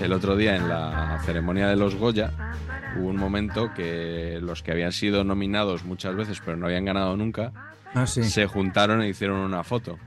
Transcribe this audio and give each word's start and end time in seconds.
El 0.00 0.12
otro 0.12 0.36
día 0.36 0.56
en 0.56 0.68
la 0.68 1.20
ceremonia 1.24 1.68
de 1.68 1.76
los 1.76 1.94
Goya 1.94 2.32
hubo 2.96 3.08
un 3.08 3.16
momento 3.16 3.72
que 3.74 4.38
los 4.40 4.62
que 4.62 4.72
habían 4.72 4.92
sido 4.92 5.24
nominados 5.24 5.84
muchas 5.84 6.14
veces 6.16 6.40
pero 6.44 6.56
no 6.56 6.66
habían 6.66 6.84
ganado 6.84 7.16
nunca 7.16 7.52
Ah, 7.94 8.06
sí. 8.06 8.22
se 8.24 8.46
juntaron 8.46 9.02
e 9.02 9.08
hicieron 9.08 9.38
una 9.40 9.62
foto. 9.64 9.98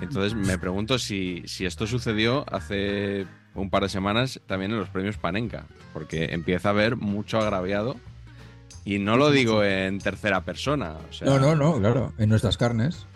Entonces 0.00 0.34
me 0.34 0.58
pregunto 0.58 0.98
si, 0.98 1.42
si 1.46 1.64
esto 1.66 1.86
sucedió 1.86 2.44
hace 2.52 3.26
un 3.54 3.70
par 3.70 3.82
de 3.84 3.88
semanas 3.88 4.40
también 4.46 4.70
en 4.72 4.78
los 4.78 4.88
premios 4.88 5.16
Panenka, 5.18 5.64
porque 5.92 6.26
empieza 6.32 6.68
a 6.68 6.72
haber 6.72 6.96
mucho 6.96 7.38
agraviado 7.38 7.96
y 8.84 8.98
no 8.98 9.16
lo 9.16 9.30
digo 9.30 9.62
en 9.64 9.98
tercera 9.98 10.42
persona, 10.42 10.94
o 11.08 11.12
sea, 11.12 11.26
No, 11.28 11.38
no, 11.38 11.54
no, 11.54 11.78
claro. 11.78 12.12
En 12.18 12.28
nuestras 12.28 12.56
carnes. 12.56 13.06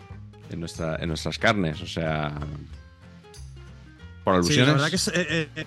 En, 0.51 0.59
nuestra, 0.59 0.97
en 0.97 1.07
nuestras 1.09 1.39
carnes, 1.39 1.81
o 1.81 1.87
sea, 1.87 2.31
por 4.25 4.43
Sí, 4.43 4.55
la 4.57 4.63
alusiones. 4.63 4.73
verdad 4.73 4.89
que 4.89 4.95
es, 4.97 5.07
eh, 5.07 5.49
eh, 5.55 5.65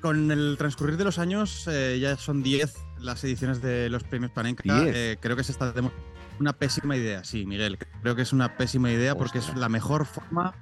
con 0.00 0.30
el 0.30 0.54
transcurrir 0.56 0.96
de 0.96 1.04
los 1.04 1.18
años 1.18 1.66
eh, 1.68 1.98
ya 2.00 2.16
son 2.16 2.42
10 2.42 2.74
las 3.00 3.24
ediciones 3.24 3.60
de 3.60 3.90
los 3.90 4.04
premios 4.04 4.30
Panenka. 4.30 4.62
10. 4.62 4.94
Eh, 4.94 5.18
creo 5.20 5.34
que 5.36 5.42
se 5.42 5.50
está 5.52 5.72
una 6.38 6.52
pésima 6.52 6.96
idea, 6.96 7.24
sí, 7.24 7.44
Miguel. 7.46 7.78
Creo 8.02 8.14
que 8.14 8.22
es 8.22 8.32
una 8.32 8.56
pésima 8.56 8.90
idea 8.90 9.16
porque 9.16 9.38
es 9.38 9.54
la 9.56 9.68
mejor 9.68 10.06
forma 10.06 10.54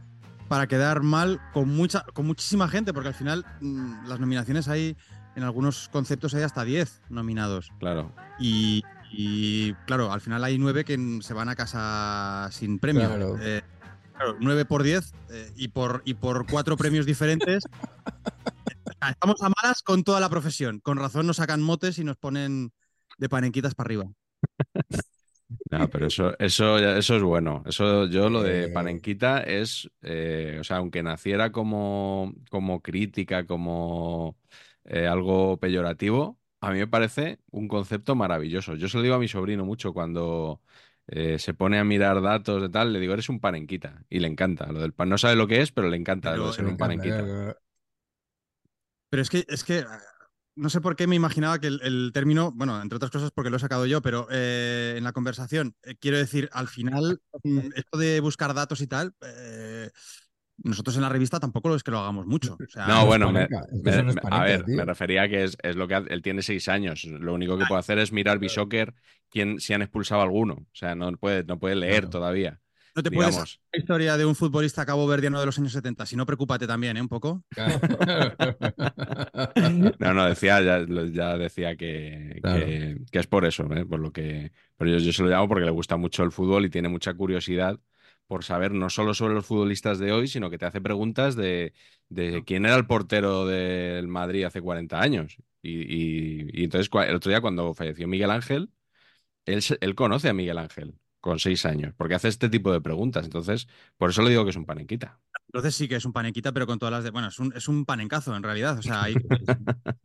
para 0.48 0.66
quedar 0.66 1.02
mal 1.02 1.40
con 1.52 1.68
mucha 1.68 2.04
con 2.14 2.26
muchísima 2.26 2.68
gente, 2.68 2.92
porque 2.94 3.08
al 3.08 3.14
final 3.14 3.44
mm, 3.60 4.06
las 4.08 4.18
nominaciones 4.18 4.68
hay 4.68 4.96
en 5.36 5.42
algunos 5.44 5.88
conceptos 5.90 6.34
hay 6.34 6.42
hasta 6.42 6.64
10 6.64 7.02
nominados. 7.10 7.70
Claro. 7.78 8.12
Y, 8.40 8.82
y, 9.12 9.72
claro, 9.86 10.12
al 10.12 10.20
final 10.20 10.42
hay 10.42 10.58
9 10.58 10.84
que 10.84 11.18
se 11.22 11.34
van 11.34 11.48
a 11.48 11.54
casa 11.54 12.48
sin 12.50 12.78
premio. 12.80 13.06
Claro. 13.08 13.36
Eh, 13.40 13.62
claro, 14.18 14.36
9 14.40 14.64
por 14.64 14.82
10 14.82 15.12
eh, 15.30 15.52
y 15.56 15.68
por 15.68 16.02
y 16.04 16.14
por 16.14 16.46
cuatro 16.46 16.76
premios 16.76 17.06
diferentes. 17.06 17.64
Estamos 19.08 19.42
a 19.42 19.50
malas 19.62 19.82
con 19.82 20.02
toda 20.04 20.20
la 20.20 20.28
profesión. 20.28 20.80
Con 20.80 20.98
razón 20.98 21.26
nos 21.26 21.36
sacan 21.36 21.62
motes 21.62 21.98
y 21.98 22.04
nos 22.04 22.16
ponen 22.16 22.72
de 23.18 23.28
panenquitas 23.28 23.74
para 23.74 23.86
arriba. 23.86 24.10
No, 25.70 25.88
pero 25.88 26.06
eso, 26.06 26.38
eso, 26.38 26.78
eso 26.78 27.16
es 27.16 27.22
bueno. 27.22 27.62
Eso, 27.66 28.06
yo 28.06 28.28
lo 28.28 28.42
de 28.42 28.64
Eh. 28.64 28.68
Panenquita 28.68 29.40
es, 29.42 29.90
eh, 30.02 30.58
o 30.60 30.64
sea, 30.64 30.78
aunque 30.78 31.02
naciera 31.02 31.52
como, 31.52 32.34
como 32.50 32.82
crítica, 32.82 33.46
como 33.46 34.36
eh, 34.84 35.06
algo 35.06 35.58
peyorativo, 35.58 36.38
a 36.60 36.70
mí 36.70 36.78
me 36.78 36.86
parece 36.86 37.38
un 37.50 37.68
concepto 37.68 38.14
maravilloso. 38.14 38.74
Yo 38.74 38.88
se 38.88 38.98
lo 38.98 39.02
digo 39.02 39.14
a 39.14 39.18
mi 39.18 39.28
sobrino 39.28 39.64
mucho 39.64 39.94
cuando 39.94 40.60
eh, 41.08 41.38
se 41.38 41.54
pone 41.54 41.78
a 41.78 41.84
mirar 41.84 42.22
datos 42.22 42.62
de 42.62 42.68
tal, 42.68 42.92
le 42.92 43.00
digo, 43.00 43.14
eres 43.14 43.28
un 43.28 43.40
Panenquita. 43.40 44.04
Y 44.08 44.20
le 44.20 44.28
encanta. 44.28 44.70
Lo 44.70 44.80
del 44.80 44.92
pan, 44.92 45.08
no 45.08 45.18
sabe 45.18 45.36
lo 45.36 45.46
que 45.46 45.62
es, 45.62 45.72
pero 45.72 45.88
le 45.88 45.96
encanta 45.96 46.30
Pero 46.30 46.42
lo 46.42 46.48
de 46.48 46.54
ser 46.54 46.64
un 46.64 46.72
encanta, 46.72 46.84
Panenquita. 46.84 47.58
Pero 49.10 49.22
es 49.22 49.30
que, 49.30 49.44
es 49.48 49.64
que 49.64 49.78
ah, 49.78 50.00
no 50.58 50.70
sé 50.70 50.80
por 50.80 50.96
qué 50.96 51.06
me 51.06 51.16
imaginaba 51.16 51.60
que 51.60 51.68
el, 51.68 51.80
el 51.82 52.10
término, 52.12 52.52
bueno, 52.52 52.82
entre 52.82 52.96
otras 52.96 53.12
cosas 53.12 53.30
porque 53.30 53.48
lo 53.48 53.56
he 53.56 53.60
sacado 53.60 53.86
yo, 53.86 54.02
pero 54.02 54.26
eh, 54.30 54.94
en 54.98 55.04
la 55.04 55.12
conversación, 55.12 55.76
eh, 55.84 55.94
quiero 56.00 56.18
decir, 56.18 56.48
al 56.52 56.66
final, 56.66 57.22
mm, 57.44 57.70
esto 57.76 57.96
de 57.96 58.20
buscar 58.20 58.52
datos 58.54 58.80
y 58.80 58.88
tal, 58.88 59.14
eh, 59.20 59.90
nosotros 60.64 60.96
en 60.96 61.02
la 61.02 61.08
revista 61.08 61.40
tampoco 61.40 61.74
es 61.74 61.82
que 61.82 61.90
lo 61.90 61.98
hagamos 62.00 62.26
mucho. 62.26 62.54
O 62.54 62.68
sea, 62.68 62.86
No, 62.86 63.06
bueno, 63.06 63.30
me- 63.32 63.48
me- 63.48 64.02
me- 64.02 64.14
a 64.30 64.44
ver, 64.44 64.64
tío. 64.64 64.76
me 64.76 64.84
refería 64.84 65.22
a 65.22 65.28
que 65.28 65.44
es, 65.44 65.56
es 65.62 65.76
lo 65.76 65.88
que 65.88 65.94
hace- 65.94 66.12
él 66.12 66.22
tiene 66.22 66.42
seis 66.42 66.68
años. 66.68 67.04
Lo 67.04 67.34
único 67.34 67.56
que 67.58 67.64
puede 67.66 67.80
hacer 67.80 67.98
es 67.98 68.12
mirar 68.12 68.38
Bishocker 68.38 68.94
quién, 69.30 69.60
si 69.60 69.72
han 69.74 69.82
expulsado 69.82 70.20
a 70.20 70.24
alguno. 70.24 70.54
O 70.54 70.66
sea, 70.74 70.94
no 70.94 71.10
puede, 71.12 71.44
no 71.44 71.58
puede 71.58 71.76
leer 71.76 72.00
Claro. 72.02 72.10
todavía. 72.10 72.60
no 72.96 73.02
te 73.04 73.12
puedes 73.12 73.36
la 73.72 73.78
historia 73.78 74.16
de 74.16 74.26
un 74.26 74.34
futbolista 74.34 74.84
caboverdiano 74.84 75.38
de 75.38 75.46
los 75.46 75.56
años 75.56 75.70
70, 75.72 76.04
si 76.04 76.16
no, 76.16 76.26
preocúpate 76.26 76.66
también, 76.66 76.96
¿eh? 76.96 77.00
Un 77.00 77.06
poco. 77.08 77.44
No, 80.00 80.14
no, 80.14 80.24
decía, 80.26 80.60
ya, 80.60 81.36
decía 81.36 81.76
que, 81.76 82.38
Claro. 82.42 82.64
que, 82.66 82.96
que 83.12 83.18
es 83.18 83.26
por 83.26 83.44
eso, 83.44 83.64
¿eh? 83.74 83.84
Por 83.84 84.00
lo 84.00 84.12
que. 84.12 84.52
Pero 84.76 84.90
yo, 84.92 84.98
yo 84.98 85.12
se 85.12 85.22
lo 85.22 85.28
llamo 85.28 85.48
porque 85.48 85.64
le 85.64 85.70
gusta 85.70 85.96
mucho 85.96 86.22
el 86.24 86.32
fútbol 86.32 86.64
y 86.64 86.70
tiene 86.70 86.88
mucha 86.88 87.14
curiosidad 87.14 87.78
por 88.28 88.44
saber 88.44 88.72
no 88.72 88.90
solo 88.90 89.14
sobre 89.14 89.34
los 89.34 89.46
futbolistas 89.46 89.98
de 90.00 90.12
hoy, 90.12 90.28
sino 90.28 90.50
que 90.50 90.58
te 90.58 90.66
hace 90.66 90.80
preguntas 90.82 91.36
de, 91.36 91.74
de 92.10 92.44
quién 92.46 92.66
era 92.66 92.76
el 92.76 92.86
portero 92.86 93.46
del 93.46 94.08
Madrid 94.08 94.44
hace 94.44 94.62
40 94.62 95.00
años. 95.02 95.38
Y, 95.62 95.82
y- 95.82 96.50
y 96.54 96.64
entonces, 96.64 96.90
el 97.08 97.16
otro 97.16 97.30
día, 97.30 97.42
cuando 97.42 97.74
falleció 97.74 98.08
Miguel 98.08 98.30
Ángel, 98.32 98.70
él, 99.46 99.62
él 99.80 99.94
conoce 99.94 100.28
a 100.28 100.34
Miguel 100.34 100.58
Ángel 100.58 100.94
con 101.20 101.38
seis 101.38 101.64
años, 101.66 101.94
porque 101.96 102.14
hace 102.14 102.28
este 102.28 102.48
tipo 102.50 102.72
de 102.72 102.80
preguntas. 102.80 103.24
Entonces, 103.24 103.68
por 103.96 104.10
eso 104.10 104.22
le 104.22 104.30
digo 104.30 104.44
que 104.44 104.50
es 104.50 104.56
un 104.56 104.66
panenquita. 104.66 105.20
Entonces 105.48 105.74
sí 105.74 105.88
que 105.88 105.96
es 105.96 106.04
un 106.04 106.12
panequita, 106.12 106.52
pero 106.52 106.66
con 106.66 106.78
todas 106.78 106.92
las 106.92 107.04
de. 107.04 107.10
Bueno, 107.10 107.28
es 107.28 107.38
un, 107.38 107.52
es 107.56 107.68
un 107.68 107.84
panencazo 107.84 108.34
en 108.36 108.42
realidad. 108.42 108.78
O 108.78 108.82
sea, 108.82 109.02
hay- 109.04 109.18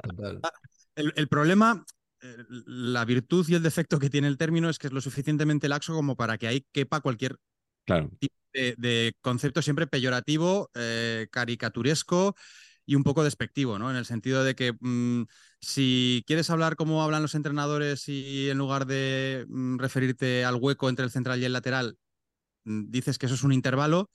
el, 0.95 1.13
el 1.15 1.27
problema, 1.27 1.85
eh, 2.21 2.37
la 2.65 3.05
virtud 3.05 3.45
y 3.49 3.55
el 3.55 3.63
defecto 3.63 3.99
que 3.99 4.09
tiene 4.09 4.27
el 4.27 4.37
término 4.37 4.69
es 4.69 4.79
que 4.79 4.87
es 4.87 4.93
lo 4.93 5.01
suficientemente 5.01 5.67
laxo 5.69 5.93
como 5.93 6.15
para 6.15 6.37
que 6.37 6.47
ahí 6.47 6.65
quepa 6.71 7.01
cualquier 7.01 7.37
Claro, 7.85 8.09
de, 8.53 8.75
de 8.77 9.13
concepto 9.21 9.61
siempre 9.61 9.87
peyorativo, 9.87 10.69
eh, 10.75 11.27
caricaturesco 11.31 12.35
y 12.85 12.95
un 12.95 13.03
poco 13.03 13.23
despectivo, 13.23 13.79
¿no? 13.79 13.89
En 13.89 13.97
el 13.97 14.05
sentido 14.05 14.43
de 14.43 14.55
que 14.55 14.73
mm, 14.79 15.23
si 15.59 16.23
quieres 16.27 16.49
hablar 16.49 16.75
como 16.75 17.03
hablan 17.03 17.21
los 17.21 17.35
entrenadores 17.35 18.07
y 18.07 18.49
en 18.49 18.57
lugar 18.57 18.85
de 18.85 19.45
mm, 19.49 19.79
referirte 19.79 20.45
al 20.45 20.55
hueco 20.55 20.89
entre 20.89 21.05
el 21.05 21.11
central 21.11 21.41
y 21.41 21.45
el 21.45 21.53
lateral, 21.53 21.97
mm, 22.65 22.91
dices 22.91 23.17
que 23.17 23.25
eso 23.25 23.35
es 23.35 23.43
un 23.43 23.53
intervalo, 23.53 24.09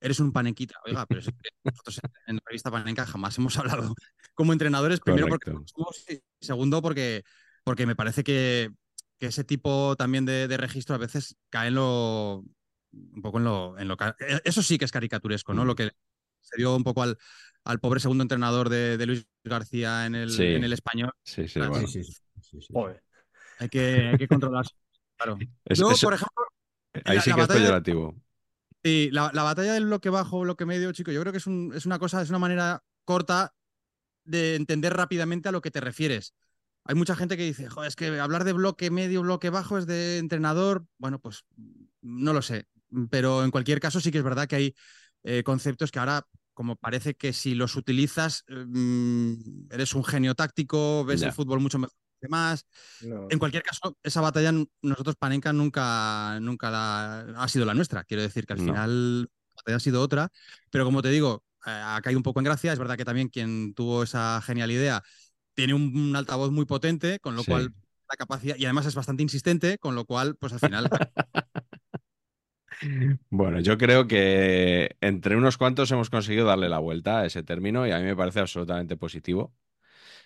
eres 0.00 0.20
un 0.20 0.32
panequita. 0.32 0.76
Oiga, 0.86 1.06
pero 1.06 1.20
es 1.20 1.26
que 1.26 1.50
nosotros 1.64 2.00
en 2.26 2.36
la 2.36 2.42
revista 2.46 2.70
Panenca 2.70 3.06
jamás 3.06 3.36
hemos 3.38 3.58
hablado 3.58 3.94
como 4.34 4.52
entrenadores, 4.52 5.00
primero 5.00 5.28
porque 5.28 5.50
Correcto. 5.50 5.72
somos 5.74 6.04
y 6.08 6.20
segundo 6.40 6.80
porque, 6.80 7.22
porque 7.64 7.86
me 7.86 7.96
parece 7.96 8.24
que, 8.24 8.70
que 9.18 9.26
ese 9.26 9.44
tipo 9.44 9.96
también 9.96 10.24
de, 10.24 10.48
de 10.48 10.56
registro 10.56 10.94
a 10.94 10.98
veces 10.98 11.36
cae 11.50 11.68
en 11.68 11.74
lo 11.74 12.44
un 12.92 13.22
poco 13.22 13.38
en 13.38 13.44
lo, 13.44 13.78
en 13.78 13.88
lo 13.88 13.94
eh, 13.94 14.40
eso 14.44 14.62
sí 14.62 14.78
que 14.78 14.84
es 14.84 14.92
caricaturesco, 14.92 15.54
¿no? 15.54 15.64
Mm. 15.64 15.66
Lo 15.66 15.74
que 15.74 15.92
se 16.40 16.56
dio 16.56 16.74
un 16.76 16.84
poco 16.84 17.02
al, 17.02 17.16
al 17.64 17.78
pobre 17.80 18.00
segundo 18.00 18.22
entrenador 18.22 18.68
de, 18.68 18.96
de 18.98 19.06
Luis 19.06 19.26
García 19.44 20.06
en 20.06 20.14
el, 20.14 20.30
Sí. 20.30 20.44
en 20.44 20.64
el 20.64 20.72
español. 20.72 21.12
sí, 21.24 21.48
sí, 21.48 21.58
bueno. 21.60 21.86
Sí, 21.86 22.04
sí, 22.04 22.12
sí, 22.40 22.60
sí. 22.60 22.74
Hay 23.58 23.68
que, 23.68 24.08
hay 24.12 24.18
que 24.18 24.28
controlarse. 24.28 24.74
Claro. 25.16 25.38
Es- 25.66 25.78
Yo, 25.78 25.90
es- 25.92 26.00
por 26.00 26.14
ejemplo, 26.14 26.44
ahí 27.04 27.16
la- 27.16 27.22
sí 27.22 27.32
que 27.32 27.40
es 27.42 27.48
de- 27.48 27.54
peyorativo. 27.54 28.16
Sí, 28.82 29.08
la, 29.12 29.30
la 29.32 29.44
batalla 29.44 29.74
del 29.74 29.84
bloque 29.86 30.10
bajo, 30.10 30.40
bloque 30.40 30.66
medio, 30.66 30.90
chico, 30.90 31.12
yo 31.12 31.20
creo 31.20 31.32
que 31.32 31.38
es, 31.38 31.46
un- 31.46 31.72
es 31.72 31.86
una 31.86 32.00
cosa, 32.00 32.20
es 32.22 32.30
una 32.30 32.40
manera 32.40 32.82
corta 33.04 33.54
de 34.24 34.56
entender 34.56 34.92
rápidamente 34.94 35.48
a 35.48 35.52
lo 35.52 35.60
que 35.60 35.70
te 35.70 35.80
refieres. 35.80 36.34
Hay 36.84 36.96
mucha 36.96 37.14
gente 37.14 37.36
que 37.36 37.44
dice, 37.44 37.68
Joder, 37.68 37.86
es 37.88 37.94
que 37.94 38.18
hablar 38.18 38.42
de 38.42 38.52
bloque 38.52 38.90
medio, 38.90 39.22
bloque 39.22 39.50
bajo 39.50 39.78
es 39.78 39.86
de 39.86 40.18
entrenador. 40.18 40.86
Bueno, 40.98 41.20
pues 41.20 41.44
no 42.00 42.32
lo 42.32 42.42
sé. 42.42 42.66
Pero 43.10 43.44
en 43.44 43.50
cualquier 43.50 43.80
caso 43.80 44.00
sí 44.00 44.10
que 44.10 44.18
es 44.18 44.24
verdad 44.24 44.46
que 44.46 44.56
hay 44.56 44.74
eh, 45.24 45.42
conceptos 45.42 45.90
que 45.90 45.98
ahora, 45.98 46.26
como 46.54 46.76
parece 46.76 47.14
que 47.14 47.32
si 47.32 47.54
los 47.54 47.76
utilizas, 47.76 48.44
mm, 48.48 49.34
eres 49.70 49.94
un 49.94 50.04
genio 50.04 50.34
táctico, 50.34 51.04
ves 51.04 51.22
el 51.22 51.32
fútbol 51.32 51.60
mucho 51.60 51.78
mejor 51.78 51.94
que 52.20 52.26
demás. 52.26 52.66
No. 53.00 53.26
En 53.30 53.38
cualquier 53.38 53.62
caso, 53.62 53.96
esa 54.02 54.20
batalla 54.20 54.52
nosotros, 54.82 55.16
Panenka, 55.16 55.52
nunca, 55.52 56.38
nunca 56.40 56.70
la- 56.70 57.20
ha 57.36 57.48
sido 57.48 57.64
la 57.64 57.74
nuestra. 57.74 58.04
Quiero 58.04 58.22
decir 58.22 58.46
que 58.46 58.52
al 58.52 58.58
No. 58.60 58.64
final 58.66 59.20
la 59.22 59.28
batalla 59.56 59.76
ha 59.76 59.80
sido 59.80 60.00
otra. 60.02 60.28
Pero 60.70 60.84
como 60.84 61.02
te 61.02 61.08
digo, 61.10 61.42
eh, 61.66 61.70
ha 61.70 62.00
caído 62.02 62.18
un 62.18 62.22
poco 62.22 62.40
en 62.40 62.44
gracia. 62.44 62.72
Es 62.72 62.78
verdad 62.78 62.96
que 62.96 63.04
también 63.04 63.28
quien 63.28 63.74
tuvo 63.74 64.02
esa 64.02 64.40
genial 64.42 64.70
idea 64.70 65.02
tiene 65.54 65.74
un, 65.74 65.94
un 65.96 66.16
altavoz 66.16 66.50
muy 66.50 66.64
potente, 66.64 67.18
con 67.20 67.34
lo 67.36 67.42
Sí. 67.42 67.50
cual 67.50 67.72
la 68.10 68.16
capacidad, 68.16 68.56
y 68.56 68.64
además 68.66 68.86
es 68.86 68.94
bastante 68.94 69.22
insistente, 69.22 69.78
con 69.78 69.94
lo 69.94 70.04
cual, 70.04 70.36
pues 70.36 70.52
al 70.52 70.60
final. 70.60 70.88
Bueno, 73.30 73.60
yo 73.60 73.78
creo 73.78 74.06
que 74.06 74.96
entre 75.00 75.36
unos 75.36 75.56
cuantos 75.56 75.90
hemos 75.90 76.10
conseguido 76.10 76.46
darle 76.46 76.68
la 76.68 76.78
vuelta 76.78 77.20
a 77.20 77.26
ese 77.26 77.42
término 77.42 77.86
y 77.86 77.90
a 77.90 77.98
mí 77.98 78.04
me 78.04 78.16
parece 78.16 78.40
absolutamente 78.40 78.96
positivo. 78.96 79.54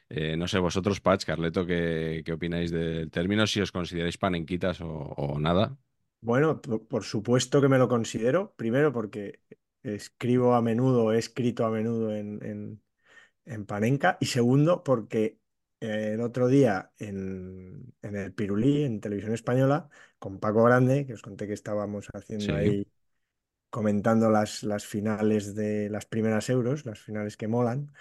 Eh, 0.08 0.36
no 0.36 0.46
sé, 0.46 0.58
vosotros, 0.58 1.00
Patch, 1.00 1.24
Carleto, 1.24 1.66
¿qué, 1.66 2.22
qué 2.24 2.32
opináis 2.32 2.70
del 2.70 3.10
término? 3.10 3.46
Si 3.46 3.60
os 3.60 3.72
consideráis 3.72 4.18
panenquitas 4.18 4.80
o, 4.80 4.88
o 4.88 5.38
nada. 5.38 5.76
Bueno, 6.20 6.60
por, 6.60 7.04
supuesto 7.04 7.60
que 7.60 7.68
me 7.68 7.78
lo 7.78 7.88
considero. 7.88 8.54
Primero 8.56 8.92
porque 8.92 9.40
escribo 9.82 10.54
a 10.54 10.62
menudo, 10.62 11.12
he 11.12 11.18
escrito 11.18 11.66
a 11.66 11.70
menudo 11.70 12.14
en, 12.14 12.44
en, 12.44 12.82
en 13.44 13.66
Panenka. 13.66 14.16
Y 14.20 14.26
segundo 14.26 14.82
porque 14.82 15.38
el 15.80 16.20
otro 16.20 16.48
día 16.48 16.92
en, 16.98 17.94
en 18.02 18.16
el 18.16 18.32
Pirulí, 18.34 18.84
en 18.84 19.00
Televisión 19.00 19.34
Española, 19.34 19.88
con 20.18 20.40
Paco 20.40 20.62
Grande, 20.64 21.06
que 21.06 21.14
os 21.14 21.22
conté 21.22 21.46
que 21.46 21.52
estábamos 21.54 22.08
haciendo 22.14 22.54
Sí. 22.54 22.54
ahí 22.54 22.86
comentando 23.70 24.30
las, 24.30 24.62
las 24.64 24.86
finales 24.86 25.54
de 25.54 25.90
las 25.90 26.06
primeras 26.06 26.48
euros, 26.50 26.86
las 26.86 27.00
finales 27.00 27.36
que 27.36 27.48
molan. 27.48 27.92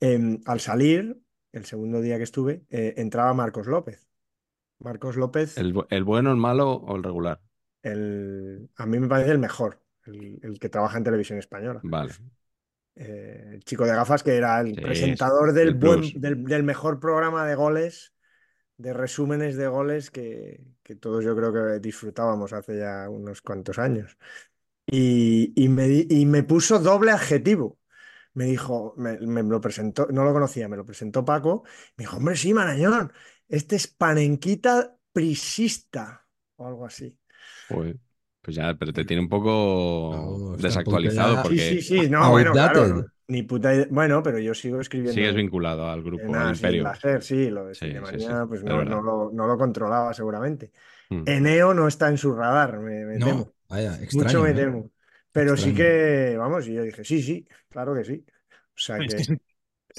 em, 0.00 0.40
al 0.46 0.60
salir, 0.60 1.20
el 1.52 1.64
segundo 1.66 2.00
día 2.02 2.18
que 2.18 2.24
estuve, 2.24 2.64
eh, 2.70 2.94
entraba 2.98 3.34
Marcos 3.34 3.66
López. 3.68 4.08
Marcos 4.80 5.16
López, 5.16 5.50
¿El, 5.54 5.74
el 5.88 6.04
bueno, 6.04 6.30
el 6.30 6.36
malo 6.36 6.72
o 6.74 6.94
el 6.96 7.02
regular? 7.02 7.40
el, 7.82 8.70
a 8.76 8.86
mí 8.86 8.98
me 8.98 9.08
parece 9.08 9.32
el 9.32 9.38
mejor, 9.38 9.82
el, 10.06 10.38
el 10.42 10.58
que 10.58 10.68
trabaja 10.68 10.98
en 10.98 11.04
televisión 11.04 11.38
española. 11.38 11.86
Vale. 11.92 12.16
Eh, 12.94 13.50
el 13.54 13.64
chico 13.64 13.84
de 13.86 13.92
gafas 13.94 14.22
que 14.22 14.36
era 14.36 14.60
el 14.60 14.76
Sí, 14.76 14.80
presentador 14.80 15.52
del, 15.52 15.70
el 15.70 15.74
buen, 15.74 16.10
plus. 16.10 16.18
del, 16.20 16.44
del 16.44 16.62
mejor 16.62 17.00
programa 17.00 17.46
de 17.46 17.54
goles, 17.54 18.12
de 18.78 18.92
resúmenes 18.94 19.56
de 19.56 19.68
goles 19.68 20.10
que, 20.10 20.64
que 20.82 20.96
todos 20.96 21.24
yo 21.24 21.36
creo 21.36 21.52
que 21.52 21.80
disfrutábamos 21.80 22.52
hace 22.52 22.78
ya 22.78 23.08
unos 23.10 23.42
cuantos 23.42 23.78
años. 23.78 24.16
Y, 24.86 25.52
y 25.56 25.68
me, 25.68 26.06
y 26.08 26.26
me 26.26 26.42
puso 26.42 26.78
doble 26.78 27.12
adjetivo. 27.12 27.78
Me 28.34 28.46
dijo, 28.46 28.94
me, 28.96 29.18
me 29.20 29.42
lo 29.44 29.60
presentó, 29.60 30.06
no 30.10 30.24
lo 30.24 30.32
conocía, 30.32 30.68
me 30.68 30.76
lo 30.76 30.86
presentó 30.86 31.24
Paco. 31.24 31.64
Me 31.96 32.04
dijo, 32.04 32.18
hombre, 32.18 32.36
sí, 32.36 32.54
Marañón, 32.54 33.12
este 33.48 33.76
es 33.76 33.86
panenquita 33.88 34.96
prisista 35.12 36.26
o 36.56 36.66
algo 36.68 36.86
así. 36.86 37.18
Pues 38.42 38.56
ya, 38.56 38.74
pero 38.74 38.92
te 38.92 39.04
tiene 39.04 39.22
un 39.22 39.28
poco 39.28 40.10
No, 40.50 40.56
desactualizado 40.56 41.36
poco 41.36 41.48
Sí, 41.50 41.54
porque 41.56 41.80
sí, 41.80 42.00
sí, 42.00 42.10
no, 42.10 42.30
bueno, 42.30 42.52
claro, 42.52 43.06
ni 43.28 43.44
puta 43.44 43.72
idea. 43.72 43.86
Bueno, 43.88 44.20
pero 44.22 44.38
yo 44.40 44.52
sigo 44.52 44.80
escribiendo. 44.80 45.14
sigues 45.14 45.34
vinculado 45.34 45.88
al 45.88 46.02
grupo, 46.02 46.24
imperio. 46.24 46.90
sí, 47.20 47.50
lo 47.50 47.66
de 47.66 47.74
Sí, 47.74 47.86
sí, 47.86 48.20
sí, 48.20 48.26
pues 48.48 48.60
es 48.60 48.64
no, 48.64 48.82
lo, 48.84 49.30
no 49.32 49.46
lo 49.46 49.56
controlaba 49.56 50.12
seguramente. 50.12 50.72
Mm. 51.08 51.22
Eneo 51.26 51.72
no 51.72 51.86
está 51.86 52.08
en 52.08 52.18
su 52.18 52.34
radar, 52.34 52.80
me, 52.80 53.04
me 53.04 53.18
No, 53.18 53.26
temo. 53.26 53.52
vaya, 53.68 53.94
extraño. 54.02 54.24
Mucho 54.24 54.42
me 54.42 54.50
¿eh? 54.50 54.54
temo. 54.54 54.90
Pero 55.30 55.56
sí 55.56 55.72
que, 55.72 56.34
vamos, 56.36 56.66
y 56.68 56.74
yo 56.74 56.82
dije, 56.82 57.04
sí, 57.04 57.22
sí, 57.22 57.46
claro 57.70 57.94
que 57.94 58.04
sí. 58.04 58.24
O 58.74 58.78
sea 58.78 58.98
Es 58.98 59.28
que, 59.28 59.36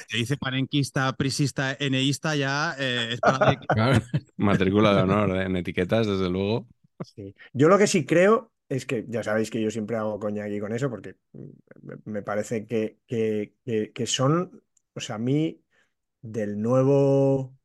te 0.09 0.17
dice 0.17 0.37
panenquista, 0.37 1.11
prisista, 1.13 1.75
eneísta, 1.79 2.35
ya 2.35 2.75
eh, 2.77 3.13
es 3.13 3.19
para. 3.19 3.59
Matrícula 4.37 4.93
de 4.93 5.01
honor 5.01 5.37
¿eh? 5.37 5.43
en 5.45 5.55
etiquetas, 5.55 6.07
desde 6.07 6.29
luego. 6.29 6.67
Yo 7.53 7.67
lo 7.69 7.77
que 7.77 7.87
sí 7.87 8.05
creo 8.05 8.51
es 8.69 8.85
que, 8.85 9.05
ya 9.07 9.23
sabéis 9.23 9.49
que 9.51 9.61
yo 9.61 9.69
siempre 9.71 9.97
hago 9.97 10.19
coña 10.19 10.45
aquí 10.45 10.59
con 10.59 10.73
eso, 10.73 10.89
porque 10.89 11.15
me- 11.81 11.97
me 12.05 12.21
parece 12.23 12.65
que, 12.65 12.99
que, 13.07 13.55
que, 13.65 13.91
que 13.93 14.07
son, 14.07 14.63
o 14.95 14.99
sea, 14.99 15.15
a 15.15 15.19
mí, 15.19 15.63
del 16.21 16.61
nuevo 16.61 17.57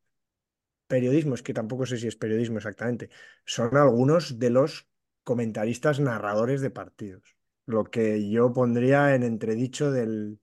periodismo, 0.87 1.35
es 1.35 1.43
que 1.43 1.55
tampoco 1.55 1.87
sé 1.87 1.99
si 1.99 2.07
es 2.09 2.17
periodismo 2.17 2.59
exactamente, 2.59 3.11
son 3.45 3.77
algunos 3.77 4.39
de 4.39 4.51
los 4.51 4.89
comentaristas 5.25 6.01
narradores 6.01 6.61
de 6.61 6.71
partidos. 6.71 7.37
Lo 7.67 7.85
que 7.85 8.31
yo 8.31 8.53
pondría 8.53 9.15
en 9.15 9.23
entredicho 9.23 9.91
del, 9.93 10.41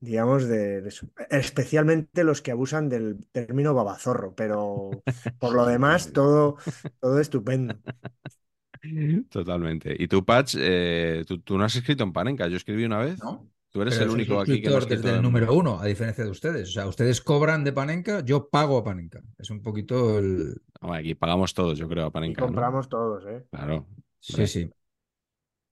digamos, 0.00 0.44
de, 0.48 0.80
de 0.80 0.88
eso. 0.88 1.06
Especialmente 1.30 2.24
los 2.24 2.42
que 2.42 2.50
abusan 2.50 2.88
del 2.88 3.26
término 3.32 3.74
babazorro, 3.74 4.34
pero 4.34 4.90
por 5.38 5.54
lo 5.54 5.66
demás, 5.66 6.12
todo, 6.12 6.56
todo 7.00 7.20
estupendo. 7.20 7.74
Totalmente. 9.30 9.94
Y 9.98 10.08
tú, 10.08 10.24
Patch, 10.24 10.56
eh, 10.58 11.22
¿tú, 11.26 11.40
tú 11.40 11.58
no 11.58 11.64
has 11.64 11.76
escrito 11.76 12.02
en 12.02 12.12
Panenka. 12.12 12.48
Yo 12.48 12.56
escribí 12.56 12.84
una 12.84 12.98
vez. 12.98 13.20
¿No? 13.22 13.46
Tú 13.72 13.82
eres 13.82 13.94
Pero 13.94 14.06
el 14.06 14.16
único 14.16 14.40
aquí 14.40 14.60
que 14.60 14.68
no 14.68 14.80
desde 14.80 15.10
el 15.10 15.22
número 15.22 15.54
uno, 15.54 15.78
a 15.78 15.86
diferencia 15.86 16.24
de 16.24 16.30
ustedes. 16.30 16.70
O 16.70 16.72
sea, 16.72 16.86
ustedes 16.88 17.20
cobran 17.20 17.62
de 17.62 17.72
Panenka, 17.72 18.24
yo 18.24 18.48
pago 18.48 18.78
a 18.78 18.84
Panenka. 18.84 19.22
Es 19.38 19.50
un 19.50 19.62
poquito 19.62 20.18
el. 20.18 20.60
Hombre, 20.80 20.98
aquí 20.98 21.14
pagamos 21.14 21.54
todos, 21.54 21.78
yo 21.78 21.88
creo, 21.88 22.06
a 22.06 22.08
Y 22.08 22.10
Panenka, 22.12 22.40
¿no? 22.40 22.46
compramos 22.46 22.88
todos, 22.88 23.24
¿eh? 23.26 23.46
Claro. 23.50 23.86
Sí, 24.18 24.46
sí. 24.46 24.70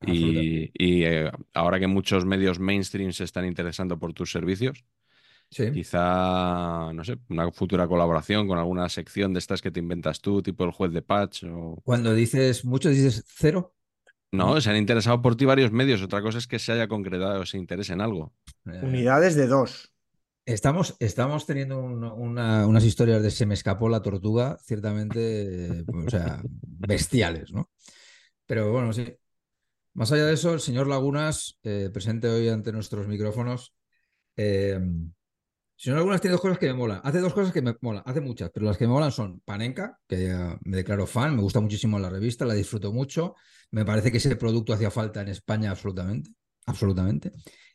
Y, 0.06 0.70
y, 0.74 1.04
eh, 1.04 1.30
ahora 1.54 1.80
que 1.80 1.86
muchos 1.86 2.24
medios 2.24 2.58
mainstream 2.60 3.12
se 3.12 3.24
están 3.24 3.44
interesando 3.44 3.98
por 3.98 4.12
tus 4.12 4.30
servicios, 4.30 4.84
Sí. 5.50 5.72
quizá, 5.72 6.92
no 6.92 7.04
sé, 7.04 7.18
una 7.30 7.50
futura 7.52 7.88
colaboración 7.88 8.46
con 8.46 8.58
alguna 8.58 8.88
sección 8.88 9.32
de 9.32 9.38
estas 9.38 9.62
que 9.62 9.70
te 9.70 9.80
inventas 9.80 10.20
tú, 10.20 10.42
tipo 10.42 10.64
el 10.64 10.72
juez 10.72 10.92
de 10.92 11.02
patch 11.02 11.44
o... 11.44 11.80
Cuando 11.84 12.14
dices 12.14 12.64
mucho, 12.64 12.90
dices 12.90 13.24
cero. 13.26 13.74
No, 14.30 14.60
se 14.60 14.68
han 14.68 14.76
interesado 14.76 15.22
por 15.22 15.36
ti 15.36 15.46
varios 15.46 15.72
medios. 15.72 16.02
Otra 16.02 16.20
cosa 16.20 16.36
es 16.36 16.46
que 16.46 16.58
se 16.58 16.72
haya 16.72 16.86
concretado 16.86 17.42
ese 17.42 17.56
interés 17.56 17.88
en 17.88 18.02
algo. 18.02 18.34
Eh, 18.66 18.80
Unidades 18.82 19.34
de 19.36 19.46
dos. 19.46 19.90
Estamos, 20.44 20.96
estamos 20.98 21.46
teniendo 21.46 21.78
un- 21.78 22.04
una- 22.04 22.66
unas 22.66 22.84
historias 22.84 23.22
de 23.22 23.30
se 23.30 23.46
me 23.46 23.54
escapó 23.54 23.88
la 23.88 24.02
tortuga, 24.02 24.58
ciertamente, 24.62 25.84
o 26.06 26.10
sea, 26.10 26.42
bestiales, 26.44 27.52
¿no? 27.52 27.70
Pero 28.46 28.70
bueno, 28.70 28.92
sí. 28.92 29.14
Más 29.98 30.12
allá 30.12 30.26
de 30.26 30.34
eso, 30.34 30.54
el 30.54 30.60
señor 30.60 30.86
Lagunas, 30.86 31.58
eh, 31.64 31.90
presente 31.92 32.28
hoy 32.28 32.48
ante 32.48 32.70
nuestros 32.70 33.08
micrófonos. 33.08 33.74
eh, 34.36 34.74
el 34.74 35.12
señor 35.76 35.98
Lagunas 35.98 36.20
tiene 36.20 36.32
dos 36.32 36.40
cosas 36.40 36.56
que 36.56 36.68
me 36.68 36.74
molan. 36.74 37.00
Hace 37.02 37.18
dos 37.18 37.34
cosas 37.34 37.52
que 37.52 37.62
me 37.62 37.74
molan, 37.80 38.04
hace 38.06 38.20
muchas, 38.20 38.50
pero 38.54 38.66
las 38.66 38.76
que 38.78 38.86
me 38.86 38.92
molan 38.92 39.10
son 39.10 39.40
Panenka, 39.40 39.98
que 40.06 40.32
me 40.64 40.76
declaro 40.76 41.04
fan, 41.04 41.34
me 41.34 41.42
gusta 41.42 41.60
muchísimo 41.60 41.98
la 41.98 42.10
revista, 42.10 42.44
la 42.44 42.54
disfruto 42.54 42.92
mucho. 42.92 43.34
Me 43.72 43.84
parece 43.84 44.12
que 44.12 44.18
ese 44.18 44.36
producto 44.36 44.72
hacía 44.72 44.92
falta 44.92 45.20
en 45.20 45.28
España 45.28 45.72
absolutamente, 45.72 46.30
absolutamente. 46.66 47.32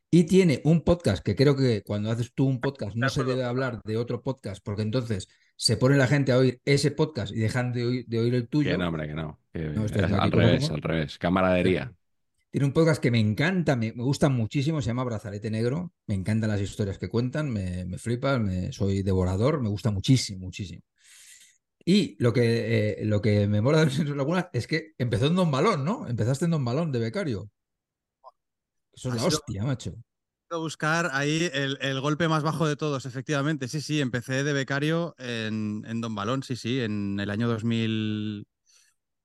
Y 0.10 0.24
tiene 0.24 0.62
un 0.64 0.82
podcast 0.82 1.26
que 1.26 1.36
creo 1.36 1.58
que 1.58 1.82
cuando 1.84 2.10
haces 2.10 2.34
tú 2.34 2.46
un 2.46 2.62
podcast 2.62 2.96
no 2.96 3.10
se 3.10 3.26
debe 3.26 3.44
hablar 3.44 3.82
de 3.84 3.98
otro 3.98 4.22
podcast, 4.22 4.64
porque 4.64 4.84
entonces 4.84 5.28
se 5.58 5.76
pone 5.76 5.98
la 5.98 6.08
gente 6.08 6.32
a 6.32 6.38
oír 6.38 6.62
ese 6.64 6.92
podcast 6.92 7.34
y 7.34 7.40
dejan 7.40 7.74
de 7.74 7.86
oír, 7.86 8.06
de 8.08 8.20
oír 8.20 8.36
el 8.36 8.48
tuyo. 8.48 8.72
Que 8.72 8.78
no, 8.78 8.88
hombre, 8.88 9.08
que 9.08 9.14
no. 9.14 9.42
Que 9.52 9.60
No, 9.70 9.84
estoy 9.84 10.04
es 10.04 10.12
aquí 10.12 10.16
al 10.22 10.32
revés, 10.32 10.70
al 10.70 10.82
revés. 10.82 11.18
Camaradería. 11.18 11.94
Tiene 12.54 12.68
un 12.68 12.74
podcast 12.74 13.02
que 13.02 13.10
me 13.10 13.20
encanta, 13.20 13.76
me, 13.76 13.94
me 13.94 14.04
gusta 14.04 14.30
muchísimo, 14.30 14.80
se 14.80 14.86
llama 14.86 15.04
Brazalete 15.04 15.50
Negro. 15.50 15.92
Me 16.06 16.14
encantan 16.14 16.52
las 16.52 16.62
historias 16.62 17.00
que 17.00 17.10
cuentan, 17.10 17.50
me, 17.50 17.84
me 17.84 17.98
flipan, 17.98 18.46
me, 18.46 18.72
soy 18.72 19.02
devorador, 19.02 19.60
me 19.60 19.70
gusta 19.70 19.90
muchísimo, 19.90 20.46
muchísimo. 20.46 20.84
Y 21.84 22.16
lo 22.22 22.32
que, 22.32 23.02
eh, 23.02 23.06
lo 23.06 23.24
que 23.24 23.48
me 23.48 23.60
mola 23.60 23.84
de 23.84 23.90
Señor 23.90 24.18
Laguna 24.18 24.52
es 24.54 24.68
que 24.68 24.94
empezó 25.00 25.26
en 25.26 25.36
Don 25.36 25.50
Balón, 25.50 25.84
¿no? 25.84 26.08
Empezaste 26.08 26.46
en 26.46 26.52
Don 26.52 26.64
Balón 26.64 26.92
de 26.92 27.00
becario. 27.00 27.50
Eso 28.94 29.10
es 29.10 29.16
la 29.16 29.26
hostia, 29.26 29.64
macho. 29.64 29.96
a 30.52 30.58
buscar 30.58 31.10
ahí 31.12 31.50
el, 31.54 31.80
el 31.82 32.02
golpe 32.02 32.28
más 32.28 32.44
bajo 32.44 32.68
de 32.68 32.76
todos, 32.76 33.08
efectivamente. 33.08 33.68
Sí, 33.68 33.82
sí, 33.82 34.00
empecé 34.00 34.44
de 34.44 34.54
becario 34.54 35.16
en, 35.18 35.84
en 35.88 36.02
Don 36.02 36.14
Balón, 36.14 36.44
sí, 36.44 36.56
sí, 36.56 36.82
en 36.82 37.20
el 37.20 37.32
año 37.32 37.48
2000, 37.48 38.46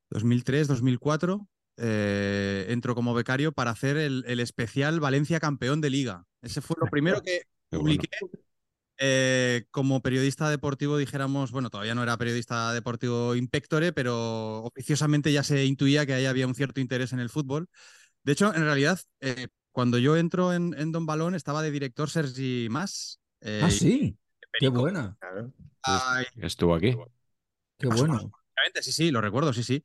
2003, 0.09 0.67
2004. 0.67 1.47
Eh, 1.79 2.67
entro 2.69 2.95
como 2.95 3.15
becario 3.15 3.53
para 3.53 3.71
hacer 3.71 3.97
el, 3.97 4.25
el 4.27 4.41
especial 4.41 5.01
Valencia 5.01 5.41
campeón 5.41 5.81
de 5.81 5.91
liga. 5.91 6.25
Ese 6.43 6.61
fue 6.61 6.77
lo 6.81 6.87
primero 6.87 7.23
que 7.23 7.43
publiqué. 7.71 8.09
eh, 8.99 9.65
como 9.71 10.03
periodista 10.03 10.51
deportivo, 10.51 10.97
dijéramos, 10.99 11.53
bueno, 11.53 11.71
todavía 11.71 11.95
no 11.95 12.03
era 12.03 12.17
periodista 12.17 12.73
deportivo 12.73 13.35
inspectore, 13.37 13.93
pero 13.93 14.65
oficiosamente 14.65 15.33
ya 15.33 15.43
se 15.43 15.65
intuía 15.65 16.05
que 16.05 16.15
ahí 16.15 16.27
había 16.27 16.47
un 16.47 16.55
cierto 16.55 16.81
interés 16.81 17.13
en 17.13 17.21
el 17.21 17.31
fútbol. 17.31 17.69
De 18.25 18.33
hecho, 18.33 18.53
en 18.55 18.63
realidad, 18.65 18.99
eh, 19.21 19.49
cuando 19.71 19.99
yo 19.99 20.17
entro 20.17 20.53
en, 20.53 20.75
en 20.77 20.91
Don 20.91 21.07
Balón, 21.07 21.35
estaba 21.37 21.63
de 21.63 21.71
director 21.71 22.11
Sergi 22.11 22.67
Mas, 22.71 23.21
eh, 23.41 23.61
Ah, 23.63 23.71
sí. 23.71 24.17
Qué 24.59 24.69
buena. 24.69 25.17
Ay, 25.83 26.25
Estuvo 26.43 26.75
aquí. 26.75 26.97
Qué 27.79 27.87
pasó? 27.89 28.07
bueno. 28.07 28.33
Sí, 28.81 28.93
sí, 28.93 29.11
lo 29.13 29.21
recuerdo, 29.21 29.53
sí, 29.53 29.63
sí. 29.63 29.85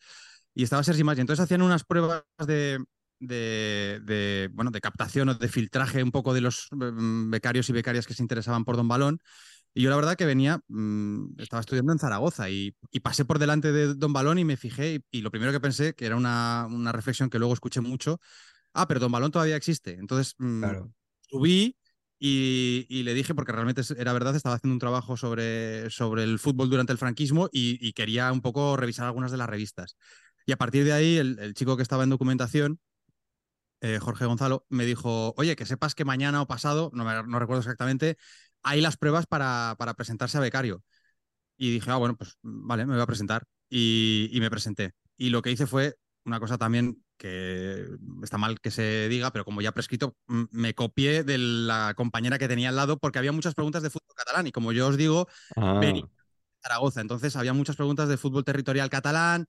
Y 0.53 0.63
estaba 0.63 0.83
Sergi 0.83 1.03
Maggi. 1.03 1.22
Entonces 1.22 1.43
hacían 1.43 1.62
unas 1.62 1.83
pruebas 1.83 2.24
de, 2.45 2.83
de, 3.19 4.00
de, 4.03 4.50
bueno, 4.53 4.72
de 4.72 4.81
captación 4.81 5.29
o 5.29 5.36
de 5.36 5.48
filtraje 5.48 6.03
un 6.03 6.12
poco 6.12 6.33
de 6.33 6.41
los 6.41 6.67
mm, 6.72 7.29
becarios 7.31 7.69
y 7.69 7.74
becarias 7.74 8.07
que 8.07 8.13
se 8.13 8.24
interesaban 8.24 8.65
por 8.65 8.77
Don 8.77 8.88
Balón. 8.88 9.19
Y 9.74 9.81
yo 9.83 9.89
la 9.89 9.95
verdad 9.95 10.15
que 10.15 10.25
venía, 10.25 10.60
mm, 10.67 11.39
estaba 11.41 11.62
estudiando 11.62 11.93
en 11.93 12.00
Zaragoza 12.00 12.50
y, 12.50 12.75
y 12.91 13.00
pasé 13.01 13.25
por 13.25 13.39
delante 13.39 13.72
de 13.72 13.95
Don 13.95 14.13
Balón 14.13 14.38
y 14.39 14.45
me 14.45 14.57
fijé 14.57 14.95
y, 14.95 15.05
y 15.19 15.22
lo 15.22 15.31
primero 15.31 15.51
que 15.51 15.60
pensé, 15.60 15.93
que 15.95 16.05
era 16.05 16.15
una, 16.15 16.67
una 16.69 16.91
reflexión 16.91 17.29
que 17.29 17.39
luego 17.39 17.53
escuché 17.53 17.81
mucho, 17.81 18.19
ah, 18.74 18.88
pero 18.88 19.00
Don 19.00 19.12
Balón 19.12 19.31
todavía 19.31 19.55
existe. 19.55 19.93
Entonces 20.00 20.36
mm, 20.39 20.74
Claro. 20.74 20.93
subí 21.29 21.77
y, 22.19 22.86
y 22.89 23.03
le 23.03 23.13
dije, 23.13 23.36
porque 23.36 23.51
realmente 23.51 23.81
era 23.98 24.13
verdad, 24.13 24.36
estaba 24.36 24.55
haciendo 24.55 24.74
un 24.75 24.79
trabajo 24.79 25.17
sobre, 25.17 25.89
sobre 25.89 26.24
el 26.24 26.39
fútbol 26.39 26.69
durante 26.69 26.93
el 26.93 26.98
franquismo 27.00 27.50
y, 27.51 27.77
y 27.86 27.93
quería 27.93 28.31
un 28.31 28.41
poco 28.41 28.77
revisar 28.77 29.05
algunas 29.07 29.31
de 29.31 29.38
las 29.38 29.50
revistas. 29.50 29.98
Y 30.45 30.51
a 30.51 30.57
partir 30.57 30.83
de 30.85 30.93
ahí, 30.93 31.17
el, 31.17 31.39
el 31.39 31.53
chico 31.53 31.77
que 31.77 31.83
estaba 31.83 32.03
en 32.03 32.09
documentación, 32.12 32.79
eh, 33.81 34.00
Jorge 34.00 34.25
Gonzalo, 34.25 34.65
me 34.69 34.85
dijo, 34.85 35.33
oye, 35.38 35.55
que 35.55 35.65
sepas 35.65 35.95
que 35.95 36.05
mañana 36.05 36.41
o 36.41 36.47
pasado, 36.47 36.89
no, 36.93 37.03
me- 37.05 37.23
no 37.27 37.39
recuerdo 37.39 37.62
exactamente, 37.62 38.17
hay 38.63 38.81
las 38.81 38.97
pruebas 38.97 39.25
para, 39.27 39.75
para 39.77 39.93
presentarse 39.95 40.38
a 40.38 40.41
becario. 40.41 40.83
Y 41.57 41.71
dije, 41.71 41.91
ah, 41.91 41.97
bueno, 41.97 42.17
pues 42.17 42.38
vale, 42.43 42.85
me 42.85 42.93
voy 42.93 43.03
a 43.03 43.07
presentar. 43.07 43.45
Y, 43.69 44.29
y 44.33 44.41
me 44.41 44.50
presenté. 44.51 44.93
Y 45.17 45.29
lo 45.29 45.41
que 45.41 45.51
hice 45.51 45.67
fue 45.67 45.95
una 46.25 46.39
cosa 46.39 46.57
también 46.57 47.03
que 47.17 47.88
está 48.23 48.38
mal 48.38 48.59
que 48.62 48.71
se 48.71 49.09
diga, 49.09 49.31
pero 49.31 49.45
como 49.45 49.62
ya 49.62 49.71
prescrito, 49.73 50.15
me 50.27 50.75
copié 50.75 51.23
de 51.23 51.38
la 51.39 51.93
compañera 51.95 52.39
que 52.39 52.47
tenía 52.50 52.69
al 52.69 52.75
lado 52.77 52.97
porque 53.00 53.19
había 53.19 53.31
muchas 53.33 53.55
preguntas 53.55 53.83
de 53.83 53.89
fútbol 53.91 54.15
catalán. 54.15 54.47
Y 54.47 54.51
como 54.53 54.71
yo 54.73 54.88
os 54.89 54.97
digo, 54.97 55.27
Ah, 55.55 55.73
venía 55.79 56.03
de 56.03 56.09
Zaragoza. 56.63 57.01
Entonces 57.01 57.35
había 57.35 57.53
muchas 57.53 57.75
preguntas 57.75 58.09
de 58.09 58.17
fútbol 58.17 58.43
territorial 58.45 58.89
catalán 58.89 59.47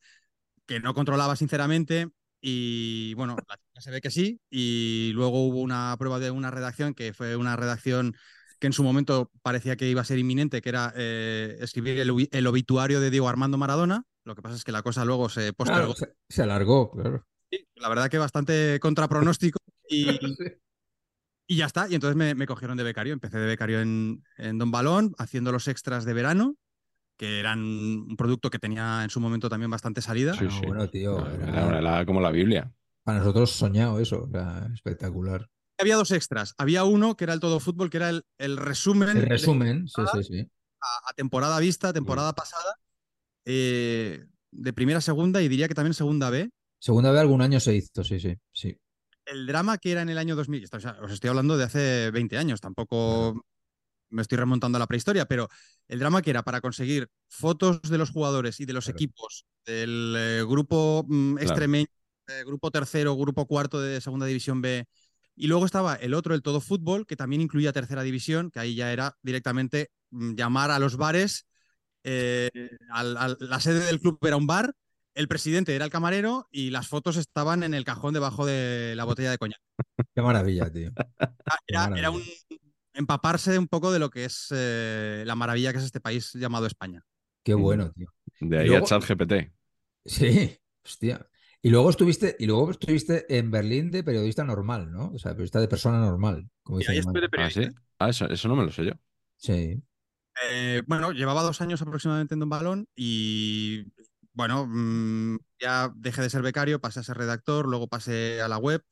que 0.67 0.81
no 0.81 0.95
controlaba 0.95 1.37
sinceramente. 1.37 2.09
Y 2.41 3.15
bueno, 3.15 3.37
la 3.49 3.57
chica 3.57 3.81
se 3.81 3.91
ve 3.91 4.01
que 4.01 4.11
sí. 4.11 4.41
Y 4.51 5.13
luego 5.15 5.47
hubo 5.47 5.61
una 5.63 5.95
prueba 5.99 6.19
de 6.19 6.31
una 6.31 6.51
redacción 6.51 6.95
que 6.95 7.13
fue 7.15 7.37
una 7.37 7.57
redacción 7.57 8.15
que 8.61 8.67
en 8.67 8.73
su 8.73 8.83
momento 8.85 9.31
parecía 9.43 9.77
que 9.77 9.89
iba 9.89 10.01
a 10.03 10.05
ser 10.05 10.19
inminente, 10.19 10.61
que 10.63 10.69
era 10.69 10.93
eh, 10.97 11.57
escribir 11.61 11.99
el, 11.99 12.11
obi- 12.11 12.29
el 12.33 12.47
obituario 12.47 13.01
de 13.01 13.11
Diego 13.11 13.29
Armando 13.29 13.59
Maradona. 13.59 14.05
Lo 14.25 14.35
que 14.35 14.43
pasa 14.43 14.57
es 14.57 14.65
que 14.65 14.73
la 14.73 14.83
cosa 14.83 15.05
luego 15.05 15.29
se 15.29 15.53
postergó. 15.53 15.95
Claro, 15.95 16.15
se, 16.29 16.35
se 16.35 16.43
alargó, 16.43 16.91
claro. 16.91 17.27
Sí, 17.51 17.67
la 17.77 17.89
verdad 17.89 18.09
que 18.11 18.19
bastante 18.19 18.79
contrapronóstico. 18.81 19.59
Y, 19.89 20.07
y 21.47 21.57
ya 21.57 21.67
está. 21.67 21.89
Y 21.89 21.95
entonces 21.95 22.17
me, 22.17 22.35
me 22.35 22.47
cogieron 22.47 22.77
de 22.77 22.85
becario. 22.85 23.13
Empecé 23.13 23.39
de 23.39 23.47
becario 23.47 23.81
en, 23.81 24.23
en 24.39 24.59
Don 24.59 24.71
Balón, 24.71 25.15
haciendo 25.19 25.53
los 25.53 25.69
extras 25.69 26.05
de 26.05 26.15
verano, 26.15 26.57
que 27.17 27.41
eran 27.41 27.61
un 27.63 28.17
producto 28.17 28.51
que 28.51 28.59
tenía 28.59 29.05
en 29.05 29.11
su 29.11 29.21
momento 29.21 29.49
también 29.49 29.71
bastante 29.71 30.03
salida. 30.03 30.35
sí, 30.39 30.47
Ah, 30.49 30.59
sí. 30.61 30.67
bueno, 30.67 30.89
tío, 30.89 31.19
Era- 31.19 31.49
era- 31.49 31.67
era 31.69 31.81
la- 31.83 32.07
como 32.07 32.21
la 32.21 32.31
Biblia. 32.31 32.73
Para 33.03 33.19
nosotros 33.19 33.51
soñado 33.51 34.01
eso, 34.01 34.29
era 34.33 34.69
espectacular. 34.73 35.49
Había 35.79 35.97
dos 35.97 36.11
extras. 36.13 36.55
Había 36.57 36.85
uno 36.85 37.17
que 37.17 37.25
era 37.25 37.33
el 37.35 37.41
todo 37.41 37.61
fútbol, 37.61 37.91
que 37.91 37.99
era 37.99 38.09
el, 38.11 38.25
el 38.39 38.57
resumen, 38.57 39.17
El 39.17 39.27
resumen, 39.27 39.89
sí, 39.89 40.03
sí, 40.15 40.23
sí. 40.23 40.51
a, 40.81 41.11
a 41.11 41.13
temporada 41.15 41.59
vista, 41.59 41.93
temporada 41.93 42.33
pasada, 42.35 42.77
eh, 43.45 44.25
de 44.51 44.73
primera 44.73 44.99
a 44.99 45.03
segunda 45.03 45.43
y 45.43 45.49
diría 45.49 45.69
que 45.69 45.75
también 45.75 45.95
segunda 45.95 46.31
B. 46.31 46.51
Segunda 46.79 47.11
vez 47.11 47.21
algún 47.21 47.43
año 47.43 47.61
se 47.61 47.75
hizo, 47.77 48.05
sí, 48.05 48.21
sí, 48.21 48.37
sí. 48.53 48.77
El 49.27 49.47
drama 49.47 49.79
que 49.79 49.93
era 49.93 50.03
en 50.03 50.11
el 50.11 50.19
año 50.19 50.37
2000, 50.37 50.63
esto, 50.65 50.77
o 50.77 50.81
sea, 50.81 50.99
os 51.03 51.11
estoy 51.11 51.31
hablando 51.31 51.57
de 51.57 51.65
hace 51.65 52.11
20 52.11 52.37
años, 52.37 52.61
tampoco 52.61 53.43
me 54.11 54.23
estoy 54.23 54.39
remontando 54.39 54.77
a 54.77 54.81
la 54.81 54.87
prehistoria, 54.87 55.27
pero 55.27 55.49
el 55.89 55.99
drama 55.99 56.23
que 56.23 56.31
era 56.31 56.43
para 56.43 56.61
conseguir 56.61 57.09
fotos 57.29 57.83
de 57.83 57.99
los 57.99 58.11
jugadores 58.11 58.61
y 58.61 58.65
de 58.67 58.73
los 58.73 58.85
Claro. 58.85 58.97
equipos 58.97 59.47
del 59.67 60.15
eh, 60.17 60.45
grupo 60.47 61.05
mm, 61.09 61.35
Claro. 61.37 61.43
extremeño, 61.43 61.87
eh, 62.29 62.45
grupo 62.47 62.71
tercero, 62.71 63.17
grupo 63.17 63.47
cuarto 63.47 63.81
de 63.81 64.01
segunda 64.01 64.27
división 64.27 64.61
B. 64.63 64.87
Y 65.37 65.49
luego 65.49 65.67
estaba 65.67 65.95
el 65.97 66.15
otro, 66.15 66.35
el 66.35 66.43
todo 66.43 66.61
fútbol, 66.61 67.07
que 67.07 67.17
también 67.17 67.43
incluía 67.43 67.73
tercera 67.73 68.03
división, 68.03 68.51
que 68.51 68.61
ahí 68.61 68.75
ya 68.77 68.93
era 68.93 69.17
directamente 69.23 69.91
mm, 70.11 70.35
llamar 70.35 70.71
a 70.71 70.79
los 70.79 70.97
bares. 70.97 71.47
eh, 72.05 72.51
al- 72.91 73.17
al- 73.17 73.37
la 73.41 73.61
sede 73.61 73.81
del 73.87 74.01
club 74.01 74.19
era 74.23 74.37
un 74.37 74.47
bar, 74.47 74.75
el 75.15 75.29
presidente 75.29 75.75
era 75.75 75.85
el 75.87 75.91
camarero 75.91 76.49
y 76.51 76.71
las 76.71 76.89
fotos 76.89 77.17
estaban 77.17 77.63
en 77.63 77.75
el 77.75 77.85
cajón 77.85 78.15
debajo 78.15 78.45
de 78.47 78.95
la 78.97 79.05
botella 79.05 79.31
de 79.31 79.39
coñac. 79.39 79.61
Qué 80.15 80.23
maravilla, 80.23 80.71
tío. 80.71 80.91
Era, 81.67 81.85
era 81.85 81.89
maravilla. 81.91 82.11
un 82.11 82.23
empaparse 82.95 83.59
un 83.59 83.69
poco 83.69 83.93
de 83.93 83.99
lo 83.99 84.11
que 84.11 84.25
es 84.25 84.49
eh, 84.51 85.25
la 85.27 85.35
maravilla 85.35 85.73
que 85.73 85.79
es 85.79 85.85
este 85.85 86.01
país 86.01 86.33
llamado 86.35 86.67
España. 86.67 87.03
Qué 87.43 87.55
bueno, 87.55 87.91
tío. 87.93 88.09
De 88.41 88.59
ahí 88.61 88.69
luego- 88.69 88.87
a 88.87 88.89
ChatGPT. 88.89 89.53
Sí, 90.05 90.59
hostia. 90.85 91.27
Y 91.63 91.71
luego 91.71 91.89
estuviste, 91.91 92.37
y 92.39 92.47
luego 92.47 92.71
estuviste 92.71 93.25
en 93.39 93.51
Berlín 93.51 93.91
de 93.91 94.05
periodista 94.05 94.45
normal, 94.45 94.93
¿no? 94.93 95.13
O 95.15 95.19
sea, 95.19 95.33
periodista 95.33 95.61
de 95.61 95.69
persona 95.69 95.99
normal, 95.99 96.49
como 96.63 96.79
Y 96.79 96.81
dice 96.81 96.93
ahí 96.93 96.99
estuve 96.99 97.21
de. 97.23 97.29
¿Ah, 97.39 97.51
sí? 97.51 97.69
Ah, 97.99 98.09
eso, 98.11 98.29
eso 98.29 98.49
no 98.49 98.57
me 98.57 98.65
lo 98.65 98.71
sé 98.71 98.85
yo. 98.85 98.93
Sí. 99.37 99.83
Eh, 100.51 100.83
bueno, 100.87 101.13
llevaba 101.13 101.43
dos 101.43 101.61
años 101.61 101.81
aproximadamente 101.81 102.35
en 102.35 102.41
Don 102.41 102.49
Balón 102.51 102.87
y 102.95 103.85
bueno, 104.33 104.67
mm, 104.67 105.39
ya 105.61 105.93
dejé 105.95 106.23
de 106.23 106.31
ser 106.31 106.43
becario, 106.43 106.81
pasé 106.81 107.01
a 107.01 107.05
ser 107.05 107.17
redactor, 107.17 107.67
luego 107.67 107.89
pasé 107.89 108.43
a 108.43 108.49
la 108.49 108.59
web, 108.59 108.83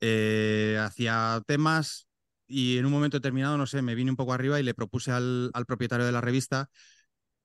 eh, 0.00 0.78
hacía 0.80 1.42
temas 1.46 2.07
y 2.48 2.78
en 2.78 2.86
un 2.86 2.92
momento 2.92 3.18
determinado, 3.18 3.58
no 3.58 3.66
sé, 3.66 3.82
me 3.82 3.94
vine 3.94 4.10
un 4.10 4.16
poco 4.16 4.32
arriba 4.34 4.60
y 4.60 4.64
le 4.64 4.74
propuse 4.74 5.12
al, 5.12 5.50
al 5.54 5.66
propietario 5.66 6.06
de 6.06 6.12
la 6.12 6.20
revista, 6.22 6.70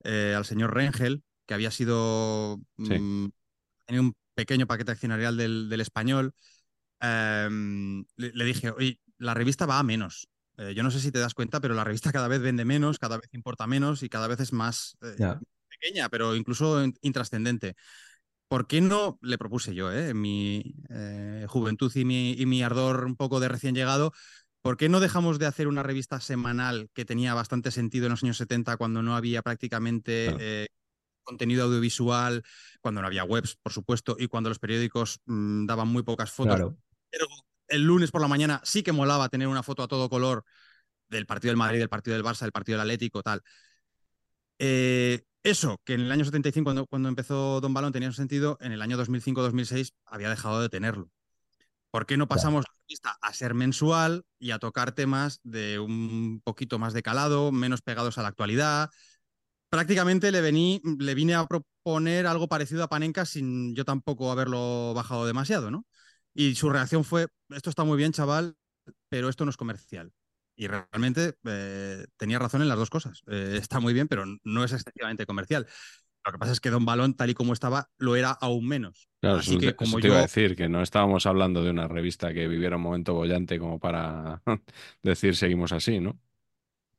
eh, 0.03 0.33
al 0.35 0.45
señor 0.45 0.73
Rengel, 0.73 1.23
que 1.45 1.53
había 1.53 1.71
sido, 1.71 2.59
Sí. 2.77 2.95
mm, 2.95 3.27
tenía 3.85 4.01
un 4.01 4.15
pequeño 4.35 4.67
paquete 4.67 4.91
accionarial 4.93 5.37
del, 5.37 5.69
del 5.69 5.81
español, 5.81 6.33
em, 7.01 8.05
le, 8.17 8.31
le 8.33 8.45
dije, 8.45 8.71
oye, 8.71 8.99
la 9.17 9.33
revista 9.33 9.65
va 9.65 9.79
a 9.79 9.83
menos. 9.83 10.27
Eh, 10.57 10.73
yo 10.75 10.83
no 10.83 10.91
sé 10.91 10.99
si 10.99 11.11
te 11.11 11.19
das 11.19 11.33
cuenta, 11.33 11.59
pero 11.61 11.73
la 11.73 11.83
revista 11.83 12.11
cada 12.11 12.27
vez 12.27 12.41
vende 12.41 12.65
menos, 12.65 12.99
cada 12.99 13.17
vez 13.17 13.29
importa 13.33 13.67
menos 13.67 14.03
y 14.03 14.09
cada 14.09 14.27
vez 14.27 14.39
es 14.39 14.53
más 14.53 14.97
eh, 15.01 15.15
Ya. 15.17 15.41
pequeña, 15.69 16.09
pero 16.09 16.35
incluso 16.35 16.83
in- 16.83 16.95
intrascendente. 17.01 17.75
¿Por 18.47 18.67
qué 18.67 18.81
no, 18.81 19.17
le 19.21 19.37
propuse 19.39 19.73
yo, 19.73 19.91
eh, 19.91 20.09
en 20.09 20.21
mi 20.21 20.75
eh, 20.89 21.45
juventud 21.49 21.91
y 21.95 22.05
mi, 22.05 22.33
y 22.33 22.45
mi 22.45 22.61
ardor 22.61 23.05
un 23.05 23.15
poco 23.15 23.39
de 23.39 23.47
recién 23.47 23.73
llegado, 23.73 24.13
¿por 24.63 24.77
qué 24.77 24.89
no 24.89 24.99
dejamos 24.99 25.37
de 25.37 25.45
hacer 25.45 25.67
una 25.67 25.83
revista 25.83 26.19
semanal 26.19 26.89
que 26.93 27.05
tenía 27.05 27.33
bastante 27.33 27.69
sentido 27.69 28.07
en 28.07 28.11
los 28.11 28.23
años 28.23 28.37
70 28.37 28.77
cuando 28.77 29.03
no 29.03 29.15
había 29.15 29.43
prácticamente 29.43 30.25
Claro. 30.29 30.37
eh, 30.41 30.67
contenido 31.21 31.65
audiovisual, 31.65 32.43
cuando 32.81 33.01
no 33.01 33.07
había 33.07 33.25
webs, 33.25 33.57
por 33.61 33.71
supuesto, 33.71 34.15
y 34.17 34.27
cuando 34.27 34.49
los 34.49 34.59
periódicos 34.59 35.19
mm, 35.25 35.65
daban 35.65 35.89
muy 35.89 36.03
pocas 36.03 36.31
fotos? 36.31 36.55
Claro. 36.55 36.77
Pero 37.09 37.27
el 37.67 37.83
lunes 37.83 38.09
por 38.09 38.21
la 38.21 38.27
mañana 38.27 38.61
sí 38.63 38.83
que 38.83 38.91
molaba 38.91 39.29
tener 39.29 39.47
una 39.47 39.63
foto 39.63 39.83
a 39.83 39.87
todo 39.87 40.09
color 40.09 40.43
del 41.09 41.25
partido 41.25 41.51
del 41.51 41.57
Madrid, 41.57 41.79
del 41.79 41.89
partido 41.89 42.15
del 42.15 42.25
Barça, 42.25 42.41
del 42.41 42.51
partido 42.51 42.77
del 42.77 42.87
Atlético, 42.87 43.21
tal. 43.21 43.41
Eh, 44.59 45.23
eso, 45.43 45.81
que 45.83 45.93
en 45.93 46.01
el 46.01 46.11
año 46.11 46.23
75, 46.23 46.63
cuando, 46.65 46.87
cuando 46.87 47.09
empezó 47.09 47.59
Don 47.59 47.73
Balón, 47.73 47.91
tenía 47.91 48.11
sentido, 48.13 48.57
en 48.61 48.71
el 48.71 48.81
año 48.81 48.97
2005-2006 48.97 49.91
había 50.05 50.29
dejado 50.29 50.61
de 50.61 50.69
tenerlo. 50.69 51.09
¿Por 51.91 52.05
qué 52.05 52.17
no 52.17 52.27
pasamos 52.27 52.65
a 53.21 53.33
ser 53.33 53.53
mensual 53.53 54.23
y 54.39 54.51
a 54.51 54.59
tocar 54.59 54.93
temas 54.93 55.39
de 55.43 55.79
un 55.79 56.41
poquito 56.43 56.79
más 56.79 56.93
de 56.93 57.03
calado, 57.03 57.51
menos 57.51 57.81
pegados 57.81 58.17
a 58.17 58.21
la 58.21 58.29
actualidad? 58.29 58.89
Prácticamente 59.69 60.31
le, 60.31 60.41
vení, 60.41 60.81
le 60.99 61.15
vine 61.15 61.35
a 61.35 61.47
proponer 61.47 62.27
algo 62.27 62.47
parecido 62.47 62.83
a 62.83 62.89
Panenka 62.89 63.25
sin 63.25 63.75
yo 63.75 63.85
tampoco 63.85 64.31
haberlo 64.31 64.93
bajado 64.93 65.25
demasiado, 65.25 65.71
¿no? 65.71 65.85
Y 66.33 66.55
su 66.55 66.69
reacción 66.69 67.03
fue, 67.03 67.27
esto 67.49 67.69
está 67.69 67.83
muy 67.83 67.97
bien, 67.97 68.11
chaval, 68.11 68.55
pero 69.09 69.29
esto 69.29 69.45
no 69.45 69.51
es 69.51 69.57
comercial. 69.57 70.11
Y 70.55 70.67
realmente 70.67 71.35
eh, 71.45 72.05
tenía 72.17 72.39
razón 72.39 72.61
en 72.61 72.69
las 72.69 72.77
dos 72.77 72.89
cosas. 72.89 73.23
Eh, 73.27 73.57
está 73.59 73.79
muy 73.79 73.93
bien, 73.93 74.07
pero 74.07 74.25
no 74.43 74.63
es 74.63 74.71
excesivamente 74.73 75.25
comercial. 75.25 75.67
Lo 76.25 76.31
que 76.31 76.37
pasa 76.39 76.51
es 76.53 76.59
que 76.61 76.69
Don 76.69 76.85
Balón, 76.85 77.15
tal 77.15 77.29
y 77.29 77.33
como 77.33 77.53
estaba, 77.53 77.89
lo 77.97 78.15
era 78.15 78.31
aún 78.31 78.67
menos. 78.67 79.09
Claro, 79.21 79.39
Así 79.39 79.57
eso, 79.57 79.61
que 79.61 79.73
te- 79.73 79.75
como 79.75 79.99
eso 79.99 79.99
te 79.99 80.07
iba 80.07 80.17
a 80.17 80.21
yo 80.21 80.23
decir, 80.23 80.53
que 80.57 80.67
no 80.67 80.81
estábamos 80.81 81.25
hablando 81.25 81.63
de 81.63 81.69
una 81.71 81.87
revista 81.87 82.33
que 82.33 82.45
viviera 82.47 82.75
un 82.75 82.81
momento 82.81 83.13
bollante 83.13 83.57
como 83.57 83.79
para 83.79 84.41
decir 85.01 85.35
seguimos 85.37 85.71
así, 85.71 85.99
¿no? 86.01 86.19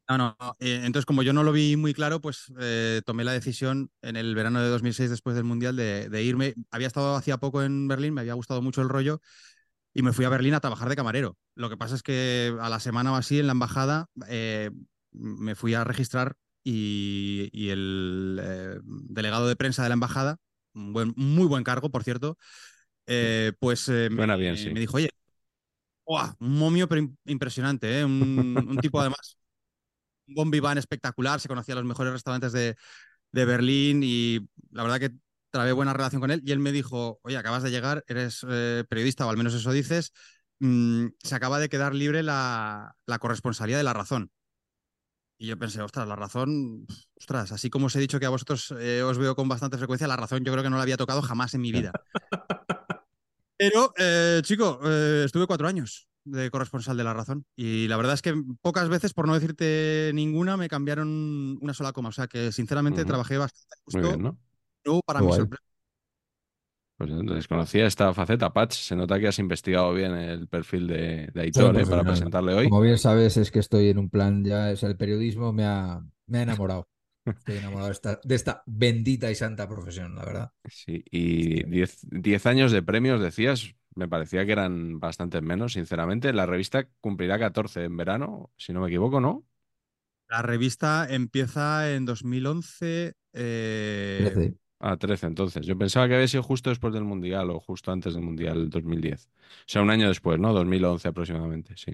No, 0.08 0.18
no. 0.18 0.36
no. 0.38 0.56
Eh, 0.60 0.82
entonces, 0.84 1.06
como 1.06 1.22
yo 1.22 1.32
no 1.32 1.42
lo 1.42 1.52
vi 1.52 1.76
muy 1.76 1.94
claro, 1.94 2.20
pues 2.20 2.52
eh, 2.60 3.00
tomé 3.06 3.24
la 3.24 3.32
decisión 3.32 3.90
en 4.02 4.16
el 4.16 4.34
verano 4.34 4.60
de 4.60 4.68
2006, 4.68 5.08
después 5.10 5.34
del 5.34 5.44
Mundial, 5.44 5.76
de, 5.76 6.08
de 6.10 6.22
irme. 6.22 6.54
Había 6.70 6.86
estado 6.88 7.16
hacía 7.16 7.38
poco 7.38 7.62
en 7.62 7.88
Berlín, 7.88 8.12
me 8.14 8.20
había 8.20 8.34
gustado 8.34 8.60
mucho 8.60 8.82
el 8.82 8.90
rollo 8.90 9.20
y 9.94 10.02
me 10.02 10.12
fui 10.12 10.24
a 10.26 10.30
Berlín 10.30 10.54
a 10.54 10.60
trabajar 10.60 10.88
de 10.90 10.96
camarero. 10.96 11.38
Lo 11.56 11.70
que 11.70 11.76
pasa 11.78 11.96
es 11.96 12.02
que 12.02 12.54
a 12.60 12.68
la 12.70 12.80
semana 12.80 13.12
o 13.12 13.16
así, 13.16 13.40
en 13.40 13.46
la 13.48 13.52
embajada, 13.52 14.08
eh, 14.28 14.70
me 15.12 15.54
fui 15.56 15.74
a 15.74 15.84
registrar 15.84 16.36
y, 16.64 17.50
y 17.52 17.70
el 17.70 18.40
eh, 18.42 18.80
delegado 18.84 19.48
de 19.48 19.56
prensa 19.56 19.82
de 19.84 19.90
la 19.90 19.94
embajada, 19.94 20.38
un 20.74 20.92
buen, 20.92 21.14
muy 21.16 21.46
buen 21.46 21.64
cargo, 21.64 21.90
por 21.90 22.04
cierto, 22.04 22.38
eh, 23.06 23.52
pues 23.60 23.88
eh, 23.88 24.08
me, 24.10 24.36
bien, 24.36 24.56
sí. 24.56 24.70
me 24.70 24.80
dijo, 24.80 24.96
oye, 24.96 25.10
¡buah! 26.06 26.34
un 26.40 26.58
momio 26.58 26.88
pero 26.88 27.02
im- 27.02 27.16
impresionante, 27.26 28.00
¿eh? 28.00 28.04
un, 28.04 28.66
un 28.70 28.80
tipo 28.80 29.00
además 29.00 29.36
un 30.26 30.34
bombi 30.34 30.60
van 30.60 30.78
espectacular, 30.78 31.40
se 31.40 31.48
conocía 31.48 31.74
los 31.74 31.84
mejores 31.84 32.12
restaurantes 32.12 32.52
de, 32.52 32.76
de 33.32 33.44
Berlín 33.44 34.02
y 34.04 34.40
la 34.70 34.82
verdad 34.84 35.00
que 35.00 35.12
trabé 35.50 35.72
buena 35.72 35.92
relación 35.92 36.20
con 36.20 36.30
él 36.30 36.42
y 36.44 36.52
él 36.52 36.58
me 36.60 36.72
dijo, 36.72 37.20
oye, 37.22 37.36
acabas 37.36 37.62
de 37.62 37.70
llegar, 37.70 38.04
eres 38.08 38.46
periodista 38.88 39.26
o 39.26 39.30
al 39.30 39.36
menos 39.36 39.54
eso 39.54 39.72
dices, 39.72 40.12
mm, 40.60 41.06
se 41.22 41.34
acaba 41.34 41.58
de 41.60 41.68
quedar 41.68 41.94
libre 41.94 42.22
la, 42.22 42.96
la 43.06 43.18
corresponsalía 43.18 43.78
de 43.78 43.84
La 43.84 43.92
Razón. 43.94 44.30
Y 45.38 45.46
yo 45.48 45.58
pensé, 45.58 45.82
ostras, 45.82 46.06
La 46.06 46.16
Razón, 46.16 46.86
ostras, 47.18 47.50
así 47.52 47.68
como 47.68 47.86
os 47.86 47.96
he 47.96 48.00
dicho 48.00 48.20
que 48.20 48.26
a 48.26 48.30
vosotros 48.30 48.72
eh, 48.78 49.02
os 49.02 49.18
veo 49.18 49.34
con 49.34 49.48
bastante 49.48 49.76
frecuencia, 49.78 50.06
La 50.06 50.16
Razón 50.16 50.44
yo 50.44 50.52
creo 50.52 50.62
que 50.62 50.70
no 50.70 50.76
la 50.76 50.82
había 50.82 50.96
tocado 50.96 51.22
jamás 51.22 51.54
en 51.54 51.60
mi 51.60 51.72
vida. 51.72 51.96
Pero, 53.56 53.92
eh, 53.98 54.40
chico, 54.42 54.80
eh, 54.84 55.22
estuve 55.26 55.46
cuatro 55.46 55.68
años 55.68 56.08
de 56.24 56.50
corresponsal 56.50 56.96
de 56.96 57.04
La 57.04 57.12
Razón 57.14 57.44
y 57.56 57.86
la 57.88 57.96
verdad 57.96 58.14
es 58.14 58.22
que 58.22 58.34
pocas 58.62 58.88
veces, 58.88 59.12
por 59.12 59.26
no 59.26 59.34
decirte 59.34 60.10
ninguna, 60.14 60.56
me 60.56 60.68
cambiaron 60.68 61.58
una 61.60 61.74
sola 61.74 61.92
coma. 61.92 62.08
O 62.08 62.12
sea 62.12 62.26
que, 62.26 62.50
sinceramente, 62.52 63.00
Ujú. 63.02 63.08
trabajé 63.08 63.38
bastante 63.38 63.74
Muy 63.92 64.02
justo. 64.02 64.08
bien, 64.08 64.22
¿no? 64.22 64.38
Luego, 64.84 65.00
para 65.04 65.20
Qué 65.20 65.24
mi 65.24 65.28
guay. 65.28 65.38
sorpresa, 65.38 65.64
Pues 66.96 67.10
desconocía 67.26 67.86
esta 67.86 68.14
faceta, 68.14 68.52
Patch. 68.52 68.74
Se 68.74 68.94
nota 68.96 69.18
que 69.18 69.28
has 69.28 69.38
investigado 69.38 69.92
bien 69.92 70.12
el 70.12 70.48
perfil 70.48 70.86
de, 70.86 71.28
de 71.32 71.40
Aitor, 71.40 71.76
¿eh? 71.76 71.86
Para 71.86 72.04
profesional. 72.04 72.04
presentarle 72.04 72.54
hoy. 72.54 72.68
Como 72.68 72.80
bien 72.80 72.98
sabes, 72.98 73.36
es 73.36 73.50
que 73.50 73.58
estoy 73.58 73.88
en 73.88 73.98
un 73.98 74.10
plan 74.10 74.44
ya, 74.44 74.70
o 74.72 74.76
sea, 74.76 74.88
el 74.88 74.96
periodismo 74.96 75.52
me 75.52 75.64
ha, 75.64 76.02
me 76.26 76.38
ha 76.38 76.42
enamorado. 76.42 76.88
Estoy 77.26 77.56
enamorado 77.58 77.86
de 77.88 77.92
esta, 77.92 78.20
de 78.22 78.34
esta 78.34 78.62
bendita 78.66 79.30
y 79.30 79.34
santa 79.34 79.68
profesión, 79.68 80.14
la 80.14 80.24
verdad. 80.24 80.50
Sí, 80.66 81.04
y 81.10 81.64
10 81.64 82.46
años 82.46 82.72
de 82.72 82.82
premios, 82.82 83.20
decías, 83.20 83.74
me 83.94 84.08
parecía 84.08 84.46
que 84.46 84.52
eran 84.52 85.00
bastantes 85.00 85.42
menos, 85.42 85.74
sinceramente. 85.74 86.32
La 86.32 86.46
revista 86.46 86.88
cumplirá 87.00 87.38
14 87.38 87.84
en 87.84 87.96
verano, 87.96 88.50
si 88.56 88.72
no 88.72 88.80
me 88.80 88.88
equivoco, 88.88 89.20
¿no? 89.20 89.44
la 90.28 90.42
revista 90.42 91.06
empieza 91.08 91.92
en 91.94 92.04
2011. 92.04 93.14
eh, 93.32 94.32
13. 94.32 94.54
Ah, 94.86 94.98
13 94.98 95.26
entonces. 95.28 95.64
Yo 95.64 95.78
pensaba 95.78 96.06
que 96.06 96.14
había 96.14 96.28
sido 96.28 96.42
justo 96.42 96.68
después 96.68 96.92
del 96.92 97.04
Mundial 97.04 97.48
o 97.48 97.58
justo 97.58 97.90
antes 97.90 98.12
del 98.12 98.22
Mundial 98.22 98.68
2010. 98.68 99.30
O 99.30 99.30
sea, 99.66 99.80
un 99.80 99.88
año 99.88 100.08
después, 100.08 100.38
¿no? 100.38 100.52
2011 100.52 101.08
aproximadamente, 101.08 101.72
sí. 101.74 101.92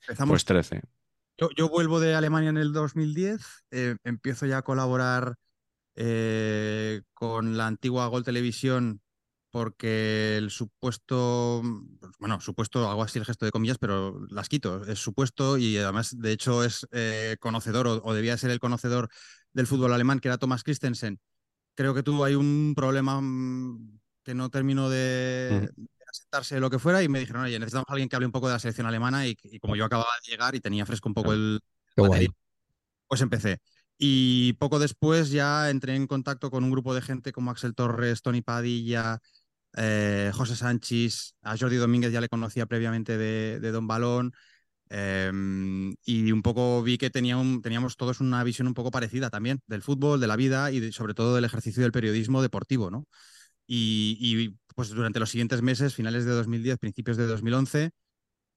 empezamos 0.00 0.30
Pues 0.30 0.44
13. 0.46 0.80
Yo, 1.36 1.50
yo 1.54 1.68
vuelvo 1.68 2.00
de 2.00 2.14
Alemania 2.14 2.48
en 2.48 2.56
el 2.56 2.72
2010, 2.72 3.42
eh, 3.72 3.96
empiezo 4.04 4.46
ya 4.46 4.58
a 4.58 4.62
colaborar 4.62 5.34
eh, 5.96 7.02
con 7.12 7.58
la 7.58 7.66
antigua 7.66 8.06
Gol 8.06 8.24
Televisión 8.24 9.02
porque 9.50 10.38
el 10.38 10.50
supuesto, 10.50 11.60
pues, 12.00 12.12
bueno, 12.18 12.40
supuesto, 12.40 12.88
hago 12.88 13.02
así 13.02 13.18
el 13.18 13.26
gesto 13.26 13.44
de 13.44 13.52
comillas, 13.52 13.76
pero 13.76 14.24
las 14.30 14.48
quito, 14.48 14.82
es 14.86 14.98
supuesto 14.98 15.58
y 15.58 15.76
además, 15.76 16.18
de 16.18 16.32
hecho, 16.32 16.64
es 16.64 16.86
eh, 16.90 17.36
conocedor 17.38 17.86
o, 17.86 18.02
o 18.02 18.14
debía 18.14 18.38
ser 18.38 18.50
el 18.50 18.60
conocedor 18.60 19.10
del 19.52 19.66
fútbol 19.66 19.92
alemán, 19.92 20.20
que 20.20 20.28
era 20.28 20.38
Thomas 20.38 20.64
Christensen. 20.64 21.20
Creo 21.74 21.94
que 21.94 22.02
tuvo 22.02 22.24
ahí 22.24 22.34
un 22.34 22.74
problema 22.76 23.20
mm, 23.20 23.98
que 24.22 24.34
no 24.34 24.50
terminó 24.50 24.88
de, 24.88 25.70
Ujú. 25.74 25.82
de 25.82 26.04
asentarse 26.10 26.60
lo 26.60 26.70
que 26.70 26.78
fuera 26.78 27.02
y 27.02 27.08
me 27.08 27.18
dijeron, 27.20 27.42
oye, 27.42 27.58
necesitamos 27.58 27.86
a 27.88 27.92
alguien 27.92 28.08
que 28.08 28.16
hable 28.16 28.26
un 28.26 28.32
poco 28.32 28.46
de 28.48 28.54
la 28.54 28.58
selección 28.58 28.86
alemana 28.86 29.26
y, 29.26 29.36
y 29.42 29.58
como 29.58 29.76
yo 29.76 29.84
acababa 29.84 30.10
de 30.24 30.30
llegar 30.30 30.54
y 30.54 30.60
tenía 30.60 30.86
fresco 30.86 31.08
un 31.08 31.14
poco 31.14 31.30
Claro. 31.30 31.42
el 31.44 31.60
Qué 31.96 32.02
material, 32.02 32.34
pues 33.08 33.20
empecé. 33.20 33.58
Y 33.98 34.54
poco 34.54 34.78
después 34.78 35.30
ya 35.30 35.70
entré 35.70 35.94
en 35.94 36.06
contacto 36.06 36.50
con 36.50 36.64
un 36.64 36.70
grupo 36.70 36.94
de 36.94 37.02
gente 37.02 37.32
como 37.32 37.50
Axel 37.50 37.74
Torres, 37.74 38.22
Tony 38.22 38.42
Padilla, 38.42 39.20
eh, 39.76 40.30
José 40.34 40.56
Sánchez, 40.56 41.34
a 41.42 41.56
Jordi 41.56 41.76
Domínguez 41.76 42.12
ya 42.12 42.20
le 42.20 42.28
conocía 42.28 42.66
previamente 42.66 43.16
de, 43.18 43.60
de 43.60 43.70
Don 43.72 43.86
Balón. 43.86 44.32
Eh, 44.90 45.30
y 46.04 46.32
un 46.32 46.42
poco 46.42 46.82
vi 46.82 46.98
que 46.98 47.10
tenía 47.10 47.36
un- 47.36 47.62
teníamos 47.62 47.96
todos 47.96 48.20
una 48.20 48.42
visión 48.44 48.68
un 48.68 48.74
poco 48.74 48.90
parecida 48.90 49.30
también 49.30 49.60
del 49.66 49.82
fútbol, 49.82 50.20
de 50.20 50.26
la 50.26 50.36
vida 50.36 50.70
y 50.72 50.80
de- 50.80 50.92
sobre 50.92 51.14
todo 51.14 51.34
del 51.34 51.44
ejercicio 51.44 51.82
del 51.82 51.92
periodismo 51.92 52.42
deportivo, 52.42 52.90
¿no? 52.90 53.06
Y, 53.66 54.18
y, 54.20 54.56
pues 54.74 54.90
durante 54.90 55.20
los 55.20 55.30
siguientes 55.30 55.62
meses, 55.62 55.94
finales 55.94 56.24
de 56.24 56.32
2010, 56.32 56.78
principios 56.78 57.16
de 57.16 57.26
2011, 57.26 57.90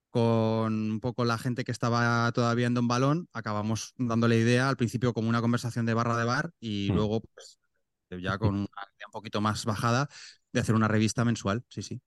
con 0.10 0.74
un 0.92 1.00
poco 1.02 1.26
la 1.26 1.38
gente 1.38 1.64
que 1.64 1.72
estaba 1.72 2.32
todavía 2.34 2.68
en 2.68 2.74
Don 2.74 2.88
Balón, 2.88 3.28
acabamos 3.34 3.94
dándole 3.98 4.40
idea 4.40 4.70
al 4.70 4.78
principio 4.78 5.14
como 5.14 5.30
una 5.30 5.42
conversación 5.42 5.86
de 5.86 5.94
barra 5.94 6.18
de 6.18 6.26
bar 6.26 6.52
y 6.60 6.90
Hmm. 6.90 6.96
luego 6.96 7.22
pues, 7.22 7.60
ya 8.22 8.38
con 8.38 8.56
una 8.56 8.68
idea 8.68 9.08
un 9.08 9.12
poquito 9.12 9.42
más 9.42 9.66
bajada 9.66 10.10
de 10.54 10.60
hacer 10.62 10.76
una 10.76 10.88
revista 10.88 11.26
mensual, 11.26 11.64
sí, 11.70 11.82
sí. 11.84 12.02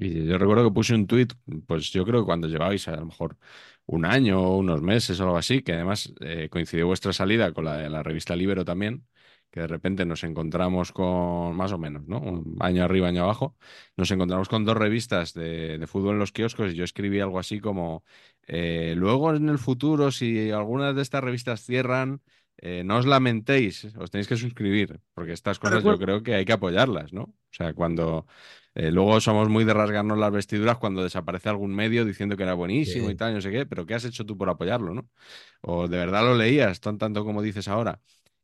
Y 0.00 0.26
yo 0.26 0.38
recuerdo 0.38 0.64
que 0.64 0.74
puse 0.74 0.94
un 0.94 1.06
tuit, 1.08 1.32
pues 1.66 1.90
yo 1.92 2.04
creo 2.04 2.20
que 2.20 2.26
cuando 2.26 2.46
llevabais 2.46 2.86
a 2.86 2.96
lo 2.96 3.06
mejor 3.06 3.36
un 3.86 4.04
año 4.04 4.40
o 4.40 4.58
unos 4.58 4.80
meses 4.80 5.18
o 5.18 5.24
algo 5.24 5.36
así, 5.36 5.62
que 5.62 5.72
además 5.72 6.12
eh, 6.20 6.48
coincidió 6.50 6.86
vuestra 6.86 7.12
salida 7.12 7.52
con 7.52 7.64
la 7.64 7.78
de 7.78 7.90
la 7.90 8.02
revista 8.04 8.36
Libero 8.36 8.64
también, 8.64 9.06
que 9.50 9.60
de 9.60 9.66
repente 9.66 10.04
nos 10.06 10.22
encontramos 10.22 10.92
con, 10.92 11.56
más 11.56 11.72
o 11.72 11.78
menos, 11.78 12.06
¿no? 12.06 12.20
Un 12.20 12.56
año 12.60 12.84
arriba, 12.84 13.08
año 13.08 13.24
abajo, 13.24 13.56
nos 13.96 14.10
encontramos 14.12 14.48
con 14.48 14.64
dos 14.64 14.76
revistas 14.76 15.34
de, 15.34 15.78
de 15.78 15.86
fútbol 15.88 16.14
en 16.14 16.20
los 16.20 16.32
kioscos 16.32 16.72
y 16.72 16.76
yo 16.76 16.84
escribí 16.84 17.18
algo 17.18 17.40
así 17.40 17.58
como, 17.58 18.04
eh, 18.46 18.94
luego 18.96 19.34
en 19.34 19.48
el 19.48 19.58
futuro, 19.58 20.12
si 20.12 20.52
algunas 20.52 20.94
de 20.94 21.02
estas 21.02 21.24
revistas 21.24 21.64
cierran, 21.64 22.22
eh, 22.58 22.82
no 22.84 22.98
os 22.98 23.06
lamentéis, 23.06 23.84
os 23.96 24.10
tenéis 24.10 24.28
que 24.28 24.36
suscribir, 24.36 25.00
porque 25.14 25.32
estas 25.32 25.58
cosas 25.58 25.82
yo 25.82 25.98
creo 25.98 26.22
que 26.22 26.34
hay 26.34 26.44
que 26.44 26.52
apoyarlas, 26.52 27.12
¿no? 27.12 27.22
O 27.22 27.52
sea, 27.52 27.72
cuando... 27.72 28.26
Eh, 28.78 28.92
luego 28.92 29.20
somos 29.20 29.48
muy 29.48 29.64
de 29.64 29.74
rasgarnos 29.74 30.18
las 30.18 30.30
vestiduras 30.32 30.78
cuando 30.78 31.02
desaparece 31.02 31.48
algún 31.48 31.74
medio 31.74 32.04
diciendo 32.04 32.36
que 32.36 32.44
era 32.44 32.54
buenísimo 32.54 33.08
Sí. 33.08 33.12
y 33.14 33.16
tal, 33.16 33.34
no 33.34 33.40
sé 33.40 33.50
qué, 33.50 33.66
pero 33.66 33.86
¿qué 33.86 33.94
has 33.94 34.04
hecho 34.04 34.24
tú 34.26 34.38
por 34.38 34.48
apoyarlo, 34.50 34.94
no? 34.94 35.08
O 35.62 35.88
de 35.88 35.98
verdad 35.98 36.22
lo 36.24 36.36
leías 36.36 36.80
tan 36.80 36.98
tanto 36.98 37.24
como 37.24 37.42
dices 37.42 37.68
ahora. 37.68 38.00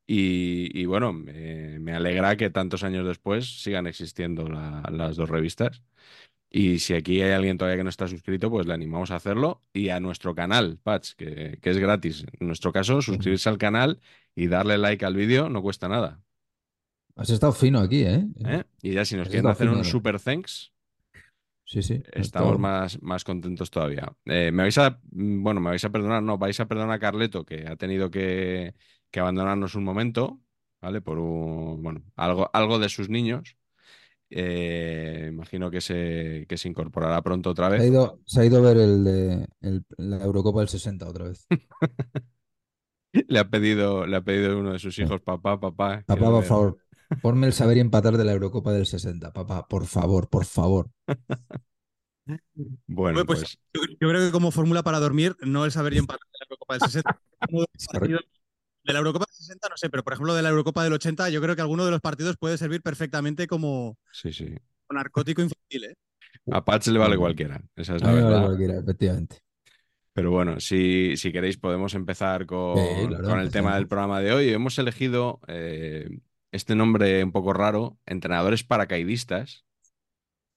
Y, 0.06 0.70
y 0.80 0.86
bueno, 0.86 1.12
me, 1.12 1.78
me 1.80 1.92
alegra 1.94 2.36
que 2.36 2.50
tantos 2.50 2.84
años 2.84 3.06
después 3.06 3.62
sigan 3.62 3.86
existiendo 3.86 4.48
la- 4.48 4.82
las 4.92 5.16
dos 5.16 5.30
revistas. 5.30 5.82
Y 6.50 6.80
si 6.80 6.94
aquí 6.94 7.22
hay 7.22 7.32
alguien 7.32 7.58
todavía 7.58 7.78
que 7.78 7.84
no 7.84 7.90
está 7.90 8.08
suscrito, 8.08 8.50
pues 8.50 8.66
le 8.66 8.74
animamos 8.74 9.12
a 9.12 9.16
hacerlo. 9.16 9.62
Y 9.74 9.90
a 9.90 10.00
nuestro 10.00 10.34
canal, 10.36 10.78
Patch, 10.82 11.14
que, 11.16 11.58
que 11.62 11.70
es 11.70 11.78
gratis. 11.78 12.26
En 12.40 12.48
nuestro 12.48 12.72
caso, 12.72 13.02
suscribirse 13.02 13.48
al 13.50 13.58
canal 13.58 14.00
y 14.36 14.48
darle 14.48 14.78
like 14.78 15.04
al 15.06 15.16
vídeo 15.16 15.48
no 15.50 15.62
cuesta 15.62 15.88
nada. 15.88 16.23
Has 17.16 17.30
estado 17.30 17.52
fino 17.52 17.78
aquí, 17.80 18.02
¿eh? 18.04 18.26
¿eh? 18.44 18.64
Y 18.82 18.92
ya 18.94 19.04
si 19.04 19.16
nos 19.16 19.26
Has 19.26 19.30
quieren 19.32 19.48
hacer 19.50 19.68
un 19.68 19.84
super 19.84 20.20
thanks, 20.20 20.72
Sí, 21.66 21.82
sí. 21.82 22.02
Estamos 22.12 22.58
más, 22.58 23.00
más 23.02 23.24
contentos 23.24 23.70
todavía. 23.70 24.12
Eh, 24.26 24.50
me 24.52 24.64
vais 24.64 24.76
a, 24.78 25.00
mm, 25.12 25.42
bueno, 25.42 25.60
me 25.60 25.70
vais 25.70 25.84
a 25.84 25.90
perdonar, 25.90 26.22
no, 26.22 26.36
vais 26.36 26.60
a 26.60 26.66
perdonar 26.68 26.94
a 26.96 26.98
Carleto, 26.98 27.44
que 27.44 27.66
ha 27.66 27.76
tenido 27.76 28.10
que, 28.10 28.74
que 29.10 29.20
abandonarnos 29.20 29.74
un 29.74 29.84
momento, 29.84 30.40
¿vale? 30.82 31.00
Por 31.00 31.18
un, 31.18 31.82
bueno, 31.82 32.02
algo, 32.16 32.50
algo 32.52 32.78
de 32.78 32.88
sus 32.90 33.08
niños. 33.08 33.56
Eh, 34.30 35.28
imagino 35.32 35.70
que 35.70 35.80
se, 35.80 36.46
que 36.48 36.58
se 36.58 36.68
incorporará 36.68 37.22
pronto 37.22 37.50
otra 37.50 37.68
Se 37.76 37.82
ha 37.82 37.84
vez. 37.84 37.86
ido, 37.86 38.20
se 38.26 38.40
ha 38.40 38.44
ido 38.44 38.58
a 38.58 38.60
ver 38.62 38.76
el 38.78 39.04
de 39.04 39.46
el- 39.60 39.84
la 39.98 40.16
Eurocopa 40.24 40.60
del 40.60 40.68
60 40.68 41.08
otra 41.08 41.24
vez. 41.28 41.46
Le 43.28 43.38
ha 43.38 43.48
pedido, 43.48 44.06
le 44.06 44.16
ha 44.16 44.22
pedido 44.22 44.58
uno 44.58 44.72
de 44.72 44.78
sus 44.78 44.98
hijos, 44.98 45.20
papá, 45.20 45.58
papá. 45.60 46.02
Papá, 46.06 46.30
por 46.30 46.42
ver". 46.42 46.48
favor, 46.48 46.78
ponme 47.20 47.46
el 47.46 47.52
saber 47.52 47.76
y 47.76 47.80
empatar 47.80 48.16
de 48.16 48.24
la 48.24 48.32
Eurocopa 48.32 48.72
del 48.72 48.86
60. 48.86 49.32
Papá, 49.32 49.66
por 49.68 49.86
favor, 49.86 50.28
por 50.28 50.44
favor. 50.44 50.90
Bueno, 52.86 53.24
pues, 53.26 53.40
pues 53.40 53.58
Yo, 53.74 53.82
yo 54.00 54.08
creo 54.08 54.26
que 54.26 54.32
como 54.32 54.50
fórmula 54.50 54.82
para 54.82 54.98
dormir, 54.98 55.36
no 55.40 55.64
el 55.64 55.72
saber 55.72 55.94
y 55.94 55.98
empatar 55.98 56.20
de 56.20 56.38
la 56.40 56.46
Eurocopa 56.48 56.74
del 56.74 56.80
60. 56.82 57.20
Uno 57.50 57.66
de 58.84 58.92
la 58.92 58.98
Eurocopa 58.98 59.26
del 59.26 59.34
60 59.34 59.68
no 59.68 59.76
sé, 59.76 59.90
pero 59.90 60.02
por 60.02 60.12
ejemplo 60.14 60.34
de 60.34 60.42
la 60.42 60.48
Eurocopa 60.50 60.84
del 60.84 60.92
80 60.94 61.30
yo 61.30 61.40
creo 61.40 61.54
que 61.56 61.62
alguno 61.62 61.84
de 61.84 61.90
los 61.90 62.00
partidos 62.00 62.36
puede 62.36 62.58
servir 62.58 62.82
perfectamente 62.82 63.46
como 63.46 63.96
sí, 64.12 64.32
sí. 64.32 64.54
narcótico 64.90 65.42
infantil, 65.42 65.84
¿eh? 65.84 65.94
A 66.50 66.64
Patch 66.64 66.88
le 66.88 66.98
vale 66.98 67.16
cualquiera, 67.16 67.62
esa 67.76 67.96
es 67.96 68.02
A 68.02 68.06
la 68.06 68.12
mí 68.12 68.16
me 68.18 68.22
vale 68.24 68.34
verdad. 68.34 68.46
cualquiera, 68.48 68.78
efectivamente. 68.78 69.38
Pero 70.12 70.30
bueno, 70.30 70.60
si, 70.60 71.16
si 71.16 71.32
queréis 71.32 71.56
podemos 71.58 71.94
empezar 71.94 72.46
con, 72.46 72.76
Sí, 72.76 73.06
claro, 73.08 73.24
con 73.28 73.40
el 73.40 73.50
tema 73.50 73.74
del 73.74 73.88
programa 73.88 74.20
de 74.20 74.32
hoy. 74.32 74.48
Hemos 74.50 74.78
elegido 74.78 75.40
eh, 75.48 76.08
este 76.54 76.74
nombre 76.76 77.24
un 77.24 77.32
poco 77.32 77.52
raro, 77.52 77.98
entrenadores 78.06 78.64
paracaidistas, 78.64 79.64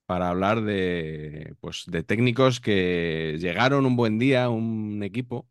para 0.05 0.29
hablar 0.29 0.61
de, 0.61 1.55
pues, 1.59 1.83
de 1.87 2.03
técnicos 2.03 2.59
que 2.61 3.37
llegaron 3.39 3.85
un 3.85 3.95
buen 3.97 4.19
día 4.19 4.45
a 4.45 4.49
un 4.49 5.03
equipo 5.03 5.47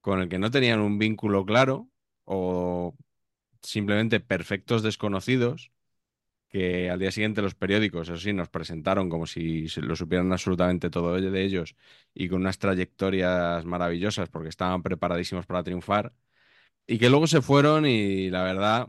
con 0.00 0.20
el 0.20 0.28
que 0.28 0.38
no 0.38 0.50
tenían 0.50 0.80
un 0.80 0.98
vínculo 0.98 1.46
claro 1.46 1.88
o 2.24 2.96
simplemente 3.62 4.20
perfectos 4.20 4.82
desconocidos 4.82 5.72
que 6.48 6.90
al 6.90 6.98
día 7.00 7.12
siguiente 7.12 7.42
los 7.42 7.54
periódicos, 7.54 8.08
eso 8.08 8.18
sí, 8.18 8.32
nos 8.32 8.48
presentaron 8.50 9.08
como 9.10 9.26
si 9.26 9.68
lo 9.80 9.96
supieran 9.96 10.32
absolutamente 10.32 10.90
todo 10.90 11.14
de 11.20 11.42
ellos 11.44 11.76
y 12.14 12.28
con 12.28 12.42
unas 12.42 12.58
trayectorias 12.58 13.64
maravillosas 13.64 14.28
porque 14.30 14.50
estaban 14.50 14.82
preparadísimos 14.82 15.46
para 15.46 15.62
triunfar 15.64 16.12
y 16.86 16.98
que 16.98 17.10
luego 17.10 17.26
se 17.26 17.42
fueron 17.42 17.86
y 17.86 18.30
la 18.30 18.42
verdad 18.44 18.88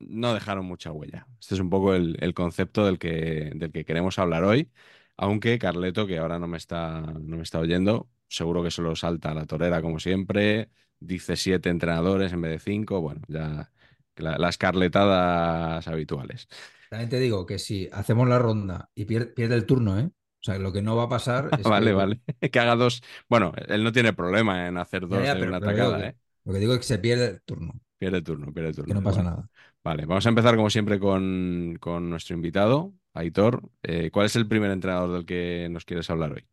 no 0.00 0.34
dejaron 0.34 0.66
mucha 0.66 0.92
huella. 0.92 1.26
Este 1.40 1.54
es 1.54 1.60
un 1.60 1.70
poco 1.70 1.94
el, 1.94 2.16
el 2.20 2.34
concepto 2.34 2.84
del 2.86 2.98
que, 2.98 3.52
del 3.54 3.72
que 3.72 3.84
queremos 3.84 4.18
hablar 4.18 4.44
hoy, 4.44 4.70
aunque 5.16 5.58
Carleto, 5.58 6.06
que 6.06 6.18
ahora 6.18 6.38
no 6.38 6.46
me 6.48 6.56
está, 6.58 7.00
no 7.00 7.36
me 7.36 7.42
está 7.42 7.58
oyendo, 7.58 8.08
seguro 8.28 8.62
que 8.62 8.70
se 8.70 8.82
lo 8.82 8.94
salta 8.96 9.30
a 9.30 9.34
la 9.34 9.46
torera 9.46 9.82
como 9.82 9.98
siempre, 10.00 10.70
dice 11.00 11.36
siete 11.36 11.68
entrenadores 11.70 12.32
en 12.32 12.42
vez 12.42 12.52
de 12.52 12.58
cinco, 12.60 13.00
bueno, 13.00 13.22
ya 13.28 13.70
las 14.16 14.58
carletadas 14.58 15.86
habituales. 15.88 16.48
También 16.88 17.10
te 17.10 17.20
digo 17.20 17.44
que 17.46 17.58
si 17.58 17.88
hacemos 17.92 18.28
la 18.28 18.38
ronda 18.38 18.90
y 18.94 19.04
pierde, 19.04 19.54
el 19.54 19.66
turno, 19.66 19.98
¿eh? 19.98 20.04
O 20.06 20.42
sea, 20.42 20.58
lo 20.58 20.72
que 20.72 20.82
no 20.82 20.96
va 20.96 21.04
a 21.04 21.08
pasar 21.08 21.50
es 21.60 21.66
vale, 21.66 21.92
vale. 21.92 22.20
que 22.52 22.60
haga 22.60 22.76
dos. 22.76 23.02
Bueno, 23.28 23.52
él 23.68 23.84
no 23.84 23.92
tiene 23.92 24.12
problema 24.12 24.66
en 24.68 24.78
hacer 24.78 25.06
dos 25.06 25.20
en 25.20 25.44
una 25.48 25.58
atacada, 25.58 26.06
¿eh? 26.06 26.16
Lo 26.44 26.52
que 26.52 26.58
digo 26.60 26.72
es 26.72 26.78
que 26.78 26.86
se 26.86 26.98
pierde 26.98 27.26
el 27.26 27.42
turno. 27.42 27.74
Pierde 27.98 28.18
el 28.18 28.24
turno, 28.24 28.52
pierde 28.52 28.70
el 28.70 28.76
turno. 28.76 28.88
Que 28.88 28.94
no 28.94 29.02
pasa 29.02 29.22
nada. 29.22 29.48
Vale, 29.84 30.06
vamos 30.06 30.26
a 30.26 30.28
empezar 30.28 30.56
como 30.56 30.70
siempre 30.70 30.98
con, 30.98 31.76
con 31.80 32.10
nuestro 32.10 32.34
invitado, 32.34 32.94
Aitor. 33.14 33.62
Eh, 33.82 34.10
¿Cuál 34.10 34.26
es 34.26 34.36
el 34.36 34.48
primer 34.48 34.70
entrenador 34.70 35.12
del 35.12 35.26
que 35.26 35.68
nos 35.70 35.84
quieres 35.84 36.10
hablar 36.10 36.32
hoy? 36.32 36.46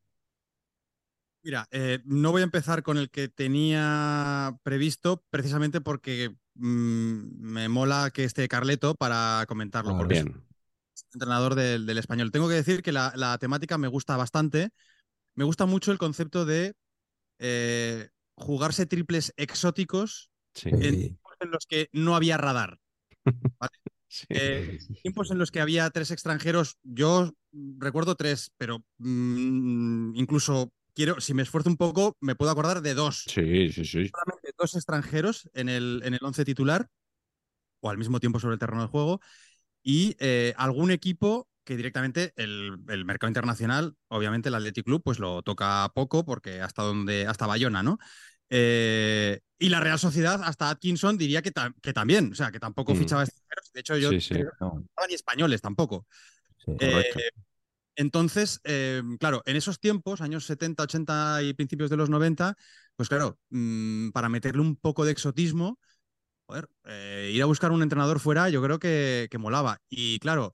Mira, 1.46 1.68
eh, 1.70 2.00
no 2.06 2.32
voy 2.32 2.42
a 2.42 2.46
empezar 2.46 2.82
con 2.82 2.98
el 2.98 3.12
que 3.12 3.28
tenía 3.28 4.58
previsto, 4.64 5.24
precisamente 5.30 5.80
porque 5.80 6.36
mm, 6.56 7.40
me 7.40 7.70
mola 7.70 8.10
que 8.12 8.24
esté 8.24 8.48
Carleto 8.48 8.96
para 8.96 9.46
comentarlo. 9.48 9.96
Ah, 9.96 10.08
bien. 10.08 10.44
Es 10.96 11.06
entrenador 11.14 11.54
del, 11.54 11.88
español. 11.98 12.32
Tengo 12.32 12.48
que 12.50 12.56
decir 12.56 12.82
que 12.82 12.92
la, 12.92 13.38
temática 13.40 13.78
me 13.78 13.88
gusta 13.88 14.18
bastante. 14.18 14.70
Me 15.36 15.44
gusta 15.44 15.68
mucho 15.68 15.92
el 15.92 16.00
concepto 16.00 16.46
de 16.46 16.74
eh, 17.38 18.10
jugarse 18.34 18.88
triples 18.88 19.32
exóticos 19.38 20.32
en 20.64 20.80
tiempos 20.80 21.34
en 21.42 21.52
los 21.52 21.66
que 21.68 21.90
no 21.92 22.16
había 22.16 22.38
radar. 22.38 22.80
Eh, 24.30 24.80
tiempos 25.04 25.30
en 25.32 25.40
los 25.40 25.52
que 25.52 25.60
había 25.60 25.90
tres 25.90 26.10
extranjeros, 26.10 26.78
yo 26.84 27.34
recuerdo 27.52 28.16
tres, 28.16 28.50
pero 28.56 28.82
mm, 28.98 30.16
incluso 30.16 30.72
quiero, 30.94 31.20
si 31.20 31.34
me 31.34 31.42
esfuerzo 31.42 31.70
un 31.70 31.76
poco, 31.76 32.16
me 32.22 32.36
puedo 32.36 32.50
acordar 32.50 32.82
de 32.82 32.94
dos. 32.94 33.26
Sí, 33.28 33.70
sí, 33.74 33.84
sí. 33.84 34.08
Solamente 34.08 34.54
dos 34.58 34.76
extranjeros 34.76 35.50
en 35.54 35.68
el, 35.68 36.02
en 36.06 36.14
el 36.14 36.20
once 36.24 36.46
titular, 36.46 36.88
o 37.82 37.90
al 37.90 37.98
mismo 37.98 38.22
tiempo 38.22 38.40
sobre 38.40 38.54
el 38.54 38.60
terreno 38.60 38.84
de 38.84 38.88
juego, 38.88 39.20
y 39.84 40.16
eh, 40.20 40.54
algún 40.56 40.92
equipo 40.92 41.50
que 41.66 41.76
directamente 41.76 42.32
el, 42.38 42.78
mercado 43.06 43.30
internacional, 43.30 43.96
obviamente 44.08 44.50
el 44.50 44.56
Athletic 44.56 44.86
Club, 44.86 45.02
pues 45.04 45.20
lo 45.20 45.42
toca 45.42 45.92
poco, 45.94 46.24
porque 46.24 46.62
hasta 46.62 46.84
donde, 46.84 47.28
hasta 47.28 47.48
Bayona, 47.48 47.84
¿no? 47.84 47.98
Eh, 48.50 49.40
y 49.58 49.70
la 49.70 49.80
Real 49.80 50.00
Sociedad, 50.00 50.42
hasta 50.44 50.70
Atkinson, 50.70 51.18
diría 51.18 51.42
que, 51.42 51.52
que 51.82 51.94
también, 51.94 52.32
o 52.32 52.36
sea, 52.36 52.52
que 52.52 52.60
tampoco 52.60 52.94
mm. 52.94 52.98
fichaba 52.98 53.24
extranjeros. 53.24 53.72
De 53.74 53.80
hecho, 53.80 53.98
yo 53.98 54.12
no 54.12 55.08
ni 55.08 55.14
españoles 55.14 55.62
tampoco. 55.62 56.06
Eh, 56.80 57.04
entonces, 57.96 58.60
eh, 58.64 59.02
claro, 59.20 59.42
en 59.46 59.56
esos 59.56 59.80
tiempos, 59.80 60.22
años 60.22 60.46
70, 60.46 60.84
80 60.84 61.44
y 61.44 61.54
principios 61.54 61.90
de 61.90 61.98
los 61.98 62.10
90, 62.10 62.56
pues 62.96 63.08
claro, 63.08 63.40
mm, 63.50 64.10
para 64.10 64.30
meterle 64.30 64.62
un 64.62 64.76
poco 64.76 65.06
de 65.06 65.12
exotismo, 65.12 65.80
joder, 66.48 66.68
ir 67.32 67.42
a 67.42 67.46
buscar 67.46 67.72
un 67.72 67.82
entrenador 67.82 68.20
fuera, 68.20 68.50
yo 68.50 68.62
creo 68.62 68.80
que, 68.80 69.28
que 69.32 69.38
molaba. 69.38 69.80
Y 69.90 70.20
claro, 70.20 70.54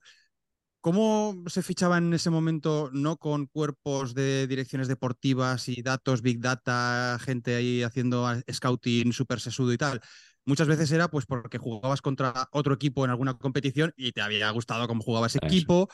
¿Cómo 0.82 1.44
se 1.46 1.62
fichaba 1.62 1.98
en 1.98 2.12
ese 2.12 2.28
momento, 2.28 2.90
no 2.92 3.16
con 3.16 3.46
cuerpos 3.46 4.14
de 4.14 4.48
direcciones 4.48 4.88
deportivas 4.88 5.68
y 5.68 5.80
datos, 5.80 6.22
big 6.22 6.40
data, 6.40 7.20
gente 7.20 7.54
ahí 7.54 7.84
haciendo 7.84 8.28
scouting 8.50 9.12
súper 9.12 9.38
sesudo 9.38 9.72
y 9.72 9.78
tal? 9.78 10.00
Muchas 10.44 10.66
veces 10.66 10.90
era 10.90 11.06
pues 11.06 11.24
porque 11.24 11.58
jugabas 11.58 12.02
contra 12.02 12.48
otro 12.50 12.74
equipo 12.74 13.04
en 13.04 13.12
alguna 13.12 13.38
competición 13.38 13.92
y 13.96 14.10
te 14.10 14.22
había 14.22 14.50
gustado 14.50 14.88
cómo 14.88 15.04
jugaba 15.04 15.28
ese 15.28 15.38
equipo, 15.40 15.88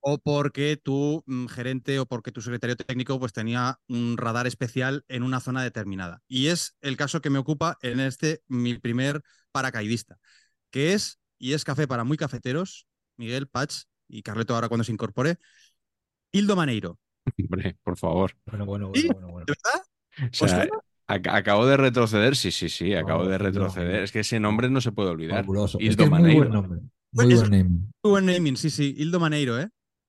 o 0.00 0.16
porque 0.16 0.78
tu 0.82 1.22
mm, 1.26 1.48
gerente 1.48 1.98
o 1.98 2.06
porque 2.06 2.32
tu 2.32 2.40
secretario 2.40 2.76
técnico 2.76 3.20
pues 3.20 3.34
tenía 3.34 3.78
un 3.88 4.16
radar 4.16 4.46
especial 4.46 5.04
en 5.08 5.22
una 5.22 5.40
zona 5.40 5.62
determinada. 5.62 6.22
Y 6.26 6.46
es 6.46 6.78
el 6.80 6.96
caso 6.96 7.20
que 7.20 7.28
me 7.28 7.38
ocupa 7.38 7.76
en 7.82 8.00
este 8.00 8.42
mi 8.48 8.78
primer 8.78 9.22
paracaidista, 9.52 10.16
que 10.70 10.94
es, 10.94 11.20
y 11.38 11.52
es 11.52 11.64
café 11.64 11.86
para 11.86 12.04
muy 12.04 12.16
cafeteros, 12.16 12.86
Miguel 13.18 13.48
Patch 13.48 13.82
y 14.08 14.22
Carleto 14.22 14.54
ahora 14.54 14.68
cuando 14.68 14.84
se 14.84 14.92
incorpore, 14.92 15.36
Hildo 16.32 16.56
Maneiro. 16.56 16.98
Hombre, 17.38 17.76
por 17.82 17.96
favor. 17.96 18.32
Bueno, 18.46 18.66
bueno, 18.66 18.90
bueno, 18.90 19.28
bueno. 19.28 19.46
¿De 19.46 19.54
verdad? 19.54 19.86
O 20.40 20.48
sea, 20.48 20.68
acabo 21.06 21.66
de 21.66 21.76
retroceder, 21.76 22.36
sí, 22.36 22.50
sí, 22.50 22.68
sí, 22.68 22.94
acabo 22.94 23.26
de 23.26 23.38
retroceder. 23.38 24.02
Es 24.02 24.12
que 24.12 24.20
ese 24.20 24.40
nombre 24.40 24.68
no 24.68 24.80
se 24.80 24.92
puede 24.92 25.10
olvidar. 25.10 25.44
Fabuloso. 25.44 25.78
Hildo 25.80 26.08
Maneiro. 26.08 26.38
Muy 26.40 26.48
buen 26.48 26.52
nombre. 26.52 26.80
Muy 27.12 27.34
buen 27.34 27.50
naming. 27.50 27.92
Muy 28.02 28.10
buen 28.10 28.26
naming, 28.26 28.56
sí, 28.56 28.70
sí. 28.70 28.94
Hildo 28.98 29.20
Maneiro, 29.20 29.60
¿eh? 29.60 29.68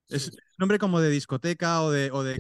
Es 0.10 0.30
un 0.30 0.38
nombre 0.58 0.80
como 0.80 1.00
de 1.00 1.10
discoteca 1.10 1.84
o 1.84 1.92
de, 1.92 2.10
o 2.12 2.24
de, 2.24 2.36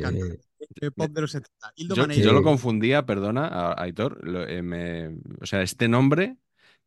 pop 0.96 1.12
de 1.12 1.22
los 1.22 1.32
70. 1.32 1.74
yo, 1.76 2.34
lo 2.34 2.42
confundía, 2.42 3.06
perdona, 3.06 3.74
Aitor. 3.78 4.20
Eh, 4.50 5.16
o 5.40 5.46
sea, 5.46 5.62
este 5.62 5.88
nombre 5.88 6.38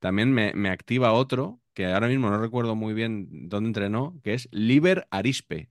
también 0.01 0.33
me, 0.33 0.69
activa 0.69 1.13
otro, 1.13 1.61
que 1.75 1.87
ahora 1.87 2.09
mismo 2.09 2.31
no 2.31 2.39
recuerdo 2.39 2.75
muy 2.75 2.95
bien 2.95 3.29
dónde 3.49 3.69
entrenó, 3.69 4.19
que 4.23 4.35
es 4.35 4.49
Liber 4.51 5.07
Arispe. 5.11 5.71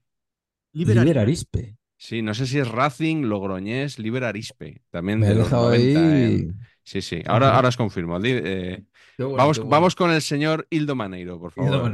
Liber, 0.72 1.18
Arispe. 1.18 1.76
Sí, 1.96 2.22
no 2.22 2.34
sé 2.34 2.46
si 2.46 2.58
es 2.58 2.68
Racing, 2.68 3.22
Logroñés, 3.24 3.98
Liber 3.98 4.24
Arispe. 4.24 4.82
También 4.90 5.20
me 5.20 5.28
de 5.28 5.34
los 5.36 5.50
90 5.50 6.54
Sí, 6.84 7.00
sí, 7.00 7.22
ahora, 7.26 7.54
ahora 7.54 7.68
os 7.68 7.76
confirmo. 7.76 8.18
Eh, 8.24 8.82
vamos, 9.18 9.66
vamos 9.68 9.94
con 9.94 10.10
el 10.10 10.20
señor 10.20 10.66
Hildo 10.68 10.96
Maneiro, 10.96 11.38
por 11.38 11.52
favor. 11.52 11.92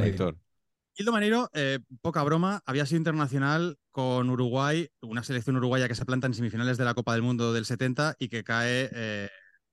Hildo 0.99 1.13
Manero, 1.13 1.49
eh, 1.55 1.79
poca 2.03 2.25
broma, 2.25 2.61
había 2.67 2.85
sido 2.85 2.99
internacional 2.99 3.79
con 3.93 4.31
Uruguay, 4.31 4.89
una 5.01 5.23
selección 5.23 5.57
uruguaya 5.57 5.87
que 5.87 5.95
se 5.95 6.05
planta 6.05 6.27
en 6.27 6.35
semifinales 6.35 6.77
de 6.77 6.85
la 6.85 6.95
Copa 6.95 7.13
del 7.13 7.23
Mundo 7.23 7.53
del 7.53 7.67
70 7.67 8.17
y 8.19 8.29
que 8.29 8.43
cae, 8.43 8.91
eh, 8.93 9.31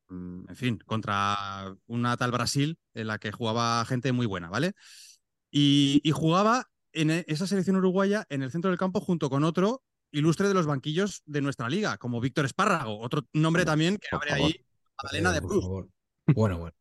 en 0.09 0.55
fin, 0.55 0.77
contra 0.85 1.75
una 1.87 2.17
tal 2.17 2.31
Brasil 2.31 2.77
en 2.93 3.07
la 3.07 3.17
que 3.17 3.31
jugaba 3.31 3.83
gente 3.85 4.11
muy 4.11 4.25
buena, 4.25 4.49
¿vale? 4.49 4.73
Y, 5.51 6.01
jugaba 6.13 6.67
en 6.91 7.11
e, 7.11 7.25
esa 7.27 7.47
selección 7.47 7.77
uruguaya 7.77 8.25
en 8.29 8.43
el 8.43 8.51
centro 8.51 8.69
del 8.69 8.79
campo 8.79 8.99
junto 8.99 9.29
con 9.29 9.43
otro 9.43 9.83
ilustre 10.11 10.47
de 10.47 10.53
los 10.53 10.65
banquillos 10.65 11.23
de 11.25 11.41
nuestra 11.41 11.69
liga, 11.69 11.97
como 11.97 12.21
Víctor 12.21 12.45
Espárrago, 12.45 12.99
otro 12.99 13.25
nombre 13.33 13.65
también 13.65 13.97
que 13.97 14.07
abre 14.11 14.31
ahí 14.31 14.65
Magdalena 15.01 15.33
de 15.33 15.41
Plus. 15.41 15.65
Bueno, 16.27 16.57
bueno. 16.57 16.75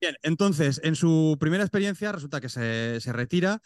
Bien, 0.00 0.16
entonces, 0.22 0.80
en 0.84 0.94
su 0.94 1.36
primera 1.40 1.64
experiencia 1.64 2.12
resulta 2.12 2.40
que 2.40 2.48
se, 2.48 3.12
retira 3.12 3.60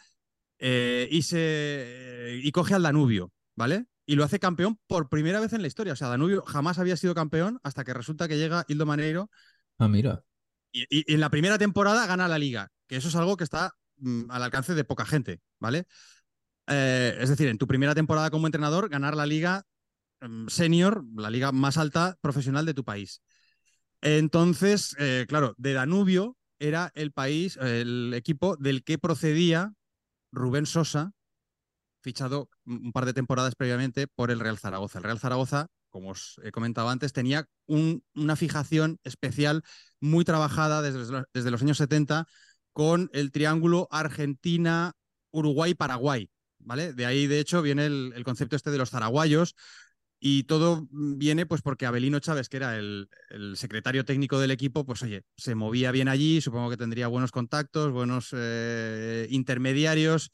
eh, 0.59 1.09
y, 1.11 1.23
se, 1.23 2.41
y 2.43 2.51
coge 2.53 2.75
al 2.75 2.83
Danubio, 2.83 3.33
¿vale? 3.57 3.87
Y 4.11 4.17
lo 4.17 4.25
hace 4.25 4.41
campeón 4.41 4.77
por 4.89 5.09
primera 5.09 5.39
vez 5.39 5.53
en 5.53 5.63
la 5.63 5.69
historia. 5.69 5.93
O 5.93 5.97
sea, 5.97 6.09
Danubio 6.09 6.43
jamás 6.43 6.81
había 6.81 6.97
sido 6.97 7.15
campeón 7.15 7.61
hasta 7.63 7.85
que 7.85 7.95
resulta 7.95 8.27
que 8.27 8.39
llega 8.39 8.65
Hildo 8.67 8.85
Maneiro. 8.85 9.31
Ah, 9.79 9.87
mira. 9.87 10.25
Y, 10.73 11.15
en 11.15 11.21
la 11.21 11.31
primera 11.31 11.59
temporada 11.59 12.09
gana 12.09 12.27
la 12.27 12.37
liga, 12.37 12.73
que 12.89 12.97
eso 12.97 13.07
es 13.07 13.15
algo 13.15 13.37
que 13.37 13.45
está 13.45 13.71
mm, 13.99 14.29
al 14.29 14.43
alcance 14.43 14.75
de 14.75 14.83
poca 14.83 15.07
gente, 15.07 15.41
¿vale? 15.61 15.87
Eh, 16.67 17.19
es 17.21 17.29
decir, 17.29 17.47
en 17.47 17.57
tu 17.57 17.69
primera 17.69 17.95
temporada 17.95 18.31
como 18.31 18.49
entrenador, 18.49 18.89
ganar 18.89 19.15
la 19.15 19.27
liga 19.27 19.63
mm, 20.23 20.49
senior, 20.49 21.05
la 21.15 21.31
liga 21.31 21.53
más 21.53 21.79
alta 21.79 22.19
profesional 22.21 22.67
de 22.67 22.75
tu 22.75 22.83
país. 22.83 23.23
Entonces, 24.01 24.97
eh, 24.99 25.25
claro, 25.29 25.55
de 25.57 25.73
Danubio 25.73 26.37
era 26.59 26.91
el 26.97 27.13
país, 27.13 27.57
el 27.59 28.13
equipo 28.15 28.57
del 28.57 28.83
que 28.83 28.99
procedía 28.99 29.73
Rubén 30.33 30.67
Sosa, 30.67 31.13
fichado 32.01 32.49
un 32.65 32.93
par 32.93 33.07
de 33.07 33.13
temporadas 33.13 33.55
previamente 33.55 34.07
por 34.07 34.31
el 34.31 34.41
Real 34.41 34.59
Zaragoza. 34.59 34.99
El 34.99 35.05
Real 35.05 35.19
Zaragoza, 35.19 35.69
como 35.91 36.11
os 36.11 36.41
he 36.45 36.51
comentado 36.53 36.89
antes, 36.89 37.13
tenía 37.13 37.49
una 37.67 38.37
fijación 38.37 38.99
especial 39.05 39.63
muy 40.01 40.25
trabajada 40.25 40.83
desde, 40.83 41.25
desde, 41.33 41.51
los 41.51 41.63
años 41.63 41.79
70 41.79 42.27
con 42.73 43.11
el 43.13 43.33
triángulo 43.33 43.89
Argentina, 43.91 44.93
Uruguay, 45.31 45.75
Paraguay. 45.75 46.31
¿Vale? 46.63 46.93
De 46.93 47.07
ahí, 47.07 47.27
de 47.27 47.41
hecho, 47.41 47.63
viene 47.63 47.87
el, 47.87 48.23
concepto 48.23 48.55
este 48.55 48.71
de 48.71 48.77
los 48.77 48.91
zaraguayos, 48.91 49.55
y 50.23 50.45
todo 50.45 50.87
viene 50.91 51.47
pues 51.47 51.63
porque 51.63 51.87
Abelino 51.87 52.21
Chávez, 52.21 52.51
que 52.51 52.59
era 52.59 52.77
el, 52.77 53.09
secretario 53.55 54.05
técnico 54.05 54.39
del 54.39 54.51
equipo, 54.51 54.85
pues 54.85 55.03
oye, 55.03 55.23
se 55.37 55.55
movía 55.55 55.91
bien 55.93 56.09
allí, 56.09 56.43
supongo 56.43 56.69
que 56.69 56.77
tendría 56.77 57.09
buenos 57.09 57.33
contactos, 57.33 57.91
buenos 57.91 58.29
eh, 58.37 59.27
intermediarios 59.31 60.31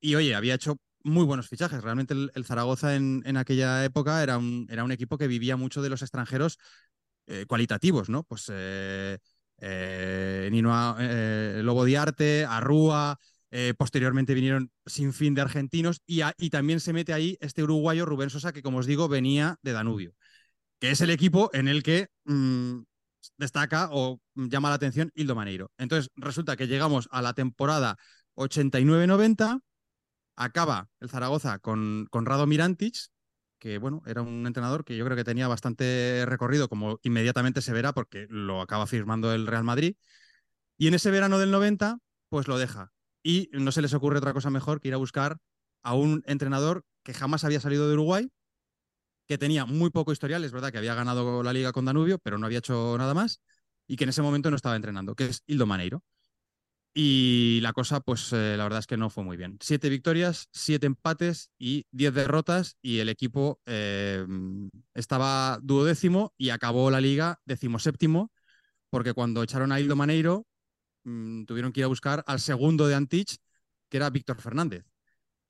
y 0.00 0.14
oye, 0.14 0.34
había 0.34 0.54
hecho 0.54 0.78
muy 1.04 1.24
buenos 1.24 1.48
fichajes. 1.48 1.82
Realmente 1.82 2.14
el, 2.14 2.44
Zaragoza 2.44 2.94
en, 2.94 3.36
aquella 3.36 3.84
época 3.84 4.22
era 4.22 4.38
un, 4.38 4.66
era 4.70 4.84
un 4.84 4.92
equipo 4.92 5.18
que 5.18 5.26
vivía 5.26 5.56
mucho 5.56 5.82
de 5.82 5.90
los 5.90 6.02
extranjeros 6.02 6.58
eh, 7.26 7.44
cualitativos, 7.46 8.08
¿no? 8.08 8.24
Pues 8.24 8.50
eh, 8.52 9.18
Nino 10.50 10.96
Lobo 11.62 11.84
Diarte, 11.84 12.44
Arrúa, 12.44 13.18
eh, 13.50 13.72
posteriormente 13.78 14.34
vinieron 14.34 14.70
sin 14.84 15.14
fin 15.14 15.34
de 15.34 15.40
argentinos 15.40 16.02
y, 16.06 16.20
también 16.50 16.80
se 16.80 16.92
mete 16.92 17.14
ahí 17.14 17.38
este 17.40 17.62
uruguayo 17.62 18.04
Rubén 18.04 18.28
Sosa, 18.28 18.52
que 18.52 18.62
como 18.62 18.78
os 18.78 18.86
digo, 18.86 19.08
venía 19.08 19.56
de 19.62 19.72
Danubio, 19.72 20.14
que 20.80 20.90
es 20.90 21.00
el 21.00 21.10
equipo 21.10 21.50
en 21.54 21.68
el 21.68 21.82
que 21.82 22.08
mm, 22.24 22.80
destaca 23.38 23.88
o 23.92 24.20
llama 24.34 24.68
la 24.68 24.74
atención 24.76 25.10
Hildo 25.14 25.34
Maneiro. 25.34 25.72
Entonces 25.78 26.10
resulta 26.16 26.56
que 26.56 26.66
llegamos 26.66 27.08
a 27.10 27.22
la 27.22 27.32
temporada 27.32 27.96
89-90, 28.34 29.60
acaba 30.38 30.88
el 31.00 31.10
Zaragoza 31.10 31.58
con, 31.58 32.06
con 32.10 32.24
Rado 32.24 32.46
Mirantic, 32.46 32.96
que 33.58 33.78
bueno, 33.78 34.02
era 34.06 34.22
un 34.22 34.46
entrenador 34.46 34.84
que 34.84 34.96
yo 34.96 35.04
creo 35.04 35.16
que 35.16 35.24
tenía 35.24 35.48
bastante 35.48 36.24
recorrido, 36.26 36.68
como 36.68 37.00
inmediatamente 37.02 37.60
se 37.60 37.72
verá, 37.72 37.92
porque 37.92 38.26
lo 38.30 38.60
acaba 38.60 38.86
firmando 38.86 39.32
el 39.34 39.46
Real 39.46 39.64
Madrid. 39.64 39.96
Y 40.78 40.86
en 40.86 40.94
ese 40.94 41.10
verano 41.10 41.38
del 41.38 41.50
90, 41.50 41.98
pues 42.28 42.46
lo 42.46 42.56
deja. 42.58 42.92
Y 43.22 43.50
no 43.52 43.72
se 43.72 43.82
les 43.82 43.94
ocurre 43.94 44.18
otra 44.18 44.32
cosa 44.32 44.50
mejor 44.50 44.80
que 44.80 44.88
ir 44.88 44.94
a 44.94 44.98
buscar 44.98 45.38
a 45.82 45.94
un 45.94 46.22
entrenador 46.26 46.84
que 47.02 47.14
jamás 47.14 47.42
había 47.44 47.60
salido 47.60 47.88
de 47.88 47.94
Uruguay, 47.94 48.30
que 49.26 49.38
tenía 49.38 49.66
muy 49.66 49.90
poco 49.90 50.12
historial, 50.12 50.44
es 50.44 50.52
verdad 50.52 50.70
que 50.70 50.78
había 50.78 50.94
ganado 50.94 51.42
la 51.42 51.52
liga 51.52 51.72
con 51.72 51.84
Danubio, 51.84 52.18
pero 52.18 52.38
no 52.38 52.46
había 52.46 52.58
hecho 52.58 52.96
nada 52.96 53.12
más, 53.12 53.40
y 53.86 53.96
que 53.96 54.04
en 54.04 54.10
ese 54.10 54.22
momento 54.22 54.50
no 54.50 54.56
estaba 54.56 54.76
entrenando, 54.76 55.14
que 55.14 55.26
es 55.26 55.42
Hildo 55.46 55.66
Maneiro. 55.66 56.02
Y 56.94 57.60
la 57.62 57.72
cosa, 57.72 58.00
pues 58.00 58.32
eh, 58.32 58.56
la 58.56 58.64
verdad 58.64 58.80
es 58.80 58.86
que 58.86 58.96
no 58.96 59.10
fue 59.10 59.22
muy 59.22 59.36
bien. 59.36 59.58
Siete 59.60 59.88
victorias, 59.88 60.48
siete 60.52 60.86
empates 60.86 61.50
y 61.58 61.86
diez 61.90 62.12
derrotas 62.12 62.76
y 62.82 62.98
el 62.98 63.08
equipo 63.08 63.60
eh, 63.66 64.26
estaba 64.94 65.58
duodécimo 65.62 66.34
y 66.36 66.50
acabó 66.50 66.90
la 66.90 67.00
liga 67.00 67.40
decimoséptimo 67.44 68.32
porque 68.90 69.12
cuando 69.12 69.42
echaron 69.42 69.72
a 69.72 69.80
Hildo 69.80 69.96
Maneiro 69.96 70.46
mm, 71.04 71.44
tuvieron 71.44 71.72
que 71.72 71.80
ir 71.80 71.84
a 71.84 71.88
buscar 71.88 72.24
al 72.26 72.40
segundo 72.40 72.88
de 72.88 72.94
Antich, 72.94 73.36
que 73.88 73.96
era 73.98 74.10
Víctor 74.10 74.40
Fernández. 74.40 74.84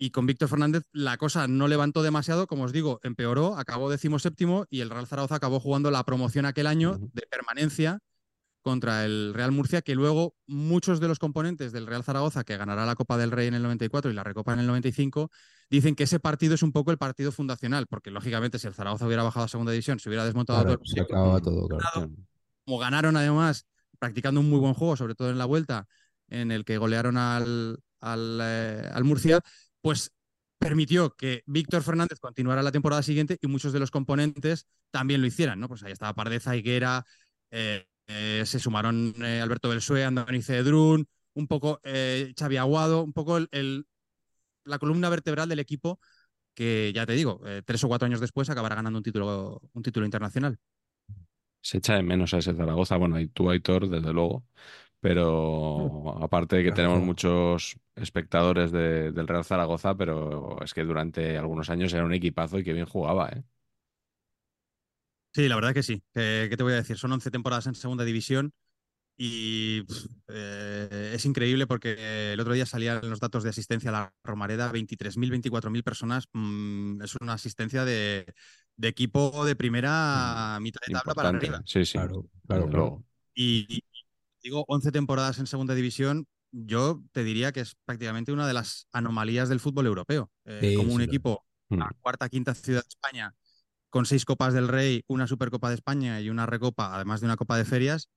Y 0.00 0.10
con 0.10 0.26
Víctor 0.26 0.48
Fernández 0.48 0.84
la 0.92 1.16
cosa 1.16 1.48
no 1.48 1.66
levantó 1.66 2.02
demasiado, 2.02 2.46
como 2.46 2.64
os 2.64 2.72
digo, 2.72 3.00
empeoró, 3.02 3.56
acabó 3.56 3.90
decimoséptimo 3.90 4.66
y 4.70 4.80
el 4.80 4.90
Real 4.90 5.06
Zaragoza 5.08 5.36
acabó 5.36 5.58
jugando 5.58 5.90
la 5.90 6.04
promoción 6.04 6.46
aquel 6.46 6.68
año 6.68 6.98
de 7.12 7.22
permanencia 7.28 7.98
contra 8.62 9.04
el 9.04 9.32
Real 9.34 9.52
Murcia, 9.52 9.82
que 9.82 9.94
luego 9.94 10.34
muchos 10.46 11.00
de 11.00 11.08
los 11.08 11.18
componentes 11.18 11.72
del 11.72 11.86
Real 11.86 12.04
Zaragoza, 12.04 12.44
que 12.44 12.56
ganará 12.56 12.84
la 12.86 12.94
Copa 12.94 13.16
del 13.16 13.30
Rey 13.30 13.46
en 13.46 13.54
el 13.54 13.62
94 13.62 14.10
y 14.10 14.14
la 14.14 14.24
Recopa 14.24 14.52
en 14.52 14.60
el 14.60 14.66
95, 14.66 15.30
dicen 15.70 15.94
que 15.94 16.04
ese 16.04 16.20
partido 16.20 16.54
es 16.54 16.62
un 16.62 16.72
poco 16.72 16.90
el 16.90 16.98
partido 16.98 17.32
fundacional, 17.32 17.86
porque 17.86 18.10
lógicamente 18.10 18.58
si 18.58 18.66
el 18.66 18.74
Zaragoza 18.74 19.06
hubiera 19.06 19.22
bajado 19.22 19.46
a 19.46 19.48
segunda 19.48 19.72
división, 19.72 19.98
se 19.98 20.08
hubiera 20.08 20.24
desmontado 20.24 20.62
Claro, 20.62 20.76
todo, 20.76 20.86
se 20.86 21.00
acababa 21.00 21.40
todo, 21.40 21.68
claro. 21.68 22.10
como 22.64 22.78
ganaron 22.78 23.16
además 23.16 23.66
practicando 23.98 24.40
un 24.40 24.50
muy 24.50 24.58
buen 24.58 24.74
juego, 24.74 24.96
sobre 24.96 25.14
todo 25.14 25.30
en 25.30 25.38
la 25.38 25.44
vuelta, 25.44 25.86
en 26.28 26.52
el 26.52 26.64
que 26.64 26.78
golearon 26.78 27.16
al, 27.16 27.78
al, 28.00 28.40
eh, 28.42 28.88
al 28.92 29.04
Murcia, 29.04 29.40
pues 29.80 30.12
permitió 30.58 31.14
que 31.14 31.42
Víctor 31.46 31.82
Fernández 31.82 32.18
continuara 32.20 32.62
la 32.62 32.72
temporada 32.72 33.02
siguiente 33.02 33.38
y 33.40 33.46
muchos 33.46 33.72
de 33.72 33.78
los 33.78 33.90
componentes 33.90 34.66
también 34.90 35.20
lo 35.20 35.26
hicieran, 35.26 35.60
¿no? 35.60 35.68
Pues 35.68 35.82
ahí 35.82 35.92
estaba 35.92 36.14
Pardeza, 36.14 36.56
Higuera, 36.56 37.04
eh, 37.50 37.86
eh, 38.08 38.44
se 38.46 38.58
sumaron 38.60 39.14
eh, 39.24 39.40
Alberto 39.40 39.68
Belsué, 39.70 40.04
Andoni 40.04 40.42
Cedrún, 40.42 41.08
un 41.34 41.46
poco 41.48 41.80
eh, 41.84 42.34
Xavi 42.38 42.56
Aguado, 42.58 43.02
un 43.04 43.12
poco 43.14 43.38
el, 43.38 43.48
el- 43.52 43.86
la 44.64 44.78
columna 44.78 45.08
vertebral 45.10 45.48
del 45.48 45.60
equipo 45.60 46.00
que, 46.54 46.92
ya 46.94 47.06
te 47.06 47.14
digo, 47.14 47.40
eh, 47.46 47.62
tres 47.66 47.84
o 47.84 47.88
cuatro 47.88 48.06
años 48.06 48.20
después 48.20 48.50
acabará 48.50 48.76
ganando 48.76 48.98
un 48.98 49.04
título, 49.04 49.60
un 49.74 49.82
título 49.84 50.06
internacional. 50.06 50.58
Se 51.60 51.78
echa 51.78 51.94
de 51.96 52.02
menos 52.02 52.32
a 52.34 52.38
ese 52.38 52.54
Zaragoza. 52.54 52.96
Bueno, 52.96 53.20
y 53.20 53.28
tú, 53.28 53.50
Aitor, 53.50 53.88
desde 53.88 54.12
luego. 54.12 54.44
Pero 55.00 56.22
aparte 56.22 56.56
de 56.56 56.64
que 56.64 56.72
tenemos 56.72 57.02
muchos 57.02 57.78
espectadores 57.96 58.72
de- 58.72 59.12
del 59.12 59.28
Real 59.28 59.44
Zaragoza, 59.44 59.96
pero 59.96 60.58
es 60.62 60.74
que 60.74 60.84
durante 60.84 61.38
algunos 61.38 61.70
años 61.70 61.92
era 61.94 62.04
un 62.04 62.14
equipazo 62.14 62.58
y 62.60 62.64
que 62.64 62.72
bien 62.74 62.86
jugaba, 62.86 63.30
¿eh? 63.30 63.44
Sí, 65.32 65.48
la 65.48 65.54
verdad 65.56 65.74
que 65.74 65.82
sí. 65.82 66.02
¿Qué, 66.14 66.46
qué 66.50 66.56
te 66.56 66.62
voy 66.62 66.72
a 66.72 66.76
decir? 66.76 66.96
Son 66.98 67.12
11 67.12 67.30
temporadas 67.30 67.66
en 67.66 67.74
segunda 67.74 68.04
división 68.04 68.52
y 69.16 69.82
eh, 70.28 71.12
es 71.14 71.24
increíble 71.26 71.66
porque 71.66 72.32
el 72.34 72.40
otro 72.40 72.54
día 72.54 72.66
salían 72.66 73.08
los 73.10 73.20
datos 73.20 73.42
de 73.44 73.50
asistencia 73.50 73.90
a 73.90 73.92
la 73.92 74.14
Romareda, 74.24 74.72
23.000, 74.72 75.30
24.000 75.30 75.82
personas. 75.84 76.26
mm, 76.32 77.02
es 77.02 77.16
una 77.20 77.34
asistencia 77.34 77.84
de, 77.84 78.26
de 78.76 78.88
equipo 78.88 79.44
de 79.44 79.56
primera 79.56 80.58
mitad 80.60 80.80
de 80.86 80.94
tabla 80.94 81.14
para 81.14 81.28
arriba. 81.30 81.62
Sí, 81.66 81.84
sí. 81.84 81.98
Claro, 81.98 82.24
claro. 82.46 83.04
Y, 83.34 83.66
y 83.68 83.82
digo, 84.42 84.64
11 84.68 84.92
temporadas 84.92 85.38
en 85.38 85.46
segunda 85.46 85.74
división, 85.74 86.26
yo 86.50 87.02
te 87.12 87.24
diría 87.24 87.52
que 87.52 87.60
es 87.60 87.76
prácticamente 87.84 88.32
una 88.32 88.46
de 88.46 88.54
las 88.54 88.88
anomalías 88.92 89.48
del 89.48 89.60
fútbol 89.60 89.86
europeo. 89.86 90.30
Eh, 90.44 90.60
Sí, 90.62 90.74
como 90.76 90.94
un 90.94 91.00
sí, 91.00 91.06
equipo, 91.06 91.44
Mm. 91.70 91.80
la 91.80 91.90
cuarta, 92.00 92.28
quinta 92.30 92.54
ciudad 92.54 92.82
de 92.82 92.88
España, 92.88 93.34
con 93.90 94.06
seis 94.06 94.24
Copas 94.24 94.54
del 94.54 94.68
Rey, 94.68 95.02
una 95.08 95.26
Supercopa 95.26 95.68
de 95.68 95.76
España 95.76 96.20
y 96.20 96.30
una 96.30 96.46
Recopa, 96.46 96.94
además 96.94 97.20
de 97.20 97.26
una 97.26 97.36
Copa 97.36 97.56
de 97.56 97.64
Ferias. 97.64 98.08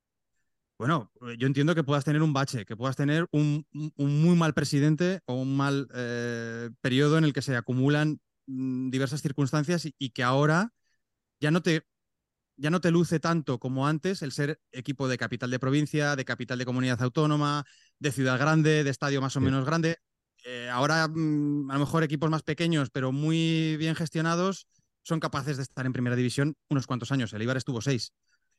Bueno, 0.77 1.11
eh, 1.21 1.35
yo 1.37 1.47
entiendo 1.47 1.75
que 1.75 1.83
puedas 1.83 2.03
tener 2.05 2.21
un 2.23 2.33
bache, 2.33 2.65
que 2.65 2.75
puedas 2.75 2.95
tener 2.95 3.27
un, 3.31 3.65
muy 3.97 4.35
mal 4.35 4.53
presidente 4.53 5.19
o 5.25 5.35
un 5.35 5.55
mal 5.55 5.87
eh, 5.93 6.69
periodo 6.81 7.17
en 7.17 7.23
el 7.23 7.33
que 7.33 7.41
se 7.43 7.55
acumulan 7.55 8.19
mm, 8.47 8.89
diversas 8.89 9.21
circunstancias 9.21 9.85
y, 9.85 9.93
y 9.99 10.09
que 10.09 10.23
ahora 10.23 10.71
ya 11.39 11.51
no 11.51 11.61
te 11.61 11.83
ya 12.57 12.69
no 12.69 12.81
te 12.81 12.91
luce 12.91 13.19
tanto 13.19 13.59
como 13.59 13.87
antes 13.87 14.21
el 14.21 14.31
ser 14.31 14.59
equipo 14.71 15.07
de 15.07 15.17
capital 15.17 15.49
de 15.49 15.59
provincia, 15.59 16.15
de 16.15 16.25
capital 16.25 16.59
de 16.59 16.65
comunidad 16.65 17.01
autónoma, 17.01 17.63
de 17.99 18.11
ciudad 18.11 18.37
grande, 18.37 18.83
de 18.83 18.89
estadio 18.89 19.21
más 19.21 19.35
o 19.35 19.39
Sí. 19.39 19.45
menos 19.45 19.65
grande. 19.65 19.97
Eh, 20.45 20.69
ahora, 20.71 21.07
mm, 21.07 21.71
a 21.71 21.73
lo 21.75 21.79
mejor 21.79 22.03
equipos 22.03 22.29
más 22.29 22.43
pequeños, 22.43 22.89
pero 22.91 23.11
muy 23.11 23.77
bien 23.77 23.95
gestionados, 23.95 24.67
son 25.03 25.19
capaces 25.19 25.57
de 25.57 25.63
estar 25.63 25.85
en 25.85 25.93
primera 25.93 26.15
división 26.15 26.55
unos 26.69 26.87
cuantos 26.87 27.11
años. 27.11 27.33
El 27.33 27.41
Ibar 27.41 27.57
estuvo 27.57 27.81
seis. 27.81 28.13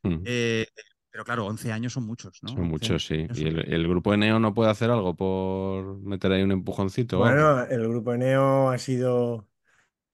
Mm. 0.05 0.25
Eh, 0.25 0.67
pero 1.11 1.25
claro, 1.25 1.47
11 1.47 1.73
años 1.73 1.93
son 1.95 2.07
muchos, 2.07 2.41
¿no? 2.43 2.53
Son 2.55 2.65
11 2.65 2.69
muchos, 2.69 3.05
sí. 3.07 3.27
¿Y 3.33 3.47
el, 3.49 3.73
el 3.73 3.89
grupo 3.89 4.11
de 4.13 4.19
Neo 4.19 4.39
no 4.39 4.55
puede 4.55 4.71
hacer 4.71 4.91
algo 4.91 5.15
por 5.17 5.99
meter 6.03 6.33
ahí 6.33 6.43
un 6.43 6.53
empujoncito? 6.53 7.25
algo? 7.25 7.39
Bueno, 7.41 7.63
el 7.65 7.87
grupo 7.89 8.13
Eneo 8.15 8.71
ha 8.71 8.79
sido, 8.79 9.49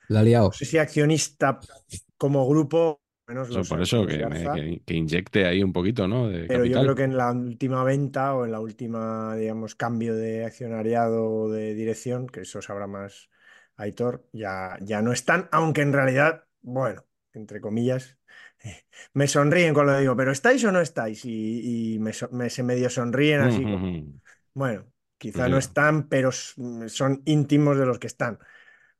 La 0.08 0.20
ha 0.20 0.22
liado. 0.22 0.50
no 0.50 0.58
sé 0.58 0.64
si 0.64 0.78
accionista 0.78 1.60
como 2.16 2.48
grupo, 2.48 3.02
menos 3.26 3.48
Eso, 3.50 3.60
los, 3.60 3.68
por 3.68 3.80
eso, 3.82 3.96
los 3.98 4.06
que, 4.06 4.18
que- 4.52 4.82
que 4.84 4.94
inyecte 4.94 5.46
ahí 5.46 5.62
un 5.62 5.72
poquito, 5.72 6.06
¿no? 6.06 6.28
De 6.28 6.42
pero 6.46 6.64
yo 6.64 6.80
creo 6.80 6.94
que 6.94 7.04
en 7.04 7.16
la 7.16 7.30
última 7.32 7.84
venta 7.84 8.34
o 8.34 8.44
en 8.44 8.52
la 8.52 8.60
última, 8.60 9.36
digamos, 9.36 9.74
cambio 9.74 10.14
de 10.14 10.44
accionariado 10.46 11.30
o 11.30 11.48
de 11.50 11.74
dirección, 11.74 12.26
que 12.26 12.40
eso 12.42 12.62
sabrá 12.62 12.86
más 12.86 13.28
Aitor, 13.78 14.28
ya, 14.34 14.78
ya 14.82 15.02
no 15.02 15.12
están, 15.12 15.48
aunque 15.52 15.82
en 15.82 15.94
realidad, 15.94 16.44
bueno, 16.62 17.06
entre 17.34 17.60
comillas, 17.62 18.18
me 19.14 19.28
sonríen 19.28 19.74
cuando 19.74 19.94
lo 19.94 20.00
digo, 20.00 20.16
pero 20.16 20.32
¿estáis 20.32 20.64
o 20.64 20.72
no 20.72 20.80
estáis? 20.82 21.24
Y, 21.26 21.94
y 21.96 22.00
me, 22.00 22.12
se 22.50 22.64
medio 22.64 22.90
sonríen 22.90 23.40
así 23.42 23.66
Mm, 23.66 23.68
como, 23.68 23.88
bueno, 24.54 24.86
quizá 25.18 25.48
no 25.48 25.58
están, 25.58 26.08
pero 26.08 26.32
son 26.32 27.22
íntimos 27.26 27.78
de 27.78 27.86
los 27.86 27.98
que 27.98 28.06
están. 28.08 28.38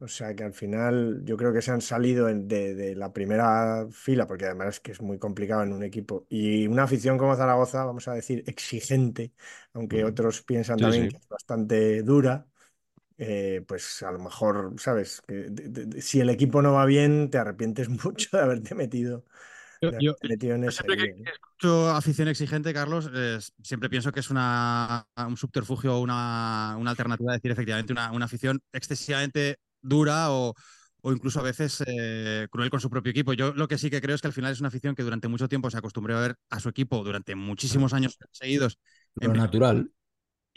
O 0.01 0.07
sea 0.09 0.35
que 0.35 0.45
al 0.45 0.53
final 0.55 1.23
yo 1.25 1.37
creo 1.37 1.53
que 1.53 1.63
se 1.63 1.73
han 1.73 1.81
salido 1.81 2.27
de, 2.27 2.75
de 2.75 2.95
la 2.97 3.13
primera 3.13 3.87
fila, 3.91 4.27
porque 4.29 4.45
además 4.47 4.69
es 4.77 4.81
que 4.81 4.93
es 4.93 5.01
muy 5.03 5.19
complicado 5.19 5.63
en 5.65 5.73
un 5.73 5.83
equipo. 5.83 6.27
Y 6.29 6.67
una 6.69 6.85
afición 6.85 7.19
como 7.19 7.35
Zaragoza, 7.37 7.85
vamos 7.85 8.07
a 8.09 8.15
decir, 8.15 8.45
exigente, 8.47 9.35
aunque 9.73 10.05
otros 10.05 10.43
piensan 10.43 10.81
Sí, 10.81 10.83
también 10.83 11.09
que 11.09 11.17
es 11.17 11.29
bastante 11.29 12.03
dura, 12.05 12.47
eh, 13.19 13.65
pues 13.69 14.03
a 14.03 14.13
lo 14.13 14.19
mejor, 14.21 14.75
¿sabes? 14.79 15.23
Que 15.27 15.35
de- 15.51 15.69
de- 15.71 15.87
de- 15.87 16.03
si 16.03 16.21
el 16.21 16.31
equipo 16.31 16.63
no 16.63 16.73
va 16.75 16.87
bien, 16.87 17.31
te 17.31 17.39
arrepientes 17.39 17.89
mucho 18.05 18.37
de 18.37 18.43
haberte 18.43 18.75
metido, 18.75 19.25
Yo- 19.81 19.91
de 19.91 19.97
yo- 19.99 20.17
haberte 20.17 20.27
metido 20.27 20.57
en 20.57 20.65
yo 20.67 20.73
ese 20.73 20.89
siempre 20.89 20.97
que, 20.97 21.03
lío, 21.03 21.17
¿no? 21.17 21.25
que 21.25 21.31
escucho 21.33 21.91
afición 21.91 22.29
exigente, 22.29 22.75
Carlos, 22.75 23.11
eh, 23.15 23.39
siempre 23.63 23.89
pienso 23.91 24.13
que 24.13 24.21
es 24.21 24.31
una, 24.31 25.07
un 25.17 25.37
subterfugio 25.37 25.97
o 25.97 26.01
una, 26.03 26.77
una 26.79 26.91
alternativa 26.91 27.33
a 27.33 27.35
decir 27.37 27.51
efectivamente 27.53 27.93
una, 27.93 28.13
una 28.13 28.27
afición 28.27 28.61
excesivamente 28.73 29.59
dura 29.83 30.31
o, 30.33 30.55
o 31.03 31.13
incluso 31.13 31.41
a 31.41 31.43
veces 31.45 31.83
eh, 31.87 32.49
cruel 32.51 32.71
con 32.71 32.81
su 32.81 32.91
propio 32.91 33.11
equipo. 33.11 33.33
Yo 33.35 33.53
lo 33.55 33.69
que 33.69 33.79
sí 33.79 33.91
que 33.91 34.01
creo 34.01 34.17
es 34.17 34.21
que 34.23 34.29
al 34.29 34.33
final 34.35 34.53
es 34.53 34.61
una 34.61 34.69
afición 34.69 34.95
que 34.97 35.03
durante 35.05 35.29
mucho 35.29 35.49
tiempo 35.49 35.71
se 35.71 35.79
acostumbró 35.79 36.17
a 36.19 36.21
ver 36.23 36.37
a 36.51 36.61
su 36.61 36.69
equipo 36.71 37.05
durante 37.05 37.35
muchísimos 37.37 37.93
años 37.95 38.19
seguidos 38.33 38.79
Lo 39.21 39.35
natural. 39.35 39.91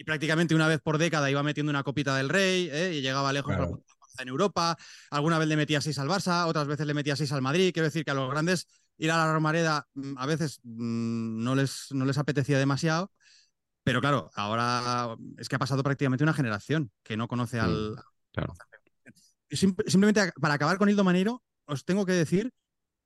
Y 0.01 0.03
prácticamente 0.03 0.55
una 0.55 0.67
vez 0.67 0.81
por 0.81 0.97
década 0.97 1.29
iba 1.29 1.43
metiendo 1.43 1.69
una 1.69 1.83
copita 1.83 2.15
del 2.15 2.27
Rey 2.27 2.67
¿eh? 2.71 2.95
y 2.95 3.01
llegaba 3.01 3.31
lejos 3.31 3.55
Claro. 3.55 3.83
en 4.17 4.27
Europa. 4.27 4.75
Alguna 5.11 5.37
vez 5.37 5.47
le 5.47 5.55
metía 5.55 5.79
seis 5.79 5.99
al 5.99 6.07
Barça, 6.07 6.47
otras 6.47 6.65
veces 6.65 6.87
le 6.87 6.95
metía 6.95 7.15
seis 7.15 7.31
al 7.31 7.43
Madrid. 7.43 7.71
Quiero 7.71 7.85
decir 7.85 8.03
que 8.03 8.09
a 8.09 8.15
los 8.15 8.29
grandes 8.31 8.65
ir 8.97 9.11
a 9.11 9.17
la 9.17 9.31
Romareda 9.31 9.87
mm, 9.93 10.17
a 10.17 10.25
veces 10.25 10.59
mm, 10.63 11.43
no 11.43 11.53
les, 11.53 11.87
no 11.91 12.05
les 12.05 12.17
apetecía 12.17 12.57
demasiado. 12.57 13.11
Pero 13.83 14.01
claro, 14.01 14.31
ahora 14.33 15.15
es 15.37 15.47
que 15.49 15.55
ha 15.55 15.59
pasado 15.59 15.83
prácticamente 15.83 16.23
una 16.23 16.33
generación 16.33 16.91
que 17.03 17.15
no 17.15 17.27
conoce 17.27 17.59
al. 17.59 17.95
Claro. 18.33 18.53
Sim- 19.51 19.75
simplemente 19.85 20.31
para 20.41 20.55
acabar 20.55 20.79
con 20.79 20.89
Hildo 20.89 21.03
Maneiro, 21.03 21.43
os 21.65 21.85
tengo 21.85 22.07
que 22.07 22.13
decir 22.13 22.51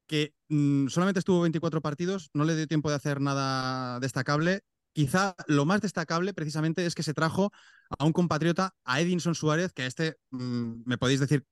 que 0.07 0.33
mm, 0.47 0.87
solamente 0.87 1.19
estuvo 1.19 1.41
24 1.41 1.81
partidos, 1.81 2.29
no 2.33 2.45
le 2.45 2.55
dio 2.55 2.67
tiempo 2.67 2.89
de 2.89 2.95
hacer 2.95 3.19
nada 3.19 3.99
destacable. 3.99 4.61
Quizá 4.95 5.35
lo 5.47 5.65
más 5.65 5.81
destacable 5.81 6.33
precisamente 6.33 6.85
es 6.85 6.95
que 6.95 7.03
se 7.03 7.13
trajo 7.13 7.51
a 7.99 8.05
un 8.05 8.13
compatriota, 8.13 8.73
a 8.85 9.01
Edinson 9.01 9.35
Suárez, 9.35 9.73
que 9.73 9.81
a 9.81 9.87
este 9.87 10.15
mm, 10.31 10.83
me 10.85 10.97
podéis 10.97 11.19
decir 11.19 11.45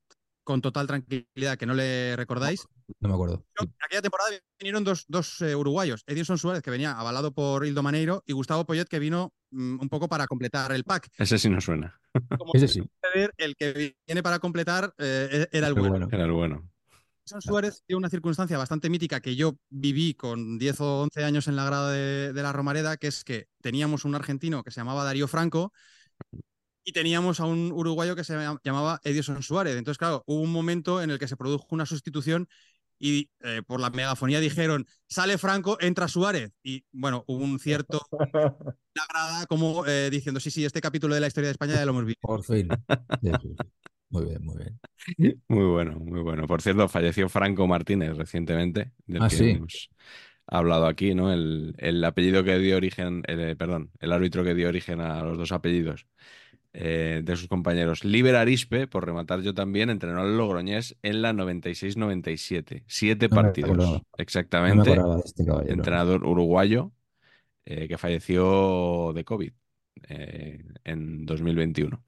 con 0.45 0.61
total 0.61 0.87
tranquilidad 0.87 1.57
que 1.57 1.65
no 1.65 1.73
le 1.73 2.15
recordáis. 2.15 2.65
No 3.01 3.09
me 3.09 3.15
acuerdo. 3.15 3.45
Pero 3.53 3.69
En 3.69 3.85
aquella 3.85 4.01
temporada 4.01 4.29
vinieron 4.57 4.85
dos, 4.85 5.03
dos, 5.09 5.41
eh, 5.41 5.57
uruguayos, 5.57 6.05
Edinson 6.07 6.37
Suárez, 6.37 6.63
que 6.63 6.71
venía 6.71 6.97
avalado 6.97 7.33
por 7.33 7.65
Hildo 7.65 7.83
Maneiro, 7.83 8.23
y 8.25 8.31
Gustavo 8.31 8.65
Poyet, 8.65 8.85
que 8.85 8.99
vino 8.99 9.33
mm, 9.51 9.81
un 9.81 9.89
poco 9.89 10.07
para 10.07 10.25
completar 10.25 10.71
el 10.71 10.85
pack. 10.85 11.09
Ese 11.17 11.37
sí 11.37 11.49
no 11.49 11.59
suena. 11.59 11.99
Como 12.37 12.53
Ese 12.53 12.69
sí. 12.69 12.81
el 13.37 13.57
que 13.57 13.97
viene 14.07 14.23
para 14.23 14.39
completar 14.39 14.93
eh, 14.99 15.49
era 15.51 15.67
el 15.67 15.73
bueno. 15.73 16.07
Era 16.09 16.23
el 16.23 16.31
bueno. 16.31 16.72
Edson 17.25 17.41
Suárez 17.41 17.83
tiene 17.85 17.99
una 17.99 18.09
circunstancia 18.09 18.57
bastante 18.57 18.89
mítica 18.89 19.21
que 19.21 19.35
yo 19.35 19.57
viví 19.69 20.13
con 20.13 20.57
10 20.57 20.81
o 20.81 21.01
11 21.03 21.23
años 21.23 21.47
en 21.47 21.55
la 21.55 21.65
grada 21.65 21.91
de, 21.91 22.33
de 22.33 22.43
la 22.43 22.51
Romareda, 22.51 22.97
que 22.97 23.07
es 23.07 23.23
que 23.23 23.47
teníamos 23.61 24.03
un 24.03 24.15
argentino 24.15 24.63
que 24.63 24.71
se 24.71 24.81
llamaba 24.81 25.03
Darío 25.05 25.27
Franco 25.27 25.71
y 26.83 26.91
teníamos 26.91 27.39
a 27.39 27.45
un 27.45 27.71
uruguayo 27.71 28.15
que 28.15 28.23
se 28.23 28.37
llamaba 28.63 28.99
Edison 29.03 29.41
Suárez. 29.41 29.77
Entonces, 29.77 29.97
claro, 29.97 30.23
hubo 30.25 30.41
un 30.41 30.51
momento 30.51 31.01
en 31.01 31.11
el 31.11 31.19
que 31.19 31.27
se 31.27 31.37
produjo 31.37 31.67
una 31.71 31.85
sustitución 31.85 32.47
y 32.99 33.29
eh, 33.41 33.61
por 33.65 33.79
la 33.79 33.89
megafonía 33.89 34.39
dijeron, 34.39 34.85
sale 35.07 35.37
Franco, 35.37 35.77
entra 35.79 36.07
Suárez. 36.07 36.53
Y 36.63 36.85
bueno, 36.91 37.23
hubo 37.27 37.43
un 37.43 37.59
cierto 37.59 38.01
la 38.33 39.05
grada 39.09 39.45
como 39.47 39.85
eh, 39.85 40.09
diciendo, 40.09 40.39
sí, 40.39 40.51
sí, 40.51 40.63
este 40.65 40.81
capítulo 40.81 41.15
de 41.15 41.21
la 41.21 41.27
historia 41.27 41.47
de 41.47 41.53
España 41.53 41.75
ya 41.75 41.85
lo 41.85 41.91
hemos 41.91 42.05
visto. 42.05 42.21
Por 42.21 42.43
fin. 42.43 42.67
Muy 44.09 44.25
bien, 44.25 44.43
muy 44.45 44.55
bien. 44.57 45.41
Muy 45.47 45.65
bueno, 45.65 45.99
muy 45.99 46.21
bueno. 46.21 46.47
Por 46.47 46.61
cierto, 46.61 46.87
falleció 46.87 47.29
Franco 47.29 47.67
Martínez 47.67 48.15
recientemente, 48.15 48.91
del 49.05 49.23
Ah, 49.23 49.29
que 49.29 49.35
sí. 49.35 49.49
hemos 49.51 49.89
hablado 50.47 50.85
aquí, 50.87 51.15
¿no? 51.15 51.31
El, 51.31 51.73
el 51.77 52.03
apellido 52.03 52.43
que 52.43 52.57
dio 52.57 52.77
origen, 52.77 53.23
eh, 53.27 53.55
perdón, 53.57 53.91
el 53.99 54.11
árbitro 54.11 54.43
que 54.43 54.53
dio 54.53 54.67
origen 54.69 55.01
a 55.01 55.23
los 55.23 55.37
dos 55.37 55.51
apellidos 55.51 56.05
eh, 56.73 57.21
de 57.23 57.35
sus 57.35 57.47
compañeros. 57.47 58.03
Liber 58.03 58.35
Arispe, 58.35 58.87
por 58.87 59.05
rematar 59.05 59.41
yo 59.41 59.53
también, 59.53 59.89
entrenó 59.89 60.21
al 60.21 60.37
Logroñés 60.37 60.97
en 61.01 61.21
la 61.21 61.33
96-97. 61.33 62.83
Siete 62.87 63.29
No 63.29 63.35
partidos. 63.35 63.77
No 63.77 64.01
exactamente. 64.17 64.89
de 64.91 65.21
este 65.23 65.43
entrenador 65.71 66.25
uruguayo 66.25 66.91
eh, 67.65 67.87
que 67.87 67.97
falleció 67.97 69.13
de 69.13 69.23
COVID 69.23 69.51
eh, 70.09 70.63
en 70.83 71.25
2021. 71.25 72.03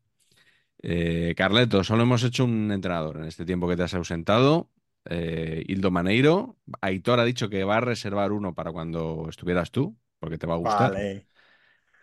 Eh, 0.82 1.34
Carleto, 1.36 1.84
solo 1.84 2.04
hemos 2.04 2.24
hecho 2.24 2.46
un 2.46 2.72
entrenador 2.72 3.18
en 3.18 3.26
este 3.26 3.46
tiempo 3.46 3.68
que 3.68 3.76
te 3.76 3.84
has 3.84 3.94
ausentado. 3.94 4.70
Eh, 5.06 5.64
Hildo 5.68 5.92
Maneiro. 5.92 6.58
Aitor 6.82 7.20
ha 7.20 7.26
dicho 7.26 7.50
que 7.50 7.64
va 7.64 7.78
a 7.78 7.82
reservar 7.82 8.32
uno 8.32 8.54
para 8.54 8.72
cuando 8.72 9.28
estuvieras 9.30 9.72
tú, 9.72 9.98
porque 10.20 10.38
te 10.38 10.48
va 10.48 10.56
a 10.56 10.58
gustar. 10.58 10.92
Vale. 10.92 11.28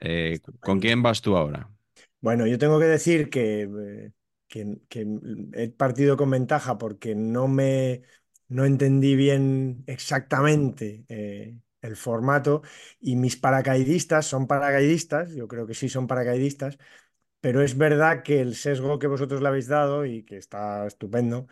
Eh, 0.01 0.41
¿con 0.61 0.81
quién 0.81 1.03
vas 1.03 1.23
tú 1.23 1.37
ahora? 1.37 1.71
Bueno, 2.21 2.47
yo 2.47 2.59
tengo 2.59 2.79
que 2.79 2.87
decir 2.87 3.31
que, 3.31 3.63
eh, 3.63 4.13
que, 4.49 4.79
que 4.89 5.07
he 5.55 5.69
partido 5.71 6.17
con 6.17 6.31
ventaja 6.31 6.79
porque 6.79 7.15
no 7.15 7.49
me 7.49 8.03
no 8.49 8.65
entendí 8.67 9.17
bien 9.17 9.83
exactamente 9.87 11.05
eh, 11.09 11.59
el 11.81 11.97
formato 11.97 12.63
y 13.01 13.17
mis 13.17 13.37
paracaidistas 13.37 14.27
son 14.27 14.47
paracaidistas, 14.47 15.33
yo 15.35 15.49
creo 15.49 15.67
que 15.67 15.75
sí 15.75 15.89
son 15.89 16.07
paracaidistas, 16.07 16.79
pero 17.43 17.61
es 17.61 17.77
verdad 17.77 18.23
que 18.23 18.41
el 18.41 18.55
sesgo 18.55 19.01
que 19.01 19.09
vosotros 19.09 19.43
le 19.43 19.49
habéis 19.49 19.67
dado 19.67 20.07
y 20.07 20.23
que 20.23 20.37
está 20.37 20.87
estupendo, 20.87 21.49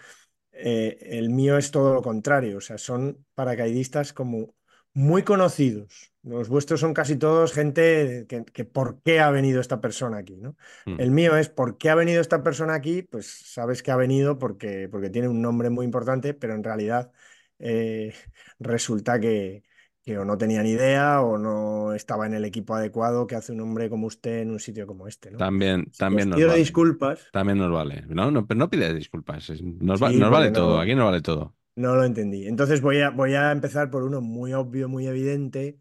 eh, 0.52 0.98
el 1.02 1.30
mío 1.30 1.58
es 1.58 1.72
todo 1.72 1.92
lo 1.92 2.00
contrario, 2.00 2.58
o 2.58 2.60
sea, 2.60 2.78
son 2.78 3.26
paracaidistas 3.34 4.12
como 4.12 4.54
muy 4.94 5.24
conocidos. 5.24 6.12
Los 6.22 6.48
vuestros 6.48 6.78
son 6.78 6.94
casi 6.94 7.16
todos 7.16 7.52
gente 7.52 8.26
que, 8.28 8.44
que 8.44 8.64
por 8.64 9.02
qué 9.02 9.18
ha 9.18 9.30
venido 9.30 9.60
esta 9.60 9.80
persona 9.80 10.18
aquí, 10.18 10.36
¿no? 10.36 10.56
Mm. 10.86 11.00
El 11.00 11.10
mío 11.10 11.36
es 11.36 11.48
por 11.48 11.76
qué 11.76 11.90
ha 11.90 11.96
venido 11.96 12.20
esta 12.20 12.44
persona 12.44 12.74
aquí, 12.74 13.02
pues 13.02 13.26
sabes 13.46 13.82
que 13.82 13.90
ha 13.90 13.96
venido 13.96 14.38
porque, 14.38 14.88
porque 14.88 15.10
tiene 15.10 15.28
un 15.28 15.42
nombre 15.42 15.70
muy 15.70 15.84
importante, 15.84 16.34
pero 16.34 16.54
en 16.54 16.62
realidad 16.62 17.10
eh, 17.58 18.14
resulta 18.60 19.18
que, 19.18 19.64
que 20.02 20.18
o 20.18 20.24
no 20.24 20.38
tenía 20.38 20.62
ni 20.62 20.70
idea 20.70 21.20
o 21.20 21.38
no 21.38 21.92
estaba 21.94 22.26
en 22.26 22.34
el 22.34 22.44
equipo 22.44 22.74
adecuado 22.74 23.26
que 23.26 23.36
hace 23.36 23.52
un 23.52 23.60
hombre 23.60 23.90
como 23.90 24.06
usted 24.06 24.40
en 24.40 24.50
un 24.50 24.60
sitio 24.60 24.86
como 24.86 25.06
este, 25.08 25.30
¿no? 25.30 25.38
También, 25.38 25.90
también 25.96 26.30
os 26.30 26.36
nos 26.38 26.46
vale. 26.48 26.58
disculpas. 26.60 27.20
También 27.32 27.58
nos 27.58 27.72
vale. 27.72 28.02
No, 28.08 28.30
no, 28.30 28.46
pero 28.46 28.58
no 28.58 28.70
pides 28.70 28.94
disculpas. 28.94 29.50
Nos, 29.62 30.02
va- 30.02 30.10
nos 30.10 30.30
vale 30.30 30.50
todo. 30.50 30.80
Aquí 30.80 30.94
nos 30.94 31.04
vale 31.06 31.22
todo. 31.22 31.54
No 31.76 31.94
lo 31.94 32.04
entendí. 32.04 32.46
Entonces 32.46 32.80
voy 32.80 33.00
a, 33.00 33.10
voy 33.10 33.34
a 33.34 33.52
empezar 33.52 33.90
por 33.90 34.02
uno 34.02 34.20
muy 34.20 34.52
obvio, 34.52 34.88
muy 34.88 35.06
evidente, 35.06 35.78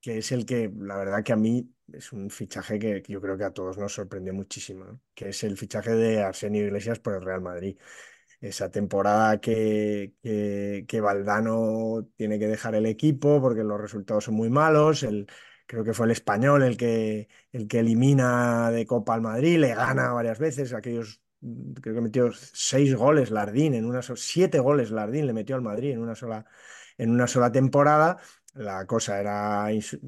que 0.00 0.18
es 0.18 0.32
el 0.32 0.46
que, 0.46 0.70
la 0.74 0.96
verdad 0.96 1.22
que 1.22 1.32
a 1.32 1.36
mí 1.36 1.70
es 1.92 2.12
un 2.12 2.30
fichaje 2.30 2.78
que, 2.78 3.02
que 3.02 3.12
yo 3.12 3.20
creo 3.20 3.36
que 3.36 3.44
a 3.44 3.50
todos 3.52 3.76
nos 3.76 3.92
sorprendió 3.92 4.32
muchísimo, 4.32 4.84
¿no? 4.84 5.00
Que 5.14 5.28
es 5.30 5.44
el 5.44 5.56
fichaje 5.58 5.90
de 5.94 6.22
Arsenio 6.22 6.64
Iglesias 6.64 6.98
por 7.00 7.14
el 7.14 7.22
Real 7.22 7.42
Madrid. 7.42 7.76
Esa 8.42 8.70
temporada 8.72 9.40
que, 9.40 10.14
que, 10.22 10.84
que 10.88 11.00
Valdano 11.00 12.08
tiene 12.16 12.40
que 12.40 12.48
dejar 12.48 12.74
el 12.74 12.86
equipo 12.86 13.40
porque 13.40 13.62
los 13.64 13.80
resultados 13.80 14.24
son 14.24 14.34
muy 14.34 14.50
malos. 14.50 15.04
El, 15.04 15.28
creo 15.66 15.84
que 15.84 15.94
fue 15.94 16.06
el 16.06 16.12
español 16.12 16.62
el 16.64 16.76
que, 16.76 17.28
el 17.52 17.68
que 17.68 17.78
elimina 17.80 18.70
de 18.72 18.84
Copa 18.86 19.14
al 19.14 19.20
Madrid, 19.22 19.58
le 19.58 19.74
gana 19.76 20.12
varias 20.12 20.40
veces. 20.40 20.72
Aquellos, 20.74 21.22
mm, 21.40 21.74
creo 21.74 21.94
que 21.94 22.00
metió 22.00 22.32
seis 22.32 22.94
goles 22.96 23.30
Lardín 23.30 23.74
en 23.74 23.84
una 23.84 24.02
siete 24.02 24.58
goles 24.58 24.90
Lardín 24.90 25.26
le 25.28 25.32
metió 25.34 25.54
al 25.56 25.62
Madrid 25.62 25.92
en 25.92 26.00
una 26.00 26.16
sola, 26.16 26.44
en 26.98 27.10
una 27.10 27.28
sola 27.28 27.52
temporada. 27.52 28.18
La 28.54 28.86
cosa 28.86 29.20
era, 29.20 29.70
ins- 29.72 29.98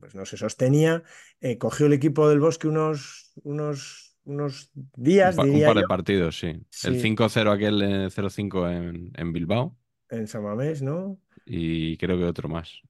pues 0.00 0.14
no 0.14 0.24
se 0.24 0.36
sostenía. 0.36 1.02
Eh, 1.40 1.58
cogió 1.58 1.86
el 1.86 1.92
equipo 1.92 2.28
del 2.28 2.40
Bosque 2.40 2.68
unos, 2.68 3.32
unos, 3.44 4.05
unos 4.26 4.70
Un, 4.74 4.90
días, 4.96 5.36
pa- 5.36 5.42
un 5.44 5.50
diría 5.50 5.66
par 5.68 5.76
de 5.76 5.82
yo, 5.82 5.88
partidos, 5.88 6.38
sí. 6.38 6.48
El 6.48 6.64
Sí. 6.70 7.00
5-0 7.00 7.50
aquel 7.50 7.82
eh, 7.82 8.10
0-5 8.10 8.68
en, 8.70 9.10
en 9.16 9.32
Bilbao 9.32 9.76
en 10.10 10.26
San 10.28 10.42
Mamés, 10.44 10.82
¿no? 10.82 11.18
y 11.46 11.96
creo 11.96 12.16
que 12.18 12.24
otro 12.24 12.48
más. 12.48 12.80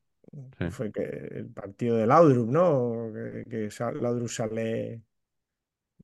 Sí. 0.59 0.65
Fue 0.71 0.91
que 0.93 1.03
el 1.03 1.47
partido 1.49 1.97
de 1.97 2.07
Laudrup, 2.07 2.51
¿no? 2.51 3.11
Que, 3.15 3.45
que 3.49 3.71
sa- 3.71 3.93
Laudrup 3.93 4.29
sale. 4.29 5.03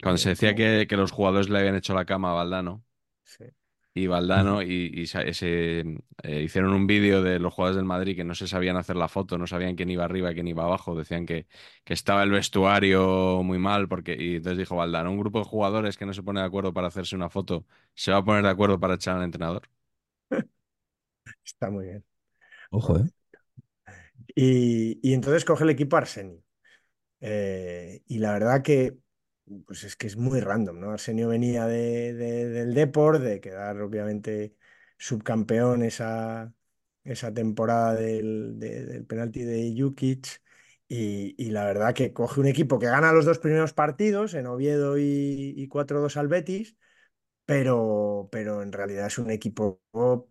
Cuando 0.03 0.17
eh, 0.17 0.19
se 0.19 0.29
decía 0.31 0.51
como- 0.51 0.57
que, 0.59 0.87
que 0.89 0.97
los 0.97 1.11
jugadores 1.11 1.49
le 1.51 1.59
habían 1.59 1.75
hecho 1.77 1.95
la 1.95 2.05
cama 2.05 2.31
a 2.31 2.35
Valdano 2.35 2.85
sí. 3.25 3.45
Y 3.95 4.07
Valdano 4.07 4.63
y, 4.63 4.91
y 4.95 5.07
sa- 5.07 5.23
ese, 5.23 5.81
eh, 6.23 6.43
hicieron 6.43 6.73
un 6.75 6.87
vídeo 6.87 7.23
de 7.23 7.39
los 7.39 7.53
jugadores 7.55 7.77
del 7.77 7.85
Madrid 7.85 8.17
que 8.17 8.25
no 8.25 8.35
se 8.35 8.49
sabían 8.49 8.77
hacer 8.77 8.97
la 8.97 9.09
foto, 9.09 9.39
no 9.39 9.47
sabían 9.47 9.77
quién 9.77 9.91
iba 9.91 10.05
arriba 10.05 10.31
y 10.33 10.35
quién 10.35 10.49
iba 10.49 10.65
abajo, 10.65 10.95
decían 10.97 11.27
que, 11.27 11.47
que 11.85 11.95
estaba 11.95 12.23
el 12.23 12.31
vestuario 12.31 13.43
muy 13.45 13.59
mal 13.59 13.89
porque 13.89 14.17
y 14.19 14.37
entonces 14.37 14.59
dijo 14.59 14.77
Valdano, 14.77 15.11
un 15.11 15.19
grupo 15.19 15.39
de 15.41 15.45
jugadores 15.45 15.97
que 15.99 16.07
no 16.07 16.15
se 16.15 16.23
pone 16.23 16.41
de 16.41 16.47
acuerdo 16.47 16.73
para 16.73 16.89
hacerse 16.89 17.17
una 17.17 17.29
foto, 17.31 17.67
¿se 17.95 18.13
va 18.13 18.19
a 18.19 18.25
poner 18.25 18.43
de 18.45 18.51
acuerdo 18.51 18.81
para 18.81 18.95
echar 18.95 19.17
al 19.17 19.25
entrenador? 19.25 19.69
Está 21.45 21.71
muy 21.71 21.87
bien. 21.87 22.05
Ojo, 22.71 22.97
¿eh? 22.99 23.09
Y, 24.35 24.99
y 25.03 25.15
entonces 25.15 25.45
coge 25.45 25.65
el 25.65 25.71
equipo 25.71 25.97
Arsenio. 25.97 26.43
Eh, 27.21 28.03
y 28.09 28.19
la 28.19 28.33
verdad 28.35 28.63
que, 28.63 28.99
pues 29.67 29.85
es 29.85 29.97
que 29.97 30.07
es 30.07 30.17
muy 30.17 30.41
random, 30.41 30.81
¿no? 30.81 30.91
Arsenio 30.93 31.29
venía 31.29 31.67
de, 31.67 32.15
de- 32.15 32.49
del 32.49 32.75
Depor, 32.75 33.19
de 33.19 33.41
quedar 33.41 33.81
obviamente 33.81 34.57
subcampeón 34.99 35.83
esa, 35.83 36.55
esa 37.05 37.33
temporada 37.35 37.95
del, 37.95 38.59
de- 38.59 38.85
del 38.87 39.05
penalti 39.07 39.43
de 39.43 39.75
Jukic. 39.77 40.43
Y, 40.89 41.35
y 41.39 41.51
la 41.51 41.65
verdad 41.65 41.95
que 41.95 42.13
coge 42.13 42.41
un 42.41 42.47
equipo 42.47 42.79
que 42.79 42.87
gana 42.87 43.13
los 43.13 43.25
dos 43.25 43.39
primeros 43.39 43.73
partidos, 43.73 44.35
en 44.35 44.47
Oviedo 44.47 44.99
y, 44.99 45.55
y 45.57 45.69
4-2 45.69 46.17
al 46.19 46.29
Betis, 46.29 46.77
pero, 47.45 48.29
pero 48.33 48.63
en 48.63 48.73
realidad 48.73 49.07
es 49.07 49.19
un 49.19 49.31
equipo 49.31 49.81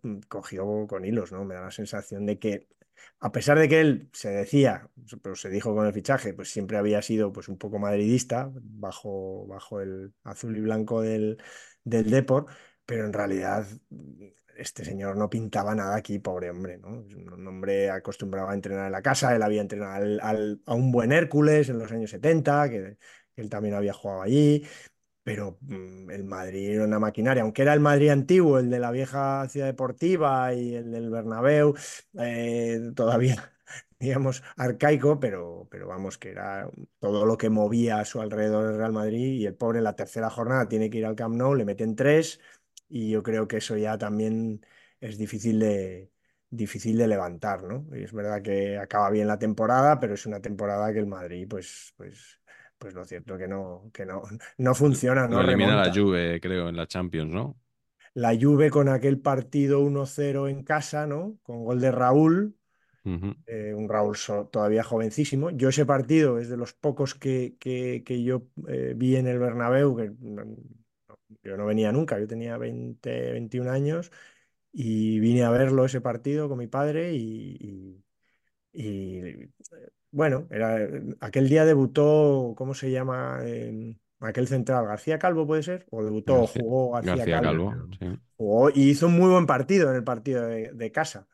mm, 0.02 0.20
cogido 0.28 0.86
con 0.88 1.04
hilos, 1.04 1.32
¿no? 1.32 1.44
Me 1.44 1.54
da 1.54 1.62
la 1.62 1.70
sensación 1.70 2.26
de 2.26 2.38
que, 2.38 2.68
a 3.20 3.32
pesar 3.32 3.58
de 3.58 3.68
que 3.68 3.80
él 3.80 4.08
se 4.12 4.30
decía, 4.30 4.88
pero 5.22 5.36
se 5.36 5.50
dijo 5.50 5.74
con 5.74 5.86
el 5.86 5.92
fichaje, 5.92 6.34
pues 6.34 6.50
siempre 6.50 6.76
había 6.76 7.02
sido 7.02 7.32
pues, 7.32 7.48
un 7.48 7.58
poco 7.58 7.78
madridista, 7.78 8.50
bajo, 8.54 9.46
bajo 9.46 9.80
el 9.80 10.12
azul 10.24 10.56
y 10.56 10.60
blanco 10.60 11.00
del, 11.02 11.38
del 11.84 12.10
pero 12.84 13.06
en 13.06 13.12
realidad 13.12 13.66
este 14.56 14.84
señor 14.84 15.16
no 15.16 15.30
pintaba 15.30 15.74
nada 15.74 15.96
aquí, 15.96 16.18
pobre 16.18 16.50
hombre, 16.50 16.78
¿no? 16.78 16.88
Un 16.90 17.46
hombre 17.46 17.90
acostumbrado 17.90 18.48
a 18.48 18.54
entrenar 18.54 18.86
en 18.86 18.92
la 18.92 19.02
casa, 19.02 19.34
él 19.34 19.42
había 19.42 19.62
entrenado 19.62 19.94
al- 20.22 20.60
a 20.66 20.74
un 20.74 20.92
buen 20.92 21.12
Hércules 21.12 21.68
en 21.68 21.78
los 21.78 21.90
años 21.92 22.10
70, 22.10 22.68
que 22.68 22.98
él 23.36 23.48
también 23.50 23.74
había 23.74 23.92
jugado 23.94 24.22
allí. 24.22 24.64
Pero 25.22 25.58
mm, 25.62 26.10
el 26.10 26.24
Madrid 26.24 26.70
era 26.70 26.84
una 26.84 26.98
maquinaria, 26.98 27.42
aunque 27.42 27.62
era 27.62 27.74
el 27.74 27.80
Madrid 27.80 28.10
antiguo, 28.10 28.58
el 28.58 28.70
de 28.70 28.80
la 28.80 28.90
vieja 28.90 29.48
ciudad 29.48 29.66
deportiva 29.66 30.52
y 30.54 30.74
el 30.74 30.90
del 30.90 31.10
Bernabéu, 31.10 31.74
eh, 32.18 32.90
todavía, 32.96 33.52
digamos, 34.00 34.42
arcaico, 34.56 35.20
pero, 35.20 35.68
pero 35.70 35.86
vamos, 35.88 36.18
que 36.18 36.30
era 36.30 36.68
todo 36.98 37.24
lo 37.26 37.36
que 37.38 37.50
movía 37.50 38.00
a 38.00 38.04
su 38.04 38.20
alrededor 38.20 38.72
el 38.72 38.78
Real 38.78 38.92
Madrid 38.92 39.34
y 39.40 39.46
el 39.46 39.54
pobre 39.54 39.78
en 39.78 39.84
la 39.84 39.94
tercera 39.96 40.28
jornada 40.30 40.68
tiene 40.68 40.90
que 40.90 40.98
ir 40.98 41.06
al 41.06 41.14
Camp 41.16 41.36
Nou, 41.36 41.54
le 41.54 41.64
meten 41.64 41.94
tres 41.96 42.40
y 42.88 43.10
yo 43.10 43.22
creo 43.22 43.46
que 43.48 43.58
eso 43.58 43.76
ya 43.76 43.96
también 43.98 44.64
es 45.00 45.18
difícil 45.18 45.58
de, 45.60 46.10
difícil 46.50 46.98
de 46.98 47.08
levantar, 47.08 47.62
¿no? 47.64 47.86
Y 47.96 48.02
es 48.04 48.12
verdad 48.12 48.42
que 48.42 48.76
acaba 48.78 49.10
bien 49.10 49.26
la 49.28 49.38
temporada, 49.38 49.98
pero 50.00 50.14
es 50.14 50.26
una 50.26 50.40
temporada 50.40 50.92
que 50.92 50.98
el 50.98 51.06
Madrid, 51.06 51.46
pues, 51.48 51.94
pues, 51.96 52.40
pues 52.82 52.94
lo 52.94 53.04
cierto 53.04 53.38
que 53.38 53.48
no, 53.48 53.90
que 53.94 54.04
no, 54.06 54.22
no 54.58 54.74
funciona, 54.74 55.28
no 55.28 55.40
elimina 55.40 55.76
la. 55.76 55.92
Juve, 55.94 56.40
creo, 56.40 56.68
en 56.68 56.76
la 56.76 56.86
Champions, 56.86 57.30
¿no? 57.32 57.56
La 58.14 58.36
Juve 58.38 58.70
con 58.70 58.88
aquel 58.88 59.20
partido 59.20 59.80
1-0 59.80 60.48
en 60.48 60.64
casa, 60.64 61.06
¿no? 61.06 61.38
Con 61.42 61.64
gol 61.64 61.80
de 61.80 61.90
Raúl, 61.90 62.56
eh, 63.46 63.74
un 63.74 63.88
Raúl 63.88 64.16
so- 64.16 64.46
todavía 64.48 64.84
jovencísimo. 64.84 65.50
Yo 65.50 65.70
ese 65.70 65.86
partido 65.86 66.38
es 66.38 66.48
de 66.50 66.56
los 66.58 66.74
pocos 66.74 67.14
que, 67.14 67.56
que, 67.60 68.02
que 68.04 68.22
yo 68.24 68.48
eh, 68.68 68.94
vi 68.96 69.16
en 69.16 69.28
el 69.28 69.38
Bernabéu, 69.38 69.96
que 69.96 70.12
yo 71.42 71.56
no 71.56 71.66
venía 71.66 71.92
nunca, 71.92 72.18
yo 72.18 72.26
tenía 72.26 72.56
20, 72.58 73.32
21 73.32 73.68
años 73.68 74.10
y 74.72 75.20
vine 75.20 75.44
a 75.44 75.50
verlo 75.50 75.84
ese 75.84 76.00
partido 76.00 76.48
con 76.48 76.58
mi 76.58 76.66
padre 76.68 77.14
y, 77.14 77.56
y- 77.60 78.04
y, 78.74 79.50
bueno, 80.12 80.48
era, 80.50 80.78
aquel 81.20 81.48
día 81.50 81.66
debutó, 81.66 82.54
¿cómo 82.56 82.74
se 82.74 82.90
llama? 82.92 83.40
em, 83.46 83.98
aquel 84.20 84.48
central, 84.48 84.86
García 84.86 85.18
Calvo 85.20 85.46
puede 85.46 85.64
ser, 85.64 85.86
o 85.90 86.04
debutó, 86.04 86.46
García, 86.46 86.48
jugó 86.48 86.92
García 86.92 87.28
García 87.28 87.40
Calvo. 87.40 87.64
Calvo, 87.66 87.88
sí. 87.98 88.06
Jugó 88.36 88.70
y 88.70 88.90
hizo 88.90 89.06
un 89.08 89.18
muy 89.18 89.30
buen 89.30 89.46
partido 89.46 89.90
en 89.90 89.96
el 89.96 90.04
partido 90.04 90.46
de, 90.46 90.72
de 90.72 90.92
casa. 90.92 91.28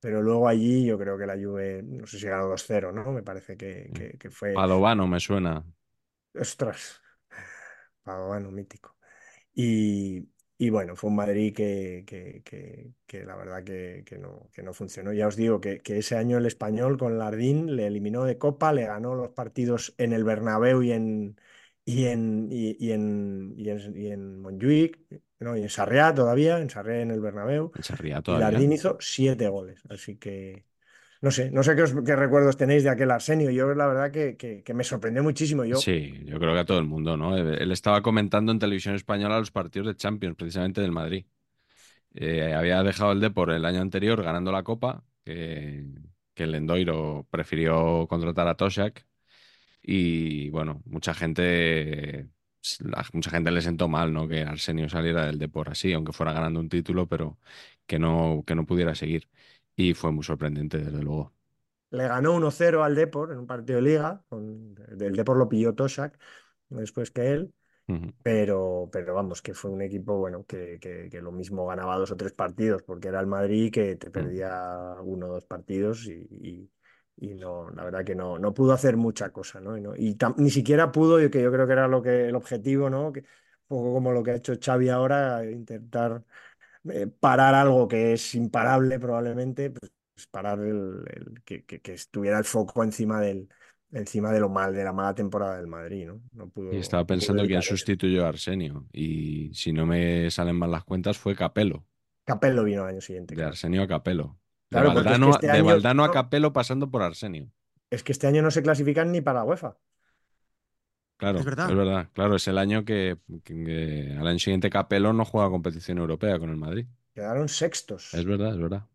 Pero 0.00 0.22
luego 0.22 0.48
allí 0.48 0.86
yo 0.86 0.98
creo 0.98 1.18
que 1.18 1.26
la 1.26 1.34
Juve, 1.36 1.82
no 1.84 2.06
sé 2.06 2.18
si 2.20 2.26
ganó 2.28 2.48
2-0, 2.48 2.92
¿no? 2.92 3.12
Me 3.12 3.22
parece 3.24 3.56
que, 3.56 3.90
que- 3.94 4.18
que 4.18 4.30
fue... 4.30 4.54
Padovano 4.54 5.06
me 5.06 5.20
suena. 5.20 5.62
Ostras, 6.44 7.00
Padovano, 8.02 8.50
mítico. 8.50 8.96
Y, 9.54 10.28
y 10.58 10.70
bueno, 10.70 10.96
fue 10.96 11.10
un 11.10 11.16
Madrid 11.16 11.54
que, 11.54 12.04
que- 12.06 12.42
que- 12.44 12.92
que 13.06 13.24
la 13.24 13.36
verdad 13.36 13.64
que, 13.64 14.02
que 14.06 14.18
no, 14.18 14.48
que 14.52 14.62
no 14.62 14.72
funcionó. 14.74 15.12
Ya 15.12 15.26
os 15.28 15.36
digo 15.36 15.60
que, 15.60 15.80
que 15.80 15.98
ese 15.98 16.16
año 16.16 16.38
el 16.38 16.46
español 16.46 16.96
con 16.98 17.18
Lardín 17.18 17.74
le 17.76 17.86
eliminó 17.86 18.24
de 18.24 18.38
Copa, 18.38 18.72
le 18.72 18.86
ganó 18.86 19.14
los 19.14 19.30
partidos 19.30 19.94
en 19.98 20.12
el 20.12 20.24
Bernabéu 20.24 20.82
y 20.82 20.92
en, 20.92 21.36
y 21.84 22.06
en, 22.06 22.48
y, 22.50 22.76
y 22.84 22.92
en, 22.92 23.54
y 23.56 23.68
en, 23.70 23.96
y 23.96 24.06
en 24.10 24.40
Montjuic, 24.40 24.98
no, 25.40 25.56
y 25.56 25.62
en 25.62 25.68
Sarriá 25.68 26.14
todavía, 26.14 26.58
en 26.60 26.70
Sarriá 26.70 27.00
en 27.02 27.10
el 27.10 27.20
Bernabéu. 27.20 27.72
En 27.76 27.82
Sarriá 27.84 28.20
Y 28.26 28.36
todavía. 28.36 28.36
Lardín 28.36 28.72
hizo 28.72 28.96
siete 29.00 29.48
goles. 29.48 29.82
Así 29.88 30.16
que 30.16 30.64
no 31.24 31.30
sé, 31.30 31.50
no 31.50 31.62
sé 31.62 31.74
qué, 31.74 31.82
os- 31.82 31.94
qué 32.04 32.14
recuerdos 32.14 32.56
tenéis 32.58 32.84
de 32.84 32.90
aquel 32.90 33.10
Arsenio. 33.10 33.50
Yo 33.50 33.74
la 33.74 33.86
verdad 33.86 34.10
que, 34.10 34.62
me 34.74 34.84
sorprendió 34.84 35.22
muchísimo. 35.22 35.64
Yo, 35.64 35.76
Sí, 35.76 36.20
yo 36.26 36.38
creo 36.38 36.52
que 36.52 36.60
a 36.60 36.64
todo 36.66 36.78
el 36.78 36.84
mundo, 36.84 37.16
¿no? 37.16 37.36
Él 37.36 37.56
él 37.58 37.72
estaba 37.72 38.02
comentando 38.02 38.52
en 38.52 38.58
televisión 38.58 38.94
española 38.94 39.38
los 39.38 39.50
partidos 39.50 39.88
de 39.88 39.96
Champions, 39.96 40.36
precisamente 40.36 40.82
del 40.82 40.92
Madrid. 40.92 41.24
Eh, 42.14 42.54
había 42.54 42.82
dejado 42.82 43.12
el 43.12 43.20
Depor 43.20 43.50
el 43.50 43.64
año 43.64 43.80
anterior 43.80 44.22
ganando 44.22 44.52
la 44.52 44.62
Copa, 44.62 45.02
que, 45.24 45.86
el 46.36 46.54
Endoiro 46.54 47.26
prefirió 47.30 48.06
contratar 48.08 48.46
a 48.48 48.56
Toshak 48.56 49.06
y 49.82 50.50
bueno, 50.50 50.82
mucha 50.86 51.14
gente, 51.14 52.28
mucha 53.12 53.30
gente 53.30 53.50
le 53.50 53.62
sentó 53.62 53.88
mal, 53.88 54.12
¿no? 54.12 54.28
Que 54.28 54.42
Arsenio 54.42 54.88
saliera 54.88 55.26
del 55.26 55.38
Depor 55.38 55.70
así, 55.70 55.92
aunque 55.92 56.12
fuera 56.12 56.32
ganando 56.32 56.60
un 56.60 56.68
título, 56.68 57.08
pero 57.08 57.38
que 57.86 57.98
no, 57.98 58.44
que 58.46 58.54
no 58.54 58.66
pudiera 58.66 58.94
seguir. 58.94 59.28
Y 59.76 59.94
fue 59.94 60.10
muy 60.10 60.24
sorprendente, 60.24 60.78
desde 60.78 61.00
luego. 61.00 61.32
le 61.90 62.08
ganó 62.08 62.34
1-0 62.34 62.82
al 62.84 62.94
Depor 62.94 63.32
en 63.32 63.38
un 63.38 63.46
partido 63.46 63.76
de 63.76 63.82
liga. 63.82 64.24
Con, 64.28 64.74
el 65.00 65.14
Depor 65.16 65.36
lo 65.36 65.48
pilló 65.48 65.74
Tosak 65.74 66.18
después 66.68 67.10
que 67.10 67.30
él. 67.32 67.54
Pero, 68.22 68.88
pero 68.92 69.14
vamos, 69.14 69.42
que 69.42 69.54
fue 69.54 69.70
un 69.70 69.82
equipo 69.82 70.18
bueno 70.18 70.44
que, 70.46 70.78
que- 70.80 71.08
que 71.10 71.22
lo 71.22 71.32
mismo 71.32 71.66
ganaba 71.66 71.96
dos 71.98 72.10
o 72.12 72.16
tres 72.16 72.32
partidos, 72.34 72.82
porque 72.82 73.08
era 73.08 73.20
el 73.20 73.26
Madrid 73.28 73.72
que 73.72 73.96
te 73.96 74.10
perdía 74.10 74.96
uno 75.02 75.26
o 75.28 75.30
dos 75.34 75.46
partidos 75.46 76.06
y, 76.06 76.26
y- 76.30 76.70
y 77.16 77.34
no, 77.34 77.70
la 77.70 77.84
verdad 77.84 78.04
que 78.04 78.14
no, 78.16 78.38
no 78.38 78.54
pudo 78.54 78.72
hacer 78.74 78.96
mucha 78.96 79.30
cosa, 79.32 79.60
¿no? 79.60 79.76
Y, 79.78 79.80
no- 79.82 79.96
y 79.96 80.16
tam- 80.16 80.34
ni 80.38 80.50
siquiera 80.50 80.92
pudo, 80.92 81.18
que 81.30 81.42
yo 81.42 81.52
creo 81.52 81.66
que 81.66 81.72
era 81.74 81.88
lo 81.88 82.02
que, 82.02 82.28
el 82.28 82.36
objetivo, 82.36 82.90
¿no? 82.90 83.12
Que, 83.12 83.20
un 83.22 83.26
poco 83.68 83.94
como 83.94 84.12
lo 84.12 84.22
que 84.22 84.32
ha 84.32 84.36
hecho 84.36 84.54
Xavi 84.60 84.88
ahora, 84.90 85.44
intentar 85.50 86.24
eh, 86.90 87.06
parar 87.06 87.54
algo 87.54 87.88
que 87.88 88.12
es 88.14 88.34
imparable 88.34 88.98
probablemente, 88.98 89.70
pues 89.70 89.92
parar 90.30 90.58
el, 90.60 91.02
el- 91.10 91.42
que, 91.44 91.64
que- 91.64 91.80
que 91.80 91.92
estuviera 91.94 92.38
el 92.38 92.44
foco 92.44 92.84
encima 92.84 93.20
del, 93.20 93.48
encima 93.92 94.32
de 94.32 94.40
lo 94.40 94.48
mal, 94.48 94.72
de 94.74 94.84
la 94.84 94.92
mala 94.92 95.14
temporada 95.14 95.56
del 95.56 95.66
Madrid, 95.66 96.06
¿no? 96.06 96.20
No 96.32 96.48
pudo, 96.48 96.72
Y 96.72 96.76
estaba 96.76 97.02
no 97.02 97.06
pensando 97.06 97.44
quién 97.46 97.62
sustituyó 97.62 98.24
a 98.24 98.28
Arsenio. 98.28 98.86
Y 98.92 99.52
si 99.54 99.72
no 99.72 99.86
me 99.86 100.30
salen 100.30 100.56
mal 100.56 100.70
las 100.70 100.84
cuentas, 100.84 101.18
fue 101.18 101.34
Capello. 101.34 101.84
Capello 102.24 102.64
vino 102.64 102.82
al 102.84 102.90
año 102.90 103.00
siguiente. 103.00 103.34
De. 103.34 103.42
Arsenio 103.44 103.82
a 103.82 103.88
Capello. 103.88 104.36
De 104.70 104.76
Claro, 104.80 104.92
porque 104.94 105.00
es 105.00 105.04
que 105.04 105.10
Valdano, 105.10 105.30
este 105.34 105.46
de 105.46 105.52
año- 105.52 105.64
Valdano 105.66 106.04
a 106.04 106.06
no. 106.08 106.12
Capello 106.12 106.52
pasando 106.52 106.90
por 106.90 107.02
Arsenio. 107.02 107.50
Es 107.90 108.02
que 108.02 108.12
este 108.12 108.26
año 108.26 108.42
no 108.42 108.50
se 108.50 108.62
clasifican 108.62 109.12
ni 109.12 109.20
para 109.20 109.40
la 109.40 109.44
UEFA. 109.44 109.76
Claro, 111.24 111.38
Es 111.40 111.44
verdad. 111.44 111.70
es 111.70 111.76
verdad. 111.76 112.10
Claro, 112.12 112.36
es 112.36 112.48
el 112.48 112.58
año 112.58 112.84
que, 112.84 113.18
que- 113.44 113.64
que 113.64 114.16
al 114.18 114.26
año 114.26 114.38
siguiente 114.38 114.70
Capello 114.70 115.12
no 115.12 115.24
juega 115.24 115.50
competición 115.50 115.98
europea 115.98 116.38
con 116.38 116.50
el 116.50 116.56
Madrid. 116.56 116.86
Quedaron 117.14 117.48
sextos. 117.48 118.02
Es 118.12 118.24
verdad, 118.24 118.52
es 118.54 118.58
verdad. 118.60 118.86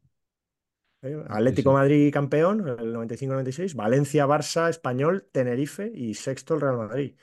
¿eh? 1.01 1.23
Atlético 1.29 1.71
sí. 1.71 1.73
Madrid 1.73 2.11
campeón, 2.13 2.67
el 2.67 2.93
95-96. 2.93 3.75
Valencia, 3.75 4.25
Barça, 4.27 4.69
Español, 4.69 5.27
Tenerife 5.31 5.91
y 5.93 6.13
sexto 6.13 6.55
el 6.55 6.61
Real 6.61 6.77
Madrid. 6.77 7.15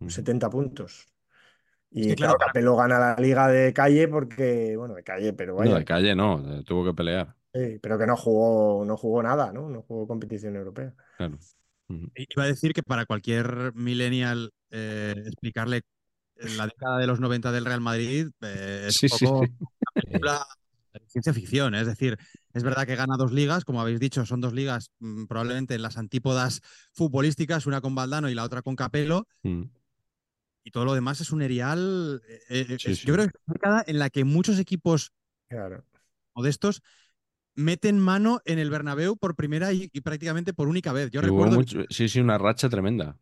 Ujú. 0.00 0.10
70 0.10 0.50
puntos. 0.50 1.06
Y 1.90 2.14
claro, 2.16 2.38
claro, 2.38 2.38
Capello 2.38 2.76
gana 2.76 2.98
la 2.98 3.16
liga 3.16 3.48
de 3.48 3.72
calle 3.72 4.08
porque, 4.08 4.76
bueno, 4.76 4.94
de 4.94 5.04
calle, 5.04 5.32
pero 5.34 5.56
No, 5.56 5.62
vaya. 5.62 5.74
de 5.74 5.84
calle 5.84 6.14
no, 6.14 6.58
eh, 6.60 6.62
tuvo 6.64 6.84
que 6.84 6.94
pelear. 6.94 7.36
Sí, 7.54 7.78
pero 7.82 7.98
que 7.98 8.06
no 8.06 8.16
jugó, 8.16 8.84
no 8.84 8.96
jugó 8.96 9.22
nada, 9.22 9.52
¿no? 9.52 9.68
No 9.70 9.82
jugó 9.82 10.06
competición 10.06 10.56
europea. 10.56 10.94
Claro. 11.16 11.38
Iba 11.88 12.42
a 12.44 12.46
decir 12.46 12.72
que 12.72 12.82
para 12.82 13.06
cualquier 13.06 13.72
millennial 13.74 14.52
eh, 14.70 15.14
explicarle 15.26 15.82
la 16.36 16.66
década 16.66 16.98
de 16.98 17.06
los 17.06 17.18
90 17.20 17.50
del 17.50 17.64
Real 17.64 17.80
Madrid 17.80 18.28
eh, 18.42 18.84
es 18.88 18.96
Sí, 18.96 19.06
un 19.06 19.18
poco 19.18 19.44
sí. 19.46 19.52
una 19.58 20.02
película 20.02 20.46
de 20.92 21.00
ciencia 21.08 21.32
ficción. 21.32 21.74
¿eh? 21.74 21.80
Es 21.80 21.86
decir, 21.86 22.16
es 22.52 22.62
verdad 22.62 22.86
que 22.86 22.94
gana 22.96 23.16
dos 23.16 23.32
ligas, 23.32 23.64
como 23.64 23.80
habéis 23.80 24.00
dicho, 24.00 24.24
son 24.26 24.40
dos 24.40 24.52
ligas 24.52 24.90
mm, 25.00 25.24
probablemente 25.26 25.74
en 25.74 25.82
las 25.82 25.96
antípodas 25.96 26.60
futbolísticas, 26.92 27.66
una 27.66 27.80
con 27.80 27.94
Valdano 27.94 28.28
y 28.28 28.34
la 28.34 28.44
otra 28.44 28.62
con 28.62 28.76
Capello, 28.76 29.26
Mm. 29.42 29.62
y 30.64 30.70
todo 30.70 30.84
lo 30.84 30.94
demás 30.94 31.20
es 31.20 31.32
un 31.32 31.40
erial. 31.42 32.20
eh, 32.28 32.40
eh, 32.50 32.76
Sí, 32.78 32.90
es- 32.92 32.98
sí. 33.00 33.06
Yo 33.06 33.14
creo 33.14 33.26
que 33.26 33.30
es 33.34 33.42
una 33.46 33.54
década 33.54 33.84
en 33.86 33.98
la 33.98 34.10
que 34.10 34.24
muchos 34.24 34.58
equipos 34.58 35.12
Claro. 35.48 35.84
modestos 36.34 36.82
meten 37.58 37.98
mano 37.98 38.40
en 38.44 38.58
el 38.58 38.70
Bernabéu 38.70 39.16
por 39.16 39.34
primera 39.34 39.72
y, 39.72 39.90
y 39.92 40.00
prácticamente 40.00 40.54
por 40.54 40.68
única 40.68 40.92
vez. 40.92 41.10
Yo 41.10 41.20
Y 41.20 41.24
recuerdo 41.24 41.52
mucho- 41.56 41.84
sí, 41.90 42.08
sí, 42.08 42.20
una 42.20 42.38
racha 42.38 42.68
tremenda. 42.68 43.16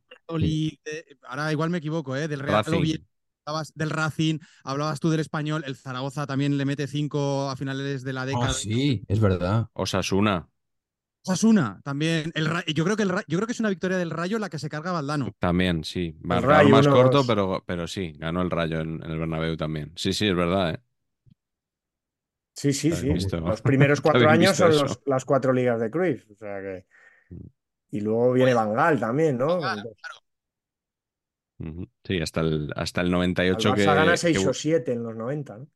Ahora 1.29 1.51
igual 1.51 1.71
me 1.71 1.79
equivoco, 1.79 2.15
¿eh? 2.17 2.29
del 2.29 2.41
Real 2.41 2.65
hablabas 3.49 3.73
del 3.75 3.91
Racing, 3.91 4.39
hablabas 4.65 4.99
tú 4.99 5.09
del 5.09 5.21
español, 5.21 5.63
el 5.67 5.77
Zaragoza 5.77 6.27
también 6.27 6.59
le 6.59 6.65
mete 6.65 6.89
cinco 6.89 7.49
a 7.49 7.55
finales 7.57 8.03
de 8.03 8.13
la 8.13 8.27
década. 8.27 8.49
Ah, 8.49 8.53
sí, 8.53 9.03
es 9.09 9.21
verdad. 9.21 9.69
Osasuna 9.73 10.49
Osasuna 11.23 11.81
también. 11.85 12.31
El 12.35 12.49
yo, 12.75 12.85
creo 12.85 12.97
que 12.97 13.03
el 13.05 13.11
yo 13.27 13.39
creo 13.39 13.47
que 13.47 13.53
es 13.53 13.61
una 13.61 13.69
victoria 13.69 13.99
del 13.99 14.11
Rayo 14.11 14.39
la 14.39 14.49
que 14.49 14.59
se 14.59 14.69
carga 14.69 14.91
a 14.91 14.95
Valdano. 14.95 15.33
también, 15.39 15.83
sí. 15.85 16.17
Marcador 16.23 16.57
Rayo, 16.57 16.71
más 16.71 16.87
corto, 16.87 17.25
pero, 17.27 17.63
pero 17.67 17.87
sí, 17.87 18.13
ganó 18.17 18.43
el 18.43 18.51
Rayo 18.51 18.81
en, 18.81 19.03
en 19.03 19.11
el 19.11 19.19
Bernabéu 19.19 19.57
también. 19.57 19.93
Sí, 19.97 20.13
sí, 20.13 20.27
es 20.29 20.37
verdad, 20.37 20.75
¿eh? 20.75 20.81
Sí, 22.57 22.73
sí, 22.73 22.91
sí. 22.91 23.13
visto. 23.13 23.39
Los 23.41 23.61
primeros 23.63 24.01
cuatro 24.01 24.29
años 24.29 24.57
son 24.57 24.71
los- 24.75 25.01
las 25.07 25.25
cuatro 25.25 25.53
ligas 25.53 25.79
de 25.81 25.91
Cruyff. 25.91 26.31
O 26.31 26.35
sea 26.35 26.61
que... 26.61 26.87
Y 27.91 28.01
luego 28.01 28.33
viene 28.33 28.55
Bangal 28.55 28.99
también, 28.99 29.39
¿no? 29.39 29.61
Sí, 32.05 32.21
hasta 32.21 32.41
el, 32.41 32.71
hasta 32.77 33.01
el 33.01 33.07
Al 33.07 33.13
98 33.13 33.71
Barça 33.71 33.75
que, 33.77 33.85
gana 33.85 34.17
6 34.17 34.39
que- 34.39 34.49
o 34.49 34.53
7 34.55 34.93
en 34.93 35.03
los 35.03 35.17
90, 35.17 35.59
¿no? 35.59 35.67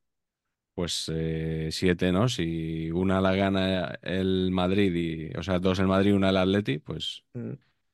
pues 0.75 1.11
eh, 1.15 1.69
siete, 1.73 2.13
¿no? 2.13 2.29
Si 2.29 2.91
una 2.91 3.21
la 3.21 3.35
gana 3.35 3.99
el 4.03 4.51
Madrid 4.51 4.95
y, 4.95 5.37
o 5.37 5.43
sea, 5.43 5.59
dos 5.59 5.79
el 5.79 5.87
Madrid 5.89 6.11
y 6.11 6.13
una 6.15 6.31
el 6.31 6.37
Atleti, 6.37 6.79
pues, 6.79 7.25
Mm. 7.35 7.53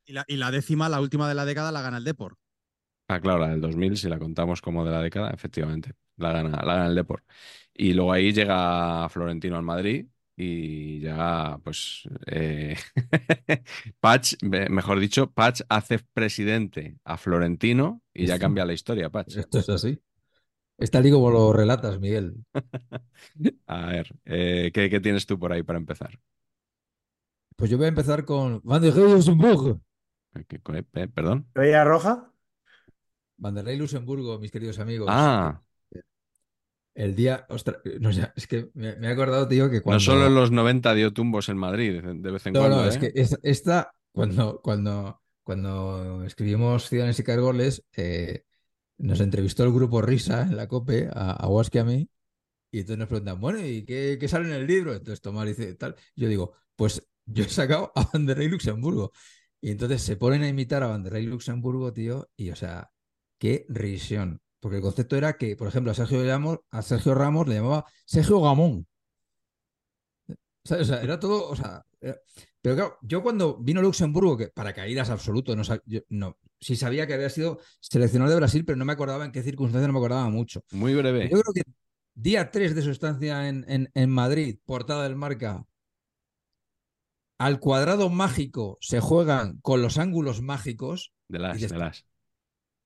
Y 0.08 0.12
la, 0.12 0.24
y 0.28 0.36
la 0.36 0.50
décima, 0.52 0.88
la 0.88 1.00
última 1.00 1.28
de 1.28 1.34
la 1.34 1.44
década, 1.44 1.72
la 1.72 1.82
gana 1.82 1.98
el 1.98 2.04
Depor. 2.04 2.38
ah, 3.08 3.20
claro, 3.20 3.40
la 3.40 3.48
del 3.48 3.60
2000, 3.60 3.96
si 3.96 4.08
la 4.08 4.18
contamos 4.18 4.60
como 4.62 4.84
de 4.84 4.90
la 4.92 5.02
década, 5.02 5.30
efectivamente, 5.30 5.92
la 6.16 6.32
gana, 6.32 6.50
la 6.64 6.74
gana 6.74 6.86
el 6.86 6.94
Depor. 6.94 7.24
Y 7.78 7.92
luego 7.92 8.12
ahí 8.12 8.32
llega 8.32 9.08
Florentino 9.10 9.56
al 9.56 9.62
Madrid 9.62 10.06
y 10.36 11.00
ya, 11.00 11.58
pues, 11.62 12.02
eh, 12.26 12.76
Patch, 14.00 14.34
mejor 14.42 14.98
dicho, 15.00 15.30
Patch 15.30 15.62
hace 15.68 15.98
presidente 16.14 16.96
a 17.04 17.16
Florentino 17.16 18.02
y 18.14 18.26
ya 18.26 18.38
cambia 18.38 18.64
la 18.64 18.72
historia, 18.72 19.10
Patch. 19.10 19.36
Esto 19.36 19.58
es 19.58 19.68
así. 19.68 20.00
Es 20.78 20.90
tal 20.90 21.06
y 21.06 21.10
como 21.10 21.30
lo 21.30 21.52
relatas, 21.52 22.00
Miguel. 22.00 22.34
A 23.66 23.86
ver, 23.86 24.14
eh, 24.24 24.70
¿qué, 24.72 24.90
qué 24.90 25.00
tienes 25.00 25.26
tú 25.26 25.38
por 25.38 25.52
ahí 25.52 25.62
para 25.62 25.78
empezar? 25.78 26.18
Pues 27.56 27.70
yo 27.70 27.76
voy 27.78 27.86
a 27.86 27.88
empezar 27.88 28.24
con 28.24 28.60
Van 28.64 28.82
der 28.82 28.94
Rey 28.94 29.10
Luxemburgo. 29.12 29.80
¿Qué- 30.48 30.60
qué- 30.60 30.84
eh, 30.94 31.08
¿Perdón? 31.08 31.46
¿Estrella 31.54 31.84
roja? 31.84 32.32
Van 33.44 33.54
der 33.54 33.64
Rey 33.64 33.76
Luxemburgo, 33.78 34.38
mis 34.38 34.50
queridos 34.54 34.78
amigos. 34.78 35.10
Ah, 35.10 35.62
El 36.96 37.14
día, 37.14 37.46
ostras, 37.50 37.78
no 38.00 38.10
es 38.10 38.46
que 38.46 38.70
me, 38.74 38.96
me 38.96 39.08
he 39.08 39.10
acordado, 39.10 39.46
tío, 39.48 39.70
que 39.70 39.82
cuando... 39.82 39.98
no 39.98 40.00
solo 40.00 40.26
en 40.26 40.34
los 40.34 40.50
90 40.50 40.94
dio 40.94 41.12
tumbos 41.12 41.48
en 41.48 41.56
Madrid, 41.56 42.02
de 42.02 42.30
vez 42.30 42.46
en 42.46 42.54
No, 42.54 42.60
cuando, 42.60 42.76
no, 42.82 42.84
es 42.88 42.96
¿eh? 42.96 43.00
que 43.00 43.12
es- 43.14 43.38
esta, 43.42 43.92
cuando, 44.12 44.60
cuando, 44.62 45.20
cuando 45.42 46.24
escribimos 46.24 46.88
Ciudadanos 46.88 47.18
y 47.18 47.24
Cargoles, 47.24 47.84
eh, 47.96 48.44
nos 48.98 49.20
entrevistó 49.20 49.64
el 49.64 49.72
grupo 49.72 50.02
Risa 50.02 50.42
en 50.42 50.56
la 50.56 50.68
COPE, 50.68 51.10
a, 51.12 51.32
a 51.46 51.64
que 51.70 51.80
a 51.80 51.84
mí, 51.84 52.08
y 52.70 52.80
entonces 52.80 52.98
nos 53.00 53.08
preguntan, 53.08 53.40
bueno, 53.40 53.60
¿y 53.66 53.84
qué, 53.84 54.18
qué 54.20 54.28
sale 54.28 54.48
en 54.48 54.54
el 54.54 54.66
libro? 54.66 54.92
Entonces 54.92 55.20
Tomás 55.22 55.46
dice 55.46 55.74
tal. 55.76 55.96
Yo 56.16 56.28
digo, 56.28 56.54
pues 56.76 57.06
yo 57.26 57.44
he 57.44 57.48
sacado 57.48 57.92
a 57.94 58.10
Van 58.12 58.26
der 58.26 58.38
Rey 58.38 58.48
Luxemburgo. 58.48 59.12
Y 59.60 59.70
entonces 59.72 60.02
se 60.02 60.16
ponen 60.16 60.42
a 60.42 60.48
imitar 60.48 60.82
a 60.82 60.88
Van 60.88 61.02
der 61.04 61.14
Rey 61.14 61.26
Luxemburgo, 61.26 61.92
tío, 61.92 62.28
y 62.36 62.50
o 62.50 62.56
sea, 62.56 62.90
qué 63.38 63.66
risión. 63.68 64.40
Porque 64.66 64.78
el 64.78 64.82
concepto 64.82 65.14
era 65.14 65.36
que, 65.36 65.54
por 65.54 65.68
ejemplo, 65.68 65.92
a 65.92 65.94
Sergio 65.94 66.26
Ramos, 66.26 66.58
a 66.72 66.82
Sergio 66.82 67.14
Ramos 67.14 67.46
le 67.46 67.54
llamaba 67.54 67.84
Sergio 68.04 68.40
Gamón. 68.40 68.88
O 70.68 70.84
sea, 70.84 71.00
era 71.00 71.20
todo, 71.20 71.48
o 71.48 71.54
sea, 71.54 71.84
era- 72.00 72.16
pero 72.60 72.74
claro, 72.74 72.98
yo 73.02 73.22
cuando 73.22 73.58
vino 73.58 73.80
Luxemburgo, 73.80 74.36
que 74.36 74.48
para 74.48 74.72
caídas 74.72 75.08
absoluto, 75.10 75.54
no, 75.54 75.62
sab- 75.62 75.82
yo- 75.86 76.00
no, 76.08 76.36
sí 76.58 76.74
sabía 76.74 77.06
que 77.06 77.14
había 77.14 77.30
sido 77.30 77.60
seleccionador 77.78 78.30
de 78.30 78.40
Brasil, 78.40 78.64
pero 78.64 78.74
no 78.76 78.84
me 78.84 78.92
acordaba 78.92 79.24
en 79.24 79.30
qué 79.30 79.44
circunstancias, 79.44 79.86
no 79.86 79.92
me 79.92 80.00
acordaba 80.00 80.28
mucho. 80.30 80.62
Muy 80.72 80.96
breve. 80.96 81.28
Yo 81.30 81.40
creo 81.40 81.52
que 81.54 81.62
día 82.16 82.50
3 82.50 82.74
de 82.74 82.82
su 82.82 82.90
estancia 82.90 83.48
en, 83.48 83.64
en- 83.68 83.88
en 83.94 84.10
Madrid, 84.10 84.58
portada 84.64 85.04
del 85.04 85.14
marca, 85.14 85.64
al 87.38 87.60
cuadrado 87.60 88.08
mágico 88.10 88.78
se 88.80 88.98
juegan 88.98 89.58
con 89.60 89.80
los 89.82 89.96
ángulos 89.98 90.42
mágicos 90.42 91.12
De 91.28 91.38
las, 91.38 91.60
de 91.60 91.68
las. 91.78 92.04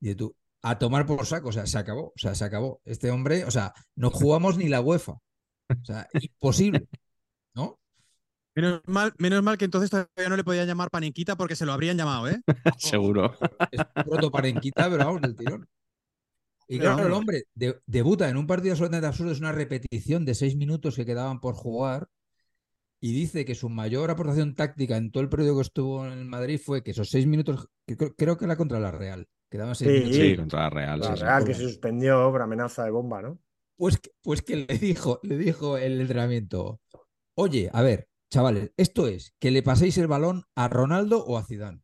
y 0.00 0.14
tú, 0.14 0.36
a 0.62 0.78
tomar 0.78 1.06
por 1.06 1.24
saco, 1.26 1.48
o 1.48 1.52
sea, 1.52 1.66
se 1.66 1.78
acabó, 1.78 2.08
o 2.08 2.12
sea, 2.18 2.34
se 2.34 2.44
acabó. 2.44 2.80
Este 2.84 3.10
hombre, 3.10 3.44
o 3.44 3.50
sea, 3.50 3.72
no 3.96 4.10
jugamos 4.10 4.56
ni 4.58 4.68
la 4.68 4.80
UEFA, 4.80 5.12
o 5.12 5.84
sea, 5.84 6.08
imposible, 6.20 6.86
¿no? 7.54 7.78
Menos 8.54 8.82
mal, 8.86 9.14
menos 9.18 9.42
mal 9.42 9.56
que 9.56 9.64
entonces 9.64 9.90
todavía 9.90 10.28
no 10.28 10.36
le 10.36 10.44
podían 10.44 10.66
llamar 10.66 10.90
paniquita 10.90 11.36
porque 11.36 11.56
se 11.56 11.64
lo 11.64 11.72
habrían 11.72 11.96
llamado, 11.96 12.28
¿eh? 12.28 12.40
Seguro. 12.78 13.34
Es 13.70 13.80
protoparenquita, 14.04 14.90
pero 14.90 15.04
vamos, 15.06 15.22
del 15.22 15.36
tirón. 15.36 15.66
Y 16.68 16.78
Pero 16.78 16.94
claro, 16.94 17.06
el 17.08 17.12
hombre 17.14 17.44
de- 17.54 17.80
debuta 17.86 18.28
en 18.28 18.36
un 18.36 18.46
partido 18.46 18.72
absolutamente 18.72 19.06
absurdo, 19.06 19.32
es 19.32 19.40
una 19.40 19.52
repetición 19.52 20.24
de 20.24 20.34
seis 20.34 20.56
minutos 20.56 20.94
que 20.94 21.06
quedaban 21.06 21.40
por 21.40 21.54
jugar, 21.54 22.08
y 23.00 23.12
dice 23.12 23.44
que 23.44 23.54
su 23.54 23.68
mayor 23.68 24.10
aportación 24.10 24.54
táctica 24.54 24.96
en 24.96 25.10
todo 25.10 25.22
el 25.22 25.28
periodo 25.28 25.56
que 25.56 25.62
estuvo 25.62 26.06
en 26.06 26.12
el 26.12 26.24
Madrid 26.26 26.60
fue 26.62 26.82
que 26.82 26.90
esos 26.92 27.08
seis 27.10 27.26
minutos, 27.26 27.68
que 27.86 27.96
creo, 27.96 28.14
creo 28.14 28.36
que 28.36 28.44
era 28.44 28.56
contra 28.56 28.78
la 28.80 28.90
Real, 28.90 29.26
quedaban 29.50 29.74
seis 29.74 29.90
Sí. 29.90 29.96
minutos. 29.98 30.16
Sí, 30.16 30.36
contra 30.36 30.60
la 30.60 30.70
Real. 30.70 31.00
La 31.00 31.06
sí, 31.06 31.12
sí. 31.16 31.22
Real 31.22 31.44
que 31.44 31.54
se 31.54 31.62
suspendió 31.62 32.30
por 32.30 32.42
amenaza 32.42 32.84
de 32.84 32.90
bomba, 32.90 33.22
¿no? 33.22 33.38
Pues, 33.76 33.98
que- 33.98 34.10
pues 34.22 34.42
que 34.42 34.56
le 34.56 34.78
dijo, 34.78 35.20
le 35.22 35.38
dijo 35.38 35.78
el 35.78 36.00
entrenamiento, 36.00 36.80
oye, 37.34 37.70
a 37.72 37.80
ver, 37.82 38.08
chavales, 38.30 38.72
esto 38.76 39.08
es 39.08 39.34
que 39.38 39.50
le 39.50 39.62
paséis 39.62 39.96
el 39.98 40.06
balón 40.06 40.44
a 40.54 40.68
Ronaldo 40.68 41.24
o 41.24 41.38
a 41.38 41.44
Zidane. 41.44 41.80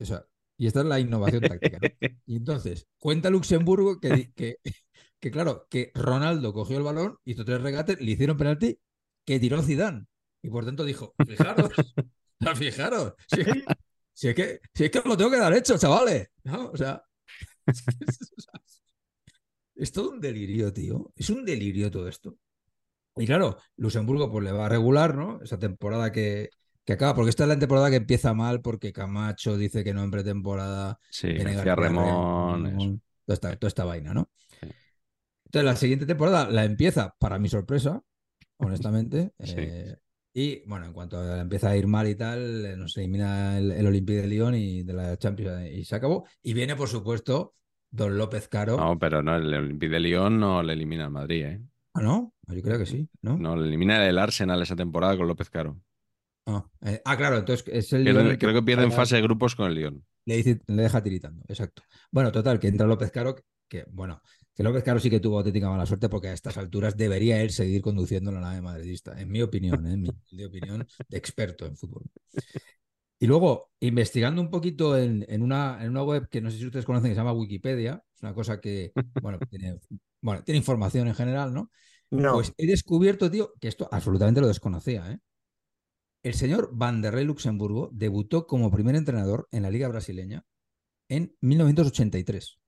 O 0.00 0.04
sea, 0.04 0.26
y 0.58 0.66
esta 0.66 0.80
es 0.80 0.86
la 0.86 1.00
innovación 1.00 1.42
táctica. 1.42 1.78
¿no? 1.80 1.88
Y 2.26 2.36
entonces, 2.36 2.86
cuenta 2.98 3.30
Luxemburgo 3.30 4.00
que, 4.00 4.32
que, 4.34 4.56
que, 5.20 5.30
claro, 5.30 5.66
que 5.70 5.90
Ronaldo 5.94 6.52
cogió 6.52 6.76
el 6.76 6.82
balón, 6.84 7.18
hizo 7.24 7.44
tres 7.44 7.60
regates, 7.62 8.00
le 8.00 8.10
hicieron 8.12 8.36
penalti, 8.36 8.78
que 9.24 9.40
tiró 9.40 9.62
Zidane. 9.62 10.06
Y 10.42 10.50
por 10.50 10.64
tanto 10.64 10.84
dijo, 10.84 11.14
fijaros, 11.26 11.70
fijaros, 12.56 13.14
si, 13.26 13.42
si 14.12 14.28
es 14.28 14.34
que, 14.34 14.60
si 14.74 14.84
es 14.84 14.90
que 14.90 15.00
lo 15.04 15.16
tengo 15.16 15.30
que 15.30 15.38
dar 15.38 15.54
hecho, 15.54 15.78
chavales. 15.78 16.28
¿no? 16.44 16.70
O 16.70 16.76
sea, 16.76 17.02
es 19.74 19.92
todo 19.92 20.10
un 20.10 20.20
delirio, 20.20 20.72
tío. 20.72 21.12
Es 21.16 21.30
un 21.30 21.44
delirio 21.44 21.90
todo 21.90 22.08
esto. 22.08 22.36
Y 23.16 23.26
claro, 23.26 23.58
Luxemburgo 23.76 24.30
pues 24.30 24.44
le 24.44 24.52
va 24.52 24.66
a 24.66 24.68
regular, 24.68 25.14
¿no? 25.14 25.40
Esa 25.40 25.58
temporada 25.58 26.10
que, 26.10 26.50
que 26.84 26.92
acaba, 26.92 27.14
porque 27.14 27.30
esta 27.30 27.44
es 27.44 27.48
la 27.48 27.58
temporada 27.58 27.88
que 27.88 27.96
empieza 27.96 28.34
mal 28.34 28.60
porque 28.60 28.92
Camacho 28.92 29.56
dice 29.56 29.84
que 29.84 29.94
no 29.94 30.02
en 30.02 30.10
pretemporada. 30.10 30.98
Sí, 31.10 31.32
García 31.32 31.76
Remón. 31.76 32.64
Remón, 32.64 33.02
toda, 33.24 33.34
esta, 33.34 33.56
toda 33.56 33.68
esta 33.68 33.84
vaina, 33.84 34.12
¿no? 34.12 34.30
Sí. 34.60 34.66
Entonces 35.46 35.64
la 35.64 35.76
siguiente 35.76 36.06
temporada 36.06 36.50
la 36.50 36.64
empieza, 36.64 37.14
para 37.20 37.38
mi 37.38 37.48
sorpresa, 37.48 38.02
honestamente. 38.58 39.32
Sí. 39.44 39.54
eh, 39.56 39.96
y 40.36 40.66
bueno, 40.66 40.86
en 40.86 40.92
cuanto 40.92 41.36
empieza 41.36 41.70
a 41.70 41.76
ir 41.76 41.86
mal 41.86 42.08
y 42.08 42.14
tal, 42.16 42.66
eh, 42.66 42.76
nos 42.76 42.96
elimina 42.96 43.56
el, 43.58 43.70
el 43.70 43.86
Olympique 43.86 44.20
de 44.22 44.26
Lyon 44.28 44.54
y 44.56 44.82
de 44.82 44.92
la 44.92 45.16
Champions 45.16 45.60
eh, 45.62 45.72
y 45.74 45.84
se 45.84 45.94
acabó. 45.94 46.26
Y 46.42 46.54
viene, 46.54 46.74
por 46.74 46.88
supuesto, 46.88 47.54
Don 47.90 48.18
López 48.18 48.48
Caro. 48.48 48.76
No, 48.76 48.98
pero 48.98 49.22
no, 49.22 49.36
el 49.36 49.54
Olympique 49.54 49.92
de 49.92 50.00
Lyon 50.00 50.40
no 50.40 50.62
le 50.62 50.72
elimina 50.72 51.04
al 51.04 51.10
Madrid, 51.12 51.44
¿eh? 51.44 51.60
Ah, 51.94 52.02
¿no? 52.02 52.32
Yo 52.48 52.62
creo 52.62 52.78
que 52.78 52.86
sí, 52.86 53.08
¿no? 53.22 53.36
No, 53.38 53.54
le 53.56 53.68
elimina 53.68 54.06
el 54.08 54.18
Arsenal 54.18 54.60
esa 54.62 54.74
temporada 54.74 55.16
con 55.16 55.28
López 55.28 55.48
Caro. 55.50 55.80
Ah, 56.46 56.64
eh, 56.82 57.00
ah, 57.04 57.16
claro, 57.16 57.38
entonces 57.38 57.64
es 57.68 57.92
el 57.92 58.06
el 58.06 58.32
que- 58.32 58.38
creo 58.38 58.54
que 58.54 58.62
pierde 58.62 58.84
en 58.84 58.92
fase 58.92 59.16
de 59.16 59.22
grupos 59.22 59.54
con 59.54 59.66
el 59.68 59.74
Lyon. 59.74 60.04
le, 60.26 60.36
dice- 60.36 60.60
le 60.66 60.82
deja 60.82 61.02
tiritando, 61.02 61.44
exacto. 61.48 61.82
Bueno, 62.10 62.32
total, 62.32 62.58
que 62.58 62.68
entra 62.68 62.86
López 62.86 63.10
Caro, 63.10 63.36
que 63.68 63.84
bueno, 63.90 64.22
que 64.54 64.62
López 64.62 64.84
Caro 64.84 65.00
sí 65.00 65.10
que 65.10 65.20
tuvo 65.20 65.38
auténtica 65.38 65.68
mala 65.68 65.86
suerte 65.86 66.08
porque 66.08 66.28
a 66.28 66.32
estas 66.32 66.56
alturas 66.56 66.96
debería 66.96 67.42
él 67.42 67.50
seguir 67.50 67.82
conduciendo 67.82 68.30
la 68.30 68.40
nave 68.40 68.60
madridista, 68.60 69.20
en 69.20 69.30
mi 69.30 69.42
opinión, 69.42 69.86
¿eh? 69.86 69.94
en 69.94 70.02
mi 70.02 70.08
humilde 70.08 70.46
opinión 70.46 70.86
de 71.08 71.18
experto 71.18 71.66
en 71.66 71.76
fútbol. 71.76 72.04
Y 73.18 73.26
luego, 73.26 73.70
investigando 73.80 74.40
un 74.40 74.50
poquito 74.50 74.96
en, 74.96 75.24
en 75.28 75.42
una, 75.42 75.82
en 75.82 75.90
una 75.90 76.02
web 76.02 76.28
que 76.28 76.40
no 76.40 76.50
sé 76.50 76.58
si 76.58 76.66
ustedes 76.66 76.84
conocen, 76.84 77.10
que 77.10 77.14
se 77.14 77.20
llama 77.20 77.32
Wikipedia, 77.32 78.02
es 78.14 78.22
una 78.22 78.34
cosa 78.34 78.60
que, 78.60 78.92
bueno, 79.20 79.38
tiene, 79.50 79.78
bueno, 80.20 80.42
tiene 80.44 80.58
información 80.58 81.08
en 81.08 81.14
general, 81.14 81.52
¿no? 81.52 81.70
No. 82.10 82.34
Pues 82.34 82.52
he 82.56 82.66
descubierto, 82.66 83.30
tío, 83.30 83.54
que 83.60 83.68
esto 83.68 83.88
absolutamente 83.90 84.40
lo 84.40 84.46
desconocía, 84.46 85.10
¿eh? 85.10 85.18
El 86.22 86.34
señor 86.34 86.70
Vanderlei 86.72 87.24
Luxemburgo 87.24 87.90
debutó 87.92 88.46
como 88.46 88.70
primer 88.70 88.94
entrenador 88.96 89.46
en 89.50 89.62
la 89.62 89.70
Liga 89.70 89.88
Brasileña 89.88 90.44
en 91.08 91.36
1983. 91.42 92.58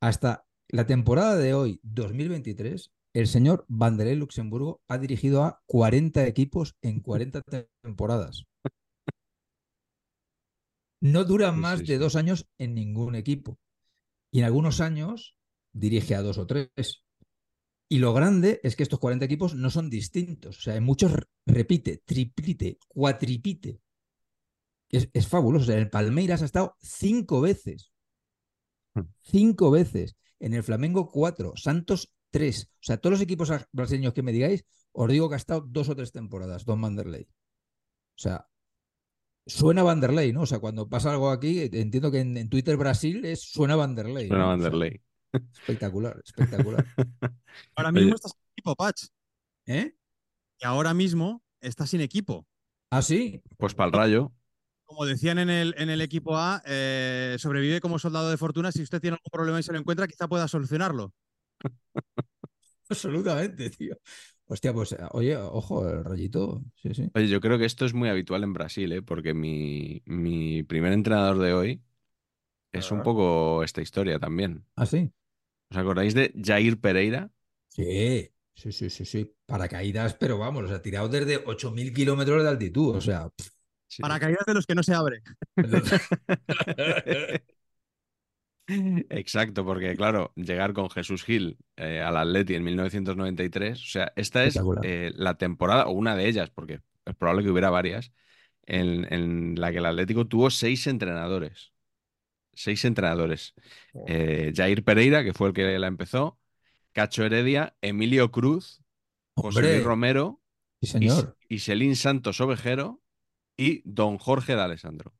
Hasta 0.00 0.46
la 0.68 0.86
temporada 0.86 1.36
de 1.36 1.54
hoy, 1.54 1.80
2023, 1.82 2.92
el 3.14 3.26
señor 3.26 3.64
Vanderlei 3.68 4.16
Luxemburgo 4.16 4.82
ha 4.88 4.98
dirigido 4.98 5.44
a 5.44 5.62
40 5.66 6.26
equipos 6.26 6.76
en 6.82 7.00
40 7.00 7.42
te- 7.42 7.68
temporadas. 7.82 8.46
No 11.00 11.24
dura 11.24 11.52
más 11.52 11.86
de 11.86 11.98
dos 11.98 12.16
años 12.16 12.46
en 12.58 12.74
ningún 12.74 13.14
equipo. 13.14 13.58
Y 14.30 14.40
en 14.40 14.44
algunos 14.46 14.80
años 14.80 15.36
dirige 15.72 16.14
a 16.14 16.22
dos 16.22 16.38
o 16.38 16.46
tres. 16.46 17.04
Y 17.88 17.98
lo 17.98 18.12
grande 18.12 18.60
es 18.62 18.76
que 18.76 18.82
estos 18.82 18.98
40 18.98 19.24
equipos 19.24 19.54
no 19.54 19.70
son 19.70 19.90
distintos. 19.90 20.58
O 20.58 20.60
sea, 20.60 20.76
en 20.76 20.84
muchos 20.84 21.12
repite, 21.46 22.02
triplite, 22.04 22.78
cuatripite. 22.88 23.80
Es, 24.90 25.08
es 25.12 25.26
fabuloso. 25.28 25.64
O 25.64 25.66
sea, 25.66 25.76
en 25.76 25.82
el 25.82 25.90
Palmeiras 25.90 26.42
ha 26.42 26.46
estado 26.46 26.76
cinco 26.80 27.40
veces. 27.40 27.92
Cinco 29.22 29.70
veces. 29.70 30.16
En 30.40 30.54
el 30.54 30.62
Flamengo, 30.62 31.10
cuatro. 31.10 31.52
Santos, 31.56 32.12
tres. 32.30 32.70
O 32.74 32.78
sea, 32.82 32.96
todos 32.98 33.12
los 33.12 33.20
equipos 33.20 33.50
brasileños 33.72 34.12
que 34.14 34.22
me 34.22 34.32
digáis, 34.32 34.64
os 34.92 35.08
digo 35.10 35.28
que 35.28 35.34
ha 35.34 35.38
estado 35.38 35.60
dos 35.62 35.88
o 35.88 35.96
tres 35.96 36.12
temporadas, 36.12 36.64
Don 36.64 36.80
Vanderlei. 36.80 37.24
O 37.24 38.20
sea, 38.20 38.48
suena 39.46 39.82
Vanderlei, 39.82 40.32
¿no? 40.32 40.42
O 40.42 40.46
sea, 40.46 40.58
cuando 40.60 40.88
pasa 40.88 41.10
algo 41.10 41.30
aquí, 41.30 41.60
entiendo 41.72 42.10
que 42.10 42.20
en, 42.20 42.36
en 42.36 42.48
Twitter 42.48 42.76
Brasil 42.76 43.24
es 43.24 43.40
suena 43.42 43.76
Vanderlei. 43.76 44.28
Suena 44.28 44.44
¿no? 44.46 44.54
O 44.54 44.58
sea, 44.58 44.70
Vanderlei. 44.70 45.02
espectacular, 45.32 46.20
espectacular. 46.24 46.86
Ahora 47.76 47.90
Oye. 47.90 48.00
mismo 48.00 48.14
está 48.14 48.28
sin 48.28 48.40
equipo, 48.52 48.76
Patch. 48.76 49.04
¿Eh? 49.66 49.94
Y 50.60 50.66
ahora 50.66 50.94
mismo 50.94 51.42
está 51.60 51.86
sin 51.86 52.00
equipo. 52.00 52.46
¿Ah, 52.90 53.02
sí? 53.02 53.42
Pues 53.58 53.74
para 53.74 53.86
el 53.88 53.92
Rayo. 53.92 54.32
Como 54.88 55.04
decían 55.04 55.38
en 55.38 55.50
el, 55.50 55.74
en 55.76 55.90
el 55.90 56.00
equipo 56.00 56.36
A, 56.38 56.62
eh, 56.66 57.36
sobrevive 57.38 57.80
como 57.80 57.98
soldado 57.98 58.30
de 58.30 58.38
fortuna. 58.38 58.72
Si 58.72 58.82
usted 58.82 59.00
tiene 59.00 59.16
algún 59.16 59.30
problema 59.30 59.60
y 59.60 59.62
se 59.62 59.72
lo 59.72 59.78
encuentra, 59.78 60.08
quizá 60.08 60.28
pueda 60.28 60.48
solucionarlo. 60.48 61.12
Absolutamente, 62.90 63.70
tío. 63.70 63.96
Hostia, 64.46 64.72
pues, 64.72 64.96
oye, 65.12 65.36
ojo, 65.36 65.86
el. 65.88 66.04
Sí, 66.76 66.94
sí. 66.94 67.10
Oye, 67.14 67.28
yo 67.28 67.40
creo 67.40 67.58
que 67.58 67.66
esto 67.66 67.84
es 67.84 67.92
muy 67.94 68.08
habitual 68.08 68.44
en 68.44 68.54
Brasil, 68.54 68.90
¿eh? 68.92 69.02
Porque 69.02 69.34
mi, 69.34 70.02
mi 70.06 70.62
primer 70.62 70.92
entrenador 70.92 71.38
de 71.38 71.52
hoy 71.52 71.82
es 72.72 72.90
un 72.92 73.00
Ah. 73.00 73.02
poco 73.04 73.64
esta 73.64 73.82
historia 73.82 74.18
también. 74.20 74.66
¿Ah, 74.76 74.86
sí? 74.86 75.12
¿Os 75.70 75.76
acordáis 75.78 76.14
de 76.14 76.32
Jair 76.46 76.80
Pereira? 76.80 77.30
Sí, 77.68 78.30
sí, 78.54 78.72
sí, 78.72 78.90
sí, 78.90 79.04
sí. 79.04 79.34
Paracaídas, 79.46 80.14
pero 80.14 80.38
vamos, 80.38 80.64
o 80.64 80.68
sea, 80.68 80.82
tirado 80.82 81.08
desde 81.08 81.42
8.000 81.46 81.92
kilómetros 81.94 82.42
de 82.42 82.48
altitud, 82.48 82.96
o 82.96 83.00
sea. 83.00 83.28
pff. 83.30 83.57
Sí. 83.88 84.02
Para 84.02 84.20
caídas 84.20 84.44
de 84.46 84.54
los 84.54 84.66
que 84.66 84.74
no 84.74 84.82
se 84.82 84.94
abre. 84.94 85.22
Exacto, 88.66 89.64
porque 89.64 89.96
claro, 89.96 90.32
llegar 90.36 90.74
con 90.74 90.90
Jesús 90.90 91.24
Gil 91.24 91.56
eh, 91.76 92.02
al 92.02 92.18
Atleti 92.18 92.54
en 92.54 92.64
1993, 92.64 93.80
o 93.80 93.86
sea, 93.86 94.12
esta 94.14 94.44
es 94.44 94.60
eh, 94.82 95.10
la 95.14 95.38
temporada, 95.38 95.86
o 95.86 95.92
una 95.92 96.14
de 96.16 96.28
ellas, 96.28 96.50
porque 96.50 96.80
es 97.06 97.14
probable 97.16 97.44
que 97.44 97.50
hubiera 97.50 97.70
varias, 97.70 98.12
en, 98.66 99.10
en 99.12 99.54
la 99.58 99.72
que 99.72 99.78
el 99.78 99.86
Atlético 99.86 100.26
tuvo 100.26 100.50
seis 100.50 100.86
entrenadores. 100.86 101.72
Seis 102.52 102.84
entrenadores. 102.84 103.54
Eh, 104.06 104.52
Jair 104.54 104.84
Pereira, 104.84 105.24
que 105.24 105.32
fue 105.32 105.48
el 105.48 105.54
que 105.54 105.78
la 105.78 105.86
empezó, 105.86 106.38
Cacho 106.92 107.24
Heredia, 107.24 107.74
Emilio 107.80 108.30
Cruz, 108.30 108.82
José 109.34 109.62
Luis 109.62 109.84
Romero, 109.84 110.42
sí, 110.82 110.88
señor. 110.88 111.36
Is- 111.48 111.62
Iselín 111.62 111.96
Santos 111.96 112.38
Ovejero 112.42 113.00
y 113.58 113.82
Don 113.84 114.18
Jorge 114.18 114.56
de 114.56 114.62
Alessandro. 114.62 115.14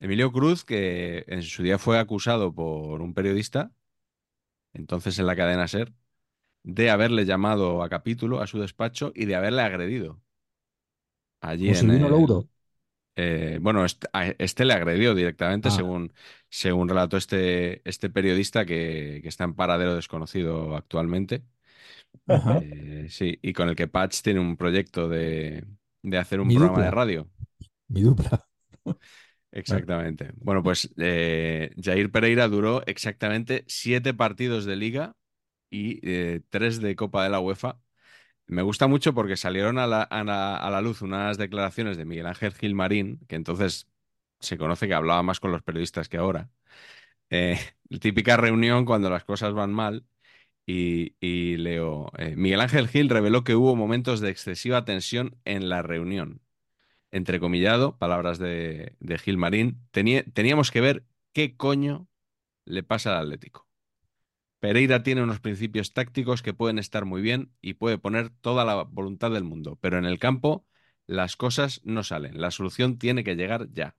Emilio 0.00 0.32
Cruz, 0.32 0.64
que 0.64 1.24
en 1.28 1.42
su 1.42 1.62
día 1.62 1.78
fue 1.78 1.98
acusado 1.98 2.54
por 2.54 3.02
un 3.02 3.14
periodista, 3.14 3.72
entonces 4.72 5.18
en 5.18 5.26
la 5.26 5.36
cadena 5.36 5.68
Ser, 5.68 5.92
de 6.64 6.90
haberle 6.90 7.26
llamado 7.26 7.82
a 7.82 7.88
capítulo 7.90 8.40
a 8.42 8.46
su 8.48 8.60
despacho 8.60 9.12
y 9.14 9.26
de 9.26 9.36
haberle 9.36 9.62
agredido. 9.62 10.22
Allí 11.40 11.68
Como 11.68 11.78
en 11.78 11.90
el- 12.04 12.46
eh, 13.16 13.58
bueno, 13.60 13.84
este, 13.84 14.08
este 14.38 14.64
le 14.64 14.74
agredió 14.74 15.14
directamente, 15.14 15.68
Ah. 15.68 15.72
según, 15.72 16.12
según 16.48 16.88
relató 16.88 17.16
este, 17.16 17.88
este 17.88 18.10
periodista 18.10 18.64
que, 18.64 19.20
que 19.22 19.28
está 19.28 19.44
en 19.44 19.54
paradero 19.54 19.94
desconocido 19.94 20.76
actualmente. 20.76 21.44
Ajá. 22.26 22.60
Eh, 22.62 23.06
sí, 23.10 23.38
y 23.42 23.52
con 23.52 23.68
el 23.68 23.76
que 23.76 23.88
Patch 23.88 24.22
tiene 24.22 24.40
un 24.40 24.56
proyecto 24.56 25.08
de, 25.08 25.64
de 26.02 26.18
hacer 26.18 26.40
un 26.40 26.50
Mi 26.50 26.54
programa 26.54 26.82
dupla. 26.82 26.86
de 26.86 26.90
radio. 26.90 27.30
Mi 27.88 28.02
dupla. 28.02 28.46
Exactamente. 29.52 30.30
Bueno, 30.36 30.62
pues 30.62 30.90
eh, 30.98 31.70
Jair 31.82 32.10
Pereira 32.12 32.48
duró 32.48 32.82
exactamente 32.86 33.64
siete 33.66 34.14
partidos 34.14 34.64
de 34.64 34.76
liga 34.76 35.16
y 35.70 36.00
eh, 36.08 36.42
tres 36.50 36.80
de 36.80 36.96
Copa 36.96 37.24
de 37.24 37.30
la 37.30 37.40
UEFA. 37.40 37.80
Me 38.46 38.62
gusta 38.62 38.88
mucho 38.88 39.14
porque 39.14 39.36
salieron 39.38 39.78
a 39.78 39.86
la, 39.88 40.02
a 40.02 40.24
la- 40.24 40.56
a 40.56 40.70
la 40.70 40.82
luz 40.82 41.02
unas 41.02 41.38
declaraciones 41.38 41.96
de 41.98 42.04
Miguel 42.06 42.26
Ángel 42.26 42.54
Gilmarín, 42.54 43.20
que 43.28 43.36
entonces 43.36 43.88
se 44.40 44.58
conoce 44.58 44.88
que 44.88 44.94
hablaba 44.94 45.22
más 45.22 45.40
con 45.40 45.52
los 45.52 45.62
periodistas 45.62 46.08
que 46.08 46.18
ahora. 46.18 46.50
Eh, 47.30 47.58
típica 48.00 48.36
reunión 48.36 48.84
cuando 48.84 49.10
las 49.10 49.24
cosas 49.24 49.54
van 49.54 49.72
mal. 49.72 50.04
Y, 50.72 51.56
leo, 51.56 52.12
eh, 52.16 52.36
Miguel 52.36 52.60
Ángel 52.60 52.86
Gil 52.86 53.08
reveló 53.08 53.42
que 53.42 53.56
hubo 53.56 53.74
momentos 53.74 54.20
de 54.20 54.30
excesiva 54.30 54.84
tensión 54.84 55.36
en 55.44 55.68
la 55.68 55.82
reunión 55.82 56.42
entrecomillado, 57.10 57.98
palabras 57.98 58.38
de, 58.38 58.94
Gil 59.24 59.38
Marín, 59.38 59.80
tenía- 59.90 60.24
teníamos 60.32 60.70
que 60.70 60.80
ver 60.80 61.04
qué 61.32 61.56
coño 61.56 62.08
le 62.64 62.82
pasa 62.84 63.18
al 63.18 63.24
Atlético. 63.26 63.68
Pereira 64.60 65.02
tiene 65.02 65.22
unos 65.22 65.40
principios 65.40 65.92
tácticos 65.92 66.42
que 66.42 66.54
pueden 66.54 66.78
estar 66.78 67.04
muy 67.04 67.22
bien 67.22 67.52
y 67.60 67.74
puede 67.74 67.98
poner 67.98 68.30
toda 68.30 68.64
la 68.64 68.84
voluntad 68.84 69.30
del 69.32 69.44
mundo, 69.44 69.78
pero 69.80 69.98
en 69.98 70.04
el 70.04 70.18
campo 70.18 70.66
las 71.06 71.36
cosas 71.36 71.80
no 71.84 72.04
salen. 72.04 72.40
La 72.40 72.50
solución 72.52 72.98
tiene 72.98 73.24
que 73.24 73.36
llegar 73.36 73.68
ya. 73.72 73.96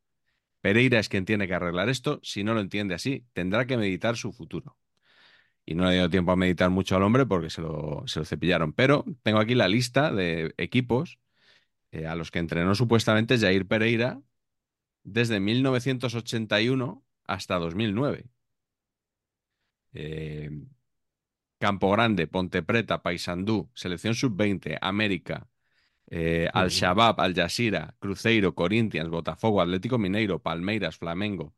Pereira 0.62 1.00
es 1.00 1.10
quien 1.10 1.26
tiene 1.26 1.48
que 1.48 1.56
arreglar 1.56 1.90
esto. 1.90 2.20
Si 2.24 2.44
no 2.44 2.54
lo 2.54 2.62
entiende 2.62 2.96
así, 2.96 3.26
tendrá 3.34 3.68
que 3.68 3.78
meditar 3.78 4.18
su 4.18 4.34
futuro. 4.34 4.78
Y 5.66 5.76
no 5.76 5.86
le 5.86 5.94
dio 5.94 6.10
tiempo 6.10 6.32
a 6.32 6.36
meditar 6.36 6.70
mucho 6.70 6.96
al 6.96 7.04
hombre 7.04 7.26
porque 7.26 7.50
se 7.50 7.62
lo, 7.62 8.04
se 8.08 8.20
lo 8.20 8.26
cepillaron. 8.26 8.74
Pero 8.74 9.06
tengo 9.24 9.40
aquí 9.40 9.56
la 9.56 9.68
lista 9.68 10.12
de 10.12 10.54
equipos 10.58 11.20
eh, 11.92 12.08
a 12.08 12.16
los 12.16 12.32
que 12.32 12.40
entrenó 12.40 12.76
supuestamente 12.76 13.38
Jair 13.38 13.68
Pereira 13.68 14.22
desde 15.04 15.40
1981 15.40 17.04
hasta 17.26 17.60
2009. 17.60 18.26
Eh, 19.94 20.50
Campo 21.60 21.92
Grande, 21.92 22.28
Ponte 22.28 22.64
Preta, 22.64 23.04
Paysandú, 23.04 23.70
Selección 23.76 24.16
Sub-20, 24.16 24.78
América, 24.82 25.48
eh. 26.08 26.50
Al-Shabaab, 26.54 27.22
Al 27.22 27.36
Jazeera, 27.36 27.96
Cruzeiro, 28.00 28.56
Corinthians, 28.56 29.10
Botafogo, 29.10 29.62
Atlético 29.62 29.98
Mineiro, 29.98 30.40
Palmeiras, 30.42 30.98
Flamengo, 30.98 31.54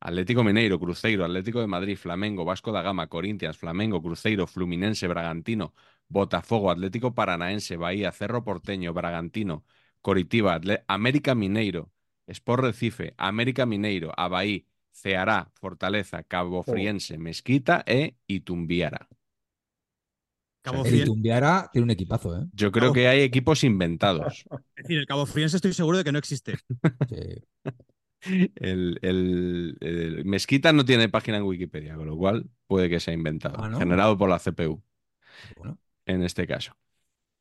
Atlético 0.00 0.44
Mineiro, 0.44 0.78
Cruzeiro, 0.78 1.24
Atlético 1.24 1.60
de 1.60 1.66
Madrid, 1.66 1.96
Flamengo, 1.96 2.44
Vasco 2.44 2.70
da 2.72 2.82
Gama, 2.82 3.08
Corinthians, 3.08 3.56
Flamengo, 3.58 4.00
Cruzeiro, 4.02 4.46
Fluminense, 4.46 5.08
Bragantino, 5.08 5.74
Botafogo, 6.08 6.70
Atlético 6.70 7.14
Paranaense, 7.14 7.76
Bahía, 7.76 8.12
Cerro 8.12 8.44
Porteño, 8.44 8.92
Bragantino, 8.94 9.64
Coritiba, 10.00 10.54
Atle- 10.54 10.84
América 10.86 11.34
Mineiro, 11.34 11.90
Sport 12.26 12.62
Recife, 12.64 13.14
América 13.16 13.66
Mineiro, 13.66 14.12
Abaí, 14.16 14.66
Ceará, 14.92 15.50
Fortaleza, 15.54 16.22
Cabo 16.22 16.62
Friense, 16.62 17.18
Mezquita 17.18 17.82
e 17.86 18.14
Itumbiara. 18.26 19.08
Cabo 20.62 20.84
El 20.84 20.94
Itumbiara 20.96 21.68
tiene 21.72 21.84
un 21.84 21.90
equipazo, 21.90 22.36
¿eh? 22.36 22.44
Yo 22.52 22.70
creo 22.70 22.86
Cabo- 22.86 22.94
que 22.94 23.08
hay 23.08 23.20
equipos 23.22 23.64
inventados. 23.64 24.44
es 24.76 24.82
decir, 24.84 24.98
el 24.98 25.06
Cabo 25.06 25.26
Friense 25.26 25.56
estoy 25.56 25.72
seguro 25.72 25.98
de 25.98 26.04
que 26.04 26.12
no 26.12 26.18
existe. 26.18 26.56
Sí. 27.08 27.42
El, 28.56 28.98
el- 29.02 29.76
el 29.80 30.24
Mezquita 30.24 30.72
no 30.72 30.84
tiene 30.84 31.08
página 31.08 31.38
en 31.38 31.44
Wikipedia, 31.44 31.94
con 31.96 32.06
lo 32.06 32.16
cual 32.16 32.48
puede 32.66 32.88
que 32.90 33.00
sea 33.00 33.14
inventado, 33.14 33.62
Ah, 33.62 33.68
¿no? 33.68 33.78
generado 33.78 34.18
por 34.18 34.28
la 34.28 34.38
CPU 34.38 34.82
Bueno, 35.56 35.78
en 36.06 36.22
este 36.22 36.46
caso. 36.46 36.76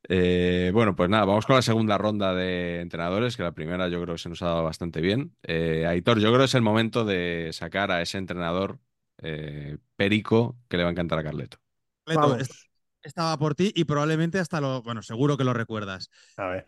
Eh, 0.09 0.71
bueno, 0.73 0.95
pues 0.95 1.09
nada, 1.09 1.25
vamos 1.25 1.45
con 1.45 1.55
la 1.57 1.61
segunda 1.63 1.97
ronda 1.97 2.33
de 2.35 2.81
entrenadores, 2.81 3.37
que 3.37 3.43
la 3.43 3.53
primera 3.53 3.89
yo 3.89 4.01
creo 4.01 4.15
que 4.15 4.21
se 4.21 4.29
nos 4.29 4.41
ha 4.43 4.47
dado 4.47 4.63
bastante 4.65 5.01
bien. 5.01 5.35
Eh, 5.43 5.85
Aitor, 5.87 6.19
yo 6.19 6.29
creo 6.29 6.39
que 6.39 6.45
es 6.45 6.55
el 6.55 6.61
momento 6.63 7.05
de 7.05 7.51
sacar 7.53 7.91
a 7.91 8.01
ese 8.01 8.17
entrenador 8.17 8.79
eh, 9.19 9.77
perico 9.97 10.57
que 10.69 10.77
le 10.77 10.83
va 10.83 10.89
a 10.89 10.93
encantar 10.93 11.19
a 11.19 11.23
Carleto. 11.23 11.59
Leto, 12.05 12.19
Vamos. 12.19 12.41
est- 12.41 12.51
estaba 13.03 13.37
por 13.37 13.55
ti 13.55 13.71
y 13.75 13.85
probablemente 13.85 14.39
hasta 14.39 14.61
lo, 14.61 14.81
bueno, 14.83 15.01
seguro 15.01 15.37
que 15.37 15.43
lo 15.43 15.53
recuerdas. 15.53 16.09
A 16.37 16.47
ver. 16.47 16.65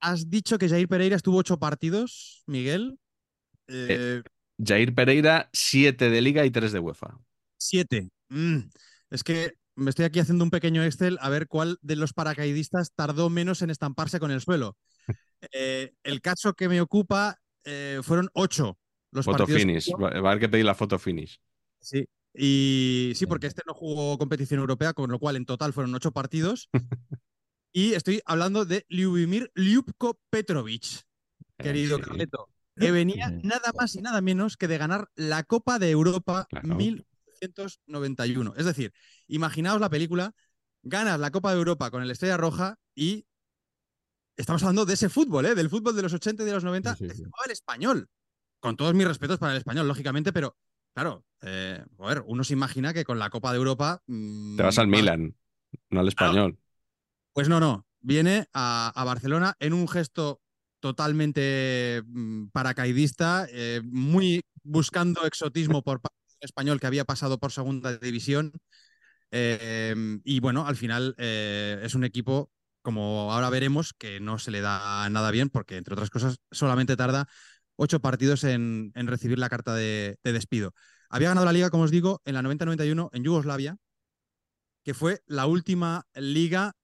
Has 0.00 0.28
dicho 0.30 0.58
que 0.58 0.68
Jair 0.68 0.88
Pereira 0.88 1.16
estuvo 1.16 1.38
ocho 1.38 1.58
partidos, 1.58 2.42
Miguel. 2.46 2.98
Eh, 3.68 4.22
Jair 4.58 4.94
Pereira, 4.94 5.50
siete 5.52 6.10
de 6.10 6.20
Liga 6.20 6.44
y 6.44 6.50
tres 6.50 6.72
de 6.72 6.78
UEFA. 6.78 7.18
siete. 7.56 8.10
Mm, 8.28 8.58
Es 9.10 9.22
que 9.24 9.52
me 9.76 9.90
estoy 9.90 10.04
aquí 10.04 10.20
haciendo 10.20 10.44
un 10.44 10.50
pequeño 10.50 10.84
Excel 10.84 11.18
a 11.20 11.28
ver 11.28 11.46
cuál 11.48 11.78
de 11.82 11.96
los 11.96 12.12
paracaidistas 12.12 12.92
tardó 12.94 13.30
menos 13.30 13.62
en 13.62 13.70
estamparse 13.70 14.20
con 14.20 14.30
el 14.30 14.40
suelo. 14.40 14.76
Eh, 15.52 15.92
el 16.04 16.22
caso 16.22 16.54
que 16.54 16.70
me 16.70 16.80
ocupa 16.80 17.38
eh, 17.64 18.00
fueron 18.02 18.30
ocho 18.32 18.78
los 19.10 19.26
Foto 19.26 19.46
que 19.46 19.56
finish. 19.58 19.90
Va 19.92 20.08
a 20.08 20.18
haber 20.30 20.40
que 20.40 20.48
pedir 20.48 20.64
la 20.64 20.74
foto 20.74 20.98
finish. 20.98 21.38
Sí. 21.80 22.08
Y 22.32 23.12
sí, 23.14 23.26
porque 23.26 23.46
este 23.46 23.60
no 23.66 23.74
jugó 23.74 24.16
competición 24.16 24.60
europea, 24.60 24.94
con 24.94 25.10
lo 25.10 25.18
cual 25.18 25.36
en 25.36 25.44
total 25.44 25.74
fueron 25.74 25.94
ocho 25.94 26.12
partidos. 26.12 26.70
y 27.72 27.92
estoy 27.92 28.22
hablando 28.24 28.64
de 28.64 28.86
Ljubimir 28.88 29.50
Ljubko 29.54 30.18
Petrovic, 30.30 31.02
querido 31.58 31.98
Eh, 31.98 32.00
sí, 32.02 32.08
Carleto, 32.08 32.48
que 32.76 32.90
venía 32.92 33.30
nada 33.42 33.72
más 33.78 33.94
y 33.94 34.02
nada 34.02 34.20
menos 34.20 34.56
que 34.56 34.68
de 34.68 34.78
ganar 34.78 35.08
la 35.14 35.42
Copa 35.44 35.78
de 35.78 35.90
Europa 35.90 36.46
Claro. 36.50 36.74
1991. 36.76 38.54
Es 38.56 38.64
decir, 38.64 38.92
imaginaos 39.28 39.80
la 39.80 39.90
película, 39.90 40.32
ganas 40.82 41.18
la 41.20 41.30
Copa 41.30 41.52
de 41.52 41.58
Europa 41.58 41.90
con 41.90 42.02
el 42.02 42.10
Estrella 42.10 42.36
Roja 42.36 42.78
y 42.94 43.26
estamos 44.36 44.62
hablando 44.62 44.84
de 44.86 44.94
ese 44.94 45.08
fútbol, 45.08 45.46
¿eh? 45.46 45.54
del 45.54 45.70
fútbol 45.70 45.94
de 45.96 46.02
los 46.02 46.12
80 46.12 46.42
y 46.42 46.46
de 46.46 46.52
los 46.52 46.64
90, 46.64 46.96
Sí, 46.96 47.04
sí, 47.04 47.08
que 47.08 47.14
sí. 47.14 47.22
jugaba 47.24 47.44
el 47.46 47.52
español. 47.52 48.08
Con 48.60 48.76
todos 48.76 48.94
mis 48.94 49.06
respetos 49.06 49.38
para 49.38 49.52
el 49.52 49.58
español, 49.58 49.86
lógicamente, 49.86 50.32
pero 50.32 50.56
claro, 50.94 51.24
eh, 51.42 51.84
joder, 51.96 52.22
uno 52.26 52.44
se 52.44 52.54
imagina 52.54 52.94
que 52.94 53.04
con 53.04 53.18
la 53.18 53.28
Copa 53.30 53.52
de 53.52 53.58
Europa... 53.58 54.02
mm, 54.06 54.56
Te 54.56 54.62
vas 54.62 54.78
al 54.78 54.88
Milan, 54.88 55.36
no 55.90 56.00
al 56.00 56.08
español. 56.08 56.58
Pues 57.34 57.48
no, 57.48 57.60
no. 57.60 57.86
Viene 58.00 58.48
a, 58.52 58.92
a 58.94 59.04
Barcelona 59.04 59.54
en 59.60 59.72
un 59.74 59.86
gesto 59.88 60.40
totalmente 60.84 62.02
mm, 62.04 62.48
paracaidista, 62.48 63.46
eh, 63.50 63.80
muy 63.82 64.42
buscando 64.62 65.24
exotismo 65.24 65.82
por 65.82 66.02
parte 66.02 66.18
del 66.28 66.46
español 66.46 66.78
que 66.78 66.86
había 66.86 67.06
pasado 67.06 67.38
por 67.38 67.52
segunda 67.52 67.96
división. 67.96 68.52
Eh, 69.30 69.94
y 70.24 70.40
bueno, 70.40 70.66
al 70.66 70.76
final 70.76 71.14
eh, 71.16 71.80
es 71.82 71.94
un 71.94 72.04
equipo, 72.04 72.50
como 72.82 73.32
ahora 73.32 73.48
veremos, 73.48 73.94
que 73.94 74.20
no 74.20 74.38
se 74.38 74.50
le 74.50 74.60
da 74.60 75.08
nada 75.08 75.30
bien 75.30 75.48
porque, 75.48 75.78
entre 75.78 75.94
otras 75.94 76.10
cosas, 76.10 76.36
solamente 76.50 76.98
tarda 76.98 77.28
ocho 77.76 78.00
partidos 78.00 78.44
en, 78.44 78.92
recibir 78.94 79.38
la 79.38 79.48
carta 79.48 79.74
de 79.74 80.18
despido. 80.22 80.74
Había 81.08 81.30
ganado 81.30 81.46
la 81.46 81.54
liga, 81.54 81.70
como 81.70 81.84
os 81.84 81.90
digo, 81.90 82.20
en 82.26 82.34
la 82.34 82.42
90-91 82.42 83.08
en 83.10 83.24
Yugoslavia, 83.24 83.78
que 84.84 84.92
fue 84.92 85.22
la 85.24 85.46
última 85.46 86.06
liga 86.14 86.74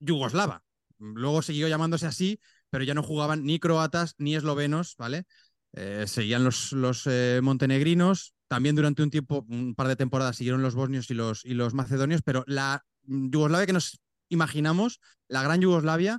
yugoslava. 0.00 0.64
Luego 0.98 1.42
siguió 1.42 1.68
llamándose 1.68 2.06
así, 2.06 2.40
pero 2.74 2.82
ya 2.82 2.94
no 2.94 3.04
jugaban 3.04 3.44
ni 3.44 3.60
croatas 3.60 4.16
ni 4.18 4.34
eslovenos, 4.34 4.96
¿vale? 4.98 5.26
Eh, 5.74 6.06
seguían 6.08 6.42
los, 6.42 6.72
los 6.72 7.06
eh, 7.06 7.38
montenegrinos. 7.40 8.34
También 8.48 8.74
durante 8.74 9.00
un 9.04 9.10
tiempo, 9.10 9.46
un 9.48 9.76
par 9.76 9.86
de 9.86 9.94
temporadas, 9.94 10.34
siguieron 10.34 10.60
los 10.60 10.74
bosnios 10.74 11.08
y 11.08 11.14
los, 11.14 11.44
y 11.44 11.54
los 11.54 11.72
macedonios, 11.72 12.22
pero 12.22 12.42
la 12.48 12.82
Yugoslavia 13.04 13.66
que 13.66 13.72
nos 13.74 14.00
imaginamos, 14.28 14.98
la 15.28 15.44
gran 15.44 15.60
Yugoslavia, 15.60 16.18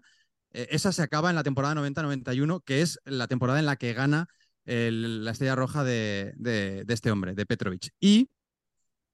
eh, 0.53 0.67
esa 0.71 0.93
se 0.93 1.01
acaba 1.01 1.29
en 1.29 1.35
la 1.35 1.43
temporada 1.43 1.75
90-91, 1.75 2.61
que 2.63 2.81
es 2.81 3.01
la 3.03 3.27
temporada 3.27 3.59
en 3.59 3.65
la 3.65 3.75
que 3.75 3.91
gana 3.91 4.27
el- 4.63 5.25
la 5.25 5.31
estrella 5.31 5.55
roja 5.55 5.83
de, 5.83 6.35
de- 6.37 6.85
de 6.85 6.93
este 6.93 7.11
hombre, 7.11 7.33
de 7.33 7.45
Petrovic. 7.45 7.89
Y, 7.99 8.29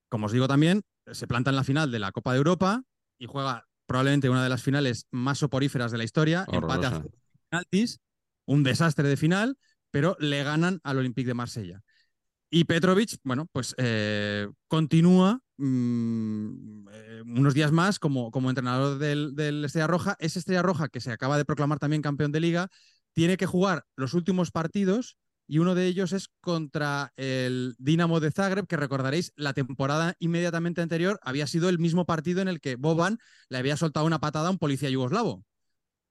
como 0.08 0.26
os 0.26 0.32
digo 0.32 0.46
también, 0.46 0.82
se 1.10 1.26
planta 1.26 1.50
en 1.50 1.56
la 1.56 1.64
final 1.64 1.90
de 1.90 1.98
la 1.98 2.12
Copa 2.12 2.30
de 2.34 2.38
Europa 2.38 2.84
y 3.18 3.26
juega 3.26 3.66
probablemente 3.86 4.30
una 4.30 4.44
de 4.44 4.48
las 4.48 4.62
finales 4.62 5.08
más 5.10 5.38
soporíferas 5.38 5.90
de 5.90 5.98
la 5.98 6.04
historia, 6.04 6.46
empate 6.76 6.86
a 6.86 6.90
un 8.46 8.62
desastre 8.62 9.08
de 9.08 9.16
final, 9.16 9.56
pero 9.90 10.16
le 10.18 10.42
ganan 10.42 10.80
al 10.84 10.98
Olympique 10.98 11.28
de 11.28 11.34
Marsella. 11.34 11.82
Y 12.50 12.64
Petrovic, 12.64 13.18
bueno, 13.24 13.46
pues 13.50 13.74
eh, 13.78 14.46
continúa 14.68 15.40
mm, 15.56 16.88
eh, 16.92 17.22
unos 17.24 17.54
días 17.54 17.72
más 17.72 17.98
como, 17.98 18.30
entrenador 18.48 18.98
del, 18.98 19.34
del 19.34 19.64
Estrella 19.64 19.86
Roja. 19.86 20.16
Ese 20.18 20.38
Estrella 20.38 20.62
Roja, 20.62 20.88
que 20.88 21.00
se 21.00 21.12
acaba 21.12 21.38
de 21.38 21.46
proclamar 21.46 21.78
también 21.78 22.02
campeón 22.02 22.32
de 22.32 22.40
liga, 22.40 22.68
tiene 23.14 23.36
que 23.36 23.46
jugar 23.46 23.84
los 23.96 24.14
últimos 24.14 24.50
partidos 24.50 25.16
y 25.46 25.58
uno 25.58 25.74
de 25.74 25.86
ellos 25.86 26.12
es 26.12 26.28
contra 26.40 27.12
el 27.16 27.74
Dinamo 27.78 28.20
de 28.20 28.30
Zagreb, 28.30 28.66
que 28.66 28.76
recordaréis, 28.76 29.32
la 29.36 29.52
temporada 29.52 30.14
inmediatamente 30.18 30.80
anterior 30.80 31.18
había 31.22 31.46
sido 31.46 31.68
el 31.68 31.78
mismo 31.78 32.06
partido 32.06 32.40
en 32.40 32.48
el 32.48 32.60
que 32.60 32.76
Boban 32.76 33.18
le 33.48 33.58
había 33.58 33.76
soltado 33.76 34.06
una 34.06 34.20
patada 34.20 34.48
a 34.48 34.50
un 34.50 34.58
policía 34.58 34.88
yugoslavo. 34.90 35.44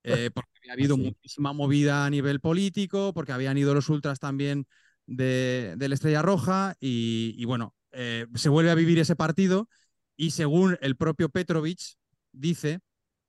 Eh, 0.03 0.31
porque 0.33 0.49
había 0.61 0.73
habido 0.73 0.95
sí. 0.95 1.01
muchísima 1.03 1.53
movida 1.53 2.05
a 2.05 2.09
nivel 2.09 2.39
político, 2.39 3.13
porque 3.13 3.31
habían 3.33 3.57
ido 3.57 3.73
los 3.73 3.89
ultras 3.89 4.19
también 4.19 4.65
de, 5.05 5.75
de 5.77 5.89
la 5.89 5.95
Estrella 5.95 6.21
Roja 6.21 6.75
y, 6.79 7.35
y 7.37 7.45
bueno, 7.45 7.75
eh, 7.91 8.25
se 8.35 8.49
vuelve 8.49 8.71
a 8.71 8.75
vivir 8.75 8.99
ese 8.99 9.15
partido 9.15 9.67
y 10.15 10.31
según 10.31 10.77
el 10.81 10.95
propio 10.95 11.29
Petrovic, 11.29 11.79
dice 12.31 12.79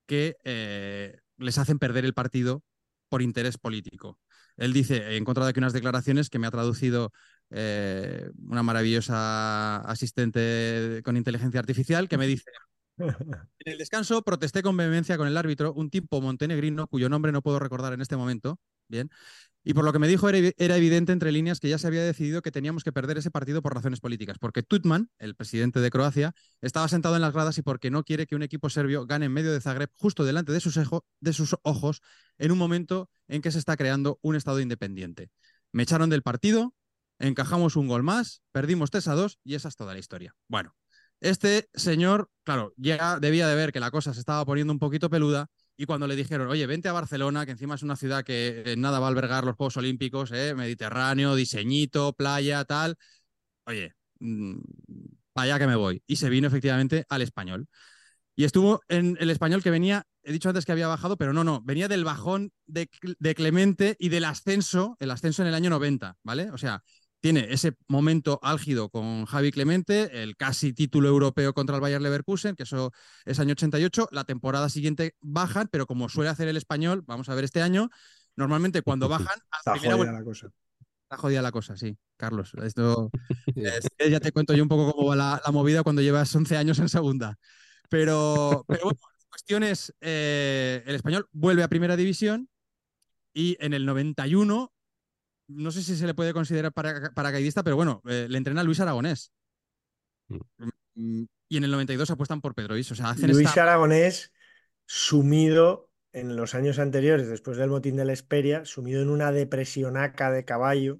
que 0.05 0.37
eh, 0.43 1.17
les 1.37 1.57
hacen 1.57 1.79
perder 1.79 2.05
el 2.05 2.13
partido 2.13 2.63
por 3.09 3.21
interés 3.21 3.57
político. 3.57 4.19
Él 4.57 4.73
dice, 4.73 4.97
he 4.97 5.17
encontrado 5.17 5.49
aquí 5.49 5.59
unas 5.59 5.73
declaraciones 5.73 6.29
que 6.29 6.39
me 6.39 6.47
ha 6.47 6.51
traducido 6.51 7.11
eh, 7.49 8.29
una 8.37 8.63
maravillosa 8.63 9.77
asistente 9.77 11.01
con 11.03 11.17
inteligencia 11.17 11.59
artificial 11.59 12.07
que 12.07 12.17
me 12.17 12.27
dice, 12.27 12.51
en 13.59 13.71
el 13.71 13.77
descanso 13.77 14.21
protesté 14.21 14.61
con 14.61 14.77
vehemencia 14.77 15.17
con 15.17 15.27
el 15.27 15.37
árbitro, 15.37 15.73
un 15.73 15.89
tipo 15.89 16.21
montenegrino 16.21 16.87
cuyo 16.87 17.09
nombre 17.09 17.31
no 17.31 17.41
puedo 17.41 17.59
recordar 17.59 17.93
en 17.93 18.01
este 18.01 18.15
momento, 18.15 18.59
bien, 18.87 19.09
y 19.63 19.73
por 19.73 19.85
lo 19.85 19.93
que 19.93 19.99
me 19.99 20.07
dijo 20.07 20.27
era, 20.29 20.75
evidente 20.75 21.13
entre 21.13 21.31
líneas 21.31 21.59
que 21.59 21.69
ya 21.69 21.77
se 21.77 21.87
había 21.87 22.03
decidido 22.03 22.41
que 22.41 22.51
teníamos 22.51 22.83
que 22.83 22.91
perder 22.91 23.17
ese 23.17 23.31
partido 23.31 23.61
por 23.61 23.73
razones 23.73 24.01
políticas, 24.01 24.37
porque 24.37 24.61
Tutman, 24.61 25.09
el 25.19 25.35
presidente 25.35 25.79
de 25.79 25.89
Croacia, 25.89 26.33
estaba 26.61 26.87
sentado 26.87 27.15
en 27.15 27.21
las 27.21 27.33
gradas 27.33 27.57
y 27.57 27.61
porque 27.61 27.89
no 27.89 28.03
quiere 28.03 28.27
que 28.27 28.35
un 28.35 28.43
equipo 28.43 28.69
serbio 28.69 29.05
gane 29.05 29.27
en 29.27 29.31
medio 29.31 29.53
de 29.53 29.61
Zagreb 29.61 29.89
justo 29.95 30.25
delante 30.25 30.51
de 30.51 30.59
sus, 30.59 30.77
de 31.21 31.33
sus 31.33 31.55
ojos 31.63 32.01
en 32.37 32.51
un 32.51 32.57
momento 32.57 33.09
en 33.27 33.41
que 33.41 33.51
se 33.51 33.59
está 33.59 33.77
creando 33.77 34.19
un 34.21 34.35
Estado 34.35 34.59
independiente. 34.59 35.29
Me 35.71 35.83
echaron 35.83 36.09
del 36.09 36.23
partido, 36.23 36.75
encajamos 37.19 37.77
un 37.77 37.87
gol 37.87 38.03
más, 38.03 38.41
perdimos 38.51 38.91
3 38.91 39.07
a 39.07 39.15
2 39.15 39.39
y 39.45 39.55
esa 39.55 39.69
es 39.69 39.75
toda 39.77 39.93
la 39.93 39.99
historia. 39.99 40.35
Bueno, 40.49 40.75
este 41.23 41.69
señor, 41.73 42.29
claro, 42.43 42.73
ya 42.75 43.17
debía 43.19 43.47
de 43.47 43.55
ver 43.55 43.71
que 43.71 43.79
la 43.79 43.91
cosa 43.91 44.13
se 44.13 44.19
estaba 44.19 44.45
poniendo 44.45 44.73
un 44.73 44.79
poquito 44.79 45.09
peluda 45.09 45.47
y 45.77 45.85
cuando 45.85 46.05
le 46.05 46.17
dijeron, 46.17 46.49
oye, 46.49 46.67
vente 46.67 46.89
a 46.89 46.93
Barcelona, 46.93 47.45
que 47.45 47.53
encima 47.53 47.75
es 47.75 47.81
una 47.81 47.95
ciudad 47.95 48.25
que 48.25 48.75
nada 48.77 48.99
va 48.99 49.07
a 49.07 49.09
albergar 49.09 49.45
los 49.45 49.55
Juegos 49.55 49.77
Olímpicos, 49.77 50.31
¿eh? 50.33 50.53
Mediterráneo, 50.53 51.35
diseñito, 51.35 52.11
playa, 52.11 52.65
tal, 52.65 52.97
oye, 53.65 53.93
mmm, 54.19 54.55
allá 55.35 55.59
que 55.59 55.67
me 55.67 55.77
voy. 55.77 56.03
Y 56.07 56.17
se 56.17 56.29
vino 56.29 56.47
efectivamente 56.47 57.05
al 57.07 57.21
español. 57.21 57.67
Y 58.35 58.43
estuvo 58.43 58.81
en 58.89 59.15
el 59.19 59.29
español 59.29 59.63
que 59.63 59.69
venía, 59.69 60.05
he 60.23 60.33
dicho 60.33 60.49
antes 60.49 60.65
que 60.65 60.73
había 60.73 60.87
bajado, 60.87 61.17
pero 61.17 61.31
no, 61.31 61.45
no, 61.45 61.61
venía 61.63 61.87
del 61.87 62.03
bajón 62.03 62.51
de, 62.65 62.89
de 63.19 63.35
Clemente 63.35 63.95
y 63.97 64.09
del 64.09 64.25
ascenso, 64.25 64.97
el 64.99 65.11
ascenso 65.11 65.41
en 65.43 65.47
el 65.47 65.55
año 65.55 65.69
90, 65.69 66.17
¿vale? 66.23 66.51
O 66.51 66.57
sea, 66.57 66.83
tiene 67.23 67.47
ese 67.51 67.77
momento 67.87 68.37
álgido 68.43 68.89
con 68.89 69.23
Javi 69.25 69.53
Clemente, 69.53 70.23
el 70.23 70.35
casi 70.35 70.73
título 70.73 71.07
europeo 71.07 71.53
contra 71.53 71.77
el 71.77 71.81
Bayer 71.81 72.01
Leverkusen, 72.01 72.53
que 72.57 72.63
eso 72.63 72.91
es 73.23 73.39
año 73.39 73.53
88. 73.53 74.09
La 74.11 74.25
temporada 74.25 74.67
siguiente 74.67 75.15
bajan, 75.21 75.69
pero 75.71 75.87
como 75.87 76.09
suele 76.09 76.29
hacer 76.29 76.49
el 76.49 76.57
español, 76.57 77.01
vamos 77.07 77.29
a 77.29 77.35
ver 77.35 77.45
este 77.45 77.61
año, 77.61 77.89
normalmente 78.35 78.81
cuando 78.81 79.07
bajan. 79.07 79.39
Está 79.57 79.79
jodida 79.79 80.11
la 80.11 80.21
cosa. 80.25 80.49
Está 81.03 81.17
jodida 81.17 81.41
la 81.41 81.51
cosa, 81.53 81.77
sí, 81.77 81.97
Carlos. 82.17 82.51
Esto 82.61 83.09
es, 83.55 83.87
ya 84.09 84.19
te 84.19 84.33
cuento 84.33 84.53
yo 84.53 84.61
un 84.61 84.67
poco 84.67 84.91
cómo 84.91 85.07
va 85.07 85.15
la, 85.15 85.41
la, 85.45 85.51
movida 85.53 85.81
cuando 85.81 86.01
llevas 86.01 86.35
11 86.35 86.57
años 86.57 86.77
en 86.79 86.89
segunda. 86.89 87.39
Pero, 87.87 88.65
pero 88.67 88.83
bueno, 88.83 88.99
la 89.01 89.29
cuestión 89.29 89.63
es, 89.63 89.95
eh, 90.01 90.83
el 90.85 90.95
español 90.95 91.29
vuelve 91.31 91.63
a 91.63 91.69
primera 91.69 91.95
división 91.95 92.49
y 93.33 93.55
en 93.61 93.73
el 93.73 93.85
91 93.85 94.73
no 95.47 95.71
sé 95.71 95.83
si 95.83 95.95
se 95.95 96.07
le 96.07 96.13
puede 96.13 96.33
considerar 96.33 96.71
para, 96.71 97.11
paracaidista, 97.11 97.63
pero 97.63 97.75
bueno, 97.75 98.01
eh, 98.07 98.27
le 98.29 98.37
entrena 98.37 98.63
Luis 98.63 98.79
Aragonés. 98.79 99.31
Mm. 100.95 101.23
Y 101.49 101.57
en 101.57 101.63
el 101.63 101.71
92 101.71 102.09
apuestan 102.09 102.41
por 102.41 102.55
Pedrovis. 102.55 102.91
O 102.91 102.95
sea, 102.95 103.09
hacen 103.09 103.31
Luis 103.31 103.47
esta... 103.47 103.63
Aragonés 103.63 104.31
sumido 104.85 105.91
en 106.11 106.35
los 106.35 106.55
años 106.55 106.79
anteriores, 106.79 107.27
después 107.27 107.57
del 107.57 107.69
motín 107.69 107.95
de 107.95 108.05
la 108.05 108.13
Esperia, 108.13 108.65
sumido 108.65 109.01
en 109.01 109.09
una 109.09 109.31
depresionaca 109.31 110.31
de 110.31 110.45
caballo, 110.45 110.99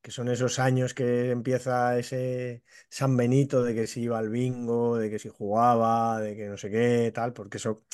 que 0.00 0.10
son 0.12 0.28
esos 0.28 0.58
años 0.58 0.94
que 0.94 1.30
empieza 1.30 1.98
ese 1.98 2.62
San 2.88 3.16
Benito 3.16 3.62
de 3.62 3.74
que 3.74 3.86
si 3.86 4.02
iba 4.02 4.18
al 4.18 4.28
bingo, 4.30 4.98
de 4.98 5.10
que 5.10 5.18
si 5.18 5.28
jugaba, 5.28 6.20
de 6.20 6.36
que 6.36 6.48
no 6.48 6.56
sé 6.56 6.70
qué, 6.70 7.10
tal, 7.12 7.32
porque 7.32 7.58
eso 7.58 7.84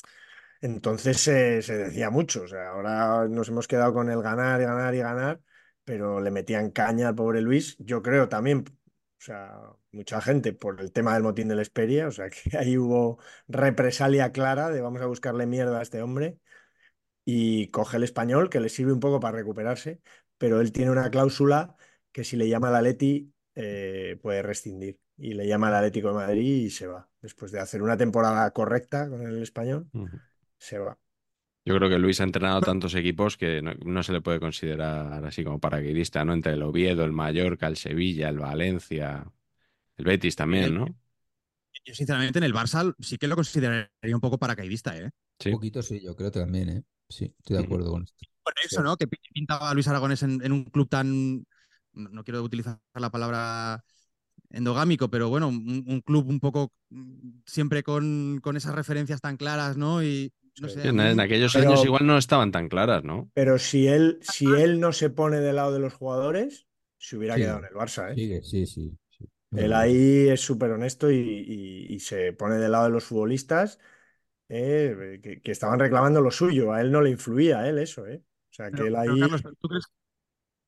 entonces 0.61 1.19
se, 1.19 1.61
se 1.61 1.77
decía 1.77 2.09
mucho. 2.09 2.43
O 2.43 2.47
sea, 2.47 2.69
ahora 2.69 3.27
nos 3.27 3.49
hemos 3.49 3.67
quedado 3.67 3.93
con 3.93 4.09
el 4.09 4.21
ganar 4.21 4.61
y 4.61 4.65
ganar 4.65 4.95
y 4.95 4.99
ganar 4.99 5.41
pero 5.89 6.21
le 6.21 6.29
metían 6.29 6.69
caña 6.69 7.07
al 7.07 7.15
pobre 7.15 7.41
Luis. 7.41 7.75
Yo 7.79 8.03
creo 8.03 8.29
también, 8.29 8.59
o 8.59 8.71
sea, 9.17 9.59
mucha 9.91 10.21
gente 10.21 10.53
por 10.53 10.79
el 10.81 10.91
tema 10.91 11.15
del 11.15 11.23
motín 11.23 11.47
de 11.47 11.55
la 11.55 11.63
Esperia, 11.63 12.07
o 12.07 12.11
sea, 12.11 12.29
que 12.29 12.35
ahí 12.59 12.77
hubo 12.77 13.17
represalia 13.47 14.31
clara 14.31 14.69
de 14.69 14.81
vamos 14.81 15.01
a 15.01 15.07
buscarle 15.07 15.47
mierda 15.47 15.79
a 15.79 15.81
este 15.81 16.03
hombre 16.03 16.37
y 17.25 17.69
coge 17.69 17.97
el 17.97 18.03
español 18.03 18.51
que 18.51 18.59
le 18.59 18.69
sirve 18.69 18.93
un 18.93 18.99
poco 18.99 19.19
para 19.19 19.37
recuperarse, 19.37 19.99
pero 20.37 20.61
él 20.61 20.71
tiene 20.71 20.91
una 20.91 21.09
cláusula 21.09 21.75
que 22.11 22.23
si 22.23 22.37
le 22.37 22.47
llama 22.47 22.67
al 22.67 22.75
Atleti 22.75 23.33
eh, 23.55 24.19
puede 24.21 24.43
rescindir 24.43 24.99
y 25.17 25.33
le 25.33 25.47
llama 25.47 25.69
al 25.69 25.75
Atlético 25.77 26.09
de 26.09 26.13
Madrid 26.13 26.65
y 26.65 26.69
se 26.69 26.85
va. 26.85 27.09
Después 27.19 27.51
de 27.51 27.61
hacer 27.61 27.81
una 27.81 27.97
temporada 27.97 28.51
correcta 28.51 29.09
con 29.09 29.23
el 29.23 29.41
español, 29.41 29.89
uh 29.93 30.05
-huh. 30.05 30.21
se 30.59 30.77
va. 30.77 30.99
Yo 31.69 31.75
creo 31.75 31.87
que 31.87 31.99
Luis 31.99 32.19
ha 32.19 32.23
entrenado 32.23 32.61
tantos 32.61 32.95
equipos 32.95 33.37
que 33.37 33.61
no, 33.61 33.75
no, 33.85 34.01
se 34.01 34.11
le 34.11 34.21
puede 34.21 34.39
considerar 34.39 35.23
así 35.23 35.43
como 35.43 35.59
paracaidista, 35.59 36.25
¿no? 36.25 36.33
Entre 36.33 36.53
el 36.53 36.63
Oviedo, 36.63 37.05
el 37.05 37.11
Mallorca, 37.11 37.67
el 37.67 37.77
Sevilla, 37.77 38.29
el 38.29 38.39
Valencia, 38.39 39.31
el 39.95 40.03
Betis 40.03 40.35
también, 40.35 40.73
¿no? 40.73 40.87
Yo, 41.85 41.93
sinceramente, 41.93 42.39
en 42.39 42.45
el 42.45 42.55
Barça 42.55 42.95
sí 42.97 43.19
que 43.19 43.27
lo 43.27 43.35
consideraría 43.35 44.15
un 44.15 44.19
poco 44.19 44.39
paracaidista, 44.39 44.97
¿eh? 44.97 45.11
Sí. 45.37 45.49
Un 45.49 45.57
poquito 45.57 45.83
sí, 45.83 46.01
yo 46.01 46.15
creo 46.15 46.31
también, 46.31 46.69
¿eh? 46.69 46.83
Sí, 47.07 47.31
estoy 47.37 47.57
de 47.57 47.63
acuerdo 47.63 47.91
con 47.91 48.01
esto. 48.01 48.17
Por 48.41 48.53
eso, 48.65 48.81
¿no? 48.81 48.97
Que 48.97 49.05
pintaba 49.05 49.69
a 49.69 49.73
Luis 49.75 49.87
Aragones 49.87 50.23
en, 50.23 50.43
en 50.43 50.51
un 50.51 50.63
club 50.63 50.89
tan. 50.89 51.45
No, 51.93 52.09
no, 52.09 52.23
quiero 52.23 52.41
utilizar 52.41 52.79
la 52.95 53.11
palabra 53.11 53.83
endogámico, 54.49 55.11
pero 55.11 55.29
bueno, 55.29 55.49
un, 55.49 55.85
un 55.87 56.01
club 56.01 56.29
un 56.29 56.39
poco 56.39 56.73
siempre 57.45 57.83
con, 57.83 58.39
con, 58.41 58.57
esas 58.57 58.73
referencias 58.73 59.21
tan 59.21 59.37
claras, 59.37 59.77
¿no? 59.77 60.01
Y, 60.01 60.33
no 60.61 60.69
sé, 60.69 60.87
en, 60.87 60.99
en, 60.99 61.19
aquellos 61.19 61.53
pero, 61.53 61.69
años 61.69 61.85
igual 61.85 62.05
no 62.07 62.17
estaban 62.17 62.51
tan 62.51 62.69
claras, 62.69 63.03
¿no? 63.03 63.29
Pero 63.33 63.57
si 63.59 63.87
él, 63.87 64.19
si 64.21 64.45
él 64.45 64.79
no 64.79 64.91
se 64.93 65.09
pone 65.09 65.39
del 65.39 65.55
lado 65.57 65.73
de 65.73 65.79
los 65.79 65.93
jugadores, 65.93 66.67
se 66.97 67.17
hubiera 67.17 67.35
Sí. 67.35 67.41
quedado 67.41 67.59
en 67.59 67.65
el 67.65 67.71
Barça. 67.73 68.11
¿eh? 68.11 68.15
Sí, 68.15 68.41
sí, 68.43 68.65
sí. 68.65 68.97
sí. 69.09 69.25
Él 69.51 69.73
ahí 69.73 70.27
es 70.29 70.41
súper 70.41 70.71
honesto 70.71 71.09
y, 71.11 71.15
y- 71.17 71.93
y 71.95 71.99
se 71.99 72.33
pone 72.33 72.55
del 72.55 72.71
lado 72.71 72.85
de 72.85 72.91
los 72.91 73.03
futbolistas 73.03 73.79
eh, 74.49 75.19
que, 75.23 75.41
que 75.41 75.51
estaban 75.51 75.79
reclamando 75.79 76.21
lo 76.21 76.31
suyo. 76.31 76.73
A 76.73 76.81
él 76.81 76.91
no 76.91 77.01
le 77.01 77.09
influía 77.11 77.59
a 77.59 77.69
él 77.69 77.77
eso. 77.79 78.05
¿eh? 78.07 78.23
O 78.23 78.53
sea, 78.53 78.67
que 78.71 78.77
Pero- 78.77 78.87
él 78.87 78.95
ahí. 78.95 79.19
Carlos, 79.19 79.41
¿tú 79.59 79.67
crees? 79.67 79.85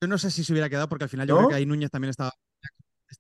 Yo 0.02 0.08
no 0.08 0.18
sé 0.18 0.32
si 0.32 0.44
se 0.44 0.52
hubiera 0.54 0.70
quedado 0.70 0.90
porque 0.90 1.04
al 1.04 1.10
final 1.10 1.28
yo 1.28 1.36
¿No? 1.36 1.40
creo 1.42 1.50
que 1.50 1.56
ahí 1.56 1.66
Núñez 1.66 1.92
también 1.92 2.10
estaba. 2.10 2.32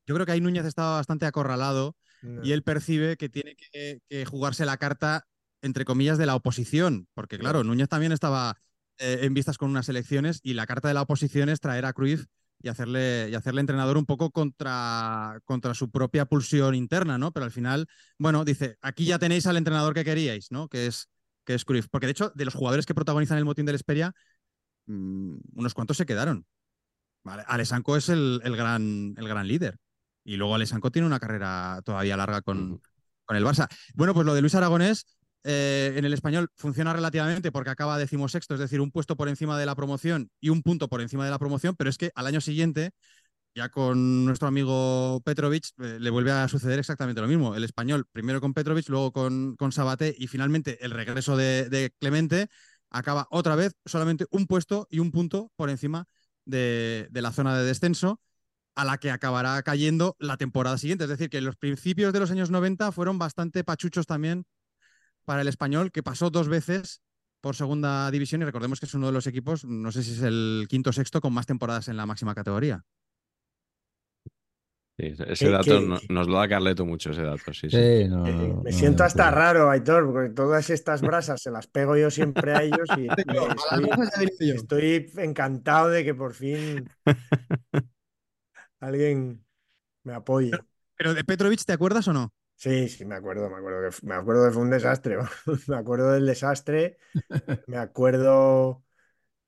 Yo 0.07 0.15
creo 0.15 0.25
que 0.25 0.31
ahí 0.31 0.41
Núñez 0.41 0.65
estaba 0.65 0.95
bastante 0.95 1.25
acorralado 1.25 1.95
No. 2.21 2.43
y 2.43 2.53
él 2.53 2.63
percibe 2.63 3.17
que 3.17 3.29
tiene 3.29 3.55
que, 3.55 3.99
que 4.09 4.25
jugarse 4.25 4.65
la 4.65 4.77
carta, 4.77 5.25
entre 5.61 5.85
comillas, 5.85 6.17
de 6.17 6.25
la 6.25 6.35
oposición. 6.35 7.07
Porque, 7.13 7.37
claro, 7.37 7.63
Núñez 7.63 7.89
también 7.89 8.11
estaba 8.11 8.57
eh, 8.97 9.19
en 9.21 9.33
vistas 9.33 9.57
con 9.57 9.69
unas 9.69 9.89
elecciones 9.89 10.39
y 10.43 10.53
la 10.53 10.65
carta 10.65 10.87
de 10.87 10.93
la 10.93 11.01
oposición 11.01 11.49
es 11.49 11.59
traer 11.59 11.85
a 11.85 11.93
Cruyff 11.93 12.25
y 12.63 12.69
hacerle, 12.69 13.29
y 13.31 13.35
hacerle 13.35 13.61
entrenador 13.61 13.97
un 13.97 14.05
poco 14.05 14.29
contra, 14.29 15.39
contra 15.45 15.73
su 15.73 15.89
propia 15.89 16.25
pulsión 16.25 16.75
interna, 16.75 17.17
¿no? 17.17 17.31
Pero 17.31 17.45
al 17.45 17.51
final, 17.51 17.87
bueno, 18.19 18.45
dice, 18.45 18.77
aquí 18.81 19.05
ya 19.05 19.17
tenéis 19.17 19.47
al 19.47 19.57
entrenador 19.57 19.93
que 19.93 20.03
queríais, 20.03 20.51
¿no? 20.51 20.67
Que 20.67 20.85
es, 20.85 21.09
que 21.43 21.55
es 21.55 21.65
Cruyff. 21.65 21.87
Porque 21.89 22.05
de 22.05 22.11
hecho, 22.11 22.31
de 22.35 22.45
los 22.45 22.53
jugadores 22.53 22.85
que 22.85 22.93
protagonizan 22.93 23.39
el 23.39 23.45
motín 23.45 23.65
del 23.65 23.75
Esperia, 23.75 24.13
mmm, 24.85 25.37
unos 25.55 25.73
cuantos 25.73 25.97
se 25.97 26.05
quedaron. 26.05 26.45
Vale, 27.23 27.43
Alessanco 27.47 27.97
es 27.97 28.09
el, 28.09 28.41
el, 28.43 28.55
gran, 28.55 29.15
el 29.17 29.27
gran 29.27 29.47
líder. 29.47 29.77
Y 30.23 30.37
luego 30.37 30.53
Alessanco 30.53 30.91
tiene 30.91 31.07
una 31.07 31.19
carrera 31.19 31.81
todavía 31.83 32.15
larga 32.17 32.41
con, 32.41 32.81
con 33.25 33.37
el 33.37 33.43
Barça. 33.43 33.67
Bueno, 33.95 34.13
pues 34.13 34.25
lo 34.25 34.35
de 34.35 34.41
Luis 34.41 34.53
Aragonés 34.53 35.05
eh, 35.43 35.93
en 35.95 36.05
el 36.05 36.13
español 36.13 36.49
funciona 36.55 36.93
relativamente 36.93 37.51
porque 37.51 37.71
acaba 37.71 37.97
decimosexto, 37.97 38.53
es 38.53 38.59
decir, 38.59 38.79
un 38.79 38.91
puesto 38.91 39.15
por 39.15 39.27
encima 39.27 39.57
de 39.57 39.65
la 39.65 39.75
promoción 39.75 40.29
y 40.39 40.49
un 40.49 40.61
punto 40.61 40.87
por 40.87 41.01
encima 41.01 41.25
de 41.25 41.31
la 41.31 41.39
promoción, 41.39 41.75
pero 41.75 41.89
es 41.89 41.97
que 41.97 42.11
al 42.15 42.27
año 42.27 42.41
siguiente, 42.41 42.91
ya 43.55 43.69
con 43.69 44.25
nuestro 44.25 44.47
amigo 44.47 45.21
Petrovic, 45.25 45.65
eh, 45.79 45.97
le 45.99 46.09
vuelve 46.11 46.31
a 46.31 46.47
suceder 46.47 46.79
exactamente 46.79 47.21
lo 47.21 47.27
mismo. 47.27 47.55
El 47.55 47.63
español, 47.63 48.05
primero 48.11 48.39
con 48.39 48.53
Petrovic, 48.53 48.87
luego 48.89 49.11
con, 49.11 49.55
con 49.55 49.71
Sabaté 49.71 50.15
y 50.17 50.27
finalmente 50.27 50.83
el 50.85 50.91
regreso 50.91 51.35
de, 51.35 51.69
de 51.69 51.91
Clemente, 51.99 52.47
acaba 52.91 53.27
otra 53.31 53.55
vez 53.55 53.73
solamente 53.85 54.25
un 54.31 54.45
puesto 54.47 54.87
y 54.91 54.99
un 54.99 55.11
punto 55.11 55.51
por 55.55 55.69
encima 55.69 56.05
de, 56.45 57.07
de, 57.11 57.21
la 57.21 57.31
zona 57.31 57.57
de 57.57 57.65
descenso 57.65 58.21
a 58.75 58.85
la 58.85 58.97
que 58.97 59.11
acabará 59.11 59.61
cayendo 59.63 60.15
la 60.19 60.37
temporada 60.37 60.77
siguiente. 60.77 61.05
Es 61.05 61.09
decir, 61.09 61.29
que 61.29 61.41
los 61.41 61.55
principios 61.57 62.13
de 62.13 62.19
los 62.19 62.31
años 62.31 62.51
90 62.51 62.91
fueron 62.91 63.19
bastante 63.19 63.63
pachuchos 63.63 64.05
también 64.05 64.45
para 65.31 65.43
el 65.43 65.47
español, 65.47 65.93
que 65.93 66.03
pasó 66.03 66.29
dos 66.29 66.49
veces 66.49 67.01
por 67.39 67.55
segunda 67.55 68.11
división 68.11 68.41
y 68.41 68.43
recordemos 68.43 68.81
que 68.81 68.85
es 68.85 68.93
uno 68.95 69.07
de 69.07 69.13
los 69.13 69.27
equipos, 69.27 69.63
no 69.63 69.89
sé 69.89 70.03
si 70.03 70.11
es 70.11 70.23
el 70.23 70.65
quinto 70.67 70.89
o 70.89 70.93
sexto, 70.93 71.21
con 71.21 71.31
más 71.31 71.45
temporadas 71.45 71.87
en 71.87 71.95
la 71.95 72.05
máxima 72.05 72.35
categoría. 72.35 72.83
Sí, 74.99 75.13
ese 75.25 75.49
dato 75.49 75.79
que, 75.79 75.87
no, 75.87 75.97
nos 76.09 76.27
lo 76.27 76.37
da 76.37 76.49
Carleto 76.49 76.85
mucho, 76.85 77.11
ese 77.11 77.21
dato. 77.21 77.53
Sí, 77.53 77.69
sí. 77.69 77.69
sí 77.69 78.09
no, 78.09 78.27
eh, 78.27 78.33
no, 78.33 78.61
me 78.61 78.73
siento 78.73 79.05
hasta 79.05 79.31
raro, 79.31 79.71
Aitor, 79.71 80.11
porque 80.11 80.33
todas 80.33 80.69
estas 80.69 80.99
brasas 80.99 81.41
se 81.41 81.49
las 81.49 81.65
pego 81.67 81.95
yo 81.95 82.11
siempre 82.11 82.53
a 82.53 82.63
ellos 82.63 82.89
y, 82.97 83.03
y 84.43 84.49
estoy, 84.49 84.49
estoy, 84.91 85.11
encantado 85.23 85.87
de 85.87 86.03
que 86.03 86.13
por 86.13 86.33
fin 86.33 86.89
alguien 88.81 89.45
me 90.03 90.13
apoye. 90.13 90.51
Pero, 90.51 90.65
pero 90.97 91.13
de 91.13 91.23
Petrovic, 91.23 91.63
¿te 91.63 91.71
acuerdas 91.71 92.05
o 92.09 92.11
no? 92.11 92.33
Sí, 92.61 92.89
sí, 92.89 93.05
me 93.05 93.15
acuerdo, 93.15 93.49
me 93.49 93.55
acuerdo 93.57 93.89
que, 93.89 94.05
me 94.05 94.13
acuerdo 94.13 94.45
que 94.45 94.51
fue 94.53 94.61
un 94.61 94.69
desastre. 94.69 95.17
Me 95.67 95.75
acuerdo 95.77 96.11
del 96.11 96.27
desastre. 96.27 96.99
Me 97.67 97.77
acuerdo 97.77 98.83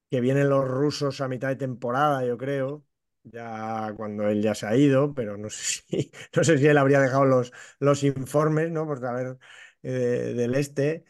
que 0.10 0.22
vienen 0.22 0.50
los 0.50 0.68
rusos 0.68 1.22
a 1.22 1.28
mitad 1.30 1.50
de 1.50 1.58
temporada, 1.58 2.26
yo 2.26 2.38
creo, 2.38 2.86
ya 3.24 3.94
cuando 3.98 4.28
él 4.30 4.42
ya 4.44 4.56
se 4.56 4.68
ha 4.68 4.76
ido, 4.78 5.14
pero 5.14 5.38
no 5.38 5.50
sé 5.52 5.84
si, 5.88 6.12
no 6.36 6.44
sé 6.44 6.58
si 6.60 6.68
él 6.68 6.78
habría 6.78 7.02
dejado 7.02 7.26
los, 7.26 7.54
los 7.80 8.04
informes, 8.04 8.72
¿no? 8.72 8.86
Por 8.88 9.00
saber 9.02 9.38
eh, 9.84 10.34
del 10.36 10.56
este. 10.56 11.06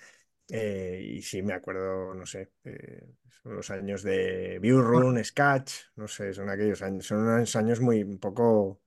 Eh, 0.49 1.01
y 1.17 1.21
sí, 1.23 1.41
me 1.43 1.53
acuerdo, 1.53 2.13
no 2.15 2.25
sé, 2.25 2.51
eh, 2.65 3.07
son 3.43 3.55
los 3.57 3.71
años 3.71 4.03
de 4.03 4.59
Run, 4.63 5.23
Sketch, 5.23 5.73
no 5.97 6.07
sé, 6.07 6.33
son 6.33 6.49
aquellos 6.49 6.81
años, 6.83 7.07
son 7.07 7.19
unos 7.19 7.55
años 7.55 7.81
muy 7.81 8.03
un 8.03 8.19
poco, 8.19 8.82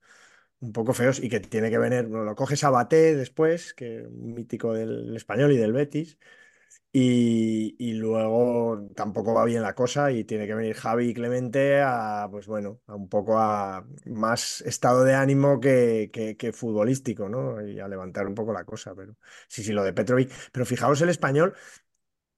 un 0.60 0.72
poco 0.72 0.94
feos 0.94 1.20
y 1.22 1.28
que 1.28 1.40
tiene 1.40 1.70
que 1.70 1.78
venir, 1.78 2.06
bueno, 2.06 2.24
lo 2.24 2.34
coge 2.34 2.56
Sabaté 2.56 3.14
después, 3.14 3.74
que 3.74 4.02
un 4.08 4.34
mítico 4.34 4.72
del 4.74 5.14
español 5.16 5.52
y 5.52 5.56
del 5.56 5.72
Betis, 5.72 6.18
y, 6.92 7.76
y 7.78 7.94
luego 7.94 8.88
tampoco 8.94 9.34
va 9.34 9.44
bien 9.44 9.62
la 9.62 9.74
cosa 9.74 10.10
y 10.12 10.24
tiene 10.24 10.46
que 10.46 10.54
venir 10.54 10.74
Javi 10.76 11.10
y 11.10 11.14
Clemente 11.14 11.82
a, 11.82 12.26
pues 12.30 12.46
bueno, 12.46 12.80
a 12.86 12.94
un 12.94 13.08
poco 13.08 13.38
a 13.38 13.86
más 14.06 14.62
estado 14.62 15.04
de 15.04 15.14
ánimo 15.14 15.60
que, 15.60 16.10
que, 16.12 16.36
futbolístico, 16.52 17.28
¿no? 17.28 17.60
Y 17.66 17.80
a 17.80 17.88
levantar 17.88 18.26
un 18.26 18.34
poco 18.34 18.52
la 18.52 18.64
cosa, 18.64 18.94
pero 18.94 19.16
sí, 19.48 19.62
sí, 19.62 19.72
lo 19.72 19.84
de 19.84 19.92
Petrovic. 19.92 20.30
Pero 20.52 20.64
fijaos 20.66 21.00
el 21.02 21.10
español, 21.10 21.54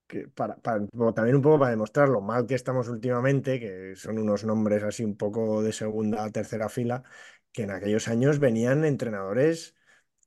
que 0.07 0.29
para, 0.29 0.57
para- 0.57 0.87
también 1.15 1.37
un 1.37 1.43
poco 1.43 1.59
para 1.59 1.71
demostrar 1.73 2.09
lo 2.09 2.21
mal 2.21 2.47
que 2.47 2.55
estamos 2.55 2.89
últimamente, 2.89 3.61
que 3.61 3.95
son 3.97 4.19
unos 4.19 4.45
nombres 4.45 4.83
así 4.83 5.05
un 5.05 5.17
poco 5.17 5.63
de 5.63 5.73
segunda, 5.73 6.31
tercera 6.31 6.69
fila, 6.69 7.03
que 7.59 7.65
en 7.65 7.73
aquellos 7.73 8.07
años 8.07 8.39
venían 8.39 8.85
entrenadores 8.85 9.75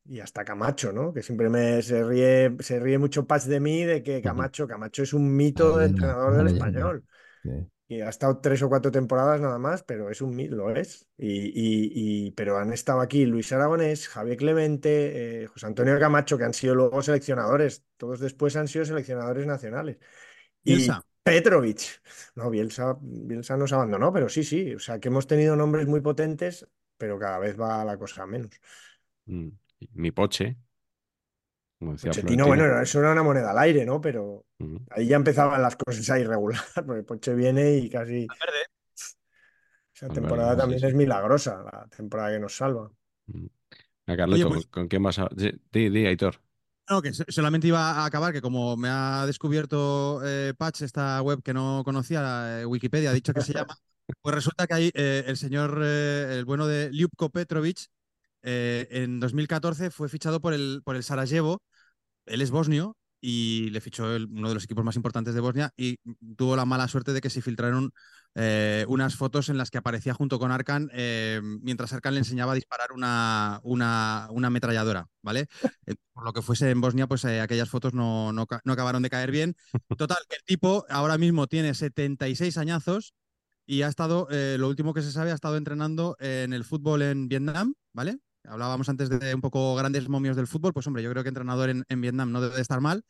y 0.06 0.20
hasta 0.20 0.44
Camacho, 0.44 0.92
¿no? 0.92 1.14
Que 1.14 1.24
siempre 1.24 1.50
me, 1.50 1.82
se 1.82 2.04
ríe, 2.04 2.58
se 2.60 2.78
ríe 2.78 2.98
mucho 2.98 3.26
Paz 3.26 3.48
de 3.48 3.62
mí 3.62 3.86
de 3.86 4.04
que 4.04 4.22
Camacho, 4.22 4.68
Camacho 4.68 5.02
es 5.04 5.14
un 5.14 5.34
mito 5.34 5.78
de 5.78 5.86
entrenador 5.86 6.36
del 6.36 6.48
español. 6.48 7.06
Sí. 7.42 7.50
Y 7.88 8.02
ha 8.02 8.10
estado 8.10 8.40
tres 8.40 8.62
o 8.64 8.68
cuatro 8.70 8.92
temporadas 8.92 9.40
nada 9.40 9.58
más, 9.60 9.84
pero 9.84 10.10
es 10.10 10.22
un 10.22 10.36
mito, 10.36 10.56
lo 10.58 10.76
es. 10.76 11.08
Y, 11.18 11.30
y- 11.30 12.28
y- 12.28 12.32
pero 12.32 12.58
han 12.58 12.74
estado 12.74 13.00
aquí 13.00 13.26
Luis 13.26 13.52
Aragonés, 13.54 14.10
Javier 14.10 14.38
Clemente, 14.38 15.44
eh, 15.44 15.48
José 15.48 15.68
Antonio 15.68 15.98
Camacho, 16.00 16.38
que 16.38 16.44
han 16.44 16.54
sido 16.54 16.76
luego 16.76 17.02
seleccionadores. 17.02 17.86
Todos 17.98 18.20
después 18.20 18.58
han 18.58 18.68
sido 18.68 18.84
seleccionadores 18.86 19.46
nacionales. 19.46 19.98
Y 20.64 20.76
Bielsa. 20.76 21.02
Petrovic. 21.24 22.02
No, 22.36 22.50
Bielsa, 22.50 22.98
Bielsa 23.02 23.58
nos 23.58 23.74
abandonó, 23.74 24.12
pero 24.14 24.30
sí, 24.30 24.44
sí. 24.44 24.76
O 24.76 24.80
sea, 24.80 25.00
que 25.00 25.10
hemos 25.10 25.28
tenido 25.28 25.56
nombres 25.56 25.88
muy 25.88 26.02
potentes, 26.02 26.68
pero 27.02 27.18
cada 27.18 27.40
vez 27.40 27.60
va 27.60 27.84
la 27.84 27.98
cosa 27.98 28.28
menos. 28.28 28.52
Mm. 29.26 29.48
Mi 29.94 30.12
poche, 30.12 30.56
como 31.80 31.94
decía 31.94 32.12
Pochettino, 32.12 32.46
bueno, 32.46 32.80
eso 32.80 33.00
era 33.00 33.12
una 33.12 33.24
moneda 33.24 33.50
al 33.50 33.58
aire, 33.58 33.84
¿no? 33.88 34.00
Pero 34.00 34.46
ahí 34.92 35.08
ya 35.08 35.16
empezaban 35.16 35.60
las 35.64 35.76
cosas 35.76 36.08
a 36.12 36.20
irregular, 36.20 36.62
porque 36.86 37.02
Poche 37.02 37.34
viene 37.34 37.74
y 37.74 37.90
casi 37.90 38.28
esa 38.28 40.08
Valverde, 40.08 40.22
temporada 40.22 40.56
también 40.56 40.80
sí. 40.80 40.86
es 40.86 40.94
milagrosa, 40.94 41.64
la 41.64 41.88
temporada 41.88 42.34
que 42.34 42.40
nos 42.40 42.56
salva. 42.56 42.92
Mm. 43.26 43.48
A 44.06 44.16
Carleto, 44.16 44.48
Oye, 44.48 44.56
pues- 44.56 44.68
¿con, 44.68 44.88
quién 44.88 45.02
vas 45.02 45.18
a...? 45.18 45.28
Sí, 45.36 45.52
Di, 45.72 45.90
di, 45.90 46.06
Aitor. 46.06 46.40
No, 46.88 47.02
que 47.02 47.14
so- 47.14 47.24
solamente 47.30 47.68
iba 47.68 47.80
a 47.94 48.06
acabar 48.06 48.32
que 48.32 48.42
como 48.42 48.78
me 48.78 48.90
ha 48.90 49.26
descubierto 49.26 50.22
eh, 50.24 50.54
Patch, 50.56 50.82
esta 50.84 51.20
web 51.24 51.42
que 51.42 51.54
no 51.54 51.82
conocía, 51.84 52.62
eh, 52.62 52.66
Wikipedia, 52.66 53.10
ha 53.10 53.14
dicho 53.14 53.34
que 53.34 53.42
se 53.42 53.54
llama, 53.54 53.76
pues 54.22 54.36
resulta 54.36 54.68
que 54.68 54.74
ahí 54.74 54.92
eh, 54.94 55.24
el 55.28 55.38
señor, 55.38 55.82
eh, 55.84 56.38
el 56.38 56.46
bueno 56.46 56.68
de 56.68 56.90
Ljubko 56.92 57.30
Petrovic, 57.30 57.88
eh, 58.44 58.88
en 58.92 59.20
2014 59.20 59.92
fue 59.92 60.10
fichado 60.10 60.42
por 60.42 60.54
el, 60.54 60.82
por 60.84 60.96
el 60.96 61.04
Sarajevo, 61.04 61.62
él 62.26 62.42
es 62.42 62.52
bosnio 62.52 62.98
y 63.24 63.70
le 63.70 63.82
fichó 63.82 64.06
uno 64.06 64.50
de 64.50 64.56
los 64.56 64.64
equipos 64.64 64.84
más 64.84 64.96
importantes 64.96 65.36
de 65.36 65.42
Bosnia 65.42 65.72
y 65.78 65.98
tuvo 66.36 66.56
la 66.56 66.66
mala 66.66 66.88
suerte 66.88 67.14
de 67.14 67.22
que 67.22 67.30
se 67.30 67.42
filtraron 67.42 67.92
unas 68.88 69.16
fotos 69.16 69.50
en 69.50 69.58
las 69.58 69.70
que 69.70 69.78
aparecía 69.78 70.16
junto 70.16 70.40
con 70.40 70.52
Arkan 70.52 70.90
mientras 71.62 71.94
Arkan 71.94 72.16
le 72.16 72.20
enseñaba 72.22 72.54
a 72.54 72.56
disparar 72.56 72.94
una, 72.94 73.60
una, 73.64 74.28
una 74.32 74.48
ametralladora, 74.48 75.08
¿vale? 75.22 75.46
Por 76.14 76.26
lo 76.26 76.34
que 76.34 76.42
fuese 76.42 76.72
en 76.72 76.82
Bosnia, 76.82 77.06
pues 77.06 77.24
aquellas 77.26 77.70
fotos 77.70 77.94
no, 77.94 78.34
no, 78.34 78.48
no 78.64 78.74
acabaron 78.74 79.04
de 79.04 79.10
caer 79.12 79.30
bien. 79.30 79.56
Total, 79.96 80.18
el 80.30 80.44
tipo 80.44 80.86
ahora 80.90 81.20
mismo 81.20 81.46
tiene 81.46 81.76
76 81.76 82.58
añazos 82.58 83.14
y 83.72 83.84
ha 83.84 83.88
estado, 83.88 84.28
eh, 84.30 84.58
lo 84.60 84.68
último 84.68 84.94
que 84.94 85.02
se 85.02 85.14
sabe, 85.14 85.32
ha 85.32 85.34
estado 85.34 85.56
entrenando 85.56 86.18
en 86.20 86.52
el 86.52 86.66
fútbol 86.66 87.04
en 87.04 87.30
Vietnam, 87.30 87.74
¿vale? 87.94 88.18
Hablábamos 88.44 88.90
antes 88.90 89.10
de 89.10 89.34
un 89.34 89.40
poco 89.40 89.76
grandes 89.76 90.10
momios 90.10 90.36
del 90.36 90.48
fútbol, 90.48 90.74
pues 90.74 90.88
hombre, 90.88 91.02
yo 91.02 91.10
creo 91.10 91.24
que 91.24 91.30
entrenador 91.30 91.70
en, 91.70 91.86
en 91.88 92.02
Vietnam 92.02 92.34
no 92.34 92.42
debe 92.42 92.56
de 92.56 92.62
estar 92.62 92.82
mal. 92.82 93.06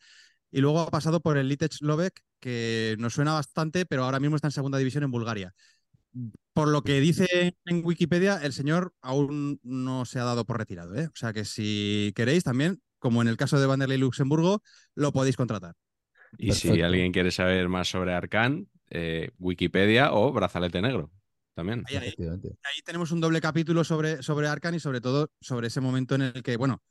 Y 0.52 0.60
luego 0.60 0.78
ha 0.78 0.88
pasado 0.88 1.18
por 1.18 1.36
el 1.36 1.48
Litech 1.48 1.80
Lovec, 1.80 2.20
que 2.38 2.94
nos 3.00 3.14
suena 3.14 3.32
bastante, 3.32 3.86
pero 3.86 4.04
ahora 4.04 4.20
mismo 4.20 4.36
está 4.36 4.46
en 4.46 4.52
segunda 4.52 4.78
división 4.78 5.02
en 5.02 5.10
Bulgaria. 5.10 5.52
Por 6.52 6.68
lo 6.68 6.82
que 6.82 7.00
dice 7.00 7.56
en 7.64 7.84
Wikipedia, 7.84 8.36
el 8.36 8.52
señor 8.52 8.94
aún 9.00 9.58
no 9.64 10.04
se 10.04 10.20
ha 10.20 10.24
dado 10.24 10.44
por 10.44 10.58
retirado. 10.58 10.94
¿eh? 10.94 11.08
O 11.08 11.16
sea 11.16 11.32
que 11.32 11.44
si 11.44 12.12
queréis 12.14 12.44
también, 12.44 12.80
como 13.00 13.20
en 13.20 13.26
el 13.26 13.36
caso 13.36 13.58
de 13.58 13.66
Vanderlei 13.66 13.98
Luxemburgo, 13.98 14.62
lo 14.94 15.10
podéis 15.10 15.36
contratar. 15.36 15.74
Y 16.38 16.52
si 16.52 16.82
alguien 16.82 17.10
quiere 17.10 17.32
saber 17.32 17.68
más 17.68 17.88
sobre 17.88 18.14
Arcán, 18.14 18.68
eh, 18.94 19.30
Wikipedia 19.38 20.12
o 20.12 20.32
Brazalete 20.32 20.80
Negro. 20.82 21.10
También. 21.54 21.84
Ahí, 21.86 21.96
ahí. 21.96 22.08
Efectivamente. 22.08 22.48
ahí 22.62 22.80
tenemos 22.84 23.10
un 23.10 23.20
doble 23.20 23.40
capítulo 23.40 23.84
sobre, 23.84 24.22
sobre 24.22 24.48
Arcan 24.48 24.74
y 24.74 24.80
sobre 24.80 25.00
todo 25.00 25.30
sobre 25.40 25.66
ese 25.66 25.80
momento 25.80 26.14
en 26.14 26.22
el 26.22 26.42
que, 26.42 26.56
bueno, 26.56 26.82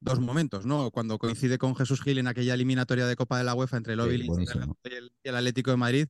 dos 0.00 0.20
momentos, 0.20 0.66
¿no? 0.66 0.90
Cuando 0.90 1.18
coincide 1.18 1.58
con 1.58 1.74
Jesús 1.76 2.02
Gil 2.02 2.18
en 2.18 2.26
aquella 2.26 2.54
eliminatoria 2.54 3.06
de 3.06 3.16
Copa 3.16 3.38
de 3.38 3.44
la 3.44 3.54
UEFA 3.54 3.78
entre 3.78 3.94
el 3.94 4.00
Sí, 4.00 4.26
buenísimo. 4.26 4.76
y 4.84 4.94
el, 4.94 5.12
y 5.22 5.28
el 5.28 5.36
Atlético 5.36 5.70
de 5.70 5.76
Madrid. 5.76 6.06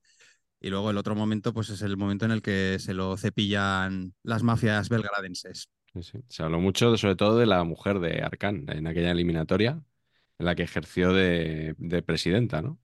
Y 0.60 0.68
luego 0.68 0.90
el 0.90 0.98
otro 0.98 1.14
momento, 1.14 1.54
pues 1.54 1.70
es 1.70 1.82
el 1.82 1.96
momento 1.96 2.26
en 2.26 2.32
el 2.32 2.42
que 2.42 2.78
se 2.78 2.94
lo 2.94 3.16
cepillan 3.16 4.14
las 4.22 4.42
mafias 4.42 4.88
belgradenses. 4.88 5.68
Sí, 5.94 6.02
sí. 6.02 6.18
Se 6.28 6.42
habló 6.42 6.60
mucho, 6.60 6.96
sobre 6.96 7.16
todo, 7.16 7.38
de 7.38 7.46
la 7.46 7.64
mujer 7.64 7.98
de 7.98 8.22
Arcán 8.22 8.66
en 8.68 8.86
aquella 8.86 9.10
eliminatoria 9.10 9.82
en 10.38 10.46
la 10.46 10.54
que 10.54 10.62
ejerció 10.62 11.12
de, 11.12 11.74
de 11.78 12.02
presidenta, 12.02 12.62
¿no? 12.62 12.78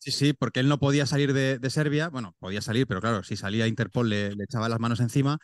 Sí, 0.00 0.12
sí, 0.12 0.32
porque 0.32 0.60
él 0.60 0.68
no 0.68 0.78
podía 0.78 1.06
salir 1.06 1.32
de, 1.32 1.58
de 1.58 1.70
Serbia. 1.70 2.08
Bueno, 2.08 2.34
podía 2.38 2.62
salir, 2.62 2.86
pero 2.86 3.00
claro, 3.00 3.22
si 3.24 3.36
salía 3.36 3.66
Interpol 3.66 4.08
le, 4.08 4.34
le 4.34 4.44
echaba 4.44 4.68
las 4.68 4.78
manos 4.78 5.00
encima. 5.00 5.38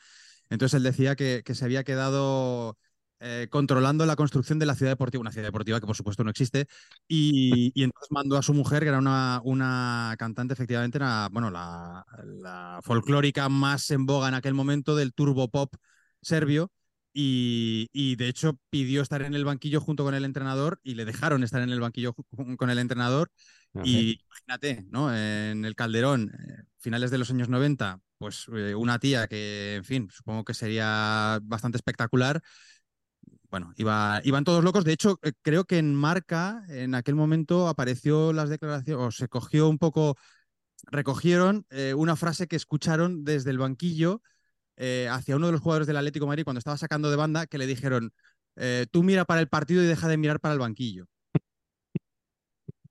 Entonces 0.50 0.76
él 0.76 0.84
decía 0.84 1.16
que, 1.16 1.42
que 1.44 1.54
se 1.54 1.64
había 1.64 1.84
quedado 1.84 2.78
eh, 3.20 3.48
controlando 3.50 4.06
la 4.06 4.16
construcción 4.16 4.58
de 4.58 4.66
la 4.66 4.74
ciudad 4.76 4.92
deportiva, 4.92 5.20
una 5.22 5.32
ciudad 5.32 5.48
deportiva 5.48 5.80
que 5.80 5.86
por 5.86 5.96
supuesto 5.96 6.24
no 6.24 6.30
existe, 6.30 6.66
y, 7.08 7.72
y 7.74 7.84
entonces 7.84 8.10
mandó 8.12 8.36
a 8.36 8.42
su 8.42 8.54
mujer, 8.54 8.82
que 8.82 8.88
era 8.90 8.98
una, 8.98 9.40
una 9.44 10.14
cantante, 10.18 10.54
efectivamente, 10.54 10.98
era, 10.98 11.28
bueno, 11.32 11.50
la, 11.50 12.04
la 12.24 12.80
folclórica 12.84 13.48
más 13.48 13.90
en 13.90 14.06
boga 14.06 14.28
en 14.28 14.34
aquel 14.34 14.54
momento 14.54 14.96
del 14.96 15.14
turbo 15.14 15.48
pop 15.50 15.74
serbio. 16.22 16.70
Y, 17.16 17.88
y, 17.92 18.16
de 18.16 18.28
hecho 18.28 18.58
pidió 18.70 19.00
estar 19.00 19.22
en 19.22 19.34
el 19.34 19.44
banquillo 19.44 19.80
junto 19.80 20.02
con 20.02 20.14
el 20.14 20.24
entrenador 20.24 20.80
y 20.82 20.94
le 20.96 21.04
dejaron 21.04 21.44
estar 21.44 21.62
en 21.62 21.70
el 21.70 21.78
banquillo 21.80 22.14
con 22.58 22.70
el 22.70 22.78
entrenador 22.80 23.30
y 23.82 24.20
imagínate, 24.46 24.86
¿no? 24.90 25.14
En 25.14 25.64
el 25.64 25.74
Calderón, 25.74 26.30
eh, 26.34 26.62
finales 26.78 27.10
de 27.10 27.18
los 27.18 27.30
años 27.30 27.48
90, 27.48 28.00
pues 28.18 28.46
eh, 28.54 28.74
una 28.74 28.98
tía 28.98 29.26
que, 29.26 29.76
en 29.76 29.84
fin, 29.84 30.08
supongo 30.10 30.44
que 30.44 30.54
sería 30.54 31.38
bastante 31.42 31.76
espectacular. 31.78 32.42
Bueno, 33.50 33.72
iba, 33.76 34.20
iban 34.24 34.44
todos 34.44 34.64
locos. 34.64 34.84
De 34.84 34.92
hecho, 34.92 35.18
eh, 35.22 35.32
creo 35.42 35.64
que 35.64 35.78
en 35.78 35.94
Marca, 35.94 36.64
en 36.68 36.94
aquel 36.94 37.14
momento, 37.14 37.68
apareció 37.68 38.32
las 38.32 38.48
declaraciones, 38.48 39.06
o 39.06 39.10
se 39.12 39.28
cogió 39.28 39.68
un 39.68 39.78
poco, 39.78 40.16
recogieron 40.90 41.66
una 41.96 42.16
frase 42.16 42.46
que 42.46 42.56
escucharon 42.56 43.24
desde 43.24 43.50
el 43.50 43.58
banquillo 43.58 44.22
hacia 44.76 45.36
uno 45.36 45.46
de 45.46 45.52
los 45.52 45.60
jugadores 45.60 45.86
del 45.86 45.96
Atlético 45.96 46.26
Madrid 46.26 46.44
cuando 46.44 46.58
estaba 46.58 46.76
sacando 46.76 47.10
de 47.10 47.16
banda, 47.16 47.46
que 47.46 47.58
le 47.58 47.66
dijeron, 47.66 48.12
tú 48.90 49.02
mira 49.02 49.24
para 49.24 49.40
el 49.40 49.48
partido 49.48 49.82
y 49.82 49.86
deja 49.86 50.08
de 50.08 50.18
mirar 50.18 50.40
para 50.40 50.54
el 50.54 50.60
banquillo. 50.60 51.06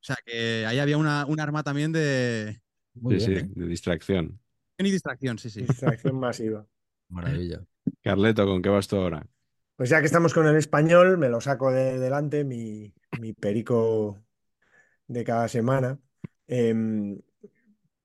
O 0.03 0.05
sea 0.05 0.17
que 0.25 0.65
ahí 0.65 0.79
había 0.79 0.97
una, 0.97 1.25
un 1.25 1.39
arma 1.39 1.63
también 1.63 1.91
de 1.93 2.61
Muy 2.95 3.15
sí, 3.15 3.19
bien, 3.19 3.35
sí, 3.35 3.35
¿eh? 3.37 3.49
de 3.55 3.65
distracción. 3.67 4.39
y 4.77 4.91
distracción, 4.91 5.37
sí, 5.39 5.49
sí. 5.49 5.65
Distracción 5.65 6.15
masiva. 6.19 6.67
Maravilla. 7.09 7.65
Carleto, 8.01 8.45
¿con 8.45 8.61
qué 8.61 8.69
vas 8.69 8.87
tú 8.87 8.97
ahora? 8.97 9.25
Pues 9.75 9.89
ya 9.89 9.99
que 9.99 10.05
estamos 10.05 10.33
con 10.33 10.47
el 10.47 10.55
español, 10.55 11.17
me 11.17 11.29
lo 11.29 11.41
saco 11.41 11.71
de 11.71 11.99
delante, 11.99 12.43
mi, 12.43 12.93
mi 13.11 13.33
perico 13.33 14.23
de 15.07 15.23
cada 15.23 15.47
semana. 15.49 15.99
Em, 16.47 17.19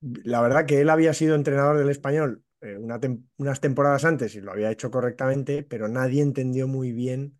la 0.00 0.40
verdad 0.40 0.66
que 0.66 0.80
él 0.80 0.90
había 0.90 1.14
sido 1.14 1.34
entrenador 1.34 1.78
del 1.78 1.90
español 1.90 2.44
eh, 2.60 2.76
una 2.76 3.00
tem- 3.00 3.24
unas 3.38 3.60
temporadas 3.60 4.04
antes 4.04 4.34
y 4.34 4.40
lo 4.40 4.52
había 4.52 4.70
hecho 4.70 4.90
correctamente, 4.90 5.62
pero 5.62 5.88
nadie 5.88 6.22
entendió 6.22 6.66
muy 6.68 6.92
bien 6.92 7.38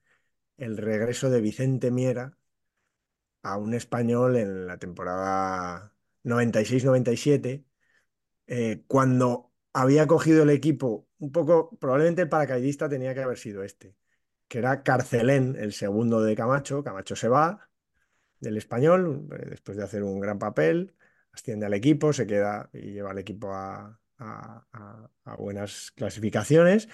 el 0.59 0.79
regreso 0.79 1.31
de 1.31 1.43
Vicente 1.43 1.91
Miera 1.93 2.38
a 3.43 3.57
un 3.59 3.75
español 3.75 4.37
en 4.37 4.67
la 4.67 4.79
temporada 4.79 5.95
96-97, 6.23 7.65
eh, 8.47 8.85
cuando 8.87 9.53
había 9.73 10.07
cogido 10.07 10.43
el 10.45 10.51
equipo 10.51 11.09
un 11.19 11.33
poco, 11.33 11.77
probablemente 11.79 12.23
el 12.23 12.29
paracaidista 12.29 12.89
tenía 12.89 13.15
que 13.15 13.23
haber 13.23 13.39
sido 13.39 13.63
este. 13.65 13.97
que 14.49 14.59
era 14.61 14.83
Carcelén, 14.85 15.57
el 15.59 15.73
segundo 15.75 16.23
de 16.23 16.37
Camacho. 16.37 16.85
Camacho 16.85 17.17
se 17.17 17.29
va 17.29 17.71
del 18.41 18.57
español 18.57 19.29
eh, 19.33 19.47
después 19.51 19.77
de 19.77 19.85
hacer 19.85 20.03
un 20.03 20.21
gran 20.21 20.39
papel, 20.39 20.95
asciende 21.33 21.67
al 21.67 21.75
equipo, 21.75 22.13
se 22.13 22.27
queda 22.27 22.71
y 22.73 22.93
lleva 22.93 23.11
al 23.11 23.19
equipo 23.19 23.53
a, 23.53 24.01
a- 24.19 24.67
a- 24.73 25.11
a 25.25 25.37
buenas 25.37 25.91
clasificaciones 25.93 26.89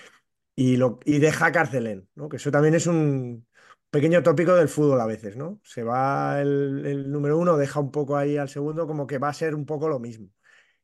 y, 0.56 0.76
lo, 0.76 1.00
y 1.04 1.18
deja 1.18 1.52
Carcelén, 1.52 2.08
¿no? 2.14 2.28
Que 2.28 2.36
eso 2.38 2.50
también 2.50 2.74
es 2.74 2.86
un 2.86 3.46
pequeño 3.94 4.24
tópico 4.24 4.56
del 4.56 4.68
fútbol 4.68 5.00
a 5.00 5.06
veces, 5.06 5.36
¿no? 5.36 5.60
Se 5.62 5.84
va 5.84 6.40
el, 6.40 7.12
número 7.12 7.38
uno, 7.38 7.56
deja 7.56 7.78
un 7.78 7.92
poco 7.92 8.16
ahí 8.16 8.36
al 8.36 8.48
segundo, 8.48 8.88
como 8.88 9.06
que 9.06 9.18
va 9.18 9.28
a 9.28 9.32
ser 9.32 9.54
un 9.54 9.66
poco 9.66 9.88
lo 9.88 10.00
mismo. 10.00 10.30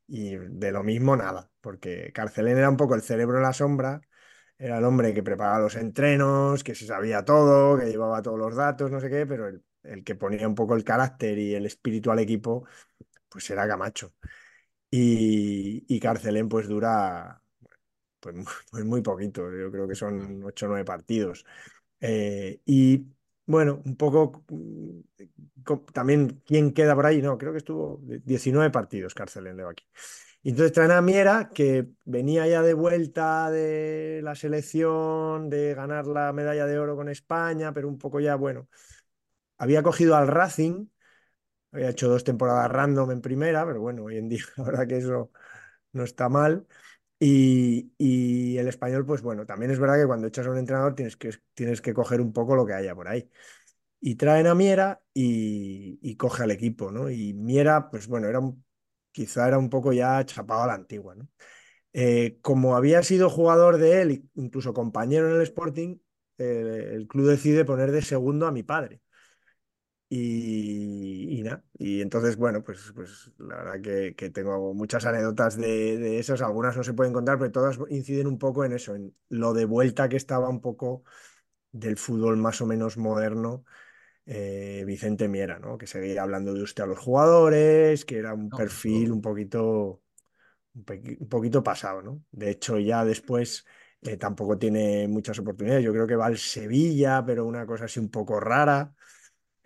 Y 0.07 0.37
de 0.37 0.73
lo 0.73 0.85
mismo 0.85 1.17
nada, 1.17 1.51
porque 1.61 2.13
Carcelén 2.13 2.59
era 2.59 2.71
un 2.71 2.77
poco 2.77 2.95
el 2.95 3.03
cerebro 3.03 3.39
en 3.39 3.45
la 3.45 3.53
sombra, 3.53 4.01
era 4.59 4.79
el 4.79 4.85
hombre 4.85 5.15
que 5.15 5.25
preparaba 5.25 5.59
los 5.61 5.77
entrenos, 5.77 6.63
que 6.65 6.77
se 6.77 6.87
sabía 6.87 7.25
todo, 7.25 7.79
que 7.79 7.87
llevaba 7.87 8.23
todos 8.23 8.39
los 8.39 8.55
datos, 8.55 8.93
no 8.93 9.01
sé 9.01 9.11
qué, 9.11 9.27
pero 9.27 9.49
el, 9.49 10.05
que 10.05 10.15
ponía 10.15 10.47
un 10.47 10.55
poco 10.55 10.77
el 10.77 10.85
carácter 10.85 11.39
y 11.39 11.55
el 11.57 11.67
espíritu 11.67 12.13
al 12.13 12.21
equipo, 12.21 12.65
pues 13.29 13.51
era 13.51 13.67
Camacho. 13.69 14.15
Y, 14.91 16.01
Carcelén 16.01 16.49
pues 16.49 16.69
dura 16.69 17.43
pues, 18.21 18.37
pues 18.71 18.85
muy 18.85 19.03
poquito, 19.03 19.51
yo 19.53 19.71
creo 19.73 19.89
que 19.89 19.95
son 19.97 20.45
8 20.45 20.67
o 20.67 20.69
9 20.71 20.85
partidos. 20.85 21.45
Eh, 22.01 22.61
y 22.67 23.07
bueno, 23.47 23.83
un 23.85 23.97
poco 23.97 24.45
mm, 24.49 25.01
también 25.93 26.43
quién 26.47 26.73
queda 26.73 26.95
por 26.95 27.07
ahí, 27.07 27.21
no, 27.23 27.39
creo 27.39 27.53
que 27.53 27.59
estuvo 27.59 28.01
19 28.03 28.71
partidos 28.71 29.15
Carcelén 29.15 29.61
aquí. 29.61 29.85
Y 30.43 30.51
entonces 30.51 30.73
traen 30.73 30.91
a 30.93 31.03
Miera, 31.03 31.51
que 31.55 31.89
venía 32.07 32.47
ya 32.47 32.63
de 32.63 32.73
vuelta 32.75 33.51
de 33.51 34.21
la 34.23 34.35
selección, 34.35 35.51
de 35.51 35.75
ganar 35.75 36.07
la 36.07 36.33
medalla 36.33 36.67
de 36.67 36.79
oro 36.79 36.97
con 36.97 37.09
España, 37.11 37.73
pero 37.75 37.89
un 37.89 37.99
poco 37.99 38.21
ya, 38.21 38.37
bueno, 38.37 38.69
había 39.59 39.83
cogido 39.83 40.17
al 40.17 40.29
Racing, 40.29 40.87
había 41.73 41.91
hecho 41.91 42.09
dos 42.09 42.25
temporadas 42.25 42.71
random 42.71 43.11
en 43.13 43.21
primera, 43.21 43.67
pero 43.67 43.81
bueno, 43.81 44.05
hoy 44.05 44.19
en 44.19 44.29
día 44.29 44.43
la 44.57 44.65
verdad 44.65 44.89
que 44.89 44.99
eso 44.99 45.33
no 45.93 46.05
está 46.05 46.29
mal. 46.29 46.67
Y, 47.23 48.57
el 48.59 48.69
español, 48.69 49.05
pues 49.07 49.21
bueno, 49.23 49.45
también 49.47 49.71
es 49.71 49.79
verdad 49.79 49.97
que 50.01 50.07
cuando 50.07 50.27
echas 50.27 50.47
a 50.47 50.51
un 50.51 50.59
entrenador 50.59 50.95
tienes 50.95 51.17
que, 51.17 51.31
tienes 51.55 51.81
que 51.83 51.93
coger 51.95 52.21
un 52.21 52.33
poco 52.33 52.57
lo 52.57 52.65
que 52.67 52.73
haya 52.75 52.95
por 52.95 53.09
ahí. 53.09 53.31
Y 54.01 54.17
traen 54.17 54.47
a 54.49 54.55
Miera 54.55 55.03
y, 55.15 55.99
y 56.03 56.17
coge 56.17 56.45
al 56.45 56.51
equipo, 56.53 56.93
¿no? 56.93 57.11
Y 57.11 57.35
Miera, 57.35 57.91
pues 57.91 58.09
bueno, 58.09 58.29
era 58.29 58.41
un- 58.41 58.65
quizá 59.13 59.49
era 59.49 59.59
un 59.59 59.71
poco 59.71 59.93
ya 59.93 60.25
chapado 60.27 60.63
a 60.65 60.67
la 60.69 60.75
antigua, 60.75 61.15
¿no? 61.17 61.29
Eh, 61.93 62.39
como 62.43 62.77
había 62.77 63.03
sido 63.03 63.31
jugador 63.31 63.79
de 63.79 64.03
él, 64.03 64.31
incluso 64.35 64.75
compañero 64.75 65.29
en 65.31 65.37
el 65.37 65.43
Sporting, 65.43 65.99
eh, 66.39 66.93
el 66.95 67.09
club 67.09 67.29
decide 67.29 67.65
poner 67.65 67.93
de 67.93 68.03
segundo 68.03 68.47
a 68.47 68.53
mi 68.53 68.63
padre. 68.65 69.03
Y, 70.13 71.39
y 71.39 71.43
nada, 71.45 71.65
y 71.79 72.01
entonces, 72.01 72.37
bueno, 72.37 72.65
pues, 72.65 72.93
pues 72.97 73.31
la 73.39 73.57
verdad 73.59 73.81
que, 73.81 74.15
que 74.17 74.31
tengo 74.31 74.75
muchas 74.75 75.07
anécdotas 75.07 75.57
de, 75.57 75.99
de 75.99 76.19
esas, 76.19 76.43
algunas 76.43 76.77
no 76.77 76.83
se 76.83 76.95
pueden 76.95 77.13
contar, 77.13 77.39
pero 77.39 77.53
todas 77.53 77.79
inciden 77.91 78.27
un 78.27 78.37
poco 78.39 78.65
en 78.65 78.73
eso, 78.73 78.97
en 78.97 79.15
lo 79.29 79.53
de 79.55 79.67
vuelta 79.67 80.09
que 80.09 80.17
estaba 80.17 80.49
un 80.49 80.61
poco 80.61 81.05
del 81.73 81.97
fútbol 81.99 82.37
más 82.39 82.61
o 82.61 82.67
menos 82.67 82.97
moderno, 82.99 83.65
eh, 84.27 84.85
Vicente 84.87 85.29
Miera, 85.29 85.59
¿no? 85.61 85.79
Que 85.79 85.87
seguía 85.89 86.23
hablando 86.23 86.55
de 86.55 86.63
usted 86.63 86.85
a 86.85 86.87
los 86.89 86.99
jugadores, 86.99 88.05
que 88.05 88.19
era 88.19 88.35
un 88.35 88.53
No, 88.53 88.57
perfil 88.57 89.13
un 89.13 89.23
poquito, 89.23 90.03
un 90.75 91.29
poquito 91.29 91.63
pasado, 91.63 92.03
¿no? 92.03 92.23
De 92.31 92.51
hecho, 92.51 92.79
ya 92.79 93.05
después 93.05 93.67
eh, 94.03 94.17
tampoco 94.17 94.59
tiene 94.59 95.09
muchas 95.09 95.39
oportunidades. 95.39 95.85
Yo 95.85 95.93
creo 95.93 96.07
que 96.07 96.17
va 96.17 96.27
al 96.27 96.39
Sevilla, 96.39 97.25
pero 97.27 97.47
una 97.47 97.67
cosa 97.67 97.85
así 97.87 98.01
un 98.01 98.11
poco 98.11 98.41
rara 98.41 98.95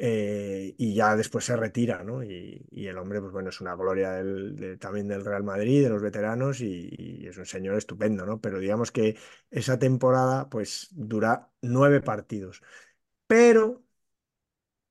eh, 0.06 0.74
y 0.78 0.94
ya 0.94 1.16
después 1.16 1.44
se 1.44 1.56
retira, 1.56 2.04
¿no? 2.04 2.22
Y, 2.22 2.66
el 2.72 2.98
hombre, 2.98 3.20
pues 3.20 3.32
bueno, 3.32 3.48
es 3.50 3.60
una 3.60 3.74
gloria 3.74 4.12
del- 4.12 4.54
de- 4.56 4.76
también 4.76 5.08
del 5.08 5.24
Real 5.24 5.44
Madrid, 5.44 5.82
de 5.82 5.88
los 5.90 6.02
veteranos, 6.02 6.60
y, 6.60 6.90
y 6.98 7.26
es 7.26 7.38
un 7.38 7.46
señor 7.46 7.76
estupendo, 7.76 8.26
¿no? 8.26 8.40
Pero 8.40 8.58
digamos 8.58 8.92
que 8.92 9.16
esa 9.50 9.78
temporada, 9.78 10.48
pues 10.50 10.88
dura 10.92 11.50
nueve 11.62 12.00
partidos. 12.02 12.62
Pero, 13.26 13.84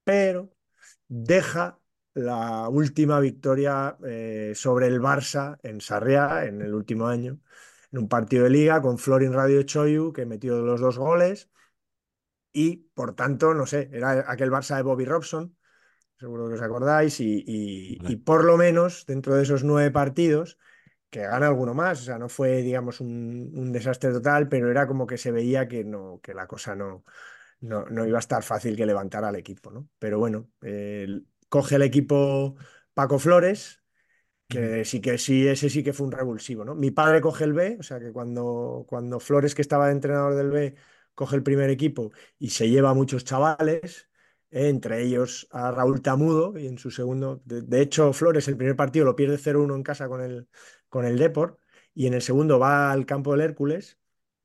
pero, 0.04 0.52
deja 1.08 1.80
la 2.16 2.70
última 2.70 3.20
victoria 3.22 3.98
eh, 4.06 4.54
sobre 4.56 4.88
el 4.88 5.02
Barça 5.02 5.60
en 5.64 5.82
Sarriá 5.82 6.46
en 6.46 6.62
el 6.64 6.74
último 6.76 7.08
año, 7.08 7.40
en 7.92 8.00
un 8.00 8.10
partido 8.10 8.46
de 8.46 8.52
liga 8.52 8.82
con 8.82 9.00
Florin 9.00 9.34
Radio 9.34 9.64
Choyu, 9.64 10.14
que 10.14 10.26
metió 10.28 10.62
los 10.64 10.82
dos 10.82 10.98
goles. 11.00 11.52
Y 12.54 12.78
por 12.94 13.16
tanto, 13.16 13.54
no 13.54 13.66
sé, 13.66 13.90
era 13.94 14.26
aquel 14.32 14.52
Barça 14.52 14.78
de 14.78 14.84
Bobby 14.84 15.06
Robson, 15.06 15.58
seguro 16.20 16.48
que 16.50 16.56
os 16.56 16.62
acordáis, 16.62 17.20
y, 17.20 17.44
y- 17.48 17.98
Vale. 18.00 18.14
y 18.14 18.18
por 18.18 18.44
lo 18.46 18.58
menos 18.58 19.06
dentro 19.06 19.36
de 19.36 19.44
esos 19.44 19.64
nueve 19.64 19.92
partidos, 19.92 20.58
que 21.10 21.22
gana 21.22 21.48
alguno 21.48 21.74
más, 21.76 22.02
o 22.02 22.06
sea, 22.06 22.20
no 22.20 22.30
fue, 22.30 22.62
digamos, 22.64 23.02
un, 23.02 23.52
un 23.56 23.72
desastre 23.72 24.12
total, 24.12 24.50
pero 24.50 24.72
era 24.72 24.88
como 24.88 25.08
que 25.08 25.18
se 25.18 25.32
veía 25.32 25.68
que, 25.68 25.84
no, 25.84 26.20
que 26.24 26.34
la 26.34 26.48
cosa 26.48 26.76
no, 26.76 27.06
no, 27.62 27.86
no 27.88 28.06
iba 28.08 28.18
a 28.18 28.22
estar 28.22 28.44
fácil 28.44 28.76
que 28.76 28.86
levantara 28.86 29.30
al 29.30 29.36
equipo, 29.38 29.72
¿no? 29.72 29.90
Pero 30.00 30.20
bueno, 30.20 30.50
eh, 30.64 31.08
coge 31.50 31.76
el 31.76 31.84
equipo 31.84 32.56
Paco 32.94 33.20
Flores, 33.20 33.82
que 34.48 34.86
sí 34.86 35.02
que 35.02 35.18
sí, 35.18 35.48
ese 35.48 35.70
sí 35.70 35.84
que 35.84 35.94
fue 35.94 36.06
un 36.08 36.12
revulsivo, 36.12 36.64
¿no? 36.66 36.76
Mi 36.76 36.92
padre 36.92 37.22
coge 37.22 37.44
el 37.46 37.54
B, 37.54 37.78
o 37.80 37.84
sea 37.84 38.00
que 38.00 38.12
cuando, 38.12 38.86
cuando 38.88 39.20
Flores, 39.20 39.56
que 39.56 39.62
estaba 39.62 39.88
de 39.88 39.94
entrenador 39.94 40.36
del 40.36 40.52
B, 40.52 40.76
coge 41.16 41.36
el 41.36 41.44
primer 41.44 41.70
equipo 41.70 42.12
y 42.40 42.50
se 42.52 42.70
lleva 42.70 42.94
muchos 42.94 43.24
chavales, 43.26 44.10
eh, 44.52 44.70
entre 44.70 45.02
ellos 45.04 45.48
a 45.52 45.72
Raúl 45.72 46.02
Tamudo, 46.02 46.58
y 46.58 46.68
en 46.68 46.78
su 46.78 46.92
segundo, 46.92 47.42
de, 47.46 47.82
hecho, 47.82 48.14
Flores 48.14 48.48
el 48.48 48.58
primer 48.58 48.76
partido 48.76 49.06
lo 49.06 49.16
pierde 49.16 49.38
0-1 49.38 49.76
en 49.76 49.84
casa 49.84 50.08
con 50.08 50.22
el, 50.22 50.48
con 50.90 51.06
el 51.06 51.18
Depor, 51.18 51.60
y 51.94 52.08
en 52.08 52.14
el 52.14 52.22
segundo 52.22 52.60
va 52.60 52.92
al 52.92 53.06
campo 53.06 53.32
del 53.32 53.42
Hércules, 53.42 53.98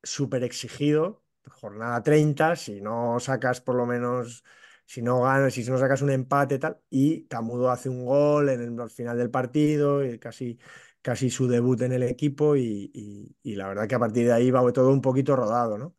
súper 0.03 0.43
exigido, 0.43 1.23
jornada 1.49 2.01
30, 2.03 2.55
si 2.55 2.81
no 2.81 3.19
sacas 3.19 3.61
por 3.61 3.75
lo 3.75 3.85
menos 3.85 4.43
si 4.85 5.01
no 5.03 5.21
ganas, 5.21 5.53
si 5.53 5.63
no 5.69 5.77
sacas 5.77 6.01
un 6.01 6.09
empate 6.11 6.57
tal, 6.59 6.79
y 6.89 7.21
Tamudo 7.27 7.69
hace 7.69 7.89
un 7.89 8.05
gol 8.05 8.49
en 8.49 8.61
el, 8.61 8.79
al 8.79 8.89
final 8.89 9.17
del 9.17 9.29
partido, 9.29 10.03
y 10.03 10.17
casi, 10.19 10.57
casi 11.01 11.29
su 11.29 11.47
debut 11.47 11.81
en 11.81 11.91
el 11.93 12.03
equipo, 12.03 12.55
y- 12.55 13.35
y 13.43 13.55
la 13.55 13.67
verdad 13.67 13.87
que 13.87 13.95
a 13.95 13.99
partir 13.99 14.25
de 14.25 14.33
ahí 14.33 14.49
va 14.51 14.71
todo 14.73 14.91
un 14.91 15.01
poquito 15.01 15.35
rodado, 15.35 15.77
¿no? 15.77 15.95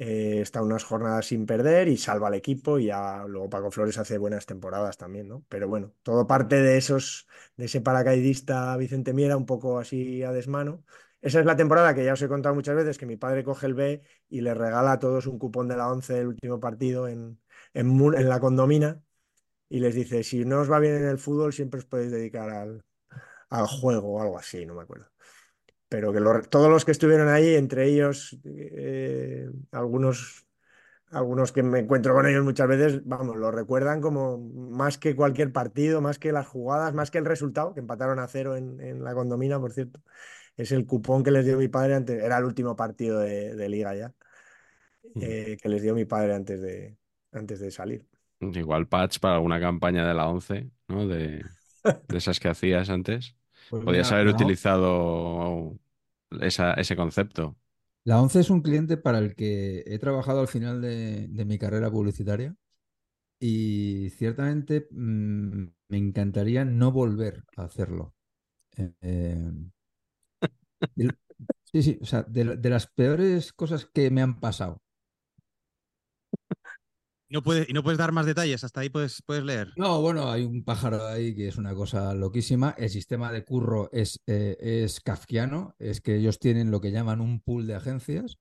Eh, 0.00 0.40
está 0.42 0.62
unas 0.62 0.84
jornadas 0.84 1.26
sin 1.26 1.44
perder 1.44 1.88
y 1.88 1.96
salva 1.96 2.28
al 2.28 2.34
equipo, 2.34 2.78
y 2.78 2.86
ya 2.86 3.24
luego 3.26 3.50
Paco 3.50 3.70
Flores 3.72 3.98
hace 3.98 4.16
buenas 4.16 4.46
temporadas 4.46 4.96
también, 4.96 5.26
¿no? 5.26 5.44
Pero 5.48 5.66
bueno, 5.68 5.92
todo 6.04 6.24
parte 6.28 6.56
de 6.62 6.76
esos, 6.76 7.26
de 7.56 7.64
ese 7.64 7.80
paracaidista 7.80 8.76
Vicente 8.76 9.12
Miera, 9.12 9.36
un 9.36 9.44
poco 9.46 9.78
así 9.80 10.22
a 10.22 10.30
desmano. 10.30 10.84
Esa 11.20 11.40
es 11.40 11.46
la 11.46 11.56
temporada 11.56 11.94
que 11.94 12.04
ya 12.04 12.12
os 12.12 12.22
he 12.22 12.28
contado 12.28 12.54
muchas 12.54 12.76
veces, 12.76 12.96
que 12.96 13.06
mi 13.06 13.16
padre 13.16 13.42
coge 13.42 13.66
el 13.66 13.74
B 13.74 14.02
y 14.28 14.40
le 14.40 14.54
regala 14.54 14.92
a 14.92 14.98
todos 15.00 15.26
un 15.26 15.36
cupón 15.38 15.66
de 15.66 15.76
la 15.76 15.90
11 15.90 16.14
del 16.14 16.28
último 16.28 16.60
partido 16.60 17.08
en, 17.08 17.40
en, 17.74 18.28
la 18.28 18.38
condomina 18.40 19.02
y 19.68 19.80
les 19.80 19.94
dice, 19.94 20.24
si 20.24 20.44
no 20.44 20.60
os 20.60 20.70
va 20.70 20.78
bien 20.80 20.96
en 20.96 21.06
el 21.08 21.18
fútbol, 21.18 21.52
siempre 21.52 21.80
os 21.80 21.86
podéis 21.86 22.12
dedicar 22.12 22.50
al, 22.50 22.84
al 23.50 23.66
juego 23.66 24.14
o 24.14 24.22
algo 24.22 24.38
así, 24.38 24.66
no 24.66 24.74
me 24.74 24.82
acuerdo. 24.82 25.06
Pero 25.88 26.12
que 26.12 26.20
lo- 26.20 26.42
todos 26.42 26.70
los 26.70 26.84
que 26.84 26.92
estuvieron 26.92 27.28
ahí, 27.28 27.54
entre 27.54 27.86
ellos 27.86 28.38
eh, 28.44 29.48
algunos, 29.72 30.46
algunos 31.10 31.52
que 31.52 31.62
me 31.62 31.80
encuentro 31.80 32.14
con 32.14 32.26
ellos 32.26 32.44
muchas 32.44 32.68
veces, 32.68 33.02
vamos, 33.06 33.36
lo 33.36 33.50
recuerdan 33.52 34.00
como 34.02 34.38
más 34.38 34.98
que 34.98 35.16
cualquier 35.16 35.52
partido, 35.52 36.00
más 36.02 36.18
que 36.18 36.32
las 36.32 36.46
jugadas, 36.48 36.94
más 36.94 37.10
que 37.10 37.18
el 37.18 37.26
resultado, 37.26 37.74
que 37.74 37.80
empataron 37.80 38.18
a 38.20 38.28
cero 38.28 38.56
en, 38.56 38.80
en 38.80 39.04
la 39.04 39.14
condomina, 39.14 39.60
por 39.60 39.72
cierto. 39.72 40.00
Es 40.56 40.72
el 40.72 40.86
cupón 40.86 41.24
que 41.24 41.30
les 41.32 41.46
dio 41.46 41.58
mi 41.58 41.68
padre 41.68 41.94
antes, 41.96 42.22
era 42.22 42.38
el 42.38 42.44
último 42.44 42.76
partido 42.76 43.20
de, 43.20 43.56
de 43.56 43.68
liga 43.70 43.94
ya, 43.96 44.14
eh, 45.18 45.56
que 45.60 45.68
les 45.68 45.82
dio 45.82 45.94
mi 45.94 46.04
padre 46.04 46.34
antes 46.34 46.60
de, 46.60 46.96
antes 47.32 47.60
de 47.60 47.70
salir. 47.70 48.06
Igual 48.40 48.86
patch 48.88 49.18
para 49.20 49.34
alguna 49.36 49.60
campaña 49.60 50.06
de 50.06 50.14
la 50.14 50.28
11, 50.28 50.70
¿no? 50.88 51.06
De, 51.08 51.50
de 52.08 52.18
esas 52.18 52.40
que 52.40 52.48
hacías 52.50 52.90
antes. 52.90 53.36
Pues 53.68 53.84
Podías 53.84 54.12
mira, 54.12 54.12
haber 54.12 54.28
utilizado 54.28 55.78
esa- 56.40 56.74
ese 56.74 56.96
concepto. 56.96 57.56
La 58.04 58.20
ONCE 58.22 58.40
es 58.40 58.50
un 58.50 58.62
cliente 58.62 58.96
para 58.96 59.18
el 59.18 59.34
que 59.34 59.84
he 59.86 59.98
trabajado 59.98 60.40
al 60.40 60.48
final 60.48 60.80
de, 60.80 61.28
de 61.28 61.44
mi 61.44 61.58
carrera 61.58 61.90
publicitaria 61.90 62.54
y 63.40 64.10
ciertamente 64.16 64.88
mm, 64.92 65.64
me 65.88 65.98
encantaría 65.98 66.64
no 66.66 66.92
volver 66.92 67.44
a 67.56 67.64
hacerlo. 67.64 68.14
Eh, 68.78 68.92
eh, 69.02 69.52
sí, 71.72 71.82
sí, 71.82 71.98
o 72.02 72.06
sea, 72.06 72.22
de 72.24 72.70
las 72.70 72.86
peores 72.86 73.52
cosas 73.52 73.86
que 73.86 74.10
me 74.10 74.22
han 74.22 74.40
pasado. 74.40 74.82
No 77.30 77.42
puedes, 77.42 77.68
y 77.68 77.72
no 77.72 77.82
puedes 77.82 77.98
dar 77.98 78.12
más 78.12 78.26
detalles, 78.26 78.64
hasta 78.64 78.80
ahí 78.80 78.88
puedes, 78.90 79.22
puedes 79.22 79.44
leer. 79.44 79.72
No, 79.74 80.00
bueno, 80.00 80.28
hay 80.28 80.44
un 80.44 80.64
pájaro 80.64 81.06
ahí 81.06 81.36
que 81.36 81.46
es 81.46 81.56
una 81.56 81.72
cosa 81.72 82.12
loquísima. 82.12 82.74
El 82.76 82.90
sistema 82.90 83.30
de 83.30 83.44
curro 83.44 83.88
es, 83.92 84.20
eh, 84.26 84.56
es 84.60 85.00
kafkiano, 85.00 85.76
es 85.78 86.00
que 86.00 86.16
ellos 86.16 86.40
tienen 86.40 86.72
lo 86.72 86.80
que 86.80 86.90
llaman 86.90 87.20
un 87.20 87.40
pool 87.40 87.66
de 87.68 87.76
agencias 87.76 88.38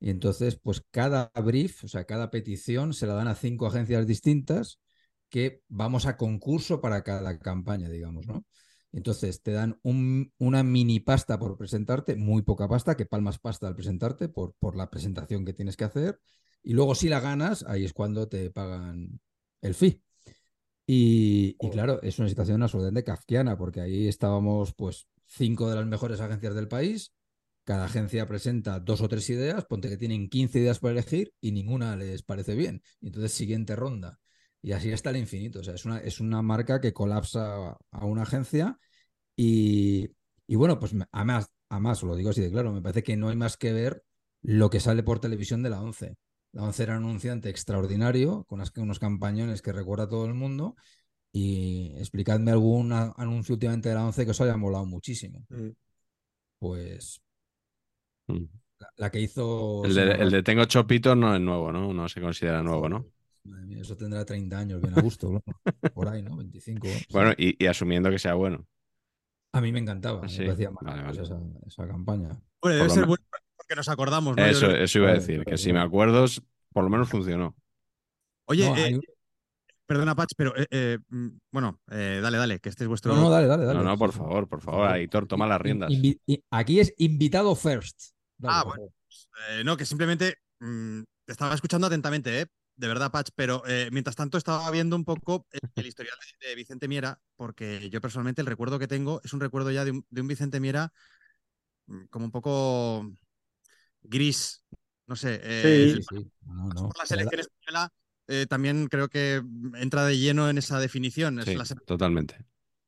Y 0.00 0.10
entonces, 0.10 0.60
pues 0.62 0.82
cada 0.90 1.32
brief, 1.44 1.84
o 1.84 1.88
sea, 1.88 2.04
cada 2.06 2.30
petición 2.30 2.94
se 2.94 3.06
la 3.06 3.14
dan 3.14 3.28
a 3.28 3.34
cinco 3.36 3.66
agencias 3.66 4.06
distintas 4.06 4.80
que 5.30 5.62
vamos 5.68 6.06
a 6.06 6.16
concurso 6.18 6.80
para 6.80 7.02
cada 7.04 7.38
campaña, 7.40 7.88
digamos, 7.90 8.26
¿no? 8.28 8.46
Entonces 8.92 9.42
te 9.42 9.52
dan 9.52 9.78
un, 9.82 10.32
una 10.38 10.62
mini 10.64 11.00
pasta 11.00 11.38
por 11.38 11.58
presentarte, 11.58 12.16
muy 12.16 12.42
poca 12.42 12.68
pasta, 12.68 12.96
que 12.96 13.06
palmas 13.06 13.38
pasta 13.40 13.68
al 13.68 13.76
presentarte 13.76 14.28
por, 14.28 14.54
por 14.60 14.76
la 14.76 14.90
presentación 14.90 15.44
que 15.44 15.54
tienes 15.54 15.76
que 15.76 15.84
hacer. 15.84 16.20
Y 16.62 16.74
luego 16.74 16.94
si 16.94 17.08
la 17.08 17.20
ganas, 17.20 17.64
ahí 17.66 17.84
es 17.84 17.92
cuando 17.92 18.28
te 18.28 18.50
pagan 18.50 19.20
el 19.62 19.74
fee. 19.74 20.02
Y, 20.86 21.56
y 21.60 21.70
claro, 21.70 22.00
es 22.02 22.18
una 22.18 22.28
situación 22.28 22.62
absolutamente 22.62 23.04
kafkiana, 23.04 23.56
porque 23.56 23.80
ahí 23.80 24.08
estábamos 24.08 24.74
pues 24.74 25.06
cinco 25.26 25.68
de 25.70 25.76
las 25.76 25.86
mejores 25.86 26.20
agencias 26.20 26.54
del 26.54 26.66
país, 26.68 27.12
cada 27.64 27.84
agencia 27.84 28.26
presenta 28.26 28.80
dos 28.80 29.00
o 29.00 29.08
tres 29.08 29.28
ideas, 29.30 29.64
ponte 29.66 29.88
que 29.88 29.96
tienen 29.96 30.28
15 30.28 30.58
ideas 30.58 30.80
para 30.80 30.92
elegir 30.92 31.32
y 31.40 31.52
ninguna 31.52 31.94
les 31.96 32.22
parece 32.22 32.54
bien. 32.56 32.82
Y 33.00 33.08
entonces 33.08 33.32
siguiente 33.32 33.76
ronda. 33.76 34.18
Y 34.62 34.72
así 34.72 34.92
hasta 34.92 35.10
el 35.10 35.16
infinito. 35.18 35.60
O 35.60 35.64
sea, 35.64 35.74
es 35.74 35.84
una, 35.84 35.98
es 35.98 36.20
una 36.20 36.42
marca 36.42 36.80
que 36.80 36.92
colapsa 36.92 37.76
a 37.90 38.04
una 38.04 38.22
agencia 38.22 38.78
y, 39.36 40.08
y 40.46 40.56
bueno, 40.56 40.78
pues 40.78 40.92
además, 41.12 41.48
además, 41.68 42.02
lo 42.02 42.16
digo 42.16 42.30
así 42.30 42.40
de 42.42 42.50
claro, 42.50 42.72
me 42.72 42.82
parece 42.82 43.02
que 43.02 43.16
no 43.16 43.28
hay 43.28 43.36
más 43.36 43.56
que 43.56 43.72
ver 43.72 44.04
lo 44.42 44.70
que 44.70 44.80
sale 44.80 45.02
por 45.02 45.20
televisión 45.20 45.62
de 45.62 45.70
la 45.70 45.82
11. 45.82 46.16
La 46.52 46.62
11 46.64 46.82
era 46.82 46.98
un 46.98 47.04
anunciante 47.04 47.48
extraordinario, 47.48 48.44
con 48.44 48.60
unos 48.76 48.98
campañones 48.98 49.62
que 49.62 49.72
recuerda 49.72 50.04
a 50.04 50.08
todo 50.08 50.26
el 50.26 50.34
mundo. 50.34 50.76
Y 51.32 51.94
explicadme 51.98 52.50
algún 52.50 52.92
anuncio 52.92 53.54
últimamente 53.54 53.88
de 53.88 53.94
la 53.94 54.04
11 54.04 54.24
que 54.24 54.32
os 54.32 54.40
haya 54.40 54.56
molado 54.56 54.84
muchísimo. 54.86 55.44
Mm. 55.48 55.68
Pues 56.58 57.20
Mm. 58.28 58.44
la, 58.78 58.88
la 58.96 59.10
que 59.10 59.20
hizo. 59.20 59.84
El 59.84 59.94
de, 59.94 60.02
el 60.12 60.30
de 60.30 60.42
Tengo 60.42 60.64
Chopito 60.64 61.14
no 61.14 61.34
es 61.34 61.40
nuevo, 61.40 61.72
¿no? 61.72 61.92
No 61.92 62.08
se 62.08 62.20
considera 62.20 62.62
nuevo, 62.62 62.88
¿no? 62.88 63.06
Madre 63.44 63.66
mía, 63.66 63.80
eso 63.80 63.96
tendrá 63.96 64.24
30 64.24 64.58
años, 64.58 64.80
bien 64.82 64.94
a 64.94 65.00
gusto, 65.00 65.28
claro. 65.28 65.42
Por 65.94 66.08
ahí, 66.08 66.22
¿no? 66.22 66.36
25. 66.36 66.86
sí. 66.88 67.06
Bueno, 67.10 67.32
y, 67.36 67.62
y 67.62 67.66
asumiendo 67.66 68.10
que 68.10 68.18
sea 68.18 68.34
bueno. 68.34 68.66
A 69.52 69.60
mí 69.60 69.72
me 69.72 69.80
encantaba, 69.80 70.28
Sí, 70.28 70.40
me 70.40 70.46
parecía 70.46 70.70
vale, 70.70 71.02
vale. 71.02 71.22
Esa, 71.22 71.40
esa 71.66 71.86
campaña. 71.88 72.40
Bueno, 72.62 72.76
debe 72.76 72.90
ser 72.90 73.06
bueno 73.06 73.24
porque 73.70 73.78
nos 73.78 73.88
acordamos, 73.88 74.36
¿no? 74.36 74.44
Eso, 74.44 74.66
que- 74.68 74.82
eso 74.82 74.98
iba 74.98 75.06
a 75.08 75.10
Vale, 75.12 75.20
decir, 75.20 75.44
que 75.44 75.56
si 75.56 75.72
me 75.72 75.78
acuerdo, 75.78 76.24
por 76.72 76.82
lo 76.82 76.90
menos 76.90 77.08
funcionó. 77.08 77.54
Oye, 78.46 78.66
No, 78.66 78.76
eh, 78.76 78.98
perdona, 79.86 80.16
Patch, 80.16 80.32
pero 80.36 80.56
eh, 80.56 80.66
eh, 80.72 80.98
mm, 81.08 81.28
bueno, 81.52 81.80
eh, 81.88 82.18
dale, 82.20 82.36
dale, 82.38 82.58
que 82.58 82.68
este 82.68 82.82
es 82.82 82.88
vuestro. 82.88 83.14
no, 83.14 83.22
no, 83.22 83.30
dale, 83.30 83.46
dale, 83.46 83.64
dale. 83.66 83.78
No, 83.78 83.84
no, 83.84 83.96
por 83.96 84.12
favor, 84.12 84.48
por 84.48 84.60
favor, 84.60 84.88
Aitor, 84.88 85.28
toma 85.28 85.46
las 85.46 85.60
riendas. 85.60 85.92
invi- 85.92 86.18
aquí 86.50 86.80
es 86.80 86.92
invitado 86.98 87.54
first. 87.54 88.12
Dale, 88.38 88.54
Ah, 88.56 88.64
bueno. 88.64 88.92
Eh, 89.50 89.62
no, 89.64 89.76
que 89.76 89.84
simplemente 89.86 90.38
mm, 90.58 91.02
te 91.24 91.32
estaba 91.32 91.54
escuchando 91.54 91.86
atentamente, 91.86 92.40
¿eh? 92.40 92.46
De 92.74 92.88
verdad, 92.88 93.12
Patch, 93.12 93.28
pero 93.36 93.62
eh, 93.68 93.88
mientras 93.92 94.16
tanto 94.16 94.36
estaba 94.36 94.68
viendo 94.72 94.96
un 94.96 95.04
poco 95.04 95.46
el, 95.52 95.60
el 95.76 95.86
historial 95.86 96.16
de, 96.40 96.48
de 96.48 96.54
Vicente 96.56 96.88
Miera, 96.88 97.20
porque 97.36 97.88
yo 97.88 98.00
personalmente 98.00 98.40
el 98.40 98.46
recuerdo 98.48 98.80
que 98.80 98.88
tengo 98.88 99.20
es 99.22 99.32
un 99.32 99.40
recuerdo 99.40 99.70
ya 99.70 99.84
de 99.84 99.92
un, 99.92 100.04
de 100.10 100.20
un 100.22 100.26
Vicente 100.26 100.58
Miera 100.58 100.92
mm, 101.86 102.04
como 102.10 102.24
un 102.24 102.30
poco 102.32 103.12
gris, 104.02 104.64
no 105.06 105.16
sé. 105.16 105.40
eh, 105.42 105.92
Sí, 105.94 106.02
sí, 106.02 106.18
sí. 106.18 106.30
No, 106.46 106.68
no. 106.68 106.88
por 106.88 106.98
la 106.98 107.06
selección 107.06 107.40
española 107.40 107.92
eh, 108.28 108.46
también 108.48 108.86
creo 108.86 109.08
que 109.08 109.42
entra 109.74 110.04
de 110.04 110.16
lleno 110.18 110.48
en 110.48 110.58
esa 110.58 110.78
definición. 110.78 111.40
Es 111.40 111.46
Sí, 111.46 111.56
la 111.56 111.64
se- 111.64 111.74
totalmente. 111.74 112.36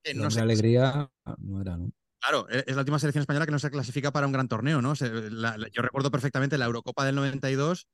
el 0.05 0.19
no 0.19 0.31
se- 0.31 0.41
alegría 0.41 1.11
no 1.39 1.61
era, 1.61 1.77
¿no? 1.77 1.91
Claro, 2.21 2.47
e- 2.49 2.63
es 2.67 2.75
la 2.77 2.83
última 2.83 3.01
selección 3.01 3.23
española 3.23 3.47
que 3.47 3.51
no 3.53 3.59
se 3.59 3.71
clasifica 3.71 4.13
para 4.13 4.27
un 4.27 4.33
gran 4.33 4.47
torneo, 4.47 4.81
¿no? 4.81 4.95
Se- 4.95 5.31
la- 5.31 5.59
la- 5.59 5.69
yo 5.69 5.83
recuerdo 5.83 6.11
perfectamente 6.13 6.57
la 6.59 6.67
Eurocopa 6.67 7.05
del 7.05 7.17
92, 7.17 7.89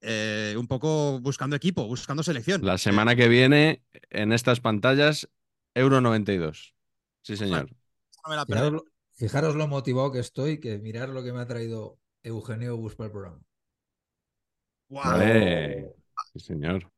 eh, 0.00 0.54
un 0.56 0.68
poco 0.68 1.18
buscando 1.20 1.56
equipo, 1.56 1.86
buscando 1.86 2.22
selección. 2.22 2.64
La 2.64 2.78
semana 2.78 3.16
que 3.16 3.26
viene, 3.26 3.82
en 4.10 4.32
estas 4.32 4.60
pantallas, 4.60 5.28
Euro 5.74 6.00
92. 6.00 6.74
Sí, 7.22 7.36
señor. 7.36 7.68
Eh, 7.68 7.74
no 8.24 8.30
me 8.30 8.36
la 8.36 8.46
perdí. 8.46 8.60
Fijaros, 8.60 8.72
lo- 8.72 8.84
fijaros 9.14 9.54
lo 9.56 9.66
motivado 9.66 10.12
que 10.12 10.20
estoy, 10.20 10.60
que 10.60 10.78
mirar 10.78 11.08
lo 11.08 11.24
que 11.24 11.32
me 11.32 11.40
ha 11.40 11.46
traído 11.46 11.98
Eugenio 12.24 12.76
Bus 12.76 12.96
para 12.96 13.06
el 13.06 13.12
programa. 13.12 13.40
¡Guau! 14.88 15.04
Vale. 15.18 15.94
Sí, 16.32 16.40
señor. 16.40 16.90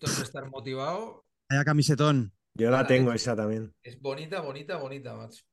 Esto 0.00 0.12
es 0.12 0.18
estar 0.28 0.48
motivado. 0.50 1.24
Vaya 1.50 1.64
camisetón. 1.64 2.32
Yo 2.54 2.70
la 2.70 2.86
tengo 2.86 3.12
esa 3.12 3.36
también. 3.36 3.72
Es 3.82 4.00
bonita, 4.00 4.40
bonita, 4.40 4.76
bonita, 4.76 5.14
macho. 5.14 5.44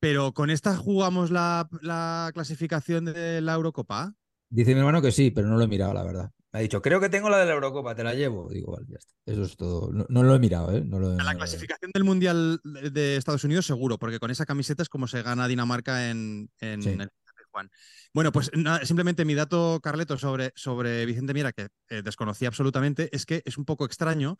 Pero 0.00 0.32
con 0.32 0.50
esta 0.50 0.76
jugamos 0.76 1.30
la, 1.30 1.68
la 1.82 2.30
clasificación 2.34 3.06
de 3.06 3.40
la 3.40 3.54
Eurocopa. 3.54 4.14
Dice 4.50 4.72
mi 4.74 4.80
hermano 4.80 5.02
que 5.02 5.12
sí, 5.12 5.30
pero 5.30 5.48
no 5.48 5.56
lo 5.56 5.64
he 5.64 5.68
mirado, 5.68 5.94
la 5.94 6.04
verdad. 6.04 6.30
Me 6.52 6.60
ha 6.60 6.62
dicho, 6.62 6.80
creo 6.80 7.00
que 7.00 7.08
tengo 7.08 7.28
la 7.30 7.38
de 7.38 7.46
la 7.46 7.54
Eurocopa, 7.54 7.94
te 7.94 8.04
la 8.04 8.14
llevo. 8.14 8.48
Digo, 8.50 8.72
vale, 8.72 8.86
ya 8.88 8.96
está. 8.98 9.12
Eso 9.26 9.42
es 9.42 9.56
todo. 9.56 9.90
No, 9.92 10.06
no 10.08 10.22
lo 10.22 10.34
he 10.34 10.38
mirado, 10.38 10.76
¿eh? 10.76 10.82
No 10.84 10.98
lo 11.00 11.12
he- 11.12 11.16
La 11.16 11.24
no 11.24 11.24
lo 11.24 11.30
he- 11.32 11.36
clasificación 11.38 11.90
del 11.92 12.04
Mundial 12.04 12.60
de 12.64 12.90
de 12.90 13.16
Estados 13.16 13.42
Unidos 13.44 13.66
seguro, 13.66 13.98
porque 13.98 14.20
con 14.20 14.30
esa 14.30 14.46
camiseta 14.46 14.82
es 14.82 14.88
como 14.88 15.06
se 15.08 15.22
gana 15.22 15.48
Dinamarca 15.48 16.10
en, 16.10 16.50
en 16.60 16.82
Sí. 16.82 16.90
el 16.90 17.10
Juan. 17.54 17.70
Bueno, 18.12 18.32
pues 18.32 18.50
nada, 18.54 18.84
simplemente 18.84 19.24
mi 19.24 19.34
dato, 19.34 19.80
Carleto, 19.80 20.18
sobre, 20.18 20.52
sobre 20.56 21.06
Vicente 21.06 21.34
Miera, 21.34 21.52
que 21.52 21.68
eh, 21.88 22.02
desconocía 22.02 22.48
absolutamente, 22.48 23.08
es 23.12 23.26
que 23.26 23.42
es 23.44 23.56
un 23.56 23.64
poco 23.64 23.84
extraño 23.84 24.36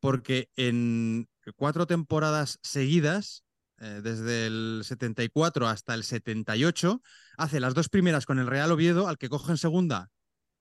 porque 0.00 0.50
en 0.56 1.28
cuatro 1.56 1.86
temporadas 1.86 2.58
seguidas, 2.62 3.44
eh, 3.78 4.00
desde 4.02 4.46
el 4.46 4.80
74 4.84 5.68
hasta 5.68 5.94
el 5.94 6.02
78, 6.02 7.00
hace 7.36 7.60
las 7.60 7.74
dos 7.74 7.88
primeras 7.88 8.26
con 8.26 8.40
el 8.40 8.48
Real 8.48 8.72
Oviedo, 8.72 9.06
al 9.06 9.18
que 9.18 9.28
coge 9.28 9.52
en 9.52 9.58
segunda, 9.58 10.10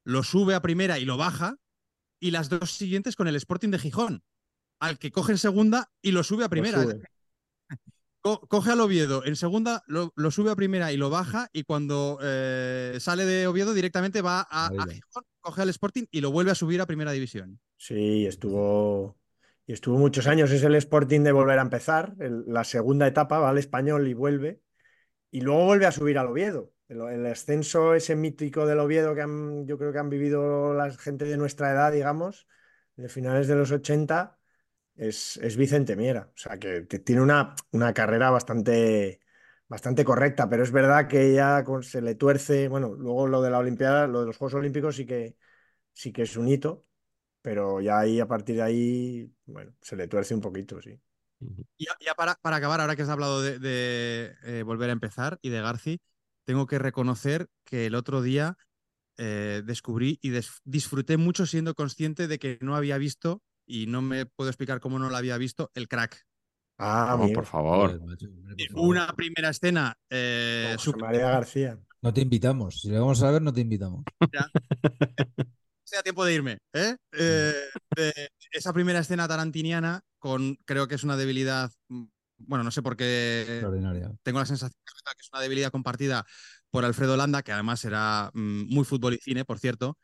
lo 0.03 0.21
sube 0.23 0.53
a 0.53 0.61
primera 0.61 0.99
y 0.99 1.05
lo 1.05 1.17
baja, 1.17 1.55
y 2.19 2.31
las 2.31 2.49
dos 2.49 2.71
siguientes 2.71 3.15
con 3.15 3.27
el 3.27 3.35
Sporting 3.35 3.69
de 3.69 3.79
Gijón, 3.79 4.23
al 4.79 4.99
que 4.99 5.11
coge 5.11 5.31
en 5.31 5.37
segunda 5.39 5.91
y 6.01 6.11
lo 6.11 6.23
sube 6.23 6.45
a 6.45 6.49
primera. 6.49 6.83
Sube. 6.83 7.01
Co- 8.27 8.47
coge 8.47 8.71
al 8.71 8.81
Oviedo, 8.81 9.23
en 9.25 9.35
segunda 9.35 9.83
lo, 9.87 10.11
lo 10.15 10.31
sube 10.31 10.51
a 10.51 10.55
primera 10.55 10.91
y 10.91 10.97
lo 10.97 11.09
baja, 11.09 11.47
y 11.53 11.63
cuando 11.63 12.19
eh, 12.21 12.97
sale 12.99 13.25
de 13.25 13.47
Oviedo 13.47 13.73
directamente 13.73 14.21
va 14.21 14.45
a. 14.49 14.69
Gijón, 14.95 15.23
coge 15.39 15.61
al 15.61 15.69
Sporting 15.69 16.05
y 16.11 16.19
lo 16.21 16.31
vuelve 16.31 16.51
a 16.51 16.55
subir 16.55 16.81
a 16.81 16.85
primera 16.85 17.11
división. 17.11 17.59
Sí, 17.77 18.25
estuvo. 18.25 19.17
Y 19.65 19.73
estuvo 19.73 19.97
muchos 19.97 20.27
años. 20.27 20.51
Es 20.51 20.63
el 20.63 20.75
Sporting 20.75 21.21
de 21.21 21.31
volver 21.31 21.59
a 21.59 21.61
empezar. 21.61 22.15
el- 22.19 22.43
la 22.47 22.63
segunda 22.63 23.07
etapa 23.07 23.39
va 23.39 23.49
al 23.49 23.57
español 23.57 24.07
y 24.07 24.13
vuelve. 24.13 24.61
Y 25.31 25.41
luego 25.41 25.65
vuelve 25.65 25.85
a 25.85 25.91
subir 25.91 26.17
al 26.17 26.27
Oviedo. 26.27 26.73
El, 26.89 27.01
el 27.01 27.25
ascenso 27.25 27.93
ese 27.93 28.15
mítico 28.15 28.65
del 28.65 28.79
Oviedo 28.79 29.13
que 29.13 29.21
han- 29.21 29.65
yo 29.67 29.77
creo 29.77 29.91
que 29.91 29.99
han 29.99 30.09
vivido 30.09 30.73
la 30.73 30.91
gente 30.91 31.25
de 31.25 31.37
nuestra 31.37 31.71
edad, 31.71 31.91
digamos, 31.91 32.47
de 32.95 33.09
finales 33.09 33.47
de 33.47 33.55
los 33.55 33.71
80, 33.71 34.36
es, 34.97 35.37
es 35.37 35.57
Vicente 35.57 35.95
Miera. 35.95 36.31
O 36.35 36.37
sea, 36.37 36.57
que, 36.59 36.87
que 36.87 36.99
tiene 36.99 37.21
una, 37.21 37.55
una 37.71 37.93
carrera 37.93 38.29
bastante, 38.31 39.19
bastante 39.67 40.05
correcta, 40.05 40.49
pero 40.49 40.63
es 40.63 40.71
verdad 40.71 41.07
que 41.07 41.33
ya 41.33 41.63
con- 41.63 41.83
se 41.83 42.01
le 42.01 42.15
tuerce. 42.15 42.67
Bueno, 42.67 42.93
luego 42.95 43.27
lo 43.27 43.41
de 43.41 43.51
la 43.51 43.59
Olimpiada, 43.59 44.07
lo 44.07 44.21
de 44.21 44.27
los 44.27 44.37
Juegos 44.37 44.55
Olímpicos 44.55 44.95
sí 44.95 45.05
que, 45.05 45.35
sí 45.93 46.11
que 46.13 46.23
es 46.23 46.37
un 46.37 46.47
hito, 46.49 46.85
pero 47.41 47.81
ya 47.81 47.99
ahí, 47.99 48.19
a 48.21 48.27
partir 48.27 48.57
de 48.57 48.63
ahí, 48.63 49.33
bueno, 49.45 49.73
se 49.81 49.95
le 49.97 50.07
tuerce 50.09 50.35
un 50.35 50.41
poquito, 50.41 50.81
sí. 50.81 50.99
Y 51.77 51.85
ya, 51.85 51.91
ya 52.05 52.13
para, 52.15 52.35
para 52.41 52.55
acabar, 52.57 52.81
ahora 52.81 52.95
que 52.95 53.03
has 53.03 53.09
hablado 53.09 53.41
de, 53.41 53.59
de, 53.59 54.35
eh, 54.43 54.63
volver 54.63 54.89
a 54.89 54.93
empezar 54.93 55.37
y 55.41 55.49
de 55.49 55.61
Garci, 55.61 55.99
tengo 56.45 56.65
que 56.67 56.79
reconocer 56.79 57.47
que 57.63 57.85
el 57.85 57.95
otro 57.95 58.21
día 58.21 58.57
eh, 59.17 59.63
descubrí 59.65 60.19
y 60.21 60.29
des- 60.31 60.61
disfruté 60.65 61.17
mucho 61.17 61.45
siendo 61.47 61.75
consciente 61.75 62.27
de 62.27 62.39
que 62.39 62.59
no 62.61 62.75
había 62.75 62.97
visto, 62.97 63.41
y 63.67 63.85
no 63.85 64.01
me 64.01 64.25
puedo 64.25 64.49
explicar 64.49 64.79
cómo 64.79 64.97
no 64.97 65.09
lo 65.09 65.17
había 65.17 65.37
visto, 65.37 65.69
el 65.75 65.87
crack. 65.87 66.25
Ah, 66.79 67.17
por 67.33 67.45
favor. 67.45 67.99
Por 67.99 67.99
favor. 67.99 68.17
Una 68.75 69.07
primera 69.13 69.49
escena 69.49 69.95
eh, 70.09 70.75
súper- 70.79 71.01
María 71.01 71.29
García. 71.29 71.79
No 72.01 72.13
te 72.13 72.21
invitamos. 72.21 72.81
Si 72.81 72.89
le 72.89 72.99
vamos 72.99 73.21
a 73.23 73.31
ver, 73.31 73.41
no 73.41 73.51
te 73.51 73.61
invitamos. 73.61 74.03
sea 75.83 76.03
tiempo 76.03 76.23
de 76.25 76.33
irme. 76.33 76.57
¿eh? 76.73 76.95
Eh, 77.13 77.53
esa 78.51 78.73
primera 78.73 78.99
escena 78.99 79.27
tarantiniana 79.27 80.01
con, 80.19 80.55
creo 80.65 80.87
que 80.87 80.95
es 80.95 81.03
una 81.03 81.17
debilidad, 81.17 81.71
mm, 81.87 82.03
bueno, 82.39 82.63
no 82.63 82.71
sé 82.71 82.81
por 82.81 82.95
qué 82.95 83.41
Extraordinaria. 83.41 84.11
tengo 84.23 84.39
la 84.39 84.45
sensación 84.45 84.79
que 84.85 85.21
es 85.21 85.29
una 85.31 85.41
debilidad 85.41 85.71
compartida 85.71 86.25
por 86.69 86.85
Alfredo 86.85 87.17
Landa, 87.17 87.41
que 87.41 87.51
además 87.53 87.83
era 87.85 88.29
mm, 88.33 88.73
muy 88.73 88.85
fútbol 88.85 89.13
y 89.15 89.17
cine, 89.17 89.45
por 89.45 89.59
cierto, 89.59 89.97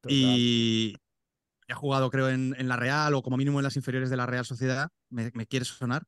Total. 0.00 0.16
y 0.16 0.94
ha 1.72 1.76
jugado 1.76 2.10
creo 2.10 2.28
en, 2.30 2.54
en 2.58 2.68
la 2.68 2.76
Real 2.76 3.14
o 3.14 3.22
como 3.22 3.36
mínimo 3.36 3.58
en 3.58 3.64
las 3.64 3.76
inferiores 3.76 4.10
de 4.10 4.16
la 4.16 4.26
Real 4.26 4.44
Sociedad, 4.44 4.88
me, 5.10 5.30
me 5.34 5.46
quiere 5.46 5.64
sonar. 5.64 6.04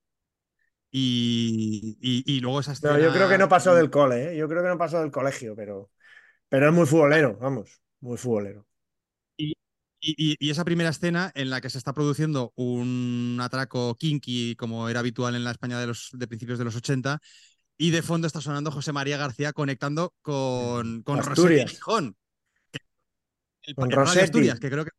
Y, 0.91 1.97
y- 2.01 2.23
y 2.36 2.41
luego 2.41 2.61
esa 2.61 2.73
escena... 2.73 2.95
No, 2.95 3.01
yo 3.01 3.12
creo 3.12 3.28
que 3.28 3.39
no 3.39 3.49
pasó 3.49 3.74
del 3.74 3.91
cole, 3.91 4.32
¿eh? 4.32 4.36
Yo 4.36 4.49
creo 4.49 4.62
que 4.62 4.69
no 4.69 4.78
pasó 4.78 5.01
del 5.01 5.11
colegio, 5.11 5.57
pero, 5.57 5.91
pero 6.49 6.69
es 6.69 6.74
muy 6.74 6.86
futbolero, 6.86 7.36
vamos, 7.39 7.81
muy 8.01 8.16
futbolero. 8.16 8.66
Y, 10.07 10.36
y- 10.39 10.51
esa 10.51 10.65
primera 10.65 10.91
escena 10.91 11.32
en 11.35 11.49
la 11.49 11.61
que 11.62 11.70
se 11.70 11.78
está 11.78 11.95
produciendo 11.95 12.53
un 12.57 13.39
atraco 13.41 13.95
kinky, 13.97 14.55
como 14.55 14.89
era 14.89 15.01
habitual 15.01 15.35
en 15.35 15.45
la 15.45 15.51
España 15.51 15.81
de, 15.81 15.86
los, 15.86 16.11
de 16.12 16.28
principios 16.28 16.59
de 16.59 16.65
los 16.66 16.77
80, 16.77 17.20
Y 17.78 17.91
de 17.91 18.03
fondo 18.03 18.27
está 18.27 18.41
sonando 18.41 18.70
José 18.70 18.93
María 18.93 19.16
García 19.16 19.53
conectando 19.53 20.15
con, 20.23 21.03
con. 21.03 21.19
Rossetti 21.23 21.66
Gijón. 21.69 22.16
El 23.62 23.74
Con 23.74 23.91
Rossetti. 23.91 24.24
Asturias, 24.24 24.61
que 24.61 24.70
creo 24.70 24.85
que 24.85 24.91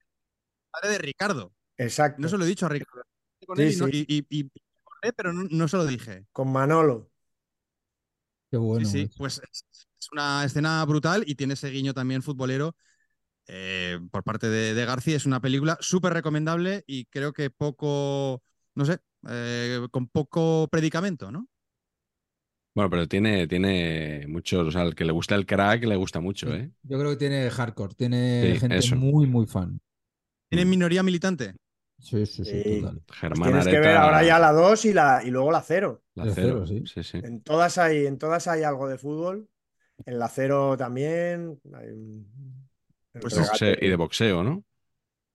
padre 0.81 0.93
de 0.93 0.97
Ricardo. 0.99 1.53
Exacto. 1.77 2.21
No 2.21 2.29
se 2.29 2.37
lo 2.37 2.45
he 2.45 2.47
dicho 2.47 2.65
a 2.65 2.69
Ricardo. 2.69 3.03
Con 3.47 3.57
Sí, 3.57 3.61
él 3.61 3.73
y 3.73 3.75
no- 3.77 3.87
sí. 3.87 3.91
y, 3.91 4.05
y- 4.09 4.25
y- 4.41 4.51
pero 5.17 5.33
no, 5.33 5.43
no 5.49 5.67
se 5.67 5.77
lo 5.77 5.85
dije. 5.85 6.25
Con 6.31 6.51
Manolo. 6.51 7.11
Qué 8.49 8.57
bueno. 8.57 8.89
sí, 8.89 9.09
sí, 9.09 9.11
pues 9.17 9.41
es, 9.51 9.65
es 9.99 10.11
una 10.11 10.43
escena 10.45 10.83
brutal 10.85 11.23
y 11.27 11.35
tiene 11.35 11.53
ese 11.53 11.69
guiño 11.69 11.93
también 11.93 12.21
futbolero 12.21 12.75
eh, 13.47 13.99
por 14.11 14.23
parte 14.23 14.49
de, 14.49 14.73
de 14.73 14.85
García. 14.85 15.17
Es 15.17 15.25
una 15.25 15.41
película 15.41 15.77
súper 15.81 16.13
recomendable 16.13 16.83
y 16.87 17.05
creo 17.07 17.33
que 17.33 17.49
poco, 17.51 18.43
no 18.75 18.85
sé, 18.85 18.99
eh, 19.29 19.87
con 19.91 20.07
poco 20.09 20.67
predicamento, 20.71 21.31
¿no? 21.31 21.47
Bueno, 22.73 22.89
pero 22.89 23.07
tiene, 23.07 23.47
tiene 23.47 24.25
muchos, 24.27 24.67
o 24.67 24.71
sea, 24.71 24.81
al 24.81 24.95
que 24.95 25.05
le 25.05 25.13
gusta 25.13 25.35
el 25.35 25.45
crack 25.45 25.83
le 25.85 25.95
gusta 25.95 26.19
mucho. 26.19 26.53
¿eh? 26.53 26.71
Yo 26.83 26.99
creo 26.99 27.11
que 27.11 27.17
tiene 27.17 27.49
hardcore, 27.49 27.95
tiene 27.95 28.55
Sí, 28.55 28.55
gente 28.55 28.77
eso. 28.77 28.95
muy, 28.95 29.25
muy 29.27 29.45
fan. 29.47 29.79
Tiene 30.49 30.65
Mm. 30.65 30.69
minoría 30.69 31.03
militante. 31.03 31.55
Sí, 31.99 32.25
sí, 32.25 32.43
sí, 32.45 32.61
Sí. 32.63 32.81
total. 32.81 33.01
Pues 33.05 33.19
Germán 33.19 33.49
tienes 33.49 33.67
que 33.67 33.79
ver 33.79 33.95
ahora 33.97 34.23
ya 34.23 34.37
la 34.37 34.51
2 34.51 34.85
y, 34.85 34.93
la, 34.93 35.21
y 35.23 35.31
luego 35.31 35.51
la 35.51 35.61
0. 35.61 36.03
la 36.15 36.23
El 36.25 36.33
cero, 36.33 36.63
cero, 36.65 36.67
sí. 36.67 36.83
sí, 36.85 37.03
sí. 37.03 37.17
En 37.23 37.41
todas 37.41 37.77
hay, 37.77 38.05
en 38.05 38.17
todas 38.17 38.47
hay 38.47 38.63
algo 38.63 38.87
de 38.87 38.97
fútbol. 38.97 39.47
En 40.05 40.19
la 40.19 40.27
0 40.29 40.75
también. 40.77 41.59
Hay 41.73 41.89
un- 41.89 42.69
el 43.13 43.21
Pues 43.21 43.33
De 43.35 43.41
boxeo- 43.41 43.67
regate. 43.69 43.85
y 43.85 43.89
de 43.89 43.95
boxeo, 43.95 44.43
¿no? 44.43 44.63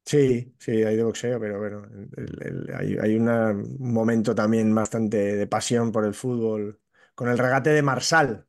Sí, 0.04 0.54
sí, 0.58 0.70
hay 0.82 0.96
de 0.96 1.02
boxeo, 1.04 1.38
pero 1.40 1.58
bueno, 1.58 1.84
el- 2.16 2.38
el- 2.42 2.74
hay, 2.74 2.96
hay 3.00 3.16
una- 3.16 3.50
un 3.52 3.92
momento 3.92 4.34
también 4.34 4.74
bastante 4.74 5.36
de 5.36 5.46
pasión 5.46 5.92
por 5.92 6.04
el 6.04 6.14
fútbol, 6.14 6.80
con 7.14 7.28
el 7.28 7.38
regate 7.38 7.70
de 7.70 7.82
Marsal, 7.82 8.46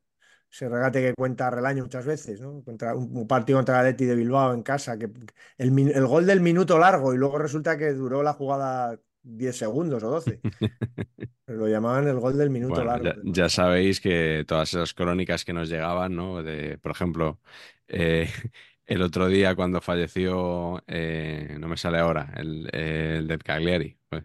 ese 0.52 0.68
regate 0.68 1.00
que 1.00 1.14
cuenta 1.14 1.50
Relaño 1.50 1.82
muchas 1.82 2.04
veces, 2.04 2.40
¿no? 2.40 2.62
Contra 2.62 2.94
un, 2.94 3.26
partido 3.26 3.58
contra 3.58 3.80
el 3.80 3.86
Atleti 3.86 4.04
de 4.04 4.14
Bilbao 4.14 4.52
en 4.52 4.62
casa, 4.62 4.98
que 4.98 5.08
el, 5.56 6.06
gol 6.06 6.26
del 6.26 6.40
minuto 6.40 6.78
largo 6.78 7.14
y 7.14 7.16
luego 7.16 7.38
resulta 7.38 7.78
que 7.78 7.92
duró 7.94 8.22
la 8.22 8.34
jugada 8.34 8.98
10 9.22 9.56
segundos 9.56 10.02
o 10.02 10.10
12. 10.10 10.40
Pero 11.46 11.58
lo 11.58 11.68
llamaban 11.68 12.06
el 12.06 12.18
gol 12.20 12.36
del 12.36 12.50
minuto 12.50 12.74
Bueno, 12.74 12.90
largo. 12.90 13.22
ya, 13.24 13.44
ya 13.44 13.48
sabéis 13.48 14.00
que 14.00 14.44
todas 14.46 14.74
esas 14.74 14.92
crónicas 14.92 15.44
que 15.46 15.54
nos 15.54 15.70
llegaban, 15.70 16.14
¿no? 16.14 16.42
De, 16.42 16.76
por 16.76 16.92
ejemplo, 16.92 17.40
eh, 17.88 18.28
el 18.86 19.00
otro 19.00 19.28
día 19.28 19.54
cuando 19.54 19.80
falleció, 19.80 20.84
eh, 20.86 21.56
no 21.58 21.66
me 21.66 21.78
sale 21.78 21.98
ahora, 21.98 22.30
el, 22.36 22.68
el 22.74 23.26
del 23.26 23.42
Cagliari, 23.42 23.96
pues, 24.06 24.24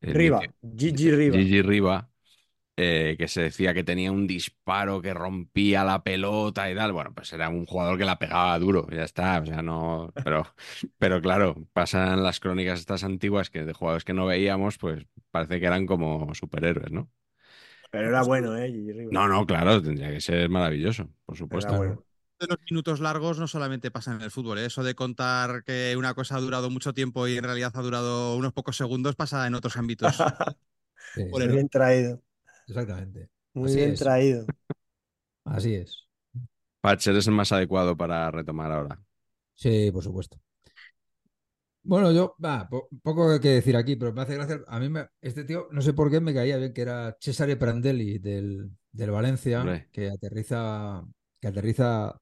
el 0.00 0.12
Riva, 0.12 0.40
Gigi 0.76 1.12
Riva. 1.12 1.36
Gigi 1.36 1.62
Riva, 1.62 2.10
eh, 2.76 3.16
que 3.18 3.28
se 3.28 3.42
decía 3.42 3.72
que 3.72 3.84
tenía 3.84 4.12
un 4.12 4.26
disparo 4.26 5.00
que 5.00 5.14
rompía 5.14 5.84
la 5.84 6.02
pelota 6.02 6.70
y 6.70 6.74
tal. 6.74 6.92
Bueno, 6.92 7.14
pues 7.14 7.32
era 7.32 7.48
un 7.48 7.64
jugador 7.66 7.98
que 7.98 8.04
la 8.04 8.18
pegaba 8.18 8.58
duro, 8.58 8.86
ya 8.90 9.04
está. 9.04 9.40
O 9.40 9.46
sea, 9.46 9.62
no. 9.62 10.12
Pero, 10.22 10.46
pero 10.98 11.20
claro, 11.22 11.56
pasan 11.72 12.22
las 12.22 12.40
crónicas 12.40 12.80
estas 12.80 13.04
antiguas 13.04 13.50
que 13.50 13.64
de 13.64 13.72
jugadores 13.72 14.04
que 14.04 14.12
no 14.12 14.26
veíamos, 14.26 14.78
pues 14.78 15.06
parece 15.30 15.60
que 15.60 15.66
eran 15.66 15.86
como 15.86 16.34
superhéroes, 16.34 16.92
¿no? 16.92 17.10
Pero 17.90 18.08
era 18.08 18.22
bueno, 18.22 18.56
¿eh? 18.56 18.70
Gigi. 18.70 19.06
No, 19.10 19.28
no, 19.28 19.46
claro, 19.46 19.82
tendría 19.82 20.10
que 20.10 20.20
ser 20.20 20.48
maravilloso, 20.48 21.08
por 21.24 21.36
supuesto. 21.36 21.70
Era 21.70 21.78
bueno. 21.78 22.02
De 22.38 22.46
los 22.46 22.58
minutos 22.70 23.00
largos 23.00 23.38
no 23.38 23.48
solamente 23.48 23.90
pasa 23.90 24.14
en 24.14 24.20
el 24.20 24.30
fútbol, 24.30 24.58
¿eh? 24.58 24.66
eso 24.66 24.84
de 24.84 24.94
contar 24.94 25.64
que 25.64 25.94
una 25.96 26.12
cosa 26.12 26.36
ha 26.36 26.40
durado 26.40 26.68
mucho 26.68 26.92
tiempo 26.92 27.26
y 27.26 27.38
en 27.38 27.44
realidad 27.44 27.72
ha 27.74 27.80
durado 27.80 28.36
unos 28.36 28.52
pocos 28.52 28.76
segundos 28.76 29.16
pasa 29.16 29.46
en 29.46 29.54
otros 29.54 29.76
ámbitos. 29.76 30.16
Sí, 31.14 31.24
bien 31.48 31.68
traído, 31.70 32.20
exactamente. 32.66 33.30
muy 33.54 33.66
Así 33.70 33.76
bien 33.76 33.90
es. 33.92 33.98
traído. 33.98 34.46
Así 35.44 35.74
es. 35.74 36.06
Patch, 36.80 37.08
eres 37.08 37.26
el 37.26 37.34
más 37.34 37.52
adecuado 37.52 37.96
para 37.96 38.30
retomar 38.30 38.72
ahora. 38.72 39.00
Sí, 39.54 39.90
por 39.92 40.02
supuesto. 40.04 40.38
Bueno, 41.82 42.10
yo, 42.12 42.34
va, 42.44 42.68
po- 42.68 42.88
poco 43.02 43.38
que 43.40 43.48
decir 43.50 43.76
aquí, 43.76 43.94
pero 43.96 44.12
me 44.12 44.22
hace 44.22 44.34
gracia. 44.34 44.60
A 44.66 44.80
mí, 44.80 44.88
me- 44.88 45.08
este 45.20 45.44
tío, 45.44 45.68
no 45.70 45.80
sé 45.82 45.92
por 45.92 46.10
qué 46.10 46.20
me 46.20 46.34
caía 46.34 46.56
bien, 46.56 46.72
que 46.72 46.82
era 46.82 47.16
Cesare 47.20 47.56
Prandelli 47.56 48.18
del, 48.18 48.70
del 48.90 49.10
Valencia, 49.12 49.60
Hombre. 49.60 49.88
que 49.92 50.08
aterriza, 50.10 51.04
que 51.40 51.48
aterriza. 51.48 52.18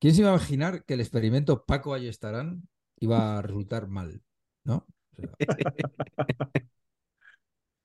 ¿Quién 0.00 0.14
se 0.14 0.20
iba 0.20 0.30
a 0.30 0.34
imaginar 0.34 0.84
que 0.84 0.94
el 0.94 1.00
experimento 1.00 1.64
Paco 1.64 1.94
Ayestarán 1.94 2.68
iba 3.00 3.38
a 3.38 3.42
resultar 3.42 3.88
mal? 3.88 4.22
¿No? 4.64 4.86
O 5.12 5.16
sea, 5.16 5.28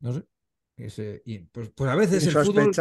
no 0.01 0.13
sé. 0.13 0.23
Ese- 0.77 1.21
y, 1.25 1.39
pues, 1.39 1.69
pues 1.75 1.89
a 1.89 1.95
veces 1.95 2.25
el 2.25 2.33
fútbol, 2.33 2.71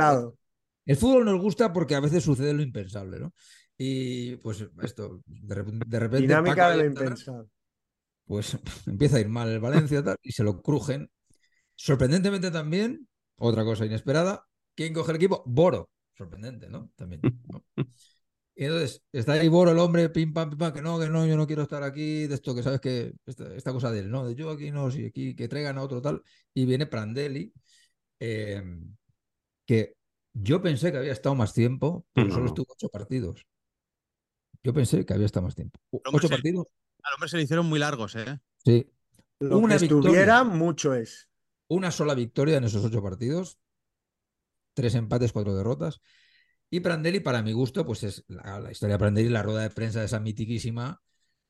el 0.87 0.97
fútbol 0.97 1.25
nos 1.25 1.41
gusta 1.41 1.73
porque 1.73 1.95
a 1.95 2.01
veces 2.01 2.25
sucede 2.25 2.55
lo 2.55 2.63
impensable, 2.63 3.21
¿no? 3.21 3.33
Y 3.77 4.37
pues 4.37 4.65
esto, 4.83 5.21
de, 5.27 5.57
rep- 5.57 5.85
de 5.87 5.99
repente 5.99 6.23
Dinámica 6.27 6.57
Paco 6.57 6.71
de 6.71 6.77
lo 6.77 6.85
impensado. 6.87 7.49
pues 8.27 8.57
empieza 8.87 9.17
a 9.17 9.21
ir 9.21 9.29
mal 9.29 9.49
el 9.49 9.61
Valencia 9.61 10.03
tal, 10.03 10.17
y 10.23 10.33
se 10.33 10.45
lo 10.45 10.63
crujen. 10.63 11.11
Sorprendentemente 11.75 12.51
también, 12.51 13.09
otra 13.37 13.65
cosa 13.65 13.87
inesperada, 13.87 14.47
¿quién 14.75 14.93
coge 14.93 15.11
el 15.13 15.17
equipo? 15.17 15.43
Boro. 15.47 15.91
Sorprendente, 16.17 16.69
¿no? 16.69 16.91
También. 16.95 17.21
¿no? 17.49 17.65
Y 18.55 18.65
entonces 18.65 19.03
está 19.13 19.33
ahí 19.33 19.49
Boro, 19.49 19.71
el 19.71 19.79
hombre, 19.79 20.11
pim 20.11 20.33
pam, 20.33 20.51
pim 20.51 20.59
pam, 20.59 20.73
que 20.73 20.83
no, 20.83 20.99
que 21.01 21.09
no, 21.09 21.27
yo 21.27 21.37
no 21.37 21.47
quiero 21.47 21.63
estar 21.63 21.83
aquí, 21.83 22.27
de 22.27 22.35
esto 22.35 22.55
que 22.55 22.63
sabes 22.63 22.81
que, 22.81 23.15
esta, 23.25 23.53
esta 23.55 23.73
cosa 23.73 23.91
de 23.91 24.01
él, 24.01 24.11
¿no? 24.11 24.27
De 24.27 24.35
yo 24.35 24.51
aquí 24.51 24.71
no, 24.71 24.91
sí, 24.91 25.07
aquí, 25.07 25.35
que 25.35 25.49
traigan 25.49 25.79
a 25.79 25.83
otro 25.83 26.03
tal. 26.03 26.23
Y 26.53 26.67
viene 26.67 26.87
Prandelli, 26.87 27.53
eh, 28.23 28.63
que 29.67 29.97
yo 30.35 30.63
pensé 30.63 30.93
que 30.93 30.99
había 30.99 31.13
estado 31.13 31.35
más 31.35 31.53
tiempo, 31.55 32.07
pero 32.13 32.29
No, 32.29 32.35
solo 32.35 32.47
no. 32.47 32.49
estuvo 32.49 32.67
ocho 32.73 32.89
partidos. 32.89 33.47
Yo 34.63 34.73
pensé 34.73 35.05
que 35.05 35.13
había 35.15 35.27
estado 35.27 35.45
más 35.47 35.55
tiempo. 35.55 35.79
¿Ocho 35.91 36.29
sí. 36.29 36.29
partidos? 36.29 36.67
Al 37.03 37.15
hombre 37.15 37.29
se 37.29 37.37
le 37.37 37.43
hicieron 37.45 37.67
muy 37.67 37.79
largos, 37.79 38.15
¿eh? 38.17 38.39
Sí. 38.65 38.89
Lo 39.41 39.59
Una 39.59 39.77
que 39.77 39.89
victoria. 39.89 40.11
estuviera, 40.11 40.45
mucho 40.45 40.95
es. 40.95 41.29
una 41.69 41.91
sola 41.91 42.15
victoria 42.15 42.59
en 42.59 42.65
esos 42.65 42.85
ocho 42.85 43.03
partidos, 43.03 43.59
tres 44.75 44.95
empates, 44.95 45.33
cuatro 45.33 45.55
derrotas. 45.55 46.01
Y 46.71 46.81
Prandelli, 46.81 47.21
para 47.21 47.43
mi 47.43 47.53
gusto, 47.53 47.85
pues 47.85 48.03
es 48.05 48.25
la, 48.29 48.61
la 48.61 48.73
historia 48.73 48.95
de 48.95 48.99
Prandelli, 49.01 49.29
la 49.29 49.43
rueda 49.43 49.63
de 49.63 49.71
prensa 49.71 50.01
de 50.01 50.07
esa 50.07 50.21
mitiquísima, 50.21 51.03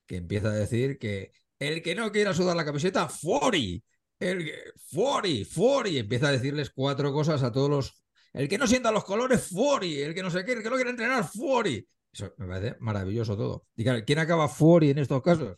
que 0.06 0.16
empieza 0.16 0.48
a 0.48 0.52
decir 0.54 0.98
que 0.98 1.32
el 1.58 1.82
que 1.82 1.94
no 1.94 2.10
quiera 2.12 2.34
sudar 2.34 2.56
la 2.56 2.64
camiseta, 2.64 3.08
fuori, 3.08 3.84
el 4.30 4.44
que, 4.44 4.58
fuori, 4.90 5.44
fuori, 5.44 5.98
empieza 5.98 6.28
a 6.28 6.32
decirles 6.32 6.70
cuatro 6.70 7.12
cosas 7.12 7.42
a 7.42 7.52
todos 7.52 7.70
los, 7.70 8.04
el 8.32 8.48
que 8.48 8.58
no 8.58 8.66
sienta 8.66 8.92
los 8.92 9.04
colores, 9.04 9.48
fuori, 9.48 10.00
el 10.00 10.14
que 10.14 10.22
no 10.22 10.30
sé 10.30 10.44
qué, 10.44 10.52
el 10.52 10.62
que 10.62 10.70
no 10.70 10.76
quiere 10.76 10.90
entrenar, 10.90 11.24
fuori. 11.24 11.86
Eso 12.12 12.32
me 12.38 12.46
parece 12.46 12.76
maravilloso 12.80 13.36
todo. 13.36 13.66
Y 13.76 13.84
claro, 13.84 14.02
¿quién 14.06 14.18
acaba 14.18 14.48
fuori 14.48 14.90
en 14.90 14.98
estos 14.98 15.22
casos? 15.22 15.56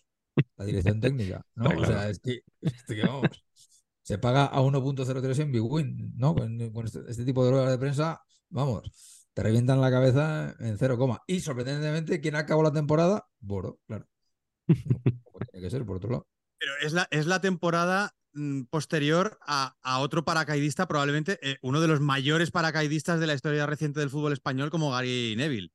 La 0.56 0.64
dirección 0.64 1.00
técnica, 1.00 1.44
¿no? 1.54 1.70
Está 1.70 1.80
O 1.80 1.84
sea, 1.84 1.94
claro. 1.94 2.10
es 2.10 2.18
que, 2.20 2.40
es 2.60 2.82
que 2.86 3.02
vamos 3.02 3.44
se 4.04 4.18
paga 4.18 4.44
a 4.44 4.60
1.03 4.60 5.38
en 5.40 5.50
Big 5.52 5.62
Win, 5.62 6.12
¿no? 6.16 6.34
Con, 6.34 6.70
con 6.72 6.84
este, 6.84 7.00
este 7.08 7.24
tipo 7.24 7.44
de 7.44 7.50
ruedas 7.50 7.70
de 7.70 7.78
prensa, 7.78 8.22
vamos, 8.50 8.82
te 9.32 9.42
revientan 9.42 9.80
la 9.80 9.90
cabeza 9.90 10.54
en 10.60 10.76
cero 10.78 10.98
coma. 10.98 11.22
Y 11.26 11.40
sorprendentemente, 11.40 12.20
¿quién 12.20 12.36
acabó 12.36 12.62
la 12.62 12.72
temporada? 12.72 13.26
Boro, 13.40 13.80
claro. 13.86 14.06
No, 15.34 15.40
tiene 15.50 15.66
que 15.66 15.70
ser, 15.70 15.84
por 15.84 15.96
otro 15.96 16.10
lado. 16.10 16.26
Pero 16.58 16.72
es 16.82 16.92
la, 16.92 17.08
es 17.10 17.26
la 17.26 17.40
temporada 17.40 18.14
posterior 18.70 19.38
a, 19.46 19.76
a 19.82 20.00
otro 20.00 20.24
paracaidista, 20.24 20.86
probablemente 20.86 21.38
eh, 21.42 21.56
uno 21.62 21.80
de 21.80 21.88
los 21.88 22.00
mayores 22.00 22.50
paracaidistas 22.50 23.20
de 23.20 23.26
la 23.26 23.34
historia 23.34 23.66
reciente 23.66 24.00
del 24.00 24.10
fútbol 24.10 24.32
español, 24.32 24.70
como 24.70 24.90
Gary 24.90 25.34
Neville. 25.36 25.70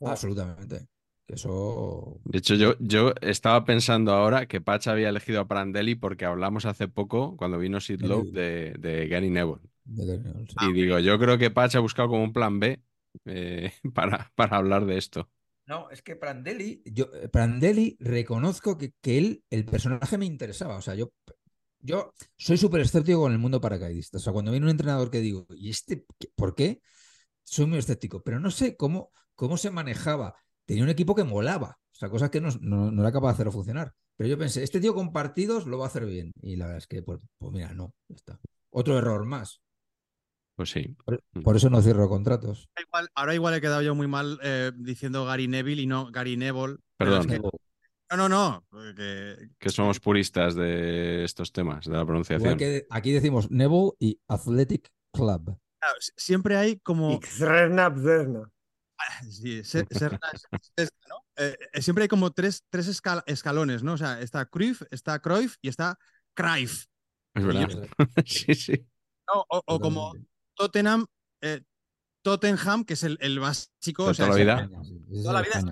Absolutamente. 0.00 0.86
Que 1.26 1.34
eso. 1.34 2.20
De 2.24 2.38
hecho, 2.38 2.54
yo, 2.54 2.74
yo 2.80 3.14
estaba 3.22 3.64
pensando 3.64 4.12
ahora 4.12 4.46
que 4.46 4.60
Patch 4.60 4.88
había 4.88 5.08
elegido 5.08 5.40
a 5.40 5.48
Prandelli 5.48 5.94
porque 5.94 6.26
hablamos 6.26 6.66
hace 6.66 6.88
poco, 6.88 7.36
cuando 7.36 7.58
vino 7.58 7.80
Sid 7.80 8.00
De 8.00 8.08
Lowe, 8.08 8.30
de, 8.30 8.74
de 8.78 9.08
Gary 9.08 9.30
Neville. 9.30 9.60
de. 9.84 10.20
Y 10.68 10.72
digo, 10.74 10.98
yo 10.98 11.18
creo 11.18 11.38
que 11.38 11.50
Patch 11.50 11.76
ha 11.76 11.80
buscado 11.80 12.08
como 12.10 12.24
un 12.24 12.32
plan 12.32 12.60
B 12.60 12.82
eh, 13.24 13.72
para, 13.94 14.30
para 14.34 14.56
hablar 14.58 14.84
de 14.84 14.98
esto. 14.98 15.30
No, 15.66 15.88
es 15.90 16.02
que 16.02 16.14
Prandelli, 16.14 16.82
yo, 16.84 17.06
eh, 17.14 17.28
Prandelli 17.28 17.96
reconozco 17.98 18.76
que, 18.76 18.92
que 19.00 19.16
él, 19.16 19.44
el 19.48 19.64
personaje 19.64 20.18
me 20.18 20.26
interesaba. 20.26 20.76
O 20.76 20.82
sea, 20.82 20.94
yo, 20.94 21.10
yo 21.84 22.12
soy 22.36 22.56
súper 22.56 22.80
escéptico 22.80 23.20
con 23.20 23.32
el 23.32 23.38
mundo 23.38 23.60
paracaidista. 23.60 24.16
O 24.18 24.20
sea, 24.20 24.32
cuando 24.32 24.50
viene 24.50 24.64
un 24.66 24.70
entrenador 24.70 25.10
que 25.10 25.20
digo, 25.20 25.46
¿y 25.50 25.70
este 25.70 26.04
por 26.34 26.54
qué? 26.54 26.80
Soy 27.44 27.66
muy 27.66 27.78
escéptico, 27.78 28.22
pero 28.22 28.40
no 28.40 28.50
sé 28.50 28.76
cómo, 28.76 29.10
cómo 29.34 29.56
se 29.56 29.70
manejaba. 29.70 30.34
Tenía 30.64 30.82
un 30.82 30.88
equipo 30.88 31.14
que 31.14 31.24
molaba, 31.24 31.78
o 31.92 31.94
sea, 31.94 32.08
cosas 32.08 32.30
que 32.30 32.40
no, 32.40 32.48
no- 32.60 32.90
no 32.90 33.02
era 33.02 33.12
capaz 33.12 33.28
de 33.28 33.32
hacerlo 33.34 33.52
funcionar. 33.52 33.92
Pero 34.16 34.28
yo 34.30 34.38
pensé, 34.38 34.62
este 34.62 34.80
tío 34.80 34.94
con 34.94 35.12
partidos 35.12 35.66
lo 35.66 35.76
va 35.78 35.84
a 35.84 35.88
hacer 35.88 36.06
bien. 36.06 36.32
Y 36.40 36.56
la 36.56 36.64
verdad 36.66 36.78
es 36.78 36.86
que, 36.86 37.02
pues, 37.02 37.20
pues 37.38 37.52
mira, 37.52 37.74
no, 37.74 37.92
ya 38.08 38.16
está. 38.16 38.38
Otro 38.70 38.96
error 38.96 39.24
más. 39.26 39.60
Pues 40.56 40.70
sí. 40.70 40.96
Por, 41.04 41.20
por 41.42 41.56
eso 41.56 41.68
no 41.68 41.82
cierro 41.82 42.08
contratos. 42.08 42.68
Ahora 42.76 42.84
igual, 42.86 43.08
ahora 43.14 43.34
igual 43.34 43.54
he 43.54 43.60
quedado 43.60 43.82
yo 43.82 43.94
muy 43.94 44.06
mal 44.06 44.38
eh, 44.42 44.70
diciendo 44.76 45.24
Gary 45.26 45.48
Neville 45.48 45.82
y 45.82 45.86
no 45.86 46.10
Gary 46.12 46.36
Neville. 46.36 46.76
Perdón, 46.96 47.20
es 47.30 47.40
que- 47.40 47.48
no, 48.10 48.16
no, 48.16 48.28
no. 48.28 48.64
porque- 48.70 49.48
que 49.58 49.68
somos 49.70 50.00
puristas 50.00 50.54
de 50.54 51.24
estos 51.24 51.52
temas, 51.52 51.86
de 51.86 51.92
la 51.96 52.04
pronunciación. 52.04 52.56
Que 52.56 52.86
aquí 52.90 53.12
decimos 53.12 53.50
Neville 53.50 53.92
y 53.98 54.20
Athletic 54.28 54.90
Club. 55.12 55.58
Claro, 55.80 55.96
siempre 56.16 56.56
hay 56.56 56.78
como. 56.80 57.18
Bzerna. 57.20 57.90
Sí, 59.28 59.62
se- 59.64 59.86
Serna 59.90 60.18
es- 60.32 60.46
es 60.52 60.72
esta, 60.76 61.08
¿no? 61.08 61.16
Eh, 61.36 61.56
eh, 61.72 61.82
siempre 61.82 62.02
hay 62.02 62.08
como 62.08 62.30
tres, 62.30 62.62
tres 62.70 62.88
escal- 62.88 63.24
escalones, 63.26 63.82
¿no? 63.82 63.94
O 63.94 63.98
sea, 63.98 64.20
está 64.20 64.46
Cruyff, 64.46 64.82
está 64.90 65.18
Cruyff 65.18 65.56
y 65.60 65.68
está 65.68 65.98
Cruyff. 66.34 66.86
Es 67.34 67.44
verdad. 67.44 67.68
yo- 67.68 67.82
sí, 68.26 68.54
sí. 68.54 68.86
¿no? 69.32 69.44
O, 69.50 69.62
o 69.66 69.80
como. 69.80 70.14
Tottenham, 70.56 71.06
eh, 71.42 71.62
Tottenham, 72.22 72.84
que 72.84 72.94
es 72.94 73.02
el, 73.02 73.18
el 73.20 73.40
básico. 73.40 74.04
De 74.04 74.10
o 74.12 74.14
sea, 74.14 74.26
toda 74.28 74.38
la 74.38 74.44
vida. 74.62 74.70
Es 75.12 75.22
toda 75.22 75.34
la 75.34 75.42
vida 75.42 75.58
es. 75.58 75.64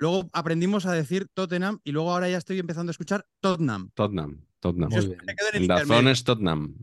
Luego 0.00 0.28
aprendimos 0.32 0.86
a 0.86 0.92
decir 0.92 1.28
Tottenham 1.34 1.78
y 1.84 1.92
luego 1.92 2.10
ahora 2.10 2.28
ya 2.28 2.38
estoy 2.38 2.58
empezando 2.58 2.90
a 2.90 2.92
escuchar 2.92 3.26
Tottenham. 3.40 3.90
Tottenham. 3.94 4.40
Tottenham. 4.58 4.90
Muy 4.90 5.00
Yo 5.02 5.08
bien. 5.08 5.20
me 5.26 5.34
quedo 5.36 5.48
en 5.52 5.62
el. 5.62 5.68
Dazón 5.68 6.08
es 6.08 6.24
Tottenham. 6.24 6.74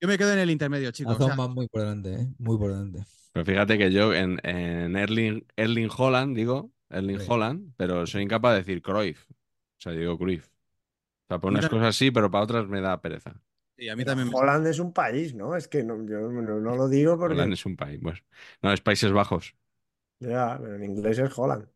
Yo 0.00 0.08
me 0.08 0.16
quedo 0.18 0.32
en 0.32 0.38
el 0.38 0.50
intermedio, 0.50 0.90
chicos. 0.90 1.12
O 1.12 1.16
Azón 1.16 1.28
sea, 1.28 1.36
va 1.36 1.48
muy 1.48 1.68
por 1.68 1.82
delante, 1.82 2.14
¿eh? 2.14 2.28
Muy 2.38 2.56
por 2.58 2.70
delante. 2.70 3.04
Pero 3.32 3.44
fíjate 3.44 3.78
que 3.78 3.92
yo 3.92 4.14
en, 4.14 4.40
en 4.44 4.96
Erling, 4.96 5.44
Erling 5.56 5.90
Holland 5.96 6.34
digo 6.36 6.72
Erling 6.88 7.20
Sí. 7.20 7.26
Holland, 7.28 7.72
pero 7.76 8.06
soy 8.06 8.22
incapaz 8.22 8.52
de 8.54 8.58
decir 8.60 8.80
Cruyff. 8.82 9.26
O 9.30 9.34
sea, 9.78 9.92
digo 9.92 10.16
Cruyff. 10.18 10.46
O 10.46 10.50
sea, 11.28 11.38
para 11.38 11.50
unas 11.52 11.68
cosas 11.68 11.94
sí, 11.96 12.10
pero 12.10 12.30
para 12.30 12.44
otras 12.44 12.66
me 12.66 12.80
da 12.80 13.00
pereza. 13.02 13.40
sí, 13.76 13.88
a 13.90 13.94
mí 13.96 14.04
también. 14.04 14.28
me- 14.28 14.34
Holland 14.34 14.66
es 14.66 14.78
un 14.78 14.92
país, 14.94 15.34
¿no? 15.34 15.54
Es 15.54 15.68
que 15.68 15.84
no, 15.84 15.96
yo 16.06 16.30
no, 16.32 16.60
no 16.60 16.76
lo 16.76 16.88
digo 16.88 17.18
porque. 17.18 17.34
Holland 17.34 17.52
es 17.52 17.66
un 17.66 17.76
país. 17.76 18.00
Pues, 18.02 18.22
no, 18.62 18.72
es 18.72 18.80
Países 18.80 19.12
Bajos. 19.12 19.54
Ya, 20.20 20.58
pero 20.60 20.76
en 20.76 20.84
inglés 20.84 21.18
es 21.18 21.36
Holland. 21.38 21.68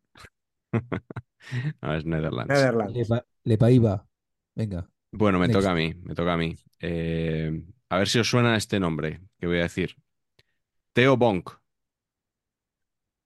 No, 1.81 1.93
es 1.95 2.05
Netherlands. 2.05 2.49
Netherlands. 2.49 2.93
Le, 2.95 3.05
pa- 3.05 3.25
le 3.43 3.57
Paiva. 3.57 4.07
Venga. 4.55 4.89
Bueno, 5.11 5.39
me 5.39 5.47
Next. 5.47 5.59
toca 5.59 5.71
a 5.71 5.75
mí, 5.75 5.93
me 6.03 6.15
toca 6.15 6.33
a 6.33 6.37
mí. 6.37 6.55
Eh, 6.79 7.63
a 7.89 7.97
ver 7.97 8.07
si 8.07 8.19
os 8.19 8.29
suena 8.29 8.55
este 8.55 8.79
nombre 8.79 9.21
que 9.39 9.47
voy 9.47 9.59
a 9.59 9.63
decir. 9.63 9.95
Theo 10.93 11.17
Bonk. 11.17 11.49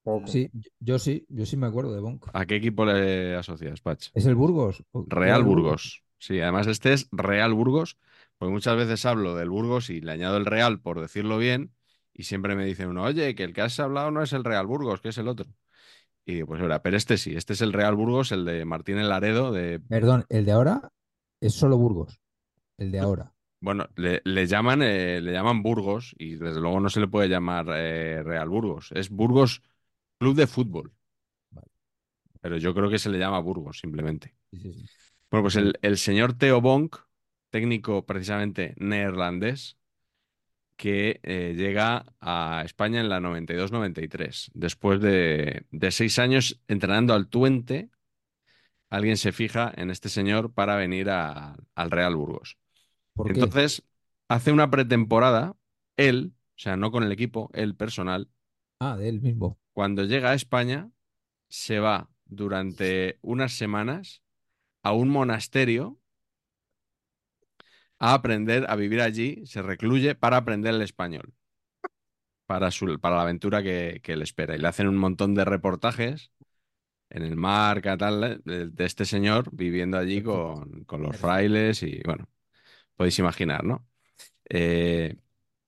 Poco. 0.03 0.27
Sí, 0.27 0.49
yo- 0.79 0.99
sí, 0.99 1.25
yo 1.29 1.45
sí 1.45 1.57
me 1.57 1.67
acuerdo 1.67 1.93
de 1.93 1.99
Bonk. 1.99 2.27
¿A 2.33 2.45
qué 2.45 2.55
equipo 2.55 2.85
le 2.85 3.35
asocias, 3.35 3.81
Patch? 3.81 4.09
¿Es 4.13 4.25
el 4.25 4.35
Burgos? 4.35 4.83
¿O- 4.91 5.05
Real 5.07 5.43
Burgos. 5.43 6.03
Sí, 6.17 6.39
además 6.39 6.67
este 6.67 6.93
es 6.93 7.07
Real 7.11 7.53
Burgos, 7.53 7.97
porque 8.37 8.51
muchas 8.51 8.75
veces 8.77 9.05
hablo 9.05 9.35
del 9.35 9.49
Burgos 9.49 9.89
y 9.89 10.01
le 10.01 10.11
añado 10.13 10.37
el 10.37 10.45
Real 10.45 10.79
por 10.81 10.99
decirlo 11.01 11.37
bien, 11.37 11.73
y 12.13 12.23
siempre 12.23 12.55
me 12.55 12.65
dice 12.65 12.87
uno, 12.87 13.03
oye, 13.03 13.35
que 13.35 13.43
el 13.43 13.53
que 13.53 13.61
has 13.61 13.79
hablado 13.79 14.09
no 14.11 14.23
es 14.23 14.33
el 14.33 14.43
Real 14.43 14.65
Burgos, 14.65 15.01
que 15.01 15.09
es 15.09 15.17
el 15.17 15.27
otro. 15.27 15.45
Y 16.27 16.33
digo, 16.35 16.47
pues 16.47 16.61
ahora, 16.61 16.83
pero 16.83 16.97
este 16.97 17.17
sí, 17.17 17.35
este 17.35 17.53
es 17.53 17.61
el 17.61 17.73
Real 17.73 17.95
Burgos, 17.95 18.31
el 18.31 18.45
de 18.45 18.65
Martín 18.65 18.99
El 18.99 19.09
Laredo, 19.09 19.51
de, 19.51 19.81
Perdón, 19.89 20.25
el 20.29 20.45
de 20.45 20.51
ahora 20.53 20.93
es 21.41 21.53
solo 21.53 21.77
Burgos. 21.77 22.21
El 22.77 22.91
de 22.91 22.99
ahora. 22.99 23.33
bueno, 23.59 23.87
le, 23.95 24.21
le 24.23 24.47
llaman, 24.47 24.81
eh, 24.83 25.19
le 25.21 25.31
llaman 25.31 25.63
Burgos, 25.63 26.13
y 26.17 26.35
desde 26.35 26.61
luego 26.61 26.79
no 26.79 26.89
se 26.89 26.99
le 26.99 27.07
puede 27.07 27.29
llamar 27.29 27.67
eh, 27.75 28.21
Real 28.23 28.49
Burgos, 28.49 28.91
es 28.93 29.09
Burgos 29.09 29.61
Club 30.19 30.35
de 30.35 30.47
Fútbol. 30.47 30.93
Vale. 31.51 31.67
Pero 32.41 32.57
yo 32.57 32.73
creo 32.73 32.89
que 32.89 32.99
se 32.99 33.09
le 33.09 33.19
llama 33.19 33.39
Burgos, 33.39 33.79
simplemente. 33.79 34.35
Sí, 34.51 34.57
sí, 34.59 34.73
sí. 34.73 34.89
Bueno, 35.31 35.43
pues 35.43 35.55
el, 35.55 35.77
el 35.81 35.97
señor 35.97 36.33
Theo 36.33 36.61
Bonk, 36.61 36.97
técnico 37.49 38.05
precisamente 38.05 38.73
neerlandés, 38.77 39.77
que 40.77 41.19
eh, 41.23 41.53
llega 41.57 42.05
a 42.21 42.61
España 42.63 43.01
en 43.01 43.09
la 43.09 43.19
92-93. 43.19 44.51
Después 44.53 45.01
de, 45.01 45.65
de 45.71 45.91
seis 45.91 46.19
años 46.19 46.61
entrenando 46.67 47.13
al 47.13 47.27
Twente, 47.27 47.89
alguien 48.89 49.17
se 49.17 49.31
fija 49.31 49.73
en 49.75 49.89
este 49.89 50.07
señor 50.09 50.53
para 50.53 50.75
venir 50.75 51.09
a- 51.09 51.57
al 51.75 51.91
Real 51.91 52.15
Burgos. 52.15 52.57
¿Por 53.13 53.27
qué? 53.33 53.33
Entonces, 53.39 53.83
hace 54.29 54.51
una 54.51 54.69
pretemporada, 54.69 55.55
él, 55.97 56.33
o 56.55 56.59
sea, 56.59 56.77
no 56.77 56.91
con 56.91 57.03
el 57.03 57.11
equipo, 57.11 57.49
él 57.53 57.75
personal, 57.75 58.29
Ah, 58.79 58.95
de 58.95 59.09
él 59.09 59.21
mismo. 59.21 59.57
cuando 59.73 60.03
llega 60.05 60.29
a 60.31 60.35
España, 60.35 60.91
se 61.49 61.79
va 61.79 62.09
durante 62.25 63.17
unas 63.21 63.53
semanas 63.53 64.21
a 64.83 64.91
un 64.93 65.09
monasterio 65.09 65.97
a 67.99 68.13
aprender 68.13 68.65
a 68.69 68.75
vivir 68.75 69.01
allí, 69.01 69.45
se 69.45 69.61
recluye 69.61 70.15
para 70.15 70.37
aprender 70.37 70.73
el 70.75 70.81
español, 70.81 71.33
para, 72.45 72.71
su, 72.71 72.99
para 72.99 73.17
la 73.17 73.21
aventura 73.23 73.63
que, 73.63 73.99
que 74.03 74.15
le 74.15 74.23
espera. 74.23 74.55
Y 74.55 74.59
le 74.59 74.67
hacen 74.67 74.87
un 74.87 74.97
montón 74.97 75.35
de 75.35 75.45
reportajes 75.45 76.31
en 77.09 77.23
el 77.23 77.35
marca, 77.37 77.97
tal, 77.97 78.41
de, 78.45 78.69
de 78.69 78.85
este 78.85 79.05
señor 79.05 79.49
viviendo 79.53 79.97
allí 79.97 80.23
con, 80.23 80.85
con 80.85 81.03
los 81.03 81.17
frailes 81.17 81.83
y 81.83 82.01
bueno, 82.05 82.29
podéis 82.95 83.19
imaginar, 83.19 83.63
¿no? 83.65 83.87
Eh, 84.49 85.17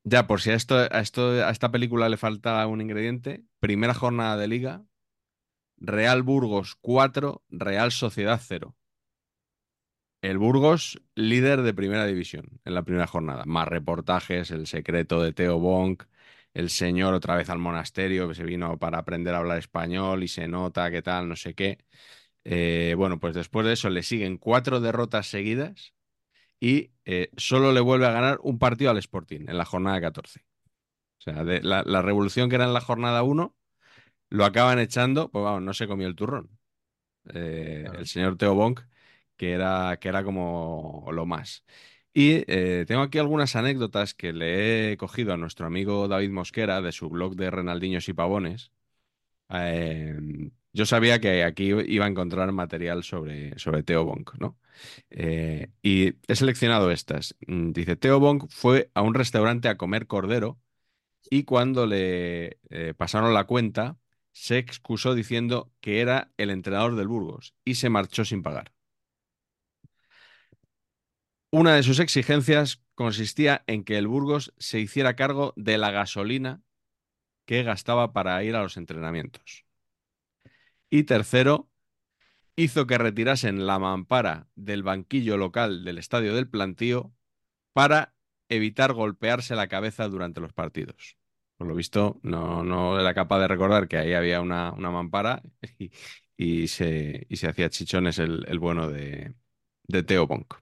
ya, 0.06 0.28
por 0.28 0.42
si 0.42 0.52
a 0.52 0.56
esto, 0.56 0.78
a 0.78 1.02
esto, 1.02 1.32
a 1.46 1.52
esta 1.52 1.72
película 1.72 2.10
le 2.10 2.18
falta 2.18 2.66
un 2.68 2.82
ingrediente, 2.82 3.46
primera 3.60 3.94
jornada 3.96 4.38
de 4.38 4.48
liga, 4.50 4.86
Real 5.78 6.24
Burgos 6.24 6.78
4, 6.82 7.44
Real 7.50 7.92
Sociedad 7.92 8.42
0. 8.44 8.76
El 10.22 10.38
Burgos, 10.38 11.02
líder 11.16 11.62
de 11.62 11.74
primera 11.74 12.06
división 12.06 12.60
en 12.66 12.74
la 12.76 12.84
primera 12.84 13.08
jornada. 13.08 13.44
Más 13.46 13.68
reportajes, 13.68 14.52
el 14.52 14.68
secreto 14.68 15.22
de 15.24 15.32
Theo 15.34 15.60
Bonk, 15.60 16.04
el 16.54 16.70
señor 16.70 17.14
otra 17.14 17.36
vez 17.38 17.50
al 17.50 17.60
monasterio 17.60 18.28
que 18.28 18.36
se 18.36 18.44
vino 18.44 18.78
para 18.78 18.98
aprender 19.00 19.34
a 19.34 19.38
hablar 19.40 19.58
español 19.60 20.24
y 20.24 20.28
se 20.28 20.48
nota 20.48 20.92
que 20.92 21.02
tal, 21.02 21.30
no 21.30 21.36
sé 21.38 21.54
qué. 21.56 21.78
Eh, 22.46 22.96
bueno, 22.98 23.20
pues 23.20 23.36
después 23.36 23.66
de 23.68 23.74
eso 23.74 23.90
le 23.90 24.04
siguen 24.04 24.38
cuatro 24.38 24.82
derrotas 24.82 25.28
seguidas 25.28 25.94
y 26.60 26.92
eh, 27.06 27.32
solo 27.38 27.74
le 27.74 27.82
vuelve 27.82 28.08
a 28.08 28.12
ganar 28.12 28.40
un 28.44 28.60
partido 28.60 28.92
al 28.92 28.98
Sporting 29.00 29.42
en 29.50 29.58
la 29.58 29.66
jornada 29.66 30.02
14. 30.02 30.42
O 31.20 31.22
sea, 31.24 31.44
de 31.46 31.62
la, 31.64 31.84
la 31.86 32.02
revolución 32.02 32.50
que 32.50 32.56
era 32.56 32.66
en 32.66 32.74
la 32.74 32.82
jornada 32.82 33.24
1 33.24 33.56
lo 34.30 34.46
acaban 34.46 34.80
echando, 34.80 35.30
pues 35.32 35.44
vamos, 35.44 35.62
no 35.64 35.74
se 35.74 35.88
comió 35.88 36.08
el 36.08 36.16
turrón. 36.16 36.50
Eh, 37.34 37.84
Claro. 37.86 38.00
El 38.00 38.08
señor 38.08 38.38
Theo 38.38 38.56
Bonk, 38.56 38.82
que 39.40 39.54
era, 39.54 39.98
que 40.02 40.10
era 40.10 40.24
como 40.26 41.08
lo 41.14 41.26
más. 41.26 41.64
Y 42.14 42.44
eh, 42.48 42.86
tengo 42.88 43.02
aquí 43.04 43.20
algunas 43.20 43.56
anécdotas 43.56 44.14
que 44.14 44.34
le 44.34 44.92
he 44.94 44.98
cogido 44.98 45.34
a 45.34 45.38
nuestro 45.38 45.66
amigo 45.68 46.08
David 46.10 46.32
Mosquera 46.32 46.82
de 46.82 46.92
su 46.92 47.10
blog 47.10 47.36
de 47.36 47.50
Renaldiños 47.52 48.10
y 48.10 48.14
Pavones. 48.14 48.72
Eh, 49.50 50.18
yo 50.74 50.86
sabía 50.86 51.20
que 51.22 51.44
aquí 51.44 51.66
iba 51.88 52.06
a 52.06 52.10
encontrar 52.10 52.52
material 52.52 53.04
sobre, 53.04 53.58
sobre 53.60 53.84
Theo 53.84 54.06
Bonk, 54.06 54.36
¿no? 54.40 54.60
Eh, 55.10 55.72
y 55.82 56.16
he 56.28 56.36
seleccionado 56.36 56.92
estas. 56.92 57.36
Mm, 57.48 57.72
Dice, 57.72 57.96
Theo 57.96 58.20
Bonk 58.20 58.46
fue 58.50 58.92
a 58.94 59.02
un 59.04 59.14
restaurante 59.16 59.70
a 59.70 59.78
comer 59.78 60.08
cordero 60.08 60.60
y 61.30 61.44
cuando 61.46 61.86
le 61.88 62.60
pasaron 62.98 63.34
la 63.34 63.46
cuenta, 63.46 63.98
se 64.34 64.58
excusó 64.60 65.16
diciendo 65.16 65.72
que 65.82 66.02
era 66.02 66.32
el 66.38 66.50
entrenador 66.52 66.96
del 66.96 67.08
Burgos 67.10 67.56
y 67.66 67.76
se 67.76 67.90
marchó 67.90 68.26
sin 68.26 68.44
pagar. 68.44 68.74
Una 71.52 71.76
de 71.76 71.84
sus 71.84 72.00
exigencias 72.00 72.82
consistía 72.96 73.64
en 73.68 73.84
que 73.84 73.98
el 73.98 74.08
Burgos 74.08 74.54
se 74.58 74.80
hiciera 74.80 75.16
cargo 75.16 75.54
de 75.56 75.78
la 75.78 75.92
gasolina 75.92 76.62
que 77.46 77.64
gastaba 77.64 78.14
para 78.14 78.44
ir 78.44 78.56
a 78.56 78.64
los 78.64 78.78
entrenamientos. 78.78 79.66
Y 80.90 81.04
tercero, 81.04 81.70
hizo 82.56 82.88
que 82.88 82.98
retirasen 82.98 83.68
la 83.68 83.80
mampara 83.80 84.48
del 84.56 84.84
banquillo 84.84 85.38
local 85.38 85.84
del 85.86 85.98
Estadio 85.98 86.36
del 86.36 86.50
Plantío 86.50 87.14
para 87.74 88.16
evitar 88.50 88.94
golpearse 88.94 89.56
la 89.56 89.68
cabeza 89.68 90.08
durante 90.10 90.42
los 90.42 90.54
partidos. 90.54 91.18
Por 91.58 91.68
lo 91.68 91.76
visto, 91.76 92.20
no, 92.24 92.64
no 92.64 93.00
era 93.00 93.14
capaz 93.14 93.40
de 93.40 93.48
recordar 93.50 93.88
que 93.88 93.98
ahí 93.98 94.14
había 94.14 94.42
una, 94.42 94.74
una 94.74 94.92
mampara 94.92 95.44
y, 96.38 96.68
se, 96.70 97.26
y 97.30 97.38
se 97.38 97.48
hacía 97.48 97.70
chichones 97.70 98.20
el, 98.20 98.46
el 98.48 98.60
bueno 98.60 98.90
de, 98.90 99.36
de 99.88 100.04
Theo 100.04 100.28
Bonk. 100.28 100.56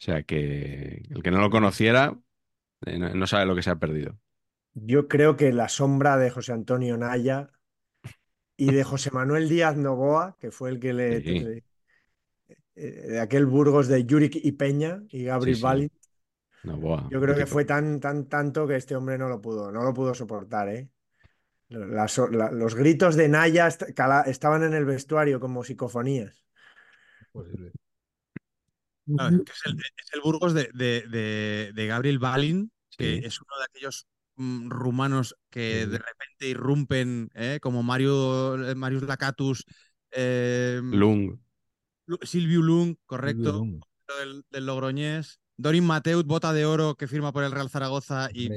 O 0.00 0.02
sea 0.02 0.22
que 0.22 1.02
el 1.10 1.22
que 1.22 1.30
no 1.30 1.40
lo 1.40 1.50
conociera 1.50 2.16
eh, 2.86 2.98
no, 2.98 3.14
no 3.14 3.26
sabe 3.26 3.46
lo 3.46 3.54
que 3.56 3.62
se 3.62 3.70
ha 3.70 3.76
perdido. 3.76 4.18
Yo 4.74 5.06
creo 5.06 5.36
que 5.36 5.52
la 5.52 5.68
sombra 5.68 6.16
de 6.16 6.28
José 6.30 6.52
Antonio 6.52 6.96
Naya 6.96 7.52
y 8.56 8.70
de 8.72 8.84
José 8.84 9.10
Manuel 9.10 9.48
Díaz 9.48 9.76
Novoa, 9.76 10.36
que 10.38 10.50
fue 10.52 10.70
el 10.70 10.78
que 10.80 10.92
le, 10.92 11.20
Sí. 11.22 11.34
le- 11.36 11.64
eh, 12.76 12.90
de 13.08 13.20
aquel 13.20 13.46
Burgos 13.46 13.88
de 13.88 14.04
Yurik 14.04 14.36
y 14.36 14.52
Peña 14.52 15.02
y 15.10 15.24
Gabriel 15.24 15.56
sí. 15.56 15.62
Balint, 15.62 15.92
No, 16.62 16.76
yo 17.08 17.20
creo 17.20 17.34
que 17.36 17.46
fue 17.46 17.64
tan, 17.64 18.00
tan, 18.00 18.28
tanto 18.28 18.66
que 18.66 18.76
este 18.76 18.96
hombre 18.96 19.18
no 19.18 19.28
lo 19.28 19.40
pudo, 19.40 19.72
no 19.72 19.82
lo 19.82 19.92
pudo 19.94 20.14
soportar, 20.14 20.68
¿eh? 20.68 20.88
La- 21.70 22.08
los 22.52 22.74
gritos 22.76 23.16
de 23.16 23.28
Naya 23.28 23.68
estaban 23.68 24.62
en 24.64 24.74
el 24.74 24.84
vestuario 24.84 25.40
como 25.40 25.64
psicofonías. 25.64 26.44
Posible. 27.32 27.72
Claro, 29.06 29.36
es, 29.36 29.42
que 29.44 29.52
es 29.52 29.60
el, 29.66 29.78
es 29.78 30.12
el 30.14 30.20
Burgos 30.20 30.54
de, 30.54 30.70
de- 30.74 31.04
de- 31.08 31.72
de 31.74 31.86
Gabriel 31.86 32.18
Balin, 32.18 32.70
que 32.96 33.20
Sí. 33.20 33.26
es 33.26 33.40
uno 33.40 33.58
de 33.58 33.64
aquellos 33.64 34.06
mm, 34.36 34.68
rumanos 34.70 35.36
que 35.50 35.84
Sí. 35.84 35.90
de 35.90 35.98
repente 35.98 36.48
irrumpen, 36.48 37.30
¿eh? 37.34 37.58
como 37.60 37.82
Mario, 37.82 38.70
eh, 38.70 38.74
Marius 38.74 39.02
Lacatus, 39.02 39.64
eh, 40.12 40.80
Lung. 40.82 41.38
Lu- 42.06 42.18
Silviu 42.22 42.62
Lung, 42.62 42.88
Silvio 42.88 42.98
correcto, 43.06 43.52
Lung, 43.52 43.80
del, 44.18 44.44
del 44.50 44.66
Logroñés, 44.66 45.40
Dorin 45.56 45.84
Mateut, 45.84 46.26
bota 46.26 46.52
de 46.52 46.64
oro, 46.66 46.94
que 46.96 47.06
firma 47.06 47.32
por 47.32 47.44
el 47.44 47.52
Real 47.52 47.68
Zaragoza 47.70 48.28
y 48.32 48.48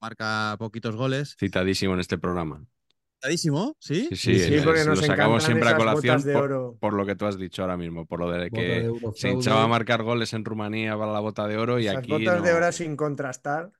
marca 0.00 0.56
poquitos 0.58 0.94
goles. 0.94 1.34
Citadísimo 1.38 1.94
en 1.94 2.00
este 2.00 2.18
programa. 2.18 2.64
Citadísimo, 3.20 3.76
¿sí? 3.78 4.08
Sí, 4.10 4.16
sí, 4.16 4.38
Sí, 4.38 4.54
es- 4.54 4.62
porque 4.64 4.84
nos 4.84 5.00
lo 5.00 5.06
sacamos 5.06 5.42
siempre 5.42 5.68
a 5.70 5.76
colación 5.76 6.22
de 6.22 6.32
por, 6.32 6.42
oro. 6.44 6.76
por 6.80 6.92
lo 6.92 7.06
que 7.06 7.16
tú 7.16 7.26
has 7.26 7.38
dicho 7.38 7.62
ahora 7.62 7.76
mismo, 7.76 8.06
por 8.06 8.20
lo 8.20 8.30
de 8.30 8.50
que 8.50 8.90
se 9.14 9.30
hinchaba 9.30 9.62
a 9.64 9.68
marcar 9.68 10.02
goles 10.02 10.32
en 10.34 10.44
Rumanía 10.44 10.96
para 10.98 11.12
la 11.12 11.20
bota 11.20 11.46
de 11.48 11.56
oro 11.56 11.78
y 11.78 11.86
Esas 11.86 11.98
aquí 11.98 12.10
botas 12.10 12.42
de 12.42 12.52
oro 12.52 12.70
sin 12.72 12.94
contrastar. 12.96 13.70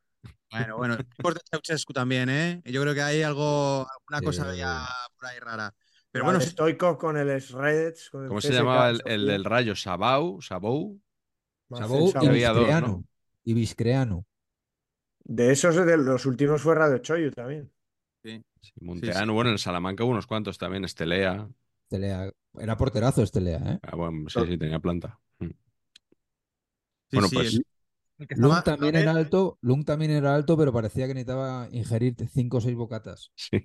Bueno, 0.51 0.77
bueno, 0.79 0.97
de 1.41 1.41
Ceausescu 1.51 1.93
también, 1.93 2.29
¿eh? 2.31 2.63
Yo 2.65 2.81
creo 2.83 2.95
que 2.95 3.03
hay 3.03 3.23
algo, 3.23 3.87
alguna 3.89 4.23
cosa 4.25 4.51
Sí. 4.53 4.59
ya 4.59 4.87
por 5.17 5.27
ahí 5.29 5.39
rara. 5.39 5.75
Pero 6.11 6.25
bueno, 6.25 6.41
Stoikov 6.41 6.97
con 6.97 7.17
el 7.19 7.29
Shredded. 7.41 7.95
con 8.11 8.23
el 8.23 8.29
¿Cómo 8.29 8.41
se 8.41 8.53
llamaba 8.53 8.91
el, 8.91 9.27
del 9.27 9.45
Rayo? 9.45 9.77
Sabau, 9.77 10.41
Sabou. 10.41 10.99
Sabou 11.75 12.11
y 12.23 12.27
había 12.27 12.51
dos, 12.51 12.61
Viscreano. 12.61 12.87
¿no? 12.87 13.05
Y 13.45 13.53
Viscreano. 13.55 14.25
De 15.25 15.53
esos, 15.53 15.75
de 15.77 15.97
los 15.99 16.25
últimos 16.25 16.63
fue 16.63 16.75
Radio 16.75 16.99
Choyu 16.99 17.33
también. 17.33 17.71
Sí. 18.27 18.45
Bueno, 18.81 19.41
en 19.43 19.47
el 19.49 19.59
Salamanca 19.59 20.05
hubo 20.05 20.13
unos 20.13 20.27
cuantos 20.27 20.59
también, 20.59 20.85
Estelea. 20.85 21.49
Estelea. 21.85 22.31
Era 22.59 22.77
porterazo 22.77 23.23
Estelea, 23.23 23.59
¿eh? 23.59 23.79
Ah, 23.83 23.97
bueno, 23.97 24.29
sí, 24.29 24.41
sí, 24.49 24.59
tenía 24.59 24.79
planta. 24.81 25.19
Mm. 25.39 25.47
Sí, 25.47 25.57
Bueno, 27.13 27.29
sí, 27.29 27.35
pues- 27.37 27.55
el- 27.55 27.65
que 28.29 28.35
Lung 28.37 28.63
también 28.65 28.97
era 28.97 29.11
alto, 29.11 29.59
Lung 29.61 29.85
también 29.85 30.11
era 30.11 30.35
alto, 30.35 30.57
pero 30.57 30.73
parecía 30.73 31.07
que 31.07 31.13
necesitaba 31.13 31.69
ingerir 31.71 32.17
5 32.33 32.57
o 32.57 32.61
6 32.63 32.75
bocatas. 32.75 33.31
Sí. 33.35 33.57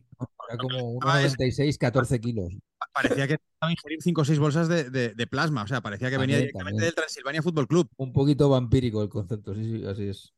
Era 0.49 0.57
como 0.59 0.99
Ah, 1.03 1.21
es- 1.23 1.31
1,96, 1.37 1.77
14 1.77 2.19
kilos. 2.19 2.53
parecía 2.93 3.27
que 3.29 3.35
estaba 3.35 3.71
ingerir 3.71 4.01
5 4.01 4.21
o 4.21 4.25
6 4.25 4.39
bolsas 4.39 4.67
de, 4.67 4.89
de- 4.89 5.13
de 5.15 5.27
plasma. 5.27 5.63
O 5.63 5.67
sea, 5.67 5.79
parecía 5.79 6.09
que 6.09 6.17
venía 6.17 6.35
directamente 6.37 6.71
también. 6.71 6.85
del 6.87 6.95
Transilvania 6.95 7.41
Fútbol 7.41 7.67
Club. 7.67 7.89
Un 7.95 8.11
poquito 8.11 8.49
vampírico 8.49 9.01
el 9.01 9.07
concepto, 9.07 9.55
sí, 9.55 9.63
sí, 9.63 9.85
así 9.85 10.03
es. 10.09 10.33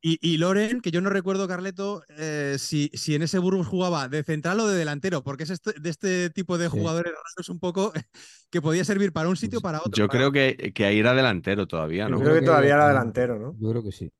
Y, 0.00 0.18
y 0.22 0.38
Loren, 0.38 0.80
que 0.80 0.92
yo 0.92 1.00
no 1.00 1.10
recuerdo, 1.10 1.48
Carleto, 1.48 2.04
eh, 2.10 2.56
si, 2.58 2.88
si 2.94 3.16
en 3.16 3.22
ese 3.22 3.38
Burgos 3.40 3.66
jugaba 3.66 4.08
de 4.08 4.22
central 4.22 4.60
o 4.60 4.68
de 4.68 4.78
delantero, 4.78 5.24
porque 5.24 5.42
es 5.42 5.50
este- 5.50 5.72
de 5.80 5.90
este 5.90 6.30
tipo 6.30 6.56
de 6.56 6.68
Sí. 6.70 6.78
jugadores 6.78 7.12
raros 7.12 7.48
un 7.48 7.58
poco 7.58 7.92
que 8.50 8.62
podía 8.62 8.84
servir 8.84 9.12
para 9.12 9.28
un 9.28 9.36
sitio 9.36 9.58
o 9.58 9.62
para 9.62 9.82
otro. 9.82 10.00
Yo 10.00 10.06
Para- 10.06 10.20
creo 10.20 10.32
que, 10.32 10.72
que 10.74 10.84
ahí 10.86 10.98
era 10.98 11.14
delantero 11.14 11.66
todavía, 11.66 12.08
Yo 12.08 12.16
¿no? 12.16 12.20
creo 12.20 12.34
que 12.34 12.42
todavía 12.42 12.74
era 12.74 12.88
delantero, 12.88 13.38
¿no? 13.38 13.58
Yo 13.58 13.70
creo 13.70 13.82
que 13.82 13.92
sí. 13.92 14.10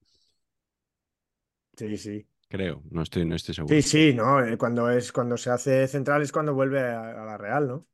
Sí, 1.76 1.96
sí. 1.96 2.26
Creo, 2.48 2.82
no 2.90 3.02
estoy, 3.02 3.24
no 3.24 3.36
estoy 3.36 3.54
seguro. 3.54 3.80
Sí, 3.80 3.82
sí, 3.82 4.14
¿no? 4.14 4.40
Eh, 4.44 4.56
Cuando, 4.58 4.90
es, 4.90 5.12
cuando 5.12 5.36
se 5.36 5.50
hace 5.50 5.86
central 5.88 6.22
es 6.22 6.32
cuando 6.32 6.54
vuelve 6.54 6.80
a, 6.80 7.10
a 7.22 7.24
la 7.26 7.36
Real, 7.38 7.68
¿no? 7.68 7.86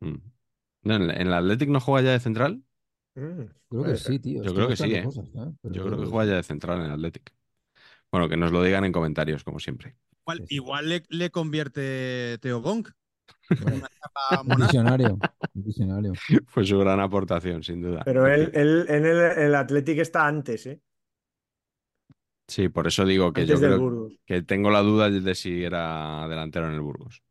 Mm. 0.00 0.16
No, 0.84 0.94
¿En 0.96 1.10
en 1.10 1.26
el 1.28 1.34
Athletic 1.34 1.68
no 1.70 1.80
juega 1.80 2.06
ya 2.08 2.12
de 2.12 2.20
central? 2.20 2.64
Mm, 3.20 3.42
Creo 3.68 3.84
que 3.84 3.96
sí, 3.96 4.18
tío. 4.18 4.42
Yo 4.42 4.48
Estoy 4.48 4.54
creo 4.54 4.68
que 4.68 4.76
sí, 4.76 4.94
¿eh? 4.94 5.04
cosas, 5.04 5.28
¿eh? 5.28 5.52
Yo 5.64 5.84
creo 5.84 6.00
que 6.00 6.06
juega 6.06 6.30
ya 6.30 6.36
de 6.36 6.42
central 6.42 6.78
en 6.80 6.86
el 6.86 6.92
Athletic. 6.92 7.32
Bueno, 8.10 8.28
que 8.28 8.36
nos 8.36 8.50
lo 8.52 8.62
digan 8.62 8.84
en 8.84 8.92
comentarios, 8.92 9.44
como 9.44 9.60
siempre. 9.60 9.96
Igual, 10.48 10.88
le, 10.88 11.02
le 11.08 11.30
convierte 11.30 12.38
Teo. 12.40 12.60
Bueno, 12.62 13.86
etapa 13.86 14.42
un 14.42 14.56
visionario. 14.56 15.18
un 15.54 15.62
visionario. 15.64 16.12
Fue 16.48 16.64
su 16.64 16.78
gran 16.78 17.00
aportación, 17.00 17.62
sin 17.62 17.82
duda. 17.82 18.02
Pero 18.04 18.26
él, 18.26 18.50
él 18.54 18.86
en 18.88 19.06
el, 19.06 19.16
el 19.18 19.54
Athletic 19.54 19.98
está 19.98 20.26
antes, 20.26 20.66
¿eh? 20.66 20.80
Sí, 22.48 22.68
por 22.68 22.86
eso 22.88 23.04
digo 23.04 23.32
que 23.32 23.42
Antes 23.42 23.60
yo 23.60 23.60
del 23.60 23.70
creo 23.76 23.80
Burgos. 23.80 24.12
que 24.26 24.42
tengo 24.42 24.70
la 24.70 24.80
duda 24.80 25.08
de 25.08 25.34
si 25.36 25.62
era 25.62 26.26
delantero 26.28 26.66
en 26.68 26.74
el 26.74 26.80
Burgos. 26.80 27.22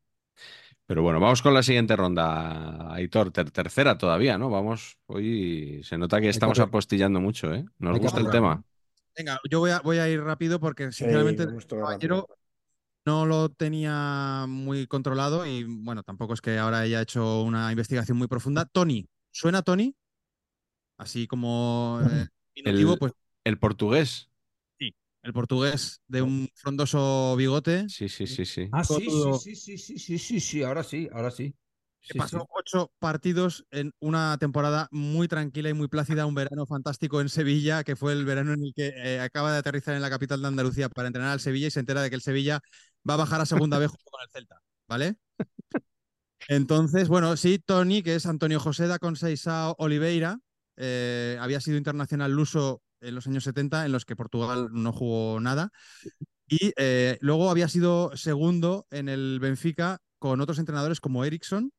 Pero 0.90 1.04
bueno, 1.04 1.20
vamos 1.20 1.44
con 1.44 1.54
la 1.54 1.62
siguiente 1.62 1.96
ronda, 1.96 2.92
Aitor. 2.96 3.30
ter- 3.30 3.52
tercera 3.52 3.96
todavía, 4.00 4.40
¿no? 4.40 4.50
Vamos, 4.50 4.98
hoy 5.06 5.82
se 5.84 6.00
nota 6.00 6.20
que 6.20 6.30
estamos 6.30 6.58
apostillando 6.60 7.20
mucho, 7.22 7.54
¿eh? 7.54 7.64
¿Nos 7.78 7.94
hay 7.94 8.00
gusta 8.00 8.22
el 8.22 8.30
tema? 8.32 8.64
Venga, 9.16 9.40
yo 9.52 9.60
voy 9.60 9.70
a, 9.70 9.82
voy 9.82 10.00
a 10.00 10.10
ir 10.10 10.20
rápido 10.24 10.60
porque 10.60 10.92
Sí, 10.92 11.04
sinceramente 11.04 11.46
todo 11.46 11.82
caballero 11.82 12.28
no 13.06 13.26
lo 13.28 13.50
tenía 13.50 14.46
muy 14.48 14.88
controlado 14.88 15.46
y 15.46 15.64
bueno, 15.66 16.04
tampoco 16.04 16.34
es 16.34 16.42
que 16.42 16.58
ahora 16.58 16.80
haya 16.80 17.02
hecho 17.02 17.44
una 17.44 17.72
investigación 17.72 18.18
muy 18.18 18.28
profunda. 18.28 18.66
Tony, 18.66 19.08
¿suena 19.32 19.62
Tony? 19.62 19.96
Así 20.98 21.28
como 21.28 22.00
eh, 22.04 22.28
El- 22.56 22.98
pues 22.98 23.14
El 23.46 23.58
portugués. 23.60 24.29
El 25.24 25.34
portugués 25.34 26.02
de 26.08 26.22
un 26.22 26.50
frondoso 26.56 27.36
bigote 27.36 27.88
Sí, 27.88 28.08
sí, 28.10 28.28
sí, 28.28 28.46
sí. 28.46 28.70
Ah, 28.72 28.84
sí, 28.84 29.10
sí, 29.10 29.34
sí, 29.34 29.56
sí, 29.56 29.78
sí, 29.78 29.98
sí, 30.00 30.18
sí, 30.20 30.40
sí, 30.40 30.64
ahora 30.64 30.84
sí, 30.84 31.10
ahora 31.12 31.32
sí. 31.32 31.56
que 32.08 32.14
Sí, 32.14 32.20
pasó 32.20 32.40
sí. 32.40 32.48
ocho 32.56 32.92
partidos 33.00 33.66
en 33.72 33.92
una 34.00 34.38
temporada 34.40 34.88
muy 34.92 35.28
tranquila 35.28 35.70
y 35.70 35.74
muy 35.74 35.88
plácida, 35.88 36.26
un 36.26 36.34
verano 36.36 36.66
fantástico 36.66 37.22
en 37.22 37.30
Sevilla, 37.30 37.84
que 37.84 37.96
fue 37.96 38.14
el 38.14 38.26
verano 38.26 38.54
en 38.54 38.64
el 38.64 38.74
que 38.76 38.88
eh, 38.96 39.20
acaba 39.20 39.52
de 39.52 39.60
aterrizar 39.60 39.96
en 39.96 40.02
la 40.02 40.10
capital 40.10 40.42
de 40.42 40.48
Andalucía 40.48 40.90
para 40.90 41.08
entrenar 41.08 41.32
al 41.32 41.40
Sevilla 41.40 41.68
y 41.68 41.72
se 41.72 41.80
entera 41.80 42.02
de 42.02 42.10
que 42.10 42.16
el 42.16 42.22
Sevilla 42.22 42.62
va 43.08 43.16
a 43.16 43.18
bajar 43.18 43.42
a 43.42 43.46
segunda 43.46 43.78
vez 43.80 43.90
junto 43.92 44.10
con 44.12 44.22
el 44.24 44.30
Celta, 44.32 44.62
¿vale? 44.88 45.18
Entonces, 46.48 47.08
bueno, 47.10 47.38
sí, 47.38 47.60
Tony, 47.60 48.02
que 48.02 48.16
es 48.16 48.26
Antonio 48.26 48.60
José 48.60 48.88
da 48.88 48.98
Conceição 49.00 49.76
Oliveira, 49.78 50.40
eh, 50.78 51.38
había 51.40 51.60
sido 51.62 51.78
internacional 51.78 52.32
luso 52.32 52.82
en 53.02 53.16
los 53.16 53.28
años 53.28 53.44
70, 53.44 53.86
en 53.86 53.92
los 53.92 54.06
que 54.06 54.16
Portugal 54.16 54.70
no 54.72 54.92
jugó 54.92 55.40
nada. 55.40 55.72
Y 56.48 56.74
eh, 56.78 57.18
luego 57.22 57.50
había 57.50 57.68
sido 57.68 58.16
segundo 58.18 58.88
en 58.92 59.10
el 59.10 59.40
Benfica 59.40 60.00
con 60.18 60.42
otros 60.42 60.60
entrenadores 60.60 61.00
como 61.00 61.24
Eriksson, 61.24 61.72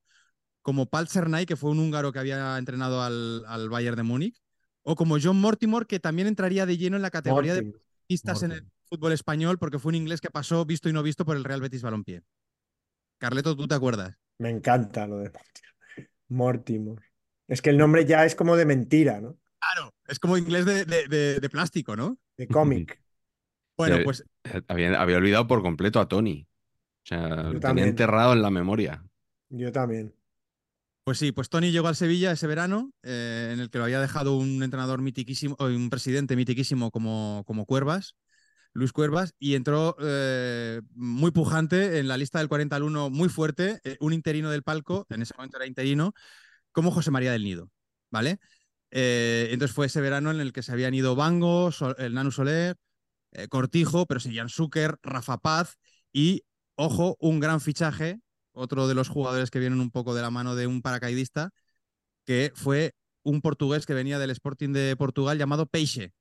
como 0.62 0.86
Pal 0.86 1.08
Cernay, 1.08 1.46
que 1.46 1.56
fue 1.56 1.70
un 1.70 1.80
húngaro 1.80 2.12
que 2.12 2.18
había 2.18 2.56
entrenado 2.58 3.02
al, 3.02 3.44
al 3.46 3.68
Bayern 3.68 3.96
de 3.96 4.02
Múnich, 4.02 4.40
o 4.82 4.96
como 4.96 5.16
John 5.20 5.40
Mortimer, 5.40 5.86
que 5.86 6.00
también 6.00 6.28
entraría 6.28 6.66
de 6.66 6.76
lleno 6.76 6.96
en 6.96 7.02
la 7.02 7.10
categoría 7.10 7.54
de 7.54 7.72
pistas 8.06 8.42
en 8.42 8.52
el 8.52 8.66
fútbol 8.84 9.12
español, 9.12 9.58
porque 9.58 9.78
fue 9.78 9.90
un 9.90 9.96
inglés 9.96 10.20
que 10.20 10.30
pasó 10.30 10.64
visto 10.64 10.88
y 10.88 10.92
no 10.92 11.02
visto 11.02 11.24
por 11.24 11.36
el 11.36 11.44
Real 11.44 11.60
Betis 11.60 11.82
Balompié. 11.82 12.22
Carleto, 13.18 13.56
¿tú 13.56 13.68
te 13.68 13.74
acuerdas? 13.74 14.16
Me 14.38 14.50
encanta 14.50 15.06
lo 15.06 15.18
de 15.18 15.30
Mortimer. 15.30 15.74
Mortimer. 16.28 16.98
Es 17.46 17.60
que 17.60 17.70
el 17.70 17.78
nombre 17.78 18.06
ya 18.06 18.24
es 18.24 18.34
como 18.34 18.56
de 18.56 18.64
mentira, 18.64 19.20
¿no? 19.20 19.36
Claro, 19.60 19.94
es 20.08 20.18
como 20.18 20.36
inglés 20.36 20.64
de, 20.64 20.84
de- 20.84 21.06
de- 21.08 21.40
de 21.40 21.50
plástico, 21.50 21.96
¿no? 21.96 22.18
De 22.36 22.48
cómic. 22.48 23.00
Bueno, 23.76 23.96
Sí. 23.98 24.04
pues 24.04 24.24
Eh, 24.44 24.62
Había, 24.68 25.00
había 25.00 25.18
olvidado 25.18 25.46
por 25.46 25.62
completo 25.62 26.00
a 26.00 26.08
Tony. 26.08 26.46
O 27.04 27.06
sea, 27.06 27.28
lo 27.44 27.60
tenía 27.60 27.84
enterrado 27.84 28.32
en 28.32 28.42
la 28.42 28.50
memoria. 28.50 29.04
Yo 29.50 29.70
también. 29.70 30.14
Pues 31.04 31.18
sí, 31.18 31.32
pues 31.32 31.48
Tony 31.48 31.72
llegó 31.72 31.88
al 31.88 31.96
Sevilla 31.96 32.30
ese 32.32 32.46
verano, 32.46 32.92
eh, 33.02 33.50
en 33.52 33.60
el 33.60 33.70
que 33.70 33.78
lo 33.78 33.84
había 33.84 34.00
dejado 34.00 34.36
un 34.36 34.62
entrenador 34.62 35.00
mitiquísimo, 35.02 35.56
o 35.58 35.66
un 35.66 35.90
presidente 35.90 36.36
mitiquísimo 36.36 36.90
como, 36.90 37.42
como 37.46 37.64
Cuervas, 37.66 38.16
Luis 38.74 38.92
Cuervas, 38.92 39.34
y 39.38 39.54
entró 39.56 39.96
eh, 40.00 40.80
muy 40.94 41.32
pujante 41.32 41.98
en 41.98 42.06
la 42.06 42.16
lista 42.16 42.38
del 42.38 42.48
40 42.48 42.76
al 42.76 42.84
1, 42.84 43.10
muy 43.10 43.28
fuerte, 43.28 43.80
eh, 43.84 43.96
un 44.00 44.12
interino 44.12 44.50
del 44.50 44.62
palco, 44.62 45.06
en 45.10 45.22
ese 45.22 45.34
momento 45.36 45.56
era 45.56 45.66
interino, 45.66 46.12
como 46.72 46.90
José 46.92 47.10
María 47.10 47.32
del 47.32 47.44
Nido, 47.44 47.70
¿vale? 48.10 48.38
Eh, 48.90 49.48
entonces 49.52 49.74
fue 49.74 49.86
ese 49.86 50.00
verano 50.00 50.30
en 50.30 50.40
el 50.40 50.52
que 50.52 50.62
se 50.62 50.72
habían 50.72 50.94
ido 50.94 51.16
Bango, 51.16 51.72
Sol- 51.72 51.94
el 51.98 52.14
Nanu 52.14 52.30
Soler, 52.32 52.76
eh, 53.32 53.48
Cortijo, 53.48 54.06
pero 54.06 54.20
seguían 54.20 54.48
Zucker, 54.48 54.96
Rafa 55.02 55.38
Paz 55.38 55.76
y, 56.12 56.44
ojo, 56.76 57.16
un 57.20 57.40
gran 57.40 57.60
fichaje, 57.60 58.20
otro 58.52 58.88
de 58.88 58.94
los 58.94 59.08
jugadores 59.08 59.50
que 59.50 59.60
vienen 59.60 59.80
un 59.80 59.90
poco 59.90 60.14
de 60.14 60.22
la 60.22 60.30
mano 60.30 60.56
de 60.56 60.66
un 60.66 60.82
paracaidista, 60.82 61.50
que 62.26 62.52
fue 62.54 62.94
un 63.22 63.40
portugués 63.42 63.86
que 63.86 63.94
venía 63.94 64.18
del 64.18 64.30
Sporting 64.30 64.72
de 64.72 64.96
Portugal 64.96 65.38
llamado 65.38 65.66
Peixe. 65.66 66.12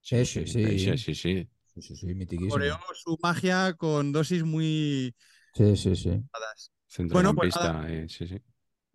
Sí, 0.00 0.24
sí, 0.26 0.46
sí. 0.46 0.78
Sí, 0.78 0.98
sí, 0.98 1.14
sí. 1.14 1.48
Sí, 1.74 1.82
sí, 1.82 1.96
sí. 1.96 2.06
Coreó 2.48 2.76
su 2.94 3.18
magia 3.22 3.74
con 3.74 4.12
dosis 4.12 4.44
muy... 4.44 5.14
Sí, 5.54 5.76
sí, 5.76 5.96
sí. 5.96 6.10
Bueno, 7.10 7.34
pues 7.34 7.54
Centrocampista, 7.56 7.88
eh, 7.90 8.08
sí, 8.08 8.26
sí. 8.26 8.42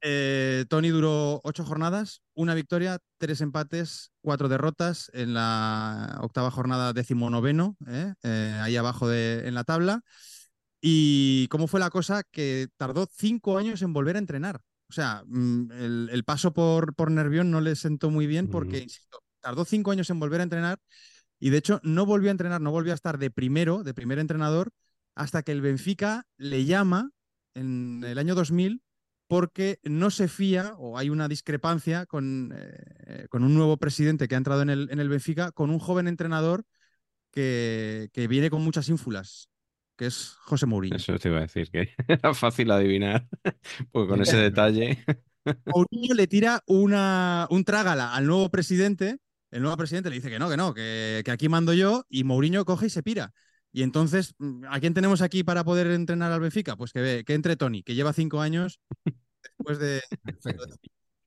Eh, 0.01 0.65
Tony 0.69 0.89
duró 0.89 1.41
ocho 1.43 1.65
jornadas, 1.65 2.21
una 2.33 2.55
victoria, 2.55 2.99
tres 3.17 3.41
empates, 3.41 4.11
cuatro 4.21 4.47
derrotas 4.47 5.11
en 5.13 5.33
la 5.33 6.17
octava 6.21 6.51
jornada 6.51 6.93
decimonoveno, 6.93 7.75
¿eh? 7.87 8.13
Eh, 8.23 8.59
ahí 8.61 8.77
abajo 8.77 9.07
de, 9.09 9.47
en 9.47 9.55
la 9.55 9.63
tabla. 9.63 10.01
Y 10.81 11.47
cómo 11.49 11.67
fue 11.67 11.79
la 11.79 11.89
cosa 11.89 12.23
que 12.31 12.67
tardó 12.77 13.07
cinco 13.11 13.57
años 13.57 13.81
en 13.81 13.91
volver 13.91 14.15
a 14.15 14.19
entrenar. 14.19 14.61
O 14.89 14.93
sea, 14.93 15.23
mm, 15.27 15.71
el, 15.73 16.09
el 16.11 16.23
paso 16.23 16.53
por, 16.53 16.95
por 16.95 17.11
Nervión 17.11 17.51
no 17.51 17.61
le 17.61 17.75
sentó 17.75 18.09
muy 18.09 18.27
bien 18.27 18.47
porque, 18.47 18.77
Ujú. 18.77 18.83
insisto, 18.85 19.19
tardó 19.41 19.65
cinco 19.65 19.91
años 19.91 20.09
en 20.09 20.19
volver 20.19 20.39
a 20.39 20.43
entrenar 20.43 20.79
y 21.39 21.49
de 21.49 21.57
hecho 21.57 21.79
no 21.83 22.05
volvió 22.05 22.29
a 22.29 22.31
entrenar, 22.31 22.61
no 22.61 22.71
volvió 22.71 22.93
a 22.93 22.95
estar 22.95 23.17
de 23.17 23.31
primero, 23.31 23.83
de 23.83 23.93
primer 23.93 24.19
entrenador, 24.19 24.71
hasta 25.15 25.43
que 25.43 25.51
el 25.51 25.61
Benfica 25.61 26.25
le 26.37 26.65
llama 26.65 27.11
en 27.53 28.03
el 28.05 28.17
año 28.17 28.35
2000 28.35 28.81
porque 29.29 29.79
no 29.83 30.09
se 30.09 30.27
fía 30.27 30.73
o 30.79 30.97
hay 30.97 31.11
una 31.11 31.27
discrepancia 31.27 32.07
con, 32.07 32.51
eh, 32.51 33.27
con 33.29 33.43
un 33.43 33.53
nuevo 33.53 33.77
presidente 33.77 34.27
que 34.27 34.33
ha 34.33 34.39
entrado 34.39 34.63
en 34.63 34.71
el, 34.71 34.89
en 34.91 34.99
el 34.99 35.07
Benfica, 35.07 35.51
con 35.51 35.69
un 35.69 35.77
joven 35.77 36.07
entrenador 36.07 36.65
que, 37.29 38.09
que 38.11 38.27
viene 38.27 38.49
con 38.49 38.63
muchas 38.63 38.89
ínfulas, 38.89 39.51
que 39.95 40.07
es 40.07 40.35
José 40.41 40.65
Mourinho. 40.65 40.95
Eso 40.95 41.19
te 41.19 41.29
iba 41.29 41.37
a 41.37 41.41
decir, 41.41 41.69
que 41.69 41.89
era 42.07 42.33
fácil 42.33 42.71
adivinar, 42.71 43.27
porque 43.91 44.09
con 44.09 44.19
ese 44.23 44.37
detalle. 44.37 45.05
Mourinho 45.67 46.15
le 46.15 46.25
tira 46.25 46.63
una, 46.65 47.45
un 47.51 47.63
trágala 47.63 48.15
al 48.15 48.25
nuevo 48.25 48.49
presidente. 48.49 49.19
El 49.51 49.61
nuevo 49.61 49.77
presidente 49.77 50.09
le 50.09 50.15
dice 50.15 50.31
que 50.31 50.39
no, 50.39 50.49
que 50.49 50.57
no, 50.57 50.73
que, 50.73 51.21
que 51.23 51.29
aquí 51.29 51.49
mando 51.49 51.73
yo. 51.73 52.03
Y 52.09 52.23
Mourinho 52.23 52.65
coge 52.65 52.87
y 52.87 52.89
se 52.89 53.03
pira. 53.03 53.31
Y 53.71 53.83
entonces, 53.83 54.33
mm, 54.39 54.65
¿a 54.69 54.79
quién 54.79 54.93
tenemos 54.93 55.21
aquí 55.21 55.43
para 55.43 55.63
poder 55.63 55.87
entrenar 55.87 56.31
al 56.31 56.39
Benfica? 56.39 56.75
Pues 56.75 56.91
que, 56.91 57.01
ve, 57.01 57.23
que 57.25 57.33
entre 57.33 57.55
Tony, 57.55 57.83
que 57.83 57.95
lleva 57.95 58.13
cinco 58.13 58.41
años 58.41 58.79
después 59.43 59.79
de... 59.79 60.01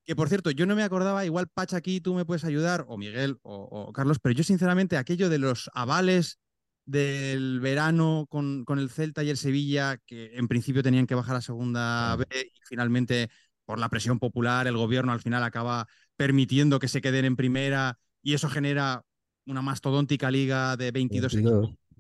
Que 0.05 0.16
por 0.16 0.28
cierto, 0.28 0.51
yo 0.51 0.66
no 0.66 0.74
me 0.74 0.82
acordaba, 0.82 1.24
igual 1.24 1.47
Pacha 1.47 1.77
aquí 1.77 2.01
tú 2.01 2.12
me 2.14 2.24
puedes 2.24 2.44
ayudar, 2.44 2.85
o 2.89 2.98
Miguel 2.98 3.39
o, 3.43 3.55
o 3.70 3.93
Carlos, 3.93 4.19
pero 4.20 4.35
yo 4.35 4.43
sinceramente 4.43 4.97
aquello 4.97 5.28
de 5.28 5.39
los 5.39 5.70
avales 5.74 6.40
del 6.86 7.60
verano 7.60 8.27
con, 8.28 8.64
con, 8.64 8.81
el 8.81 8.90
Celta 8.90 9.23
y 9.23 9.31
el 9.31 9.36
Sevilla, 9.36 9.98
que 10.05 10.35
en 10.35 10.48
principio 10.48 10.82
tenían 10.82 11.06
que 11.06 11.14
bajar 11.14 11.36
a 11.36 11.40
segunda 11.40 12.16
B 12.16 12.27
y 12.32 12.60
finalmente 12.64 13.31
por 13.64 13.78
la 13.78 13.89
presión 13.89 14.19
popular 14.19 14.66
el 14.66 14.77
gobierno 14.77 15.12
al 15.12 15.20
final 15.20 15.44
acaba 15.44 15.86
permitiendo 16.16 16.81
que 16.81 16.89
se 16.89 17.01
queden 17.01 17.24
en 17.24 17.36
primera 17.36 17.98
y 18.23 18.35
eso 18.35 18.48
genera 18.48 19.05
una 19.47 19.62
mastodóntica 19.62 20.31
liga 20.31 20.77
de 20.77 20.90
22, 20.90 21.35
22. 21.35 21.64
equipos. 21.64 21.81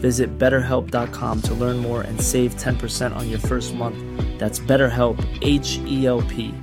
Visit 0.00 0.38
betterhelp.com 0.38 1.42
to 1.42 1.54
learn 1.54 1.78
more 1.78 2.02
and 2.02 2.20
save 2.20 2.56
10% 2.56 3.14
on 3.14 3.28
your 3.28 3.40
first 3.40 3.74
month. 3.74 3.98
That's 4.38 4.60
BetterHelp, 4.60 5.18
H 5.42 5.80
E 5.86 6.06
L 6.06 6.22
P. 6.22 6.54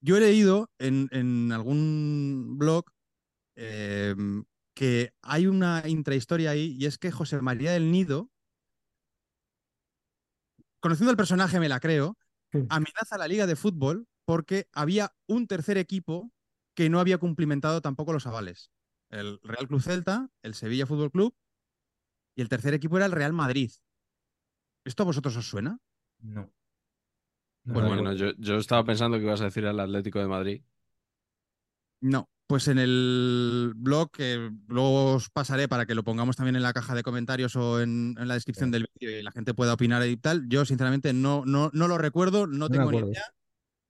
Yo 0.00 0.18
he 0.18 0.20
leído 0.20 0.68
en, 0.78 1.08
en 1.12 1.50
algún 1.50 2.58
blog 2.58 2.84
eh, 3.56 4.14
que 4.74 5.14
hay 5.22 5.46
una 5.46 5.82
intrahistoria 5.86 6.50
ahí 6.50 6.76
y 6.78 6.86
es 6.86 6.98
que 6.98 7.10
José 7.10 7.40
María 7.40 7.72
del 7.72 7.90
Nido, 7.90 8.30
conociendo 10.80 11.10
el 11.10 11.16
personaje 11.16 11.60
me 11.60 11.70
la 11.70 11.80
creo, 11.80 12.18
amenaza 12.68 13.14
a 13.14 13.18
la 13.18 13.28
liga 13.28 13.46
de 13.46 13.56
fútbol 13.56 14.06
porque 14.26 14.68
había 14.72 15.14
un 15.26 15.46
tercer 15.46 15.78
equipo 15.78 16.30
que 16.74 16.90
no 16.90 17.00
había 17.00 17.18
cumplimentado 17.18 17.80
tampoco 17.80 18.12
los 18.12 18.26
avales. 18.26 18.70
El 19.14 19.38
Real 19.42 19.68
Club 19.68 19.80
Celta, 19.80 20.28
el 20.42 20.54
Sevilla 20.54 20.86
Fútbol 20.86 21.12
Club 21.12 21.36
y 22.36 22.42
el 22.42 22.48
tercer 22.48 22.74
equipo 22.74 22.96
era 22.96 23.06
el 23.06 23.12
Real 23.12 23.32
Madrid. 23.32 23.70
¿Esto 24.84 25.04
a 25.04 25.06
vosotros 25.06 25.36
os 25.36 25.48
suena? 25.48 25.78
No. 26.20 26.52
no 27.62 27.74
bueno, 27.74 27.88
bueno 27.88 28.12
yo, 28.14 28.32
yo, 28.38 28.56
estaba 28.56 28.84
pensando 28.84 29.16
que 29.16 29.24
ibas 29.24 29.40
a 29.40 29.44
decir 29.44 29.64
el 29.64 29.78
Atlético 29.78 30.18
de 30.18 30.26
Madrid. 30.26 30.62
No, 32.00 32.28
pues 32.48 32.66
en 32.66 32.78
el 32.78 33.72
blog, 33.76 34.10
que 34.10 34.50
luego 34.66 35.14
os 35.14 35.30
pasaré 35.30 35.68
para 35.68 35.86
que 35.86 35.94
lo 35.94 36.02
pongamos 36.02 36.36
también 36.36 36.56
en 36.56 36.62
la 36.62 36.72
caja 36.72 36.96
de 36.96 37.04
comentarios 37.04 37.54
o 37.54 37.80
en, 37.80 38.16
en 38.18 38.28
la 38.28 38.34
descripción 38.34 38.72
del 38.72 38.88
vídeo 38.98 39.18
y 39.18 39.22
la 39.22 39.30
gente 39.30 39.54
pueda 39.54 39.74
opinar 39.74 40.04
y 40.06 40.16
tal. 40.16 40.48
Yo, 40.48 40.64
sinceramente, 40.64 41.12
no, 41.12 41.44
no, 41.46 41.70
no 41.72 41.86
lo 41.86 41.98
recuerdo, 41.98 42.48
no, 42.48 42.56
no 42.56 42.68
tengo 42.68 42.90
ni 42.90 42.98
idea. 42.98 43.32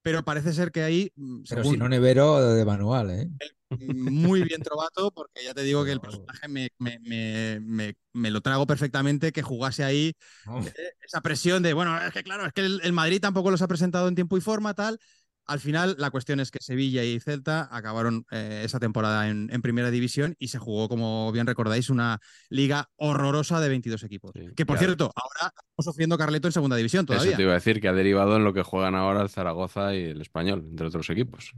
Pero 0.05 0.23
parece 0.23 0.53
ser 0.53 0.71
que 0.71 0.83
ahí. 0.83 1.11
Mm, 1.17 1.43
pero 1.49 1.65
si 1.65 1.79
no, 1.79 1.89
Nevero 1.89 2.55
de 2.55 2.65
manual, 2.67 3.11
¿eh? 3.11 3.31
Muy 3.71 4.43
bien 4.43 4.63
trovato, 4.63 5.11
porque 5.11 5.43
ya 5.43 5.55
te 5.55 5.63
digo 5.63 5.83
que 5.83 5.93
el 5.93 6.01
personaje 6.01 6.47
me, 6.47 6.69
me, 6.79 7.59
me, 7.61 7.97
me 8.13 8.31
lo 8.31 8.43
trago 8.43 8.67
perfectamente 8.67 9.33
que 9.33 9.43
jugase 9.43 9.83
ahí 9.83 10.13
eh, 10.63 10.73
esa 11.01 11.23
presión 11.23 11.63
de, 11.63 11.73
bueno, 11.73 11.99
es 12.01 12.13
que 12.13 12.23
claro, 12.23 12.45
es 12.47 12.53
que 12.53 12.61
el, 12.61 12.81
el 12.85 12.93
Madrid 12.93 13.21
tampoco 13.21 13.51
los 13.51 13.63
ha 13.63 13.67
presentado 13.67 14.07
en 14.09 14.15
tiempo 14.15 14.37
y 14.37 14.43
forma, 14.43 14.75
tal. 14.75 15.01
Al 15.47 15.61
final, 15.61 15.97
la 15.99 16.11
cuestión 16.11 16.41
es 16.41 16.51
que 16.51 16.59
Sevilla 16.61 17.05
y 17.05 17.21
Celta 17.21 17.69
acabaron 17.71 18.25
eh, 18.31 18.63
esa 18.65 18.81
temporada 18.81 19.29
en, 19.29 19.51
en, 19.53 19.63
primera 19.63 19.91
división 19.91 20.37
y 20.39 20.49
se 20.49 20.59
jugó, 20.59 20.89
como 20.89 21.31
bien 21.33 21.47
recordáis, 21.47 21.91
una 21.91 22.19
liga 22.49 22.89
horrorosa 22.97 23.61
de 23.61 23.69
22 23.69 24.03
equipos. 24.05 24.33
Sí, 24.35 24.47
que 24.57 24.65
por 24.65 24.77
claro. 24.77 24.87
cierto, 24.87 25.13
ahora 25.15 25.53
estamos 25.55 25.85
sufriendo 25.85 26.17
Carleto 26.17 26.49
en 26.49 26.53
segunda 26.53 26.77
división 26.77 27.05
todavía. 27.05 27.31
Eso 27.31 27.37
te 27.37 27.43
iba 27.43 27.53
a 27.53 27.57
decir 27.57 27.81
que 27.81 27.89
ha 27.89 27.93
derivado 27.93 28.37
en 28.37 28.45
lo 28.45 28.55
que 28.55 28.63
juegan 28.63 28.95
ahora 28.95 29.23
el 29.23 29.29
Zaragoza 29.29 29.95
y 29.95 30.05
el 30.05 30.21
Español, 30.21 30.65
entre 30.71 30.87
otros 30.87 31.09
equipos. 31.11 31.53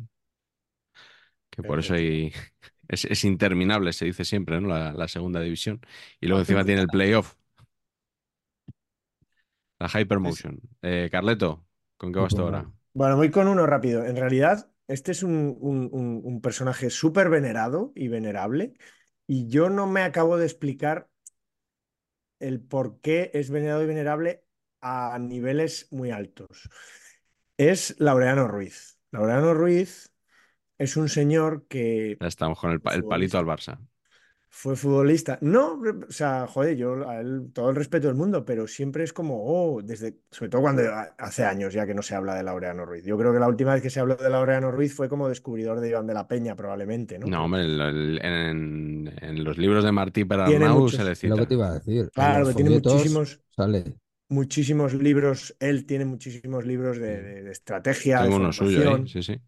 Que 1.50 1.62
por 1.62 1.78
eso 1.78 1.94
hay, 1.94 2.32
es, 2.88 3.04
es, 3.04 3.24
interminable, 3.24 3.92
se 3.92 4.04
dice 4.04 4.24
siempre, 4.24 4.60
¿no? 4.60 4.68
La, 4.68 4.92
la 4.92 5.08
segunda 5.08 5.40
división. 5.40 5.80
Y 6.20 6.26
luego 6.26 6.40
encima 6.40 6.64
tiene 6.64 6.80
el 6.80 6.88
playoff. 6.88 7.34
La 9.78 9.88
Hypermotion. 9.88 10.60
Eh, 10.82 11.08
Carleto, 11.10 11.66
¿con 11.96 12.12
qué 12.12 12.18
vas 12.18 12.34
tú 12.34 12.42
ahora? 12.42 12.70
Bueno, 12.96 13.16
voy 13.16 13.30
con 13.30 13.46
uno 13.46 13.66
rápido. 13.66 14.06
En 14.06 14.16
realidad, 14.16 14.70
este 14.88 15.12
es 15.12 15.22
un, 15.22 15.54
un, 15.60 15.90
un, 15.92 16.22
un 16.24 16.40
personaje 16.40 16.88
súper 16.88 17.28
venerado 17.28 17.92
y 17.94 18.08
venerable, 18.08 18.72
y 19.26 19.48
yo 19.48 19.68
no 19.68 19.86
me 19.86 20.00
acabo 20.00 20.38
de 20.38 20.46
explicar 20.46 21.10
el 22.38 22.62
por 22.62 23.02
qué 23.02 23.30
es 23.34 23.50
venerado 23.50 23.82
y 23.82 23.86
venerable 23.86 24.46
a 24.80 25.18
niveles 25.20 25.88
muy 25.90 26.10
altos. 26.10 26.70
Es 27.58 27.96
Laureano 27.98 28.48
Ruiz. 28.48 28.98
Laureano 29.10 29.52
Ruiz 29.52 30.14
es 30.78 30.96
un 30.96 31.10
señor 31.10 31.66
que... 31.68 32.16
Ya 32.18 32.28
estamos 32.28 32.58
con 32.58 32.70
el, 32.72 32.80
el 32.94 33.04
palito 33.04 33.36
al 33.36 33.44
Barça 33.44 33.78
fue 34.48 34.76
futbolista. 34.76 35.38
No, 35.42 35.80
o 36.08 36.10
sea, 36.10 36.46
joder, 36.46 36.76
yo 36.76 37.08
a 37.08 37.20
él 37.20 37.50
todo 37.52 37.70
el 37.70 37.76
respeto 37.76 38.06
del 38.06 38.16
mundo, 38.16 38.44
pero 38.44 38.66
siempre 38.66 39.04
es 39.04 39.12
como, 39.12 39.44
oh, 39.44 39.82
desde, 39.82 40.16
sobre 40.30 40.48
todo 40.50 40.62
cuando 40.62 40.82
hace 41.18 41.44
años 41.44 41.74
ya 41.74 41.86
que 41.86 41.94
no 41.94 42.02
se 42.02 42.14
habla 42.14 42.34
de 42.34 42.42
Laureano 42.42 42.86
Ruiz. 42.86 43.04
Yo 43.04 43.18
creo 43.18 43.32
que 43.32 43.38
la 43.38 43.48
última 43.48 43.74
vez 43.74 43.82
que 43.82 43.90
se 43.90 44.00
habló 44.00 44.16
de 44.16 44.30
Laureano 44.30 44.70
Ruiz 44.70 44.94
fue 44.94 45.08
como 45.08 45.28
descubridor 45.28 45.80
de 45.80 45.90
Iván 45.90 46.06
de 46.06 46.14
la 46.14 46.26
Peña, 46.26 46.56
probablemente, 46.56 47.18
¿no? 47.18 47.26
No, 47.26 47.44
hombre, 47.44 47.64
en, 47.64 48.24
en, 48.24 49.14
en 49.20 49.44
los 49.44 49.58
libros 49.58 49.84
de 49.84 49.92
Martí 49.92 50.24
Perarnau 50.24 50.88
se 50.88 51.04
le 51.04 51.14
cita. 51.14 51.34
Lo 51.34 51.42
que 51.42 51.46
te 51.46 51.54
iba 51.54 51.68
a 51.68 51.74
decir. 51.74 52.10
Claro, 52.12 52.48
que 52.48 52.54
tiene 52.54 52.70
muchísimos. 52.70 53.40
Sale. 53.54 53.84
Muchísimos 54.28 54.92
libros, 54.92 55.56
él 55.60 55.86
tiene 55.86 56.04
muchísimos 56.04 56.66
libros 56.66 56.98
de, 56.98 57.22
de, 57.22 57.42
de 57.44 57.50
estrategia. 57.52 58.22
Tengo 58.22 58.38
de 58.38 58.40
uno 58.40 58.52
suyo, 58.52 58.96
¿eh? 58.96 59.04
sí, 59.06 59.22
sí. 59.22 59.40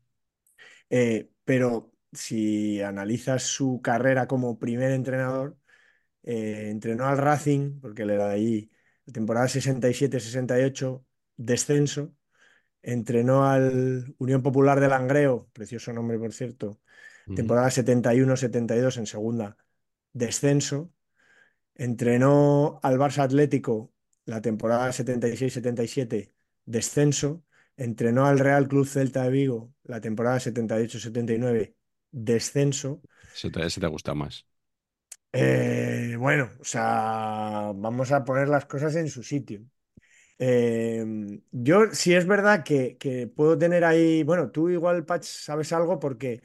Eh, 0.90 1.30
pero 1.44 1.92
si 2.12 2.80
analizas 2.82 3.44
su 3.44 3.80
carrera 3.82 4.26
como 4.26 4.58
primer 4.58 4.92
entrenador, 4.92 5.56
eh, 6.22 6.68
entrenó 6.70 7.06
al 7.06 7.18
Racing, 7.18 7.80
porque 7.80 8.02
él 8.02 8.10
era 8.10 8.28
de 8.28 8.34
allí, 8.34 8.70
temporada 9.12 9.48
67-68, 9.48 11.04
descenso, 11.36 12.14
entrenó 12.82 13.46
al 13.46 14.14
Unión 14.18 14.42
Popular 14.42 14.80
de 14.80 14.88
Langreo, 14.88 15.48
precioso 15.52 15.92
nombre 15.92 16.18
por 16.18 16.32
cierto, 16.32 16.80
temporada 17.34 17.70
71-72 17.70 18.98
en 18.98 19.06
segunda, 19.06 19.56
descenso, 20.12 20.92
entrenó 21.74 22.80
al 22.82 22.98
Barça 22.98 23.22
Atlético 23.22 23.92
la 24.24 24.40
temporada 24.40 24.90
76-77, 24.92 26.32
descenso, 26.64 27.44
entrenó 27.76 28.26
al 28.26 28.38
Real 28.38 28.68
Club 28.68 28.86
Celta 28.86 29.22
de 29.24 29.30
Vigo 29.30 29.72
la 29.84 30.00
temporada 30.00 30.38
78-79, 30.38 31.74
descenso. 32.10 33.00
Ese 33.34 33.50
te, 33.80 33.86
gusta 33.86 34.14
más. 34.14 34.46
Eh, 35.32 36.16
bueno, 36.18 36.50
o 36.60 36.64
sea, 36.64 37.72
vamos 37.74 38.12
a 38.12 38.24
poner 38.24 38.48
las 38.48 38.66
cosas 38.66 38.96
en 38.96 39.08
su 39.08 39.22
sitio. 39.22 39.62
Eh, 40.38 41.04
yo 41.50 41.92
sí 41.92 42.14
es 42.14 42.26
verdad 42.26 42.62
que, 42.64 42.96
que, 42.96 43.26
puedo 43.26 43.58
tener 43.58 43.84
ahí, 43.84 44.22
bueno, 44.22 44.50
tú 44.50 44.68
igual, 44.68 45.04
Patch, 45.04 45.24
sabes 45.24 45.72
algo 45.72 45.98
porque 45.98 46.42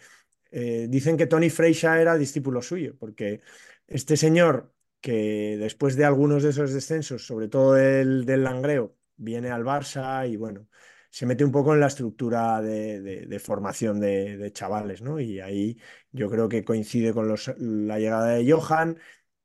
eh, 0.52 0.88
dicen 0.90 1.18
que 1.18 1.27
Tony 1.27 1.49
Freixa 1.49 1.99
era 1.99 2.18
discípulo 2.18 2.61
suyo, 2.61 2.95
porque 2.99 3.41
este 3.88 4.18
señor 4.18 4.73
que 5.02 5.57
después 5.60 5.98
de 5.98 6.06
algunos 6.06 6.44
de 6.44 6.52
esos 6.52 6.73
descensos, 6.73 7.27
sobre 7.27 7.49
todo 7.49 7.77
el 7.77 8.26
del 8.26 8.44
Langreo, 8.44 8.95
viene 9.18 9.49
al 9.52 9.64
Barça 9.65 10.30
y 10.30 10.38
bueno, 10.38 10.68
se 11.14 11.27
mete 11.27 11.45
un 11.45 11.52
poco 11.52 11.76
en 11.76 11.80
la 11.80 11.88
estructura 11.88 12.60
de, 12.60 13.40
formación 13.40 13.99
de, 13.99 14.52
chavales, 14.52 15.03
¿no? 15.03 15.19
Y 15.19 15.40
ahí 15.41 15.77
yo 16.11 16.27
creo 16.27 16.49
que 16.49 16.64
coincide 16.64 17.14
con 17.14 17.27
los, 17.27 17.53
la 17.60 17.99
llegada 17.99 18.30
de 18.30 18.52
Johan 18.52 18.98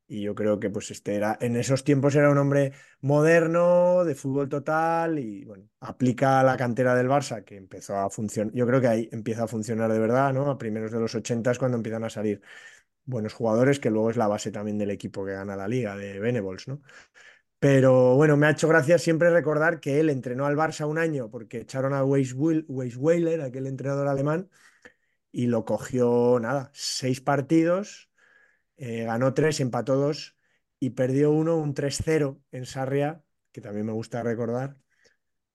y 0.06 0.22
yo 0.22 0.34
creo 0.34 0.58
que 0.58 0.70
pues 0.70 0.90
este 0.90 1.14
era, 1.14 1.36
en 1.42 1.56
esos 1.56 1.84
tiempos 1.84 2.14
era 2.14 2.30
un 2.30 2.38
hombre 2.38 2.72
moderno, 3.02 4.02
de 4.06 4.14
fútbol 4.14 4.48
total 4.48 5.18
y 5.18 5.44
bueno, 5.44 5.68
aplica 5.80 6.42
la 6.42 6.56
cantera 6.56 6.94
del 6.94 7.08
Barça 7.08 7.44
que 7.44 7.56
empezó 7.56 7.96
a 7.98 8.08
funcionar, 8.08 8.54
yo 8.54 8.66
creo 8.66 8.80
que 8.80 8.88
ahí 8.88 9.08
empieza 9.12 9.44
a 9.44 9.48
funcionar 9.48 9.92
de 9.92 9.98
verdad, 9.98 10.32
¿no? 10.32 10.50
A 10.50 10.56
primeros 10.56 10.90
de 10.90 11.00
los 11.00 11.14
80 11.14 11.50
es 11.50 11.58
cuando 11.58 11.76
empiezan 11.76 12.04
a 12.04 12.08
salir 12.10 12.40
buenos 13.04 13.34
jugadores, 13.34 13.78
que 13.78 13.90
luego 13.90 14.08
es 14.10 14.16
la 14.16 14.28
base 14.28 14.50
también 14.52 14.78
del 14.78 14.90
equipo 14.90 15.24
que 15.26 15.32
gana 15.32 15.54
la 15.56 15.68
liga, 15.68 15.96
de 15.96 16.18
Benevols, 16.18 16.66
¿no? 16.68 16.80
Pero 17.58 18.14
bueno, 18.14 18.36
me 18.36 18.46
ha 18.46 18.50
hecho 18.50 18.68
gracia 18.68 18.98
siempre 18.98 19.30
recordar 19.30 19.80
que 19.80 19.98
él 19.98 20.10
entrenó 20.10 20.46
al 20.46 20.56
Barça 20.56 20.86
un 20.88 20.98
año 20.98 21.28
porque 21.30 21.58
echaron 21.58 21.92
a 21.92 22.04
Weisweiler, 22.04 23.40
aquel 23.42 23.66
entrenador 23.66 24.06
alemán, 24.06 24.48
y 25.32 25.46
lo 25.46 25.64
cogió, 25.64 26.38
nada, 26.40 26.70
seis 26.74 27.20
partidos, 27.20 28.10
eh, 28.76 29.04
ganó 29.04 29.34
tres, 29.34 29.60
empató 29.60 29.96
dos 29.96 30.36
y 30.80 30.90
perdió 30.90 31.32
uno 31.32 31.56
un 31.56 31.74
3-0 31.74 32.40
en 32.52 32.66
Sarria, 32.66 33.22
que 33.52 33.60
también 33.60 33.86
me 33.86 33.92
gusta 33.92 34.22
recordar, 34.22 34.76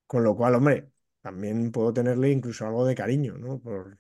con 0.08 0.24
lo 0.24 0.36
cual, 0.36 0.56
hombre, 0.56 0.92
también 1.22 1.72
puedo 1.72 1.94
tenerle 1.94 2.32
incluso 2.32 2.66
algo 2.68 2.86
de 2.86 2.96
cariño, 2.96 3.38
¿no? 3.38 3.60
Por, 3.62 3.98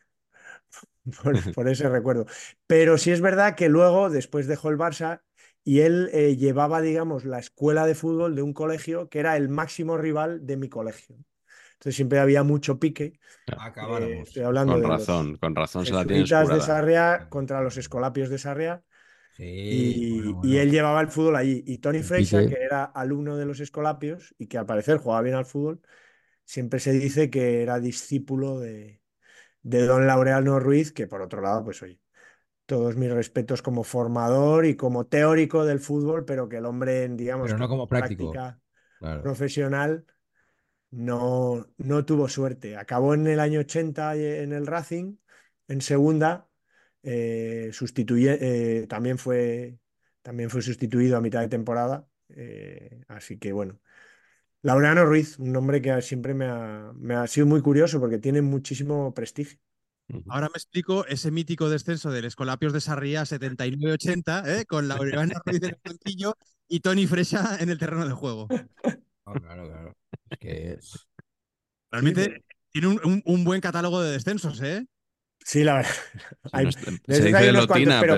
por, 1.23 1.33
por 1.53 1.67
ese 1.69 1.89
recuerdo. 1.89 2.25
Pero 2.67 2.97
sí 2.97 3.11
es 3.11 3.21
verdad 3.21 3.55
que 3.55 3.69
luego, 3.69 4.09
después 4.09 4.47
dejó 4.47 4.69
el 4.69 4.77
Barça 4.77 5.21
y 5.63 5.81
él 5.81 6.09
eh, 6.13 6.35
llevaba, 6.37 6.81
digamos, 6.81 7.25
la 7.25 7.39
escuela 7.39 7.85
de 7.85 7.95
fútbol 7.95 8.35
de 8.35 8.41
un 8.41 8.53
colegio 8.53 9.09
que 9.09 9.19
era 9.19 9.37
el 9.37 9.49
máximo 9.49 9.97
rival 9.97 10.45
de 10.45 10.57
mi 10.57 10.69
colegio. 10.69 11.15
Entonces 11.73 11.95
siempre 11.95 12.19
había 12.19 12.43
mucho 12.43 12.79
pique. 12.79 13.19
Eh, 13.81 14.21
Acabáramos. 14.27 14.27
estoy 14.27 14.43
hablando 14.43 14.79
Con 14.79 14.81
de 14.81 14.89
los 14.89 15.09
razón, 15.09 15.37
con 15.37 15.55
razón 15.55 15.85
se 15.85 15.93
la 15.95 16.05
de. 16.59 16.61
Sarria 16.61 17.27
contra 17.29 17.61
los 17.61 17.77
escolapios 17.77 18.29
de 18.29 18.37
Sarria. 18.37 18.83
Sí, 19.31 19.43
Y, 19.67 20.07
bueno, 20.07 20.35
y 20.41 20.57
bueno. 20.57 20.59
él 20.59 20.71
llevaba 20.71 21.01
el 21.01 21.09
fútbol 21.09 21.35
allí. 21.37 21.63
Y 21.67 21.79
Tony 21.79 22.03
Freixa, 22.03 22.45
que 22.45 22.55
era 22.63 22.83
alumno 22.85 23.37
de 23.37 23.45
los 23.45 23.59
escolapios 23.59 24.35
y 24.37 24.47
que 24.47 24.57
al 24.57 24.65
parecer 24.65 24.97
jugaba 24.97 25.21
bien 25.23 25.35
al 25.35 25.45
fútbol, 25.45 25.81
siempre 26.45 26.79
se 26.79 26.93
dice 26.93 27.29
que 27.31 27.63
era 27.63 27.79
discípulo 27.79 28.59
de, 28.59 29.01
de 29.63 29.85
don 29.85 30.07
Laureano 30.07 30.59
Ruiz, 30.59 30.93
que 30.93 31.07
por 31.07 31.21
otro 31.23 31.41
lado, 31.41 31.63
pues 31.65 31.81
oye, 31.83 31.99
todos 32.73 32.95
mis 32.95 33.11
respetos 33.11 33.61
como 33.61 33.83
formador 33.83 34.65
y 34.65 34.75
como 34.75 35.05
teórico 35.05 35.63
del 35.63 35.79
fútbol, 35.79 36.25
pero 36.25 36.49
que 36.49 36.57
el 36.57 36.65
hombre, 36.65 37.07
digamos, 37.09 37.47
Pero 37.47 37.59
no 37.59 37.69
como 37.69 37.87
práctico. 37.87 38.31
práctica 38.31 38.59
Claro. 38.99 39.21
profesional 39.21 40.05
no, 40.91 41.67
no 41.77 42.05
tuvo 42.05 42.27
suerte. 42.29 42.77
Acabó 42.77 43.13
en 43.13 43.27
el 43.27 43.39
año 43.39 43.59
80 43.59 44.15
en 44.15 44.53
el 44.53 44.65
Racing, 44.67 45.17
en 45.67 45.81
segunda, 45.81 46.47
eh, 47.03 47.69
sustituye- 47.73 48.37
eh, 48.41 48.87
también 48.87 49.17
fue, 49.19 49.77
también 50.23 50.49
fue 50.49 50.61
sustituido 50.63 51.17
a 51.17 51.21
mitad 51.21 51.41
de 51.41 51.49
temporada. 51.49 52.07
eh, 52.35 53.01
así 53.07 53.37
que 53.37 53.51
bueno. 53.53 53.79
Laureano 54.63 55.05
Ruiz, 55.05 55.37
un 55.39 55.51
nombre 55.51 55.81
que 55.81 56.01
siempre 56.01 56.33
me 56.33 56.45
ha, 56.45 56.91
me 56.95 57.15
ha 57.15 57.27
sido 57.27 57.45
muy 57.47 57.61
curioso 57.61 57.99
porque 57.99 58.17
tiene 58.19 58.41
muchísimo 58.41 59.13
prestigio. 59.13 59.59
Ahora 60.27 60.47
me 60.49 60.57
explico 60.57 61.05
ese 61.07 61.31
mítico 61.31 61.69
descenso 61.69 62.11
del 62.11 62.25
Escolapios 62.25 62.73
de 62.73 62.81
Sarria 62.81 63.23
79-80, 63.23 64.43
¿eh? 64.59 64.65
con 64.65 64.87
Laureano 64.87 65.33
Ruiz 65.45 65.63
en 65.63 65.69
el 65.69 65.79
banquillo 65.83 66.35
y 66.67 66.79
Tony 66.81 67.07
Freixa 67.07 67.57
en 67.59 67.69
el 67.69 67.77
terreno 67.79 68.05
de 68.07 68.13
juego. 68.13 68.47
No, 69.25 69.33
claro, 69.33 69.67
claro. 69.67 69.95
Es 70.29 70.37
que 70.39 70.71
es- 70.73 71.07
Realmente 71.91 72.23
Sí, 72.25 72.41
tiene 72.71 72.87
un, 72.87 72.99
un- 73.05 73.21
un 73.25 73.43
buen 73.43 73.61
catálogo 73.61 74.01
de 74.01 74.11
descensos, 74.11 74.61
¿eh? 74.61 74.85
Sí, 75.45 75.63
la 75.63 75.75
verdad. 75.75 75.91
Sí, 76.13 76.49
Hay- 76.53 76.71
se 76.71 76.91
dice 77.23 77.35
hay 77.37 77.45
de 77.47 77.51
Lotina, 77.53 77.99
pero 78.01 78.13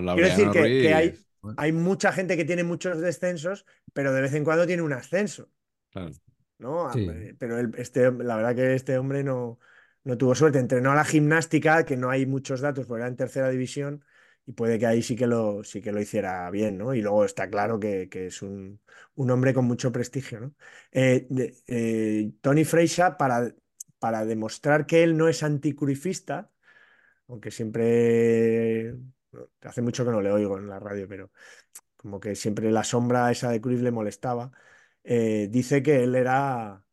pero 0.00 0.14
Quiero 0.14 0.28
decir 0.28 0.50
que, 0.50 0.62
que 0.82 0.94
hay, 0.94 1.08
Ruiz, 1.42 1.54
hay 1.58 1.72
mucha 1.72 2.12
gente 2.12 2.36
que 2.36 2.44
tiene 2.44 2.64
muchos 2.64 3.00
descensos, 3.00 3.64
pero 3.92 4.12
de 4.12 4.20
vez 4.22 4.32
en 4.34 4.44
cuando 4.44 4.66
tiene 4.66 4.82
un 4.82 4.92
ascenso. 4.92 5.48
claro. 5.90 6.10
¿no? 6.58 6.90
Sí. 6.92 7.06
Eh, 7.10 7.34
Pero 7.38 7.58
el- 7.58 7.74
este, 7.76 8.10
la 8.12 8.36
verdad 8.36 8.54
que 8.54 8.74
este 8.74 8.96
hombre 8.96 9.22
no, 9.22 9.58
no 10.06 10.18
tuvo 10.18 10.34
suerte. 10.34 10.58
Entrenó 10.58 10.92
a 10.92 10.94
la 10.96 11.04
gimnástica, 11.04 11.84
que 11.84 11.96
no 11.96 12.10
hay 12.10 12.26
muchos 12.26 12.60
datos, 12.60 12.86
porque 12.86 13.02
era 13.02 13.08
en 13.08 13.16
tercera 13.16 13.50
división, 13.50 14.04
y 14.46 14.52
puede 14.52 14.78
que 14.78 14.86
ahí 14.86 15.02
sí 15.02 15.16
que 15.16 15.26
lo, 15.26 15.64
sí 15.64 15.82
que 15.82 15.92
lo 15.92 16.00
hiciera 16.00 16.50
bien, 16.50 16.78
¿no? 16.78 16.94
Y 16.94 17.02
luego 17.02 17.24
está 17.24 17.50
claro 17.50 17.80
que, 17.80 18.08
que 18.08 18.26
es 18.28 18.42
un, 18.42 18.80
un 19.16 19.30
hombre 19.30 19.52
con 19.54 19.64
mucho 19.66 19.92
prestigio, 19.92 20.40
¿no? 20.40 20.54
Eh, 20.92 21.26
eh, 21.66 22.32
Tony 22.40 22.64
Freixa, 22.64 23.16
para, 23.18 23.52
para 23.98 24.24
demostrar 24.24 24.86
que 24.86 25.02
él 25.02 25.16
no 25.16 25.28
es 25.28 25.42
anticruifista, 25.42 26.50
aunque 27.28 27.50
siempre, 27.50 28.94
hace 29.62 29.82
mucho 29.82 30.04
que 30.04 30.10
no 30.10 30.20
le 30.22 30.32
oigo 30.32 30.58
en 30.58 30.68
la 30.68 30.78
radio, 30.80 31.08
pero 31.08 31.30
como 31.96 32.20
que 32.20 32.36
siempre 32.36 32.70
la 32.72 32.84
sombra 32.84 33.30
esa 33.32 33.50
de 33.50 33.60
Cruyff 33.60 33.82
le 33.82 33.92
molestaba, 33.92 34.52
eh, 35.04 35.48
dice 35.50 35.82
que 35.82 36.04
él 36.04 36.14
era 36.16 36.85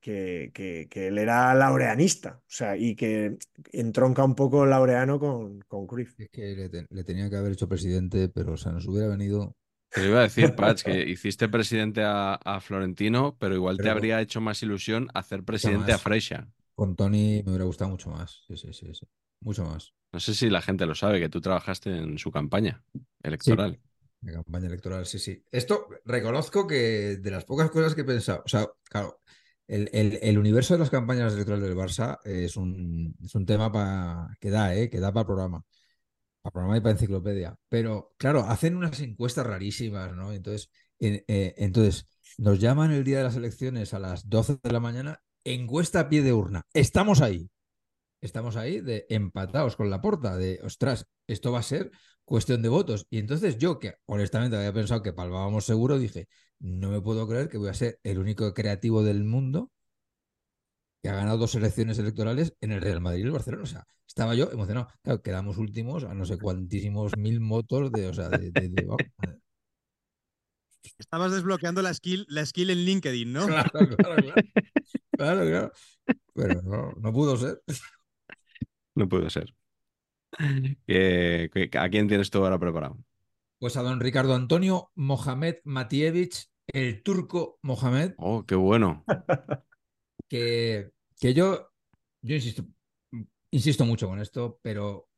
que, 0.00 0.50
que- 0.54 0.88
que 0.90 1.08
él 1.08 1.18
era 1.18 1.54
laureanista, 1.54 2.38
o 2.40 2.42
sea, 2.46 2.76
y 2.76 2.94
que 2.96 3.36
entronca 3.72 4.24
un 4.24 4.34
poco 4.34 4.66
Laureano 4.66 5.18
con, 5.18 5.60
con 5.68 5.86
Cruyff. 5.86 6.14
es 6.18 6.28
que 6.30 6.54
le, 6.56 6.68
te- 6.68 6.86
le 6.90 7.04
tenía 7.04 7.28
que 7.30 7.36
haber 7.36 7.52
hecho 7.52 7.68
presidente, 7.68 8.28
pero 8.28 8.52
o 8.54 8.56
sea, 8.56 8.72
nos 8.72 8.86
hubiera 8.86 9.08
venido. 9.08 9.54
Te 9.92 10.02
lo 10.02 10.08
iba 10.08 10.20
a 10.20 10.22
decir, 10.22 10.52
Patch, 10.56 10.82
que 10.82 11.02
hiciste 11.08 11.48
presidente 11.48 12.02
a, 12.04 12.34
a 12.34 12.60
Florentino, 12.60 13.36
pero 13.38 13.54
igual 13.54 13.76
te 13.78 13.90
habría 13.90 14.20
hecho 14.20 14.40
más 14.40 14.62
ilusión 14.62 15.08
hacer 15.14 15.42
presidente 15.44 15.92
a. 15.92 15.98
Freixa. 15.98 16.48
Con 16.74 16.96
Tony 16.96 17.42
me 17.44 17.50
hubiera 17.50 17.64
gustado 17.64 17.90
mucho 17.90 18.10
más. 18.10 18.42
Sí, 18.46 18.56
sí, 18.56 18.72
sí, 18.72 18.86
sí. 18.94 19.06
Mucho 19.40 19.64
más. 19.64 19.92
No 20.12 20.20
sé 20.20 20.34
si 20.34 20.48
la 20.50 20.60
gente 20.62 20.86
lo 20.86 20.94
sabe, 20.94 21.20
que 21.20 21.28
tú 21.28 21.40
trabajaste 21.40 21.96
en 21.96 22.18
su 22.18 22.30
campaña 22.30 22.82
electoral. 23.22 23.78
La 24.22 24.32
campaña 24.32 24.66
electoral, 24.66 25.06
sí, 25.06 25.18
sí. 25.18 25.42
Esto 25.50 25.86
reconozco 26.04 26.66
que 26.66 27.16
de 27.16 27.30
las 27.30 27.44
pocas 27.44 27.70
cosas 27.70 27.94
que 27.94 28.02
he 28.02 28.04
pensado, 28.04 28.42
o 28.44 28.48
sea, 28.48 28.68
claro, 28.84 29.20
el, 29.92 30.18
el- 30.22 30.38
universo 30.38 30.74
de 30.74 30.80
las 30.80 30.90
campañas 30.90 31.32
electorales 31.34 31.68
del 31.68 31.76
Barça 31.78 32.18
es 32.24 32.56
un, 32.56 33.14
es 33.22 33.34
un 33.34 33.46
tema 33.46 34.36
que 34.40 34.50
da, 34.50 34.74
¿eh? 34.74 34.90
que 34.90 35.00
da 35.00 35.12
para 35.12 35.26
programa, 35.26 35.64
para 36.42 36.52
programa 36.52 36.76
y 36.78 36.80
para 36.80 36.92
enciclopedia. 36.92 37.56
Pero 37.68 38.14
claro, 38.18 38.40
hacen 38.44 38.76
unas 38.76 39.00
encuestas 39.00 39.46
rarísimas, 39.46 40.14
¿no? 40.14 40.32
Entonces, 40.32 40.70
en- 40.98 41.24
eh, 41.28 41.54
entonces 41.58 42.06
nos 42.38 42.58
llaman 42.60 42.92
el 42.92 43.04
día 43.04 43.18
de 43.18 43.24
las 43.24 43.36
elecciones 43.36 43.94
a 43.94 43.98
las 43.98 44.28
12 44.28 44.58
de 44.62 44.70
la 44.72 44.80
mañana, 44.80 45.20
encuesta 45.44 46.00
a 46.00 46.08
pie 46.08 46.22
de 46.22 46.32
urna. 46.32 46.62
Estamos 46.74 47.20
ahí. 47.20 47.50
Estamos 48.20 48.56
ahí 48.56 48.80
de 48.80 49.06
empatados 49.08 49.76
con 49.76 49.88
la 49.90 50.00
porta, 50.02 50.36
de 50.36 50.60
ostras, 50.62 51.06
esto 51.26 51.52
va 51.52 51.60
a 51.60 51.62
ser 51.62 51.90
cuestión 52.24 52.60
de 52.62 52.68
votos. 52.68 53.06
Y 53.10 53.18
entonces 53.18 53.56
yo, 53.58 53.78
que 53.78 53.94
honestamente 54.06 54.56
había 54.56 54.72
pensado 54.74 55.02
que 55.02 55.12
palmábamos 55.14 55.64
seguro, 55.64 55.98
dije, 55.98 56.28
no 56.60 56.90
me 56.90 57.00
puedo 57.00 57.26
creer 57.28 57.48
que 57.48 57.58
voy 57.58 57.68
a 57.68 57.74
ser 57.74 57.98
el 58.02 58.18
único 58.18 58.52
creativo 58.54 59.02
del 59.02 59.24
mundo 59.24 59.70
que 61.02 61.08
ha 61.08 61.14
ganado 61.14 61.38
dos 61.38 61.54
elecciones 61.54 61.98
electorales 61.98 62.54
en 62.60 62.72
el 62.72 62.80
Real 62.82 63.00
Madrid 63.00 63.20
y 63.22 63.26
el 63.26 63.30
Barcelona. 63.32 63.62
O 63.62 63.66
sea, 63.66 63.86
estaba 64.06 64.34
yo 64.34 64.50
emocionado. 64.52 64.88
Claro, 65.02 65.22
quedamos 65.22 65.56
últimos 65.56 66.04
a 66.04 66.12
no 66.14 66.24
sé 66.26 66.38
cuantísimos 66.38 67.16
mil 67.16 67.40
motos 67.40 67.90
de, 67.90 68.06
o 68.08 68.14
sea, 68.14 68.28
de, 68.28 68.50
de- 68.50 68.68
de- 68.68 68.84
vamos, 68.84 69.00
Estabas 70.98 71.32
desbloqueando 71.32 71.82
la 71.82 71.92
skill, 71.94 72.26
la 72.28 72.44
skill 72.44 72.70
en 72.70 72.84
LinkedIn, 72.84 73.32
¿no? 73.32 73.46
Claro, 73.46 73.70
claro, 73.72 73.96
claro. 73.96 74.42
Claro, 75.12 75.40
claro. 75.46 75.72
Pero 76.34 76.62
no, 76.62 76.92
no 76.98 77.12
pudo 77.12 77.36
ser. 77.36 77.62
No 78.94 79.08
puede 79.08 79.30
ser. 79.30 79.54
¿Qué- 80.86 81.50
qué- 81.52 81.70
¿A 81.78 81.88
quién 81.88 82.08
tienes 82.08 82.30
tú 82.30 82.38
ahora 82.44 82.58
preparado? 82.58 82.98
Pues 83.58 83.76
a 83.76 83.82
don 83.82 84.00
Ricardo 84.00 84.34
Antonio 84.34 84.90
Mohamed 84.94 85.56
Matievich, 85.64 86.49
el 86.72 87.02
turco 87.02 87.58
Mohamed, 87.62 88.14
Oh, 88.18 88.44
qué 88.46 88.54
bueno. 88.54 89.04
que, 90.28 90.90
que 91.20 91.34
yo, 91.34 91.70
yo 92.22 92.34
insisto, 92.34 92.64
insisto 93.50 93.84
mucho 93.84 94.08
con 94.08 94.20
esto, 94.20 94.58
pero 94.62 95.08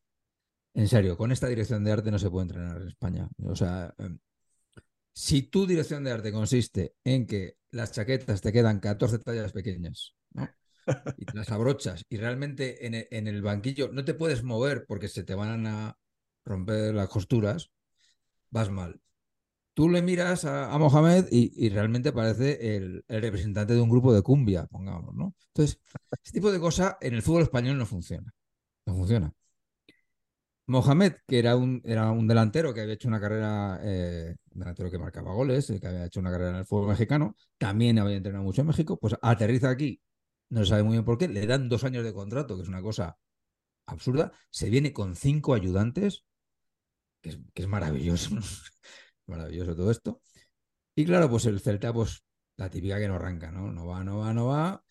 en 0.75 0.89
serio, 0.89 1.17
con 1.17 1.33
esta 1.33 1.49
dirección 1.49 1.85
de 1.85 1.93
arte 1.93 2.11
no 2.11 2.19
se 2.19 2.31
puede 2.31 2.45
entrenar 2.45 2.81
en 2.81 2.89
España. 2.89 3.29
O 3.45 3.55
sea, 3.55 3.95
em, 3.99 4.19
si 5.13 5.43
tu 5.43 5.67
dirección 5.67 6.05
de 6.05 6.13
arte 6.13 6.33
consiste 6.33 6.95
en 7.05 7.27
que 7.27 7.57
las 7.71 7.93
chaquetas 7.93 8.41
te 8.41 8.53
quedan 8.53 8.81
14 8.81 9.19
tallas 9.19 9.53
pequeñas, 9.53 10.15
¿no? 10.33 10.49
Y 11.17 11.27
te 11.27 11.37
las 11.37 11.51
abrochas 11.51 12.05
y 12.09 12.17
realmente 12.17 12.87
en 12.87 12.95
el, 12.95 13.09
en 13.11 13.29
el 13.29 13.43
banquillo 13.43 13.91
no 13.93 14.05
te 14.05 14.15
puedes 14.15 14.43
mover 14.43 14.85
porque 14.87 15.09
se 15.09 15.23
te 15.23 15.35
van 15.35 15.67
a 15.67 15.97
romper 16.45 16.95
las 16.95 17.09
costuras, 17.09 17.71
vas 18.51 18.71
mal. 18.71 19.01
Tú 19.75 19.89
le 19.89 20.03
miras 20.03 20.45
a, 20.45 20.77
Mohamed 20.79 21.27
y, 21.31 21.69
realmente 21.71 22.13
parece 22.13 22.77
el, 22.77 23.05
representante 23.09 23.73
de 23.75 23.81
un 23.81 23.89
grupo 23.89 24.13
de 24.13 24.23
cumbia, 24.23 24.67
pongamos, 24.67 25.15
¿no? 25.15 25.35
Entonces, 25.49 25.81
este 26.23 26.33
tipo 26.33 26.53
de 26.53 26.61
cosa 26.61 26.99
en 27.01 27.15
el 27.15 27.23
fútbol 27.23 27.43
español 27.43 27.79
no 27.79 27.87
funciona. 27.87 28.35
No 28.87 28.95
funciona. 28.95 29.33
Mohamed, 30.67 31.15
que 31.27 31.39
era 31.39 31.57
un, 31.57 31.83
era 31.85 32.11
un 32.11 32.27
delantero 32.29 32.73
que 32.73 32.81
había 32.83 32.95
hecho 32.95 33.09
una 33.09 33.21
carrera, 33.21 33.81
eh, 33.83 34.37
un 34.55 34.61
delantero 34.61 34.91
que 34.91 34.99
marcaba 34.99 35.33
goles, 35.33 35.69
eh, 35.71 35.81
que 35.81 35.87
había 35.87 36.07
hecho 36.07 36.21
una 36.21 36.31
carrera 36.31 36.51
en 36.51 36.57
el 36.57 36.65
fútbol 36.67 36.89
mexicano, 36.89 37.37
también 37.59 37.99
había 37.99 38.17
entrenado 38.17 38.45
mucho 38.45 38.61
en 38.61 38.69
México, 38.69 38.99
pues 38.99 39.17
aterriza 39.21 39.71
aquí, 39.71 40.01
no 40.51 40.61
se 40.61 40.71
sabe 40.71 40.83
muy 40.85 40.93
bien 40.93 41.05
por 41.05 41.19
qué, 41.19 41.29
le 41.29 41.47
dan 41.47 41.69
dos 41.69 41.85
años 41.85 42.05
de 42.05 42.13
contrato, 42.13 42.57
que 42.57 42.63
es 42.63 42.69
una 42.69 42.83
cosa 42.83 43.19
absurda, 43.87 44.33
se 44.51 44.71
viene 44.71 44.93
con 44.93 45.17
cinco 45.17 45.55
ayudantes, 45.55 46.25
que 47.21 47.31
es, 47.31 47.39
que 47.55 47.63
es 47.63 47.69
maravilloso, 47.69 48.37
maravilloso 49.33 49.75
todo 49.75 49.91
esto. 49.91 50.21
Y 50.95 51.05
claro, 51.05 51.29
pues 51.31 51.47
el 51.47 51.61
Celta, 51.61 51.93
pues 51.93 52.23
la 52.57 52.71
típica 52.71 52.99
que 52.99 53.09
no 53.09 53.17
arranca, 53.17 53.51
¿no? 53.51 53.73
No 53.73 53.87
va, 53.87 54.05
no 54.05 54.19
va, 54.19 54.33
no 54.33 54.47
va. 54.47 54.85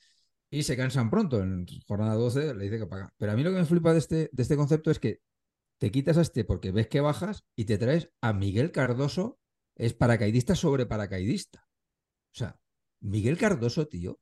Y 0.50 0.64
se 0.64 0.76
cansan 0.76 1.10
pronto. 1.10 1.42
En 1.42 1.66
jornada 1.88 2.16
12 2.16 2.56
le 2.56 2.64
dice 2.66 2.80
que 2.80 2.88
paga. 2.88 3.14
Pero 3.18 3.32
a 3.32 3.36
mí 3.36 3.44
lo 3.44 3.52
que 3.52 3.58
me 3.58 3.66
flipa 3.66 3.94
de 3.94 4.00
este, 4.00 4.30
de 4.32 4.44
este 4.44 4.58
concepto 4.58 4.92
es 4.92 5.00
que 5.00 5.22
te 5.80 5.92
quitas 5.92 6.18
a 6.18 6.22
este 6.22 6.44
porque 6.44 6.72
ves 6.72 6.88
que 6.88 7.02
bajas 7.02 7.46
y 7.56 7.66
te 7.66 7.78
traes 7.78 8.10
a 8.22 8.34
Miguel 8.34 8.72
Cardoso, 8.72 9.40
es 9.76 9.94
paracaidista 9.94 10.56
sobre 10.56 10.86
paracaidista. 10.86 11.68
O 12.34 12.38
sea, 12.38 12.60
Miguel 13.00 13.38
Cardoso, 13.38 13.88
tío, 13.88 14.20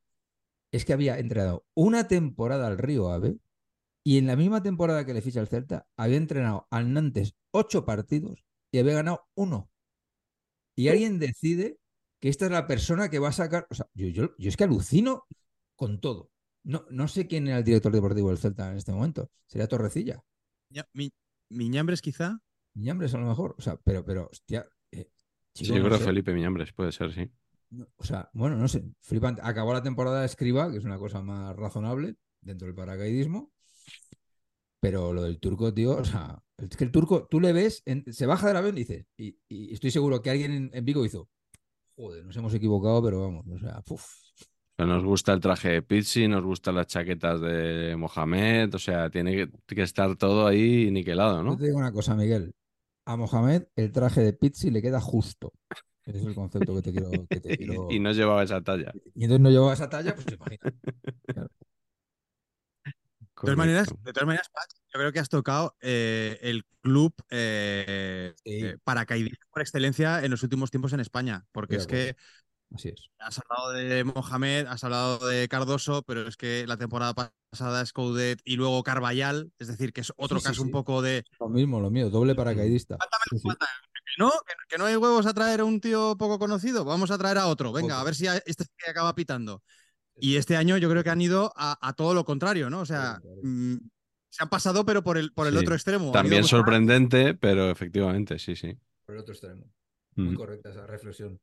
es 0.71 0.85
que 0.85 0.93
había 0.93 1.19
entrenado 1.19 1.65
una 1.73 2.07
temporada 2.07 2.67
al 2.67 2.77
Río 2.77 3.09
Ave 3.09 3.39
y 4.03 4.17
en 4.17 4.27
la 4.27 4.35
misma 4.35 4.63
temporada 4.63 5.05
que 5.05 5.13
le 5.13 5.21
ficha 5.21 5.41
el 5.41 5.47
Celta 5.47 5.87
había 5.97 6.17
entrenado 6.17 6.67
al 6.69 6.93
Nantes 6.93 7.35
ocho 7.51 7.85
partidos 7.85 8.45
y 8.71 8.79
había 8.79 8.93
ganado 8.93 9.27
uno. 9.35 9.69
Y 10.80 10.89
alguien 10.89 11.19
decide 11.19 11.77
que 12.19 12.30
esta 12.30 12.45
es 12.45 12.51
la 12.51 12.68
persona 12.68 13.10
que 13.10 13.19
va 13.19 13.30
a 13.30 13.34
sacar. 13.34 13.68
O 13.69 13.76
sea, 13.76 13.88
yo, 13.93 14.07
yo, 14.07 14.35
yo 14.38 14.49
es 14.49 14.57
que 14.57 14.64
alucino 14.65 15.26
con 15.76 15.99
todo. 15.99 16.31
No, 16.64 16.85
no 16.89 17.07
sé 17.07 17.27
quién 17.27 17.47
era 17.47 17.57
el 17.60 17.64
director 17.64 17.91
deportivo 17.91 18.30
del 18.30 18.38
Celta 18.38 18.72
en 18.72 18.77
este 18.77 18.91
momento. 18.91 19.30
Sería 19.47 19.68
Torrecilla. 19.68 20.22
Ya, 20.69 20.88
Mi, 20.93 21.11
Miñambres, 21.49 22.01
quizá. 22.01 22.39
Miñambres 22.76 23.14
a 23.14 23.18
lo 23.18 23.27
mejor. 23.27 23.56
O 23.57 23.61
sea, 23.61 23.77
pero, 23.84 24.03
pero, 24.06 24.30
hostia. 24.31 24.68
eh, 24.91 25.10
Sí, 25.53 25.65
yo 25.65 25.76
no 25.80 25.85
creo 25.85 25.97
sé. 25.97 26.06
Felipe 26.06 26.34
Miñambres, 26.34 26.73
puede 26.73 26.91
ser, 26.91 27.11
sí. 27.14 27.30
No, 27.72 27.88
O 27.97 28.03
sea, 28.03 28.30
bueno, 28.34 28.56
no 28.56 28.68
sé. 28.68 28.84
Flipante. 29.01 29.41
Acabó 29.43 29.73
la 29.73 29.84
temporada 29.84 30.19
de 30.22 30.26
Escriba, 30.27 30.72
que 30.72 30.77
es 30.77 30.85
una 30.85 30.97
cosa 30.97 31.22
más 31.22 31.56
razonable 31.56 32.15
dentro 32.41 32.68
del 32.68 32.76
paracaidismo. 32.76 33.51
Pero 34.81 35.14
lo 35.14 35.23
del 35.23 35.39
turco, 35.39 35.73
tío, 35.73 35.97
o 35.97 36.06
sea, 36.06 36.41
es 36.57 36.76
que 36.77 36.84
el 36.85 36.91
turco, 36.91 37.27
tú 37.30 37.39
le 37.39 37.51
ves, 37.53 37.81
en- 37.85 38.06
se 38.14 38.26
baja 38.26 38.47
del 38.47 38.57
avión 38.57 38.76
y 38.77 38.80
dices, 38.80 39.06
y, 39.18 39.38
y 39.49 39.73
estoy 39.73 39.91
seguro 39.91 40.22
que 40.22 40.30
alguien 40.30 40.51
en, 40.51 40.69
en 40.73 40.85
Vigo 40.85 41.03
hizo, 41.06 41.30
joder, 41.95 42.26
nos 42.26 42.35
hemos 42.38 42.53
equivocado, 42.53 43.03
pero 43.03 43.22
vamos, 43.22 43.45
o 43.47 43.60
sea, 43.60 43.81
puf. 43.81 44.06
Nos 44.77 45.03
gusta 45.03 45.34
el 45.34 45.41
traje 45.41 45.68
de 45.69 45.81
Pizzi, 45.81 46.30
nos 46.30 46.41
gustan 46.45 46.76
las 46.76 46.88
chaquetas 46.88 47.41
de 47.41 47.97
Mohamed, 47.97 48.73
o 48.73 48.80
sea, 48.80 49.10
tiene 49.10 49.35
que, 49.35 49.76
que 49.76 49.81
estar 49.81 50.15
todo 50.15 50.47
ahí 50.47 50.89
niquelado, 50.89 51.38
Yo 51.39 51.43
¿no? 51.43 51.57
te 51.57 51.65
digo 51.65 51.77
una 51.77 51.91
cosa, 51.91 52.15
Miguel. 52.15 52.53
A 53.06 53.18
Mohamed 53.18 53.64
el 53.76 53.91
traje 53.91 54.22
de 54.22 54.31
Pizzi 54.31 54.72
le 54.72 54.81
queda 54.81 55.01
justo. 55.01 55.51
Ese 56.06 56.19
es 56.19 56.26
el 56.26 56.34
concepto 56.35 56.73
que 56.76 56.81
te 56.81 56.91
quiero. 56.93 57.11
Que 57.30 57.39
te 57.41 57.57
quiero... 57.57 57.88
Y, 57.91 57.99
no 57.99 58.11
llevaba 58.14 58.41
esa 58.43 58.61
talla. 58.61 58.93
Y 59.15 59.23
entonces 59.26 59.41
no 59.41 59.49
llevaba 59.49 59.73
esa 59.73 59.89
talla, 59.89 60.15
pues 60.15 60.27
imagina. 60.34 60.73
De 63.41 63.45
todas 63.45 63.57
maneras, 63.57 63.87
Correcto. 63.87 64.05
de 64.05 64.13
todas 64.13 64.27
maneras, 64.27 64.49
Patch, 64.53 64.71
yo 64.93 64.99
creo 64.99 65.11
que 65.13 65.19
has 65.19 65.29
tocado 65.29 65.75
eh, 65.81 66.37
el 66.41 66.65
club 66.81 67.13
eh, 67.29 68.33
Sí. 68.43 68.65
eh, 68.65 68.77
paracaidista 68.83 69.45
por 69.51 69.61
excelencia 69.61 70.23
en 70.23 70.31
los 70.31 70.43
últimos 70.43 70.71
tiempos 70.71 70.93
en 70.93 70.99
España, 70.99 71.45
porque 71.51 71.77
es 71.77 71.87
que 71.87 72.15
Así 72.75 72.89
es. 72.89 73.09
has 73.17 73.39
hablado 73.39 73.71
de 73.71 74.03
Mohamed, 74.03 74.67
has 74.67 74.83
hablado 74.83 75.25
de 75.27 75.47
Cardoso, 75.47 76.03
pero 76.03 76.27
es 76.27 76.37
que 76.37 76.65
la 76.67 76.77
temporada 76.77 77.13
pasada 77.49 77.81
es 77.81 77.93
Coudet 77.93 78.41
y 78.43 78.57
luego 78.57 78.83
Carballal, 78.83 79.51
es 79.57 79.67
decir, 79.67 79.91
que 79.93 80.01
es 80.01 80.13
otro 80.17 80.39
Sí, 80.39 80.45
caso 80.45 80.61
sí. 80.61 80.65
un 80.67 80.71
poco 80.71 81.01
de 81.01 81.23
Lo 81.39 81.49
mismo, 81.49 81.79
lo 81.79 81.89
mío, 81.89 82.09
doble 82.09 82.35
paracaidista. 82.35 82.97
No, 84.17 84.31
que, 84.67 84.77
no 84.77 84.85
hay 84.85 84.95
huevos 84.95 85.25
a 85.25 85.33
traer 85.33 85.61
a 85.61 85.65
un 85.65 85.79
tío 85.79 86.15
poco 86.17 86.39
conocido, 86.39 86.83
vamos 86.83 87.09
a 87.11 87.17
traer 87.17 87.37
a 87.37 87.47
otro, 87.47 87.71
venga, 87.71 87.99
a 87.99 88.03
ver 88.03 88.15
si 88.15 88.27
este 88.27 88.65
que 88.77 88.89
acaba 88.91 89.15
pitando. 89.15 89.63
Y 90.19 90.35
este 90.37 90.55
año 90.55 90.77
yo 90.77 90.89
creo 90.89 91.03
que 91.03 91.09
han 91.09 91.21
ido 91.21 91.53
a, 91.55 91.77
a 91.87 91.93
todo 91.93 92.13
lo 92.13 92.25
contrario, 92.25 92.69
¿no? 92.69 92.81
O 92.81 92.85
sea, 92.85 93.21
mm, 93.43 93.75
se 94.29 94.43
han 94.43 94.49
pasado, 94.49 94.85
pero 94.85 95.03
por 95.03 95.17
el, 95.17 95.31
por 95.31 95.47
el 95.47 95.53
Sí. 95.53 95.59
otro 95.59 95.73
extremo. 95.75 96.11
También 96.11 96.43
sorprendente, 96.43 97.33
pero 97.33 97.69
efectivamente, 97.71 98.39
sí, 98.39 98.55
sí. 98.55 98.77
Por 99.05 99.15
el 99.15 99.21
otro 99.21 99.33
extremo. 99.33 99.65
Muy 100.15 100.35
correcta 100.35 100.69
esa 100.69 100.85
reflexión. 100.85 101.39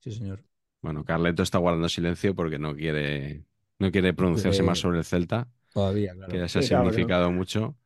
Sí, 0.00 0.12
señor. 0.12 0.42
Bueno, 0.80 1.04
Carleto 1.04 1.42
está 1.42 1.58
guardando 1.58 1.88
silencio 1.88 2.34
porque 2.34 2.58
no 2.58 2.74
quiere, 2.74 3.44
no 3.78 3.90
quiere 3.92 4.12
pronunciarse 4.14 4.62
más 4.62 4.78
sobre 4.80 4.98
el 4.98 5.04
Celta, 5.04 5.48
Todavía, 5.72 6.12
claro. 6.14 6.32
que 6.32 6.38
ya 6.38 6.48
se 6.48 6.58
ha 6.58 6.62
Sí, 6.62 6.68
claro, 6.68 6.90
significado 6.90 7.30
mucho. 7.30 7.76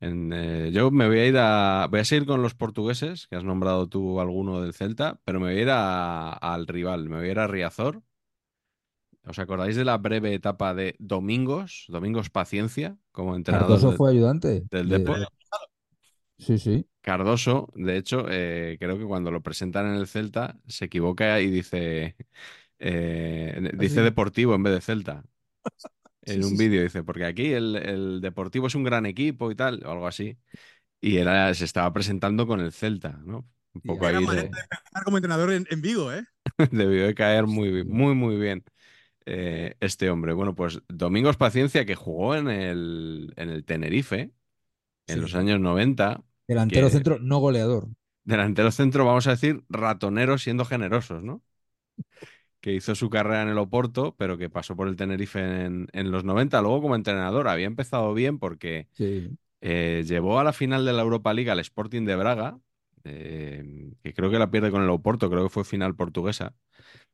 En, 0.00 0.32
eh, 0.32 0.70
yo 0.72 0.90
me 0.90 1.06
voy 1.06 1.18
a 1.20 1.26
ir 1.26 1.36
a. 1.38 1.86
Voy 1.90 2.00
a 2.00 2.04
seguir 2.04 2.26
con 2.26 2.42
los 2.42 2.54
portugueses, 2.54 3.26
que 3.28 3.36
has 3.36 3.44
nombrado 3.44 3.88
tú 3.88 4.20
alguno 4.20 4.60
del 4.60 4.74
Celta, 4.74 5.20
pero 5.24 5.40
me 5.40 5.46
voy 5.52 5.58
a 5.60 5.62
ir 5.62 5.70
a- 5.70 6.32
al 6.32 6.66
rival, 6.66 7.08
me 7.08 7.16
voy 7.18 7.28
a 7.28 7.30
ir 7.32 7.38
a 7.38 7.46
Riazor. 7.46 8.02
¿Os 9.30 9.38
acordáis 9.38 9.76
de 9.76 9.84
la 9.84 9.96
breve 9.98 10.34
etapa 10.34 10.74
de 10.74 10.96
Domingos? 10.98 11.86
Domingos 11.88 12.30
Paciencia, 12.30 12.98
como 13.12 13.36
entrenador 13.36 13.80
Cardoso 13.80 13.90
de- 13.90 13.96
fue 13.96 14.10
ayudante. 14.10 14.68
del 14.70 14.88
de- 14.88 14.98
Depor. 14.98 15.28
Sí, 16.38 16.58
sí. 16.58 16.86
Cardoso, 17.02 17.70
de 17.74 17.98
hecho, 17.98 18.24
eh, 18.30 18.76
creo 18.80 18.98
que 18.98 19.04
cuando 19.04 19.30
lo 19.30 19.42
presentan 19.42 19.86
en 19.88 19.96
el 19.96 20.06
Celta 20.06 20.58
se 20.66 20.86
equivoca 20.86 21.38
y 21.40 21.50
dice, 21.50 22.16
eh, 22.78 23.70
dice 23.74 24.00
sí. 24.00 24.02
Deportivo 24.02 24.54
en 24.54 24.62
vez 24.62 24.74
de 24.74 24.80
Celta. 24.80 25.24
En 26.22 26.42
Sí, 26.42 26.42
un 26.44 26.56
sí, 26.56 26.56
vídeo 26.56 26.82
dice, 26.82 27.02
porque 27.04 27.24
aquí 27.26 27.52
el, 27.52 27.76
el 27.76 28.20
Deportivo 28.22 28.66
es 28.68 28.74
un 28.74 28.84
gran 28.84 29.06
equipo 29.06 29.50
y 29.50 29.56
tal, 29.56 29.82
o 29.84 29.90
algo 29.92 30.06
así. 30.06 30.38
Y 31.00 31.18
era, 31.18 31.52
se 31.54 31.64
estaba 31.66 31.92
presentando 31.92 32.46
con 32.46 32.60
el 32.60 32.72
Celta, 32.72 33.20
¿no? 33.24 33.48
Un 33.74 33.82
poco 33.82 34.06
ahí 34.06 34.26
de- 34.26 34.50
como 35.04 35.16
entrenador 35.18 35.52
en, 35.52 35.66
en 35.70 35.82
Vigo, 35.82 36.12
¿eh? 36.12 36.24
debió 36.70 37.06
de 37.06 37.14
caer 37.14 37.46
muy, 37.46 37.84
muy, 37.84 38.14
muy 38.14 38.36
bien 38.36 38.64
eh, 39.26 39.76
este 39.80 40.10
hombre. 40.10 40.32
Bueno, 40.34 40.54
pues 40.54 40.82
Domingos 40.88 41.36
Paciencia, 41.36 41.84
que 41.86 41.94
jugó 41.94 42.34
en 42.34 42.48
el, 42.48 43.32
en 43.36 43.50
el 43.50 43.64
Tenerife 43.64 44.32
en 45.06 45.16
Sí. 45.16 45.20
los 45.20 45.34
años 45.34 45.60
90, 45.60 46.22
Delantero 46.48 46.86
que- 46.88 46.92
centro, 46.92 47.18
no 47.20 47.38
goleador. 47.38 47.88
delantero 48.24 48.70
centro, 48.70 49.04
vamos 49.04 49.26
a 49.26 49.30
decir, 49.32 49.64
ratonero 49.68 50.38
siendo 50.38 50.64
generosos, 50.64 51.22
¿no? 51.22 51.42
Que 52.60 52.72
hizo 52.72 52.94
su 52.94 53.10
carrera 53.10 53.42
en 53.42 53.48
el 53.48 53.58
Oporto, 53.58 54.14
pero 54.16 54.38
que 54.38 54.48
pasó 54.48 54.74
por 54.74 54.88
el 54.88 54.96
Tenerife 54.96 55.38
en, 55.66 55.88
en 55.92 56.10
los 56.10 56.24
90. 56.24 56.62
Luego, 56.62 56.80
como 56.80 56.96
entrenador, 56.96 57.46
había 57.48 57.66
empezado 57.66 58.14
bien 58.14 58.38
porque 58.38 58.88
Sí. 58.92 59.28
eh, 59.60 60.02
llevó 60.06 60.38
a 60.40 60.44
la 60.44 60.52
final 60.54 60.84
de 60.86 60.94
la 60.94 61.02
Europa 61.02 61.34
League 61.34 61.50
al 61.50 61.60
Sporting 61.60 62.04
de 62.06 62.16
Braga, 62.16 62.58
eh, 63.04 63.92
que 64.02 64.14
creo 64.14 64.30
que 64.30 64.38
la 64.38 64.50
pierde 64.50 64.70
con 64.70 64.82
el 64.82 64.88
Oporto, 64.90 65.28
creo 65.30 65.42
que 65.44 65.50
fue 65.50 65.64
final 65.64 65.94
portuguesa 65.94 66.54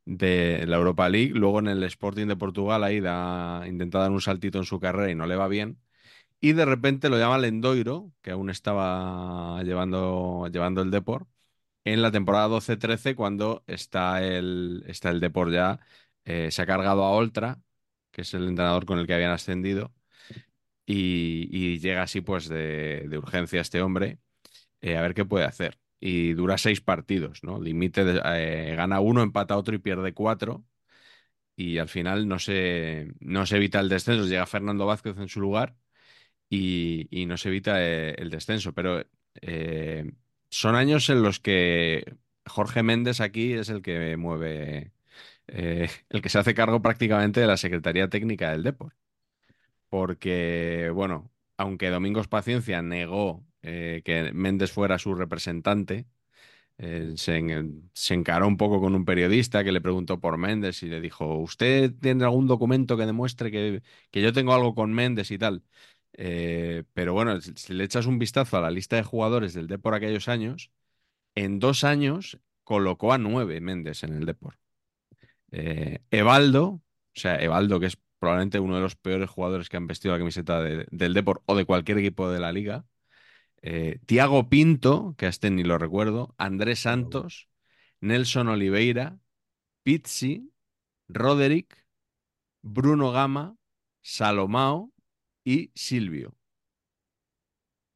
de 0.05 0.67
la 0.67 0.77
Europa 0.77 1.09
League. 1.09 1.33
Luego 1.35 1.61
en 1.61 1.69
el 1.69 1.83
Sporting 1.85 2.27
de 2.27 2.37
Portugal 2.37 2.85
ahí 2.85 3.01
da, 3.01 3.65
intenta 3.69 3.99
dar 4.01 4.11
un 4.11 4.21
saltito 4.21 4.59
en 4.59 4.65
su 4.65 4.81
carrera 4.81 5.11
y 5.11 5.15
no 5.15 5.27
le 5.27 5.37
va 5.37 5.49
bien. 5.49 5.81
Y 6.41 6.53
de 6.55 6.65
repente 6.65 7.11
lo 7.11 7.19
llama 7.19 7.39
Lendoiro, 7.39 8.13
que 8.23 8.33
aún 8.33 8.51
estaba 8.51 9.63
llevando, 9.63 10.49
llevando 10.53 10.83
el 10.83 10.91
Depor, 10.91 11.27
en 11.85 12.03
la 12.03 12.13
temporada 12.13 12.49
12-13, 12.49 13.15
cuando 13.17 13.65
está 13.67 14.23
el, 14.25 14.85
está 14.87 15.11
el 15.11 15.21
Depor 15.21 15.53
ya, 15.53 15.81
eh, 16.25 16.51
se 16.51 16.63
ha 16.63 16.67
cargado 16.67 17.05
a 17.05 17.11
Oltra, 17.13 17.61
que 18.11 18.23
es 18.23 18.35
el 18.35 18.49
entrenador 18.49 18.87
con 18.87 18.99
el 18.99 19.07
que 19.07 19.15
habían 19.15 19.33
ascendido, 19.33 19.93
y, 20.87 21.79
llega 21.81 22.03
así 22.03 22.21
pues 22.21 22.49
de, 22.49 23.07
de 23.09 23.19
urgencia 23.19 23.61
este 23.61 23.83
hombre, 23.83 24.19
eh, 24.81 24.97
a 24.97 25.03
ver 25.03 25.15
qué 25.15 25.25
puede 25.25 25.45
hacer. 25.47 25.79
Y 26.01 26.33
dura 26.35 26.59
seis 26.59 26.81
partidos, 26.81 27.45
¿no? 27.45 27.61
Límite, 27.61 28.03
eh, 28.25 28.75
gana 28.77 29.01
uno, 29.01 29.23
empata 29.23 29.57
otro 29.57 29.75
y 29.75 29.79
pierde 29.79 30.15
cuatro. 30.15 30.65
Y 31.57 31.79
al 31.79 31.89
final 31.89 32.29
no 32.29 32.39
se, 32.39 33.13
no 33.21 33.47
se 33.47 33.57
evita 33.57 33.81
el 33.81 33.89
descenso. 33.91 34.27
Llega 34.27 34.47
Fernando 34.47 34.87
Vázquez 34.87 35.19
en 35.19 35.29
su 35.29 35.41
lugar 35.41 35.77
y, 36.51 37.09
y 37.11 37.27
no 37.27 37.37
se 37.39 37.51
evita 37.51 37.83
eh, 37.83 38.15
el 38.19 38.31
descenso. 38.31 38.75
Pero 38.75 39.05
eh, 39.43 40.13
son 40.51 40.77
años 40.77 41.11
en 41.11 41.23
los 41.23 41.41
que 41.41 42.17
Jorge 42.47 42.83
Méndez 42.83 43.21
aquí 43.21 43.55
es 43.55 43.69
el 43.71 43.83
que 43.83 44.17
mueve, 44.17 44.93
el 45.49 46.23
que 46.23 46.29
se 46.31 46.39
hace 46.39 46.55
cargo 46.55 46.83
prácticamente 46.83 47.41
de 47.41 47.47
la 47.49 47.57
Secretaría 47.59 48.09
Técnica 48.11 48.51
del 48.53 48.63
Depor. 48.65 48.95
Porque, 49.89 50.91
bueno, 50.95 51.31
aunque 51.57 51.91
Domingos 51.91 52.29
Paciencia 52.29 52.83
negó 52.83 53.45
eh, 53.63 54.03
que 54.05 54.33
Méndez 54.33 54.73
fuera 54.73 54.99
su 54.99 55.15
representante, 55.15 56.07
eh, 56.79 57.13
se, 57.17 57.37
en- 57.37 57.91
se 57.95 58.15
encaró 58.15 58.47
un 58.49 58.57
poco 58.57 58.81
con 58.81 58.95
un 58.95 59.05
periodista 59.05 59.65
que 59.65 59.73
le 59.73 59.81
preguntó 59.81 60.21
por 60.21 60.39
Méndez 60.39 60.83
y 60.83 60.87
le 60.89 61.01
dijo, 61.01 61.37
¿usted 61.39 61.93
tiene 62.01 62.25
algún 62.25 62.47
documento 62.47 62.97
que 62.97 63.07
demuestre 63.07 63.51
que, 63.51 63.83
que 64.11 64.23
yo 64.23 64.33
tengo 64.33 64.55
algo 64.55 64.75
con 64.75 64.93
Méndez 64.95 65.31
y 65.31 65.39
tal? 65.39 65.63
Eh, 66.15 66.85
pero 66.95 67.13
bueno, 67.15 67.41
si, 67.41 67.73
le 67.75 67.85
echas 67.85 68.07
un 68.07 68.19
vistazo 68.19 68.57
a 68.57 68.61
la 68.63 68.71
lista 68.71 68.97
de 68.97 69.03
jugadores 69.05 69.55
del 69.55 69.67
Depor 69.69 69.95
aquellos 69.95 70.29
años, 70.29 70.71
en 71.35 71.59
dos 71.61 71.85
años 71.85 72.39
colocó 72.65 73.13
a 73.13 73.19
nueve 73.19 73.61
Méndez 73.61 74.05
en 74.05 74.15
el 74.15 74.27
Depor. 74.27 74.59
Evaldo, 76.11 76.65
o 76.67 76.83
sea, 77.15 77.37
Evaldo, 77.37 77.81
que 77.81 77.87
es 77.87 77.99
probablemente 78.19 78.61
uno 78.61 78.77
de 78.77 78.83
los 78.83 78.97
peores 78.97 79.31
jugadores 79.31 79.69
que 79.69 79.77
han 79.77 79.87
vestido 79.87 80.15
la 80.15 80.19
camiseta 80.19 80.61
de- 80.63 80.87
del 80.91 81.15
Depor 81.15 81.43
o 81.47 81.57
de 81.57 81.65
cualquier 81.65 81.99
equipo 81.99 82.31
de 82.31 82.41
la 82.41 82.53
liga. 82.53 82.85
Eh, 83.63 84.01
Tiago 84.07 84.49
Pinto, 84.49 85.15
que 85.19 85.27
a 85.27 85.29
este 85.29 85.51
ni 85.51 85.65
lo 85.65 85.79
recuerdo, 85.79 86.35
Andrés 86.39 86.81
Santos, 86.81 87.49
Nelson 88.01 88.49
Oliveira, 88.49 89.19
Pizzi, 89.85 90.53
Roderick, 91.09 91.87
Bruno 92.63 93.13
Gama, 93.13 93.57
Salomao 94.03 94.93
y 95.45 95.73
Silvio. 95.75 96.37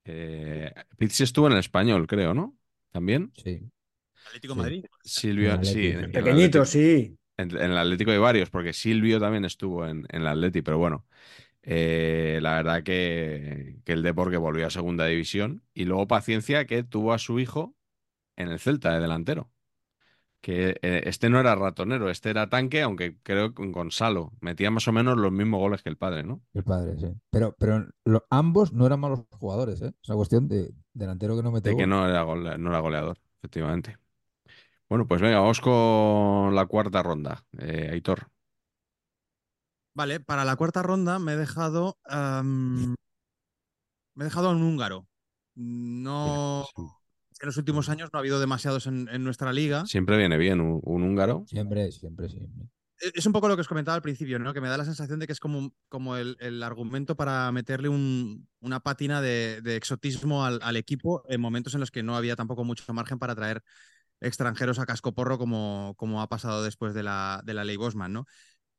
Eh, 0.04 0.72
Pizzi 0.98 1.24
estuvo 1.24 1.46
en 1.46 1.54
el 1.54 1.58
español, 1.60 2.06
creo, 2.06 2.34
¿no? 2.34 2.56
También. 2.92 3.32
Sí. 3.32 3.70
Atlético 4.26 4.54
Sí. 4.54 4.60
Madrid. 4.60 4.86
Silvio, 5.02 5.54
En 5.54 5.60
el 5.60 5.64
sí. 5.64 5.86
En- 5.88 6.12
Pequeñito, 6.12 6.64
sí. 6.64 7.18
En, 7.36 7.50
en 7.56 7.70
el 7.72 7.78
Atlético 7.78 8.10
hay 8.12 8.18
varios, 8.18 8.50
porque 8.50 8.72
Silvio 8.72 9.18
también 9.20 9.44
estuvo 9.44 9.86
en, 9.86 10.06
en 10.10 10.20
el 10.22 10.26
Atleti, 10.28 10.62
pero 10.62 10.78
bueno, 10.78 11.06
eh, 11.64 12.40
la 12.42 12.54
verdad 12.56 12.82
que, 12.84 13.78
que 13.84 13.92
el 13.92 14.02
Depor 14.04 14.30
que 14.30 14.36
volvió 14.38 14.66
a 14.66 14.70
segunda 14.70 15.06
división 15.06 15.64
y 15.74 15.84
luego 15.86 16.08
Paciencia 16.08 16.66
que 16.66 16.84
tuvo 16.84 17.12
a 17.14 17.18
su 17.18 17.40
hijo 17.40 17.76
en 18.36 18.48
el 18.50 18.60
Celta 18.60 18.92
de 18.94 19.00
delantero. 19.00 19.50
Que 20.40 20.78
eh, 20.82 21.02
este 21.06 21.30
no 21.30 21.40
era 21.40 21.54
ratonero, 21.54 22.10
este 22.10 22.30
era 22.30 22.50
tanque, 22.50 22.82
aunque 22.82 23.16
creo 23.22 23.48
que 23.50 23.54
con 23.54 23.72
Gonzalo 23.72 24.32
metía 24.40 24.70
más 24.70 24.86
o 24.88 24.92
menos 24.92 25.16
los 25.16 25.32
mismos 25.32 25.58
goles 25.60 25.82
que 25.82 25.88
el 25.88 25.96
padre, 25.96 26.22
¿no? 26.22 26.42
El 26.52 26.64
padre, 26.64 26.98
sí. 26.98 27.06
Pero, 27.30 27.56
pero 27.58 27.86
lo- 28.04 28.26
ambos 28.28 28.72
no 28.72 28.84
eran 28.86 29.00
malos 29.00 29.20
jugadores, 29.30 29.80
¿eh? 29.80 29.92
Es 30.02 30.08
una 30.10 30.16
cuestión 30.16 30.48
de 30.48 30.74
delantero 30.92 31.36
que 31.36 31.42
no 31.42 31.50
mete 31.50 31.70
De 31.70 31.76
que 31.76 31.86
no 31.86 32.06
era, 32.06 32.24
gole- 32.24 32.58
no 32.58 32.70
era 32.70 32.80
goleador, 32.80 33.18
efectivamente. 33.38 33.96
Bueno, 34.88 35.06
pues 35.08 35.20
venga, 35.20 35.40
vamos 35.40 35.60
con 35.60 36.54
la 36.54 36.66
cuarta 36.66 37.02
ronda. 37.02 37.44
Eh, 37.58 37.88
Aitor. 37.92 38.28
Vale, 39.94 40.20
para 40.20 40.44
la 40.44 40.56
cuarta 40.56 40.82
ronda 40.82 41.18
me 41.18 41.32
he 41.34 41.36
dejado. 41.36 41.98
me 44.14 44.24
he 44.24 44.24
dejado 44.24 44.48
a 44.48 44.52
un 44.52 44.62
húngaro. 44.62 45.06
No. 45.54 46.66
Sí. 46.74 46.82
En 47.40 47.46
los 47.46 47.56
últimos 47.56 47.88
años 47.88 48.10
no 48.12 48.18
ha 48.18 48.20
habido 48.20 48.40
demasiados 48.40 48.86
en, 48.86 49.08
en 49.08 49.24
nuestra 49.24 49.52
liga. 49.52 49.86
Siempre 49.86 50.16
viene 50.16 50.36
bien 50.38 50.60
un, 50.60 50.80
un 50.82 51.02
húngaro. 51.02 51.44
Siempre, 51.48 51.90
siempre, 51.92 52.28
siempre. 52.28 52.64
E- 53.00 53.12
Es 53.14 53.26
un 53.26 53.32
poco 53.32 53.48
lo 53.48 53.56
que 53.56 53.60
os 53.62 53.68
comentaba 53.68 53.96
al 53.96 54.02
principio, 54.02 54.38
¿no? 54.38 54.54
Que 54.54 54.60
me 54.60 54.68
da 54.68 54.78
la 54.78 54.84
sensación 54.84 55.18
de 55.18 55.26
que 55.26 55.32
es 55.32 55.40
como, 55.40 55.72
como 55.88 56.16
el, 56.16 56.36
el 56.40 56.62
argumento 56.62 57.16
para 57.16 57.50
meterle 57.52 57.88
un- 57.88 58.48
una 58.60 58.80
pátina 58.80 59.20
de, 59.20 59.60
de 59.62 59.76
exotismo 59.76 60.44
al, 60.44 60.60
al 60.62 60.76
equipo 60.76 61.24
en 61.28 61.40
momentos 61.40 61.74
en 61.74 61.80
los 61.80 61.90
que 61.90 62.02
no 62.02 62.16
había 62.16 62.36
tampoco 62.36 62.64
mucho 62.64 62.92
margen 62.94 63.18
para 63.18 63.34
traer 63.34 63.62
extranjeros 64.20 64.78
a 64.78 64.86
cascoporro 64.86 65.36
como, 65.38 65.94
como 65.96 66.22
ha 66.22 66.28
pasado 66.28 66.62
después 66.62 66.94
de 66.94 67.02
la, 67.02 67.42
de 67.44 67.52
la 67.52 67.64
ley 67.64 67.76
Bosman, 67.76 68.12
¿no? 68.12 68.26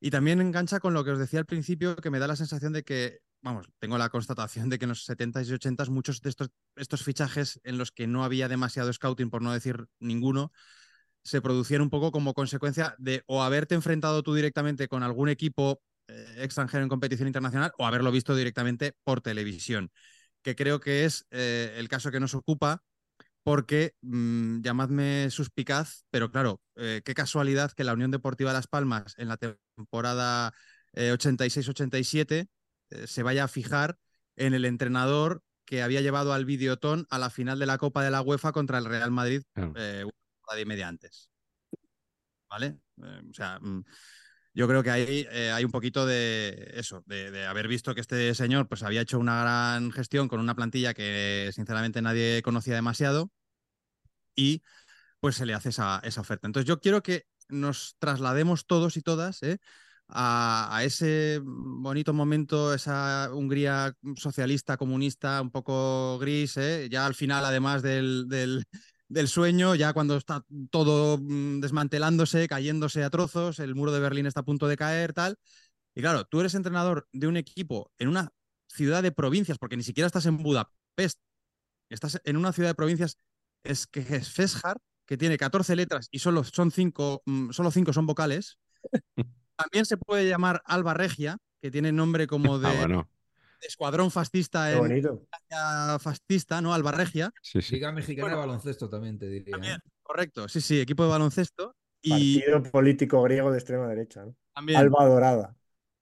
Y 0.06 0.12
también 0.12 0.40
engancha 0.40 0.80
con 0.80 0.94
lo 0.94 1.04
que 1.04 1.10
os 1.10 1.18
decía 1.18 1.40
al 1.40 1.48
principio, 1.48 1.96
que 1.96 2.12
me 2.12 2.20
da 2.20 2.28
la 2.28 2.36
sensación 2.36 2.74
de 2.74 2.84
que, 2.84 3.22
vamos, 3.42 3.68
tengo 3.80 3.98
la 3.98 4.10
constatación 4.10 4.70
de 4.70 4.78
que 4.78 4.86
en 4.86 4.90
los 4.90 5.10
70s 5.10 5.50
y 5.50 5.54
80s 5.54 5.90
muchos 5.90 6.22
de 6.22 6.30
estos, 6.30 7.04
fichajes 7.04 7.60
en 7.64 7.80
los 7.80 7.92
que 7.92 8.06
no 8.06 8.24
había 8.24 8.48
demasiado 8.48 8.94
scouting, 8.94 9.32
por 9.32 9.42
no 9.42 9.52
decir 9.52 9.88
ninguno, 10.00 10.52
se 11.24 11.42
producían 11.42 11.82
un 11.82 11.90
poco 11.90 12.12
como 12.12 12.36
consecuencia 12.36 12.94
de 13.00 13.24
o 13.26 13.42
haberte 13.42 13.74
enfrentado 13.74 14.22
tú 14.22 14.36
directamente 14.36 14.88
con 14.88 15.02
algún 15.02 15.28
equipo 15.28 15.82
eh, 16.08 16.36
extranjero 16.38 16.84
en 16.84 16.90
competición 16.90 17.28
internacional 17.28 17.72
o 17.80 17.88
haberlo 17.88 18.12
visto 18.12 18.36
directamente 18.36 18.94
por 19.04 19.22
televisión, 19.22 19.90
que 20.44 20.56
creo 20.56 20.80
que 20.80 21.06
es 21.06 21.26
eh, 21.32 21.74
el 21.78 21.90
caso 21.90 22.12
que 22.12 22.20
nos 22.20 22.36
ocupa 22.36 22.84
porque, 23.46 23.94
mm, 24.02 24.62
llamadme 24.62 25.30
suspicaz, 25.30 26.04
pero 26.10 26.32
claro, 26.32 26.60
eh, 26.78 27.04
qué 27.06 27.14
casualidad 27.14 27.72
que 27.74 27.84
la 27.84 27.94
Unión 27.94 28.10
Deportiva 28.10 28.54
Las 28.54 28.66
Palmas 28.66 29.14
en 29.20 29.28
la 29.28 29.38
temporada 29.38 30.52
eh, 30.94 31.12
86-87 31.12 32.48
eh, 32.90 33.08
se 33.08 33.22
vaya 33.22 33.44
a 33.44 33.48
fijar 33.48 33.98
en 34.36 34.56
el 34.56 34.66
entrenador 34.66 35.44
que 35.64 35.84
había 35.84 36.02
llevado 36.02 36.34
al 36.34 36.46
Videotón 36.46 37.06
a 37.12 37.20
la 37.20 37.30
final 37.30 37.60
de 37.60 37.68
la 37.68 37.78
Copa 37.78 38.04
de 38.04 38.10
la 38.10 38.24
UEFA 38.24 38.52
contra 38.52 38.80
el 38.80 38.86
Real 38.86 39.12
Madrid 39.12 39.44
Claro. 39.54 39.74
eh, 39.76 40.04
una 40.06 40.14
temporada 40.34 40.62
y 40.62 40.66
media 40.66 40.88
antes. 40.88 41.30
¿Vale? 42.50 42.80
Eh, 43.04 43.22
o 43.30 43.34
sea, 43.34 43.60
mm, 43.60 43.84
yo 44.56 44.68
creo 44.70 44.82
que 44.84 44.90
ahí 44.90 45.28
eh, 45.32 45.52
hay 45.52 45.66
un 45.66 45.72
poquito 45.72 46.06
de 46.06 46.72
eso, 46.76 47.04
de, 47.06 47.46
haber 47.46 47.68
visto 47.68 47.94
que 47.94 48.02
este 48.02 48.34
señor 48.34 48.70
pues 48.70 48.84
había 48.84 49.02
hecho 49.02 49.20
una 49.20 49.42
gran 49.42 49.92
gestión 49.92 50.30
con 50.30 50.40
una 50.40 50.56
plantilla 50.56 50.94
que 50.94 51.52
sinceramente 51.54 52.02
nadie 52.02 52.42
conocía 52.42 52.74
demasiado 52.76 53.30
y 54.34 54.64
pues 55.20 55.36
se 55.36 55.46
le 55.46 55.54
hace 55.54 55.70
esa, 55.70 56.02
oferta. 56.18 56.48
Entonces 56.48 56.68
yo 56.68 56.80
quiero 56.80 57.04
que 57.04 57.26
nos 57.50 57.98
traslademos 58.00 58.66
todos 58.66 58.96
y 58.96 59.02
todas 59.02 59.44
¿eh? 59.44 59.60
a, 60.08 60.82
ese 60.84 61.42
bonito 61.44 62.14
momento, 62.14 62.74
esa 62.74 63.30
Hungría 63.34 63.94
socialista, 64.16 64.78
comunista, 64.78 65.42
un 65.42 65.52
poco 65.52 66.18
gris, 66.20 66.56
¿eh? 66.58 66.88
ya 66.90 67.06
al 67.06 67.16
final 67.16 67.44
además 67.44 67.82
del, 67.82 68.66
del 69.08 69.28
sueño, 69.28 69.76
ya 69.76 69.94
cuando 69.94 70.18
está 70.18 70.44
todo 70.70 71.18
mm, 71.18 71.60
desmantelándose, 71.62 72.48
cayéndose 72.48 73.04
a 73.04 73.10
trozos, 73.10 73.60
el 73.60 73.76
muro 73.76 73.92
de 73.92 74.00
Berlín 74.00 74.26
está 74.26 74.42
a 74.42 74.46
punto 74.46 74.68
de 74.68 74.78
caer, 74.78 75.14
tal. 75.14 75.38
Y 75.96 76.02
claro, 76.02 76.26
tú 76.26 76.40
eres 76.40 76.56
entrenador 76.56 77.08
de 77.14 77.28
un 77.28 77.38
equipo 77.38 77.92
en 77.98 78.10
una 78.10 78.32
ciudad 78.68 79.04
de 79.04 79.12
provincias, 79.12 79.58
porque 79.58 79.78
ni 79.78 79.84
siquiera 79.84 80.08
estás 80.08 80.26
en 80.26 80.38
Budapest, 80.38 81.20
estás 81.90 82.20
en 82.24 82.38
una 82.38 82.52
ciudad 82.52 82.70
de 82.70 82.76
provincias, 82.76 83.18
es 83.64 83.88
que 83.88 84.00
es 84.00 84.32
Feshar, 84.32 84.78
que 85.06 85.18
tiene 85.18 85.38
14 85.38 85.76
letras 85.76 86.08
y 86.12 86.20
solo 86.20 86.44
son 86.44 86.72
cinco, 86.72 87.22
mm, 87.26 87.52
solo 87.52 87.72
cinco 87.72 87.94
son 87.94 88.06
vocales. 88.06 88.58
También 89.56 89.86
se 89.86 89.98
puede 89.98 90.28
llamar 90.28 90.62
Alba 90.66 90.94
Regia, 90.94 91.38
que 91.62 91.72
tiene 91.72 91.92
nombre 91.92 92.28
como 92.28 92.60
de, 92.60 92.68
Ah, 92.68 92.74
bueno. 92.78 93.10
Escuadrón 93.68 94.12
fascista 94.12 94.72
Qué 94.72 94.78
en 94.78 94.80
bonito. 94.80 95.22
España 95.32 96.00
fascista, 96.00 96.62
¿no? 96.62 96.74
Alba 96.74 96.92
Regia. 96.92 97.32
Sí, 97.42 97.62
sí. 97.62 97.76
Liga 97.76 97.92
Mexicana 97.92 98.36
Bueno, 98.36 98.38
de 98.42 98.48
Baloncesto 98.48 98.90
también 98.90 99.18
te 99.20 99.28
diría. 99.28 99.50
¿eh? 99.50 99.52
También, 99.52 99.80
correcto. 100.04 100.48
Sí, 100.50 100.62
sí, 100.62 100.80
equipo 100.80 101.04
de 101.04 101.10
baloncesto. 101.10 101.76
Y 102.02 102.40
Partido 102.42 102.72
político 102.72 103.22
griego 103.24 103.52
de 103.52 103.58
extrema 103.58 103.88
derecha. 103.88 104.26
¿no? 104.26 104.36
también, 104.54 104.80
Alba 104.80 105.06
Dorada. 105.06 105.56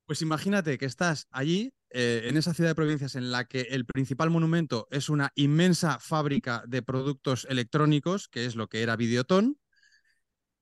pues 0.05 0.21
imagínate 0.21 0.77
que 0.77 0.85
estás 0.85 1.27
allí, 1.31 1.73
eh, 1.89 2.23
en 2.25 2.37
esa 2.37 2.53
ciudad 2.53 2.71
de 2.71 2.75
provincias 2.75 3.15
en 3.15 3.31
la 3.31 3.45
que 3.45 3.61
el 3.61 3.85
principal 3.85 4.29
monumento 4.29 4.87
es 4.91 5.09
una 5.09 5.31
inmensa 5.35 5.99
fábrica 5.99 6.63
de 6.67 6.81
productos 6.83 7.47
electrónicos, 7.49 8.27
que 8.27 8.45
es 8.45 8.55
lo 8.55 8.67
que 8.67 8.81
era 8.83 8.95
Videoton, 8.97 9.57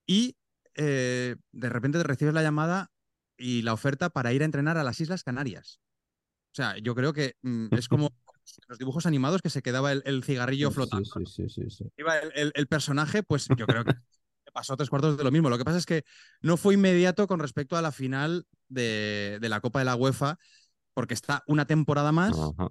y 0.05 0.35
eh, 0.75 1.35
de 1.51 1.69
repente 1.69 2.01
recibes 2.03 2.33
la 2.33 2.43
llamada 2.43 2.91
y 3.37 3.63
la 3.63 3.73
oferta 3.73 4.09
para 4.09 4.31
ir 4.33 4.43
a 4.43 4.45
entrenar 4.45 4.77
a 4.77 4.83
las 4.83 5.01
Islas 5.01 5.23
Canarias. 5.23 5.80
O 6.51 6.55
sea, 6.55 6.77
yo 6.77 6.95
creo 6.95 7.13
que 7.13 7.35
mm, 7.41 7.67
es 7.71 7.87
como 7.89 8.11
los 8.67 8.77
dibujos 8.77 9.05
animados 9.05 9.41
que 9.41 9.49
se 9.49 9.61
quedaba 9.61 9.91
el, 9.91 10.01
el 10.05 10.23
cigarrillo 10.23 10.69
Sí, 10.69 10.75
flotando. 10.75 11.05
Sí, 11.25 11.47
sí, 11.49 11.69
sí, 11.69 11.85
iba 11.97 12.17
el, 12.19 12.31
el- 12.35 12.51
el 12.55 12.67
personaje, 12.67 13.23
pues 13.23 13.47
yo 13.57 13.65
creo 13.65 13.83
que 13.85 13.93
pasó 14.53 14.75
tres 14.75 14.89
cuartos 14.89 15.17
de 15.17 15.23
lo 15.23 15.31
mismo. 15.31 15.49
Lo 15.49 15.57
que 15.57 15.63
pasa 15.65 15.77
es 15.77 15.85
que 15.85 16.03
no 16.41 16.57
fue 16.57 16.73
inmediato 16.73 17.27
con 17.27 17.39
respecto 17.39 17.77
a 17.77 17.81
la 17.81 17.91
final 17.91 18.45
de, 18.67 19.37
de 19.41 19.49
la 19.49 19.61
Copa 19.61 19.79
de 19.79 19.85
la 19.85 19.95
UEFA, 19.95 20.37
porque 20.93 21.13
está 21.13 21.43
una 21.47 21.65
temporada 21.65 22.11
más. 22.11 22.37
Ajá. 22.37 22.69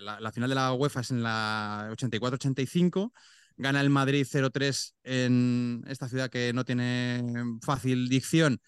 La, 0.00 0.20
la 0.20 0.30
final 0.32 0.48
de 0.48 0.54
la 0.54 0.72
UEFA 0.74 1.00
es 1.00 1.10
en 1.10 1.22
la 1.22 1.88
84-85. 1.92 3.12
Gana 3.56 3.80
el 3.80 3.90
Madrid 3.90 4.26
0-3 4.28 4.94
en 5.02 5.82
esta 5.86 6.08
ciudad 6.08 6.30
que 6.30 6.52
no 6.52 6.64
tiene 6.64 7.22
fácil 7.62 8.08
dicción, 8.08 8.60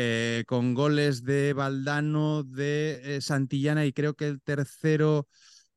eh, 0.00 0.44
con 0.46 0.74
goles 0.74 1.24
de 1.24 1.52
Valdano, 1.54 2.44
de 2.44 3.16
eh, 3.16 3.20
Santillana 3.20 3.84
y 3.84 3.92
creo 3.92 4.14
que 4.14 4.28
el 4.28 4.40
tercero 4.40 5.26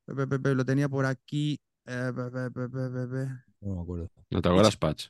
lo 0.05 0.65
tenía 0.65 0.87
por 0.87 1.07
aquí. 1.07 1.59
eh. 1.85 2.11
No 3.61 3.75
me 3.75 3.81
acuerdo. 3.81 4.11
¿No 4.29 4.41
te 4.41 4.49
acuerdas, 4.49 4.77
Patch? 4.77 5.07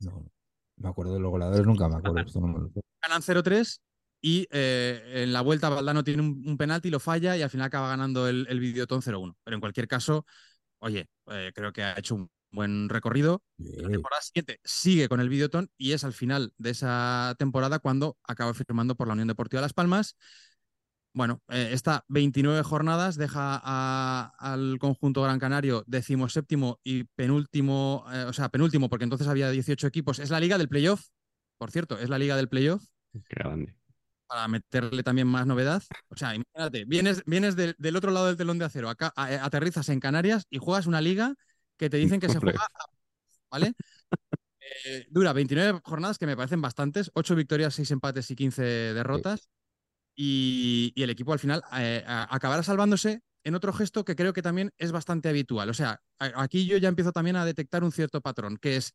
No, 0.00 0.10
no. 0.10 0.32
Me 0.76 0.88
acuerdo 0.88 1.14
de 1.14 1.20
los 1.20 1.30
goleadores, 1.30 1.64
nunca 1.64 1.88
me 1.88 1.96
acuerdo. 1.96 2.18
Esto 2.18 2.40
no 2.40 2.48
me 2.48 2.58
lo 2.58 2.70
ganan 3.00 3.22
0-3 3.22 3.80
y 4.20 4.48
eh, 4.50 5.22
en 5.22 5.32
la 5.32 5.42
vuelta 5.42 5.68
Valdano 5.68 6.02
tiene 6.02 6.22
un, 6.22 6.42
un 6.44 6.56
penalti, 6.56 6.90
lo 6.90 6.98
falla 6.98 7.36
y 7.36 7.42
al 7.42 7.50
final 7.50 7.66
acaba 7.66 7.88
ganando 7.88 8.26
el, 8.26 8.46
el 8.48 8.58
Videotón 8.58 9.02
0-1. 9.02 9.36
Pero 9.44 9.54
en 9.54 9.60
cualquier 9.60 9.86
caso, 9.86 10.26
oye, 10.80 11.08
eh, 11.26 11.52
creo 11.54 11.72
que 11.72 11.84
ha 11.84 11.96
hecho 11.96 12.16
un 12.16 12.28
buen 12.52 12.88
recorrido. 12.88 13.42
La 13.58 13.88
temporada 13.88 14.22
siguiente 14.22 14.60
sigue 14.64 15.08
con 15.08 15.20
el 15.20 15.28
Videoton 15.28 15.70
y 15.76 15.92
es 15.92 16.04
al 16.04 16.12
final 16.12 16.52
de 16.58 16.70
esa 16.70 17.34
temporada 17.38 17.78
cuando 17.78 18.16
acaba 18.24 18.54
firmando 18.54 18.94
por 18.94 19.06
la 19.08 19.14
Unión 19.14 19.28
Deportiva 19.28 19.60
Las 19.62 19.72
Palmas. 19.72 20.16
Bueno, 21.14 21.42
eh, 21.48 21.70
esta 21.72 22.04
29 22.08 22.62
jornadas 22.62 23.16
deja 23.16 23.60
a- 23.62 24.32
al 24.38 24.78
conjunto 24.78 25.22
Gran 25.22 25.38
Canario 25.38 25.84
decimoséptimo 25.86 26.80
y 26.82 27.04
penúltimo, 27.04 28.06
eh, 28.12 28.24
o 28.24 28.32
sea, 28.32 28.48
penúltimo, 28.48 28.88
porque 28.88 29.04
entonces 29.04 29.28
había 29.28 29.50
18 29.50 29.86
equipos. 29.86 30.18
Es 30.18 30.30
la 30.30 30.40
liga 30.40 30.56
del 30.56 30.68
playoff, 30.70 31.08
por 31.58 31.70
cierto, 31.70 31.98
es 31.98 32.08
la 32.08 32.18
liga 32.18 32.34
del 32.36 32.48
playoff 32.48 32.84
grande. 33.28 33.76
para 34.26 34.48
meterle 34.48 35.02
también 35.02 35.26
más 35.28 35.46
novedad. 35.46 35.82
O 36.08 36.16
sea, 36.16 36.34
imagínate, 36.34 36.86
vienes, 36.86 37.22
vienes 37.26 37.56
del, 37.56 37.74
del 37.76 37.96
otro 37.96 38.10
lado 38.10 38.26
del 38.28 38.38
telón 38.38 38.58
de 38.58 38.64
acero, 38.64 38.88
acá 38.88 39.12
a- 39.14 39.44
aterrizas 39.44 39.90
en 39.90 40.00
Canarias 40.00 40.46
y 40.48 40.56
juegas 40.56 40.86
una 40.86 41.02
liga 41.02 41.34
que 41.82 41.90
te 41.90 41.96
dicen 41.96 42.20
que 42.20 42.28
se 42.28 42.38
juega, 42.38 42.64
¿vale? 43.50 43.74
Eh, 44.84 45.06
dura 45.10 45.32
29 45.32 45.80
jornadas 45.84 46.16
que 46.16 46.26
me 46.26 46.36
parecen 46.36 46.62
bastantes, 46.62 47.10
8 47.14 47.34
victorias, 47.34 47.74
6 47.74 47.90
empates 47.90 48.30
y 48.30 48.36
15 48.36 48.62
derrotas. 48.62 49.50
Y, 50.14 50.92
y 50.94 51.02
el 51.02 51.10
equipo 51.10 51.32
al 51.32 51.40
final 51.40 51.62
eh, 51.76 52.04
acabará 52.06 52.62
salvándose 52.62 53.22
en 53.42 53.56
otro 53.56 53.72
gesto 53.72 54.04
que 54.04 54.14
creo 54.14 54.32
que 54.32 54.42
también 54.42 54.70
es 54.78 54.92
bastante 54.92 55.28
habitual. 55.28 55.68
O 55.70 55.74
sea, 55.74 56.00
aquí 56.18 56.66
yo 56.66 56.76
ya 56.76 56.88
empiezo 56.88 57.10
también 57.10 57.34
a 57.34 57.44
detectar 57.44 57.82
un 57.82 57.90
cierto 57.90 58.20
patrón, 58.20 58.58
que 58.58 58.76
es 58.76 58.94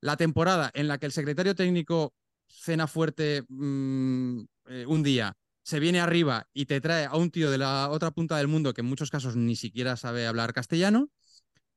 la 0.00 0.16
temporada 0.16 0.70
en 0.72 0.88
la 0.88 0.96
que 0.96 1.04
el 1.04 1.12
secretario 1.12 1.54
técnico 1.54 2.14
cena 2.48 2.86
fuerte 2.86 3.44
mm, 3.46 4.40
eh, 4.68 4.86
un 4.86 5.02
día, 5.02 5.36
se 5.62 5.80
viene 5.80 6.00
arriba 6.00 6.48
y 6.54 6.64
te 6.64 6.80
trae 6.80 7.04
a 7.04 7.14
un 7.16 7.30
tío 7.30 7.50
de 7.50 7.58
la 7.58 7.90
otra 7.90 8.10
punta 8.10 8.38
del 8.38 8.48
mundo 8.48 8.72
que 8.72 8.80
en 8.80 8.88
muchos 8.88 9.10
casos 9.10 9.36
ni 9.36 9.54
siquiera 9.54 9.96
sabe 9.96 10.26
hablar 10.26 10.54
castellano, 10.54 11.10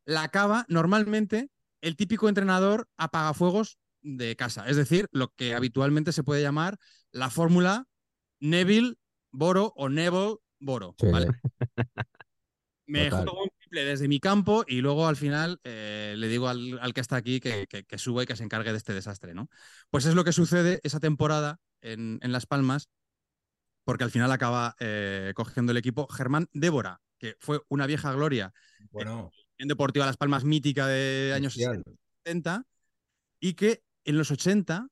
la 0.05 0.23
acaba 0.23 0.65
normalmente 0.69 1.49
el 1.81 1.95
típico 1.95 2.29
entrenador 2.29 2.87
apagafuegos 2.97 3.77
de 4.01 4.35
casa, 4.35 4.67
es 4.67 4.77
decir, 4.77 5.07
lo 5.11 5.33
que 5.33 5.55
habitualmente 5.55 6.11
se 6.11 6.23
puede 6.23 6.41
llamar 6.41 6.77
la 7.11 7.29
fórmula 7.29 7.85
Neville 8.39 8.95
Boro 9.31 9.73
o 9.75 9.89
Neville 9.89 10.37
Boro. 10.59 10.95
Sí. 10.99 11.07
¿vale? 11.11 11.27
Me 12.87 13.09
Total. 13.09 13.25
juego 13.25 13.43
un 13.43 13.49
triple 13.57 13.83
desde 13.83 14.07
mi 14.07 14.19
campo 14.19 14.63
y 14.67 14.81
luego 14.81 15.07
al 15.07 15.15
final 15.15 15.59
eh, 15.63 16.13
le 16.17 16.27
digo 16.27 16.47
al, 16.47 16.77
al 16.79 16.93
que 16.93 17.01
está 17.01 17.15
aquí 17.15 17.39
que, 17.39 17.65
que- 17.67 17.83
que 17.83 17.97
suba 17.97 18.21
y 18.23 18.25
que 18.27 18.35
se 18.35 18.43
encargue 18.43 18.71
de 18.71 18.77
este 18.77 18.93
desastre, 18.93 19.33
¿no? 19.33 19.49
Pues 19.89 20.05
es 20.05 20.13
lo 20.13 20.23
que 20.23 20.31
sucede 20.31 20.81
esa 20.83 20.99
temporada 20.99 21.59
en, 21.81 22.19
en 22.21 22.31
Las 22.31 22.45
Palmas, 22.45 22.89
porque 23.85 24.03
al 24.03 24.11
final 24.11 24.31
acaba 24.31 24.75
eh, 24.79 25.33
cogiendo 25.35 25.71
el 25.71 25.77
equipo 25.77 26.07
Germán 26.07 26.47
Débora, 26.53 27.01
que 27.17 27.35
fue 27.39 27.61
una 27.69 27.87
vieja 27.87 28.13
gloria 28.13 28.53
Bueno, 28.91 29.31
en 29.57 29.67
Deportiva 29.67 30.05
Las 30.05 30.17
Palmas 30.17 30.43
mítica 30.43 30.87
de 30.87 31.33
años 31.33 31.55
bestial. 31.55 31.83
70, 32.25 32.63
y 33.39 33.53
que 33.53 33.83
en 34.03 34.17
los 34.17 34.31
80 34.31 34.87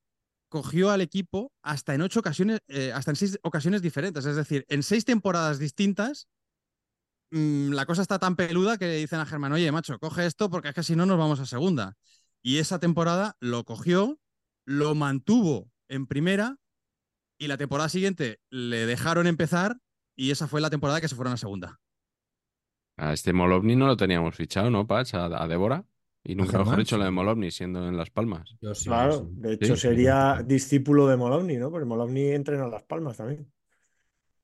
cogió 0.49 0.91
al 0.91 1.01
equipo 1.01 1.51
hasta 1.63 1.95
en 1.95 2.01
ocho 2.01 2.19
ocasiones, 2.19 2.59
eh, 2.67 2.91
hasta 2.93 3.11
en 3.11 3.15
seis 3.15 3.39
ocasiones 3.41 3.81
diferentes. 3.81 4.25
Es 4.25 4.35
decir, 4.35 4.65
en 4.69 4.83
seis 4.83 5.03
temporadas 5.03 5.57
distintas, 5.57 6.27
mmm, 7.31 7.71
la 7.71 7.85
cosa 7.85 8.03
está 8.03 8.19
tan 8.19 8.35
peluda 8.35 8.77
que 8.77 8.87
dicen 8.97 9.19
a 9.19 9.25
Germán, 9.25 9.53
oye, 9.53 9.71
macho, 9.71 9.97
coge 9.97 10.25
esto 10.25 10.49
porque 10.49 10.69
es 10.69 10.75
que 10.75 10.83
si 10.83 10.95
no 10.95 11.05
nos 11.05 11.17
vamos 11.17 11.39
a 11.39 11.45
segunda. 11.45 11.95
Y 12.43 12.57
esa 12.57 12.79
temporada 12.79 13.35
lo 13.39 13.63
cogió, 13.63 14.19
lo 14.65 14.93
mantuvo 14.93 15.71
en 15.87 16.05
primera 16.05 16.57
y 17.39 17.47
la 17.47 17.57
temporada 17.57 17.89
siguiente 17.89 18.39
le 18.49 18.85
dejaron 18.85 19.27
empezar 19.27 19.77
y 20.15 20.31
esa 20.31 20.47
fue 20.47 20.61
la 20.61 20.69
temporada 20.69 21.01
que 21.01 21.07
se 21.07 21.15
fueron 21.15 21.33
a 21.33 21.37
segunda. 21.37 21.79
A 22.97 23.13
este 23.13 23.33
Molovni 23.33 23.75
no 23.75 23.87
lo 23.87 23.97
teníamos 23.97 24.35
fichado, 24.35 24.69
¿no, 24.69 24.85
Pach? 24.85 25.13
A, 25.15 25.25
a 25.25 25.47
Débora. 25.47 25.85
Y 26.23 26.35
nunca 26.35 26.57
mejor 26.57 26.77
dicho 26.77 26.97
lo 26.97 27.03
de 27.03 27.11
Molovni, 27.11 27.51
siendo 27.51 27.85
en 27.87 27.97
Las 27.97 28.09
Palmas. 28.09 28.55
Yo 28.61 28.73
sí, 28.73 28.85
claro, 28.85 29.19
sí. 29.19 29.25
de 29.35 29.53
hecho 29.53 29.75
sí, 29.75 29.81
sería 29.81 30.37
sí. 30.39 30.45
discípulo 30.45 31.07
de 31.07 31.17
Molovni, 31.17 31.57
¿no? 31.57 31.69
Porque 31.69 31.85
Molovni 31.85 32.27
entrena 32.27 32.63
en 32.63 32.71
Las 32.71 32.83
Palmas 32.83 33.17
también. 33.17 33.51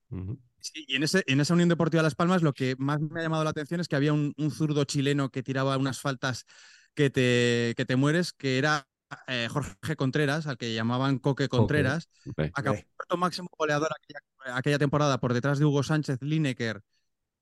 Uh 0.10 0.18
-huh. 0.18 0.40
Sí, 0.60 0.84
y 0.88 0.96
en, 0.96 1.04
ese, 1.04 1.24
en, 1.28 1.40
esa 1.40 1.54
Unión 1.54 1.70
Deportiva 1.70 2.04
Las 2.04 2.16
Palmas 2.16 2.42
lo 2.42 2.52
que 2.54 2.76
más 2.78 3.00
me 3.00 3.22
ha 3.22 3.24
llamado 3.24 3.46
la 3.46 3.52
atención 3.52 3.80
es 3.80 3.88
que 3.88 3.96
había 3.96 4.12
un, 4.12 4.34
un 4.38 4.52
zurdo 4.52 4.84
chileno 4.84 5.30
que 5.30 5.42
tiraba 5.42 5.78
unas 5.78 6.02
faltas 6.02 6.46
que 6.94 7.10
te, 7.10 7.74
que 7.78 7.86
te 7.86 7.96
mueres, 7.96 8.34
que 8.34 8.58
era 8.58 8.86
eh, 9.28 9.48
Jorge 9.50 9.96
Contreras, 9.96 10.48
al 10.48 10.58
que 10.58 10.74
llamaban 10.74 11.18
Coque 11.18 11.48
Contreras, 11.48 12.10
okay. 12.30 12.52
acabó 12.54 12.76
okay. 12.78 12.86
cuarto 12.96 13.18
máximo 13.18 13.48
goleador 13.58 13.90
aquella, 13.96 14.58
aquella, 14.58 14.78
temporada 14.78 15.20
por 15.20 15.34
detrás 15.34 15.60
de 15.60 15.66
Hugo 15.66 15.82
Sánchez 15.82 16.22
Lineker, 16.22 16.82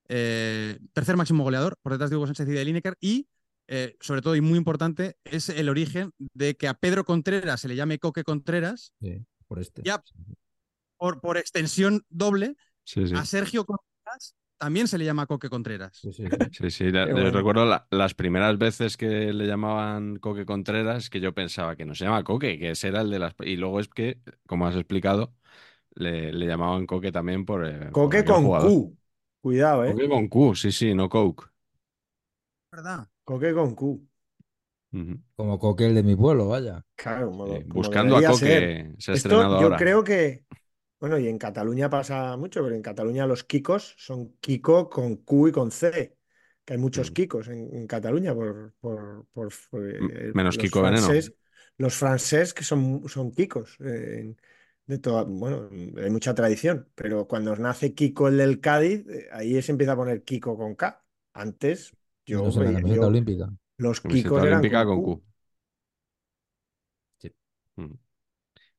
eh, 0.09 0.79
tercer 0.93 1.17
máximo 1.17 1.43
goleador 1.43 1.77
por 1.81 1.93
detrás 1.93 2.09
de 2.09 2.15
Hugo 2.15 2.27
Sánchez 2.27 2.47
y 2.47 2.51
de 2.51 2.65
Lineker, 2.65 2.97
y 2.99 3.27
eh, 3.67 3.95
sobre 3.99 4.21
todo 4.21 4.35
y 4.35 4.41
muy 4.41 4.57
importante, 4.57 5.17
es 5.25 5.49
el 5.49 5.69
origen 5.69 6.11
de 6.17 6.55
que 6.55 6.67
a 6.67 6.73
Pedro 6.73 7.03
Contreras 7.03 7.61
se 7.61 7.67
le 7.67 7.75
llame 7.75 7.99
Coque 7.99 8.23
Contreras. 8.23 8.93
Sí, 9.01 9.25
por 9.47 9.59
este. 9.59 9.81
Ya, 9.83 10.01
por, 10.97 11.19
por 11.19 11.37
extensión 11.37 12.03
doble, 12.09 12.55
sí, 12.83 13.07
sí. 13.07 13.13
a 13.15 13.25
Sergio 13.25 13.65
Contreras 13.65 14.35
también 14.57 14.87
se 14.87 14.97
le 14.97 15.05
llama 15.05 15.25
Coque 15.25 15.49
Contreras. 15.49 15.97
Sí, 15.97 16.11
sí, 16.11 16.23
sí. 16.51 16.69
sí 16.71 16.91
la, 16.91 17.05
bueno. 17.05 17.31
recuerdo 17.31 17.65
la, 17.65 17.87
las 17.91 18.13
primeras 18.13 18.57
veces 18.57 18.97
que 18.97 19.33
le 19.33 19.45
llamaban 19.45 20.17
Coque 20.17 20.45
Contreras, 20.45 21.09
que 21.09 21.19
yo 21.19 21.33
pensaba 21.33 21.75
que 21.75 21.85
no 21.85 21.95
se 21.95 22.05
llama 22.05 22.23
Coque, 22.23 22.57
que 22.57 22.71
ese 22.71 22.89
era 22.89 23.01
el 23.01 23.09
de 23.09 23.19
las... 23.19 23.35
Y 23.39 23.57
luego 23.57 23.79
es 23.79 23.87
que, 23.87 24.19
como 24.47 24.67
has 24.67 24.75
explicado, 24.75 25.33
le, 25.93 26.33
le 26.33 26.45
llamaban 26.47 26.85
Coque 26.85 27.11
también 27.11 27.45
por... 27.45 27.65
Eh, 27.65 27.89
Coque 27.91 28.23
por 28.23 28.35
con 28.35 28.43
jugador. 28.45 28.69
Q. 28.69 28.96
Cuidado, 29.47 29.85
¿eh? 29.85 29.93
Coque 29.93 30.09
con 30.09 30.27
Q, 30.27 30.55
sí, 30.55 30.73
sí, 30.73 30.93
no 30.93 31.07
Coke. 31.07 31.45
¿Verdad? 32.69 33.07
Coque 33.23 33.53
con 33.53 33.75
Q. 33.75 34.05
Uh 34.91 34.97
-huh. 34.97 35.21
Como 35.37 35.57
Coque 35.57 35.85
el 35.85 35.95
de 35.95 36.03
mi 36.03 36.17
pueblo, 36.17 36.49
vaya. 36.49 36.83
Claro, 36.97 37.29
como, 37.29 37.47
sí, 37.47 37.63
buscando 37.65 38.17
a 38.17 38.23
Coque, 38.23 38.93
se 38.97 39.11
ha 39.11 39.13
estrenado 39.13 39.61
yo 39.61 39.67
ahora. 39.67 39.77
creo 39.77 40.03
que, 40.03 40.43
bueno, 40.99 41.17
y 41.17 41.29
en 41.29 41.37
Cataluña 41.37 41.89
pasa 41.89 42.35
mucho, 42.35 42.61
pero 42.61 42.75
en 42.75 42.81
Cataluña 42.81 43.25
los 43.25 43.45
Kikos 43.45 43.95
son 43.97 44.33
Kiko 44.41 44.89
con 44.89 45.15
Q 45.15 45.47
y 45.47 45.51
con 45.53 45.71
C. 45.71 46.17
Que 46.65 46.73
hay 46.73 46.79
muchos 46.79 47.11
mm. 47.11 47.13
Kikos 47.13 47.47
en, 47.47 47.73
en, 47.73 47.87
Cataluña 47.87 48.35
por, 48.35 48.73
por, 48.81 49.27
por, 49.31 49.53
por 49.71 49.89
eh, 49.89 50.31
menos 50.33 50.57
Kiko 50.57 50.81
francés, 50.81 51.29
Veneno. 51.29 51.41
Los 51.77 51.95
franceses 51.95 52.53
que 52.53 52.65
son, 52.65 53.07
son 53.07 53.31
Kikos. 53.31 53.77
Eh, 53.79 54.35
de 54.87 54.97
toda, 54.99 55.23
bueno, 55.23 55.69
hay 55.71 56.09
mucha 56.09 56.33
tradición, 56.33 56.87
pero 56.95 57.27
cuando 57.27 57.55
nace 57.57 57.93
Kiko 57.93 58.29
el 58.29 58.37
del 58.37 58.61
Cádiz, 58.61 59.05
eh, 59.09 59.27
ahí 59.31 59.61
se 59.61 59.73
empieza 59.73 59.91
a 59.91 59.97
poner 59.97 60.23
Kiko 60.23 60.57
con 60.57 60.75
K. 60.75 61.03
Antes, 61.33 61.93
yo, 62.25 62.43
no 62.43 62.51
sé, 62.51 62.61
la 62.61 62.73
camiseta 62.73 62.95
yo, 62.95 63.07
olímpica. 63.07 63.49
Los 63.77 64.01
Kikos 64.01 64.41
eran 64.41 64.59
olímpica 64.59 64.85
con 64.85 64.95
con 64.95 65.03
Q. 65.03 65.19
Q. 65.19 65.23
Sí. 67.19 67.31
Mm. 67.75 67.93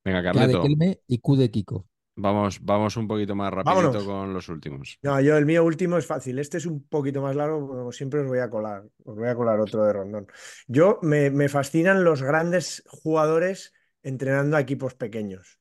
Venga, 0.05 0.23
Carleto. 0.23 0.53
K 0.53 0.63
de 0.63 0.69
Kelme 0.69 1.01
y 1.07 1.19
Q 1.19 1.37
de 1.37 1.51
Kiko. 1.51 1.87
Vamos, 2.21 2.59
vamos 2.63 2.97
un 2.97 3.07
poquito 3.07 3.37
más 3.37 3.53
rapidito 3.53 3.77
Vámonos. 3.77 4.05
con 4.05 4.35
los 4.35 4.49
últimos. 4.49 4.99
No, 5.03 5.21
yo 5.21 5.37
el 5.37 5.47
mío 5.47 5.65
último 5.65 5.99
es 5.99 6.07
fácil. 6.07 6.41
Este 6.41 6.57
es 6.57 6.67
un 6.67 6.83
poquito 6.89 7.23
más 7.23 7.37
largo, 7.37 7.69
como 7.69 7.93
siempre 7.93 8.21
os 8.21 8.27
voy 8.27 8.41
a 8.41 8.51
colar. 8.51 8.83
Os 9.05 9.15
voy 9.15 9.29
a 9.29 9.37
colar 9.37 9.61
otro 9.61 9.85
de 9.85 9.93
Rondón. 9.93 10.27
Yo 10.67 10.99
me, 11.03 11.31
me 11.31 11.49
fascinan 11.49 12.03
los 12.03 12.23
grandes 12.23 12.83
jugadores 12.89 13.73
entrenando 14.03 14.57
a 14.57 14.61
equipos 14.61 14.95
pequeños. 14.95 15.61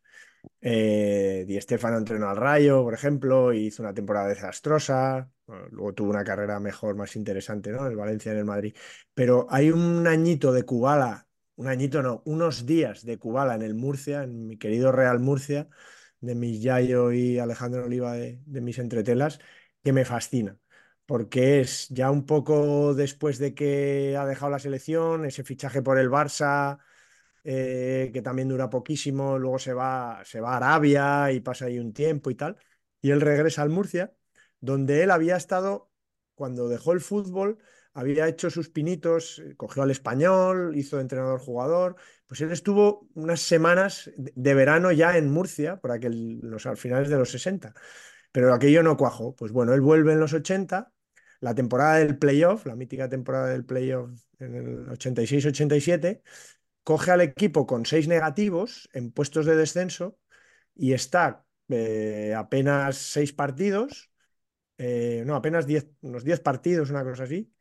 Eh, 0.62 1.46
Di 1.48 1.60
Stefano 1.62 1.98
entrenó 1.98 2.30
al 2.30 2.38
Rayo, 2.38 2.84
por 2.84 2.94
ejemplo, 2.94 3.54
hizo 3.54 3.84
una 3.84 3.94
temporada 3.94 4.28
desastrosa. 4.28 5.30
Luego 5.72 5.94
tuvo 5.94 6.10
una 6.10 6.24
carrera 6.24 6.60
mejor, 6.60 6.96
más 6.96 7.16
interesante, 7.16 7.72
¿no? 7.72 7.88
El 7.88 7.96
Valencia 7.96 8.32
en 8.32 8.40
el 8.40 8.46
Madrid. 8.46 8.76
Pero 9.14 9.48
hay 9.50 9.72
un 9.72 10.06
añito 10.08 10.52
de 10.52 10.64
Kubala, 10.64 11.28
un 11.56 11.68
añito 11.68 12.02
no, 12.04 12.22
unos 12.26 12.66
días 12.66 13.06
de 13.06 13.18
Kubala 13.18 13.56
en 13.56 13.62
el 13.62 13.76
Murcia, 13.76 14.24
en 14.24 14.48
mi 14.48 14.58
querido 14.58 14.92
Real 14.92 15.20
Murcia, 15.20 15.70
de 16.20 16.36
mis 16.36 16.62
Yayo 16.62 17.12
y 17.12 17.40
Alejandro 17.40 17.86
Oliva 17.86 18.14
de, 18.14 18.42
de 18.46 18.62
mis 18.62 18.80
entretelas, 18.80 19.40
que 19.84 19.94
me 19.94 20.06
fascina. 20.06 20.58
Porque 21.06 21.62
es 21.62 21.88
ya 21.90 22.12
un 22.12 22.26
poco 22.26 22.94
después 22.94 23.38
de 23.38 23.54
que 23.54 24.18
ha 24.18 24.26
dejado 24.26 24.52
la 24.52 24.60
selección, 24.60 25.26
ese 25.26 25.44
fichaje 25.44 25.82
por 25.82 25.98
el 25.98 26.10
Barça, 26.10 26.80
eh, 27.50 28.12
que 28.14 28.22
también 28.22 28.50
dura 28.50 28.70
poquísimo, 28.70 29.40
luego 29.40 29.58
se 29.58 29.74
va, 29.74 30.22
se 30.26 30.42
va 30.42 30.54
a 30.54 30.58
Arabia 30.58 31.32
y 31.32 31.40
pasa 31.40 31.66
ahí 31.68 31.80
un 31.80 31.94
tiempo 31.94 32.30
y 32.30 32.36
tal, 32.36 32.58
y 33.02 33.12
él 33.12 33.22
regresa 33.22 33.62
al 33.62 33.70
Murcia, 33.70 34.14
donde 34.60 35.02
él 35.02 35.12
había 35.12 35.38
estado, 35.38 35.90
cuando 36.36 36.68
dejó 36.68 36.92
el 36.92 37.00
fútbol, 37.00 37.58
había 37.94 38.28
hecho 38.28 38.50
sus 38.50 38.68
pinitos, 38.70 39.42
cogió 39.56 39.84
al 39.84 39.92
español, 39.92 40.76
hizo 40.76 41.00
entrenador-jugador, 41.00 41.96
pues 42.28 42.42
él 42.42 42.52
estuvo 42.52 43.08
unas 43.14 43.40
semanas 43.40 44.12
de 44.18 44.54
verano 44.54 44.92
ya 44.92 45.18
en 45.18 45.32
Murcia, 45.32 45.78
por 45.80 45.94
aquel, 45.94 46.42
los, 46.42 46.66
al 46.66 46.76
finales 46.76 47.08
de 47.08 47.18
los 47.18 47.32
60, 47.32 47.74
pero 48.34 48.54
aquello 48.54 48.84
no 48.84 48.98
cuajó. 48.98 49.38
Pues 49.38 49.54
bueno, 49.54 49.74
él 49.74 49.80
vuelve 49.80 50.12
en 50.12 50.20
los 50.20 50.34
80, 50.34 50.92
la 51.40 51.56
temporada 51.56 51.96
del 51.96 52.18
playoff, 52.18 52.66
la 52.66 52.76
mítica 52.76 53.08
temporada 53.08 53.48
del 53.48 53.64
playoff 53.64 54.12
en 54.40 54.56
el 54.56 54.88
86-87, 54.90 56.22
coge 56.88 57.12
al 57.12 57.20
equipo 57.20 57.68
con 57.68 57.86
seis 57.86 58.08
negativos 58.08 58.88
en 58.94 59.12
puestos 59.12 59.46
de 59.46 59.58
descenso 59.58 60.18
y 60.74 60.94
está 60.94 61.44
eh, 61.68 62.34
apenas 62.34 62.96
seis 62.96 63.34
partidos, 63.34 64.10
eh, 64.78 65.22
no, 65.26 65.36
apenas 65.36 65.68
diez, 65.68 65.90
unos 66.00 66.24
diez 66.24 66.40
partidos, 66.40 66.90
una 66.90 67.04
cosa 67.04 67.24
así. 67.24 67.52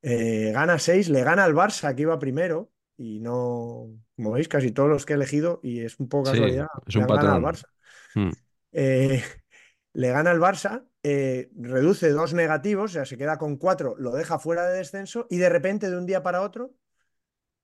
Eh, 0.00 0.52
gana 0.54 0.78
seis, 0.78 1.10
le 1.10 1.22
gana 1.22 1.44
al 1.44 1.54
Barça, 1.54 1.94
que 1.94 2.00
iba 2.00 2.18
primero, 2.18 2.72
y 2.96 3.20
no, 3.20 3.90
como 4.16 4.30
veis, 4.30 4.48
casi 4.48 4.70
todos 4.70 4.88
los 4.88 5.04
que 5.04 5.12
he 5.12 5.16
elegido, 5.16 5.60
y 5.62 5.80
es 5.80 6.00
un 6.00 6.08
poco 6.08 6.30
casualidad, 6.30 6.68
sí, 6.72 6.80
es 6.88 6.96
un 6.96 7.06
patrón. 7.06 7.32
al 7.32 7.42
Barça. 7.42 7.66
Hmm. 8.14 8.30
le 8.72 10.08
gana 10.08 10.30
al 10.30 10.40
Barça, 10.40 10.86
reduce 11.02 12.08
dos 12.12 12.32
negativos, 12.32 12.92
o 12.92 12.94
sea, 12.94 13.04
se 13.04 13.18
queda 13.18 13.36
con 13.36 13.58
cuatro, 13.58 13.94
lo 13.98 14.12
deja 14.12 14.38
fuera 14.38 14.66
de 14.70 14.78
descenso, 14.78 15.26
y 15.28 15.36
de 15.36 15.50
repente, 15.50 15.90
de 15.90 15.98
un 15.98 16.06
día 16.06 16.22
para 16.22 16.40
otro, 16.40 16.79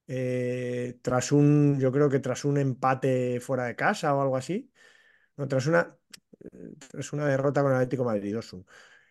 eh, 0.07 0.99
tras 1.03 1.33
un, 1.33 1.79
yo 1.81 1.93
creo 1.93 2.09
que 2.09 2.21
tras 2.21 2.45
un 2.45 2.59
empate 2.59 3.41
fuera 3.41 3.65
de 3.65 3.77
casa 3.77 4.15
o 4.15 4.21
algo 4.23 4.37
así, 4.37 4.71
no, 5.37 5.49
tras 5.49 5.67
una, 5.67 5.97
tras 6.91 7.13
una 7.13 7.27
derrota 7.27 7.63
con 7.63 7.73
el 7.73 7.77
Atlético 7.79 8.05
Madrid 8.05 8.35
2-1. 8.37 8.67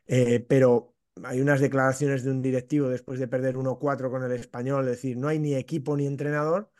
Eh, 0.07 0.45
pero 0.47 0.95
hay 1.23 1.41
unas 1.41 1.59
declaraciones 1.61 2.23
de 2.23 2.31
un 2.31 2.41
directivo 2.41 2.89
después 2.89 3.19
de 3.19 3.27
perder 3.27 3.57
1-4 3.57 4.09
con 4.11 4.23
el 4.23 4.31
español, 4.33 4.85
decir, 4.85 5.17
no 5.17 5.27
hay 5.27 5.39
ni 5.39 5.55
equipo 5.55 5.95
ni 5.97 6.07
entrenador, 6.07 6.71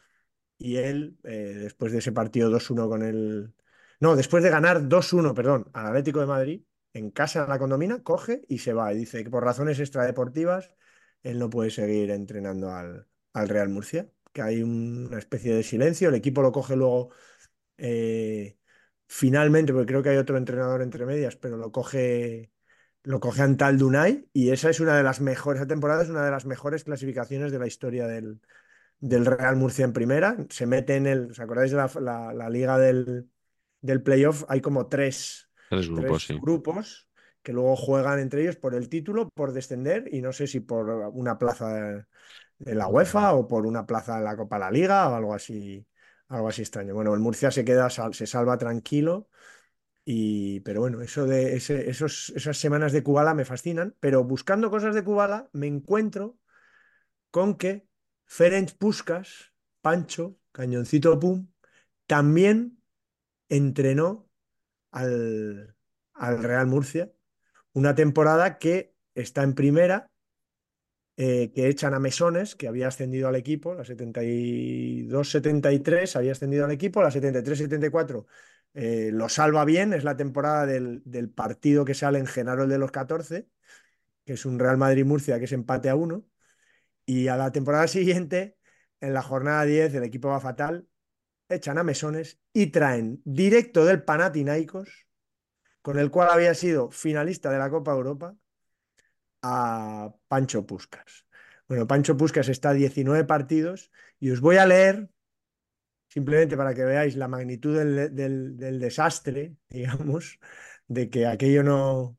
y 0.58 0.78
él, 0.78 1.18
eh, 1.24 1.56
después 1.60 1.92
de 1.92 2.00
ese 2.00 2.12
partido 2.12 2.50
2-1 2.50 2.90
con 2.90 3.04
el... 3.04 3.54
No, 4.00 4.16
después 4.16 4.44
de 4.44 4.50
ganar 4.50 4.88
2-1, 4.88 5.34
perdón, 5.34 5.70
al 5.74 5.88
Atlético 5.88 6.20
de 6.20 6.26
Madrid, 6.28 6.64
en 6.94 7.12
casa 7.12 7.44
en 7.44 7.50
la 7.50 7.60
condomina, 7.60 8.04
coge 8.04 8.44
y 8.48 8.60
se 8.60 8.74
va. 8.74 8.94
Y 8.94 8.98
dice 8.98 9.24
que 9.24 9.30
por 9.30 9.44
razones 9.44 9.80
extradeportivas 9.80 10.72
él 11.24 11.40
no 11.40 11.50
puede 11.50 11.72
seguir 11.72 12.12
entrenando 12.12 12.72
al, 12.72 13.08
al 13.36 13.50
Real 13.50 13.70
Murcia, 13.70 14.10
que 14.34 14.42
hay 14.42 14.64
una 14.64 15.18
especie 15.20 15.54
de 15.54 15.64
silencio, 15.64 16.10
el 16.10 16.16
equipo 16.16 16.42
lo 16.42 16.52
coge 16.52 16.76
luego 16.76 17.12
eh, 17.78 18.58
finalmente, 19.08 19.74
porque 19.74 19.88
creo 19.88 20.04
que 20.04 20.10
hay 20.10 20.18
otro 20.18 20.38
entrenador 20.38 20.82
entre 20.82 21.06
medias, 21.06 21.36
pero 21.36 21.58
lo 21.58 21.72
coge, 21.72 22.52
lo 23.04 23.20
coge 23.20 23.42
Antal 23.44 23.78
Dunay 23.78 24.30
y 24.34 24.52
esa 24.52 24.70
es 24.70 24.80
una 24.80 24.98
de 24.98 25.04
las 25.04 25.22
mejores, 25.22 25.62
esa 25.62 25.68
temporada 25.68 26.04
es 26.04 26.10
una 26.10 26.26
de 26.26 26.32
las 26.32 26.46
mejores 26.46 26.84
clasificaciones 26.84 27.52
de 27.52 27.60
la 27.60 27.68
historia 27.68 28.08
del, 28.08 28.42
del 29.00 29.26
Real 29.26 29.56
Murcia 29.58 29.86
en 29.86 29.94
primera, 29.94 30.38
se 30.50 30.66
mete 30.66 30.96
en 30.96 31.08
el, 31.08 31.32
¿os 31.32 31.40
acordáis 31.40 31.72
de 31.72 31.78
la, 31.78 31.92
la, 32.02 32.34
la 32.34 32.50
liga 32.50 32.78
del, 32.80 33.30
del 33.82 34.02
playoff? 34.02 34.46
Hay 34.48 34.62
como 34.62 34.88
tres, 34.88 35.50
tres 35.70 35.90
grupos, 35.90 36.26
tres 36.26 36.38
sí. 36.38 36.40
grupos 36.42 37.10
que 37.44 37.54
luego 37.54 37.76
juegan 37.76 38.20
entre 38.20 38.42
ellos 38.42 38.56
por 38.56 38.74
el 38.74 38.90
título, 38.90 39.30
por 39.30 39.54
descender 39.54 40.10
y 40.12 40.22
no 40.22 40.34
sé 40.34 40.48
si 40.48 40.62
por 40.62 40.90
una 41.14 41.38
plaza 41.38 42.08
de 42.58 42.76
la 42.76 42.88
UEFA 42.88 43.34
o 43.34 43.48
por 43.48 43.66
una 43.66 43.86
plaza 43.86 44.18
en 44.18 44.24
la 44.24 44.36
Copa 44.38 44.56
de 44.58 44.60
la 44.62 44.72
Liga 44.72 45.10
o 45.10 45.16
algo 45.16 45.34
así, 45.34 45.86
algo 46.30 46.48
así 46.48 46.62
extraño. 46.62 46.94
Bueno, 46.94 47.14
el 47.14 47.20
Murcia 47.20 47.52
se 47.52 47.66
queda, 47.66 47.90
se 47.90 48.28
salva 48.28 48.58
tranquilo, 48.58 49.30
y, 50.06 50.60
pero 50.62 50.82
bueno, 50.82 51.02
eso 51.02 51.26
de 51.26 51.56
esos, 51.56 52.32
esas 52.36 52.58
semanas 52.58 52.92
de 52.92 53.04
Kubala 53.04 53.34
me 53.34 53.44
fascinan, 53.44 53.96
pero 54.00 54.24
buscando 54.24 54.70
cosas 54.70 54.94
de 54.94 55.04
Kubala 55.04 55.50
me 55.52 55.68
encuentro 55.68 56.38
con 57.32 57.56
que 57.58 57.88
Ferenc 58.26 58.74
Puskas, 58.74 59.52
Pancho, 59.82 60.38
Cañoncito 60.52 61.20
Pum, 61.20 61.48
también 62.06 62.82
entrenó 63.50 64.30
al, 64.92 65.76
al 66.14 66.44
Real 66.44 66.68
Murcia. 66.68 67.12
Una 67.74 67.96
temporada 67.96 68.58
que 68.60 68.96
está 69.16 69.44
en 69.44 69.56
primera, 69.56 70.12
eh, 71.18 71.52
que 71.54 71.68
echan 71.70 71.94
a 71.94 72.00
Mesones, 72.00 72.56
que 72.56 72.68
había 72.68 72.88
ascendido 72.90 73.30
al 73.30 73.36
equipo, 73.36 73.74
la 73.74 73.84
72-73 73.84 76.16
había 76.18 76.34
ascendido 76.34 76.66
al 76.66 76.72
equipo, 76.72 77.02
la 77.02 77.12
73-74 77.12 78.26
eh, 78.74 79.10
lo 79.14 79.30
salva 79.30 79.64
bien, 79.66 79.94
es 79.94 80.04
la 80.04 80.18
temporada 80.18 80.66
del, 80.66 81.02
del, 81.06 81.30
partido 81.30 81.86
que 81.86 81.94
sale 81.94 82.20
en 82.20 82.26
Genaro 82.28 82.64
el 82.64 82.70
de 82.70 82.78
los 82.78 82.92
14, 82.92 83.48
que 84.26 84.34
es 84.34 84.46
un 84.46 84.60
Real 84.60 84.78
Madrid-Murcia 84.78 85.40
que 85.40 85.46
es 85.46 85.52
empate 85.54 85.90
a 85.90 85.96
uno, 85.96 86.26
y 87.06 87.28
a 87.30 87.38
la 87.38 87.52
temporada 87.52 87.88
siguiente, 87.98 88.58
en 89.02 89.14
la 89.14 89.22
jornada 89.22 89.66
10, 89.66 89.96
el 89.96 90.04
equipo 90.04 90.30
va 90.30 90.40
fatal, 90.42 90.88
echan 91.50 91.78
a 91.78 91.84
Mesones 91.84 92.40
y 92.54 92.68
traen 92.68 93.22
directo 93.26 93.86
del 93.86 94.04
Panathinaikos, 94.04 95.08
con 95.82 96.00
el 96.00 96.12
cual 96.12 96.30
había 96.32 96.54
sido 96.56 96.92
finalista 96.92 97.52
de 97.52 97.60
la 97.60 97.70
Copa 97.70 97.94
Europa, 97.94 98.36
a 99.48 100.16
Pancho 100.28 100.66
Puscas. 100.66 101.26
Bueno, 101.68 101.88
Pancho 101.88 102.18
Puscas 102.18 102.50
está 102.50 102.70
a 102.70 102.74
19 102.74 103.26
partidos 103.26 103.92
y 104.20 104.32
os 104.32 104.42
voy 104.42 104.58
a 104.58 104.66
leer, 104.66 105.10
simplemente 106.08 106.58
para 106.58 106.74
que 106.74 106.84
veáis 106.84 107.16
la 107.16 107.28
magnitud 107.28 107.78
del, 107.78 108.16
del, 108.16 108.80
desastre, 108.80 109.56
digamos, 109.70 110.40
de 110.88 111.10
que 111.10 111.28
aquello 111.28 111.64
no, 111.64 112.18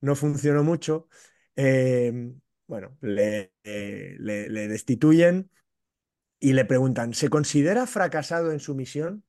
no 0.00 0.14
funcionó 0.16 0.64
mucho. 0.64 1.08
Eh, 1.56 2.32
bueno, 2.66 2.96
le, 3.02 3.52
le 3.64 4.68
destituyen 4.68 5.50
y 6.40 6.54
le 6.54 6.64
preguntan, 6.64 7.12
¿se 7.12 7.28
considera 7.28 7.86
fracasado 7.86 8.50
en 8.52 8.60
su 8.60 8.74
misión? 8.74 9.24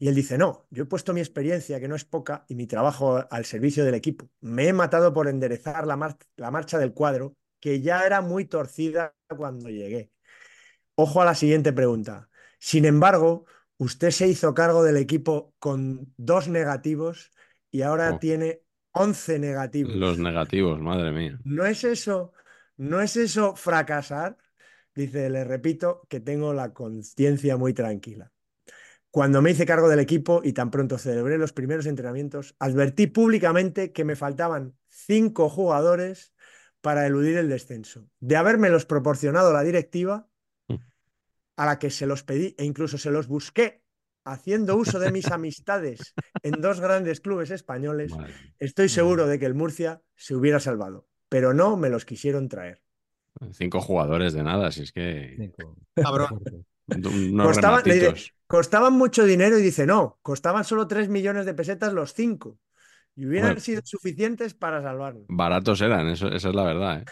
Y 0.00 0.08
él 0.08 0.14
dice, 0.16 0.38
no, 0.38 0.66
yo 0.70 0.84
he 0.84 0.86
puesto 0.86 1.12
mi 1.14 1.20
experiencia, 1.20 1.78
que 1.78 1.86
no 1.88 1.94
es 1.94 2.06
poca, 2.06 2.46
y 2.48 2.56
mi 2.56 2.66
trabajo 2.66 3.24
al 3.30 3.44
servicio 3.44 3.84
del 3.84 3.94
equipo. 3.94 4.28
Me 4.40 4.66
he 4.68 4.72
matado 4.72 5.12
por 5.14 5.28
enderezar 5.28 5.86
la, 5.86 5.96
mar 5.96 6.16
la 6.36 6.50
marcha 6.50 6.78
del 6.78 6.94
cuadro, 6.94 7.36
que 7.60 7.82
ya 7.82 8.06
era 8.06 8.22
muy 8.22 8.46
torcida 8.46 9.14
cuando 9.28 9.68
llegué. 9.68 10.10
Ojo 10.96 11.22
a 11.22 11.26
la 11.26 11.34
siguiente 11.34 11.72
pregunta. 11.72 12.30
Sin 12.58 12.86
embargo, 12.86 13.44
usted 13.78 14.10
se 14.10 14.26
hizo 14.28 14.54
cargo 14.54 14.82
del 14.82 14.96
equipo 14.96 15.54
con 15.58 16.12
dos 16.16 16.48
negativos 16.48 17.30
y 17.70 17.82
ahora 17.82 18.14
Oh. 18.14 18.18
tiene 18.18 18.62
11 18.92 19.38
negativos. 19.38 19.94
Los 19.94 20.18
negativos, 20.18 20.80
madre 20.80 21.12
mía. 21.12 21.38
¿No 21.44 21.64
es 21.66 21.84
eso, 21.84 22.32
no 22.78 23.02
es 23.02 23.16
eso 23.16 23.54
fracasar? 23.54 24.36
Dice, 24.94 25.30
le 25.30 25.44
repito 25.44 26.02
que 26.08 26.20
tengo 26.20 26.52
la 26.54 26.72
conciencia 26.72 27.56
muy 27.56 27.72
tranquila. 27.74 28.32
Cuando 29.10 29.42
me 29.42 29.50
hice 29.50 29.66
cargo 29.66 29.88
del 29.88 29.98
equipo 29.98 30.40
y 30.44 30.52
tan 30.52 30.70
pronto 30.70 30.96
celebré 30.96 31.36
los 31.36 31.52
primeros 31.52 31.86
entrenamientos, 31.86 32.54
advertí 32.60 33.08
públicamente 33.08 33.92
que 33.92 34.04
me 34.04 34.14
faltaban 34.14 34.76
cinco 34.88 35.48
jugadores 35.48 36.32
para 36.80 37.06
eludir 37.06 37.36
el 37.36 37.48
descenso. 37.48 38.08
De 38.20 38.36
habérmelos 38.36 38.86
proporcionado 38.86 39.52
la 39.52 39.62
directiva, 39.62 40.28
a 41.56 41.66
la 41.66 41.78
que 41.78 41.90
se 41.90 42.06
los 42.06 42.22
pedí 42.22 42.54
e 42.56 42.64
incluso 42.64 42.98
se 42.98 43.10
los 43.10 43.26
busqué, 43.26 43.82
haciendo 44.24 44.76
uso 44.76 44.98
de 45.00 45.10
mis 45.10 45.26
amistades 45.32 46.14
en 46.42 46.60
dos 46.60 46.80
grandes 46.80 47.20
clubes 47.20 47.50
españoles, 47.50 48.12
Madre. 48.12 48.32
estoy 48.58 48.88
seguro 48.88 49.26
de 49.26 49.38
que 49.38 49.46
el 49.46 49.54
Murcia 49.54 50.02
se 50.14 50.34
hubiera 50.36 50.60
salvado, 50.60 51.08
pero 51.28 51.52
no 51.52 51.76
me 51.76 51.90
los 51.90 52.04
quisieron 52.04 52.48
traer. 52.48 52.80
Cinco 53.52 53.80
jugadores 53.80 54.32
de 54.32 54.42
nada, 54.42 54.70
si 54.70 54.82
es 54.82 54.92
que. 54.92 55.34
Cinco. 55.36 55.76
Cabrón. 55.94 56.40
Unos 56.96 57.46
Costaban, 57.46 57.82
le 57.84 57.94
dice, 57.94 58.06
rematitos. 58.06 58.34
costaban 58.46 58.92
mucho 58.94 59.24
dinero 59.24 59.58
y 59.58 59.62
dice, 59.62 59.86
no, 59.86 60.18
costaban 60.22 60.64
solo 60.64 60.86
3 60.88 61.08
millones 61.08 61.46
de 61.46 61.54
pesetas 61.54 61.92
los 61.92 62.14
cinco. 62.14 62.58
Y 63.16 63.26
hubieran 63.26 63.50
Bueno. 63.50 63.60
sido 63.60 63.82
suficientes 63.84 64.54
para 64.54 64.82
salvarnos. 64.82 65.24
Baratos 65.28 65.80
eran, 65.80 66.08
eso, 66.08 66.28
esa 66.28 66.48
es 66.48 66.54
la 66.54 66.64
verdad. 66.64 67.02
¿eh? 67.02 67.04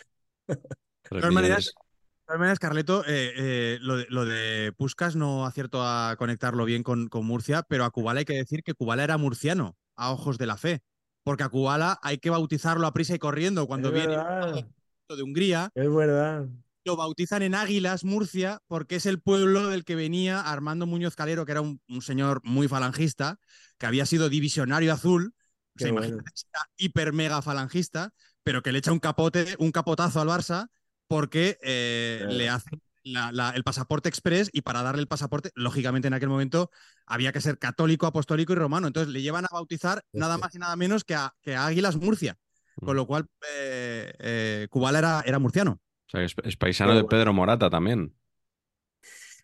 Todas 1.09 1.33
maneras. 1.33 1.67
De 1.67 2.33
todas 2.33 2.41
maneras, 2.41 2.59
Carleto, 2.59 3.05
eh, 3.07 3.33
eh, 3.37 3.79
lo, 3.81 3.97
de, 3.97 4.07
lo 4.11 4.27
de 4.27 4.73
Puskas 4.77 5.17
no 5.17 5.47
acierto 5.47 5.83
a 5.83 6.15
conectarlo 6.19 6.67
bien 6.67 6.83
con, 6.83 7.09
con 7.09 7.25
Murcia, 7.25 7.63
pero 7.67 7.85
a 7.87 7.91
Kubala 7.91 8.19
hay 8.19 8.27
que 8.27 8.35
decir 8.35 8.63
que 8.63 8.75
Kubala 8.75 9.03
era 9.03 9.17
murciano, 9.17 9.79
a 9.97 10.13
ojos 10.13 10.37
de 10.37 10.45
la 10.47 10.59
fe. 10.59 10.81
Porque 11.25 11.45
a 11.45 11.49
Kubala 11.49 11.99
hay 12.03 12.19
que 12.19 12.29
bautizarlo 12.29 12.87
a 12.87 12.93
prisa 12.93 13.15
y 13.15 13.19
corriendo. 13.19 13.67
Cuando 13.67 13.89
es 13.89 13.95
viene 13.95 14.09
verdad, 14.09 14.65
de 15.09 15.23
Hungría, 15.23 15.71
es 15.75 15.95
verdad. 15.95 16.47
Lo 16.89 16.97
bautizan 16.97 17.43
en 17.43 17.55
Águilas, 17.55 18.03
Murcia, 18.05 18.61
porque 18.67 18.97
es 18.97 19.07
el 19.07 19.21
pueblo 19.21 19.69
del 19.69 19.85
que 19.85 19.95
venía 19.95 20.41
Armando 20.41 20.87
Muñoz 20.87 21.15
Calero, 21.15 21.45
que 21.47 21.53
era 21.53 21.61
un, 21.61 21.81
un 21.89 22.03
señor 22.03 22.41
muy 22.45 22.67
falangista, 22.69 23.39
que 23.79 23.87
había 23.87 24.07
sido 24.07 24.29
divisionario 24.29 24.93
azul. 24.93 25.35
Qué 25.77 25.89
imagínate 25.89 26.15
bueno. 26.15 26.31
si 26.35 26.47
era 26.53 26.63
hiper 26.77 27.13
mega 27.13 27.41
falangista, 27.43 28.11
pero 28.43 28.63
que 28.63 28.73
le 28.73 28.79
echa 28.79 28.91
un 28.93 28.99
capote, 28.99 29.55
un 29.59 29.71
capotazo 29.71 30.21
al 30.21 30.29
Barça 30.29 30.69
porque 31.07 31.59
eh, 31.63 32.27
le 32.29 32.49
hace 32.49 32.71
la- 33.05 33.31
la- 33.33 33.51
el 33.51 33.63
pasaporte 33.65 34.09
express 34.09 34.51
y 34.53 34.63
para 34.63 34.83
darle 34.83 35.01
el 35.03 35.09
pasaporte, 35.09 35.51
lógicamente 35.55 36.09
en 36.09 36.15
aquel 36.15 36.29
momento 36.29 36.71
había 37.07 37.33
que 37.33 37.41
ser 37.41 37.59
católico, 37.59 38.07
apostólico 38.07 38.53
y 38.53 38.57
romano. 38.57 38.87
Entonces 38.89 39.13
le 39.13 39.23
llevan 39.23 39.45
a 39.45 39.49
bautizar 39.53 40.03
nada 40.13 40.37
más 40.39 40.55
y 40.55 40.59
nada 40.59 40.75
menos 40.77 41.05
que 41.05 41.15
a, 41.15 41.33
que 41.43 41.55
a 41.55 41.67
Águilas 41.67 41.97
Murcia. 41.97 42.37
Con 42.75 42.95
lo 42.97 43.07
cual, 43.07 43.27
eh, 43.55 44.13
eh, 44.21 44.67
Kubala 44.71 44.99
era, 45.01 45.23
era 45.27 45.39
murciano. 45.39 45.81
O 46.09 46.11
sea, 46.11 46.23
es, 46.23 46.35
es 46.43 46.57
paisano 46.57 46.95
de. 46.95 47.05
Pedro 47.05 47.33
Morata 47.33 47.69
también, 47.69 48.15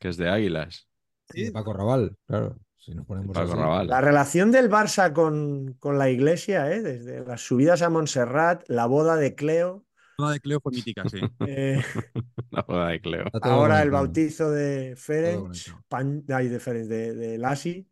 que 0.00 0.08
es 0.08 0.16
de 0.16 0.30
Águilas. 0.30 0.88
Y 1.34 1.44
de 1.44 1.52
Paco 1.52 1.72
Raval, 1.72 2.16
claro. 2.26 2.58
Si 2.78 2.94
nos 2.94 3.06
ponemos 3.06 3.34
Paco 3.34 3.52
así. 3.52 3.60
Raval. 3.60 3.86
La 3.86 4.00
relación 4.00 4.50
del 4.50 4.70
Barça 4.70 5.12
con, 5.12 5.74
con 5.74 5.98
la 5.98 6.10
iglesia, 6.10 6.70
¿eh? 6.72 6.82
desde 6.82 7.24
las 7.24 7.40
subidas 7.40 7.82
a 7.82 7.88
Montserrat, 7.90 8.62
la 8.68 8.86
boda 8.86 9.16
de 9.16 9.34
Cleo, 9.34 9.84
La 10.18 10.32
de 10.32 10.40
Cleo 10.40 10.60
fue 10.60 10.72
mítica, 10.72 11.02
sí. 11.08 11.18
eh, 11.46 11.82
La 12.50 12.62
boda 12.62 12.88
de 12.88 13.00
Cleo. 13.00 13.24
Ahora 13.42 13.82
el 13.82 13.90
bautizo 13.90 14.50
de 14.50 14.94
Ferenc. 14.96 15.54
Pan- 15.88 16.24
ay, 16.28 16.48
de 16.48 16.60
Ferenc, 16.60 16.86
de, 16.88 17.14
de 17.14 17.38
Lassi. 17.38 17.86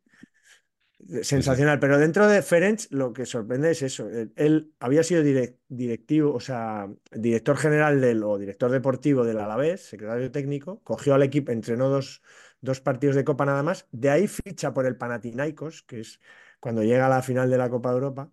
Sensacional, 1.22 1.80
pero 1.80 1.98
dentro 1.98 2.28
de 2.28 2.42
Ferenc 2.42 2.82
lo 2.90 3.12
que 3.12 3.26
sorprende 3.26 3.70
es 3.72 3.82
eso. 3.82 4.08
Él, 4.08 4.32
él 4.36 4.72
había 4.78 5.02
sido 5.02 5.22
direc- 5.22 5.56
directivo, 5.68 6.32
o 6.32 6.40
sea, 6.40 6.88
director 7.10 7.56
general 7.56 8.00
del, 8.00 8.22
o 8.22 8.38
director 8.38 8.70
deportivo 8.70 9.24
del 9.24 9.38
Alavés, 9.40 9.82
secretario 9.88 10.30
técnico, 10.30 10.80
cogió 10.84 11.14
al 11.14 11.22
equipo, 11.24 11.50
entrenó 11.50 11.88
dos, 11.88 12.22
dos 12.60 12.80
partidos 12.80 13.16
de 13.16 13.24
Copa 13.24 13.44
nada 13.44 13.62
más, 13.64 13.88
de 13.90 14.10
ahí 14.10 14.28
ficha 14.28 14.72
por 14.72 14.86
el 14.86 14.96
Panathinaikos, 14.96 15.82
que 15.82 16.00
es 16.00 16.20
cuando 16.60 16.84
llega 16.84 17.06
a 17.06 17.10
la 17.10 17.22
final 17.22 17.50
de 17.50 17.58
la 17.58 17.68
Copa 17.68 17.90
de 17.90 17.94
Europa, 17.96 18.30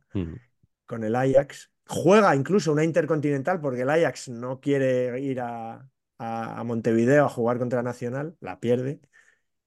con 0.85 1.03
el 1.03 1.15
Ajax. 1.15 1.71
Juega 1.87 2.35
incluso 2.35 2.71
una 2.71 2.83
intercontinental 2.83 3.59
porque 3.61 3.81
el 3.81 3.89
Ajax 3.89 4.29
no 4.29 4.59
quiere 4.59 5.19
ir 5.19 5.41
a, 5.41 5.89
a- 6.19 6.59
a 6.59 6.63
Montevideo 6.63 7.25
a 7.25 7.29
jugar 7.29 7.57
contra 7.57 7.81
Nacional, 7.83 8.35
la 8.41 8.59
pierde. 8.59 9.01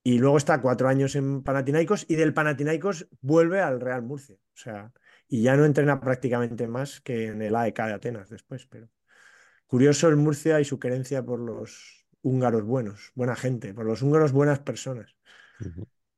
Y 0.05 0.19
luego 0.19 0.37
está 0.37 0.61
cuatro 0.61 0.89
años 0.89 1.15
en 1.15 1.43
Panathinaikos 1.43 2.07
y 2.09 2.17
del 2.17 2.35
Panathinaikos 2.35 3.09
vuelve 3.21 3.61
al 3.61 3.81
Real 3.81 4.03
Murcia. 4.03 4.37
O 4.37 4.57
sea, 4.57 4.93
y 5.29 5.43
ya 5.43 5.57
no 5.57 5.65
entrena 5.65 6.01
prácticamente 6.01 6.67
más 6.67 7.01
que 7.01 7.27
en 7.29 7.43
el 7.43 7.55
AEK 7.55 7.87
de 7.87 7.93
Atenas 7.95 8.29
después. 8.29 8.67
Pero 8.67 8.89
curioso 9.67 10.09
el 10.09 10.17
Murcia 10.17 10.61
y 10.61 10.65
su 10.65 10.79
querencia 10.79 11.25
por 11.25 11.41
los 11.41 12.07
húngaros 12.23 12.65
buenos, 12.65 13.13
buena 13.15 13.37
gente, 13.37 13.75
por 13.75 13.87
los 13.87 14.03
húngaros 14.03 14.33
buenas 14.33 14.61
personas. 14.61 15.15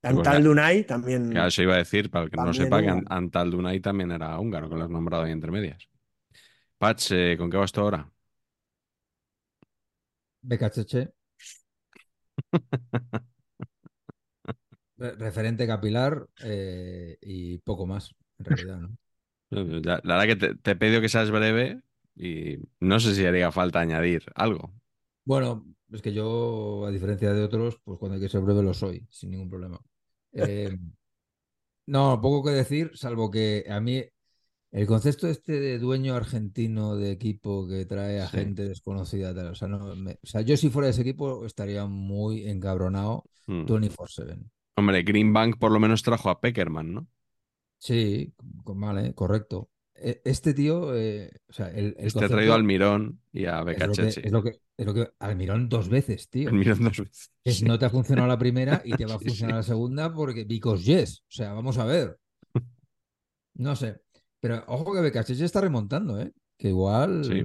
Antal 0.03 0.35
Pues, 0.35 0.45
Dunay 0.45 0.85
también. 0.85 1.31
Claro, 1.31 1.49
eso 1.49 1.63
iba 1.63 1.75
a 1.75 1.79
decir, 1.79 2.11
para 2.11 2.25
el 2.27 2.31
que 2.31 2.37
no 2.37 2.53
sepa, 2.53 2.83
que 2.83 3.03
Antal 3.07 3.51
Dunay 3.51 3.81
también 3.81 4.13
era 4.13 4.39
húngaro, 4.39 4.69
que 4.69 4.77
lo 4.77 4.85
has 4.85 4.91
nombrado 4.91 5.25
ahí 5.25 5.33
entre 5.33 5.51
medias. 5.51 5.89
Patch, 6.79 7.13
eh, 7.13 7.37
¿con 7.39 7.51
qué 7.51 7.57
vas 7.57 7.73
tú 7.73 7.81
ahora? 7.81 8.11
BKHH. 10.43 11.13
Re- 14.97 15.13
Referente 15.17 15.67
capilar 15.67 16.27
eh, 16.41 17.17
y 17.21 17.59
poco 17.59 17.87
más, 17.87 18.15
en 18.39 18.45
realidad, 18.45 18.79
¿no? 18.81 18.97
La, 19.51 20.01
la 20.05 20.17
verdad 20.17 20.27
que 20.27 20.37
te, 20.37 20.55
te 20.57 20.71
he 20.73 20.77
pedido 20.77 21.01
que 21.01 21.09
seas 21.09 21.31
breve 21.31 21.81
y 22.17 22.59
no 22.81 22.99
sé 23.01 23.15
si 23.15 23.25
haría 23.27 23.53
falta 23.53 23.81
añadir 23.81 24.25
algo. 24.35 24.73
Bueno, 25.25 25.65
es 25.93 26.03
que 26.03 26.13
yo, 26.13 26.85
a 26.87 26.91
diferencia 26.91 27.33
de 27.33 27.43
otros, 27.45 27.79
pues 27.85 27.99
cuando 27.99 28.17
hay 28.17 28.21
que 28.21 28.29
ser 28.29 28.43
breve 28.43 28.63
lo 28.63 28.75
soy, 28.75 29.07
sin 29.11 29.31
ningún 29.31 29.49
problema. 29.49 29.81
Eh, 30.33 30.77
no, 31.87 32.21
poco 32.21 32.45
que 32.45 32.51
decir, 32.55 32.91
salvo 32.95 33.31
que 33.31 33.65
a 33.69 33.81
mí 33.81 34.03
el 34.73 34.87
concepto 34.87 35.29
este 35.29 35.61
de 35.61 35.79
dueño 35.79 36.15
argentino 36.17 36.97
de 36.97 37.13
equipo 37.13 37.69
que 37.69 37.87
trae 37.87 38.21
a 38.23 38.31
Sí. 38.31 38.31
gente 38.31 38.65
desconocida, 38.69 39.35
tal, 39.35 39.49
o 39.49 39.55
sea, 39.55 39.69
no, 39.69 39.97
me- 39.97 40.15
o 40.23 40.27
sea, 40.27 40.43
yo 40.43 40.57
si 40.57 40.71
fuera 40.71 40.87
de 40.89 40.93
ese 40.93 41.03
equipo 41.03 41.47
estaría 41.47 41.87
muy 41.87 42.49
encabronado 42.49 43.27
Mm. 43.49 43.67
24/7. 43.67 44.39
Hombre, 44.77 45.03
Greenbank 45.03 45.59
por 45.59 45.73
lo 45.73 45.81
menos 45.81 46.03
trajo 46.05 46.31
a 46.31 46.41
Peckerman, 46.41 46.95
¿no? 46.95 47.09
Sí, 47.79 48.33
vale, 48.39 49.15
correcto. 49.15 49.71
eh, 49.95 50.21
este 50.25 50.55
tío, 50.55 50.95
eh, 50.97 51.31
o 51.49 51.53
sea, 51.53 51.69
el, 51.69 51.95
el 51.99 52.07
Este 52.07 52.25
ha 52.25 52.29
traído 52.29 52.55
al 52.55 52.65
Mirón 52.65 53.21
y 53.33 53.47
a 53.47 53.63
es 53.75 53.85
lo 53.85 53.97
que, 53.97 54.09
Becachecchi. 54.09 54.21
es 54.23 54.33
lo 54.33 54.43
que, 54.43 54.61
es 54.77 54.87
lo 54.87 54.95
que 54.95 55.11
Almirón 55.19 55.69
dos 55.69 55.89
veces, 55.89 56.29
tío. 56.31 56.51
Al 56.51 56.55
Mirón 56.57 56.79
dos 56.85 56.99
veces. 56.99 57.31
Es, 57.45 57.57
Sí. 57.59 57.65
no 57.65 57.79
te 57.79 57.87
ha 57.87 57.91
funcionado 57.91 58.29
la 58.29 58.39
primera 58.39 58.83
y 58.85 58.95
te 58.97 59.07
va 59.07 59.17
a 59.17 59.19
Sí, 59.19 59.31
sí. 59.31 59.31
funcionar 59.31 59.57
la 59.57 59.63
segunda 59.63 60.13
porque 60.15 60.45
because 60.45 60.85
yes. 60.85 61.21
O 61.23 61.33
sea, 61.33 61.53
vamos 61.53 61.79
a 61.79 61.85
ver. 61.87 62.19
No 63.55 63.77
sé. 63.77 64.01
Pero 64.41 64.65
ojo 64.69 64.93
que 64.95 65.01
Becachese 65.01 65.45
está 65.45 65.61
remontando, 65.61 66.21
¿eh? 66.21 66.33
Que 66.59 66.69
igual 66.69 67.13
Sí. 67.23 67.45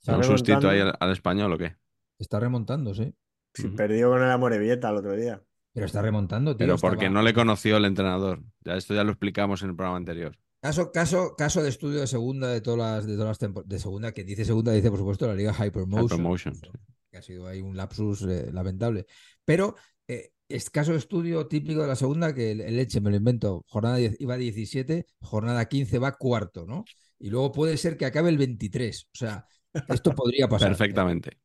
Está 0.00 0.16
¿Un 0.16 0.24
sustito 0.24 0.68
ahí 0.70 0.80
remontando. 0.80 0.80
al, 0.80 0.96
al 1.00 1.12
español 1.12 1.52
o 1.54 1.58
qué? 1.58 1.76
está 2.18 2.38
remontando, 2.40 2.94
sí. 2.94 3.12
Si 3.54 3.66
Ujú. 3.66 3.76
perdió 3.76 4.10
con 4.10 4.22
el 4.22 4.30
Amorebieta 4.30 4.90
el 4.90 4.96
otro 4.96 5.16
día. 5.16 5.42
Pero 5.72 5.86
está 5.86 6.02
remontando, 6.02 6.56
tío. 6.56 6.66
Pero 6.66 6.78
porque 6.78 7.04
estaba- 7.06 7.14
no 7.14 7.22
le 7.22 7.32
conoció 7.34 7.76
el 7.76 7.84
entrenador. 7.84 8.42
Ya 8.64 8.74
esto 8.76 8.94
ya 8.94 9.04
lo 9.04 9.10
explicamos 9.12 9.62
en 9.62 9.70
el 9.70 9.76
programa 9.76 9.96
anterior. 9.98 10.36
Caso, 10.62 10.92
caso, 10.92 11.34
caso 11.38 11.62
de 11.62 11.68
estudio 11.70 12.00
de 12.00 12.06
segunda 12.06 12.48
de 12.48 12.60
todas 12.60 12.78
las, 12.78 13.06
de 13.06 13.14
todas 13.14 13.28
las 13.28 13.38
tempo- 13.38 13.62
de 13.62 13.78
segunda, 13.78 14.12
que 14.12 14.24
dice 14.24 14.44
segunda, 14.44 14.72
dice 14.72 14.90
por 14.90 14.98
supuesto 14.98 15.26
la 15.26 15.34
liga 15.34 15.52
Hypermotion. 15.54 16.06
Hypermotion, 16.06 16.54
sí. 16.54 16.62
Que 17.10 17.18
ha 17.18 17.22
sido 17.22 17.46
ahí 17.46 17.60
un 17.60 17.76
lapsus 17.76 18.22
eh, 18.22 18.50
lamentable. 18.52 19.06
Pero 19.44 19.74
eh, 20.06 20.32
es 20.48 20.68
caso 20.68 20.92
de 20.92 20.98
estudio 20.98 21.46
típico 21.46 21.80
de 21.82 21.88
la 21.88 21.96
segunda, 21.96 22.34
que 22.34 22.50
el, 22.50 22.60
el 22.60 22.78
Elche, 22.78 23.00
me 23.00 23.10
lo 23.10 23.16
invento, 23.16 23.64
jornada 23.68 23.96
10 23.96 24.16
iba 24.20 24.36
17, 24.36 25.06
jornada 25.20 25.64
15 25.66 25.98
va 25.98 26.16
cuarto, 26.16 26.66
¿no? 26.66 26.84
Y 27.18 27.30
luego 27.30 27.52
puede 27.52 27.76
ser 27.76 27.96
que 27.96 28.04
acabe 28.06 28.28
el 28.28 28.36
23. 28.38 29.04
O 29.04 29.16
sea, 29.16 29.46
esto 29.88 30.12
podría 30.14 30.48
pasar. 30.48 30.68
Perfectamente. 30.68 31.38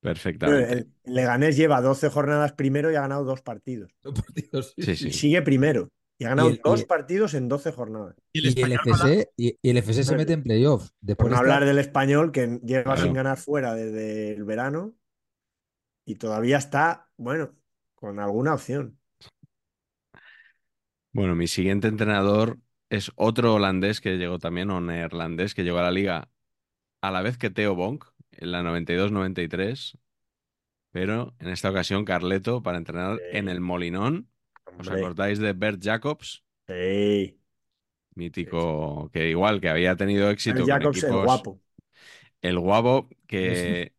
Perfectamente. 0.00 0.72
El 0.72 0.92
Leganés 1.04 1.56
lleva 1.56 1.80
12 1.80 2.08
jornadas 2.08 2.52
primero 2.52 2.90
y 2.90 2.94
ha 2.96 3.02
ganado 3.02 3.24
dos 3.24 3.42
partidos. 3.42 3.92
Los 4.02 4.14
partidos, 4.20 4.74
sí. 4.76 4.96
Sí, 4.96 5.08
Y 5.08 5.12
sigue 5.12 5.42
primero. 5.42 5.90
Y 6.18 6.24
ha 6.24 6.30
ganado 6.30 6.50
Y 6.50 6.52
el- 6.54 6.60
dos 6.62 6.82
y- 6.82 6.84
partidos 6.84 7.34
en 7.34 7.48
12 7.48 7.72
jornadas. 7.72 8.14
Y 8.32 8.46
el 8.46 8.58
Y 8.58 8.62
el 8.62 8.72
FC, 8.72 9.30
y, 9.36 9.58
y 9.62 9.70
el 9.70 9.76
FC 9.78 10.04
se 10.04 10.16
mete 10.16 10.34
en 10.34 10.42
playoffs. 10.42 10.92
Por 11.16 11.26
no 11.26 11.26
está- 11.28 11.38
hablar 11.38 11.64
del 11.64 11.78
español 11.78 12.32
que 12.32 12.60
lleva 12.62 12.84
Claro. 12.84 13.02
sin 13.02 13.12
ganar 13.14 13.38
fuera 13.38 13.74
desde 13.74 14.32
el 14.34 14.44
verano 14.44 14.94
y 16.06 16.16
todavía 16.16 16.58
está, 16.58 17.08
bueno, 17.16 17.54
con 17.94 18.18
alguna 18.20 18.54
opción. 18.54 18.98
Bueno, 21.12 21.34
mi 21.34 21.46
siguiente 21.48 21.88
entrenador 21.88 22.58
es 22.88 23.10
otro 23.16 23.54
holandés 23.54 24.00
que 24.00 24.16
llegó 24.16 24.38
también, 24.38 24.70
o 24.70 24.80
neerlandés, 24.80 25.54
que 25.54 25.64
llegó 25.64 25.78
a 25.78 25.82
la 25.82 25.90
liga 25.90 26.28
a 27.02 27.10
la 27.10 27.22
vez 27.22 27.36
que 27.38 27.50
Theo 27.50 27.74
Bonk, 27.74 28.04
en 28.40 28.52
la 28.52 28.62
92-93, 28.62 29.96
pero 30.90 31.34
en 31.38 31.48
esta 31.48 31.70
ocasión 31.70 32.04
Carleto 32.04 32.62
para 32.62 32.78
entrenar 32.78 33.18
Sí. 33.18 33.36
en 33.38 33.48
el 33.48 33.60
Molinón. 33.60 34.28
¿Os 34.78 34.88
acordáis 34.88 35.38
de 35.38 35.52
Bert 35.52 35.80
Jacobs? 35.82 36.44
sí. 36.66 37.36
Mítico, 38.14 39.08
que 39.12 39.30
igual 39.30 39.60
que 39.60 39.68
había 39.68 39.96
tenido 39.96 40.28
éxito 40.30 40.56
El 40.58 40.62
con 40.62 40.68
Jacobs, 40.68 41.02
el 41.04 41.10
equipos- 41.10 41.24
guapo. 41.24 41.60
El 42.42 42.58
guapo, 42.58 43.08
que 43.26 43.92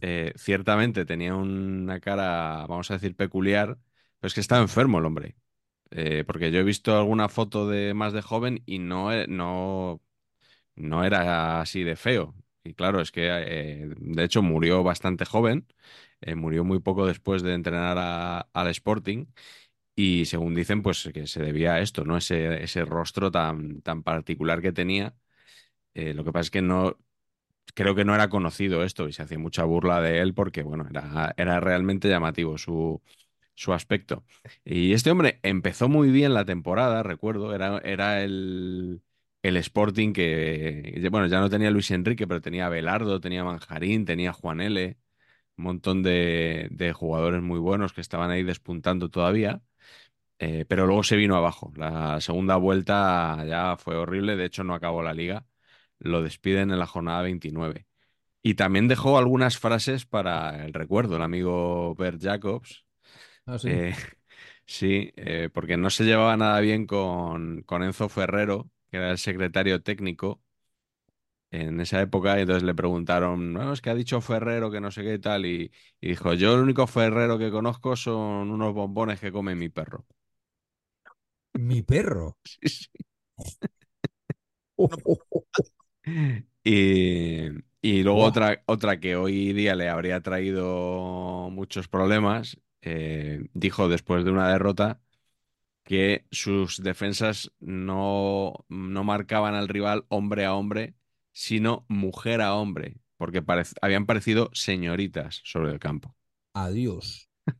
eh, 0.00 0.32
ciertamente 0.36 1.04
tenía 1.04 1.34
una 1.34 2.00
cara, 2.00 2.66
vamos 2.66 2.90
a 2.90 2.94
decir, 2.94 3.16
peculiar, 3.16 3.78
pero 4.20 4.28
es 4.28 4.34
que 4.34 4.40
estaba 4.40 4.62
enfermo 4.62 4.98
el 4.98 5.04
hombre. 5.06 5.36
Eh, 5.90 6.24
porque 6.26 6.50
yo 6.52 6.60
he 6.60 6.64
visto 6.64 6.96
alguna 6.96 7.28
foto 7.28 7.68
de 7.68 7.94
más 7.94 8.12
de 8.12 8.22
joven 8.22 8.62
y 8.66 8.78
no, 8.78 9.12
e- 9.12 9.26
no, 9.26 10.02
no 10.76 11.04
era 11.04 11.60
así 11.60 11.82
de 11.84 11.96
feo. 11.96 12.34
Y 12.68 12.74
claro, 12.74 13.00
es 13.00 13.10
que 13.12 13.28
eh, 13.30 13.88
de 13.98 14.24
hecho 14.24 14.42
murió 14.42 14.82
bastante 14.82 15.24
joven, 15.24 15.66
eh, 16.20 16.34
murió 16.34 16.64
muy 16.64 16.80
poco 16.80 17.06
después 17.06 17.42
de 17.42 17.54
entrenar 17.54 18.46
al 18.52 18.68
Sporting. 18.68 19.26
Y 19.96 20.26
según 20.26 20.54
dicen, 20.54 20.82
pues 20.82 21.10
que 21.14 21.26
se 21.26 21.42
debía 21.42 21.74
a 21.74 21.80
esto, 21.80 22.04
¿no? 22.04 22.16
Ese, 22.18 22.62
ese 22.64 22.84
rostro 22.84 23.30
tan, 23.32 23.82
tan 23.82 24.02
particular 24.04 24.62
que 24.62 24.72
tenía. 24.72 25.14
Eh, 25.94 26.14
lo 26.14 26.24
que 26.24 26.32
pasa 26.32 26.42
es 26.42 26.50
que 26.50 26.62
no, 26.62 26.98
creo 27.74 27.94
que 27.94 28.04
no 28.04 28.14
era 28.14 28.28
conocido 28.30 28.84
esto 28.84 29.08
y 29.08 29.12
se 29.12 29.22
hacía 29.22 29.38
mucha 29.38 29.64
burla 29.64 30.00
de 30.00 30.20
él 30.20 30.34
porque, 30.34 30.62
bueno, 30.62 30.86
era, 30.90 31.34
era 31.36 31.60
realmente 31.60 32.08
llamativo 32.08 32.58
su, 32.58 33.02
su 33.54 33.72
aspecto. 33.74 34.24
Y 34.64 34.92
este 34.94 35.10
hombre 35.12 35.40
empezó 35.42 35.88
muy 35.88 36.10
bien 36.10 36.34
la 36.34 36.44
temporada, 36.46 37.02
recuerdo, 37.04 37.54
era, 37.54 37.78
era 37.80 38.22
el, 38.22 39.02
el 39.48 39.56
Sporting 39.58 40.12
que, 40.12 41.06
bueno, 41.10 41.26
ya 41.26 41.40
no 41.40 41.50
tenía 41.50 41.70
Luis 41.70 41.90
Enrique, 41.90 42.26
pero 42.26 42.40
tenía 42.40 42.68
Belardo, 42.68 43.20
tenía 43.20 43.44
Manjarín, 43.44 44.04
tenía 44.04 44.32
Juan 44.32 44.60
L., 44.60 44.98
un 45.56 45.64
montón 45.64 46.02
de, 46.02 46.68
de 46.70 46.92
jugadores 46.92 47.42
muy 47.42 47.58
buenos 47.58 47.92
que 47.92 48.00
estaban 48.00 48.30
ahí 48.30 48.42
despuntando 48.44 49.10
todavía. 49.10 49.62
Eh, 50.38 50.64
pero 50.68 50.86
luego 50.86 51.02
se 51.02 51.16
vino 51.16 51.36
abajo. 51.36 51.72
La 51.76 52.20
segunda 52.20 52.56
vuelta 52.56 53.44
ya 53.46 53.76
fue 53.76 53.96
horrible, 53.96 54.36
de 54.36 54.44
hecho 54.44 54.64
no 54.64 54.74
acabó 54.74 55.02
la 55.02 55.14
liga. 55.14 55.46
Lo 55.98 56.22
despiden 56.22 56.70
en 56.70 56.78
la 56.78 56.86
jornada 56.86 57.22
29. 57.22 57.86
Y 58.42 58.54
también 58.54 58.88
dejó 58.88 59.18
algunas 59.18 59.58
frases 59.58 60.06
para 60.06 60.64
el 60.64 60.72
recuerdo, 60.74 61.16
el 61.16 61.22
amigo 61.22 61.94
Bert 61.96 62.22
Jacobs. 62.22 62.84
Ah, 63.46 63.58
sí. 63.58 63.68
Eh, 63.68 63.94
sí, 64.66 65.12
eh, 65.16 65.50
porque 65.52 65.76
no 65.76 65.90
se 65.90 66.04
llevaba 66.04 66.36
nada 66.36 66.60
bien 66.60 66.86
con, 66.86 67.62
con 67.62 67.82
Enzo 67.82 68.08
Ferrero, 68.08 68.70
que 68.90 68.96
era 68.98 69.10
el 69.10 69.18
secretario 69.18 69.82
técnico 69.82 70.42
en 71.50 71.80
esa 71.80 72.00
época, 72.02 72.38
y 72.38 72.42
entonces 72.42 72.62
le 72.62 72.74
preguntaron, 72.74 73.52
no, 73.54 73.72
es 73.72 73.80
que 73.80 73.90
ha 73.90 73.94
dicho 73.94 74.20
Ferrero 74.20 74.70
que 74.70 74.80
no 74.80 74.90
sé 74.90 75.02
qué 75.02 75.14
y 75.14 75.18
tal, 75.18 75.46
y, 75.46 75.72
y 76.00 76.08
dijo, 76.08 76.34
yo 76.34 76.54
el 76.54 76.60
único 76.60 76.86
Ferrero 76.86 77.38
que 77.38 77.50
conozco 77.50 77.96
son 77.96 78.50
unos 78.50 78.74
bombones 78.74 79.20
que 79.20 79.32
come 79.32 79.54
mi 79.54 79.68
perro. 79.70 80.06
Mi 81.58 81.82
perro. 81.82 82.38
Sí, 82.60 82.68
sí. 82.68 82.88
Y, 86.64 87.48
y 87.80 88.02
luego 88.02 88.20
otra, 88.22 88.62
otra 88.66 89.00
que 89.00 89.16
hoy 89.16 89.52
día 89.52 89.74
le 89.74 89.88
habría 89.88 90.20
traído 90.22 91.48
muchos 91.50 91.88
problemas, 91.88 92.58
eh, 92.82 93.48
dijo 93.54 93.88
después 93.88 94.24
de 94.24 94.30
una 94.30 94.48
derrota 94.52 95.00
que 95.88 96.26
sus 96.30 96.82
defensas 96.82 97.52
no, 97.60 98.66
no 98.68 99.04
marcaban 99.04 99.54
al 99.56 99.68
rival 99.68 100.04
hombre 100.10 100.44
a 100.46 100.54
hombre, 100.54 100.94
sino 101.32 101.86
mujer 101.88 102.42
a 102.42 102.54
hombre, 102.56 102.98
porque 103.16 103.42
parec- 103.44 103.74
habían 103.82 104.06
parecido 104.06 104.50
señoritas 104.54 105.40
sobre 105.44 105.72
el 105.72 105.80
campo. 105.80 106.16
Adiós. 106.62 107.28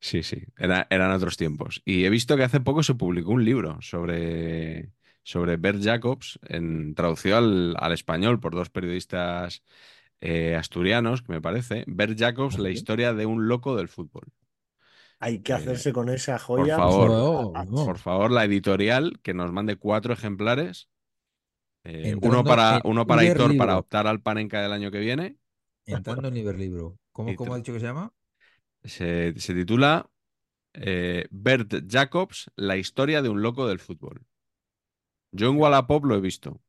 Sí, 0.00 0.22
sí, 0.22 0.42
era- 0.58 0.86
eran 0.90 1.12
otros 1.12 1.36
tiempos. 1.36 1.82
Y 1.84 2.04
he 2.04 2.10
visto 2.10 2.36
que 2.36 2.42
hace 2.44 2.60
poco 2.60 2.82
se 2.82 2.94
publicó 2.94 3.30
un 3.32 3.44
libro 3.44 3.78
sobre, 3.82 4.92
sobre 5.22 5.56
Bert 5.56 5.82
Jacobs, 5.82 6.38
en, 6.48 6.94
traducido 6.94 7.36
al, 7.38 7.74
al 7.78 7.92
español 7.92 8.40
por 8.40 8.54
dos 8.54 8.70
periodistas 8.70 9.62
eh, 10.20 10.56
asturianos, 10.56 11.22
que 11.22 11.32
me 11.32 11.40
parece. 11.42 11.84
Bert 11.86 12.18
Jacobs, 12.18 12.58
la 12.58 12.70
historia 12.70 13.14
de 13.14 13.26
un 13.26 13.48
loco 13.48 13.76
del 13.76 13.88
fútbol. 13.88 14.24
Hay 15.22 15.38
que 15.40 15.52
Eh, 15.52 15.56
hacerse 15.56 15.92
con 15.92 16.08
esa 16.08 16.38
joya. 16.38 16.76
favor, 16.76 17.10
no. 17.10 17.86
Por 17.86 17.98
favor, 17.98 18.30
la 18.30 18.44
editorial 18.44 19.20
que 19.22 19.34
nos 19.34 19.52
mande 19.52 19.76
cuatro 19.76 20.12
ejemplares. 20.12 20.88
Eh, 21.84 22.10
Entrando 22.10 22.38
uno 22.40 22.44
para, 22.44 22.80
uno 22.84 23.06
para. 23.06 23.24
Hitor 23.24 23.56
para 23.56 23.78
optar 23.78 24.06
al 24.06 24.20
Panenka 24.20 24.60
del 24.62 24.72
año 24.72 24.90
que 24.90 24.98
viene. 25.00 25.36
Entrando 25.86 26.28
en 26.28 26.36
Iberlibro. 26.36 26.98
¿Cómo, 27.12 27.34
cómo 27.36 27.54
ha 27.54 27.56
dicho 27.58 27.72
que 27.72 27.80
se 27.80 27.86
llama? 27.86 28.12
Se, 28.84 29.34
se 29.38 29.54
titula 29.54 30.10
eh, 30.74 31.26
Bert 31.30 31.74
Jacobs, 31.88 32.50
la 32.56 32.76
historia 32.76 33.22
de 33.22 33.28
un 33.30 33.42
loco 33.42 33.66
del 33.68 33.80
fútbol. 33.80 34.26
Yo 35.30 35.50
en 35.50 35.58
Wallapop 35.58 36.04
lo 36.06 36.14
he 36.16 36.20
visto. 36.20 36.60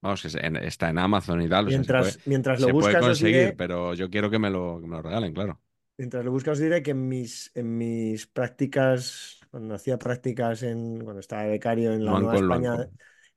Vamos, 0.00 0.22
que 0.22 0.28
está 0.66 0.90
en 0.90 0.98
Amazon 0.98 1.42
y 1.42 1.48
tal. 1.48 1.68
o 1.68 1.70
sea, 1.70 1.84
se 1.84 1.94
Mientras, 1.94 1.94
puede, 1.94 2.18
mientras 2.24 2.60
lo 2.60 2.66
se 2.66 2.74
puede 2.74 2.94
buscas, 2.94 3.06
os 3.06 3.18
conseguir, 3.18 3.22
diré, 3.22 3.54
pero 3.56 3.94
yo 3.94 4.08
quiero 4.10 4.30
que 4.30 4.38
me 4.38 4.50
lo, 4.50 4.78
que 4.80 4.86
me 4.86 4.96
lo 4.96 5.02
regalen, 5.02 5.32
claro. 5.34 5.60
Mientras 5.98 6.24
lo 6.24 6.30
buscas, 6.32 6.54
os 6.54 6.60
diré 6.60 6.82
que 6.82 6.92
en 6.92 7.08
mis, 7.08 7.50
en 7.54 7.76
mis 7.78 8.26
prácticas, 8.26 9.40
cuando 9.50 9.74
hacía 9.74 9.98
prácticas 9.98 10.62
en, 10.62 11.00
cuando 11.04 11.20
estaba 11.20 11.42
de 11.44 11.50
becario 11.50 11.92
en 11.92 12.04
la 12.04 12.16
Nueva 12.16 12.36
España, 12.36 12.88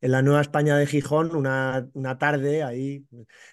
en 0.02 0.12
la 0.12 0.22
Nueva 0.22 0.42
España 0.42 0.78
de 0.78 0.88
Gijón, 0.88 1.36
una, 1.36 1.90
una 1.94 2.18
tarde 2.18 2.64
ahí, 2.64 3.06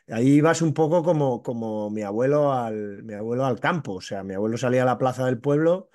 ahí 0.09 0.29
ibas 0.35 0.63
un 0.63 0.75
poco 0.75 1.03
como, 1.03 1.43
como 1.43 1.91
mi 1.91 2.03
abuelo 2.03 2.53
al, 2.53 3.03
mi 3.03 3.15
abuelo 3.15 3.45
al 3.47 3.61
campo. 3.61 3.95
O 3.95 4.01
sea, 4.01 4.23
mi 4.25 4.35
abuelo 4.35 4.57
salía 4.59 4.83
a 4.83 4.87
la 4.87 4.99
plaza 4.99 5.27
del 5.27 5.41
pueblo 5.41 5.91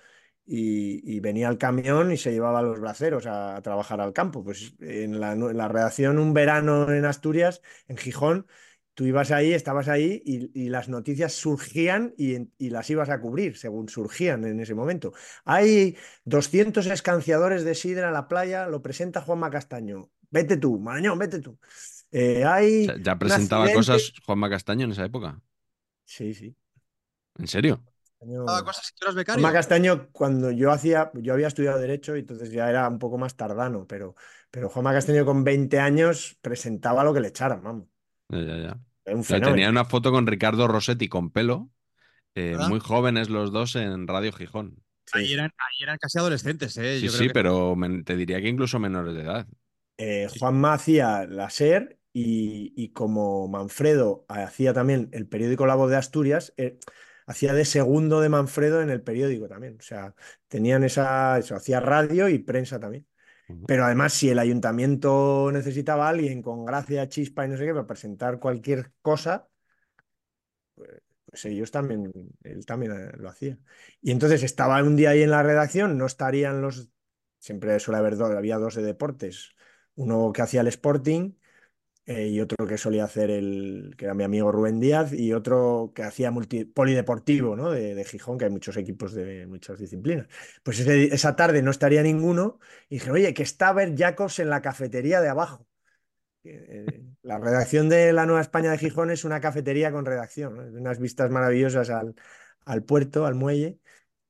y, 0.46 1.02
y 1.16 1.20
venía 1.20 1.48
al 1.48 1.58
camión 1.58 2.12
y 2.12 2.18
se 2.18 2.32
llevaba 2.32 2.60
a 2.60 2.62
los 2.64 2.80
braceros 2.80 3.26
a, 3.26 3.56
a 3.56 3.62
trabajar 3.62 4.02
al 4.02 4.14
campo. 4.14 4.44
Pues 4.44 4.76
en 4.80 5.20
la, 5.20 5.34
en 5.34 5.58
la 5.58 5.68
redacción 5.68 6.20
un 6.20 6.34
verano 6.34 6.92
en 6.92 7.06
Asturias, 7.06 7.62
en 7.88 7.98
Gijón, 7.98 8.48
tú 8.94 9.06
ibas 9.06 9.32
ahí, 9.32 9.54
estabas 9.54 9.88
ahí 9.88 10.22
y, 10.26 10.52
y 10.66 10.70
las 10.70 10.90
noticias 10.90 11.34
surgían 11.34 12.14
y, 12.18 12.50
y 12.58 12.70
las 12.70 12.90
ibas 12.90 13.10
a 13.10 13.20
cubrir 13.22 13.58
según 13.58 13.90
surgían 13.90 14.44
en 14.46 14.60
ese 14.60 14.76
momento. 14.76 15.14
Hay 15.46 15.98
200 16.26 16.86
escanciadores 16.88 17.64
de 17.64 17.76
sidra 17.76 18.08
en 18.08 18.14
la 18.14 18.28
playa, 18.28 18.68
lo 18.68 18.82
presenta 18.82 19.22
Juanma 19.22 19.50
Castaño. 19.50 20.12
Vete 20.30 20.58
tú, 20.58 20.80
Marañón, 20.80 21.20
vete 21.20 21.40
tú. 21.40 21.60
Eh, 22.12 22.44
O 22.46 22.50
hay 22.50 22.86
sea, 22.86 22.96
ya 23.00 23.18
presentaba 23.20 23.72
cosas 23.72 24.14
Juanma 24.26 24.50
Castaño 24.50 24.86
en 24.86 24.92
esa 24.92 25.06
época. 25.06 25.42
Sí, 26.06 26.34
sí. 26.34 26.56
¿En 27.38 27.48
serio? 27.48 27.84
Castaño- 28.20 28.44
eras. 28.44 28.66
Juanma 29.34 29.54
Castaño, 29.54 30.10
cuando 30.12 30.52
yo 30.52 30.72
hacía, 30.72 31.12
yo 31.16 31.34
había 31.34 31.48
estudiado 31.48 31.80
Derecho 31.80 32.16
y 32.16 32.20
entonces 32.22 32.52
ya 32.52 32.70
era 32.70 32.88
un 32.90 33.00
poco 33.00 33.18
más 33.18 33.36
tardano, 33.36 33.88
pero, 33.88 34.16
pero 34.52 34.70
Juanma 34.70 34.94
Castaño 34.94 35.26
con 35.26 35.44
20 35.44 35.80
años 35.80 36.38
presentaba 36.42 37.04
lo 37.04 37.14
que 37.14 37.22
le 37.22 37.30
echaran, 37.30 37.64
vamos. 37.64 37.88
Ya, 38.34 38.42
ya, 38.42 38.58
ya. 38.58 38.80
Era 39.06 39.16
un 39.16 39.22
O 39.22 39.24
sea, 39.24 39.38
fenómeno. 39.38 39.56
tenía 39.56 39.70
una 39.70 39.86
foto 39.86 40.12
con 40.12 40.28
Ricardo 40.28 40.68
Rossetti 40.68 41.08
con 41.10 41.32
pelo, 41.32 41.70
eh, 42.36 42.58
muy 42.70 42.80
jóvenes 42.80 43.30
los 43.30 43.52
dos 43.52 43.76
en 43.76 44.08
Radio 44.08 44.34
Gijón. 44.34 44.78
Sí. 45.06 45.20
Ahí 45.20 45.34
eran, 45.34 45.52
ahí 45.58 45.84
eran 45.84 45.98
casi 46.00 46.20
adolescentes, 46.20 46.78
¿eh? 46.78 46.96
Sí, 47.00 47.08
creo 47.08 47.12
sí, 47.20 47.28
que- 47.28 47.34
pero 47.34 47.76
men- 47.76 48.04
te 48.04 48.16
diría 48.16 48.42
que 48.42 48.50
incluso 48.50 48.80
menores 48.80 49.14
de 49.16 49.22
edad. 49.22 49.48
Eh, 49.98 50.28
Juanma 50.40 50.74
hacía 50.74 51.26
la 51.28 51.48
SER 51.48 52.00
y, 52.14 52.74
y 52.76 52.90
como 52.94 53.48
Manfredo 53.48 54.26
hacía 54.28 54.74
también 54.74 55.10
el 55.14 55.28
periódico 55.28 55.66
La 55.66 55.76
Voz 55.76 55.90
de 55.92 55.98
Asturias, 55.98 56.54
eh, 56.58 56.80
hacía 57.28 57.54
de 57.54 57.66
segundo 57.66 58.20
de 58.22 58.30
Manfredo 58.30 58.82
en 58.82 58.90
el 58.90 59.02
periódico 59.02 59.48
también. 59.48 59.78
O 59.80 59.84
sea, 59.84 60.16
tenían 60.48 60.84
esa, 60.84 61.38
eso, 61.40 61.56
hacía 61.56 61.80
radio 61.80 62.28
y 62.30 62.40
prensa 62.40 62.80
también. 62.80 63.06
Pero 63.68 63.86
además, 63.86 64.14
si 64.14 64.30
el 64.30 64.40
ayuntamiento 64.40 65.50
necesitaba 65.52 66.08
a 66.08 66.10
alguien 66.10 66.42
con 66.42 66.66
gracia, 66.66 67.08
chispa 67.10 67.46
y 67.46 67.50
no 67.50 67.58
sé 67.58 67.66
qué 67.66 67.74
para 67.74 67.88
presentar 67.88 68.40
cualquier 68.40 68.92
cosa, 69.02 69.48
pues 71.26 71.46
ellos 71.46 71.72
también, 71.72 72.12
él 72.44 72.66
también 72.66 72.92
eh, 72.92 73.12
lo 73.18 73.30
hacía. 73.30 73.58
Y 74.02 74.12
entonces 74.12 74.44
estaba 74.44 74.82
un 74.84 74.96
día 74.96 75.12
ahí 75.12 75.24
en 75.24 75.32
la 75.32 75.44
redacción, 75.44 75.98
no 75.98 76.06
estarían 76.06 76.62
los, 76.62 76.90
siempre 77.40 77.80
suele 77.80 77.98
haber 78.00 78.18
dos, 78.18 78.32
había 78.32 78.58
dos 78.58 78.76
de 78.76 78.84
deportes, 78.84 79.56
uno 79.96 80.32
que 80.32 80.42
hacía 80.42 80.62
el 80.62 80.68
Sporting 80.68 81.34
eh, 82.06 82.28
y 82.28 82.42
otro 82.42 82.68
que 82.68 82.78
solía 82.78 83.06
hacer 83.06 83.30
el, 83.30 83.96
que 83.98 84.06
era 84.06 84.14
mi 84.14 84.24
amigo 84.24 84.52
Rubén 84.52 84.80
Díaz, 84.80 85.14
y 85.14 85.34
otro 85.34 85.92
que 85.96 86.04
hacía 86.04 86.32
multi- 86.32 86.66
polideportivo, 86.66 87.56
¿no? 87.56 87.72
De, 87.72 87.96
de 87.96 88.04
Gijón, 88.06 88.38
que 88.38 88.46
hay 88.46 88.52
muchos 88.52 88.78
equipos 88.78 89.14
de 89.14 89.48
muchas 89.48 89.80
disciplinas. 89.80 90.28
Pues 90.64 90.80
esa 90.80 91.36
tarde 91.36 91.62
no 91.62 91.72
estaría 91.72 92.04
ninguno, 92.04 92.60
y 92.90 92.96
dije, 92.96 93.12
oye, 93.12 93.34
que 93.34 93.44
está 93.44 93.74
Bert 93.74 93.98
Jacobs 93.98 94.40
en 94.40 94.50
la 94.50 94.62
cafetería 94.62 95.22
de 95.22 95.30
abajo. 95.30 95.68
Eh, 96.44 96.86
La 97.22 97.40
redacción 97.40 97.88
de 97.88 98.12
la 98.12 98.26
Nueva 98.26 98.42
España 98.42 98.72
de 98.72 98.78
Gijón 98.78 99.10
es 99.12 99.24
una 99.24 99.40
cafetería 99.40 99.94
con 99.94 100.06
redacción. 100.06 100.60
Unas 100.76 101.00
vistas 101.00 101.30
maravillosas 101.32 101.90
al, 101.90 102.16
al 102.66 102.84
puerto, 102.84 103.26
al 103.26 103.36
muelle, 103.36 103.80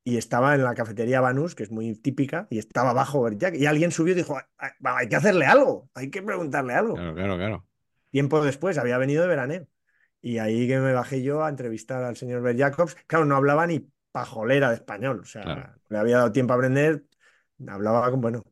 y 0.04 0.18
estaba 0.18 0.54
en 0.54 0.62
la 0.62 0.74
cafetería 0.74 1.20
Banús, 1.22 1.54
que 1.54 1.62
es 1.62 1.70
muy 1.70 1.94
típica, 1.94 2.46
y 2.50 2.58
estaba 2.58 2.90
abajo 2.90 3.22
Bert 3.22 3.40
Jacobs, 3.40 3.60
y 3.60 3.66
alguien 3.66 3.90
subió 3.90 4.12
y 4.12 4.16
dijo, 4.16 4.36
"Ah, 4.36 4.46
ah, 4.58 4.96
hay 4.98 5.08
que 5.08 5.16
hacerle 5.16 5.46
algo, 5.46 5.88
hay 5.94 6.10
que 6.10 6.22
preguntarle 6.22 6.74
algo. 6.74 6.94
Claro, 6.94 7.14
claro, 7.14 7.36
claro. 7.36 7.66
Tiempo 8.10 8.44
después, 8.44 8.76
había 8.78 8.98
venido 8.98 9.22
de 9.22 9.28
veraneo. 9.28 9.66
Y 10.20 10.38
ahí 10.38 10.68
que 10.68 10.78
me 10.78 10.92
bajé 10.92 11.22
yo 11.22 11.42
a 11.42 11.48
entrevistar 11.48 12.04
al 12.04 12.16
señor 12.16 12.42
Bert 12.42 12.58
Jacobs. 12.58 12.96
Claro, 13.06 13.24
no 13.24 13.36
hablaba 13.36 13.66
ni 13.66 13.88
pajolera 14.12 14.68
de 14.68 14.76
español, 14.76 15.20
o 15.20 15.24
sea, 15.24 15.42
Claro. 15.42 15.72
le 15.88 15.98
había 15.98 16.18
dado 16.18 16.32
tiempo 16.32 16.52
a 16.52 16.56
aprender, 16.56 17.04
hablaba 17.66 18.10
con, 18.10 18.20
bueno, 18.20 18.42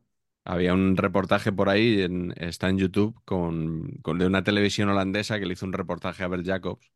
Había 0.45 0.73
un 0.73 0.97
reportaje 0.97 1.53
por 1.53 1.69
ahí, 1.69 2.01
en- 2.01 2.33
está 2.35 2.67
en 2.67 2.77
YouTube, 2.77 3.17
con, 3.23 3.87
con- 4.01 4.17
de 4.19 4.25
una 4.25 4.43
televisión 4.43 4.89
holandesa 4.89 5.39
que 5.39 5.45
le 5.45 5.53
hizo 5.53 5.65
un 5.65 5.71
reportaje 5.71 6.21
a 6.23 6.27
Bert 6.27 6.45
Jacobs. 6.45 6.91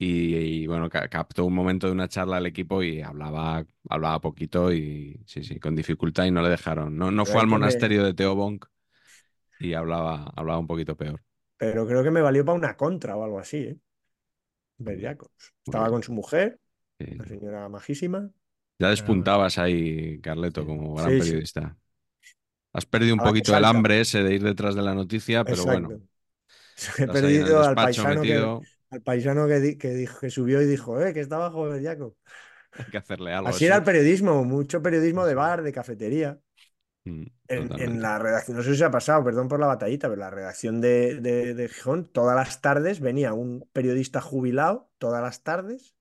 Y, 0.00 0.36
y, 0.36 0.66
bueno, 0.68 0.88
ca- 0.90 1.08
captó 1.08 1.44
un 1.44 1.54
momento 1.54 1.86
de 1.88 1.92
una 1.92 2.08
charla 2.08 2.36
al 2.36 2.46
equipo 2.46 2.82
y 2.84 3.02
hablaba, 3.02 3.66
hablaba 3.88 4.20
poquito 4.20 4.72
y 4.72 5.20
sí, 5.26 5.42
sí, 5.42 5.58
con 5.58 5.74
dificultad 5.74 6.24
y 6.26 6.30
no 6.30 6.42
le 6.42 6.50
dejaron. 6.50 6.96
No, 6.96 7.10
no 7.10 7.24
Pero 7.24 7.26
fue 7.26 7.40
al 7.40 7.48
me- 7.48 7.48
monasterio 7.48 8.04
de 8.04 8.14
Teobonk 8.14 8.66
y 9.58 9.74
hablaba, 9.74 10.32
hablaba 10.36 10.58
un 10.60 10.66
poquito 10.68 10.96
peor. 10.96 11.22
pero 11.56 11.86
creo 11.86 12.02
que 12.02 12.10
me 12.10 12.22
valió 12.22 12.44
para 12.44 12.58
una 12.58 12.76
contra 12.76 13.16
o 13.16 13.24
algo 13.24 13.38
así, 13.38 13.58
¿eh? 13.58 13.78
Jacobs. 15.00 15.54
Estaba 15.64 15.88
con 15.90 16.02
su 16.02 16.12
mujer, 16.12 16.60
Sí. 17.00 17.06
una 17.18 17.26
señora 17.26 17.68
majísima. 17.68 18.30
Ya 18.78 18.90
despuntabas 18.90 19.58
ahí, 19.58 20.20
Carleto, 20.20 20.64
como 20.64 20.94
gran 20.94 21.16
Sí, 21.16 21.22
sí. 21.22 21.38
periodista. 21.42 21.76
Has 22.72 22.86
perdido 22.86 23.14
un 23.14 23.22
la 23.22 23.22
poquito 23.22 23.56
el 23.56 23.64
hambre 23.64 24.00
ese 24.00 24.22
de 24.22 24.34
ir 24.34 24.42
detrás 24.44 24.74
de 24.74 24.82
la 24.82 24.94
noticia, 24.94 25.46
pero 25.46 25.64
Exacto. 25.64 25.64
bueno, 25.66 26.00
He 26.98 27.08
perdido 27.08 27.64
al 27.64 27.78
despacho 27.78 27.80
paisano, 27.80 28.26
que, 28.26 28.46
metido, 28.46 28.68
al 28.90 29.02
paisano 29.02 29.46
que, 29.46 29.60
di- 29.60 29.78
que, 29.78 29.90
dijo, 29.90 30.20
que 30.20 30.30
subió 30.30 30.62
y 30.62 30.66
dijo, 30.66 31.00
eh, 31.00 31.12
que 31.12 31.20
está 31.20 31.36
abajo 31.36 31.64
Bert 31.64 31.84
Jacobs. 31.84 32.16
hay 32.78 32.84
que 32.86 32.98
hacerle 32.98 33.32
algo. 33.32 33.48
Así 33.48 33.66
era 33.66 33.76
el 33.76 33.84
periodismo, 33.84 34.44
mucho 34.44 34.82
periodismo 34.82 35.26
de 35.26 35.34
bar, 35.34 35.62
de 35.62 35.72
cafetería. 35.72 36.38
Mm, 37.04 37.24
En, 37.48 38.02
la 38.02 38.18
redacción, 38.18 38.56
no 38.58 38.62
sé 38.62 38.72
si 38.72 38.78
se 38.78 38.84
ha 38.84 38.90
pasado, 38.90 39.24
perdón 39.24 39.48
por 39.48 39.58
la 39.58 39.66
batallita, 39.66 40.08
pero 40.08 40.20
la 40.20 40.30
redacción 40.30 40.80
de, 40.80 41.14
de, 41.20 41.54
de 41.54 41.68
Gijón, 41.68 42.06
todas 42.06 42.36
las 42.36 42.60
tardes 42.60 43.00
venía 43.00 43.32
un 43.32 43.66
periodista 43.72 44.20
jubilado, 44.20 44.90
todas 44.98 45.22
las 45.22 45.42
tardes, 45.42 45.94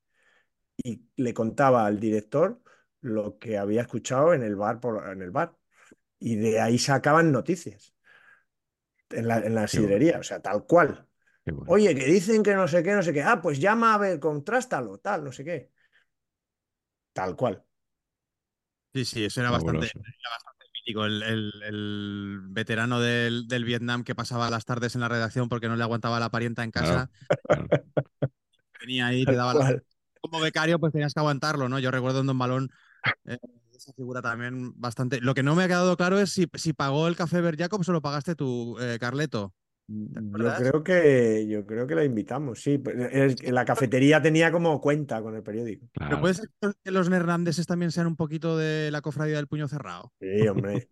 y 0.77 1.03
le 1.15 1.34
contaba 1.34 1.85
al 1.85 1.99
director 1.99 2.61
lo 3.01 3.39
que 3.39 3.57
había 3.57 3.81
escuchado 3.81 4.34
en 4.34 4.43
el 4.43 4.55
bar, 4.55 4.80
por, 4.80 5.09
en 5.11 5.22
el 5.22 5.31
bar. 5.31 5.55
Y 6.19 6.35
de 6.35 6.59
ahí 6.61 6.80
sacaban 6.80 7.31
noticias 7.31 7.95
en 9.09 9.27
la, 9.27 9.39
en 9.39 9.55
la 9.55 9.68
sidrería, 9.68 10.19
o 10.19 10.23
sea, 10.23 10.41
tal 10.41 10.65
cual. 10.65 11.06
Bueno. 11.51 11.71
Oye, 11.71 11.95
que 11.95 12.05
dicen 12.05 12.43
que 12.43 12.55
no 12.55 12.67
sé 12.67 12.83
qué, 12.83 12.93
no 12.93 13.03
sé 13.03 13.13
qué. 13.13 13.23
Ah, 13.23 13.41
pues 13.41 13.59
llama 13.59 13.93
a 13.93 13.97
ver, 13.97 14.19
contrástalo, 14.19 14.99
tal, 14.99 15.23
no 15.23 15.31
sé 15.31 15.43
qué. 15.43 15.71
Tal 17.13 17.35
cual. 17.35 17.63
Sí, 18.93 19.05
sí, 19.05 19.25
eso 19.25 19.41
era 19.41 19.51
bastante, 19.51 19.85
era 19.85 20.29
bastante 20.31 20.65
mítico. 20.73 21.05
El, 21.05 21.21
el- 21.23 21.51
el 21.63 22.39
veterano 22.49 22.99
del, 22.99 23.47
del 23.47 23.63
Vietnam 23.65 24.03
que 24.03 24.15
pasaba 24.15 24.49
las 24.49 24.65
tardes 24.65 24.95
en 24.95 25.01
la 25.01 25.09
redacción 25.09 25.49
porque 25.49 25.67
no 25.67 25.75
le 25.75 25.83
aguantaba 25.83 26.19
la 26.19 26.29
parienta 26.29 26.63
en 26.63 26.71
casa. 26.71 27.09
Claro. 27.45 27.67
Venía 28.79 29.07
ahí 29.07 29.21
y 29.21 29.25
te 29.25 29.35
daba 29.35 29.53
la... 29.53 29.81
Como 30.21 30.39
becario, 30.39 30.79
pues 30.79 30.91
tenías 30.91 31.13
que 31.13 31.19
aguantarlo, 31.19 31.69
¿no? 31.69 31.79
Yo 31.79 31.91
recuerdo 31.91 32.21
en 32.21 32.27
Don 32.27 32.37
Balón 32.37 32.69
eh, 33.25 33.37
esa 33.75 33.93
figura 33.93 34.21
también 34.21 34.73
bastante. 34.79 35.21
Lo 35.21 35.33
que 35.33 35.43
no 35.43 35.55
me 35.55 35.63
ha 35.63 35.67
quedado 35.67 35.95
claro 35.97 36.19
es 36.19 36.31
si, 36.31 36.47
si 36.55 36.73
pagó 36.73 37.07
el 37.07 37.15
café 37.15 37.41
Bert 37.41 37.59
Jacobs 37.59 37.87
o 37.89 37.93
lo 37.93 38.01
pagaste 38.01 38.35
tú, 38.35 38.77
eh, 38.79 38.97
Carleto. 38.99 39.53
Yo 39.89 40.53
creo 40.53 40.84
que, 40.84 41.47
yo 41.47 41.65
creo 41.65 41.88
que 41.88 41.95
la 41.95 42.03
invitamos, 42.03 42.61
sí. 42.61 42.81
Que 42.84 43.51
la 43.51 43.64
cafetería 43.65 44.22
tenía 44.22 44.51
como 44.51 44.81
cuenta 44.81 45.22
con 45.22 45.35
el 45.35 45.43
periódico. 45.43 45.88
Pero 46.03 46.19
puede 46.19 46.34
ser 46.34 46.49
que 46.84 46.91
los 46.91 47.09
neerlandeses 47.09 47.65
también 47.68 47.91
sean 47.91 48.07
un 48.07 48.15
poquito 48.18 48.57
de 48.57 48.91
la 48.91 49.01
cofradía 49.01 49.38
del 49.38 49.47
puño 49.47 49.68
cerrado. 49.68 50.11
Sí, 50.19 50.47
hombre. 50.47 50.89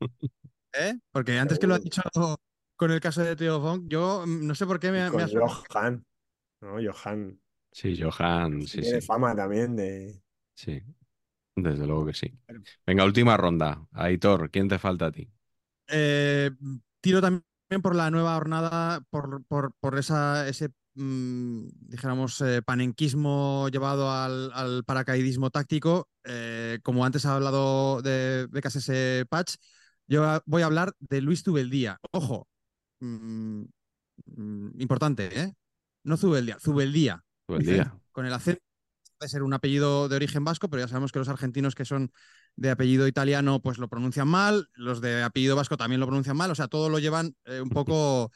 ¿eh? 0.73 0.95
Porque 1.11 1.37
antes 1.39 1.59
que 1.59 1.67
lo 1.67 1.75
has 1.75 1.81
Seguro. 1.81 1.83
dicho 1.83 2.01
con 2.77 2.91
el 2.91 2.99
caso 2.99 3.23
de 3.23 3.35
Theo 3.35 3.61
Fong, 3.61 3.87
yo 3.87 4.23
mm, 4.25 4.47
no 4.47 4.55
sé 4.55 4.65
por 4.65 4.79
qué 4.79 4.91
me, 4.91 4.99
Y 4.99 5.01
ha- 5.01 5.11
me 5.11 5.23
ha. 5.23 5.27
Johan. 5.27 6.05
¿no? 6.61 6.77
Johan 6.81 7.39
Sí, 7.71 7.95
Johan, 8.01 8.65
sí, 8.67 8.81
tiene 8.81 9.01
sí, 9.01 9.01
fama 9.01 9.35
también 9.35 9.75
de. 9.75 10.21
sí. 10.53 10.81
Desde 11.55 11.87
luego 11.87 12.05
que 12.07 12.13
sí. 12.13 12.39
Venga, 12.87 13.05
última 13.05 13.37
ronda. 13.37 13.85
Aitor, 13.93 14.51
¿quién 14.51 14.67
te 14.69 14.79
falta 14.79 15.07
a 15.07 15.11
ti? 15.13 15.29
Eh, 15.87 16.51
tiro 17.01 17.21
también 17.21 17.43
por 17.81 17.95
la 17.95 18.11
nueva 18.11 18.35
jornada, 18.35 19.01
por, 19.09 19.43
por, 19.45 19.73
por 19.79 19.97
esa, 19.97 20.47
ese, 20.47 20.69
mm, 20.95 21.67
dijéramos, 21.89 22.39
eh, 22.41 22.61
panenquismo 22.61 23.67
llevado 23.69 24.11
al, 24.11 24.51
al 24.53 24.83
paracaidismo 24.83 25.49
táctico. 25.49 26.09
Eh, 26.23 26.79
como 26.83 27.05
antes 27.05 27.25
ha 27.25 27.35
hablado 27.35 28.01
de 28.01 28.47
BKSS 28.51 29.25
Patch, 29.29 29.55
yo 30.07 30.41
voy 30.45 30.61
a 30.61 30.65
hablar 30.65 30.93
de 30.99 31.21
Luis 31.21 31.43
Zubeldía. 31.43 31.99
Ojo, 32.11 32.47
mm, 32.99 33.63
mm, 34.25 34.81
importante, 34.81 35.39
¿eh? 35.39 35.53
No 36.03 36.17
Zubeldía, 36.17 36.59
Zubeldía. 36.59 37.23
Todo 37.47 37.57
el 37.57 37.65
día. 37.65 37.97
Con 38.11 38.25
el 38.25 38.33
acento 38.33 38.61
de 39.19 39.27
ser 39.27 39.43
un 39.43 39.53
apellido 39.53 40.07
de 40.09 40.15
origen 40.15 40.43
vasco, 40.43 40.69
pero 40.69 40.83
ya 40.83 40.87
sabemos 40.87 41.11
que 41.11 41.19
los 41.19 41.29
argentinos 41.29 41.73
que 41.75 41.85
son 41.85 42.11
de 42.55 42.71
apellido 42.71 43.07
italiano 43.07 43.61
pues 43.61 43.77
lo 43.77 43.89
pronuncian 43.89 44.27
mal, 44.27 44.67
los 44.73 45.01
de 45.01 45.23
apellido 45.23 45.55
vasco 45.55 45.77
también 45.77 45.99
lo 45.99 46.07
pronuncian 46.07 46.37
mal, 46.37 46.51
o 46.51 46.55
sea, 46.55 46.67
todo 46.67 46.89
lo 46.89 46.99
llevan 46.99 47.35
eh, 47.45 47.61
un 47.61 47.69
poco 47.69 48.31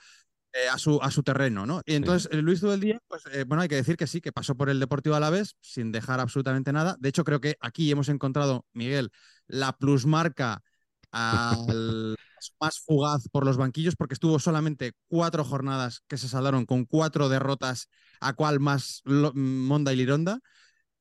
eh, 0.51 0.67
a, 0.67 0.79
su, 0.79 0.99
a 0.99 1.11
su 1.11 1.21
terreno, 1.21 1.67
¿no? 1.67 1.83
Y 1.85 1.93
entonces 1.93 2.27
eh, 2.31 2.41
Luis 2.41 2.59
Zubeldía, 2.59 2.99
pues 3.07 3.21
eh, 3.31 3.43
bueno, 3.43 3.61
hay 3.61 3.69
que 3.69 3.75
decir 3.75 3.97
que 3.97 4.07
sí, 4.07 4.19
que 4.19 4.31
pasó 4.31 4.55
por 4.55 4.71
el 4.71 4.79
Deportivo 4.79 5.15
Alavés 5.15 5.55
sin 5.61 5.91
dejar 5.91 6.19
absolutamente 6.19 6.73
nada. 6.73 6.95
De 6.99 7.09
hecho, 7.09 7.23
creo 7.23 7.39
que 7.39 7.55
aquí 7.59 7.91
hemos 7.91 8.09
encontrado, 8.09 8.65
Miguel, 8.73 9.11
la 9.45 9.73
plusmarca 9.77 10.63
al 11.11 12.15
más 12.59 12.79
fugaz 12.79 13.27
por 13.31 13.45
los 13.45 13.57
banquillos, 13.57 13.95
porque 13.95 14.15
estuvo 14.15 14.39
solamente 14.39 14.93
cuatro 15.07 15.43
jornadas 15.43 16.01
que 16.07 16.17
se 16.17 16.27
saldaron 16.27 16.65
con 16.65 16.85
cuatro 16.85 17.29
derrotas, 17.29 17.87
a 18.19 18.33
cual 18.33 18.59
más 18.59 19.03
monda 19.05 19.93
y 19.93 19.97
lironda. 19.97 20.39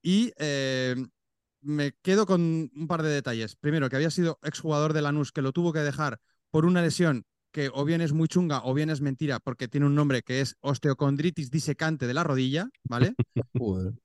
Y 0.02 0.30
eh, 0.36 0.94
me 1.68 1.92
quedo 2.02 2.26
con 2.26 2.70
un 2.74 2.86
par 2.88 3.02
de 3.02 3.10
detalles. 3.10 3.54
Primero, 3.56 3.88
que 3.88 3.96
había 3.96 4.10
sido 4.10 4.38
exjugador 4.42 4.94
de 4.94 5.02
Lanús, 5.02 5.32
que 5.32 5.42
lo 5.42 5.52
tuvo 5.52 5.72
que 5.72 5.80
dejar 5.80 6.18
por 6.50 6.64
una 6.64 6.82
lesión 6.82 7.24
que 7.52 7.70
o 7.72 7.84
bien 7.84 8.00
es 8.00 8.12
muy 8.12 8.28
chunga 8.28 8.62
o 8.64 8.74
bien 8.74 8.90
es 8.90 9.00
mentira, 9.00 9.40
porque 9.40 9.68
tiene 9.68 9.86
un 9.86 9.94
nombre 9.94 10.22
que 10.22 10.40
es 10.40 10.56
osteocondritis 10.60 11.50
disecante 11.50 12.06
de 12.06 12.14
la 12.14 12.24
rodilla, 12.24 12.68
¿vale? 12.84 13.14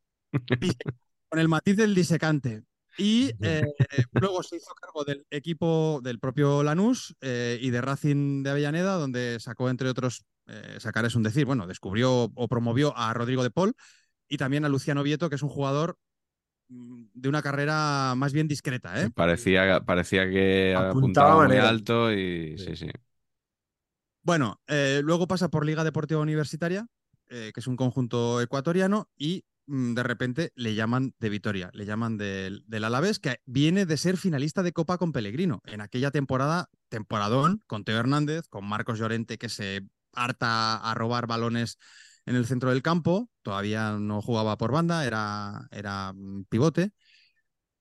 Con 1.29 1.39
el 1.39 1.47
matiz 1.47 1.77
del 1.77 1.95
disecante. 1.95 2.63
Y 2.97 3.31
eh, 3.41 3.63
luego 4.13 4.43
se 4.43 4.57
hizo 4.57 4.73
cargo 4.75 5.03
del 5.03 5.25
equipo 5.29 5.99
del 6.03 6.19
propio 6.19 6.63
Lanús 6.63 7.15
eh, 7.21 7.57
y 7.61 7.69
de 7.69 7.81
Racing 7.81 8.43
de 8.43 8.49
Avellaneda, 8.51 8.95
donde 8.95 9.39
sacó, 9.39 9.69
entre 9.69 9.89
otros, 9.89 10.25
eh, 10.47 10.77
sacar 10.79 11.05
es 11.05 11.15
un 11.15 11.23
decir, 11.23 11.45
bueno, 11.45 11.67
descubrió 11.67 12.31
o 12.35 12.47
promovió 12.47 12.95
a 12.97 13.13
Rodrigo 13.13 13.43
de 13.43 13.51
Paul 13.51 13.73
y 14.27 14.37
también 14.37 14.65
a 14.65 14.69
Luciano 14.69 15.03
Vieto, 15.03 15.29
que 15.29 15.35
es 15.35 15.43
un 15.43 15.49
jugador 15.49 15.97
de 17.13 17.29
una 17.29 17.41
carrera 17.41 18.13
más 18.15 18.33
bien 18.33 18.47
discreta, 18.47 19.01
¿eh? 19.01 19.09
Parecía, 19.11 19.81
parecía 19.81 20.29
que 20.29 20.73
Apuntaba 20.75 21.33
apuntaba 21.33 21.47
muy 21.47 21.57
alto 21.57 22.11
y 22.11 22.57
sí, 22.57 22.75
sí. 22.75 22.87
Bueno, 24.23 24.61
eh, 24.67 25.01
luego 25.03 25.27
pasa 25.27 25.49
por 25.49 25.65
Liga 25.65 25.83
Deportiva 25.83 26.21
Universitaria, 26.21 26.87
eh, 27.29 27.51
que 27.53 27.59
es 27.59 27.67
un 27.67 27.75
conjunto 27.75 28.41
ecuatoriano, 28.41 29.09
y 29.17 29.43
mm, 29.67 29.93
de 29.95 30.03
repente 30.03 30.51
le 30.55 30.75
llaman 30.75 31.13
de 31.19 31.29
Vitoria, 31.29 31.69
le 31.73 31.85
llaman 31.85 32.17
del, 32.17 32.63
del 32.65 32.83
Alavés, 32.85 33.19
que 33.19 33.41
viene 33.45 33.85
de 33.85 33.97
ser 33.97 34.17
finalista 34.17 34.63
de 34.63 34.71
Copa 34.71 34.97
con 34.97 35.11
Pellegrino. 35.11 35.61
En 35.65 35.81
aquella 35.81 36.09
temporada, 36.09 36.69
temporadón, 36.87 37.63
con 37.67 37.83
Teo 37.83 37.97
Hernández, 37.97 38.47
con 38.47 38.65
Marcos 38.65 38.97
Llorente, 38.97 39.37
que 39.37 39.49
se 39.49 39.81
harta 40.13 40.77
a 40.77 40.93
robar 40.93 41.27
balones 41.27 41.77
en 42.25 42.35
el 42.35 42.45
centro 42.45 42.69
del 42.69 42.81
campo, 42.81 43.29
todavía 43.41 43.97
no 43.99 44.21
jugaba 44.21 44.57
por 44.57 44.71
banda, 44.71 45.05
era, 45.05 45.67
era 45.71 46.13
pivote. 46.49 46.91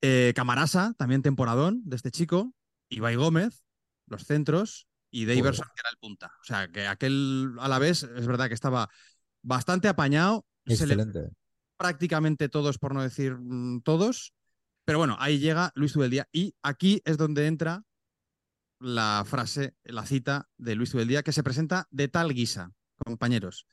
Eh, 0.00 0.32
Camarasa, 0.34 0.94
también 0.98 1.22
temporadón 1.22 1.82
de 1.84 1.96
este 1.96 2.10
chico, 2.10 2.52
Ibai 2.88 3.14
Gómez, 3.16 3.64
los 4.06 4.24
centros, 4.24 4.88
y 5.12 5.26
Daverson, 5.26 5.66
que 5.66 5.80
era 5.80 5.90
el 5.90 5.98
punta. 5.98 6.32
O 6.40 6.44
sea, 6.44 6.68
que 6.68 6.86
aquel 6.86 7.54
a 7.60 7.68
la 7.68 7.78
vez 7.78 8.02
es 8.02 8.26
verdad 8.26 8.48
que 8.48 8.54
estaba 8.54 8.88
bastante 9.42 9.86
apañado. 9.86 10.46
Se 10.66 10.86
le 10.86 10.94
Excelente. 10.94 11.36
prácticamente 11.76 12.48
todos, 12.48 12.78
por 12.78 12.94
no 12.94 13.02
decir 13.02 13.36
mm, 13.38 13.82
todos. 13.82 14.32
Pero 14.84 14.98
bueno, 14.98 15.16
ahí 15.20 15.38
llega 15.38 15.70
Luis 15.74 15.92
Tubeldía 15.92 16.28
y 16.32 16.56
aquí 16.62 17.02
es 17.04 17.18
donde 17.18 17.46
entra 17.46 17.84
la 18.80 19.22
frase, 19.26 19.76
la 19.84 20.06
cita 20.06 20.48
de 20.56 20.74
Luis 20.74 20.90
Tubeldía, 20.90 21.22
que 21.22 21.32
se 21.32 21.44
presenta 21.44 21.86
de 21.90 22.08
tal 22.08 22.32
guisa, 22.32 22.72
compañeros. 23.04 23.66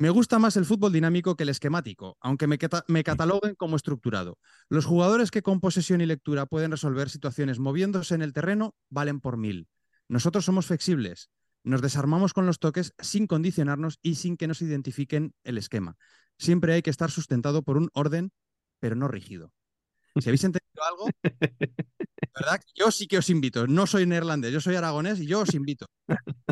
Me 0.00 0.10
gusta 0.10 0.38
más 0.38 0.56
el 0.56 0.64
fútbol 0.64 0.92
dinámico 0.92 1.34
que 1.34 1.42
el 1.42 1.48
esquemático, 1.48 2.16
aunque 2.20 2.46
me, 2.46 2.56
cata- 2.56 2.84
me 2.86 3.02
cataloguen 3.02 3.56
como 3.56 3.74
estructurado. 3.74 4.38
Los 4.68 4.86
jugadores 4.86 5.32
que 5.32 5.42
con 5.42 5.58
posesión 5.58 6.00
y 6.00 6.06
lectura 6.06 6.46
pueden 6.46 6.70
resolver 6.70 7.10
situaciones 7.10 7.58
moviéndose 7.58 8.14
en 8.14 8.22
el 8.22 8.32
terreno 8.32 8.76
valen 8.90 9.20
por 9.20 9.36
mil. 9.36 9.66
Nosotros 10.06 10.44
somos 10.44 10.66
flexibles, 10.66 11.30
nos 11.64 11.82
desarmamos 11.82 12.32
con 12.32 12.46
los 12.46 12.60
toques 12.60 12.94
sin 13.00 13.26
condicionarnos 13.26 13.98
y 14.00 14.14
sin 14.14 14.36
que 14.36 14.46
nos 14.46 14.62
identifiquen 14.62 15.34
el 15.42 15.58
esquema. 15.58 15.96
Siempre 16.38 16.74
hay 16.74 16.82
que 16.82 16.90
estar 16.90 17.10
sustentado 17.10 17.64
por 17.64 17.76
un 17.76 17.90
orden, 17.92 18.30
pero 18.78 18.94
no 18.94 19.08
rígido. 19.08 19.52
Si 20.16 20.28
habéis 20.28 20.44
entendido 20.44 20.84
algo, 20.84 21.08
¿verdad? 22.34 22.60
Yo 22.74 22.90
sí 22.90 23.06
que 23.06 23.18
os 23.18 23.30
invito. 23.30 23.66
No 23.66 23.86
soy 23.86 24.06
neerlandés, 24.06 24.52
yo 24.52 24.60
soy 24.60 24.76
aragonés 24.76 25.20
y 25.20 25.26
yo 25.26 25.40
os 25.40 25.54
invito. 25.54 25.86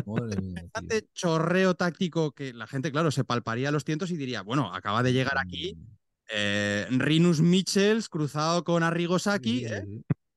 Madre 0.05 0.41
mía, 0.41 0.61
tío. 0.61 0.69
Bastante 0.73 1.07
chorreo 1.13 1.75
táctico 1.75 2.31
que 2.31 2.53
la 2.53 2.67
gente, 2.67 2.91
claro, 2.91 3.11
se 3.11 3.23
palparía 3.23 3.71
los 3.71 3.83
tientos 3.85 4.11
y 4.11 4.17
diría, 4.17 4.41
bueno, 4.41 4.73
acaba 4.73 5.03
de 5.03 5.13
llegar 5.13 5.37
aquí 5.37 5.77
eh, 6.29 6.87
Rinus 6.89 7.41
Michels 7.41 8.09
cruzado 8.09 8.63
con 8.63 8.83
Arrigo 8.83 9.19
Sacchi, 9.19 9.65
¿eh? 9.65 9.83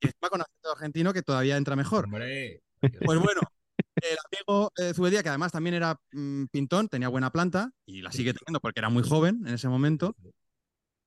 y 0.00 0.06
encima 0.06 0.28
con 0.30 0.40
acento 0.40 0.72
argentino 0.72 1.12
que 1.12 1.22
todavía 1.22 1.56
entra 1.56 1.76
mejor. 1.76 2.04
Hombre. 2.04 2.62
Pues 2.80 3.18
bueno, 3.18 3.40
el 3.96 4.16
amigo 4.30 4.72
eh, 4.76 4.94
Zubedía, 4.94 5.22
que 5.22 5.28
además 5.28 5.52
también 5.52 5.74
era 5.74 5.96
mm, 6.12 6.44
pintón, 6.46 6.88
tenía 6.88 7.08
buena 7.08 7.30
planta 7.30 7.70
y 7.86 8.02
la 8.02 8.12
sigue 8.12 8.34
teniendo 8.34 8.60
porque 8.60 8.80
era 8.80 8.88
muy 8.88 9.02
joven 9.02 9.42
en 9.46 9.54
ese 9.54 9.68
momento. 9.68 10.14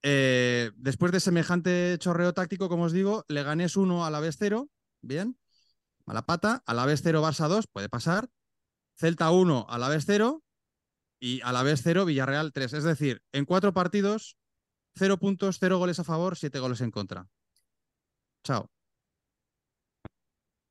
Eh, 0.05 0.71
después 0.75 1.13
de 1.13 1.21
semejante 1.21 1.97
chorreo 1.97 2.33
táctico, 2.33 2.67
como 2.67 2.83
os 2.83 2.91
digo, 2.91 3.23
Leganés 3.29 3.77
1 3.77 4.05
a 4.05 4.11
la 4.11 4.19
vez 4.19 4.35
0, 4.37 4.69
bien, 5.01 5.37
a 6.05 6.13
la 6.13 6.25
pata, 6.25 6.61
a 6.65 6.73
la 6.73 6.85
vez 6.85 7.01
0 7.01 7.23
Barça 7.23 7.47
2, 7.47 7.67
puede 7.67 7.87
pasar, 7.87 8.29
Celta 8.95 9.31
1 9.31 9.65
a 9.69 9.77
la 9.77 9.87
vez 9.87 10.03
0 10.05 10.43
y 11.19 11.41
a 11.41 11.53
la 11.53 11.63
vez 11.63 11.81
0 11.83 12.05
Villarreal 12.05 12.51
3. 12.51 12.73
Es 12.73 12.83
decir, 12.83 13.21
en 13.31 13.45
cuatro 13.45 13.73
partidos, 13.73 14.37
0 14.95 15.17
puntos, 15.17 15.57
0 15.59 15.77
goles 15.77 15.99
a 15.99 16.03
favor, 16.03 16.37
7 16.37 16.59
goles 16.59 16.81
en 16.81 16.91
contra. 16.91 17.27
Chao. 18.43 18.69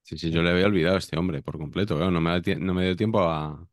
Sí, 0.02 0.18
sí, 0.18 0.30
yo 0.30 0.42
le 0.42 0.50
había 0.50 0.66
olvidado 0.66 0.96
a 0.96 0.98
este 0.98 1.18
hombre 1.18 1.42
por 1.42 1.56
completo. 1.58 1.98
no, 2.10 2.20
me 2.20 2.40
no 2.40 2.74
me 2.74 2.84
dio 2.84 2.96
tiempo 2.96 3.22
a, 3.22 3.66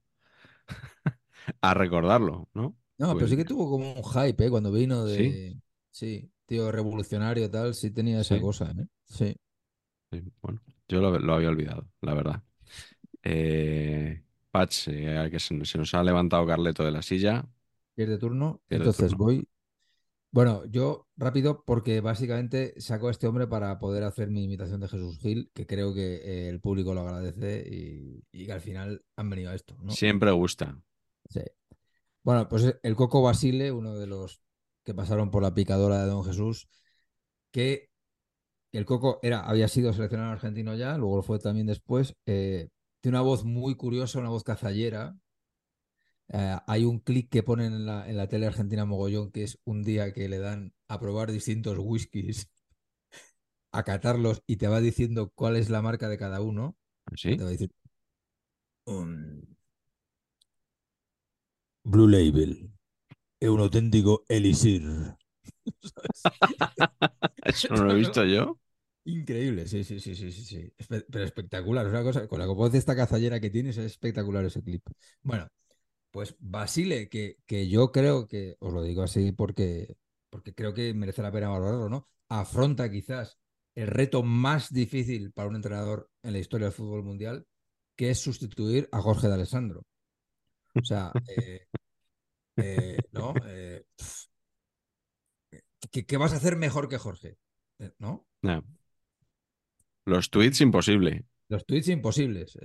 a 1.61 1.73
recordarlo, 1.73 2.47
¿no? 2.53 2.78
No, 2.99 3.07
pero 3.07 3.19
Pues- 3.19 3.31
sí 3.31 3.37
que 3.37 3.45
tuvo 3.45 3.69
como 3.69 3.93
un 3.93 4.03
hype, 4.03 4.45
¿eh? 4.45 4.49
Cuando 4.49 4.71
vino 4.71 5.05
de. 5.05 5.57
Sí, 5.91 6.31
tío, 6.45 6.71
revolucionario 6.71 7.49
tal, 7.49 7.73
sí 7.73 7.91
tenía 7.91 8.21
esa 8.21 8.35
Sí. 8.35 8.41
cosa, 8.41 8.71
¿eh? 8.77 8.85
Sí. 9.05 9.35
Sí, 10.11 10.23
bueno, 10.41 10.61
yo 10.87 11.01
lo, 11.01 11.17
lo 11.17 11.33
había 11.33 11.49
olvidado, 11.49 11.87
la 12.01 12.13
verdad. 12.13 12.43
Eh, 13.23 14.23
Patch, 14.51 14.87
eh, 14.89 15.27
que 15.31 15.39
se, 15.39 15.63
se 15.65 15.77
nos 15.77 15.93
ha 15.93 16.03
levantado 16.03 16.45
Carleto 16.45 16.83
de 16.83 16.91
la 16.91 17.01
silla. 17.01 17.47
Pierde 17.95 18.17
turno. 18.17 18.61
Pierde 18.67 18.85
Entonces 18.85 19.11
turno. 19.11 19.25
voy. 19.25 19.47
Bueno, 20.31 20.63
yo 20.65 21.07
rápido, 21.17 21.63
porque 21.65 22.01
básicamente 22.01 22.79
saco 22.79 23.07
a 23.07 23.11
este 23.11 23.27
hombre 23.27 23.47
para 23.47 23.79
poder 23.79 24.03
hacer 24.03 24.29
mi 24.29 24.43
imitación 24.43 24.79
de 24.79 24.87
Jesús 24.87 25.17
Gil, 25.19 25.49
que 25.55 25.65
creo 25.65 25.93
que 25.93 26.15
eh, 26.17 26.49
el 26.49 26.59
público 26.59 26.93
lo 26.93 27.01
agradece 27.01 27.67
y, 27.67 28.23
y 28.31 28.45
que 28.45 28.51
al 28.53 28.61
final 28.61 29.03
han 29.15 29.29
venido 29.29 29.49
a 29.51 29.55
esto, 29.55 29.75
¿no? 29.81 29.91
Siempre 29.91 30.31
gusta. 30.31 30.79
Sí. 31.29 31.41
Bueno, 32.29 32.47
pues 32.47 32.75
el 32.83 32.95
Coco 32.95 33.23
Basile, 33.23 33.71
uno 33.71 33.95
de 33.97 34.05
los 34.05 34.39
que 34.83 34.93
pasaron 34.93 35.31
por 35.31 35.41
la 35.41 35.55
picadora 35.55 36.03
de 36.03 36.05
Don 36.11 36.23
Jesús, 36.23 36.69
que 37.51 37.89
el 38.71 38.85
Coco 38.85 39.19
era, 39.23 39.41
había 39.41 39.67
sido 39.67 39.93
seleccionado 39.93 40.33
argentino 40.33 40.75
ya, 40.75 40.95
luego 40.99 41.15
lo 41.15 41.23
fue 41.23 41.39
también 41.39 41.65
después. 41.65 42.15
eh, 42.27 42.69
tiene 43.01 43.17
una 43.17 43.23
voz 43.25 43.45
muy 43.45 43.73
curiosa, 43.73 44.19
una 44.19 44.29
voz 44.29 44.43
cazallera. 44.43 45.17
Eh, 46.27 46.55
hay 46.67 46.85
un 46.85 46.99
clic 46.99 47.31
que 47.31 47.41
ponen 47.41 47.73
en 47.73 47.87
la, 47.87 48.07
en 48.07 48.15
la 48.15 48.27
tele 48.27 48.45
argentina 48.45 48.85
mogollón, 48.85 49.31
que 49.31 49.41
es 49.41 49.57
un 49.65 49.81
día 49.81 50.13
que 50.13 50.29
le 50.29 50.37
dan 50.37 50.71
a 50.87 50.99
probar 50.99 51.31
distintos 51.31 51.79
whiskies, 51.79 52.47
a 53.71 53.81
catarlos 53.83 54.43
y 54.45 54.57
te 54.57 54.67
va 54.67 54.81
diciendo 54.81 55.31
cuál 55.33 55.55
es 55.55 55.71
la 55.71 55.81
marca 55.81 56.07
de 56.07 56.19
cada 56.19 56.41
uno. 56.41 56.77
¿Sí? 57.15 57.37
Te 57.37 57.41
va 57.41 57.49
a 57.49 57.53
decir 57.53 57.71
Blue 61.89 62.07
Label. 62.07 62.71
Es 63.39 63.49
un 63.49 63.61
auténtico 63.61 64.23
elixir. 64.29 64.83
Eso 67.43 67.73
no 67.73 67.85
lo 67.85 67.93
he 67.93 67.95
visto 67.95 68.23
yo. 68.25 68.59
Increíble, 69.05 69.67
sí, 69.67 69.83
sí, 69.83 69.99
sí, 69.99 70.15
sí, 70.15 70.31
sí, 70.31 70.45
sí. 70.45 70.73
Pero 70.87 71.23
espectacular. 71.23 71.87
Es 71.87 71.91
una 71.91 72.03
cosa, 72.03 72.27
con 72.27 72.37
la 72.37 72.45
voz 72.45 72.71
de 72.71 72.77
esta 72.77 72.95
cazallera 72.95 73.39
que 73.39 73.49
tienes, 73.49 73.77
es 73.77 73.85
espectacular 73.85 74.45
ese 74.45 74.61
clip. 74.61 74.83
Bueno, 75.23 75.47
pues 76.11 76.35
Basile, 76.37 77.09
que, 77.09 77.37
que 77.47 77.67
yo 77.67 77.91
creo 77.91 78.27
que, 78.27 78.55
os 78.59 78.71
lo 78.71 78.83
digo 78.83 79.01
así 79.01 79.31
porque, 79.31 79.97
porque 80.29 80.53
creo 80.53 80.75
que 80.75 80.93
merece 80.93 81.23
la 81.23 81.31
pena 81.31 81.49
valorarlo, 81.49 81.89
¿no? 81.89 82.07
Afronta 82.27 82.91
quizás 82.91 83.39
el 83.73 83.87
reto 83.87 84.21
más 84.21 84.71
difícil 84.71 85.31
para 85.31 85.49
un 85.49 85.55
entrenador 85.55 86.07
en 86.21 86.33
la 86.33 86.39
historia 86.39 86.67
del 86.67 86.73
fútbol 86.73 87.03
mundial, 87.03 87.47
que 87.95 88.11
es 88.11 88.19
sustituir 88.19 88.87
a 88.91 89.01
Jorge 89.01 89.27
de 89.27 89.33
Alessandro. 89.33 89.87
O 90.81 90.85
sea, 90.85 91.11
eh, 91.27 91.67
eh, 92.57 92.97
¿no? 93.11 93.33
Eh, 93.45 93.83
¿qué, 95.91 96.05
qué 96.05 96.17
vas 96.17 96.33
a 96.33 96.37
hacer 96.37 96.55
mejor 96.55 96.89
que 96.89 96.97
Jorge? 96.97 97.37
¿No? 97.97 98.27
No. 98.41 98.63
Los 100.05 100.29
tweets, 100.29 100.61
imposible. 100.61 101.25
Los 101.47 101.65
tweets 101.65 101.87
imposibles. 101.89 102.57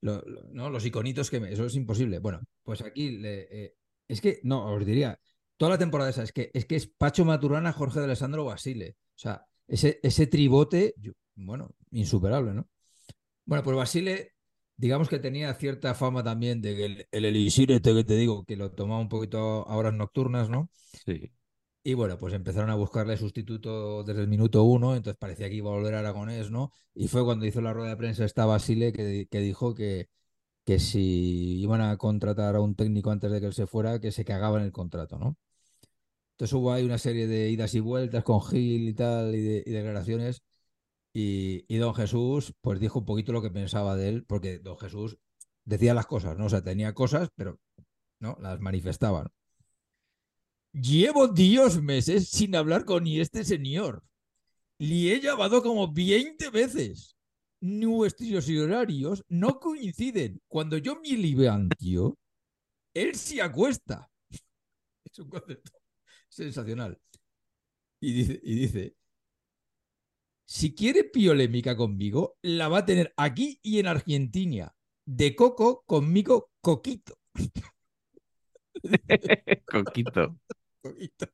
lo- 0.00 0.20
lo- 0.22 0.42
¿no? 0.50 0.68
Los 0.70 0.84
iconitos 0.84 1.30
que 1.30 1.40
me- 1.40 1.52
eso 1.52 1.64
es 1.64 1.76
imposible. 1.76 2.18
Bueno, 2.18 2.40
pues 2.64 2.82
aquí 2.82 3.10
le- 3.18 3.76
es 4.08 4.20
que, 4.20 4.40
no, 4.42 4.74
os 4.74 4.84
diría, 4.84 5.18
toda 5.56 5.72
la 5.72 5.78
temporada 5.78 6.10
esa, 6.10 6.24
es 6.24 6.32
que 6.32 6.50
es, 6.52 6.66
que 6.66 6.76
es 6.76 6.86
Pacho 6.88 7.24
Maturana, 7.24 7.72
Jorge 7.72 8.00
de 8.00 8.06
Alessandro 8.06 8.44
Basile. 8.44 8.96
O 9.14 9.18
sea, 9.18 9.46
ese, 9.68 10.00
ese 10.02 10.26
tribote, 10.26 10.94
yo- 10.98 11.12
bueno, 11.36 11.70
insuperable, 11.92 12.52
¿no? 12.52 12.68
Bueno, 13.44 13.62
pues 13.64 13.76
Basile, 13.76 14.31
digamos 14.82 15.08
que 15.08 15.18
tenía 15.18 15.54
cierta 15.54 15.94
fama 15.94 16.22
también 16.24 16.60
de 16.62 16.76
que 16.76 16.84
el, 16.86 17.08
el 17.12 17.24
elixir 17.24 17.70
este 17.72 17.94
que 17.94 18.04
te 18.04 18.16
digo, 18.16 18.44
que 18.44 18.56
lo 18.56 18.72
tomaba 18.72 19.00
un 19.00 19.08
poquito 19.08 19.38
a 19.68 19.76
horas 19.76 19.94
nocturnas, 19.94 20.48
¿no? 20.50 20.70
Sí. 21.06 21.32
Y 21.84 21.94
bueno, 21.94 22.16
pues 22.16 22.32
empezaron 22.34 22.70
a 22.70 22.76
buscarle 22.76 23.16
sustituto 23.16 24.04
desde 24.04 24.20
el 24.22 24.28
minuto 24.28 24.62
uno, 24.62 24.94
entonces 24.94 25.18
parecía 25.18 25.48
que 25.48 25.56
iba 25.56 25.70
a 25.70 25.74
volver 25.74 25.94
a 25.94 25.98
Aragonés, 25.98 26.50
¿no? 26.50 26.72
Y 26.94 27.08
fue 27.08 27.24
cuando 27.24 27.44
hizo 27.44 27.60
la 27.60 27.72
rueda 27.72 27.90
de 27.90 27.96
prensa 27.96 28.24
esta 28.24 28.46
Basile 28.46 28.92
que, 28.92 29.26
que 29.28 29.40
dijo 29.40 29.74
que, 29.74 30.08
que 30.64 30.78
si 30.80 31.60
iban 31.62 31.80
a 31.82 31.96
contratar 31.98 32.56
a 32.56 32.60
un 32.60 32.76
técnico 32.76 33.10
antes 33.10 33.32
de 33.32 33.40
que 33.40 33.46
él 33.46 33.54
se 33.54 33.66
fuera, 33.66 34.00
que 34.00 34.12
se 34.12 34.24
cagaba 34.24 34.58
en 34.58 34.64
el 34.66 34.72
contrato, 34.72 35.18
¿no? 35.18 35.36
Entonces 36.32 36.54
hubo 36.54 36.72
ahí 36.72 36.84
una 36.84 36.98
serie 36.98 37.26
de 37.26 37.50
idas 37.50 37.74
y 37.74 37.80
vueltas 37.80 38.24
con 38.24 38.42
Gil 38.42 38.88
y 38.88 38.94
tal, 38.94 39.34
y, 39.34 39.40
de, 39.42 39.62
y 39.66 39.70
declaraciones, 39.70 40.42
y, 41.14 41.76
don 41.76 41.94
Jesús 41.94 42.54
pues 42.60 42.80
dijo 42.80 43.00
un 43.00 43.04
poquito 43.04 43.32
lo 43.32 43.42
que 43.42 43.50
pensaba 43.50 43.96
de 43.96 44.08
él, 44.08 44.24
porque 44.24 44.58
don 44.58 44.78
Jesús 44.78 45.18
decía 45.64 45.94
las 45.94 46.06
cosas, 46.06 46.38
¿no? 46.38 46.46
O 46.46 46.48
sea, 46.48 46.62
tenía 46.62 46.94
cosas, 46.94 47.28
pero 47.34 47.58
no, 48.20 48.36
las 48.40 48.60
manifestaba, 48.60 49.24
¿no? 49.24 49.30
Llevo 50.72 51.28
Dios 51.28 51.82
meses 51.82 52.30
sin 52.30 52.56
hablar 52.56 52.86
con 52.86 53.06
este 53.06 53.44
señor. 53.44 54.02
Le 54.78 55.14
he 55.14 55.20
llamado 55.20 55.62
como 55.62 55.92
20 55.92 56.48
veces. 56.48 57.14
Nuestros 57.60 58.48
horarios 58.48 59.22
no 59.28 59.60
coinciden. 59.60 60.40
Cuando 60.48 60.78
yo 60.78 60.98
me 61.00 61.10
levanto, 61.10 62.18
él 62.94 63.14
se 63.14 63.42
acuesta. 63.42 64.08
Es 65.04 65.18
un 65.18 65.28
concepto 65.28 65.72
sensacional. 66.30 66.98
Y 68.00 68.12
dice, 68.14 68.40
y 68.42 68.54
dice, 68.54 68.96
si 70.44 70.74
quiere 70.74 71.04
piolémica 71.04 71.76
conmigo, 71.76 72.36
la 72.42 72.68
va 72.68 72.78
a 72.78 72.86
tener 72.86 73.12
aquí 73.16 73.58
y 73.62 73.78
en 73.78 73.86
Argentina. 73.86 74.74
De 75.04 75.34
coco, 75.34 75.82
conmigo, 75.86 76.50
coquito. 76.60 77.18
Coquito. 79.66 80.36
Coquito. 80.80 81.26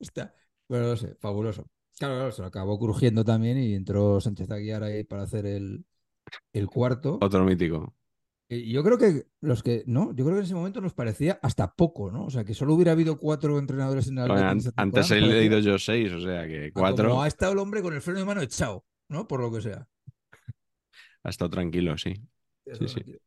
Hostia, 0.00 0.34
bueno, 0.68 0.88
no 0.88 0.96
sé, 0.96 1.14
fabuloso. 1.16 1.66
Claro, 1.98 2.14
claro, 2.14 2.32
se 2.32 2.42
lo 2.42 2.48
acabó 2.48 2.78
crujiendo 2.78 3.24
también 3.24 3.58
y 3.58 3.74
entró 3.74 4.20
Sánchez 4.20 4.50
Aguiar 4.50 4.82
ahí 4.82 5.04
para 5.04 5.22
hacer 5.22 5.46
el, 5.46 5.84
el 6.52 6.66
cuarto. 6.66 7.18
Otro 7.20 7.44
mítico. 7.44 7.94
Yo 8.60 8.82
creo 8.84 8.98
que 8.98 9.26
los 9.40 9.62
que, 9.62 9.84
¿no? 9.86 10.14
Yo 10.14 10.24
creo 10.24 10.34
que 10.36 10.40
en 10.40 10.44
ese 10.44 10.54
momento 10.54 10.80
nos 10.80 10.94
parecía 10.94 11.38
hasta 11.42 11.74
poco, 11.74 12.10
¿no? 12.10 12.24
O 12.26 12.30
sea, 12.30 12.44
que 12.44 12.54
solo 12.54 12.74
hubiera 12.74 12.92
habido 12.92 13.18
cuatro 13.18 13.58
entrenadores 13.58 14.08
en 14.08 14.18
el 14.18 14.28
Bueno, 14.28 14.48
an- 14.48 14.60
antes 14.76 15.10
he 15.10 15.20
leído 15.20 15.58
yo 15.60 15.78
seis, 15.78 16.12
o 16.12 16.20
sea 16.20 16.46
que 16.46 16.72
cuatro 16.72 17.08
Como 17.10 17.22
ha 17.22 17.28
estado 17.28 17.52
el 17.52 17.58
hombre 17.58 17.82
con 17.82 17.94
el 17.94 18.02
freno 18.02 18.20
de 18.20 18.24
mano 18.26 18.42
echado, 18.42 18.84
¿no? 19.08 19.26
Por 19.28 19.40
lo 19.40 19.52
que 19.52 19.60
sea. 19.62 19.88
ha 21.24 21.30
estado 21.30 21.50
tranquilo, 21.50 21.96
sí. 21.96 22.14
Sí. 22.86 23.00
tío. 23.04 23.18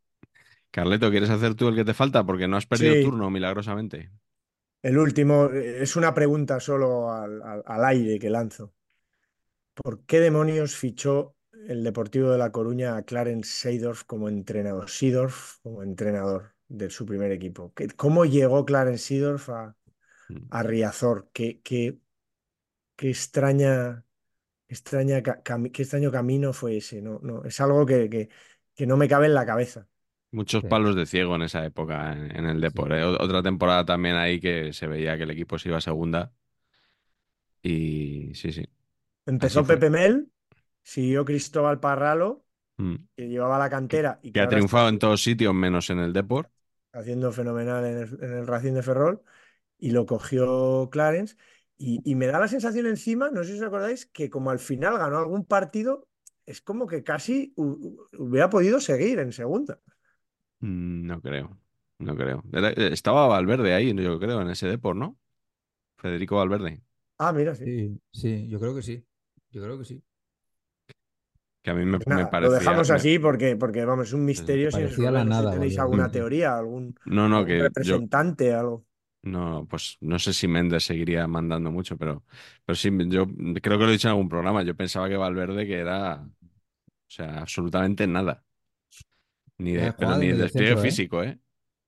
Carleto, 0.71 1.09
¿quieres 1.09 1.29
hacer 1.29 1.55
tú 1.55 1.67
el 1.69 1.75
que 1.75 1.85
te 1.85 1.93
falta? 1.93 2.25
Porque 2.25 2.47
no 2.47 2.57
has 2.57 2.65
perdido 2.65 2.93
Sí. 2.95 3.03
turno 3.03 3.29
milagrosamente. 3.29 4.11
El 4.81 4.97
último 4.97 5.45
es 5.49 5.95
una 5.95 6.13
pregunta 6.13 6.59
solo 6.59 7.11
al, 7.11 7.41
al- 7.41 7.63
al 7.65 7.85
aire 7.85 8.19
que 8.19 8.29
lanzo. 8.29 8.73
¿Por 9.73 10.05
qué 10.05 10.19
demonios 10.19 10.75
fichó 10.75 11.34
el 11.67 11.83
Deportivo 11.83 12.31
de 12.31 12.37
La 12.37 12.51
Coruña 12.51 12.95
a 12.97 13.03
Clarence 13.03 13.49
Seedorf 13.51 14.03
como 14.03 14.29
entrenador? 14.29 14.89
Seedorf 14.89 15.59
como 15.63 15.83
entrenador 15.83 16.55
de 16.67 16.89
su 16.89 17.05
primer 17.05 17.31
equipo. 17.31 17.73
¿Qué- 17.75 17.87
¿Cómo 17.89 18.25
llegó 18.25 18.65
Clarence 18.65 19.03
Seedorf 19.05 19.49
a, 19.49 19.75
Mm. 20.31 20.49
a 20.49 20.63
Riazor? 20.63 21.29
¿Qué, 21.33 21.61
qué, 21.63 21.99
qué 22.95 23.09
extraña, 23.09 24.05
extraña 24.69 25.23
qué 25.23 25.83
extraño 25.83 26.11
camino 26.11 26.53
fue 26.53 26.77
ese? 26.77 27.01
No, 27.01 27.19
no, 27.23 27.43
es 27.45 27.59
algo 27.61 27.85
que, 27.85 28.09
que, 28.09 28.29
que 28.75 28.87
no 28.87 28.97
me 28.97 29.07
cabe 29.09 29.27
en 29.27 29.35
la 29.35 29.45
cabeza. 29.47 29.87
Muchos 30.31 30.63
Sí. 30.63 30.67
palos 30.67 30.95
de 30.95 31.05
ciego 31.05 31.35
en 31.35 31.43
esa 31.43 31.65
época 31.65 32.11
en, 32.13 32.35
en 32.35 32.45
el 32.45 32.59
deporte. 32.61 33.01
Otra 33.03 33.41
temporada 33.41 33.85
también 33.85 34.15
ahí 34.15 34.39
que 34.39 34.73
se 34.73 34.85
veía 34.87 35.15
que 35.17 35.23
el 35.23 35.31
equipo 35.31 35.57
se 35.57 35.69
iba 35.69 35.77
a 35.77 35.81
segunda. 35.81 36.33
Y 37.63 38.33
sí, 38.35 38.51
sí. 38.53 38.65
Empezó. 39.25 39.65
Pepe 39.65 39.89
Mel, 39.89 40.31
siguió 40.85 41.25
Cristóbal 41.25 41.81
Parralo, 41.81 42.45
Mm. 42.79 42.95
que 43.17 43.27
llevaba 43.29 43.59
la 43.59 43.69
cantera 43.71 44.19
y 44.23 44.33
Que 44.33 44.39
ha 44.41 44.47
triunfado 44.47 44.89
en 44.89 44.99
todos 44.99 45.23
sitios 45.23 45.53
menos 45.53 45.89
en 45.89 45.99
el 45.99 46.13
Deport. 46.13 46.49
haciendo 46.93 47.31
fenomenal 47.31 47.85
en 47.85 47.97
el, 47.97 48.23
en 48.23 48.33
el 48.39 48.47
Racing 48.47 48.73
de 48.73 48.83
Ferrol, 48.83 49.21
y 49.79 49.91
lo 49.91 50.05
cogió 50.05 50.89
Clarence. 50.91 51.37
Y, 51.77 52.01
y 52.09 52.15
me 52.15 52.27
da 52.27 52.39
la 52.39 52.47
sensación 52.47 52.87
encima, 52.87 53.29
no 53.31 53.43
sé 53.45 53.53
si 53.53 53.59
os 53.61 53.67
acordáis, 53.67 54.05
que 54.07 54.29
como 54.29 54.51
al 54.51 54.59
final 54.59 54.97
ganó 54.97 55.19
algún 55.19 55.45
partido, 55.45 56.07
es 56.45 56.61
como 56.61 56.87
que 56.87 57.03
casi 57.03 57.53
hu- 57.57 57.97
hubiera 58.17 58.49
podido 58.49 58.81
seguir 58.81 59.19
en 59.19 59.31
segunda. 59.33 59.79
Mm, 60.59 61.05
No 61.07 61.21
creo. 61.21 61.59
No 61.99 62.15
creo. 62.15 62.43
Era- 62.51 62.71
estaba 62.71 63.27
Valverde 63.27 63.73
ahí, 63.73 63.93
yo 63.95 64.19
creo, 64.19 64.41
en 64.41 64.49
ese 64.49 64.67
Deport, 64.67 64.97
¿no? 64.97 65.17
Federico 65.97 66.37
Valverde. 66.37 66.83
Ah, 67.17 67.31
mira, 67.33 67.55
sí. 67.55 67.65
Sí, 67.65 67.99
sí, 68.11 68.47
yo 68.49 68.59
creo 68.59 68.75
que 68.75 68.81
sí. 68.83 69.05
Yo 69.51 69.63
creo 69.63 69.77
que 69.79 69.85
sí. 69.85 70.03
Que 71.65 71.71
a 71.71 71.73
mí 71.73 71.85
me, 71.85 71.99
me 72.07 72.15
nada, 72.15 72.27
parecía. 72.27 72.49
lo 72.49 72.51
dejamos 72.53 72.89
me- 72.89 72.95
así 72.95 73.19
porque, 73.19 73.55
porque, 73.57 73.85
vamos, 73.85 74.07
es 74.07 74.13
un 74.13 74.25
misterio. 74.25 74.71
Si, 74.71 74.81
Parecía 74.81 75.11
la 75.11 75.23
no 75.23 75.31
sé 75.31 75.43
si 75.43 75.47
nada, 75.47 75.51
tenéis 75.51 75.77
alguna 75.79 76.11
teoría, 76.11 76.57
algún, 76.57 76.95
No, 77.05 77.29
no, 77.29 77.37
algún 77.37 77.45
que 77.45 77.71
yo. 77.81 77.95
representante, 77.97 78.53
algo. 78.53 78.85
No, 79.23 79.65
pues 79.67 79.97
no 80.01 80.19
sé 80.19 80.33
si 80.33 80.47
Méndez 80.47 80.83
seguiría 80.83 81.25
mandando 81.27 81.71
mucho, 81.71 81.97
pero, 81.97 82.23
pero 82.63 82.75
sí, 82.75 82.91
yo 83.09 83.25
creo 83.61 83.77
que 83.79 83.83
lo 83.85 83.89
he 83.89 83.93
dicho 83.93 84.07
en 84.07 84.11
algún 84.11 84.29
programa. 84.29 84.61
Yo 84.63 84.75
pensaba 84.75 85.09
que 85.09 85.17
Valverde 85.17 85.65
que 85.65 85.79
era, 85.79 86.21
o 86.23 86.29
sea, 87.07 87.39
absolutamente 87.41 88.07
nada. 88.07 88.43
Ni 89.57 89.73
de, 89.73 89.91
pero 89.93 90.13
jugada 90.13 90.19
ni 90.19 90.27
de 90.27 90.33
de 90.33 90.43
despliegue 90.43 90.77
¿eh? 90.77 90.77
físico, 90.77 91.23
¿eh? 91.23 91.39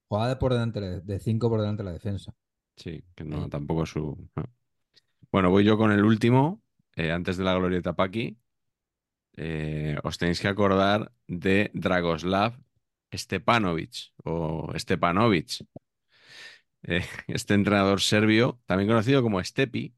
Jugada 0.10 0.30
de 0.30 0.36
por 0.38 0.52
delante, 0.54 0.82
la- 0.82 1.00
de 1.00 1.20
cinco 1.20 1.50
por 1.50 1.62
delante 1.62 1.82
de 1.84 1.86
la 1.90 1.94
defensa. 1.94 2.34
Sí, 2.76 3.04
que 3.16 3.24
no, 3.24 3.44
Sí. 3.46 3.50
tampoco 3.50 3.84
es 3.84 3.90
su. 3.90 4.30
no. 4.36 4.44
Bueno, 5.32 5.50
voy 5.52 5.64
yo 5.66 5.78
con 5.78 5.92
el 5.92 6.04
último, 6.06 6.64
eh, 6.96 7.12
antes 7.12 7.38
de 7.38 7.44
la 7.46 7.56
glorieta 7.56 7.96
Paqui. 7.96 8.38
Eh, 9.38 9.96
os 10.04 10.18
tenéis 10.20 10.40
que 10.42 10.50
acordar 10.50 11.12
de 11.28 11.70
Dragoslav 11.74 12.54
Stepanovic 13.14 13.94
o 14.26 14.74
Stepanovic. 14.78 15.50
Eh, 16.84 17.04
este 17.28 17.54
entrenador 17.54 18.02
serbio, 18.02 18.60
también 18.66 18.88
conocido 18.90 19.22
como 19.24 19.44
Stepi, 19.44 19.96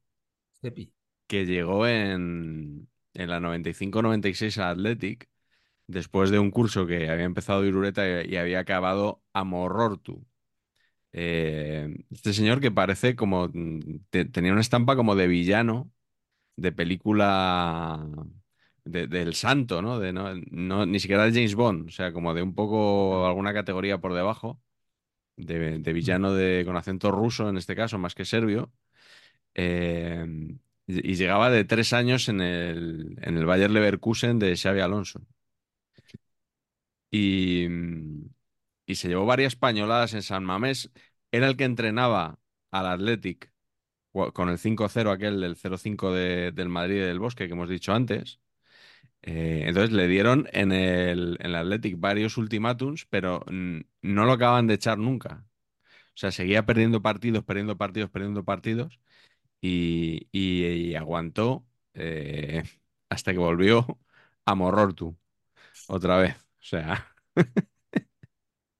Stepi. 0.57 0.93
que 1.27 1.45
llegó 1.45 1.87
en, 1.87 2.89
en 3.13 3.29
la 3.29 3.39
95-96 3.39 4.57
a 4.59 4.69
Athletic 4.71 5.29
después 5.87 6.31
de 6.31 6.39
un 6.39 6.51
curso 6.51 6.87
que 6.87 7.09
había 7.09 7.25
empezado 7.25 7.65
Irureta 7.65 8.23
y, 8.25 8.33
y 8.33 8.37
había 8.37 8.59
acabado 8.61 9.23
a 9.33 9.43
Morortu. 9.45 10.25
Eh, 11.13 11.89
este 12.11 12.33
señor 12.33 12.61
que 12.61 12.71
parece 12.71 13.15
como 13.15 13.49
mm, 13.53 13.79
te- 14.11 14.25
tenía 14.25 14.51
una 14.53 14.61
estampa 14.61 14.95
como 14.95 15.15
de 15.15 15.27
villano 15.27 15.91
de 16.57 16.71
película 16.73 18.05
de- 18.85 19.07
del 19.07 19.33
santo, 19.35 19.81
¿no? 19.81 19.99
De, 19.99 20.13
no, 20.13 20.33
no- 20.51 20.85
Ni 20.85 20.99
siquiera 20.99 21.25
de 21.25 21.31
James 21.33 21.55
Bond, 21.55 21.87
o 21.89 21.91
sea, 21.91 22.13
como 22.13 22.33
de 22.33 22.41
un 22.43 22.55
poco 22.55 23.25
alguna 23.27 23.53
categoría 23.53 23.99
por 23.99 24.13
debajo, 24.13 24.61
de, 25.37 25.79
de 25.79 25.93
villano 25.93 26.33
de, 26.33 26.63
con 26.65 26.77
acento 26.77 27.11
ruso 27.11 27.49
en 27.49 27.57
este 27.57 27.75
caso, 27.75 27.97
más 27.99 28.15
que 28.15 28.25
serbio. 28.25 28.71
Eh, 29.55 30.25
y 30.87 31.15
llegaba 31.15 31.49
de 31.51 31.65
tres 31.65 31.93
años 31.93 32.29
en 32.29 32.41
el, 32.41 33.17
en 33.21 33.37
el 33.37 33.45
Bayer 33.45 33.71
Leverkusen 33.71 34.39
de 34.39 34.57
Xavi 34.57 34.81
Alonso. 34.81 35.21
Y, 37.11 37.67
y 38.85 38.95
se 38.95 39.07
llevó 39.07 39.25
varias 39.25 39.55
pañoladas 39.55 40.13
en 40.13 40.23
San 40.23 40.43
Mamés. 40.43 40.91
Era 41.31 41.47
el 41.47 41.57
que 41.57 41.63
entrenaba 41.65 42.39
al 42.71 42.87
Athletic 42.87 43.51
con 44.33 44.49
el 44.49 44.59
5-0 44.59 45.11
aquel 45.11 45.41
del 45.41 45.55
0-5 45.57 46.13
de- 46.13 46.51
del 46.53 46.69
Madrid 46.69 46.97
y 46.97 46.99
del 46.99 47.19
Bosque 47.19 47.47
que 47.47 47.53
hemos 47.53 47.69
dicho 47.69 47.93
antes. 47.93 48.39
Eh, 49.21 49.63
entonces 49.67 49.91
le 49.91 50.07
dieron 50.07 50.47
en 50.53 50.71
el, 50.71 51.37
en 51.39 51.47
el 51.47 51.55
Athletic 51.55 51.99
varios 51.99 52.37
ultimátums, 52.37 53.05
pero 53.07 53.43
no 54.01 54.25
lo 54.25 54.31
acaban 54.33 54.67
de 54.67 54.75
echar 54.75 54.97
nunca. 54.97 55.45
O 56.15 56.17
sea, 56.19 56.31
seguía 56.31 56.65
perdiendo 56.65 57.01
partidos, 57.01 57.43
perdiendo 57.45 57.77
partidos, 57.77 58.09
perdiendo 58.11 58.45
partidos 58.45 58.99
y, 59.61 60.27
y- 60.31 60.65
y 60.91 60.95
aguantó 60.95 61.65
eh, 61.95 62.63
hasta 63.09 63.33
que 63.33 63.39
volvió 63.39 63.99
a 64.45 64.55
Morortu 64.55 65.17
otra 65.87 66.17
vez. 66.19 66.35
O 66.37 66.65
sea, 66.65 67.07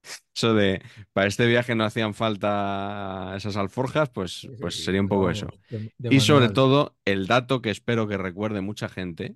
eso 0.35 0.53
de 0.53 0.81
para 1.13 1.27
este 1.27 1.45
viaje 1.47 1.75
no 1.75 1.83
hacían 1.85 2.13
falta 2.13 3.33
esas 3.37 3.57
alforjas, 3.57 4.09
pues, 4.09 4.49
pues 4.59 4.75
sería 4.83 5.01
un 5.01 5.07
poco 5.09 5.29
eso. 5.29 5.55
Y 6.07 6.21
sobre 6.21 6.49
todo, 6.49 6.97
el 7.05 7.27
dato 7.27 7.61
que 7.61 7.69
espero 7.71 8.07
que 8.07 8.17
recuerde 8.17 8.61
mucha 8.61 8.89
gente. 8.89 9.35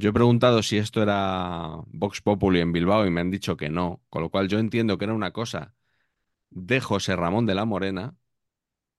Yo 0.00 0.10
he 0.10 0.12
preguntado 0.12 0.62
si 0.62 0.78
esto 0.78 1.02
era 1.02 1.76
Vox 1.88 2.20
Populi 2.22 2.60
en 2.60 2.72
Bilbao 2.72 3.06
y 3.06 3.10
me 3.10 3.20
han 3.20 3.30
dicho 3.30 3.56
que 3.56 3.68
no, 3.68 4.02
con 4.08 4.22
lo 4.22 4.30
cual 4.30 4.48
yo 4.48 4.58
entiendo 4.58 4.96
que 4.98 5.04
era 5.04 5.14
una 5.14 5.32
cosa 5.32 5.74
de 6.50 6.80
José 6.80 7.16
Ramón 7.16 7.46
de 7.46 7.54
la 7.56 7.64
Morena 7.66 8.16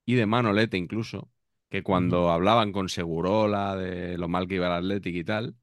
y 0.05 0.15
de 0.15 0.25
Manolete 0.27 0.77
incluso, 0.77 1.31
que 1.69 1.83
cuando 1.83 2.31
hablaban 2.31 2.71
con 2.73 2.89
Segurola 2.89 3.75
de 3.77 4.17
lo 4.17 4.27
mal 4.29 4.47
que 4.47 4.55
iba 4.55 4.67
el 4.67 4.73
Athletic 4.73 5.15
y 5.15 5.23
tal, 5.25 5.55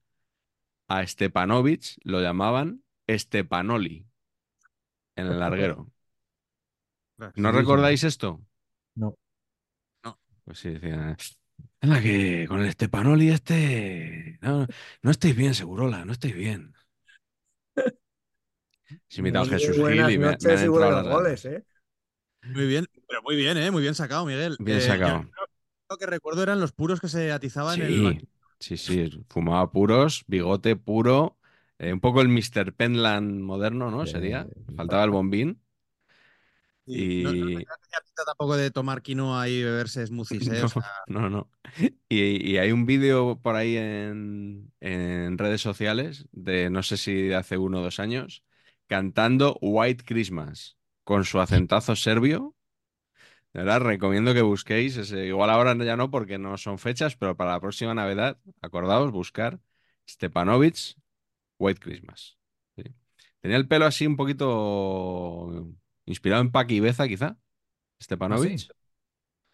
a 0.89 1.07
Stepanovic 1.07 1.99
lo 2.05 2.21
llamaban 2.23 2.85
Stepanoli 3.09 4.07
en 5.17 5.27
el 5.27 5.39
larguero. 5.39 5.91
¿No 7.43 7.53
Sí, 7.53 7.53
sí. 7.53 7.59
recordáis 7.59 8.05
esto? 8.05 8.29
No. 10.05 10.19
Pues 10.45 10.59
sí, 10.59 10.71
decían. 10.71 11.17
Anda, 11.81 12.01
que 12.03 12.47
con 12.49 12.61
el 12.61 12.71
Stepanoli 12.73 13.31
este. 13.31 14.39
No, 14.43 14.67
no 15.03 15.11
estáis 15.11 15.37
bien, 15.37 15.55
Segurola, 15.55 16.05
no 16.05 16.13
estáis 16.13 16.35
bien. 16.35 16.75
Se 19.09 19.21
invitado 19.21 19.45
a 19.45 19.49
Jesús 19.49 19.77
Gil 19.77 20.11
y 20.11 20.19
me, 20.19 20.19
me 20.19 20.27
han 20.29 20.33
entrado 20.35 20.81
las 20.81 21.09
goles, 21.09 21.45
¿eh? 21.45 21.65
Muy 22.43 22.67
bien, 22.67 22.87
pero 23.07 23.23
muy 23.23 23.37
bien, 23.37 23.57
¿eh? 23.59 23.71
Muy 23.71 23.83
bien 23.83 23.95
sacado, 23.95 24.25
Miguel. 24.25 24.57
Bien 24.59 24.79
Eh, 24.79 24.81
yo 24.81 24.87
sacado. 24.87 25.27
Lo 25.91 25.97
que 25.97 26.07
recuerdo 26.07 26.43
eran 26.43 26.61
los 26.61 26.73
puros 26.73 27.01
que 27.01 27.09
se 27.09 27.33
atizaban 27.33 27.81
en 27.81 27.87
el. 27.87 28.29
Sí, 28.61 28.77
sí, 28.77 29.09
sí. 29.09 29.25
Fumaba 29.29 29.71
puros, 29.71 30.25
bigote 30.27 30.77
puro. 30.77 31.37
eh, 31.79 31.93
un 31.93 32.01
poco 32.01 32.21
el 32.21 32.29
Mr. 32.29 32.73
Penland 32.75 33.41
moderno, 33.41 33.91
¿no? 33.91 34.05
Sí. 34.05 34.13
Sería. 34.13 34.47
Faltaba 34.77 35.05
el 35.05 35.11
bombín. 35.11 35.61
Y 36.93 37.23
no, 37.23 37.31
no 37.33 37.99
pinta 38.05 38.25
tampoco 38.25 38.57
de 38.57 38.71
tomar 38.71 39.03
quinoa 39.03 39.49
y 39.49 39.63
beberse 39.63 40.07
smoothies, 40.07 40.49
¿eh? 40.49 40.63
O 40.63 40.69
sea, 40.69 40.83
No, 41.07 41.29
no. 41.31 41.51
Y, 42.09 42.51
y 42.53 42.59
hay 42.59 42.73
un 42.73 42.87
vídeo 42.87 43.41
por 43.43 43.57
ahí 43.57 43.77
en, 43.77 44.73
en 44.81 45.39
redes 45.39 45.61
sociales 45.61 46.27
de 46.33 46.71
no 46.71 46.83
sé 46.83 46.97
si 46.97 47.15
de 47.29 47.35
hace 47.37 47.59
uno 47.59 47.81
o 47.81 47.83
dos 47.83 48.01
años, 48.01 48.45
cantando 48.87 49.59
White 49.61 50.05
Christmas 50.05 50.77
con 51.05 51.25
su 51.25 51.41
acentazo 51.41 51.97
serbio. 51.97 52.55
De 53.53 53.61
verdad, 53.63 53.81
recomiendo 53.83 54.35
que 54.35 54.43
busquéis. 54.43 54.97
ese- 54.97 55.27
igual 55.27 55.51
ahora 55.51 55.75
ya 55.85 55.97
no, 55.97 56.11
porque 56.11 56.39
no 56.39 56.57
son 56.59 56.79
fechas, 56.79 57.17
pero 57.17 57.37
para 57.37 57.53
la 57.53 57.61
próxima 57.61 57.95
Navidad, 57.95 58.39
acordaos, 58.63 59.13
buscar 59.13 59.61
Stepanovic 60.09 60.77
White 61.59 61.81
Christmas. 61.81 62.39
Sí. 62.77 62.85
Tenía 63.41 63.57
el 63.59 63.69
pelo 63.69 63.87
así 63.87 64.07
un 64.07 64.17
poquito 64.17 65.69
inspirado 66.09 66.43
en 66.43 66.51
Paqui 66.53 66.77
Ibeza, 66.77 67.09
quizá. 67.09 67.37
Stepanovic. 68.03 68.53
¿Ah, 68.55 68.59
sí? 68.59 68.69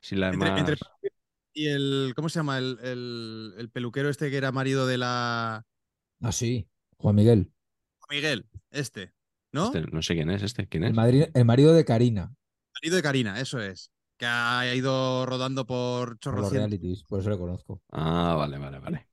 Sí, 0.03 0.17
la 0.17 0.33
Entre, 0.33 0.51
más- 0.51 0.61
entre- 0.61 0.77
y 1.55 1.69
el, 1.69 2.13
¿cómo 2.17 2.29
se 2.29 2.39
llama? 2.41 2.59
El, 2.59 2.79
el- 2.83 3.55
el 3.59 3.71
peluquero 3.71 4.09
este 4.11 4.31
que 4.31 4.37
era 4.37 4.53
marido 4.53 4.87
de 4.87 4.99
la 4.99 5.65
Ah, 6.23 6.33
sí. 6.33 6.69
Juan 6.99 7.15
Miguel. 7.15 7.53
Miguel, 8.11 8.47
este, 8.71 9.13
¿no? 9.53 9.67
Este, 9.67 9.83
no 9.83 10.03
sé 10.03 10.15
quién 10.15 10.31
es 10.31 10.43
este. 10.43 10.67
¿Quién 10.69 10.85
es? 10.85 10.91
El, 10.91 10.97
Madrid- 10.97 11.27
el 11.35 11.45
marido 11.45 11.73
de 11.75 11.85
Karina. 11.85 12.35
Marido 12.75 12.97
de 12.97 13.03
Karina, 13.03 13.41
eso 13.41 13.61
es. 13.61 13.91
Que 14.17 14.27
ha 14.27 14.73
ido 14.75 15.27
rodando 15.27 15.67
por 15.67 16.19
Por 16.29 16.41
los 16.41 16.53
chorrocientos. 16.53 16.53
realities, 16.53 17.03
por 17.05 17.21
eso 17.21 17.31
le 17.31 17.39
conozco. 17.39 17.81
Ah, 17.91 18.35
vale, 18.37 18.59
vale, 18.59 18.79
vale. 18.79 19.09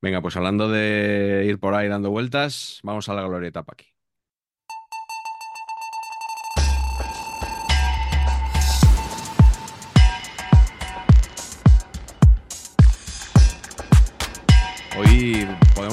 Venga, 0.00 0.20
pues 0.22 0.36
hablando 0.36 0.68
de 0.70 1.44
ir 1.46 1.58
por 1.58 1.74
ahí 1.74 1.88
dando 1.88 2.10
vueltas, 2.10 2.80
vamos 2.82 3.08
a 3.08 3.14
la 3.14 3.22
glorieta 3.22 3.64
Paqui. 3.64 3.86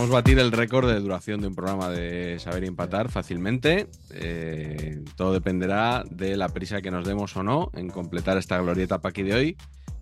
Podemos 0.03 0.21
batir 0.21 0.39
el 0.39 0.51
récord 0.51 0.89
de 0.89 0.99
duración 0.99 1.39
de 1.39 1.47
un 1.47 1.55
programa 1.55 1.89
de 1.89 2.37
Saber 2.37 2.65
Empatar 2.65 3.09
fácilmente. 3.09 3.87
Eh, 4.09 5.01
todo 5.15 5.31
dependerá 5.31 6.03
de 6.11 6.35
la 6.35 6.49
prisa 6.49 6.81
que 6.81 6.91
nos 6.91 7.07
demos 7.07 7.37
o 7.37 7.43
no 7.43 7.71
en 7.73 7.89
completar 7.89 8.37
esta 8.37 8.57
glorieta 8.59 8.99
Paqui 8.99 9.23
de 9.23 9.33
hoy 9.33 9.57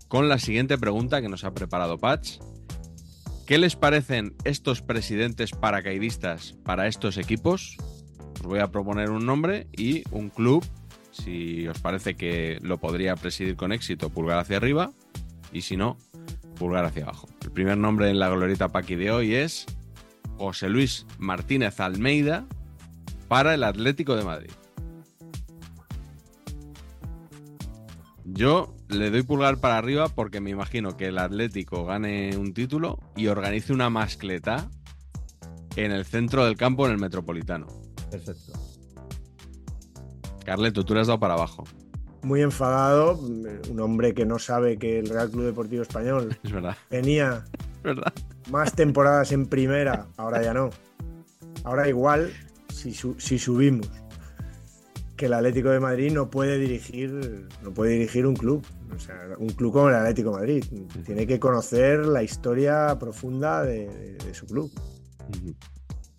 con 0.08 0.28
la 0.28 0.40
siguiente 0.40 0.76
pregunta 0.76 1.22
que 1.22 1.28
nos 1.28 1.44
ha 1.44 1.54
preparado 1.54 1.98
Patch. 1.98 2.38
¿Qué 3.46 3.58
les 3.58 3.76
parecen 3.76 4.34
estos 4.42 4.82
presidentes 4.82 5.52
paracaidistas 5.52 6.56
para 6.64 6.88
estos 6.88 7.16
equipos? 7.16 7.76
Os 8.40 8.42
voy 8.42 8.58
a 8.58 8.72
proponer 8.72 9.10
un 9.10 9.24
nombre 9.24 9.68
y 9.70 10.02
un 10.10 10.30
club, 10.30 10.64
si 11.12 11.68
os 11.68 11.78
parece 11.78 12.16
que 12.16 12.58
lo 12.60 12.78
podría 12.78 13.14
presidir 13.14 13.54
con 13.54 13.70
éxito, 13.70 14.10
pulgar 14.10 14.40
hacia 14.40 14.56
arriba, 14.56 14.90
y 15.52 15.60
si 15.60 15.76
no, 15.76 15.96
pulgar 16.58 16.86
hacia 16.86 17.04
abajo. 17.04 17.28
El 17.44 17.52
primer 17.52 17.78
nombre 17.78 18.10
en 18.10 18.18
la 18.18 18.30
glorieta 18.30 18.72
Paqui 18.72 18.96
de 18.96 19.12
hoy 19.12 19.36
es 19.36 19.64
José 20.38 20.68
Luis 20.68 21.06
Martínez 21.18 21.80
Almeida 21.80 22.46
para 23.28 23.54
el 23.54 23.64
Atlético 23.64 24.16
de 24.16 24.24
Madrid. 24.24 24.50
Yo 28.24 28.74
le 28.88 29.10
doy 29.10 29.22
pulgar 29.22 29.58
para 29.58 29.78
arriba 29.78 30.08
porque 30.08 30.40
me 30.40 30.50
imagino 30.50 30.96
que 30.96 31.06
el 31.06 31.18
Atlético 31.18 31.84
gane 31.84 32.36
un 32.36 32.54
título 32.54 32.98
y 33.16 33.26
organice 33.26 33.72
una 33.72 33.90
mascleta 33.90 34.70
en 35.76 35.92
el 35.92 36.04
centro 36.04 36.44
del 36.44 36.56
campo 36.56 36.86
en 36.86 36.92
el 36.92 36.98
Metropolitano. 36.98 37.66
Perfecto. 38.10 38.52
Carleto, 40.44 40.84
tú 40.84 40.94
le 40.94 41.00
has 41.00 41.06
dado 41.06 41.20
para 41.20 41.34
abajo. 41.34 41.64
Muy 42.22 42.40
enfadado, 42.40 43.18
un 43.18 43.80
hombre 43.80 44.14
que 44.14 44.24
no 44.24 44.38
sabe 44.38 44.78
que 44.78 45.00
el 45.00 45.08
Real 45.08 45.30
Club 45.30 45.44
Deportivo 45.44 45.82
Español 45.82 46.36
Es 46.44 46.52
verdad, 46.52 46.76
tenía 46.88 47.44
es 47.76 47.82
verdad. 47.82 48.12
Más 48.50 48.74
temporadas 48.74 49.32
en 49.32 49.46
primera, 49.46 50.06
ahora 50.16 50.42
ya 50.42 50.52
no. 50.54 50.70
Ahora 51.64 51.88
igual, 51.88 52.32
si, 52.72 52.92
su- 52.92 53.18
si 53.18 53.38
subimos, 53.38 53.88
que 55.16 55.26
el 55.26 55.34
Atlético 55.34 55.70
de 55.70 55.78
Madrid 55.80 56.12
no 56.12 56.28
puede 56.30 56.58
dirigir, 56.58 57.48
no 57.62 57.72
puede 57.72 57.92
dirigir 57.92 58.26
un 58.26 58.34
club. 58.34 58.64
O 58.94 58.98
sea, 58.98 59.16
un 59.38 59.48
club 59.50 59.72
como 59.72 59.88
el 59.88 59.94
Atlético 59.94 60.30
de 60.32 60.36
Madrid. 60.36 60.64
Tiene 61.06 61.26
que 61.26 61.38
conocer 61.40 62.00
la 62.06 62.22
historia 62.22 62.98
profunda 62.98 63.62
de, 63.62 63.88
de- 63.88 64.14
de 64.18 64.34
su 64.34 64.46
club. 64.46 64.70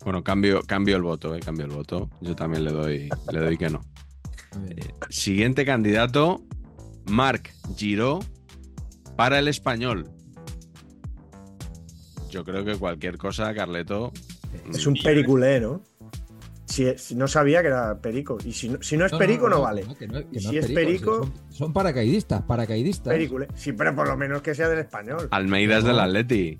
Bueno, 0.04 0.22
cambio, 0.24 0.62
cambio 0.62 0.96
el 0.96 1.02
voto, 1.02 1.34
eh, 1.34 1.40
cambio 1.40 1.66
el 1.66 1.72
voto. 1.72 2.10
Yo 2.20 2.34
también 2.34 2.64
le 2.64 2.72
doy, 2.72 3.08
le 3.32 3.38
doy 3.38 3.56
que 3.56 3.70
no. 3.70 3.80
Bien. 4.60 4.92
Siguiente 5.08 5.64
candidato, 5.64 6.42
Marc 7.10 7.52
Giró 7.76 8.20
para 9.16 9.38
el 9.38 9.48
español. 9.48 10.10
Yo 12.34 12.44
creo 12.44 12.64
que 12.64 12.74
cualquier 12.74 13.16
cosa, 13.16 13.54
Carleto. 13.54 14.12
Es 14.68 14.84
un 14.88 14.94
periculé, 14.94 15.60
¿no? 15.60 15.82
Si, 16.64 16.98
si 16.98 17.14
no 17.14 17.28
sabía 17.28 17.62
que 17.62 17.68
era 17.68 17.96
perico. 18.00 18.38
Y 18.44 18.50
si 18.52 18.68
no, 18.70 18.82
si 18.82 18.96
no 18.96 19.06
es 19.06 19.12
perico, 19.12 19.48
no, 19.48 19.60
vale. 19.60 19.84
que 19.96 20.08
no- 20.08 20.14
que 20.18 20.26
Y 20.32 20.42
no 20.42 20.50
si 20.50 20.58
es 20.58 20.66
perico- 20.72 21.18
Son, 21.22 21.32
son 21.50 21.72
paracaidistas, 21.72 22.42
paracaidistas. 22.42 23.12
Periculé. 23.12 23.46
Sí, 23.54 23.72
pero 23.72 23.94
por 23.94 24.08
lo 24.08 24.16
menos 24.16 24.42
que 24.42 24.52
sea 24.52 24.68
del 24.68 24.80
español. 24.80 25.28
Almeida 25.30 25.78
es 25.78 25.84
del 25.84 26.00
Atleti. 26.00 26.58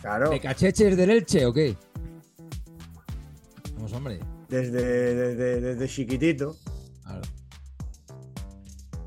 Claro. 0.00 0.30
¿De 0.30 0.40
cacheches 0.40 0.96
del 0.96 1.10
Elche 1.10 1.46
o 1.46 1.52
qué? 1.54 1.76
Vamos, 3.76 3.92
hombre. 3.92 4.18
Desde, 4.48 5.14
desde, 5.14 5.60
desde 5.60 5.88
chiquitito. 5.88 6.56
Claro. 7.04 7.22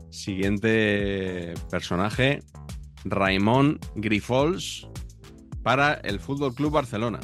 Siguiente 0.09 1.53
personaje, 1.69 2.43
Raimón 3.03 3.79
Grifols 3.95 4.87
para 5.67 5.95
el 5.95 6.21
Fútbol 6.21 6.55
Club 6.55 6.71
Barcelona. 6.71 7.19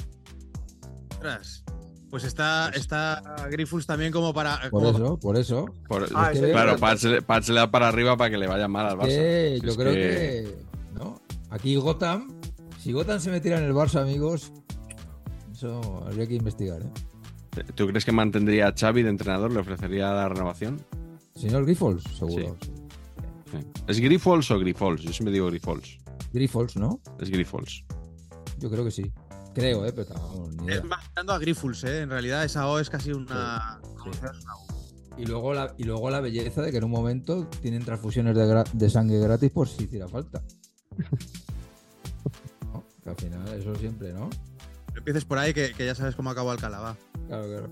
Pues 2.10 2.26
está, 2.26 2.70
está 2.76 3.24
Grifols 3.50 3.86
también 3.88 4.12
como 4.12 4.34
para. 4.34 4.60
Por 4.70 4.84
como- 4.84 4.90
eso, 4.90 5.18
por 5.18 5.38
eso. 5.38 5.66
Por- 5.88 6.10
Ah, 6.14 6.30
Es 6.32 6.38
ese 6.38 6.48
que- 6.48 6.52
claro, 6.52 6.78
Pats, 6.78 7.04
le- 7.06 7.22
Pats 7.22 7.48
le 7.48 7.56
da 7.56 7.72
para 7.72 7.88
arriba 7.88 8.18
para 8.18 8.30
que 8.30 8.38
le 8.38 8.48
vaya 8.48 8.68
mal 8.68 8.86
al 8.86 8.98
Barça. 8.98 9.08
que 9.08 9.58
Si 9.62 9.66
yo 9.66 9.72
es 9.72 9.78
creo 9.78 9.94
que... 9.94 10.56
¿no? 10.94 11.22
Aquí 11.52 11.76
Gotham, 11.78 12.28
si 12.80 12.92
Gotham 12.92 13.22
se 13.22 13.32
metiera 13.32 13.58
en 13.60 13.64
el 13.64 13.74
Barça, 13.74 14.02
amigos, 14.02 14.52
eso 15.54 16.04
habría 16.06 16.28
que 16.28 16.36
investigar, 16.36 16.82
¿eh? 16.82 17.64
¿Tú 17.76 17.88
crees 17.88 18.04
que 18.04 18.12
mantendría 18.12 18.68
a 18.68 18.74
Xavi 18.78 19.04
de 19.04 19.10
entrenador? 19.10 19.54
¿Le 19.54 19.60
ofrecería 19.62 20.12
la 20.12 20.28
renovación? 20.28 20.82
Señor 21.34 21.64
Grifols, 21.64 22.04
seguro. 22.20 22.58
Sí. 23.52 23.58
¿Es 23.88 24.00
Grifols 24.02 24.52
o 24.52 24.60
Grifols? 24.60 25.02
Yo 25.02 25.14
siempre 25.14 25.32
digo 25.32 25.48
Grifols. 25.48 25.98
Grifols, 26.34 26.76
¿no? 26.76 27.00
Es 27.20 27.30
Grifols. 27.30 27.86
Yo 28.64 28.70
creo 28.70 28.86
que 28.86 28.92
sí. 28.92 29.12
Creo, 29.54 29.86
¿eh? 29.86 29.92
Pero 29.92 30.14
vamos, 30.14 30.56
ni 30.56 30.68
idea. 30.68 30.78
Es 30.78 30.84
más 30.86 31.04
a 31.18 31.38
Grifols, 31.38 31.84
¿eh? 31.84 32.04
En 32.04 32.10
realidad 32.10 32.46
esa 32.46 32.66
O 32.68 32.80
es 32.80 32.90
casi 32.90 33.12
una. 33.12 33.82
Sí. 34.06 34.10
Y 35.18 35.26
luego, 35.26 35.54
la, 35.54 35.76
y 35.78 35.84
luego 35.84 36.10
la 36.10 36.22
belleza 36.22 36.62
de 36.62 36.72
que 36.72 36.78
en 36.78 36.86
un 36.86 36.92
momento 36.92 37.46
tienen 37.62 37.84
transfusiones 37.84 38.38
de, 38.74 38.90
sangre 38.90 39.20
gratis 39.20 39.52
por 39.52 39.68
si 39.68 39.84
hiciera 39.84 40.08
falta. 40.08 40.42
¿No? 42.72 42.86
Que 43.04 43.10
al 43.10 43.16
final 43.18 43.48
eso 43.50 43.76
siempre, 43.76 44.14
¿no? 44.14 44.30
No 44.30 44.98
empieces 44.98 45.26
por 45.26 45.40
ahí 45.40 45.54
que, 45.54 45.74
que 45.74 45.86
ya 45.86 45.94
sabes 45.94 46.16
cómo 46.16 46.30
acabó 46.30 46.52
Alcalá, 46.52 46.80
va. 46.80 46.98
Claro, 47.28 47.44
claro. 47.44 47.68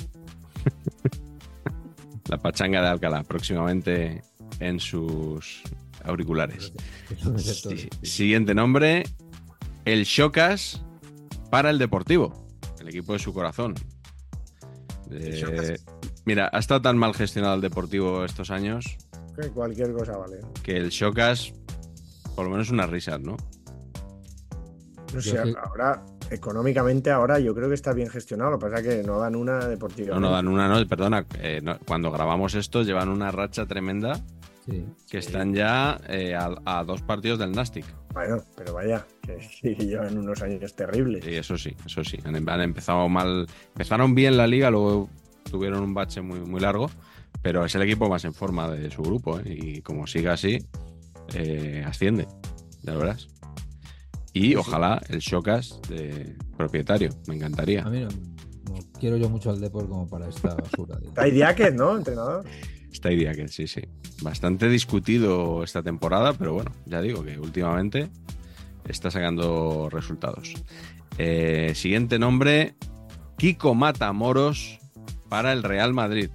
La 2.27 2.37
pachanga 2.37 2.81
de 2.81 2.87
Alcalá, 2.89 3.23
próximamente 3.23 4.25
en 4.59 4.77
sus 4.81 5.63
auriculares. 6.03 6.73
Eso 7.09 7.33
es 7.33 7.43
cierto. 7.43 7.69
Sí, 7.77 7.89
Siguiente 8.01 8.53
nombre, 8.53 9.03
el 9.85 10.05
Chocas 10.05 10.81
para 11.49 11.69
el 11.69 11.77
Deportivo, 11.79 12.47
el 12.79 12.89
equipo 12.89 13.13
de 13.13 13.19
su 13.19 13.33
corazón. 13.33 13.75
Eh, 15.09 15.77
mira, 16.25 16.49
ha 16.53 16.59
estado 16.59 16.81
tan 16.81 16.97
mal 16.97 17.13
gestionado 17.13 17.55
el 17.55 17.61
Deportivo 17.61 18.23
estos 18.23 18.49
años 18.49 18.97
Que 19.35 19.49
cualquier 19.49 19.91
cosa 19.91 20.15
vale. 20.15 20.39
que 20.63 20.77
el 20.77 20.89
Chocas, 20.89 21.53
por 22.35 22.45
lo 22.45 22.51
menos 22.51 22.69
unas 22.69 22.89
risas, 22.89 23.19
¿no? 23.19 23.35
No 25.13 25.21
sé, 25.21 25.37
ahora, 25.37 26.05
económicamente, 26.29 27.11
ahora 27.11 27.37
yo 27.39 27.53
creo 27.53 27.67
que 27.67 27.75
está 27.75 27.91
bien 27.91 28.09
gestionado. 28.09 28.51
Lo 28.51 28.59
que 28.59 28.67
pasa 28.67 28.79
es 28.79 28.87
que 28.87 29.03
no 29.03 29.19
dan 29.19 29.35
una 29.35 29.65
deportiva. 29.67 30.15
No, 30.15 30.21
no 30.21 30.31
dan 30.31 30.47
una, 30.47 30.69
no, 30.69 30.87
perdona, 30.87 31.25
eh, 31.39 31.59
no, 31.61 31.77
cuando 31.79 32.11
grabamos 32.11 32.55
esto 32.55 32.83
llevan 32.83 33.09
una 33.09 33.29
racha 33.31 33.65
tremenda 33.65 34.13
Sí. 34.65 34.85
que 35.09 35.17
están 35.17 35.53
ya 35.53 35.99
eh, 36.07 36.35
a, 36.35 36.55
a 36.65 36.83
dos 36.83 37.01
partidos 37.01 37.39
del 37.39 37.51
Nastic. 37.51 37.85
Bueno, 38.13 38.43
pero 38.55 38.73
vaya, 38.73 39.05
que, 39.21 39.75
llevan 39.75 40.17
unos 40.17 40.41
años 40.41 40.75
terribles. 40.75 41.25
Y 41.25 41.35
eso 41.35 41.57
sí, 41.57 41.75
eso 41.85 42.03
sí. 42.03 42.17
Han, 42.23 42.47
han 42.47 42.61
empezado 42.61 43.07
mal. 43.09 43.47
Empezaron 43.69 44.13
bien 44.13 44.37
la 44.37 44.47
liga, 44.47 44.69
luego 44.69 45.09
tuvieron 45.49 45.83
un 45.83 45.93
bache 45.93 46.21
muy, 46.21 46.39
muy 46.41 46.59
largo, 46.59 46.89
pero 47.41 47.65
es 47.65 47.73
el 47.75 47.81
equipo 47.83 48.09
más 48.09 48.25
en 48.25 48.33
forma 48.33 48.69
de 48.69 48.89
su 48.91 49.01
grupo. 49.01 49.39
¿eh? 49.39 49.43
Y 49.45 49.81
como 49.81 50.07
siga 50.07 50.33
así, 50.33 50.59
eh, 51.33 51.83
asciende. 51.85 52.27
Ya 52.83 52.93
lo 52.93 52.99
verás. 52.99 53.27
Y 54.33 54.55
ojalá 54.55 55.01
el 55.09 55.19
Chocas 55.19 55.79
de 55.89 56.35
propietario. 56.57 57.09
Me 57.27 57.35
encantaría. 57.35 57.83
A 57.83 57.89
mí 57.89 58.01
no, 58.01 58.09
no 58.09 58.79
quiero 58.99 59.17
yo 59.17 59.29
mucho 59.29 59.49
al 59.49 59.59
Depor 59.59 59.87
como 59.87 60.07
para 60.07 60.27
esta 60.29 60.55
basura. 60.55 60.99
Está 61.03 61.23
Diáquez, 61.25 61.73
¿no? 61.73 61.97
Entrenador. 61.97 62.45
Esta 62.91 63.11
idea 63.11 63.33
que 63.33 63.47
sí, 63.47 63.67
sí. 63.67 63.81
Bastante 64.21 64.67
discutido 64.69 65.63
esta 65.63 65.81
temporada, 65.81 66.33
pero 66.33 66.53
bueno, 66.53 66.71
ya 66.85 67.01
digo 67.01 67.23
que 67.23 67.39
últimamente 67.39 68.09
está 68.87 69.09
sacando 69.11 69.89
resultados. 69.91 70.53
Eh, 71.17 71.71
siguiente 71.75 72.19
nombre, 72.19 72.75
Kiko 73.37 73.73
Matamoros 73.75 74.79
para 75.29 75.53
el 75.53 75.63
Real 75.63 75.93
Madrid. 75.93 76.29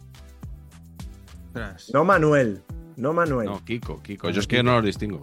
No 1.93 2.05
Manuel. 2.05 2.63
no 2.97 3.13
Manuel. 3.13 3.47
No, 3.49 3.65
Kiko, 3.65 4.03
Kiko. 4.03 4.31
Yo 4.31 4.41
es 4.41 4.47
que 4.47 4.63
no 4.63 4.75
los 4.77 4.85
distingo. 4.85 5.23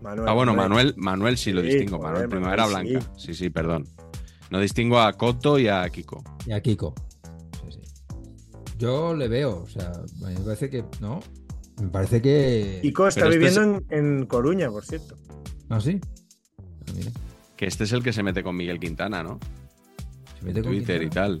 Manuel, 0.00 0.28
Ah, 0.28 0.32
bueno, 0.32 0.54
Manuel, 0.54 0.94
Manuel 0.96 1.36
sí 1.38 1.52
lo 1.52 1.62
Sí, 1.62 1.68
distingo. 1.68 1.98
joder, 1.98 2.12
Manuel 2.12 2.28
Primavera 2.28 2.66
Manuel, 2.66 2.88
Blanca. 2.92 3.10
Sí, 3.16 3.34
sí, 3.34 3.50
perdón. 3.50 3.86
No 4.50 4.60
distingo 4.60 5.00
a 5.00 5.12
Coto 5.14 5.58
y 5.58 5.68
a 5.68 5.88
Kiko. 5.88 6.22
Y 6.46 6.52
a 6.52 6.60
Kiko. 6.60 6.94
Yo 8.78 9.14
le 9.14 9.28
veo, 9.28 9.62
o 9.62 9.66
sea, 9.68 9.90
a 9.90 10.28
mí 10.28 10.34
me 10.34 10.40
parece 10.40 10.70
que. 10.70 10.84
No. 11.00 11.20
Me 11.80 11.88
parece 11.88 12.20
que. 12.22 12.78
Kiko 12.82 13.08
está 13.08 13.22
Pero 13.22 13.32
este 13.32 13.38
viviendo 13.60 13.84
en, 13.90 14.06
en 14.20 14.26
Coruña, 14.26 14.70
por 14.70 14.84
cierto. 14.84 15.16
¿Ah, 15.68 15.80
sí? 15.80 16.00
Ah, 16.58 16.92
mira, 16.94 17.10
Que 17.56 17.66
este 17.66 17.84
es 17.84 17.92
el 17.92 18.02
que 18.02 18.12
se 18.12 18.22
mete 18.22 18.42
con 18.42 18.56
Miguel 18.56 18.78
Quintana, 18.78 19.22
¿no? 19.22 19.38
se 20.38 20.44
mete 20.44 20.62
con 20.62 20.72
Twitter 20.72 21.02
y 21.02 21.10
tal. 21.10 21.40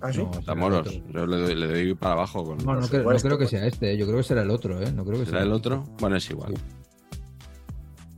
¿Ah, 0.00 0.12
sí? 0.12 0.22
No, 0.46 0.66
otro. 0.66 0.92
Yo 1.12 1.26
le 1.26 1.36
doy, 1.38 1.54
le 1.54 1.66
doy 1.66 1.94
para 1.94 2.12
abajo 2.14 2.44
con. 2.44 2.58
No, 2.58 2.74
no, 2.78 2.86
creo, 2.86 3.10
no 3.10 3.18
creo 3.18 3.38
que 3.38 3.46
sea 3.46 3.66
este, 3.66 3.92
¿eh? 3.92 3.96
yo 3.96 4.04
creo 4.06 4.18
que 4.18 4.24
será 4.24 4.42
el 4.42 4.50
otro, 4.50 4.80
¿eh? 4.82 4.92
No 4.92 5.04
creo 5.04 5.18
que 5.18 5.24
¿Será 5.26 5.38
sea 5.38 5.46
el 5.46 5.52
otro? 5.52 5.84
Bueno, 5.98 6.16
es 6.16 6.28
igual. 6.28 6.54
Sí. 6.54 6.62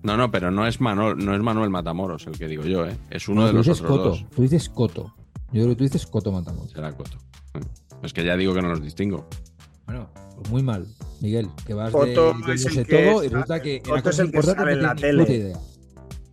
No, 0.03 0.17
no, 0.17 0.31
pero 0.31 0.51
no 0.51 0.67
es 0.67 0.81
Manuel, 0.81 1.17
no 1.19 1.35
es 1.35 1.41
Manuel 1.41 1.71
Matamoros 1.71 2.27
el 2.27 2.39
que 2.39 2.47
digo 2.47 2.65
yo, 2.65 2.87
¿eh? 2.87 2.97
Es 3.11 3.29
uno 3.29 3.43
No, 3.43 3.47
de 3.49 3.53
los 3.53 3.69
otros 3.69 3.83
Coto, 3.83 4.05
dos. 4.11 4.27
Tú 4.35 4.43
dices 4.43 4.69
Coto. 4.69 5.15
Yo 5.53 5.63
creo 5.63 5.69
que 5.71 5.75
tú 5.77 5.85
dices 5.85 6.07
Coto 6.07 6.33
Matamoros. 6.33 6.73
Será 6.73 6.93
Coto. 6.93 7.19
Es 8.03 8.13
que 8.13 8.25
ya 8.25 8.37
digo 8.37 8.55
que 8.55 8.63
no 8.63 8.69
los 8.69 8.83
distingo. 8.83 9.27
Bueno, 9.87 10.11
pues 10.37 10.51
muy 10.51 10.63
mal, 10.63 10.87
Miguel, 11.21 11.49
que 11.67 11.75
vas 11.75 11.93
Coto 11.93 12.35
de, 12.47 12.55
es 12.55 12.67
el 12.67 12.87
que 12.87 13.05
todo 13.11 13.25
y 13.25 13.29
resulta 13.29 13.63
que 13.63 13.81
Coto 13.83 14.11
es 14.11 14.19
el 14.19 14.31
que 14.33 14.43
sale 14.43 14.73
en 14.73 14.83
la 14.83 14.95
tele. 14.95 15.23
idea. 15.33 15.59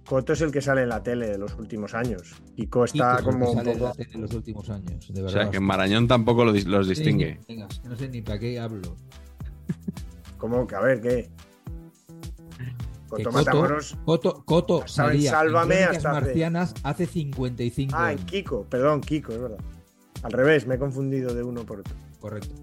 Coto 0.06 0.33
es 0.33 0.42
el 0.42 0.51
que 0.51 0.61
sale 0.61 0.83
en 0.83 0.90
la 0.90 1.01
tele 1.01 1.27
de 1.30 1.38
los 1.38 1.53
últimos 1.56 1.93
años. 1.93 2.33
Kiko 2.56 2.83
Kiko 2.83 2.85
está 2.85 3.11
es 3.14 3.17
que 3.19 3.24
como 3.24 3.51
un 3.51 3.59
en 3.59 3.66
la 3.67 3.74
poco. 3.74 3.92
tele 3.93 4.09
en 4.14 4.22
los 4.22 4.33
últimos 4.33 4.69
años, 4.69 5.08
de 5.14 5.22
O 5.22 5.25
verdad. 5.25 5.42
sea, 5.43 5.51
que 5.51 5.58
en 5.58 5.64
Marañón 5.64 6.08
tampoco 6.08 6.43
lo 6.43 6.53
dis- 6.53 6.66
los 6.66 6.88
distingue. 6.88 7.40
Venga, 7.48 7.67
no 7.85 7.95
sé 7.95 8.09
ni 8.09 8.22
para 8.22 8.40
qué 8.40 8.59
hablo. 8.59 8.95
¿Cómo 10.38 10.67
que? 10.67 10.75
A 10.75 10.82
ver, 10.82 11.00
¿qué? 11.01 11.30
Coto 13.08 13.24
Coto, 13.25 13.32
Matamoros. 13.32 13.98
Coto, 14.06 14.43
Coto 14.45 14.82
en 14.82 14.88
salía 14.88 15.30
en 15.30 15.35
Sálvame 15.35 15.75
Crónicas 15.75 15.98
hasta 15.98 16.11
hace- 16.11 16.22
marcianas 16.25 16.74
hace 16.83 17.06
55 17.06 17.93
Ah, 17.95 18.11
en 18.11 18.17
años. 18.17 18.30
Kiko, 18.32 18.66
perdón, 18.69 19.01
Kiko, 19.01 19.32
es 19.33 19.40
verdad. 19.42 19.58
Al 20.24 20.32
revés, 20.32 20.66
me 20.66 20.76
he 20.76 20.80
confundido 20.80 21.34
de 21.34 21.43
uno 21.43 21.66
por 21.66 21.82
otro. 21.82 21.93
Correcto. 22.19 22.56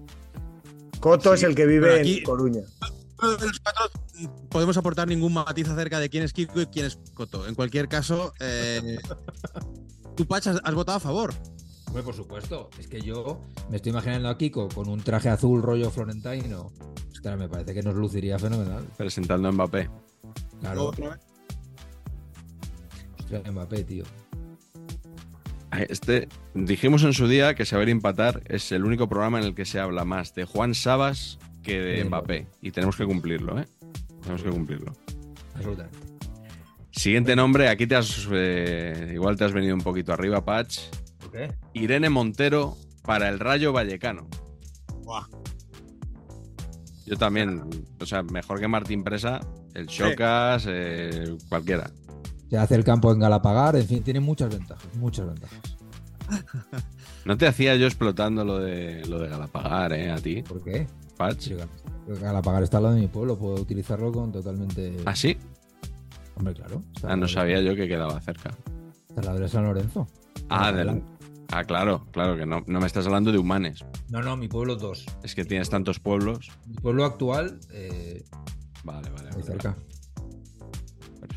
Coto 0.99 1.29
Sí, 1.35 1.43
es 1.43 1.49
el 1.49 1.55
que 1.55 1.65
vive 1.65 1.99
aquí- 1.99 2.17
en 2.19 2.23
Coruña. 2.23 2.61
Ninguno 3.21 3.37
de 3.37 3.47
los 3.47 3.59
cuatro 3.59 3.91
podemos 4.49 4.77
aportar 4.77 5.07
ningún 5.07 5.33
matiz 5.33 5.67
acerca 5.69 5.99
de 5.99 6.09
quién 6.09 6.23
es 6.23 6.33
Kiko 6.33 6.61
y 6.61 6.65
quién 6.67 6.85
es 6.87 6.99
Coto. 7.13 7.47
En 7.47 7.55
cualquier 7.55 7.87
caso, 7.87 8.33
eh, 8.39 8.97
tú, 10.15 10.25
Pach, 10.27 10.45
has, 10.47 10.59
has 10.63 10.73
votado 10.75 10.97
a 10.97 10.99
favor. 10.99 11.33
Hombre, 11.87 12.03
por 12.03 12.15
supuesto. 12.15 12.69
Es 12.79 12.87
que 12.87 13.01
yo 13.01 13.41
me 13.69 13.75
estoy 13.77 13.91
imaginando 13.91 14.29
a 14.29 14.37
Kiko 14.37 14.69
con 14.69 14.89
un 14.89 15.01
traje 15.01 15.29
azul 15.29 15.61
rollo 15.61 15.89
florentino. 15.91 16.71
Ostras, 17.11 17.37
me 17.37 17.47
parece 17.49 17.73
que 17.73 17.81
nos 17.83 17.95
luciría 17.95 18.39
fenomenal. 18.39 18.85
Presentando 18.97 19.47
a 19.47 19.51
Mbappé. 19.51 19.89
Claro. 20.59 20.85
Otra 20.85 21.09
vez. 21.09 21.19
Hostia, 23.19 23.51
Mbappé, 23.51 23.83
tío. 23.83 24.03
Este, 25.89 26.27
dijimos 26.53 27.03
en 27.03 27.13
su 27.13 27.27
día 27.27 27.55
que 27.55 27.65
Saber 27.65 27.89
Empatar 27.89 28.41
es 28.45 28.71
el 28.71 28.83
único 28.83 29.07
programa 29.07 29.39
en 29.39 29.45
el 29.45 29.55
que 29.55 29.65
se 29.65 29.79
habla 29.79 30.03
más 30.05 30.33
de 30.35 30.45
Juan 30.45 30.73
Sabas 30.75 31.39
que 31.63 31.79
de 31.79 32.03
Mbappé. 32.03 32.47
Y 32.61 32.71
tenemos 32.71 32.95
que 32.97 33.05
cumplirlo, 33.05 33.59
¿eh? 33.59 33.65
Tenemos 34.21 34.43
que 34.43 34.49
cumplirlo. 34.49 34.93
Absolutamente. 35.55 35.97
Siguiente 36.91 37.35
nombre, 37.35 37.69
aquí 37.69 37.87
te 37.87 37.95
has. 37.95 38.27
eh, 38.31 39.11
igual 39.13 39.37
te 39.37 39.45
has 39.45 39.53
venido 39.53 39.73
un 39.73 39.81
poquito 39.81 40.11
arriba, 40.11 40.43
Patch. 40.43 40.79
¿Por 41.19 41.31
qué? 41.31 41.53
Irene 41.73 42.09
Montero 42.09 42.75
para 43.03 43.29
el 43.29 43.39
Rayo 43.39 43.71
Vallecano. 43.71 44.27
Buah. 45.03 45.25
Yo 47.05 47.17
también, 47.17 47.63
o 47.99 48.05
sea, 48.05 48.23
mejor 48.23 48.59
que 48.59 48.67
Martín 48.67 49.03
Presa, 49.03 49.39
el 49.73 49.87
Chocas, 49.87 50.65
eh, 50.67 51.35
cualquiera. 51.49 51.89
Se 52.51 52.57
hace 52.57 52.75
el 52.75 52.83
campo 52.83 53.11
en 53.13 53.19
Galapagar, 53.19 53.77
en 53.77 53.87
fin, 53.87 54.03
tiene 54.03 54.19
muchas 54.19 54.49
ventajas, 54.49 54.85
muchas 54.95 55.25
ventajas. 55.25 55.59
No 57.23 57.37
te 57.37 57.45
hacía 57.47 57.75
yo 57.75 57.85
explotando 57.85 58.43
lo 58.43 58.57
de 58.59 59.05
lo 59.05 59.19
de 59.19 59.29
Galapagar, 59.29 59.93
¿eh? 59.93 60.11
A 60.11 60.17
ti, 60.17 60.41
¿Por 60.41 60.63
qué? 60.63 60.87
Patch. 61.17 61.51
Galapagar 62.19 62.63
está 62.63 62.77
al 62.77 62.83
lado 62.83 62.95
de 62.95 63.01
mi 63.01 63.07
pueblo, 63.07 63.37
puedo 63.37 63.55
utilizarlo 63.61 64.11
con 64.11 64.31
totalmente. 64.31 64.97
¿Ah, 65.05 65.15
sí? 65.15 65.37
Hombre, 66.35 66.53
claro. 66.55 66.83
Ah, 67.03 67.15
no 67.15 67.27
de- 67.27 67.31
sabía 67.31 67.61
yo 67.61 67.75
que 67.75 67.87
quedaba 67.87 68.19
cerca. 68.21 68.49
Está 69.07 69.21
al 69.21 69.25
lado 69.27 69.39
de 69.39 69.47
San 69.49 69.63
Lorenzo. 69.65 70.07
Ah, 70.49 70.73
ah 71.51 71.63
claro, 71.63 72.07
claro, 72.11 72.35
que 72.35 72.45
no, 72.47 72.63
no 72.65 72.79
me 72.81 72.87
estás 72.87 73.05
hablando 73.05 73.31
de 73.31 73.37
humanes. 73.37 73.85
No, 74.09 74.21
no, 74.23 74.35
mi 74.35 74.47
pueblo 74.47 74.75
dos. 74.75 75.05
Es 75.23 75.35
que 75.35 75.45
tienes 75.45 75.69
tantos 75.69 75.99
pueblos. 75.99 76.49
Mi 76.65 76.73
pueblo 76.75 77.05
actual, 77.05 77.59
eh, 77.71 78.25
Vale, 78.83 79.09
vale. 79.11 79.43
cerca. 79.43 79.77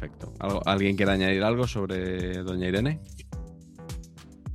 Perfecto. 0.04 0.32
¿Algo- 0.40 0.62
¿Alguien 0.66 0.96
quiere 0.96 1.12
añadir 1.12 1.42
algo 1.42 1.66
sobre 1.66 2.42
Doña 2.42 2.68
Irene? 2.68 3.00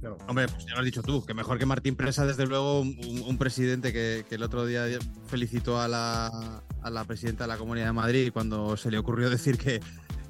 No. 0.02 0.16
Hombre, 0.28 0.48
pues 0.48 0.66
ya 0.66 0.74
lo 0.74 0.80
has 0.80 0.86
dicho 0.86 1.02
tú, 1.02 1.26
que 1.26 1.34
mejor 1.34 1.58
que 1.60 1.66
Martín 1.66 1.96
Presa, 1.96 2.26
desde 2.26 2.46
luego, 2.48 2.82
un, 2.82 3.38
presidente 3.38 3.92
que, 3.92 4.26
que 4.30 4.36
el 4.36 4.44
otro 4.44 4.66
día 4.66 4.86
felicitó 5.28 5.82
a 5.82 5.88
la, 5.90 6.62
a 6.82 6.90
la 6.90 7.04
presidenta 7.04 7.44
de 7.46 7.48
la 7.50 7.58
Comunidad 7.58 7.88
de 7.88 7.94
Madrid 7.94 8.30
cuando 8.32 8.78
se 8.78 8.92
le 8.92 8.98
ocurrió 8.98 9.30
decir 9.30 9.58
que, 9.58 9.82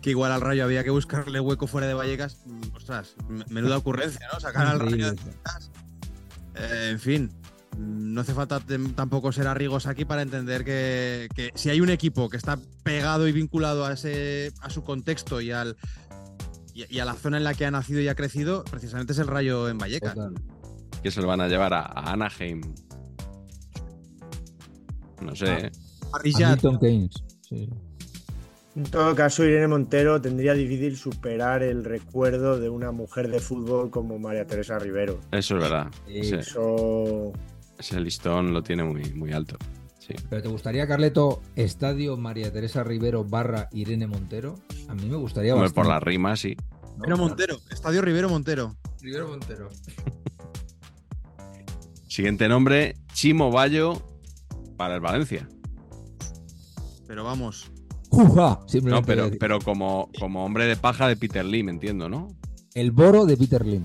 que 0.01 0.09
igual 0.09 0.31
al 0.31 0.41
Rayo 0.41 0.63
había 0.63 0.83
que 0.83 0.89
buscarle 0.89 1.39
hueco 1.39 1.67
fuera 1.67 1.85
de 1.85 1.93
Vallecas. 1.93 2.41
Mm, 2.47 2.75
Ostras, 2.75 3.15
menuda 3.49 3.77
ocurrencia, 3.77 4.25
¿no? 4.33 4.39
Sacar 4.39 4.65
al 4.67 4.79
Rayo 4.79 5.11
de 5.11 5.21
Vallecas. 5.21 5.71
Eh, 6.55 6.89
en 6.91 6.99
fin, 6.99 7.31
no 7.77 8.21
hace 8.21 8.33
falta 8.33 8.59
tampoco 8.95 9.31
ser 9.31 9.47
arrigos 9.47 9.85
aquí 9.87 10.03
para 10.05 10.21
entender 10.21 10.65
que, 10.65 11.29
que 11.35 11.51
si 11.55 11.69
hay 11.69 11.79
un 11.81 11.89
equipo 11.89 12.29
que 12.29 12.37
está 12.37 12.57
pegado 12.83 13.27
y 13.27 13.31
vinculado 13.31 13.85
a, 13.85 13.93
ese, 13.93 14.51
a 14.61 14.69
su 14.69 14.83
contexto 14.83 15.39
y 15.41 15.51
al... 15.51 15.77
y- 16.73 16.85
y 16.93 16.99
a 16.99 17.05
la 17.05 17.13
zona 17.13 17.37
en 17.37 17.43
la 17.43 17.53
que 17.53 17.65
ha 17.65 17.71
nacido 17.71 18.01
y 18.01 18.07
ha 18.07 18.15
crecido, 18.15 18.63
precisamente 18.63 19.13
es 19.13 19.19
el 19.19 19.27
Rayo 19.27 19.69
en 19.69 19.77
Vallecas. 19.77 20.15
Total. 20.15 20.33
Que 21.03 21.11
se 21.11 21.21
lo 21.21 21.27
van 21.27 21.41
a 21.41 21.47
llevar 21.47 21.73
a, 21.73 21.81
a 21.81 22.11
Anaheim. 22.13 22.61
No 25.21 25.35
sé. 25.35 25.47
Ah. 25.47 25.59
¿eh? 26.23 26.57
Keynes. 26.79 27.23
Sí. 27.47 27.69
En 28.75 28.83
todo 28.83 29.13
caso, 29.15 29.43
Irene 29.43 29.67
Montero 29.67 30.21
tendría 30.21 30.53
difícil 30.53 30.95
superar 30.95 31.63
el 31.63 31.83
recuerdo 31.83 32.59
de 32.59 32.69
una 32.69 32.91
mujer 32.91 33.29
de 33.29 33.39
fútbol 33.39 33.89
como 33.89 34.19
María 34.19 34.45
Teresa 34.45 34.79
Rivero. 34.79 35.19
Eso 35.31 35.55
es 35.57 35.61
verdad. 35.61 35.87
Sí. 36.07 36.31
Ese, 37.79 37.99
listón 37.99 38.53
lo 38.53 38.61
tiene 38.61 38.83
muy, 38.83 39.13
muy 39.13 39.31
alto. 39.31 39.57
Sí. 39.99 40.13
¿Pero 40.29 40.41
te 40.41 40.49
gustaría, 40.49 40.87
Carleto, 40.87 41.41
Estadio 41.55 42.17
María 42.17 42.51
Teresa 42.51 42.83
Rivero 42.83 43.23
barra 43.23 43.69
Irene 43.71 44.07
Montero? 44.07 44.55
A 44.87 44.95
mí 44.95 45.05
me 45.07 45.15
gustaría 45.15 45.53
Hombre, 45.53 45.67
bastante. 45.69 45.87
por 45.87 45.93
la 45.93 45.99
rima, 45.99 46.35
sí. 46.35 46.55
¿no? 46.55 46.63
Rivero 46.83 47.03
Claro. 47.03 47.17
Montero, 47.17 47.57
Estadio 47.69 48.01
Rivero 48.01 48.29
Montero. 48.29 48.75
Rivero 49.01 49.27
Montero. 49.29 49.69
Siguiente 52.07 52.49
nombre, 52.49 52.95
Chimo 53.13 53.51
Bayo 53.51 54.01
para 54.77 54.95
el 54.95 55.01
Valencia. 55.01 55.47
Pero 57.07 57.23
vamos, 57.23 57.71
¡Juja! 58.09 58.59
No, 58.83 59.03
pero, 59.03 59.29
pero 59.39 59.59
como, 59.59 60.09
como 60.19 60.43
hombre 60.43 60.65
de 60.65 60.75
paja 60.75 61.07
de 61.07 61.15
Peter 61.15 61.45
Lim, 61.45 61.69
entiendo, 61.69 62.09
¿no? 62.09 62.27
El 62.73 62.91
boro 62.91 63.25
de 63.25 63.37
Peter 63.37 63.65
Lim. 63.65 63.83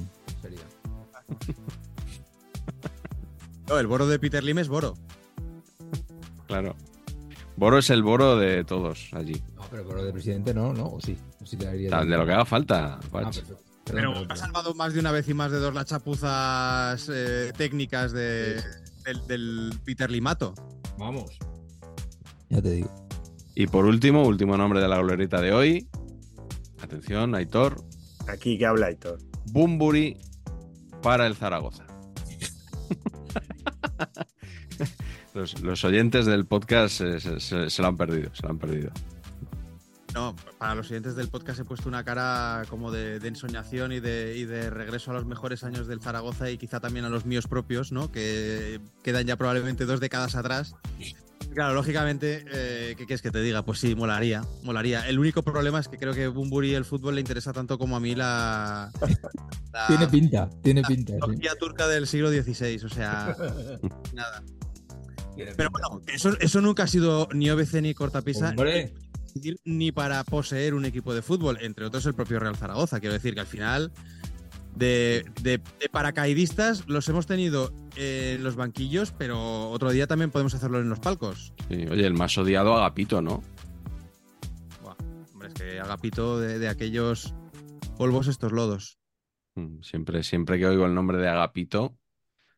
No, 3.75 3.81
el 3.81 3.87
boro 3.87 4.07
de 4.07 4.19
Peter 4.19 4.43
Lim 4.43 4.59
es 4.59 4.69
boro. 4.69 4.95
Claro. 6.47 6.77
Boro 7.57 7.79
es 7.79 7.91
el 7.91 8.03
boro 8.03 8.37
de 8.37 8.65
todos 8.65 9.09
allí. 9.13 9.43
No, 9.57 9.63
pero 9.71 9.85
boro 9.85 10.05
de 10.05 10.13
presidente 10.13 10.55
no, 10.55 10.73
¿no? 10.73 10.87
O 10.87 11.01
sí. 11.01 11.17
O 11.41 11.47
sí 11.47 11.57
de 11.57 11.89
lo 11.91 12.27
que 12.27 12.33
haga 12.33 12.45
falta, 12.45 13.01
Ah, 13.13 13.31
Pero 13.85 14.13
perdón, 14.13 14.31
ha 14.31 14.37
salvado 14.37 14.75
más 14.75 14.95
de 14.95 15.01
una 15.01 15.13
vez 15.13 15.29
y 15.29 15.35
más 15.35 15.51
de 15.51 15.59
dos 15.59 15.75
las 15.75 15.87
chapuzas 15.87 17.09
eh, 17.13 17.53
técnicas 17.57 18.13
de, 18.13 18.61
del, 19.05 19.27
del 19.27 19.73
Peter 19.85 20.11
Limato. 20.11 20.55
Vamos. 20.99 21.39
Ya 22.49 22.63
te 22.63 22.71
digo. 22.71 22.91
Y 23.55 23.67
por 23.67 23.85
último, 23.87 24.25
último 24.25 24.57
nombre 24.57 24.81
de 24.81 24.89
la 24.89 24.99
glorieta 24.99 25.41
de 25.41 25.53
hoy. 25.53 25.89
Atención, 26.83 27.35
Aitor. 27.35 27.83
Aquí 28.29 28.59
que 28.59 28.67
habla 28.67 28.87
Aitor. 28.87 29.19
Bumburi 29.47 30.19
para 31.03 31.27
el 31.27 31.37
Zaragoza. 31.37 31.84
Los, 35.35 35.61
los 35.63 35.85
oyentes 35.85 36.27
del 36.27 36.47
podcast 36.47 36.97
se, 36.97 37.21
se- 37.21 37.41
se- 37.41 37.71
se 37.71 37.83
lo 37.83 37.89
han 37.89 37.97
perdido, 37.97 38.31
se 38.35 38.43
lo 38.43 38.51
han 38.51 38.59
perdido. 38.59 38.91
No, 40.15 40.37
para 40.59 40.77
los 40.77 40.87
siguientes 40.87 41.17
del 41.17 41.27
podcast 41.29 41.59
he 41.59 41.65
puesto 41.65 41.89
una 41.89 42.05
cara 42.05 42.63
como 42.71 42.93
de, 42.93 43.19
de 43.19 43.27
ensoñación 43.29 43.91
y 43.91 43.99
de, 43.99 44.37
y 44.39 44.45
de 44.45 44.71
regreso 44.71 45.11
a 45.11 45.15
los 45.15 45.27
mejores 45.27 45.65
años 45.65 45.89
del 45.89 46.01
Zaragoza 46.01 46.49
y 46.51 46.57
quizá 46.57 46.79
también 46.79 47.05
a 47.05 47.09
los 47.09 47.27
míos 47.27 47.49
propios, 47.49 47.91
¿no? 47.91 48.13
Que 48.13 48.81
quedan 49.03 49.27
ya 49.27 49.37
probablemente 49.37 49.87
dos 49.87 49.99
décadas 49.99 50.37
atrás. 50.37 50.77
Claro, 51.53 51.75
lógicamente, 51.75 52.45
eh, 52.53 52.95
¿qué 52.97 53.07
quieres 53.07 53.23
que 53.23 53.33
te 53.33 53.41
diga? 53.41 53.65
Pues 53.65 53.81
sí, 53.81 53.97
molaría, 53.97 54.45
molaría. 54.63 55.09
El 55.09 55.19
único 55.19 55.43
problema 55.43 55.81
es 55.81 55.89
que 55.89 55.99
creo 55.99 56.15
que 56.15 56.29
Bumburi 56.29 56.71
y 56.71 56.75
el 56.75 56.85
fútbol 56.85 57.17
le 57.17 57.21
interesa 57.21 57.53
tanto 57.53 57.77
como 57.77 57.97
a 57.97 58.01
mí 58.01 58.15
la... 58.15 58.93
la 59.73 59.87
Tiene 59.89 60.07
pinta, 60.07 60.49
tiene 60.63 60.83
pinta. 60.85 61.13
sí. 61.15 61.19
tecnología 61.21 61.55
turca 61.59 61.89
del 61.89 62.07
siglo 62.07 62.31
XVI, 62.31 62.85
o 62.85 62.89
sea, 62.89 63.37
nada. 64.15 64.43
Pero 65.37 65.69
bueno, 65.71 66.01
eso, 66.07 66.37
eso 66.41 66.61
nunca 66.61 66.85
ha 66.85 66.87
sido 66.87 67.29
ni 67.33 67.51
OBC 67.51 67.75
ni 67.83 67.95
cortapisa. 67.95 68.51
Hombre, 68.51 68.93
ni 69.65 69.91
para 69.93 70.23
poseer 70.25 70.75
un 70.75 70.85
equipo 70.85 71.13
de 71.15 71.23
fútbol, 71.23 71.59
entre 71.61 71.85
otros 71.87 72.07
el 72.07 72.15
propio 72.15 72.39
Real 72.39 72.57
Zaragoza. 72.57 73.01
Quiero 73.01 73.15
decir 73.15 73.35
que 73.35 73.41
al 73.41 73.47
final 73.47 73.91
de, 74.77 75.25
de- 75.43 75.61
de 75.81 75.89
paracaidistas 75.91 76.87
los 76.89 77.09
hemos 77.09 77.27
tenido 77.27 77.73
en 77.97 78.43
los 78.45 78.57
banquillos, 78.57 79.13
pero 79.17 79.71
otro 79.71 79.91
día 79.91 80.07
también 80.07 80.31
podemos 80.31 80.55
hacerlo 80.55 80.81
en 80.81 80.89
los 80.89 81.01
palcos. 81.01 81.53
Sí, 81.69 81.85
Oye, 81.91 82.07
el 82.07 82.15
más 82.15 82.37
odiado 82.39 82.75
Agapito, 82.77 83.23
¿no? 83.23 83.43
Buah, 84.83 84.97
hombre, 85.33 85.49
es 85.49 85.55
que 85.55 85.81
Agapito 85.81 86.39
de, 86.41 86.59
de 86.59 86.69
aquellos 86.69 87.35
polvos 87.97 88.27
estos 88.29 88.53
lodos. 88.53 88.99
Mm, 89.57 89.81
Siempre, 89.83 90.23
siempre 90.25 90.59
que 90.59 90.67
oigo 90.67 90.87
el 90.87 90.95
nombre 90.95 91.19
de 91.19 91.29
Agapito, 91.29 91.97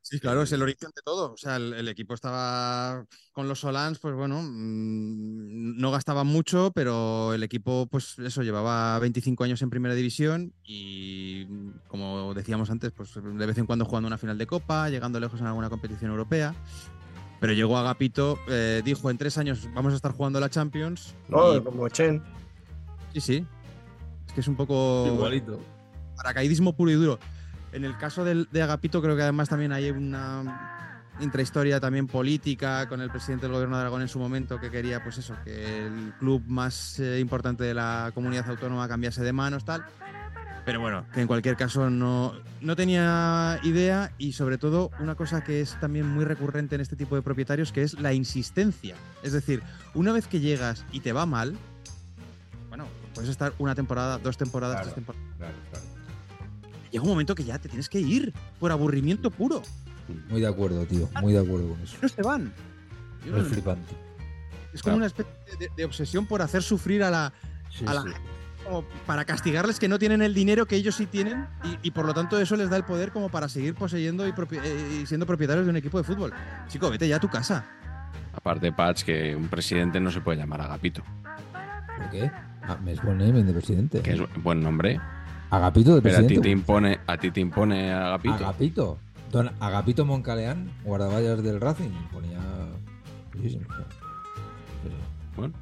Sí, 0.09 0.21
claro, 0.21 0.43
es 0.43 0.53
el 0.53 0.63
origen 0.63 0.91
de 0.95 1.03
todo. 1.05 1.33
O 1.33 1.37
sea, 1.37 1.57
el, 1.57 1.73
el 1.75 1.89
equipo 1.89 2.15
estaba 2.15 3.05
con 3.33 3.49
los 3.49 3.59
Solans, 3.59 3.99
pues 3.99 4.15
bueno, 4.15 4.41
mm, 4.41 5.77
no 5.81 5.91
gastaban 5.91 6.29
mucho, 6.29 6.71
pero 6.73 7.35
el 7.35 7.43
equipo, 7.43 7.89
pues 7.91 8.17
eso, 8.21 8.43
llevaba 8.45 8.97
25 9.01 9.43
años 9.43 9.63
en 9.63 9.71
primera 9.71 9.97
división 9.97 10.53
y, 10.63 11.45
mm, 11.49 11.71
como 11.89 12.35
decíamos 12.35 12.71
antes, 12.71 12.93
pues 12.93 13.15
de 13.17 13.47
vez 13.47 13.59
en 13.59 13.67
cuando 13.67 13.85
jugando 13.85 14.07
una 14.07 14.17
final 14.17 14.39
de 14.39 14.47
Copa, 14.47 14.89
llegando 14.91 15.19
lejos 15.19 15.41
en 15.41 15.47
alguna 15.49 15.71
competición 15.71 16.13
europea. 16.13 16.55
Pero 17.41 17.53
llegó 17.53 17.77
Agapito, 17.77 18.39
eh, 18.49 18.83
dijo, 18.85 19.11
en 19.11 19.19
tres 19.19 19.37
años 19.39 19.69
vamos 19.75 19.93
a 19.93 19.97
estar 19.97 20.13
jugando 20.13 20.39
la 20.39 20.49
Champions. 20.51 21.17
Oh, 21.33 21.57
y- 21.57 21.63
como 21.65 21.89
Chen. 21.89 22.23
sí, 23.13 23.21
sí. 23.21 23.47
Es 24.29 24.33
que 24.35 24.41
es 24.41 24.47
un 24.49 24.55
poco 24.57 25.05
igualito. 25.09 25.59
paracaidismo 26.17 26.77
puro 26.77 26.93
y 26.93 26.95
duro. 26.95 27.19
En 27.77 27.85
el 27.85 27.95
caso 27.99 28.25
del- 28.25 28.49
de 28.51 28.63
Agapito, 28.63 29.03
creo 29.03 29.15
que 29.17 29.23
además 29.23 29.51
también 29.51 29.71
hay 29.71 29.91
una 29.91 31.13
intrahistoria 31.21 31.79
también 31.79 32.07
política 32.07 32.89
con 32.89 33.03
el 33.03 33.11
presidente 33.11 33.45
del 33.45 33.53
gobierno 33.53 33.77
de 33.77 33.83
Aragón 33.83 34.01
en 34.01 34.09
su 34.09 34.19
momento 34.19 34.59
que 34.59 34.71
quería, 34.71 35.03
pues 35.03 35.19
eso, 35.19 35.35
que 35.45 35.87
el 35.87 36.15
club 36.19 36.43
más 36.47 36.99
eh, 37.01 37.21
importante 37.21 37.65
de 37.65 37.75
la 37.75 38.13
comunidad 38.15 38.49
autónoma 38.49 38.89
cambiase 38.89 39.23
de 39.23 39.33
manos, 39.35 39.67
tal. 39.67 39.85
Pero 40.65 40.81
bueno, 40.81 41.05
que 41.13 41.21
en 41.21 41.27
cualquier 41.27 41.55
caso 41.57 41.91
no, 41.91 42.33
no 42.63 42.77
tenía 42.77 43.61
idea 43.63 44.11
y 44.17 44.33
sobre 44.33 44.57
todo 44.57 44.91
una 44.99 45.15
cosa 45.15 45.45
que 45.45 45.61
es 45.61 45.79
también 45.79 46.07
muy 46.09 46.25
recurrente 46.25 46.77
en 46.77 46.81
este 46.81 46.97
tipo 46.97 47.15
de 47.15 47.21
propietarios, 47.21 47.73
que 47.73 47.83
es 47.83 48.01
la 48.01 48.15
insistencia. 48.15 48.97
Es 49.23 49.33
decir, 49.33 49.63
una 49.93 50.13
vez 50.13 50.27
que 50.29 50.41
llegas 50.41 50.87
y 50.93 51.01
te 51.01 51.13
va 51.13 51.27
mal, 51.27 51.59
bueno, 52.71 52.87
puedes 53.15 53.29
estar 53.29 53.53
una 53.59 53.75
temporada, 53.75 54.17
dos 54.17 54.39
temporadas, 54.39 54.77
Claro. 54.77 54.87
tres 54.87 54.95
temporadas 54.95 55.27
Claro, 55.37 55.55
claro. 55.71 55.96
Llega 56.91 57.03
un 57.05 57.11
momento 57.11 57.35
que 57.35 57.45
ya 57.45 57.59
te 57.59 57.69
tienes 57.69 57.89
que 57.89 58.01
ir 58.01 58.33
por 58.59 58.71
aburrimiento 58.73 59.31
puro. 59.31 59.63
Muy 60.29 60.41
de 60.41 60.47
acuerdo, 60.47 60.85
tío. 60.87 61.09
Muy 61.21 61.33
de 61.33 61.41
acuerdo 61.41 61.69
con 61.71 61.81
eso. 61.81 61.97
No 62.01 62.09
se 62.09 62.23
van. 62.23 62.53
Yo 63.25 63.33
no- 63.33 63.39
Es 63.43 63.49
flipante. 63.49 63.95
es 64.73 64.83
como 64.83 64.97
una 64.97 65.07
especie 65.07 65.33
de, 65.59 65.69
de 65.77 65.85
obsesión 65.85 66.27
por 66.27 66.43
hacer 66.43 66.63
sufrir 66.63 67.03
a 67.03 67.11
la, 67.11 67.33
Sí, 67.71 67.85
a 67.89 67.95
la 67.95 68.03
sí. 68.03 68.09
como 68.65 68.85
para 69.07 69.25
castigarles 69.25 69.79
que 69.81 69.89
no 69.89 69.99
tienen 69.99 70.23
el 70.23 70.33
dinero 70.35 70.67
que 70.67 70.77
ellos 70.77 70.95
sí 70.95 71.07
tienen 71.07 71.47
y, 71.65 71.89
y 71.89 71.91
por 71.91 72.05
lo 72.07 72.15
tanto 72.15 72.39
eso 72.41 72.55
les 72.57 72.71
da 72.71 72.77
el 72.77 72.85
poder 72.85 73.11
como 73.11 73.29
para 73.29 73.49
seguir 73.49 73.75
poseyendo 73.75 74.27
y, 74.29 74.33
propi- 74.33 74.61
eh, 74.63 75.01
y 75.03 75.07
siendo 75.07 75.27
propietarios 75.27 75.67
de 75.67 75.71
un 75.71 75.77
equipo 75.77 75.99
de 75.99 76.05
fútbol. 76.05 76.33
Chico, 76.69 76.89
vete 76.91 77.09
ya 77.09 77.17
a 77.17 77.21
tu 77.21 77.29
casa. 77.29 77.65
aparte 78.33 78.71
Patch, 78.73 79.03
que 79.03 79.35
un 79.35 79.49
presidente 79.49 79.99
no 79.99 80.11
se 80.13 80.21
puede 80.21 80.39
llamar 80.39 80.61
Agapito, 80.61 81.03
¿Por 81.97 82.11
qué? 82.11 82.31
Ah, 82.63 82.77
me 82.85 82.93
es 82.93 83.03
buen 83.03 83.19
name 83.19 83.43
de 83.43 83.53
presidente. 83.53 84.01
que 84.03 84.13
es 84.13 84.21
buen 84.43 84.61
nombre. 84.61 85.01
Agapito 85.51 85.95
de 85.95 86.03
Pero 86.03 86.17
a 86.17 86.19
ti 86.21 86.25
presidente. 86.25 86.49
te 86.49 86.51
impone, 86.51 86.99
a 87.07 87.17
ti 87.17 87.31
te 87.31 87.41
impone 87.41 87.93
Agapito. 87.93 88.35
Agapito. 88.35 88.99
Don 89.31 89.51
Agapito 89.61 90.05
Moncaleán, 90.05 90.71
guardaballas 90.85 91.43
del 91.43 91.61
Racing. 91.61 91.91
Ponía. 92.13 92.39
Sí, 93.43 93.51
sí, 93.51 93.59
sí. 93.59 94.89
Bueno. 95.37 95.55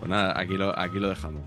Pues 0.00 0.10
nada, 0.10 0.38
aquí 0.38 0.54
lo, 0.54 0.78
aquí 0.78 0.98
lo 0.98 1.08
dejamos. 1.08 1.42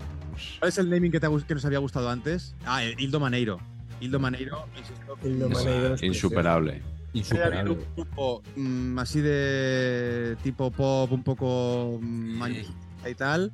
¿Cuál 0.58 0.68
es 0.68 0.78
el 0.78 0.90
naming 0.90 1.12
que, 1.12 1.20
te 1.20 1.28
que 1.46 1.54
nos 1.54 1.64
había 1.64 1.78
gustado 1.78 2.08
antes? 2.10 2.54
Ah, 2.64 2.82
el 2.82 2.98
Hildo 2.98 3.20
Maneiro. 3.20 3.58
Hildo 4.00 4.20
Maneiro, 4.20 4.64
insisto, 4.76 5.18
Hildo 5.24 5.48
Es 5.48 5.64
Maneiro 5.64 5.94
es 5.94 6.02
insuperable. 6.02 6.82
Insuperable. 7.12 7.70
un 7.72 7.84
grupo 7.96 8.42
mm, 8.56 8.98
así 8.98 9.20
de 9.20 10.36
tipo 10.42 10.70
pop, 10.70 11.10
un 11.10 11.22
poco 11.22 11.98
mm, 12.00 12.38
manchita 12.38 13.10
y 13.10 13.14
tal. 13.14 13.52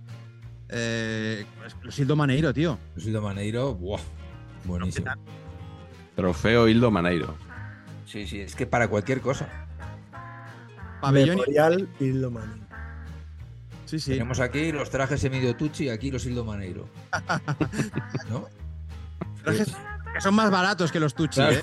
Eh, 0.76 1.46
los 1.82 1.98
Hildo 1.98 2.16
Maneiro, 2.16 2.52
tío. 2.52 2.78
Lucido 2.96 3.22
Maneiro, 3.22 3.74
¡buah! 3.74 4.00
Buenísimo. 4.64 5.06
Trofeo 6.16 6.68
Hildo 6.68 6.90
Maneiro. 6.90 7.36
Sí, 8.06 8.26
sí, 8.26 8.40
es 8.40 8.56
que 8.56 8.66
para 8.66 8.88
cualquier 8.88 9.20
cosa. 9.20 9.48
Pabellón. 11.00 11.36
Memorial 11.36 11.88
Hildo 12.00 12.30
Maneiro. 12.30 12.64
Sí, 13.86 14.00
sí. 14.00 14.12
Tenemos 14.12 14.40
aquí 14.40 14.72
los 14.72 14.90
trajes 14.90 15.22
Emilio 15.22 15.54
Tucci 15.54 15.84
y 15.84 15.88
aquí 15.90 16.10
los 16.10 16.26
Hildo 16.26 16.44
Maneiro. 16.44 16.88
¿No? 18.30 18.48
Trajes 19.44 19.76
que 20.14 20.20
son 20.20 20.34
más 20.34 20.50
baratos 20.50 20.90
que 20.90 20.98
los 20.98 21.14
Tucci, 21.14 21.40
Claro. 21.40 21.60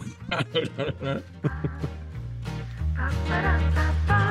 ¿eh? 1.02 1.22